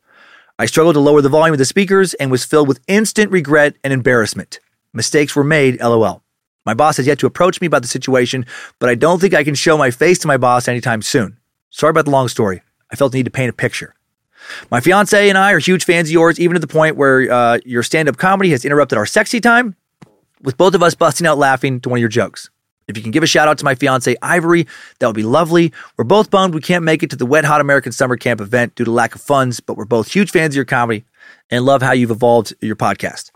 I 0.58 0.68
struggled 0.68 0.96
to 0.96 1.02
lower 1.02 1.22
the 1.22 1.28
volume 1.28 1.54
of 1.54 1.58
the 1.58 1.66
speakers 1.66 2.14
and 2.14 2.32
was 2.32 2.46
filled 2.46 2.70
with 2.70 2.80
instant 2.88 3.30
regret 3.30 3.76
and 3.84 3.92
embarrassment. 3.92 4.62
Mistakes 4.94 5.36
were 5.36 5.44
made, 5.44 5.82
lol. 5.82 6.24
My 6.66 6.74
boss 6.74 6.96
has 6.96 7.06
yet 7.06 7.20
to 7.20 7.28
approach 7.28 7.60
me 7.60 7.68
about 7.68 7.82
the 7.82 7.90
situation, 7.90 8.46
but 8.80 8.90
I 8.90 8.96
don't 8.96 9.20
think 9.20 9.34
I 9.34 9.44
can 9.44 9.54
show 9.54 9.78
my 9.78 9.92
face 9.92 10.18
to 10.20 10.28
my 10.28 10.38
boss 10.38 10.70
anytime 10.70 11.02
soon. 11.02 11.38
Sorry 11.72 11.90
about 11.92 12.06
the 12.06 12.12
long 12.12 12.30
story. 12.30 12.62
I 12.90 12.96
felt 12.96 13.12
the 13.12 13.18
need 13.18 13.26
to 13.26 13.32
paint 13.32 13.50
a 13.50 13.54
picture. 13.54 13.96
My 14.72 14.80
fiance 14.80 15.28
and 15.28 15.38
I 15.38 15.52
are 15.52 15.60
huge 15.60 15.84
fans 15.84 16.08
of 16.08 16.14
yours, 16.14 16.40
even 16.40 16.54
to 16.54 16.62
the 16.62 16.68
point 16.68 16.96
where 16.96 17.30
uh, 17.30 17.60
your 17.66 17.84
stand 17.84 18.08
up 18.08 18.16
comedy 18.16 18.52
has 18.52 18.64
interrupted 18.64 18.98
our 18.98 19.06
sexy 19.06 19.42
time, 19.42 19.76
with 20.42 20.56
both 20.56 20.74
of 20.74 20.82
us 20.82 20.96
busting 20.96 21.28
out 21.28 21.38
laughing 21.38 21.82
to 21.82 21.90
one 21.90 21.98
of 21.98 22.02
your 22.02 22.10
jokes. 22.10 22.50
If 22.88 22.98
you 22.98 23.04
can 23.04 23.12
give 23.12 23.24
a 23.24 23.28
shout 23.28 23.48
out 23.48 23.58
to 23.58 23.66
my 23.66 23.76
fiance 23.76 24.16
Ivory, 24.22 24.68
that 25.00 25.08
would 25.08 25.16
be 25.16 25.24
lovely. 25.24 25.74
We're 25.98 26.04
both 26.04 26.30
bummed 26.30 26.54
we 26.54 26.62
can't 26.62 26.84
make 26.84 27.02
it 27.02 27.10
to 27.10 27.16
the 27.16 27.26
Wet 27.26 27.44
Hot 27.44 27.62
American 27.62 27.92
Summer 27.92 28.16
Camp 28.16 28.42
event 28.42 28.76
due 28.76 28.86
to 28.86 28.92
lack 28.92 29.16
of 29.16 29.22
funds, 29.22 29.60
but 29.60 29.76
we're 29.76 29.86
both 29.86 30.12
huge 30.12 30.32
fans 30.32 30.54
of 30.54 30.58
your 30.58 30.66
comedy 30.66 31.06
and 31.50 31.66
love 31.66 31.82
how 31.82 31.94
you've 31.94 32.12
evolved 32.12 32.54
your 32.62 32.76
podcast. 32.76 33.32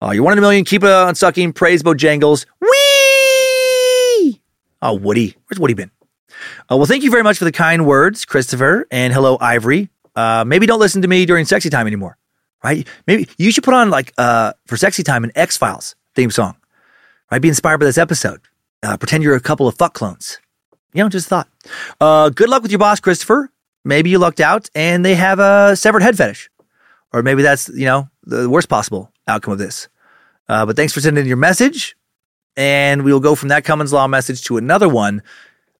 Uh, 0.00 0.10
you're 0.10 0.22
one 0.22 0.32
in 0.32 0.38
a 0.38 0.42
million. 0.42 0.64
Keep 0.64 0.84
it 0.84 0.90
on 0.90 1.14
sucking. 1.14 1.52
Praise 1.54 1.82
Bojangles. 1.82 2.46
Wee! 2.60 4.40
Oh, 4.82 4.94
Woody. 4.94 5.36
Where's 5.46 5.58
Woody 5.58 5.74
been? 5.74 5.90
Uh, 6.70 6.76
well, 6.76 6.86
thank 6.86 7.02
you 7.02 7.10
very 7.10 7.22
much 7.22 7.38
for 7.38 7.44
the 7.44 7.52
kind 7.52 7.86
words, 7.86 8.24
Christopher, 8.24 8.86
and 8.90 9.12
hello, 9.12 9.38
Ivory. 9.40 9.88
Uh, 10.14 10.44
maybe 10.46 10.66
don't 10.66 10.80
listen 10.80 11.02
to 11.02 11.08
me 11.08 11.26
during 11.26 11.44
sexy 11.44 11.70
time 11.70 11.86
anymore, 11.86 12.16
right? 12.62 12.86
Maybe 13.06 13.28
you 13.38 13.50
should 13.50 13.64
put 13.64 13.74
on 13.74 13.90
like 13.90 14.12
uh, 14.18 14.52
for 14.66 14.76
sexy 14.76 15.02
time 15.02 15.24
an 15.24 15.32
X 15.34 15.56
Files 15.56 15.96
theme 16.14 16.30
song, 16.30 16.56
right? 17.30 17.40
Be 17.40 17.48
inspired 17.48 17.78
by 17.78 17.86
this 17.86 17.98
episode. 17.98 18.40
Uh, 18.84 18.96
pretend 18.96 19.24
you're 19.24 19.34
a 19.34 19.40
couple 19.40 19.66
of 19.66 19.74
fuck 19.76 19.94
clones. 19.94 20.38
You 20.92 21.02
know, 21.02 21.08
just 21.08 21.28
thought. 21.28 21.48
Uh, 22.00 22.28
good 22.28 22.48
luck 22.48 22.62
with 22.62 22.70
your 22.70 22.78
boss, 22.78 23.00
Christopher. 23.00 23.50
Maybe 23.84 24.10
you 24.10 24.18
lucked 24.18 24.40
out 24.40 24.70
and 24.74 25.04
they 25.04 25.14
have 25.14 25.38
a 25.38 25.74
severed 25.74 26.02
head 26.02 26.16
fetish, 26.16 26.50
or 27.12 27.22
maybe 27.22 27.42
that's 27.42 27.68
you 27.68 27.84
know 27.84 28.08
the 28.24 28.48
worst 28.48 28.68
possible 28.68 29.10
outcome 29.26 29.52
of 29.52 29.58
this. 29.58 29.88
Uh, 30.48 30.64
but 30.66 30.76
thanks 30.76 30.92
for 30.92 31.00
sending 31.00 31.22
in 31.22 31.28
your 31.28 31.36
message, 31.36 31.96
and 32.56 33.02
we'll 33.02 33.20
go 33.20 33.34
from 33.34 33.48
that 33.48 33.64
Cummins 33.64 33.92
Law 33.92 34.06
message 34.06 34.42
to 34.44 34.56
another 34.56 34.88
one 34.88 35.22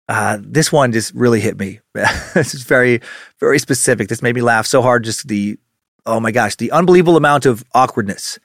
uh, 0.08 0.39
this 0.41 0.70
one 0.70 0.92
just 0.92 1.15
really 1.15 1.41
hit 1.41 1.58
me. 1.58 1.81
this 1.92 2.55
is 2.55 2.65
very, 2.65 3.00
very 3.41 3.58
specific. 3.58 4.08
This 4.08 4.23
made 4.23 4.34
me 4.34 4.42
laugh 4.42 4.66
so 4.66 4.83
hard. 4.83 5.05
Just 5.05 5.28
the, 5.28 5.58
oh 6.07 6.20
my 6.20 6.31
gosh, 6.31 6.57
the 6.57 6.70
unbelievable 6.73 7.16
amount 7.16 7.47
of 7.47 7.65
awkwardness. 7.74 8.39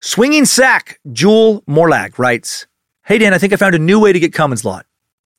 Swinging 0.00 0.44
Sack, 0.44 1.00
Jewel 1.12 1.62
Morlag 1.62 2.18
writes, 2.18 2.66
Hey 3.04 3.18
Dan, 3.18 3.34
I 3.34 3.38
think 3.38 3.52
I 3.52 3.56
found 3.56 3.74
a 3.74 3.80
new 3.80 3.98
way 3.98 4.12
to 4.12 4.20
get 4.20 4.32
Cummins 4.32 4.64
Law. 4.64 4.82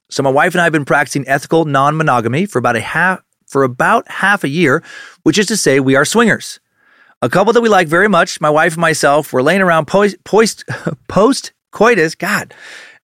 So 0.09 0.21
my 0.21 0.29
wife 0.29 0.53
and 0.53 0.59
I 0.59 0.65
have 0.65 0.73
been 0.73 0.83
practicing 0.83 1.25
ethical 1.29 1.63
non-monogamy 1.63 2.45
for 2.45 2.59
about 2.59 2.75
a 2.75 2.81
half 2.81 3.23
for 3.47 3.63
about 3.63 4.05
half 4.11 4.43
a 4.43 4.49
year, 4.49 4.83
which 5.23 5.37
is 5.37 5.45
to 5.45 5.55
say 5.55 5.79
we 5.79 5.95
are 5.95 6.03
swingers. 6.03 6.59
A 7.21 7.29
couple 7.29 7.53
that 7.53 7.61
we 7.61 7.69
like 7.69 7.87
very 7.87 8.09
much, 8.09 8.41
my 8.41 8.49
wife 8.49 8.73
and 8.73 8.81
myself, 8.81 9.31
were 9.31 9.41
laying 9.41 9.61
around 9.61 9.85
post 9.85 10.21
post, 10.25 10.65
post 11.07 11.53
coitus, 11.71 12.15
God, 12.15 12.53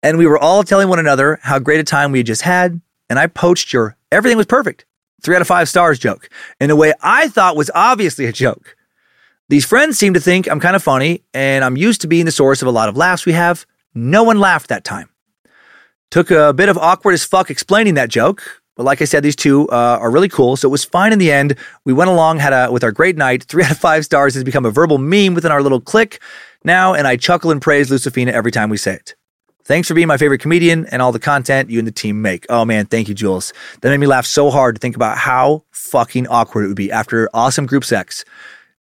and 0.01 0.17
we 0.17 0.25
were 0.25 0.39
all 0.39 0.63
telling 0.63 0.89
one 0.89 0.97
another 0.97 1.39
how 1.43 1.59
great 1.59 1.79
a 1.79 1.83
time 1.83 2.11
we 2.11 2.19
had 2.19 2.25
just 2.25 2.41
had. 2.41 2.81
And 3.11 3.19
I 3.19 3.27
poached 3.27 3.71
your 3.71 3.95
everything 4.11 4.37
was 4.37 4.47
perfect, 4.47 4.85
three 5.21 5.35
out 5.35 5.41
of 5.41 5.47
five 5.47 5.69
stars 5.69 5.99
joke 5.99 6.29
in 6.59 6.71
a 6.71 6.75
way 6.75 6.93
I 6.99 7.27
thought 7.27 7.55
was 7.55 7.69
obviously 7.75 8.25
a 8.25 8.33
joke. 8.33 8.75
These 9.49 9.65
friends 9.65 9.99
seem 9.99 10.15
to 10.15 10.19
think 10.19 10.49
I'm 10.49 10.59
kind 10.59 10.75
of 10.75 10.81
funny, 10.81 11.21
and 11.35 11.63
I'm 11.63 11.77
used 11.77 12.01
to 12.01 12.07
being 12.07 12.25
the 12.25 12.31
source 12.31 12.63
of 12.63 12.67
a 12.67 12.71
lot 12.71 12.89
of 12.89 12.97
laughs 12.97 13.27
we 13.27 13.33
have. 13.33 13.67
No 13.97 14.21
one 14.21 14.39
laughed 14.39 14.69
that 14.69 14.83
time. 14.83 15.09
Took 16.11 16.29
a 16.29 16.53
bit 16.53 16.69
of 16.69 16.77
awkward 16.77 17.13
as 17.13 17.23
fuck 17.23 17.49
explaining 17.49 17.95
that 17.95 18.09
joke, 18.09 18.61
but 18.75 18.83
like 18.83 19.01
I 19.01 19.05
said, 19.05 19.23
these 19.23 19.35
two 19.35 19.67
uh, 19.69 19.97
are 19.99 20.11
really 20.11 20.29
cool, 20.29 20.55
so 20.55 20.69
it 20.69 20.71
was 20.71 20.85
fine 20.85 21.11
in 21.11 21.17
the 21.17 21.31
end. 21.31 21.55
We 21.83 21.93
went 21.93 22.11
along, 22.11 22.37
had 22.37 22.53
a 22.53 22.71
with 22.71 22.83
our 22.83 22.91
great 22.91 23.17
night. 23.17 23.43
Three 23.49 23.63
out 23.63 23.71
of 23.71 23.79
five 23.79 24.05
stars 24.05 24.35
has 24.35 24.43
become 24.43 24.65
a 24.65 24.71
verbal 24.71 24.99
meme 24.99 25.33
within 25.33 25.51
our 25.51 25.63
little 25.63 25.81
clique 25.81 26.21
now, 26.63 26.93
and 26.93 27.07
I 27.07 27.17
chuckle 27.17 27.49
and 27.49 27.59
praise 27.59 27.89
Lucifina 27.89 28.31
every 28.31 28.51
time 28.51 28.69
we 28.69 28.77
say 28.77 28.93
it. 28.93 29.15
Thanks 29.65 29.87
for 29.87 29.95
being 29.95 30.07
my 30.07 30.17
favorite 30.17 30.41
comedian 30.41 30.85
and 30.85 31.01
all 31.01 31.11
the 31.11 31.19
content 31.19 31.71
you 31.71 31.79
and 31.79 31.87
the 31.87 31.91
team 31.91 32.21
make. 32.21 32.45
Oh 32.49 32.65
man, 32.65 32.85
thank 32.85 33.09
you, 33.09 33.15
Jules. 33.15 33.51
That 33.81 33.89
made 33.89 33.97
me 33.97 34.07
laugh 34.07 34.27
so 34.27 34.51
hard 34.51 34.75
to 34.75 34.79
think 34.79 34.95
about 34.95 35.17
how 35.17 35.63
fucking 35.71 36.27
awkward 36.27 36.65
it 36.65 36.67
would 36.67 36.77
be 36.77 36.91
after 36.91 37.31
awesome 37.33 37.65
group 37.65 37.83
sex 37.83 38.23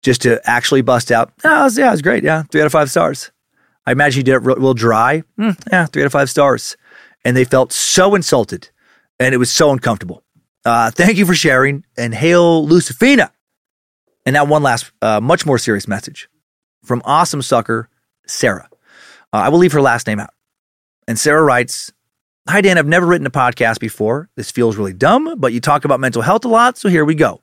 just 0.02 0.20
to 0.22 0.40
actually 0.44 0.82
bust 0.82 1.10
out. 1.10 1.32
Oh, 1.42 1.70
yeah, 1.74 1.88
it 1.88 1.92
was 1.92 2.02
great. 2.02 2.22
Yeah, 2.22 2.42
three 2.42 2.60
out 2.60 2.66
of 2.66 2.72
five 2.72 2.90
stars. 2.90 3.32
I 3.86 3.92
imagine 3.92 4.20
you 4.20 4.24
did 4.24 4.34
it 4.34 4.38
real, 4.38 4.74
dry. 4.74 5.22
Mm, 5.38 5.56
yeah, 5.70 5.86
three 5.86 6.02
out 6.02 6.06
of 6.06 6.12
five 6.12 6.30
stars. 6.30 6.76
And 7.24 7.36
they 7.36 7.44
felt 7.44 7.72
so 7.72 8.14
insulted 8.14 8.70
and 9.18 9.34
it 9.34 9.38
was 9.38 9.50
so 9.50 9.70
uncomfortable. 9.70 10.22
Uh, 10.64 10.90
thank 10.90 11.16
you 11.16 11.26
for 11.26 11.34
sharing 11.34 11.84
and 11.96 12.14
hail 12.14 12.66
Lucifina. 12.66 13.30
And 14.24 14.34
now, 14.34 14.44
one 14.44 14.62
last, 14.64 14.90
uh, 15.00 15.20
much 15.20 15.46
more 15.46 15.58
serious 15.58 15.86
message 15.86 16.28
from 16.84 17.00
awesome 17.04 17.42
sucker, 17.42 17.88
Sarah. 18.26 18.68
Uh, 19.32 19.36
I 19.36 19.48
will 19.50 19.58
leave 19.58 19.72
her 19.72 19.80
last 19.80 20.08
name 20.08 20.18
out. 20.18 20.30
And 21.06 21.16
Sarah 21.18 21.44
writes, 21.44 21.92
Hi, 22.48 22.60
Dan. 22.60 22.78
I've 22.78 22.86
never 22.86 23.06
written 23.06 23.26
a 23.26 23.30
podcast 23.30 23.78
before. 23.78 24.28
This 24.36 24.50
feels 24.50 24.76
really 24.76 24.92
dumb, 24.92 25.38
but 25.38 25.52
you 25.52 25.60
talk 25.60 25.84
about 25.84 26.00
mental 26.00 26.22
health 26.22 26.44
a 26.44 26.48
lot, 26.48 26.78
so 26.78 26.88
here 26.88 27.04
we 27.04 27.14
go. 27.14 27.42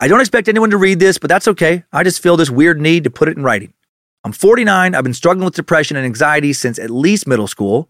I 0.00 0.06
don't 0.06 0.20
expect 0.20 0.48
anyone 0.48 0.70
to 0.70 0.76
read 0.76 1.00
this, 1.00 1.18
but 1.18 1.28
that's 1.28 1.48
okay. 1.48 1.84
I 1.92 2.04
just 2.04 2.22
feel 2.22 2.36
this 2.36 2.50
weird 2.50 2.80
need 2.80 3.04
to 3.04 3.10
put 3.10 3.28
it 3.28 3.36
in 3.36 3.42
writing. 3.42 3.72
I'm 4.28 4.32
49. 4.32 4.94
I've 4.94 5.04
been 5.04 5.14
struggling 5.14 5.46
with 5.46 5.54
depression 5.54 5.96
and 5.96 6.04
anxiety 6.04 6.52
since 6.52 6.78
at 6.78 6.90
least 6.90 7.26
middle 7.26 7.46
school. 7.46 7.88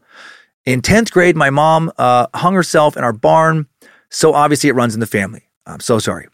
In 0.64 0.80
10th 0.80 1.10
grade, 1.10 1.34
my 1.34 1.50
mom 1.50 1.90
uh, 1.98 2.28
hung 2.32 2.54
herself 2.54 2.96
in 2.96 3.02
our 3.02 3.12
barn, 3.12 3.66
so 4.08 4.34
obviously 4.34 4.70
it 4.70 4.74
runs 4.74 4.94
in 4.94 5.00
the 5.00 5.06
family. 5.08 5.48
I'm 5.66 5.80
so 5.80 5.98
sorry. 5.98 6.28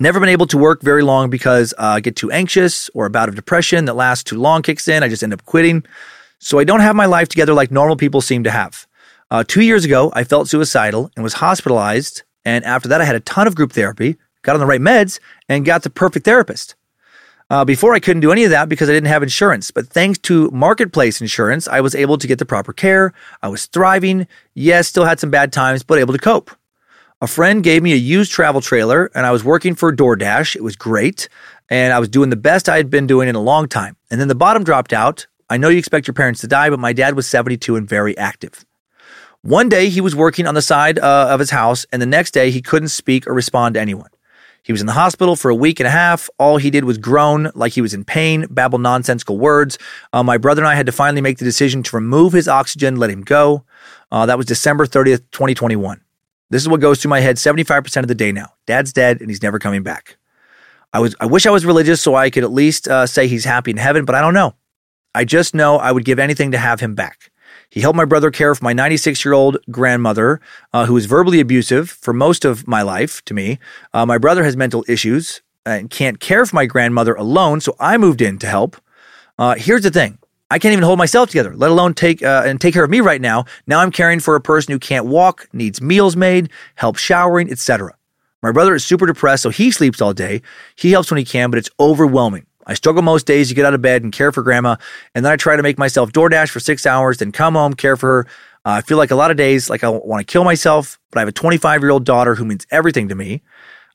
Never 0.00 0.18
been 0.18 0.30
able 0.30 0.46
to 0.46 0.56
work 0.56 0.80
very 0.80 1.02
long 1.02 1.28
because 1.28 1.74
uh, 1.74 1.96
I 1.96 2.00
get 2.00 2.16
too 2.16 2.30
anxious 2.30 2.88
or 2.94 3.04
a 3.04 3.10
bout 3.10 3.28
of 3.28 3.34
depression 3.34 3.84
that 3.84 3.96
lasts 3.96 4.24
too 4.24 4.38
long 4.38 4.62
kicks 4.62 4.88
in. 4.88 5.02
I 5.02 5.08
just 5.08 5.22
end 5.22 5.34
up 5.34 5.44
quitting. 5.44 5.84
So 6.38 6.58
I 6.58 6.64
don't 6.64 6.80
have 6.80 6.96
my 6.96 7.04
life 7.04 7.28
together 7.28 7.52
like 7.52 7.70
normal 7.70 7.96
people 7.96 8.22
seem 8.22 8.44
to 8.44 8.50
have. 8.50 8.86
Uh, 9.30 9.44
two 9.46 9.60
years 9.60 9.84
ago, 9.84 10.10
I 10.14 10.24
felt 10.24 10.48
suicidal 10.48 11.10
and 11.16 11.22
was 11.22 11.34
hospitalized. 11.34 12.22
And 12.46 12.64
after 12.64 12.88
that, 12.88 13.02
I 13.02 13.04
had 13.04 13.16
a 13.16 13.20
ton 13.20 13.46
of 13.46 13.56
group 13.56 13.72
therapy, 13.72 14.16
got 14.40 14.54
on 14.54 14.60
the 14.60 14.64
right 14.64 14.80
meds, 14.80 15.20
and 15.50 15.66
got 15.66 15.82
the 15.82 15.90
perfect 15.90 16.24
therapist. 16.24 16.76
Uh, 17.48 17.64
before, 17.64 17.94
I 17.94 18.00
couldn't 18.00 18.22
do 18.22 18.32
any 18.32 18.42
of 18.42 18.50
that 18.50 18.68
because 18.68 18.90
I 18.90 18.92
didn't 18.92 19.08
have 19.08 19.22
insurance. 19.22 19.70
But 19.70 19.88
thanks 19.88 20.18
to 20.20 20.50
marketplace 20.50 21.20
insurance, 21.20 21.68
I 21.68 21.80
was 21.80 21.94
able 21.94 22.18
to 22.18 22.26
get 22.26 22.38
the 22.38 22.44
proper 22.44 22.72
care. 22.72 23.12
I 23.42 23.48
was 23.48 23.66
thriving. 23.66 24.26
Yes, 24.54 24.88
still 24.88 25.04
had 25.04 25.20
some 25.20 25.30
bad 25.30 25.52
times, 25.52 25.84
but 25.84 25.98
able 25.98 26.12
to 26.12 26.18
cope. 26.18 26.50
A 27.20 27.26
friend 27.26 27.62
gave 27.62 27.82
me 27.82 27.92
a 27.92 27.96
used 27.96 28.32
travel 28.32 28.60
trailer, 28.60 29.10
and 29.14 29.24
I 29.24 29.30
was 29.30 29.44
working 29.44 29.74
for 29.74 29.94
DoorDash. 29.94 30.56
It 30.56 30.62
was 30.62 30.76
great. 30.76 31.28
And 31.70 31.92
I 31.92 31.98
was 31.98 32.08
doing 32.08 32.30
the 32.30 32.36
best 32.36 32.68
I 32.68 32.76
had 32.76 32.90
been 32.90 33.06
doing 33.06 33.28
in 33.28 33.36
a 33.36 33.40
long 33.40 33.68
time. 33.68 33.96
And 34.10 34.20
then 34.20 34.28
the 34.28 34.34
bottom 34.34 34.64
dropped 34.64 34.92
out. 34.92 35.26
I 35.48 35.56
know 35.56 35.68
you 35.68 35.78
expect 35.78 36.08
your 36.08 36.14
parents 36.14 36.40
to 36.40 36.48
die, 36.48 36.68
but 36.68 36.80
my 36.80 36.92
dad 36.92 37.14
was 37.14 37.28
72 37.28 37.76
and 37.76 37.88
very 37.88 38.18
active. 38.18 38.66
One 39.42 39.68
day 39.68 39.88
he 39.88 40.00
was 40.00 40.16
working 40.16 40.48
on 40.48 40.54
the 40.54 40.62
side 40.62 40.98
uh, 40.98 41.28
of 41.30 41.38
his 41.38 41.50
house, 41.50 41.86
and 41.92 42.02
the 42.02 42.06
next 42.06 42.32
day 42.32 42.50
he 42.50 42.60
couldn't 42.60 42.88
speak 42.88 43.28
or 43.28 43.34
respond 43.34 43.74
to 43.74 43.80
anyone. 43.80 44.10
He 44.66 44.72
was 44.72 44.80
in 44.80 44.88
the 44.88 44.94
hospital 44.94 45.36
for 45.36 45.48
a 45.48 45.54
week 45.54 45.78
and 45.78 45.86
a 45.86 45.90
half. 45.90 46.28
All 46.40 46.56
he 46.56 46.70
did 46.70 46.82
was 46.82 46.98
groan 46.98 47.52
like 47.54 47.74
he 47.74 47.80
was 47.80 47.94
in 47.94 48.04
pain, 48.04 48.46
babble 48.50 48.80
nonsensical 48.80 49.38
words. 49.38 49.78
Uh, 50.12 50.24
my 50.24 50.38
brother 50.38 50.60
and 50.60 50.68
I 50.68 50.74
had 50.74 50.86
to 50.86 50.92
finally 50.92 51.20
make 51.20 51.38
the 51.38 51.44
decision 51.44 51.84
to 51.84 51.94
remove 51.94 52.32
his 52.32 52.48
oxygen, 52.48 52.96
let 52.96 53.08
him 53.08 53.22
go. 53.22 53.62
Uh, 54.10 54.26
that 54.26 54.36
was 54.36 54.44
December 54.44 54.84
30th, 54.84 55.22
2021. 55.30 56.00
This 56.50 56.62
is 56.62 56.68
what 56.68 56.80
goes 56.80 57.00
through 57.00 57.10
my 57.10 57.20
head 57.20 57.36
75% 57.36 57.96
of 58.00 58.08
the 58.08 58.14
day 58.16 58.32
now. 58.32 58.54
Dad's 58.66 58.92
dead 58.92 59.20
and 59.20 59.30
he's 59.30 59.40
never 59.40 59.60
coming 59.60 59.84
back. 59.84 60.16
I 60.92 60.98
was 60.98 61.14
I 61.20 61.26
wish 61.26 61.46
I 61.46 61.50
was 61.50 61.64
religious 61.64 62.00
so 62.00 62.16
I 62.16 62.28
could 62.28 62.42
at 62.42 62.50
least 62.50 62.88
uh, 62.88 63.06
say 63.06 63.28
he's 63.28 63.44
happy 63.44 63.70
in 63.70 63.76
heaven, 63.76 64.04
but 64.04 64.16
I 64.16 64.20
don't 64.20 64.34
know. 64.34 64.56
I 65.14 65.24
just 65.24 65.54
know 65.54 65.76
I 65.76 65.92
would 65.92 66.04
give 66.04 66.18
anything 66.18 66.50
to 66.50 66.58
have 66.58 66.80
him 66.80 66.96
back. 66.96 67.30
He 67.76 67.82
helped 67.82 67.98
my 67.98 68.06
brother 68.06 68.30
care 68.30 68.54
for 68.54 68.64
my 68.64 68.72
96 68.72 69.22
year 69.22 69.34
old 69.34 69.58
grandmother, 69.70 70.40
uh, 70.72 70.86
who 70.86 70.94
was 70.94 71.04
verbally 71.04 71.40
abusive 71.40 71.90
for 71.90 72.14
most 72.14 72.46
of 72.46 72.66
my 72.66 72.80
life 72.80 73.22
to 73.26 73.34
me. 73.34 73.58
Uh, 73.92 74.06
my 74.06 74.16
brother 74.16 74.44
has 74.44 74.56
mental 74.56 74.82
issues 74.88 75.42
and 75.66 75.90
can't 75.90 76.18
care 76.18 76.46
for 76.46 76.56
my 76.56 76.64
grandmother 76.64 77.12
alone, 77.12 77.60
so 77.60 77.76
I 77.78 77.98
moved 77.98 78.22
in 78.22 78.38
to 78.38 78.46
help. 78.46 78.78
Uh, 79.38 79.56
here's 79.58 79.82
the 79.82 79.90
thing. 79.90 80.16
I 80.50 80.58
can't 80.58 80.72
even 80.72 80.84
hold 80.84 80.96
myself 80.96 81.28
together, 81.28 81.54
let 81.54 81.70
alone 81.70 81.92
take 81.92 82.22
uh, 82.22 82.44
and 82.46 82.58
take 82.58 82.72
care 82.72 82.82
of 82.84 82.88
me 82.88 83.02
right 83.02 83.20
now. 83.20 83.44
Now 83.66 83.80
I'm 83.80 83.92
caring 83.92 84.20
for 84.20 84.36
a 84.36 84.40
person 84.40 84.72
who 84.72 84.78
can't 84.78 85.04
walk, 85.04 85.46
needs 85.52 85.82
meals 85.82 86.16
made, 86.16 86.48
help 86.76 86.96
showering, 86.96 87.50
etc. 87.50 87.94
My 88.42 88.52
brother 88.52 88.74
is 88.74 88.86
super 88.86 89.04
depressed, 89.04 89.42
so 89.42 89.50
he 89.50 89.70
sleeps 89.70 90.00
all 90.00 90.14
day. 90.14 90.40
He 90.76 90.92
helps 90.92 91.10
when 91.10 91.18
he 91.18 91.26
can, 91.26 91.50
but 91.50 91.58
it's 91.58 91.70
overwhelming. 91.78 92.46
I 92.66 92.74
struggle 92.74 93.02
most 93.02 93.26
days 93.26 93.48
to 93.48 93.54
get 93.54 93.64
out 93.64 93.74
of 93.74 93.82
bed 93.82 94.02
and 94.02 94.12
care 94.12 94.32
for 94.32 94.42
grandma, 94.42 94.76
and 95.14 95.24
then 95.24 95.32
I 95.32 95.36
try 95.36 95.56
to 95.56 95.62
make 95.62 95.78
myself 95.78 96.12
DoorDash 96.12 96.50
for 96.50 96.60
six 96.60 96.84
hours, 96.84 97.18
then 97.18 97.32
come 97.32 97.54
home, 97.54 97.74
care 97.74 97.96
for 97.96 98.08
her. 98.08 98.26
Uh, 98.64 98.78
I 98.78 98.80
feel 98.80 98.98
like 98.98 99.12
a 99.12 99.16
lot 99.16 99.30
of 99.30 99.36
days 99.36 99.70
like 99.70 99.84
I 99.84 99.88
want 99.88 100.26
to 100.26 100.30
kill 100.30 100.42
myself, 100.42 100.98
but 101.10 101.18
I 101.18 101.20
have 101.20 101.28
a 101.28 101.32
25 101.32 101.80
year 101.80 101.90
old 101.90 102.04
daughter 102.04 102.34
who 102.34 102.44
means 102.44 102.66
everything 102.70 103.08
to 103.08 103.14
me. 103.14 103.42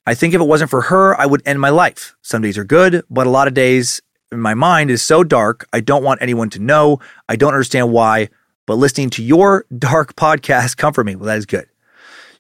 I 0.07 0.15
think 0.15 0.33
if 0.33 0.41
it 0.41 0.45
wasn't 0.45 0.71
for 0.71 0.83
her, 0.83 1.19
I 1.19 1.25
would 1.25 1.43
end 1.45 1.59
my 1.59 1.69
life. 1.69 2.15
Some 2.21 2.41
days 2.41 2.57
are 2.57 2.63
good, 2.63 3.03
but 3.09 3.27
a 3.27 3.29
lot 3.29 3.47
of 3.47 3.53
days 3.53 4.01
my 4.31 4.53
mind 4.53 4.89
is 4.89 5.01
so 5.01 5.23
dark. 5.23 5.67
I 5.73 5.81
don't 5.81 6.03
want 6.03 6.21
anyone 6.21 6.49
to 6.51 6.59
know. 6.59 6.99
I 7.27 7.35
don't 7.35 7.53
understand 7.53 7.91
why, 7.91 8.29
but 8.65 8.75
listening 8.75 9.09
to 9.11 9.23
your 9.23 9.65
dark 9.77 10.15
podcast 10.15 10.77
comfort 10.77 11.05
me. 11.05 11.15
Well, 11.15 11.27
that 11.27 11.37
is 11.37 11.45
good. 11.45 11.67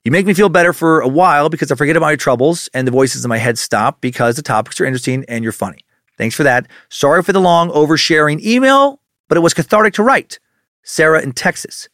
You 0.03 0.11
make 0.11 0.25
me 0.25 0.33
feel 0.33 0.49
better 0.49 0.73
for 0.73 1.01
a 1.01 1.07
while 1.07 1.49
because 1.49 1.71
I 1.71 1.75
forget 1.75 1.95
about 1.95 2.07
my 2.07 2.15
troubles 2.15 2.69
and 2.73 2.87
the 2.87 2.91
voices 2.91 3.23
in 3.23 3.29
my 3.29 3.37
head 3.37 3.59
stop 3.59 4.01
because 4.01 4.35
the 4.35 4.41
topics 4.41 4.81
are 4.81 4.85
interesting 4.85 5.25
and 5.27 5.43
you're 5.43 5.53
funny. 5.53 5.85
Thanks 6.21 6.35
for 6.35 6.43
that. 6.43 6.67
Sorry 6.89 7.23
for 7.23 7.33
the 7.33 7.41
long 7.41 7.71
oversharing 7.71 8.45
email, 8.45 9.01
but 9.27 9.39
it 9.39 9.41
was 9.41 9.55
cathartic 9.55 9.95
to 9.95 10.03
write. 10.03 10.37
Sarah 10.83 11.19
in 11.19 11.31
Texas. 11.31 11.89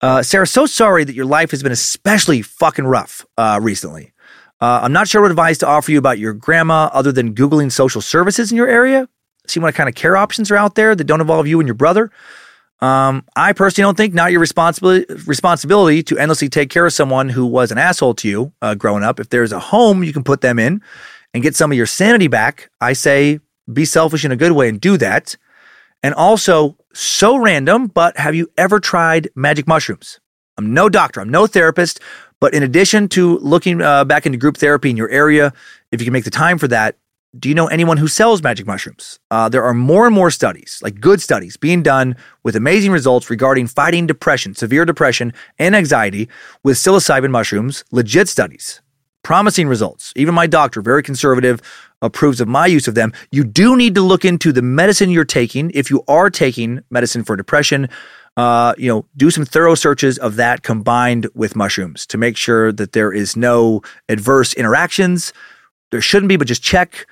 Uh, 0.00 0.22
Sarah, 0.22 0.46
so 0.46 0.64
sorry 0.64 1.04
that 1.04 1.14
your 1.14 1.26
life 1.26 1.50
has 1.50 1.62
been 1.62 1.70
especially 1.70 2.40
fucking 2.40 2.86
rough 2.86 3.26
uh, 3.36 3.58
recently. 3.60 4.14
Uh, 4.62 4.80
I'm 4.82 4.94
not 4.94 5.08
sure 5.08 5.20
what 5.20 5.30
advice 5.30 5.58
to 5.58 5.66
offer 5.66 5.90
you 5.90 5.98
about 5.98 6.18
your 6.18 6.32
grandma 6.32 6.88
other 6.94 7.12
than 7.12 7.34
Googling 7.34 7.70
social 7.70 8.00
services 8.00 8.50
in 8.50 8.56
your 8.56 8.66
area. 8.66 9.06
See 9.46 9.60
what 9.60 9.74
kind 9.74 9.90
of 9.90 9.94
care 9.94 10.16
options 10.16 10.50
are 10.50 10.56
out 10.56 10.74
there 10.74 10.94
that 10.94 11.04
don't 11.04 11.20
involve 11.20 11.46
you 11.46 11.60
and 11.60 11.68
your 11.68 11.74
brother. 11.74 12.10
Um, 12.80 13.26
I 13.36 13.52
personally 13.52 13.86
don't 13.86 13.96
think 13.98 14.14
not 14.14 14.32
your 14.32 14.40
responsibility 14.40 15.04
responsibility 15.26 16.02
to 16.04 16.16
endlessly 16.16 16.48
take 16.48 16.70
care 16.70 16.86
of 16.86 16.94
someone 16.94 17.28
who 17.28 17.44
was 17.44 17.70
an 17.70 17.76
asshole 17.76 18.14
to 18.14 18.28
you 18.28 18.54
uh, 18.62 18.74
growing 18.74 19.04
up. 19.04 19.20
If 19.20 19.28
there's 19.28 19.52
a 19.52 19.58
home 19.58 20.02
you 20.02 20.14
can 20.14 20.24
put 20.24 20.40
them 20.40 20.58
in 20.58 20.80
and 21.34 21.42
get 21.42 21.54
some 21.54 21.70
of 21.70 21.76
your 21.76 21.84
sanity 21.84 22.26
back, 22.26 22.70
I 22.80 22.94
say 22.94 23.40
be 23.72 23.84
selfish 23.84 24.24
in 24.24 24.32
a 24.32 24.36
good 24.36 24.52
way 24.52 24.68
and 24.68 24.80
do 24.80 24.96
that. 24.96 25.36
And 26.02 26.14
also, 26.14 26.76
so 26.92 27.36
random, 27.36 27.86
but 27.88 28.16
have 28.16 28.34
you 28.34 28.50
ever 28.56 28.80
tried 28.80 29.28
magic 29.34 29.66
mushrooms? 29.66 30.18
I'm 30.56 30.74
no 30.74 30.88
doctor, 30.88 31.20
I'm 31.20 31.30
no 31.30 31.46
therapist, 31.46 32.00
but 32.40 32.54
in 32.54 32.62
addition 32.62 33.08
to 33.10 33.38
looking 33.38 33.82
uh, 33.82 34.04
back 34.04 34.26
into 34.26 34.38
group 34.38 34.56
therapy 34.56 34.90
in 34.90 34.96
your 34.96 35.10
area, 35.10 35.52
if 35.92 36.00
you 36.00 36.04
can 36.04 36.12
make 36.12 36.24
the 36.24 36.30
time 36.30 36.58
for 36.58 36.68
that, 36.68 36.96
do 37.38 37.48
you 37.48 37.54
know 37.54 37.68
anyone 37.68 37.96
who 37.96 38.08
sells 38.08 38.42
magic 38.42 38.66
mushrooms? 38.66 39.20
Uh, 39.30 39.48
there 39.48 39.62
are 39.62 39.74
more 39.74 40.04
and 40.04 40.14
more 40.14 40.32
studies, 40.32 40.80
like 40.82 41.00
good 41.00 41.22
studies, 41.22 41.56
being 41.56 41.82
done 41.82 42.16
with 42.42 42.56
amazing 42.56 42.90
results 42.90 43.30
regarding 43.30 43.68
fighting 43.68 44.06
depression, 44.06 44.54
severe 44.54 44.84
depression, 44.84 45.32
and 45.58 45.76
anxiety 45.76 46.28
with 46.64 46.76
psilocybin 46.76 47.30
mushrooms, 47.30 47.84
legit 47.92 48.28
studies, 48.28 48.80
promising 49.22 49.68
results. 49.68 50.12
Even 50.16 50.34
my 50.34 50.48
doctor, 50.48 50.82
very 50.82 51.04
conservative, 51.04 51.62
approves 52.02 52.40
of 52.40 52.48
my 52.48 52.66
use 52.66 52.88
of 52.88 52.94
them. 52.94 53.12
You 53.30 53.44
do 53.44 53.76
need 53.76 53.94
to 53.94 54.02
look 54.02 54.24
into 54.24 54.52
the 54.52 54.62
medicine 54.62 55.10
you're 55.10 55.24
taking. 55.24 55.70
If 55.72 55.90
you 55.90 56.02
are 56.08 56.30
taking 56.30 56.82
medicine 56.90 57.24
for 57.24 57.36
depression, 57.36 57.88
uh, 58.36 58.74
you 58.78 58.88
know, 58.88 59.06
do 59.16 59.30
some 59.30 59.44
thorough 59.44 59.74
searches 59.74 60.18
of 60.18 60.36
that 60.36 60.62
combined 60.62 61.28
with 61.34 61.56
mushrooms 61.56 62.06
to 62.06 62.18
make 62.18 62.36
sure 62.36 62.72
that 62.72 62.92
there 62.92 63.12
is 63.12 63.36
no 63.36 63.82
adverse 64.08 64.54
interactions. 64.54 65.32
There 65.90 66.00
shouldn't 66.00 66.28
be, 66.28 66.36
but 66.36 66.46
just 66.46 66.62
check. 66.62 67.06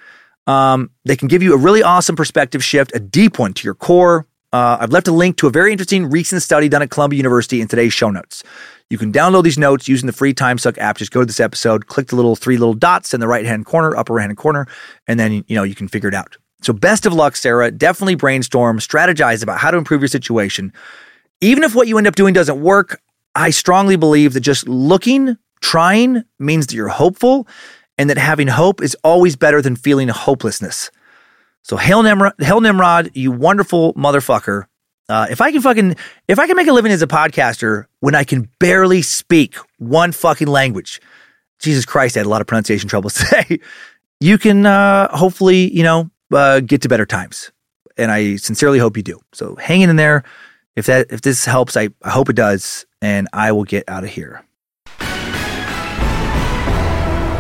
Um, 0.47 0.91
they 1.05 1.17
can 1.17 1.29
give 1.29 1.43
you 1.43 1.53
a 1.53 1.59
really 1.59 1.83
awesome 1.83 2.17
perspective 2.17 2.65
shift, 2.65 2.93
a 2.95 3.01
deep 3.01 3.39
one 3.39 3.53
to 3.55 3.65
your 3.65 3.75
core. 3.75 4.27
Uh, 4.53 4.79
I've 4.81 4.93
left 4.93 5.09
a 5.09 5.13
link 5.13 5.37
to 5.39 5.47
a 5.47 5.51
very 5.51 5.73
interesting 5.73 6.09
recent 6.09 6.43
study 6.43 6.71
done 6.71 6.81
at 6.81 6.89
Columbia 6.89 7.19
University 7.19 7.61
in 7.61 7.69
today's 7.69 7.93
show 7.93 8.09
notes. 8.09 8.43
You 8.91 8.97
can 8.97 9.13
download 9.13 9.45
these 9.45 9.59
notes 9.59 9.87
using 9.87 10.07
the 10.07 10.13
free 10.13 10.33
TimeSuck 10.33 10.79
app. 10.79 10.97
Just 10.97 11.11
go 11.11 11.21
to 11.21 11.27
this 11.27 11.41
episode, 11.41 11.89
click 11.89 12.07
the 12.09 12.17
little 12.17 12.37
three 12.37 12.57
little 12.57 12.75
dots 12.75 13.13
in 13.13 13.21
the 13.21 13.29
right 13.29 13.45
hand 13.45 13.67
corner, 13.67 13.95
upper 13.95 14.15
right 14.15 14.23
hand 14.23 14.37
corner, 14.37 14.67
and 15.07 15.21
then 15.21 15.45
you 15.47 15.55
know 15.55 15.63
you 15.63 15.75
can 15.75 15.89
figure 15.89 16.09
it 16.09 16.15
out. 16.15 16.37
So 16.63 16.73
best 16.73 17.07
of 17.07 17.13
luck, 17.13 17.37
Sarah. 17.37 17.71
Definitely 17.71 18.15
brainstorm, 18.15 18.79
strategize 18.79 19.43
about 19.43 19.59
how 19.59 19.71
to 19.71 19.77
improve 19.77 20.01
your 20.01 20.09
situation. 20.09 20.73
Even 21.41 21.63
if 21.63 21.75
what 21.75 21.87
you 21.87 21.99
end 21.99 22.07
up 22.07 22.17
doing 22.17 22.35
doesn't 22.35 22.61
work, 22.61 23.01
I 23.35 23.51
strongly 23.51 23.97
believe 23.97 24.33
that 24.33 24.41
just 24.41 24.67
looking, 24.69 25.37
trying 25.61 26.25
means 26.39 26.67
that 26.67 26.75
you're 26.75 26.89
hopeful 26.89 27.47
and 27.99 28.09
that 28.11 28.19
having 28.19 28.49
hope 28.49 28.81
is 28.81 28.97
always 29.05 29.37
better 29.37 29.61
than 29.61 29.77
feeling 29.77 30.09
hopelessness. 30.09 30.91
So 31.63 31.77
hail 31.77 32.03
Nimrod, 32.03 32.33
hail 32.39 32.61
Nimrod, 32.61 33.11
you 33.15 33.31
wonderful 33.31 33.93
motherfucker. 33.95 34.65
Uh, 35.09 35.27
if 35.31 35.41
I 35.41 35.53
can 35.53 35.63
fucking, 35.63 35.97
if 36.29 36.39
I 36.39 36.47
can 36.47 36.57
make 36.57 36.67
a 36.67 36.73
living 36.73 36.93
as 36.93 37.01
a 37.01 37.07
podcaster 37.07 37.87
when 38.01 38.15
I 38.15 38.25
can 38.25 38.49
barely 38.59 39.01
speak 39.01 39.57
one 39.79 40.13
fucking 40.13 40.49
language, 40.49 41.01
Jesus 41.61 41.87
Christ, 41.87 42.17
I 42.17 42.21
had 42.21 42.27
a 42.27 42.29
lot 42.29 42.43
of 42.43 42.47
pronunciation 42.47 42.89
troubles 42.89 43.15
today. 43.31 43.59
you 44.21 44.37
can 44.37 44.67
uh, 44.67 45.09
hopefully, 45.17 45.73
you 45.75 45.83
know, 45.83 46.11
uh, 46.33 46.61
get 46.61 46.83
to 46.83 46.89
better 46.89 47.07
times, 47.07 47.51
and 47.97 48.11
I 48.11 48.37
sincerely 48.37 48.79
hope 48.79 48.97
you 48.97 49.03
do. 49.03 49.19
So 49.33 49.57
hang 49.57 49.81
in 49.81 49.97
there. 49.97 50.25
If 50.77 50.87
that, 50.87 51.07
if 51.11 51.23
this 51.23 51.45
helps, 51.45 51.77
I, 51.77 51.89
I 52.03 52.11
hope 52.11 52.29
it 52.29 52.37
does, 52.37 52.87
and 53.01 53.29
I 53.33 53.53
will 53.53 53.65
get 53.65 53.89
out 53.89 54.05
of 54.05 54.11
here. 54.11 54.45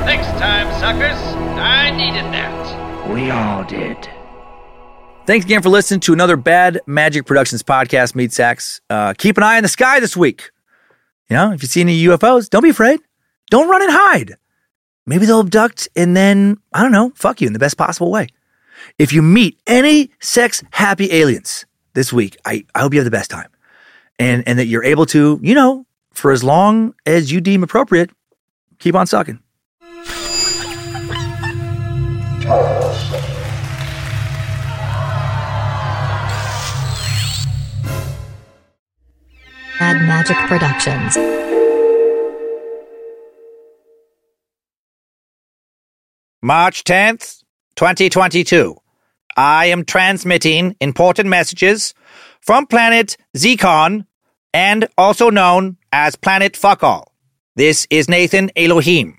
Next 0.06 0.26
time, 0.38 0.66
suckers. 0.80 1.18
I 1.58 1.90
needed 1.90 2.24
that. 2.32 3.10
We 3.12 3.30
all 3.30 3.62
did. 3.64 4.08
Thanks 5.28 5.44
again 5.44 5.60
for 5.60 5.68
listening 5.68 6.00
to 6.00 6.14
another 6.14 6.38
Bad 6.38 6.80
Magic 6.86 7.26
Productions 7.26 7.62
podcast, 7.62 8.14
Meat 8.14 8.32
Sacks. 8.32 8.80
Uh, 8.88 9.12
keep 9.12 9.36
an 9.36 9.42
eye 9.42 9.58
on 9.58 9.62
the 9.62 9.68
sky 9.68 10.00
this 10.00 10.16
week. 10.16 10.50
You 11.28 11.36
know, 11.36 11.52
if 11.52 11.60
you 11.60 11.68
see 11.68 11.82
any 11.82 12.02
UFOs, 12.04 12.48
don't 12.48 12.62
be 12.62 12.70
afraid. 12.70 12.98
Don't 13.50 13.68
run 13.68 13.82
and 13.82 13.90
hide. 13.92 14.36
Maybe 15.04 15.26
they'll 15.26 15.40
abduct 15.40 15.86
and 15.94 16.16
then, 16.16 16.56
I 16.72 16.80
don't 16.80 16.92
know, 16.92 17.12
fuck 17.14 17.42
you 17.42 17.46
in 17.46 17.52
the 17.52 17.58
best 17.58 17.76
possible 17.76 18.10
way. 18.10 18.28
If 18.98 19.12
you 19.12 19.20
meet 19.20 19.60
any 19.66 20.10
sex 20.18 20.64
happy 20.70 21.12
aliens 21.12 21.66
this 21.92 22.10
week, 22.10 22.38
I, 22.46 22.64
I 22.74 22.80
hope 22.80 22.94
you 22.94 23.00
have 23.00 23.04
the 23.04 23.10
best 23.10 23.30
time. 23.30 23.50
And, 24.18 24.42
and 24.48 24.58
that 24.58 24.64
you're 24.64 24.82
able 24.82 25.04
to, 25.04 25.38
you 25.42 25.54
know, 25.54 25.84
for 26.14 26.30
as 26.30 26.42
long 26.42 26.94
as 27.04 27.30
you 27.30 27.42
deem 27.42 27.62
appropriate, 27.62 28.08
keep 28.78 28.94
on 28.94 29.06
sucking. 29.06 29.40
Bad 39.78 40.02
Magic 40.08 40.36
Productions. 40.48 41.16
March 46.42 46.82
10th, 46.82 47.44
2022. 47.76 48.76
I 49.36 49.66
am 49.66 49.84
transmitting 49.84 50.74
important 50.80 51.28
messages 51.28 51.94
from 52.40 52.66
planet 52.66 53.16
Zekon 53.36 54.06
and 54.52 54.88
also 54.98 55.30
known 55.30 55.76
as 55.92 56.16
Planet 56.16 56.54
Fuckall. 56.54 57.04
This 57.54 57.86
is 57.88 58.08
Nathan 58.08 58.50
Elohim. 58.56 59.16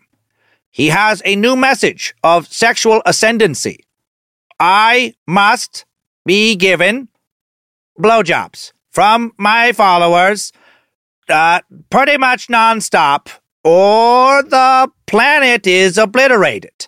He 0.72 0.88
has 0.88 1.22
a 1.24 1.38
new 1.38 1.56
message 1.56 2.14
of 2.22 2.48
sexual 2.48 3.02
ascendancy. 3.06 3.86
I 4.60 5.14
must 5.26 5.86
be 6.26 6.58
given 6.58 7.08
blowjobs 7.98 8.74
from 8.92 9.32
my 9.38 9.72
followers 9.72 10.52
uh, 11.30 11.62
pretty 11.90 12.18
much 12.18 12.48
nonstop, 12.48 13.30
or 13.64 14.44
the 14.44 14.90
planet 15.06 15.68
is 15.68 15.98
obliterated. 15.98 16.88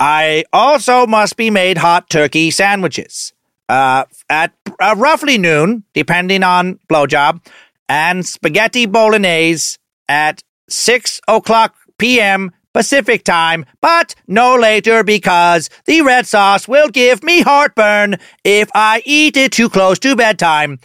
I 0.00 0.44
also 0.52 1.06
must 1.06 1.36
be 1.36 1.50
made 1.50 1.78
hot 1.78 2.08
turkey 2.08 2.50
sandwiches 2.50 3.32
uh, 3.68 4.04
at 4.30 4.52
uh, 4.80 4.94
roughly 4.96 5.38
noon, 5.38 5.84
depending 5.92 6.42
on 6.42 6.78
blowjob, 6.88 7.44
and 7.88 8.24
spaghetti 8.24 8.86
bolognese 8.86 9.78
at 10.08 10.42
6 10.68 11.20
o'clock 11.28 11.74
p.m. 11.98 12.52
Pacific 12.74 13.24
time, 13.24 13.64
but 13.80 14.14
no 14.28 14.54
later 14.54 15.02
because 15.02 15.68
the 15.86 16.02
red 16.02 16.26
sauce 16.26 16.68
will 16.68 16.88
give 16.88 17.24
me 17.24 17.40
heartburn 17.40 18.16
if 18.44 18.68
I 18.74 19.02
eat 19.04 19.36
it 19.36 19.52
too 19.52 19.68
close 19.68 19.98
to 20.00 20.14
bedtime. 20.14 20.78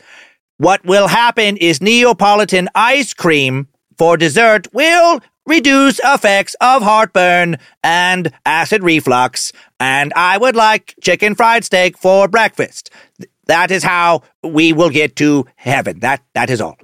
What 0.57 0.85
will 0.85 1.07
happen 1.07 1.57
is 1.57 1.82
Neapolitan 1.82 2.69
ice 2.75 3.14
cream 3.14 3.67
for 3.98 4.17
dessert 4.17 4.67
will 4.73 5.19
reduce 5.45 5.99
effects 6.03 6.56
of 6.61 6.82
heartburn 6.83 7.57
and 7.83 8.32
acid 8.45 8.83
reflux, 8.83 9.51
and 9.80 10.14
I 10.15 10.38
would 10.38 10.56
like 10.56 10.95
chicken 11.01 11.35
fried 11.35 11.65
steak 11.65 11.98
for 11.98 12.27
breakfast. 12.27 12.91
That 13.48 13.72
is 13.72 13.83
how 13.83 14.22
we 14.43 14.73
will 14.73 14.90
get 14.90 15.15
to 15.17 15.45
heaven. 15.56 15.99
That 15.99 16.22
that 16.33 16.49
is 16.49 16.61
all. 16.61 16.77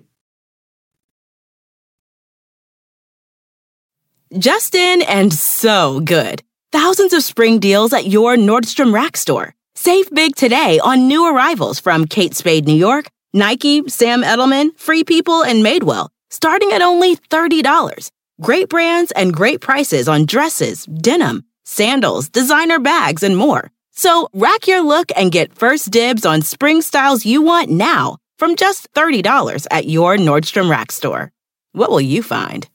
Justin 4.38 5.02
and 5.04 5.34
so 5.34 6.02
good. 6.02 6.44
Thousands 6.72 7.14
of 7.14 7.24
spring 7.24 7.60
deals 7.60 7.94
at 7.94 8.06
your 8.08 8.36
Nordstrom 8.36 8.94
Rack 8.94 9.18
store. 9.18 9.56
Save 9.74 10.12
big 10.12 10.36
today 10.36 10.80
on 10.84 11.08
new 11.08 11.26
arrivals 11.26 11.80
from 11.80 12.06
Kate 12.06 12.36
Spade 12.36 12.68
New 12.68 12.76
York, 12.76 13.10
Nike, 13.34 13.88
Sam 13.88 14.24
Edelman, 14.24 14.78
Free 14.78 15.04
People, 15.04 15.44
and 15.44 15.64
Madewell, 15.64 16.10
starting 16.30 16.72
at 16.72 16.82
only 16.82 17.16
$30. 17.16 18.12
Great 18.42 18.70
brands 18.70 19.12
and 19.12 19.34
great 19.34 19.62
prices 19.62 20.08
on 20.08 20.26
dresses, 20.26 20.86
denim, 20.86 21.44
sandals, 21.64 22.30
designer 22.30 22.80
bags, 22.80 23.24
and 23.24 23.38
more. 23.38 23.72
So 23.92 24.30
rack 24.34 24.66
your 24.66 24.82
look 24.82 25.12
and 25.16 25.32
get 25.32 25.54
first 25.54 25.92
dibs 25.92 26.26
on 26.26 26.42
spring 26.42 26.82
styles 26.82 27.26
you 27.26 27.42
want 27.42 27.70
now 27.70 28.18
from 28.38 28.56
just 28.56 28.92
$30 28.94 29.68
at 29.70 29.88
your 29.88 30.16
Nordstrom 30.18 30.70
Rack 30.70 30.92
store. 30.92 31.32
What 31.74 31.92
will 31.92 32.02
you 32.02 32.24
find? 32.24 32.68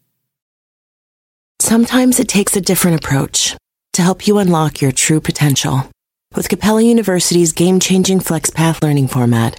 Sometimes 1.59 2.21
it 2.21 2.29
takes 2.29 2.57
a 2.57 2.61
different 2.61 3.03
approach 3.03 3.57
to 3.95 4.03
help 4.03 4.27
you 4.27 4.39
unlock 4.39 4.83
your 4.83 4.93
true 4.93 5.21
potential. 5.21 5.89
With 6.35 6.49
Capella 6.49 6.83
University's 6.83 7.53
game 7.53 7.81
changing 7.81 8.21
FlexPath 8.21 8.83
learning 8.83 9.09
format, 9.09 9.59